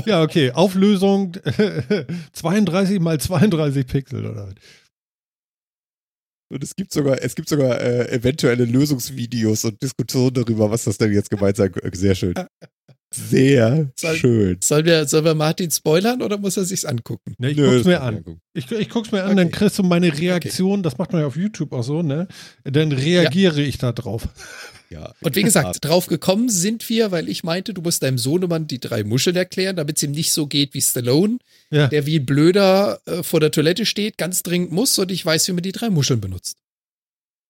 Ja, 0.06 0.22
okay. 0.22 0.50
Auflösung 0.52 1.32
32 2.32 3.00
mal 3.00 3.18
32 3.20 3.86
Pixel 3.86 4.26
oder 4.26 4.48
was? 4.48 4.54
Und 6.48 6.62
es 6.62 6.76
gibt 6.76 6.92
sogar, 6.92 7.20
es 7.22 7.34
gibt 7.34 7.48
sogar 7.48 7.80
äh, 7.80 8.08
eventuelle 8.12 8.64
Lösungsvideos 8.66 9.64
und 9.64 9.82
Diskussionen 9.82 10.34
darüber, 10.34 10.70
was 10.70 10.84
das 10.84 10.96
denn 10.98 11.12
jetzt 11.12 11.28
gemeint 11.30 11.56
sein 11.56 11.72
könnte. 11.72 11.96
Sehr 11.98 12.14
schön. 12.14 12.34
Sehr 13.12 13.90
Soll- 13.96 14.16
schön. 14.16 14.58
Sollen 14.62 14.84
wir, 14.84 15.06
sollen 15.06 15.24
wir 15.24 15.34
Martin 15.34 15.70
spoilern 15.70 16.22
oder 16.22 16.38
muss 16.38 16.56
er 16.56 16.64
sich's 16.64 16.84
angucken? 16.84 17.34
Ne, 17.38 17.50
ich 17.50 17.56
Nö, 17.56 17.72
guck's 17.74 17.86
mir 17.86 18.00
an. 18.00 18.16
angucken. 18.18 18.40
Ich, 18.52 18.70
ich 18.70 18.88
guck's 18.88 19.10
mir 19.10 19.24
an, 19.24 19.36
dann 19.36 19.48
Okay. 19.48 19.56
kriegst 19.58 19.78
du 19.78 19.82
meine 19.82 20.16
Reaktion. 20.16 20.82
Das 20.84 20.98
macht 20.98 21.12
man 21.12 21.22
ja 21.22 21.26
auf 21.26 21.36
YouTube 21.36 21.72
auch 21.72 21.82
so, 21.82 22.02
ne? 22.02 22.28
Dann 22.64 22.92
reagiere 22.92 23.62
ich 23.62 23.78
da 23.78 23.90
drauf. 23.92 24.28
Ja. 24.90 25.12
Und 25.20 25.34
wie 25.36 25.42
gesagt, 25.42 25.84
drauf 25.84 26.06
gekommen 26.06 26.48
sind 26.48 26.88
wir, 26.88 27.10
weil 27.10 27.28
ich 27.28 27.42
meinte, 27.44 27.74
du 27.74 27.82
musst 27.82 28.02
deinem 28.02 28.18
Sohnemann 28.18 28.66
die 28.66 28.78
drei 28.78 29.02
Muscheln 29.04 29.34
erklären, 29.36 29.76
damit 29.76 29.96
es 29.96 30.02
ihm 30.04 30.12
nicht 30.12 30.32
so 30.32 30.46
geht 30.46 30.74
wie 30.74 30.82
Stallone, 30.82 31.38
Ja. 31.70 31.88
der 31.88 32.06
wie 32.06 32.18
ein 32.20 32.26
blöder 32.26 33.00
äh, 33.06 33.22
vor 33.22 33.40
der 33.40 33.50
Toilette 33.50 33.84
steht, 33.86 34.16
ganz 34.18 34.42
dringend 34.42 34.70
muss 34.72 34.98
und 34.98 35.10
ich 35.10 35.24
weiß, 35.26 35.48
wie 35.48 35.52
man 35.52 35.62
die 35.62 35.72
drei 35.72 35.90
Muscheln 35.90 36.20
benutzt. 36.20 36.56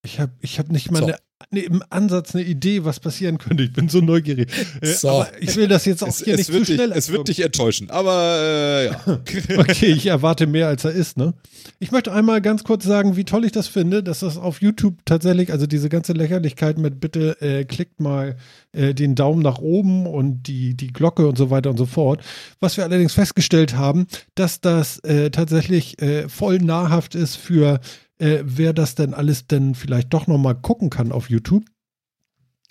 Ich 0.06 0.20
habe 0.20 0.32
ich 0.40 0.58
hab 0.58 0.70
nicht 0.70 0.90
mal 0.92 1.00
So. 1.00 1.06
eine, 1.06 1.16
ne, 1.50 1.60
im 1.60 1.82
Ansatz 1.90 2.34
eine 2.34 2.44
Idee, 2.44 2.84
was 2.84 3.00
passieren 3.00 3.38
könnte. 3.38 3.64
Ich 3.64 3.72
bin 3.72 3.88
so 3.88 4.00
neugierig. 4.00 4.48
Äh, 4.80 4.86
So. 4.86 5.08
Aber 5.08 5.28
ich 5.40 5.56
will 5.56 5.66
das 5.68 5.84
jetzt 5.84 6.02
auch 6.02 6.08
Es, 6.08 6.22
hier 6.24 6.34
es, 6.34 6.48
nicht 6.48 6.52
zu 6.52 6.58
dich, 6.64 6.74
schnell. 6.76 6.92
es 6.92 7.10
wird 7.10 7.26
dich 7.28 7.40
enttäuschen, 7.44 7.90
aber 7.90 8.38
äh, 8.40 8.86
ja. 8.86 9.00
Okay, 9.58 9.86
ich 9.86 10.06
erwarte 10.06 10.46
mehr, 10.46 10.68
als 10.68 10.84
er 10.84 10.92
ist, 10.92 11.16
ne? 11.18 11.34
Ich 11.80 11.90
möchte 11.90 12.12
einmal 12.12 12.40
ganz 12.40 12.62
kurz 12.64 12.84
sagen, 12.84 13.16
wie 13.16 13.24
toll 13.24 13.44
ich 13.44 13.52
das 13.52 13.66
finde, 13.68 14.02
dass 14.02 14.20
das 14.20 14.38
auf 14.38 14.62
YouTube 14.62 14.94
tatsächlich, 15.04 15.50
also 15.52 15.66
diese 15.66 15.88
ganze 15.88 16.12
Lächerlichkeit 16.12 16.78
mit 16.78 17.00
bitte 17.00 17.40
äh, 17.42 17.64
klickt 17.64 18.00
mal 18.00 18.36
äh, 18.72 18.94
den 18.94 19.14
Daumen 19.16 19.42
nach 19.42 19.58
oben 19.58 20.06
und 20.06 20.44
die, 20.44 20.74
die 20.74 20.92
Glocke 20.92 21.26
und 21.26 21.36
so 21.36 21.50
weiter 21.50 21.70
und 21.70 21.76
so 21.76 21.86
fort. 21.86 22.22
Was 22.60 22.76
wir 22.76 22.84
allerdings 22.84 23.12
festgestellt 23.12 23.76
haben, 23.76 24.06
dass 24.36 24.60
das 24.60 25.00
äh, 25.00 25.30
tatsächlich 25.30 25.96
voll 26.28 26.58
nahrhaft 26.58 27.14
ist 27.14 27.36
für 27.36 27.80
äh, 28.18 28.42
wer 28.44 28.72
das 28.72 28.94
denn 28.94 29.14
alles 29.14 29.46
denn 29.46 29.74
vielleicht 29.74 30.12
doch 30.12 30.26
nochmal 30.26 30.54
gucken 30.54 30.90
kann 30.90 31.12
auf 31.12 31.30
YouTube. 31.30 31.64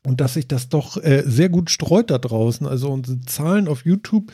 Und 0.05 0.21
dass 0.21 0.35
sich 0.35 0.47
das 0.47 0.69
doch 0.69 0.97
äh, 0.97 1.23
sehr 1.25 1.49
gut 1.49 1.71
streut 1.71 2.11
da 2.11 2.19
draußen. 2.19 2.67
Also 2.67 2.91
unsere 2.91 3.21
Zahlen 3.21 3.67
auf 3.67 3.85
YouTube 3.85 4.31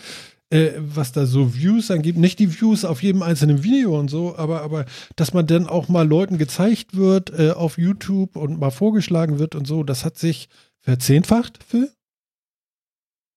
äh, 0.51 0.73
was 0.77 1.13
da 1.13 1.25
so 1.25 1.55
Views 1.55 1.89
angibt, 1.91 2.19
nicht 2.19 2.37
die 2.37 2.59
Views 2.59 2.85
auf 2.85 3.01
jedem 3.01 3.23
einzelnen 3.23 3.63
Video 3.63 3.97
und 3.97 4.09
so, 4.09 4.35
aber, 4.35 4.61
aber 4.61 4.85
dass 5.15 5.33
man 5.33 5.47
dann 5.47 5.65
auch 5.65 5.87
mal 5.87 6.07
Leuten 6.07 6.37
gezeigt 6.37 6.95
wird 6.95 7.31
äh, 7.31 7.51
auf 7.51 7.77
YouTube 7.77 8.35
und 8.35 8.59
mal 8.59 8.69
vorgeschlagen 8.69 9.39
wird 9.39 9.55
und 9.55 9.65
so, 9.65 9.83
das 9.83 10.03
hat 10.05 10.17
sich 10.17 10.49
verzehnfacht, 10.79 11.63
Phil. 11.63 11.91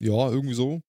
ja, 0.00 0.28
irgendwie 0.28 0.54
so. 0.54 0.80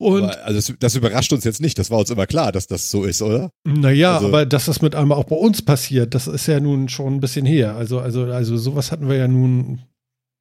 Und 0.00 0.22
aber, 0.24 0.44
also 0.44 0.58
das, 0.72 0.78
das 0.80 0.94
überrascht 0.96 1.32
uns 1.32 1.44
jetzt 1.44 1.60
nicht. 1.60 1.78
Das 1.78 1.90
war 1.90 1.98
uns 1.98 2.08
immer 2.10 2.26
klar, 2.26 2.52
dass 2.52 2.66
das 2.66 2.90
so 2.90 3.04
ist, 3.04 3.20
oder? 3.20 3.50
naja, 3.64 4.14
also- 4.16 4.28
aber 4.28 4.46
dass 4.46 4.64
das 4.64 4.80
mit 4.80 4.94
einmal 4.94 5.18
auch 5.18 5.24
bei 5.24 5.36
uns 5.36 5.60
passiert, 5.62 6.14
das 6.14 6.26
ist 6.26 6.46
ja 6.46 6.58
nun 6.58 6.88
schon 6.88 7.16
ein 7.16 7.20
bisschen 7.20 7.44
her. 7.44 7.76
Also, 7.76 8.00
also, 8.00 8.24
also 8.24 8.56
sowas 8.56 8.92
hatten 8.92 9.08
wir 9.08 9.16
ja 9.16 9.28
nun. 9.28 9.82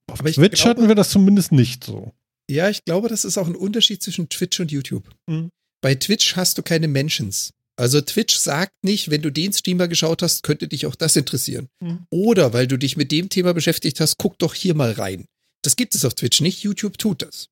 Auf 0.10 0.20
Twitch 0.20 0.36
glaube- 0.36 0.70
hatten 0.70 0.88
wir 0.88 0.96
das 0.96 1.10
zumindest 1.10 1.52
nicht 1.52 1.84
so. 1.84 2.14
Ja, 2.50 2.70
ich 2.70 2.86
glaube, 2.86 3.10
das 3.10 3.26
ist 3.26 3.38
auch 3.38 3.48
ein 3.48 3.56
Unterschied 3.56 4.02
zwischen 4.02 4.30
Twitch 4.30 4.60
und 4.62 4.72
YouTube. 4.72 5.04
Mhm. 5.28 5.50
Bei 5.82 5.94
Twitch 5.94 6.36
hast 6.36 6.58
du 6.58 6.64
keine 6.64 6.88
Mentions. 6.88 7.52
Also 7.76 8.02
Twitch 8.02 8.36
sagt 8.38 8.74
nicht, 8.82 9.10
wenn 9.12 9.22
du 9.22 9.30
den 9.32 9.54
Streamer 9.54 9.88
geschaut 9.88 10.22
hast, 10.22 10.44
könnte 10.44 10.68
dich 10.68 10.86
auch 10.86 10.96
das 10.96 11.16
interessieren. 11.16 11.68
Mhm. 11.82 12.06
Oder 12.10 12.54
weil 12.54 12.66
du 12.68 12.78
dich 12.78 12.98
mit 12.98 13.12
dem 13.12 13.30
Thema 13.30 13.54
beschäftigt 13.54 14.00
hast, 14.00 14.18
guck 14.18 14.38
doch 14.40 14.54
hier 14.54 14.74
mal 14.74 14.92
rein. 14.94 15.26
Das 15.64 15.76
gibt 15.76 15.96
es 15.96 16.06
auf 16.06 16.14
Twitch 16.16 16.42
nicht, 16.42 16.64
YouTube 16.64 16.98
tut 16.98 17.22
das. 17.22 17.50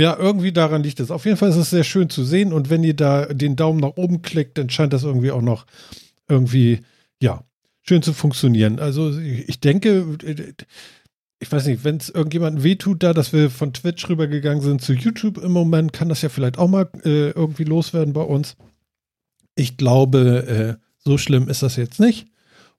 Ja, 0.00 0.16
irgendwie 0.18 0.50
daran 0.50 0.82
liegt 0.82 0.98
es. 0.98 1.10
Auf 1.10 1.26
jeden 1.26 1.36
Fall 1.36 1.50
ist 1.50 1.56
es 1.56 1.68
sehr 1.68 1.84
schön 1.84 2.08
zu 2.08 2.24
sehen 2.24 2.54
und 2.54 2.70
wenn 2.70 2.82
ihr 2.82 2.94
da 2.96 3.26
den 3.26 3.54
Daumen 3.54 3.80
nach 3.80 3.98
oben 3.98 4.22
klickt, 4.22 4.56
dann 4.56 4.70
scheint 4.70 4.94
das 4.94 5.02
irgendwie 5.02 5.30
auch 5.30 5.42
noch 5.42 5.66
irgendwie, 6.26 6.80
ja, 7.20 7.44
schön 7.82 8.00
zu 8.00 8.14
funktionieren. 8.14 8.78
Also 8.78 9.18
ich 9.18 9.60
denke, 9.60 10.16
ich 11.38 11.52
weiß 11.52 11.66
nicht, 11.66 11.84
wenn 11.84 11.98
es 11.98 12.08
irgendjemandem 12.08 12.64
wehtut, 12.64 13.02
da, 13.02 13.12
dass 13.12 13.34
wir 13.34 13.50
von 13.50 13.74
Twitch 13.74 14.08
rübergegangen 14.08 14.62
sind 14.62 14.80
zu 14.80 14.94
YouTube 14.94 15.36
im 15.36 15.52
Moment, 15.52 15.92
kann 15.92 16.08
das 16.08 16.22
ja 16.22 16.30
vielleicht 16.30 16.56
auch 16.56 16.68
mal 16.68 16.88
äh, 17.04 17.32
irgendwie 17.32 17.64
loswerden 17.64 18.14
bei 18.14 18.22
uns. 18.22 18.56
Ich 19.54 19.76
glaube, 19.76 20.78
äh, 20.80 20.82
so 20.96 21.18
schlimm 21.18 21.46
ist 21.50 21.62
das 21.62 21.76
jetzt 21.76 22.00
nicht. 22.00 22.28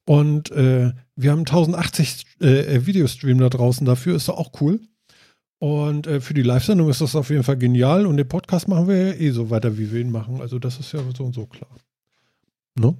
Und 0.06 0.50
äh, 0.54 0.92
wir 1.16 1.32
haben 1.32 1.42
1080 1.42 2.26
äh, 2.40 2.88
Videostream 2.88 3.38
da 3.38 3.50
draußen, 3.50 3.86
dafür 3.86 4.16
ist 4.16 4.28
doch 4.28 4.40
auch 4.40 4.60
cool. 4.60 4.80
Und 5.62 6.08
äh, 6.08 6.22
für 6.22 6.34
die 6.34 6.42
Live-Sendung 6.42 6.90
ist 6.90 7.02
das 7.02 7.16
auf 7.16 7.30
jeden 7.30 7.44
Fall 7.44 7.56
genial. 7.58 8.08
Und 8.08 8.18
den 8.18 8.28
Podcast 8.28 8.68
machen 8.68 8.88
wir 8.88 9.10
ja 9.10 9.14
eh 9.14 9.30
so 9.30 9.52
weiter, 9.52 9.78
wie 9.78 9.92
wir 9.92 10.02
ihn 10.02 10.10
machen. 10.10 10.42
Also 10.42 10.58
das 10.58 10.80
ist 10.80 10.92
ja 10.92 11.02
so 11.16 11.24
und 11.24 11.36
so 11.36 11.46
klar. 11.46 11.70
Ne? 12.80 12.96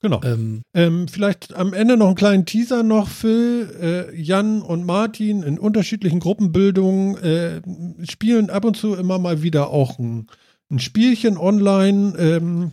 Genau. 0.00 0.22
Ähm, 0.24 0.62
Ähm, 0.72 1.08
vielleicht 1.08 1.52
am 1.52 1.74
Ende 1.74 1.98
noch 1.98 2.06
einen 2.06 2.14
kleinen 2.14 2.46
Teaser 2.46 2.82
noch, 2.82 3.08
Phil. 3.08 4.08
Äh, 4.12 4.16
Jan 4.18 4.62
und 4.62 4.86
Martin 4.86 5.42
in 5.42 5.58
unterschiedlichen 5.58 6.20
Gruppenbildungen 6.20 7.18
äh, 7.18 8.06
spielen 8.06 8.48
ab 8.48 8.64
und 8.64 8.78
zu 8.78 8.94
immer 8.94 9.18
mal 9.18 9.42
wieder 9.42 9.68
auch 9.68 9.98
ein, 9.98 10.26
ein 10.70 10.78
Spielchen 10.78 11.36
online. 11.36 12.16
Ähm, 12.16 12.72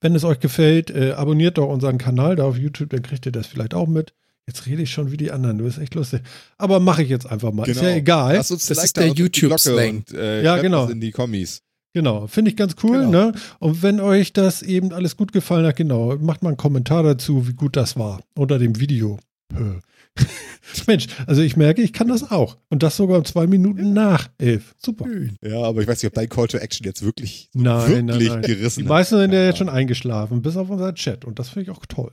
wenn 0.00 0.14
es 0.14 0.24
euch 0.24 0.40
gefällt, 0.40 0.90
äh, 0.90 1.12
abonniert 1.12 1.58
doch 1.58 1.68
unseren 1.68 1.98
Kanal 1.98 2.36
da 2.36 2.44
auf 2.44 2.56
YouTube, 2.56 2.88
dann 2.88 3.02
kriegt 3.02 3.26
ihr 3.26 3.32
das 3.32 3.48
vielleicht 3.48 3.74
auch 3.74 3.86
mit. 3.86 4.14
Jetzt 4.48 4.66
rede 4.66 4.82
ich 4.82 4.90
schon 4.90 5.12
wie 5.12 5.16
die 5.16 5.30
anderen, 5.30 5.58
du 5.58 5.64
bist 5.64 5.78
echt 5.78 5.94
lustig. 5.94 6.20
Aber 6.58 6.80
mache 6.80 7.02
ich 7.02 7.08
jetzt 7.08 7.26
einfach 7.30 7.52
mal. 7.52 7.68
Ist 7.68 7.80
ja 7.80 7.90
egal. 7.90 8.34
Lass 8.36 8.50
uns 8.50 8.66
Das 8.66 8.82
ist 8.84 8.96
der 8.96 9.08
YouTube-Slang. 9.08 10.04
Äh, 10.12 10.42
Ja, 10.42 10.58
genau. 10.58 10.82
das 10.84 10.92
in 10.92 11.00
die 11.00 11.12
Kommis. 11.12 11.62
Genau, 11.94 12.26
finde 12.26 12.50
ich 12.50 12.56
ganz 12.56 12.74
cool, 12.82 13.00
Genau. 13.04 13.10
ne? 13.10 13.32
Und 13.58 13.82
wenn 13.82 14.00
euch 14.00 14.32
das 14.32 14.62
eben 14.62 14.92
alles 14.92 15.16
gut 15.16 15.32
gefallen 15.32 15.66
hat, 15.66 15.76
genau, 15.76 16.16
macht 16.16 16.42
mal 16.42 16.48
einen 16.48 16.56
Kommentar 16.56 17.02
dazu, 17.02 17.46
wie 17.46 17.52
gut 17.52 17.76
das 17.76 17.96
war 17.96 18.20
unter 18.34 18.58
dem 18.58 18.80
Video. 18.80 19.18
Mensch, 20.86 21.06
also 21.26 21.42
ich 21.42 21.56
merke, 21.56 21.82
ich 21.82 21.92
kann 21.92 22.08
das 22.08 22.30
auch. 22.30 22.56
Und 22.70 22.82
das 22.82 22.96
sogar 22.96 23.22
zwei 23.24 23.46
Minuten 23.46 23.92
nach 23.92 24.28
elf. 24.38 24.74
Super. 24.78 25.06
Ja, 25.42 25.62
aber 25.62 25.82
ich 25.82 25.88
weiß 25.88 26.02
nicht, 26.02 26.08
ob 26.08 26.14
dein 26.14 26.28
Call 26.28 26.48
to 26.48 26.58
Action 26.58 26.84
jetzt 26.86 27.02
wirklich, 27.02 27.50
Nein, 27.54 28.06
wirklich 28.08 28.28
nein, 28.30 28.40
nein. 28.40 28.42
gerissen 28.42 28.80
Die 28.82 28.88
meisten 28.88 29.18
sind 29.18 29.32
ja 29.32 29.44
jetzt 29.44 29.58
schon 29.58 29.68
eingeschlafen, 29.68 30.42
bis 30.42 30.56
auf 30.56 30.70
unser 30.70 30.94
Chat. 30.94 31.24
Und 31.24 31.38
das 31.38 31.50
finde 31.50 31.70
ich 31.70 31.76
auch 31.76 31.84
toll. 31.86 32.12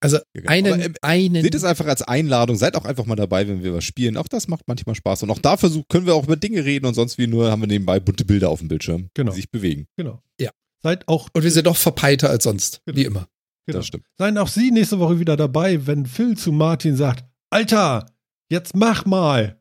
Also 0.00 0.16
Ja, 0.16 0.22
genau. 0.34 0.50
einen, 0.50 0.72
Aber, 0.72 0.84
ähm, 0.84 0.94
einen 1.02 1.42
Seht 1.42 1.54
es 1.54 1.64
einfach 1.64 1.86
als 1.86 2.02
Einladung, 2.02 2.56
seid 2.56 2.74
auch 2.76 2.84
einfach 2.84 3.06
mal 3.06 3.16
dabei, 3.16 3.46
wenn 3.46 3.62
wir 3.62 3.74
was 3.74 3.84
spielen. 3.84 4.16
Auch 4.16 4.28
das 4.28 4.48
macht 4.48 4.66
manchmal 4.66 4.94
Spaß. 4.94 5.22
Und 5.24 5.30
auch 5.30 5.38
da 5.38 5.56
versuch, 5.56 5.86
können 5.88 6.06
wir 6.06 6.14
auch 6.14 6.24
über 6.24 6.36
Dinge 6.36 6.64
reden 6.64 6.86
und 6.86 6.94
sonst 6.94 7.18
wie 7.18 7.26
nur 7.26 7.50
haben 7.50 7.60
wir 7.62 7.66
nebenbei 7.68 8.00
bunte 8.00 8.24
Bilder 8.24 8.48
auf 8.48 8.60
dem 8.60 8.68
Bildschirm, 8.68 9.10
Genau. 9.14 9.30
die 9.32 9.36
sich 9.36 9.50
bewegen. 9.50 9.86
Genau. 9.96 10.22
Ja. 10.40 10.50
Seid 10.82 11.06
auch, 11.08 11.28
und 11.34 11.42
wir 11.42 11.50
sind 11.50 11.66
doch 11.66 11.76
verpeilter 11.76 12.30
als 12.30 12.44
sonst, 12.44 12.80
Genau. 12.86 12.96
wie 12.98 13.04
immer. 13.04 13.28
genau. 13.66 13.78
Das 13.78 13.86
stimmt. 13.86 14.06
Seien 14.16 14.38
auch 14.38 14.48
Sie 14.48 14.70
nächste 14.70 14.98
Woche 14.98 15.18
wieder 15.20 15.36
dabei, 15.36 15.86
wenn 15.86 16.06
Phil 16.06 16.36
zu 16.36 16.52
Martin 16.52 16.96
sagt, 16.96 17.24
Alter, 17.50 18.06
jetzt 18.48 18.74
mach 18.74 19.04
mal. 19.04 19.60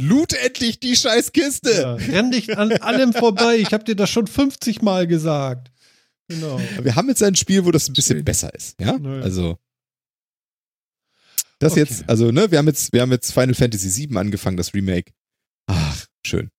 Loot 0.00 0.32
endlich 0.32 0.80
die 0.80 0.96
scheiß 0.96 1.32
Kiste. 1.32 1.72
Ja, 1.72 1.94
renn 1.94 2.30
dich 2.30 2.56
an 2.56 2.72
allem 2.72 3.12
vorbei. 3.12 3.56
Ich 3.58 3.72
habe 3.74 3.84
dir 3.84 3.94
das 3.96 4.08
schon 4.08 4.26
50 4.26 4.80
Mal 4.80 5.06
gesagt. 5.06 5.70
Genau. 6.30 6.60
Wir 6.82 6.94
haben 6.96 7.08
jetzt 7.08 7.22
ein 7.22 7.34
Spiel, 7.34 7.64
wo 7.64 7.70
das 7.72 7.88
ein 7.88 7.92
bisschen 7.92 8.18
Schön. 8.18 8.24
besser 8.24 8.54
ist, 8.54 8.80
ja? 8.80 8.96
Naja. 8.98 9.22
Also 9.22 9.58
das 11.58 11.72
Okay. 11.72 11.80
jetzt, 11.80 12.08
also 12.08 12.30
ne, 12.30 12.50
wir 12.50 12.58
haben 12.58 12.68
jetzt, 12.68 12.92
wir 12.92 13.02
haben 13.02 13.10
jetzt 13.10 13.32
Final 13.32 13.54
Fantasy 13.54 14.08
VII 14.08 14.16
angefangen, 14.16 14.56
das 14.56 14.72
Remake. 14.72 15.12
Ach, 15.66 16.06
schön. 16.24 16.50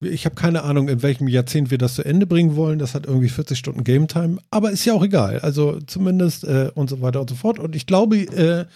Ich 0.00 0.26
habe 0.26 0.36
keine 0.36 0.62
Ahnung, 0.62 0.88
in 0.88 1.02
welchem 1.02 1.26
Jahrzehnt 1.26 1.72
wir 1.72 1.78
das 1.78 1.96
zu 1.96 2.04
Ende 2.04 2.24
bringen 2.28 2.54
wollen. 2.54 2.78
Das 2.78 2.94
hat 2.94 3.06
irgendwie 3.06 3.28
40 3.28 3.58
Stunden 3.58 3.82
Game 3.82 4.06
Time. 4.06 4.38
Aber 4.48 4.70
ist 4.70 4.84
ja 4.84 4.92
auch 4.92 5.02
egal. 5.02 5.40
Also 5.40 5.80
zumindest 5.80 6.44
äh, 6.44 6.70
und 6.72 6.88
so 6.88 7.00
weiter 7.00 7.20
und 7.20 7.28
so 7.28 7.34
fort. 7.34 7.58
Und 7.58 7.74
ich 7.74 7.84
glaube, 7.84 8.16
äh, 8.18 8.66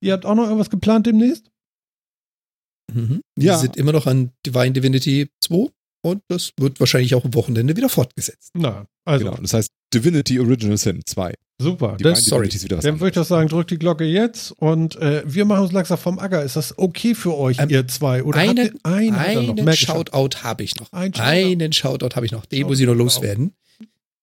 ihr 0.00 0.12
habt 0.12 0.24
auch 0.24 0.36
noch 0.36 0.44
irgendwas 0.44 0.70
geplant 0.70 1.06
demnächst? 1.06 1.50
Mhm. 2.94 3.22
Ja. 3.36 3.54
Wir 3.54 3.58
sind 3.58 3.76
immer 3.76 3.90
noch 3.90 4.06
an 4.06 4.30
Divine 4.46 4.70
Divinity 4.70 5.28
2 5.42 5.68
und 6.02 6.22
das 6.28 6.52
wird 6.58 6.80
wahrscheinlich 6.80 7.14
auch 7.14 7.24
am 7.24 7.34
Wochenende 7.34 7.76
wieder 7.76 7.88
fortgesetzt. 7.88 8.50
Na, 8.54 8.86
also 9.04 9.24
genau. 9.24 9.36
Das 9.40 9.52
heißt 9.54 9.70
Divinity 9.92 10.38
Original 10.40 10.76
Sin 10.76 11.02
2. 11.04 11.34
super. 11.60 11.96
Die 11.98 12.04
Dann, 12.04 12.12
beiden 12.12 12.24
sorry. 12.24 12.42
Divinity 12.48 12.56
ist 12.56 12.64
wieder 12.64 12.76
was 12.78 12.84
dann 12.84 12.94
würde 13.00 13.08
ich 13.10 13.16
anderes. 13.16 13.28
das 13.28 13.28
sagen, 13.28 13.48
drückt 13.48 13.70
die 13.70 13.78
Glocke 13.78 14.04
jetzt 14.04 14.52
und 14.52 14.96
äh, 14.96 15.22
wir 15.26 15.44
machen 15.44 15.64
uns 15.64 15.72
langsam 15.72 15.98
vom 15.98 16.18
Acker. 16.18 16.42
Ist 16.44 16.56
das 16.56 16.76
okay 16.78 17.14
für 17.14 17.36
euch, 17.36 17.58
Ähm, 17.58 17.70
ihr 17.70 17.86
zwei? 17.88 18.22
Oder 18.22 18.44
ihr 18.44 18.50
einen? 18.50 18.78
Einen. 18.84 19.72
Shoutout 19.74 20.38
habe 20.42 20.62
ich 20.62 20.76
noch. 20.76 20.92
Ein 20.92 21.12
Shoutout. 21.14 21.28
Einen 21.28 21.72
Shoutout 21.72 22.14
habe 22.16 22.26
ich 22.26 22.32
noch. 22.32 22.46
Den 22.46 22.58
Shoutout 22.60 22.68
muss 22.70 22.80
ich 22.80 22.86
noch 22.86 22.92
auch. 22.94 22.98
loswerden. 22.98 23.52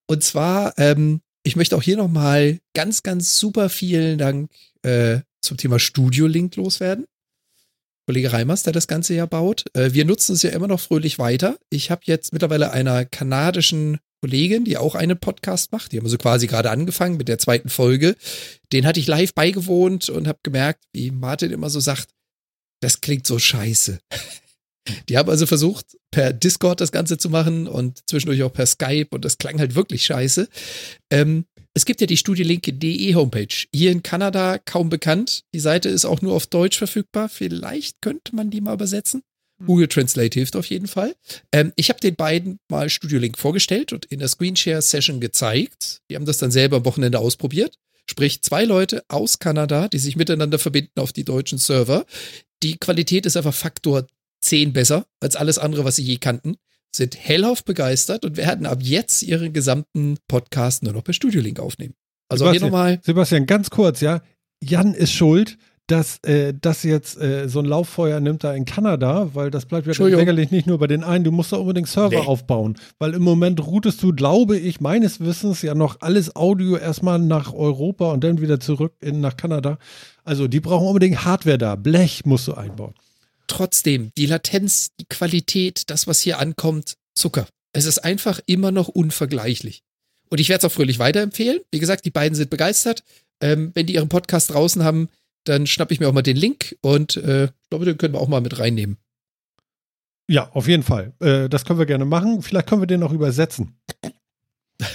Und 0.08 0.24
zwar, 0.24 0.74
ähm, 0.78 1.22
ich 1.44 1.56
möchte 1.56 1.76
auch 1.76 1.82
hier 1.84 1.98
nochmal 1.98 2.60
ganz, 2.74 3.04
ganz 3.04 3.38
super 3.40 3.70
vielen 3.70 4.18
Dank 4.18 4.52
äh, 4.84 5.20
zum 5.42 5.58
Thema 5.58 5.80
Studio 5.80 6.28
Link 6.28 6.56
loswerden. 6.56 7.06
Kollege 8.08 8.34
Reimers, 8.34 8.64
der 8.64 8.74
das 8.74 8.88
Ganze 8.88 9.16
ja 9.16 9.26
baut. 9.26 9.66
Äh, 9.74 9.94
wir 9.94 10.06
nutzen 10.06 10.34
es 10.34 10.44
ja 10.44 10.52
immer 10.52 10.68
noch 10.68 10.80
fröhlich 10.80 11.18
weiter. 11.20 11.58
Ich 11.70 11.92
habe 11.92 12.02
jetzt 12.06 12.34
mittlerweile 12.34 12.72
einer 12.72 13.06
kanadischen 13.06 14.00
Kollegin, 14.22 14.66
die 14.66 14.78
auch 14.78 14.96
einen 14.96 15.20
Podcast 15.20 15.72
macht. 15.72 15.92
Die 15.92 15.98
haben 15.98 16.08
so 16.08 16.18
quasi 16.18 16.48
gerade 16.48 16.72
angefangen 16.72 17.18
mit 17.18 17.28
der 17.28 17.38
zweiten 17.38 17.70
Folge. 17.70 18.16
Den 18.72 18.86
hatte 18.86 19.00
ich 19.00 19.08
live 19.08 19.34
beigewohnt 19.34 20.10
und 20.10 20.28
habe 20.28 20.40
gemerkt, 20.44 20.84
wie 20.94 21.12
Martin 21.12 21.52
immer 21.52 21.70
so 21.70 21.80
sagt, 21.80 22.10
das 22.82 23.02
klingt 23.02 23.28
so 23.28 23.40
scheiße. 23.40 24.00
Die 25.10 25.18
haben 25.18 25.30
also 25.30 25.46
versucht, 25.46 25.98
per 26.12 26.34
Discord 26.34 26.82
das 26.82 26.92
Ganze 26.92 27.18
zu 27.18 27.30
machen 27.30 27.68
und 27.68 28.02
zwischendurch 28.08 28.44
auch 28.44 28.54
per 28.54 28.66
Skype 28.66 29.08
und 29.12 29.26
das 29.26 29.38
klang 29.38 29.60
halt 29.60 29.76
wirklich 29.76 30.06
scheiße. 30.06 30.48
Ähm, 31.10 31.46
es 31.74 31.86
gibt 31.86 32.00
ja 32.00 32.08
die 32.08 32.18
studielink.de 32.18 33.16
Homepage. 33.16 33.66
Hier 33.74 33.92
in 33.92 34.02
Kanada 34.02 34.58
kaum 34.60 34.90
bekannt. 34.90 35.44
Die 35.54 35.60
Seite 35.60 35.90
ist 35.90 36.06
auch 36.06 36.22
nur 36.22 36.34
auf 36.34 36.48
Deutsch 36.48 36.78
verfügbar. 36.78 37.28
Vielleicht 37.28 38.02
könnte 38.02 38.34
man 38.36 38.50
die 38.50 38.62
mal 38.62 38.74
übersetzen. 38.74 39.24
Google 39.66 39.88
Translate 39.88 40.40
hilft 40.40 40.56
auf 40.56 40.66
jeden 40.68 40.88
Fall. 40.88 41.16
Ähm, 41.52 41.74
ich 41.76 41.90
habe 41.90 42.00
den 42.00 42.16
beiden 42.16 42.60
mal 42.70 42.90
Studio 42.90 43.20
Link 43.20 43.38
vorgestellt 43.38 43.94
und 43.94 44.06
in 44.06 44.20
der 44.20 44.28
Screenshare-Session 44.28 45.20
gezeigt. 45.20 46.02
Die 46.10 46.16
haben 46.16 46.26
das 46.26 46.38
dann 46.38 46.52
selber 46.52 46.78
am 46.78 46.86
Wochenende 46.86 47.20
ausprobiert. 47.20 47.78
Sprich, 48.10 48.42
zwei 48.42 48.66
Leute 48.66 49.04
aus 49.08 49.40
Kanada, 49.40 49.88
die 49.88 49.98
sich 49.98 50.16
miteinander 50.16 50.60
verbinden 50.60 51.00
auf 51.00 51.12
die 51.12 51.24
deutschen 51.24 51.58
Server. 51.58 52.06
Die 52.64 52.78
Qualität 52.78 53.26
ist 53.26 53.38
einfach 53.38 53.54
Faktor 53.54 54.08
10 54.42 54.74
besser 54.74 55.06
als 55.20 55.36
alles 55.36 55.58
andere, 55.58 55.86
was 55.86 55.96
sie 55.98 56.04
je 56.04 56.18
kannten. 56.18 56.56
Sind 56.96 57.18
hellauf 57.20 57.64
begeistert 57.66 58.24
und 58.24 58.38
werden 58.38 58.66
ab 58.66 58.80
jetzt 58.82 59.22
ihren 59.22 59.52
gesamten 59.54 60.18
Podcast 60.28 60.84
nur 60.84 60.94
noch 60.94 61.04
per 61.04 61.14
Studio 61.14 61.42
Link 61.42 61.60
aufnehmen. 61.60 61.94
Also 62.30 62.46
hier 62.46 62.54
Sebastian, 62.60 62.72
nochmal. 62.72 63.00
Sebastian, 63.04 63.46
ganz 63.46 63.70
kurz, 63.70 64.02
ja. 64.02 64.22
Jan 64.64 64.94
ist 64.94 65.12
schuld, 65.12 65.58
dass 65.88 66.18
äh, 66.24 66.54
das 66.60 66.82
jetzt 66.84 67.22
äh, 67.22 67.48
so 67.48 67.60
ein 67.60 67.66
Lauffeuer 67.66 68.20
nimmt 68.20 68.44
da 68.44 68.54
in 68.54 68.66
Kanada, 68.66 69.30
weil 69.36 69.52
das 69.52 69.66
bleibt 69.68 69.86
ja 69.86 69.94
sicherlich 69.94 70.50
nicht 70.50 70.66
nur 70.66 70.80
bei 70.80 70.88
den 70.88 71.04
einen. 71.04 71.24
Du 71.24 71.32
musst 71.32 71.52
da 71.52 71.58
unbedingt 71.58 71.88
Server 71.88 72.22
Nee. 72.22 72.26
aufbauen, 72.26 72.76
weil 72.98 73.14
im 73.14 73.22
Moment 73.22 73.64
routest 73.68 74.02
du, 74.02 74.12
glaube 74.14 74.58
ich, 74.58 74.80
meines 74.80 75.20
Wissens 75.20 75.62
ja 75.62 75.76
noch 75.76 76.02
alles 76.02 76.36
Audio 76.36 76.78
erstmal 76.78 77.20
nach 77.20 77.54
Europa 77.54 78.12
und 78.12 78.24
dann 78.24 78.42
wieder 78.42 78.60
zurück 78.60 78.94
in, 79.02 79.20
nach 79.20 79.38
Kanada. 79.38 79.78
Also 80.24 80.48
die 80.48 80.60
brauchen 80.62 80.88
unbedingt 80.88 81.24
Hardware 81.26 81.60
da. 81.60 81.76
Blech 81.76 82.26
musst 82.26 82.48
du 82.48 82.54
einbauen. 82.56 82.96
Trotzdem, 83.48 84.12
die 84.18 84.26
Latenz, 84.26 84.92
die 85.00 85.06
Qualität, 85.06 85.90
das, 85.90 86.08
was 86.08 86.22
hier 86.22 86.40
ankommt, 86.40 86.96
Zucker. 87.16 87.48
Es 87.74 87.86
ist 87.86 88.00
einfach 88.00 88.40
immer 88.46 88.72
noch 88.72 88.88
unvergleichlich. 88.88 89.84
Und 90.30 90.40
ich 90.40 90.50
werde 90.50 90.66
es 90.66 90.72
auch 90.72 90.76
fröhlich 90.76 91.00
weiterempfehlen. 91.00 91.60
Wie 91.72 91.80
gesagt, 91.80 92.06
die 92.06 92.12
beiden 92.12 92.36
sind 92.36 92.50
begeistert. 92.50 93.04
Ähm, 93.42 93.72
wenn 93.74 93.86
die 93.86 93.96
ihren 93.96 94.10
Podcast 94.10 94.54
draußen 94.54 94.84
haben, 94.84 95.10
dann 95.44 95.68
schnappe 95.68 95.94
ich 95.94 96.00
mir 96.00 96.08
auch 96.08 96.14
mal 96.14 96.22
den 96.22 96.38
Link 96.38 96.78
und 96.82 97.18
äh, 97.18 97.46
ich 97.46 97.70
glaube, 97.70 97.86
den 97.86 97.98
können 97.98 98.14
wir 98.14 98.22
auch 98.22 98.28
mal 98.28 98.42
mit 98.42 98.58
reinnehmen. 98.58 98.98
Ja, 100.28 100.50
auf 100.54 100.68
jeden 100.68 100.84
Fall. 100.84 101.14
Äh, 101.20 101.50
das 101.50 101.66
können 101.66 101.78
wir 101.78 101.86
gerne 101.86 102.06
machen. 102.06 102.42
Vielleicht 102.42 102.68
können 102.68 102.82
wir 102.82 102.88
den 102.88 103.04
auch 103.04 103.12
übersetzen. 103.12 103.78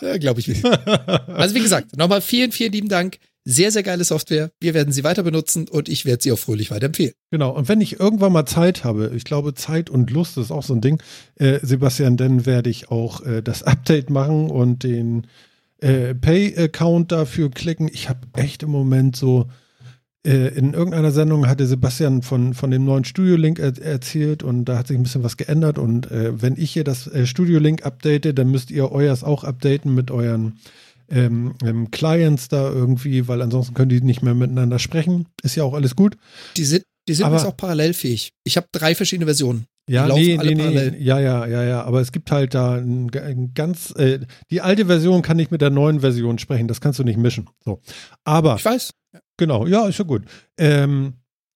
Ja, 0.00 0.16
glaube 0.16 0.40
ich. 0.40 0.64
Also 0.64 1.54
wie 1.54 1.60
gesagt, 1.60 1.96
nochmal 1.96 2.20
vielen, 2.20 2.52
vielen 2.52 2.72
lieben 2.72 2.88
Dank. 2.88 3.18
Sehr, 3.50 3.72
sehr 3.72 3.82
geile 3.82 4.04
Software. 4.04 4.50
Wir 4.60 4.74
werden 4.74 4.92
sie 4.92 5.04
weiter 5.04 5.22
benutzen 5.22 5.68
und 5.68 5.88
ich 5.88 6.04
werde 6.04 6.22
sie 6.22 6.32
auch 6.32 6.38
fröhlich 6.38 6.70
weiterempfehlen. 6.70 7.14
Genau, 7.30 7.56
und 7.56 7.66
wenn 7.66 7.80
ich 7.80 7.98
irgendwann 7.98 8.30
mal 8.30 8.44
Zeit 8.44 8.84
habe, 8.84 9.12
ich 9.16 9.24
glaube, 9.24 9.54
Zeit 9.54 9.88
und 9.88 10.10
Lust 10.10 10.36
ist 10.36 10.50
auch 10.50 10.62
so 10.62 10.74
ein 10.74 10.82
Ding, 10.82 11.02
äh, 11.36 11.58
Sebastian, 11.62 12.18
dann 12.18 12.44
werde 12.44 12.68
ich 12.68 12.90
auch 12.90 13.24
äh, 13.24 13.40
das 13.40 13.62
Update 13.62 14.10
machen 14.10 14.50
und 14.50 14.82
den 14.82 15.26
äh, 15.78 16.14
Pay-Account 16.14 17.10
dafür 17.10 17.50
klicken. 17.50 17.88
Ich 17.90 18.10
habe 18.10 18.20
echt 18.34 18.64
im 18.64 18.70
Moment 18.70 19.16
so, 19.16 19.46
äh, 20.26 20.48
in 20.48 20.74
irgendeiner 20.74 21.10
Sendung 21.10 21.48
hatte 21.48 21.66
Sebastian 21.66 22.20
von, 22.20 22.52
von 22.52 22.70
dem 22.70 22.84
neuen 22.84 23.06
Studio-Link 23.06 23.60
er 23.60 23.78
erzählt 23.82 24.42
und 24.42 24.66
da 24.66 24.76
hat 24.76 24.88
sich 24.88 24.98
ein 24.98 25.04
bisschen 25.04 25.24
was 25.24 25.38
geändert. 25.38 25.78
Und 25.78 26.10
äh, 26.10 26.42
wenn 26.42 26.58
ich 26.58 26.72
hier 26.72 26.84
das 26.84 27.06
äh, 27.06 27.24
Studio-Link 27.24 27.86
update, 27.86 28.36
dann 28.38 28.50
müsst 28.50 28.70
ihr 28.70 28.92
euers 28.92 29.24
auch 29.24 29.42
updaten 29.42 29.94
mit 29.94 30.10
euren 30.10 30.58
ähm, 31.10 31.54
ähm, 31.64 31.90
Clients 31.90 32.48
da 32.48 32.70
irgendwie, 32.70 33.28
weil 33.28 33.42
ansonsten 33.42 33.74
können 33.74 33.88
die 33.88 34.00
nicht 34.00 34.22
mehr 34.22 34.34
miteinander 34.34 34.78
sprechen. 34.78 35.26
Ist 35.42 35.54
ja 35.56 35.64
auch 35.64 35.74
alles 35.74 35.96
gut. 35.96 36.16
Die 36.56 36.64
sind, 36.64 36.84
die 37.08 37.14
sind 37.14 37.26
Aber- 37.26 37.36
jetzt 37.36 37.46
auch 37.46 37.56
parallelfähig. 37.56 38.32
Ich 38.44 38.56
habe 38.56 38.66
drei 38.72 38.94
verschiedene 38.94 39.26
Versionen. 39.26 39.66
Ja, 39.90 40.06
nee, 40.06 40.36
alle 40.36 40.50
nee, 40.50 40.54
nee, 40.54 40.62
parallel. 40.62 40.96
ja, 41.02 41.18
ja, 41.18 41.46
ja, 41.46 41.64
ja, 41.64 41.82
aber 41.84 42.02
es 42.02 42.12
gibt 42.12 42.30
halt 42.30 42.52
da 42.52 42.74
ein, 42.74 43.10
ein 43.16 43.52
ganz, 43.54 43.90
äh, 43.96 44.20
die 44.50 44.60
alte 44.60 44.84
Version 44.84 45.22
kann 45.22 45.38
nicht 45.38 45.50
mit 45.50 45.62
der 45.62 45.70
neuen 45.70 46.00
Version 46.00 46.38
sprechen, 46.38 46.68
das 46.68 46.82
kannst 46.82 46.98
du 46.98 47.04
nicht 47.04 47.16
mischen. 47.16 47.48
So, 47.64 47.80
aber 48.24 48.56
Ich 48.56 48.64
weiß. 48.66 48.90
genau, 49.38 49.66
ja, 49.66 49.88
ist 49.88 49.98
ja 49.98 50.04
gut. 50.04 50.24
Ähm, 50.58 51.14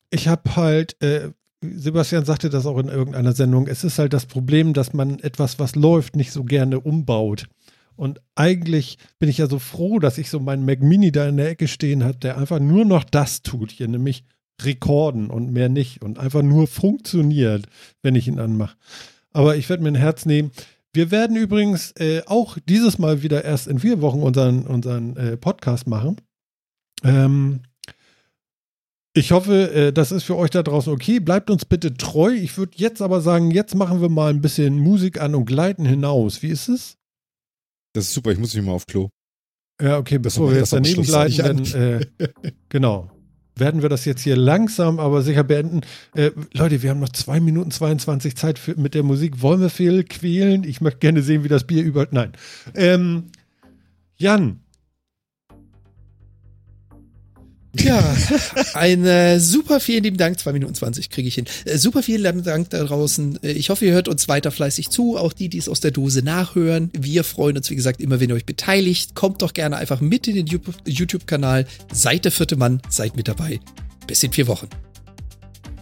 ich 0.09 0.29
habe 0.29 0.57
halt, 0.57 0.97
äh, 1.03 1.29
Sebastian 1.63 2.25
sagte 2.25 2.49
das 2.49 2.65
auch 2.65 2.79
in 2.79 2.89
irgendeiner 2.89 3.35
Sendung, 3.35 3.67
es 3.67 3.85
ist 3.85 3.99
halt 3.99 4.15
das 4.15 4.25
Problem, 4.25 4.73
dass 4.73 4.95
man 4.95 5.19
etwas, 5.21 5.59
was 5.59 5.75
läuft, 5.77 6.17
nicht 6.17 6.33
so 6.33 6.43
gerne 6.43 6.81
umbaut. 6.81 7.45
Und 7.97 8.21
eigentlich 8.35 8.99
bin 9.19 9.29
ich 9.29 9.39
ja 9.39 9.47
so 9.47 9.59
froh, 9.59 9.99
dass 9.99 10.19
ich 10.19 10.31
so 10.31 10.41
meinen 10.41 10.65
Mac 10.65 10.81
Mini 10.83 11.13
da 11.13 11.29
in 11.29 11.37
der 11.37 11.51
Ecke 11.51 11.69
stehen 11.69 12.05
habe, 12.05 12.19
der 12.19 12.39
einfach 12.39 12.59
nur 12.61 12.85
noch 12.85 13.05
das 13.05 13.43
tut 13.43 13.71
hier, 13.71 13.89
nämlich 13.89 14.25
rekorden 14.63 15.31
und 15.31 15.53
mehr 15.53 15.69
nicht 15.69 16.03
und 16.03 16.19
einfach 16.19 16.43
nur 16.43 16.67
funktioniert, 16.67 17.67
wenn 18.03 18.15
ich 18.15 18.29
ihn 18.29 18.39
anmache. 18.39 18.77
Aber 19.33 19.57
ich 19.57 19.69
werde 19.69 19.83
mir 19.83 19.91
ein 19.91 19.95
Herz 19.95 20.27
nehmen. 20.27 20.51
Wir 20.93 21.11
werden 21.11 21.37
übrigens 21.37 21.93
äh, 21.93 22.23
auch 22.27 22.59
dieses 22.69 22.99
Mal 22.99 23.23
wieder 23.23 23.45
erst 23.45 23.67
in 23.67 23.79
vier 23.79 24.01
Wochen 24.03 24.21
unseren, 24.21 24.67
unseren 24.67 25.17
äh, 25.17 25.37
Podcast 25.37 25.87
machen. 25.87 26.17
Ähm, 27.03 27.61
ich 29.15 29.33
hoffe, 29.33 29.73
äh, 29.73 29.93
das 29.93 30.13
ist 30.13 30.25
für 30.25 30.37
euch 30.37 30.51
da 30.51 30.63
draußen 30.63 30.93
okay. 30.93 31.21
Bleibt 31.21 31.51
uns 31.51 31.65
bitte 31.65 31.95
treu. 31.95 32.33
Ich 32.33 32.57
würde 32.57 32.73
jetzt 32.77 33.03
aber 33.03 33.21
sagen, 33.21 33.51
jetzt 33.51 33.75
machen 33.75 34.01
wir 34.01 34.09
mal 34.09 34.31
ein 34.31 34.41
bisschen 34.41 34.79
Musik 34.79 35.21
an 35.21 35.35
und 35.35 35.47
gleiten 35.47 35.85
hinaus. 35.85 36.43
Wie 36.43 36.49
ist 36.49 36.69
es? 36.69 36.99
Das 37.93 38.05
ist 38.05 38.15
super, 38.15 38.31
ich 38.31 38.39
muss 38.39 38.55
mich 38.55 38.65
mal 38.65 38.73
auf 38.73 38.87
Klo. 38.87 39.09
Ja, 39.81 39.99
okay, 39.99 40.19
bevor 40.19 40.51
wir 40.51 40.59
jetzt 40.59 40.73
daneben 40.73 41.03
gleiten, 41.03 41.65
äh, 41.75 42.07
genau. 42.69 43.11
Werden 43.55 43.83
wir 43.83 43.91
das 43.91 44.07
jetzt 44.07 44.23
hier 44.23 44.37
langsam, 44.37 44.99
aber 44.99 45.21
sicher 45.21 45.45
beenden. 45.45 45.83
Äh, 46.15 46.31
Leute, 46.55 46.83
wir 46.83 46.89
haben 46.89 47.01
noch 47.01 47.11
zwei 47.11 47.39
Minuten 47.39 47.71
22 47.71 48.35
Zeit 48.35 48.59
für, 48.59 48.77
mit 48.77 48.95
der 48.95 49.03
Musik. 49.03 49.43
Wollen 49.43 49.61
wir 49.61 49.69
viel 49.69 50.05
quälen? 50.05 50.65
Ich 50.65 50.81
möchte 50.81 51.01
gerne 51.01 51.21
sehen, 51.21 51.45
wie 51.45 51.49
das 51.49 51.67
Bier 51.67 51.83
über. 51.83 52.07
Nein. 52.11 52.33
Ähm, 52.75 53.25
Jan, 54.17 54.62
Ja, 57.75 58.15
ein 58.75 59.05
äh, 59.07 59.41
super 59.41 59.81
vielen 59.81 60.05
lieben 60.05 60.19
Dank. 60.19 60.39
Zwei 60.39 60.53
Minuten 60.53 60.75
20 60.75 61.09
kriege 61.09 61.27
ich 61.27 61.37
hin. 61.37 61.47
Äh, 61.65 61.79
super 61.79 62.03
vielen 62.03 62.23
lieben 62.23 62.43
Dank 62.43 62.69
da 62.71 62.85
draußen. 62.85 63.43
Äh, 63.43 63.53
ich 63.53 63.71
hoffe, 63.71 63.87
ihr 63.87 63.93
hört 63.93 64.09
uns 64.09 64.29
weiter 64.29 64.51
fleißig 64.51 64.91
zu. 64.91 65.17
Auch 65.17 65.33
die, 65.33 65.49
die 65.49 65.59
es 65.59 65.69
aus 65.69 65.81
der 65.81 65.91
Dose 65.91 66.23
nachhören. 66.23 66.91
Wir 66.93 67.25
freuen 67.25 67.57
uns, 67.57 67.71
wie 67.71 67.77
gesagt, 67.77 68.01
immer, 68.03 68.21
wenn 68.21 68.29
ihr 68.29 68.35
euch 68.37 68.45
beteiligt. 68.45 69.15
Kommt 69.15 69.41
doch 69.41 69.55
gerne 69.55 69.77
einfach 69.77 70.01
mit 70.03 70.29
in 70.29 70.35
den 70.35 70.61
YouTube-Kanal. 70.85 71.67
Seid 71.93 72.27
der 72.27 72.33
vierte 72.33 72.57
Mann, 72.57 72.83
seid 72.91 73.17
mit 73.17 73.27
dabei. 73.29 73.59
Bis 74.07 74.23
in 74.23 74.33
vier 74.33 74.49
Wochen. 74.49 74.69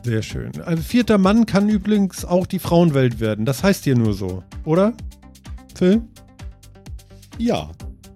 sehr 0.04 0.22
schön. 0.22 0.60
Ein 0.62 0.78
vierter 0.78 1.18
Mann 1.18 1.44
kann 1.44 1.68
übrigens 1.68 2.24
auch 2.24 2.46
die 2.46 2.60
Frauenwelt 2.60 3.18
werden. 3.18 3.44
Das 3.46 3.64
heißt 3.64 3.82
hier 3.84 3.96
nur 3.96 4.14
so, 4.14 4.44
oder? 4.64 4.92
Phil? 5.74 6.02
Ja. 7.38 7.70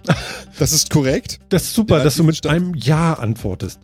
Das 0.59 0.70
ist 0.72 0.90
korrekt. 0.90 1.40
Das 1.48 1.64
ist 1.64 1.74
super, 1.74 1.98
Ja, 1.98 2.05
dass 2.05 2.14
du 2.14 2.22
mit 2.24 2.36
Stand- 2.36 2.55
einem 2.55 2.74
Ja 2.74 3.14
antwortest. 3.14 3.81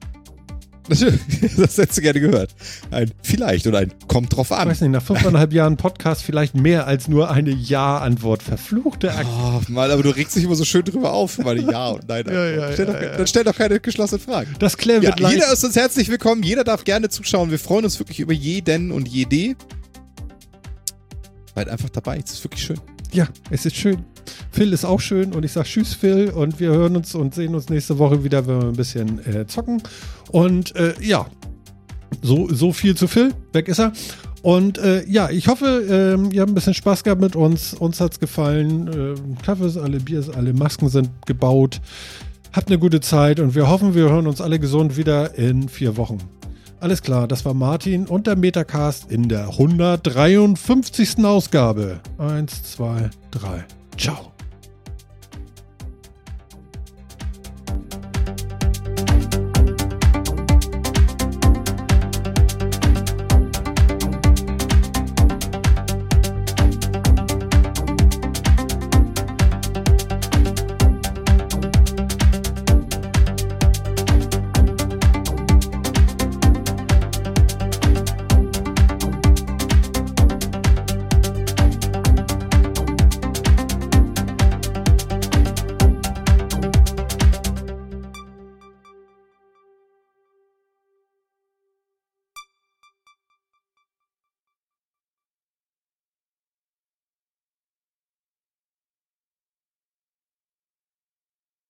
das 0.90 1.78
hättest 1.78 1.98
du 1.98 2.02
gerne 2.02 2.18
gehört. 2.20 2.50
Ein 2.90 3.12
vielleicht 3.22 3.66
oder 3.68 3.78
ein 3.78 3.92
kommt 4.08 4.34
drauf 4.34 4.50
an. 4.50 4.62
Ich 4.62 4.72
weiß 4.72 4.80
nicht, 4.80 4.90
nach 4.90 5.02
fünfeinhalb 5.02 5.52
Jahren 5.52 5.76
Podcast 5.76 6.22
vielleicht 6.22 6.56
mehr 6.56 6.86
als 6.86 7.06
nur 7.06 7.30
eine 7.30 7.50
Ja-Antwort. 7.50 8.42
Verfluchte 8.42 9.12
Akte. 9.12 9.26
Oh, 9.32 9.60
Mann, 9.68 9.90
aber 9.90 10.02
du 10.02 10.10
regst 10.10 10.34
dich 10.34 10.42
immer 10.44 10.56
so 10.56 10.64
schön 10.64 10.84
drüber 10.84 11.12
auf, 11.12 11.38
meine 11.38 11.60
Ja 11.60 11.88
und 11.90 12.08
Nein. 12.08 12.24
Ja, 12.28 12.44
ja, 12.46 12.72
stell 12.72 12.86
ja, 12.88 12.92
doch, 12.92 13.02
ja. 13.02 13.16
Dann 13.16 13.26
stell 13.28 13.44
doch 13.44 13.54
keine 13.56 13.78
geschlossenen 13.78 14.20
Fragen. 14.20 14.54
Das 14.58 14.76
klären 14.76 15.02
wir 15.02 15.12
gleich. 15.12 15.34
jeder 15.34 15.52
ist 15.52 15.62
uns 15.64 15.76
herzlich 15.76 16.08
willkommen, 16.08 16.42
jeder 16.42 16.64
darf 16.64 16.82
gerne 16.82 17.08
zuschauen. 17.08 17.52
Wir 17.52 17.60
freuen 17.60 17.84
uns 17.84 17.98
wirklich 18.00 18.18
über 18.18 18.32
jeden 18.32 18.90
und 18.90 19.06
jede. 19.06 19.54
Seid 21.54 21.68
einfach 21.68 21.90
dabei, 21.90 22.20
es 22.24 22.32
ist 22.32 22.42
wirklich 22.44 22.64
schön. 22.64 22.80
Ja, 23.12 23.28
es 23.50 23.64
ist 23.66 23.76
schön. 23.76 24.04
Phil 24.50 24.72
ist 24.72 24.84
auch 24.84 25.00
schön 25.00 25.32
und 25.32 25.44
ich 25.44 25.52
sag 25.52 25.64
Tschüss, 25.64 25.94
Phil. 25.94 26.30
Und 26.30 26.60
wir 26.60 26.70
hören 26.70 26.96
uns 26.96 27.14
und 27.14 27.34
sehen 27.34 27.54
uns 27.54 27.68
nächste 27.68 27.98
Woche 27.98 28.24
wieder, 28.24 28.46
wenn 28.46 28.60
wir 28.60 28.68
ein 28.68 28.76
bisschen 28.76 29.24
äh, 29.26 29.46
zocken. 29.46 29.82
Und 30.30 30.74
äh, 30.76 30.94
ja, 31.00 31.26
so, 32.22 32.48
so 32.52 32.72
viel 32.72 32.96
zu 32.96 33.08
Phil. 33.08 33.32
Weg 33.52 33.68
ist 33.68 33.80
er. 33.80 33.92
Und 34.42 34.78
äh, 34.78 35.04
ja, 35.06 35.28
ich 35.30 35.48
hoffe, 35.48 35.84
ähm, 36.16 36.30
ihr 36.32 36.40
habt 36.40 36.50
ein 36.50 36.54
bisschen 36.54 36.74
Spaß 36.74 37.04
gehabt 37.04 37.20
mit 37.20 37.36
uns. 37.36 37.74
Uns 37.74 38.00
hat's 38.00 38.20
gefallen. 38.20 38.90
Ähm, 38.92 39.36
Kaffee 39.42 39.66
ist 39.66 39.76
alle, 39.76 40.00
Bier 40.00 40.20
ist 40.20 40.34
alle, 40.34 40.52
Masken 40.52 40.88
sind 40.88 41.10
gebaut. 41.26 41.80
Habt 42.52 42.68
eine 42.68 42.78
gute 42.78 43.00
Zeit 43.00 43.38
und 43.38 43.54
wir 43.54 43.68
hoffen, 43.68 43.94
wir 43.94 44.10
hören 44.10 44.26
uns 44.26 44.40
alle 44.40 44.58
gesund 44.58 44.96
wieder 44.96 45.36
in 45.38 45.68
vier 45.68 45.96
Wochen. 45.96 46.18
Alles 46.80 47.02
klar, 47.02 47.28
das 47.28 47.44
war 47.44 47.52
Martin 47.52 48.06
und 48.06 48.26
der 48.26 48.36
Metacast 48.36 49.12
in 49.12 49.28
der 49.28 49.48
153. 49.48 51.22
Ausgabe. 51.24 52.00
Eins, 52.16 52.62
zwei, 52.62 53.10
drei. 53.30 53.66
Tchau. 54.00 54.39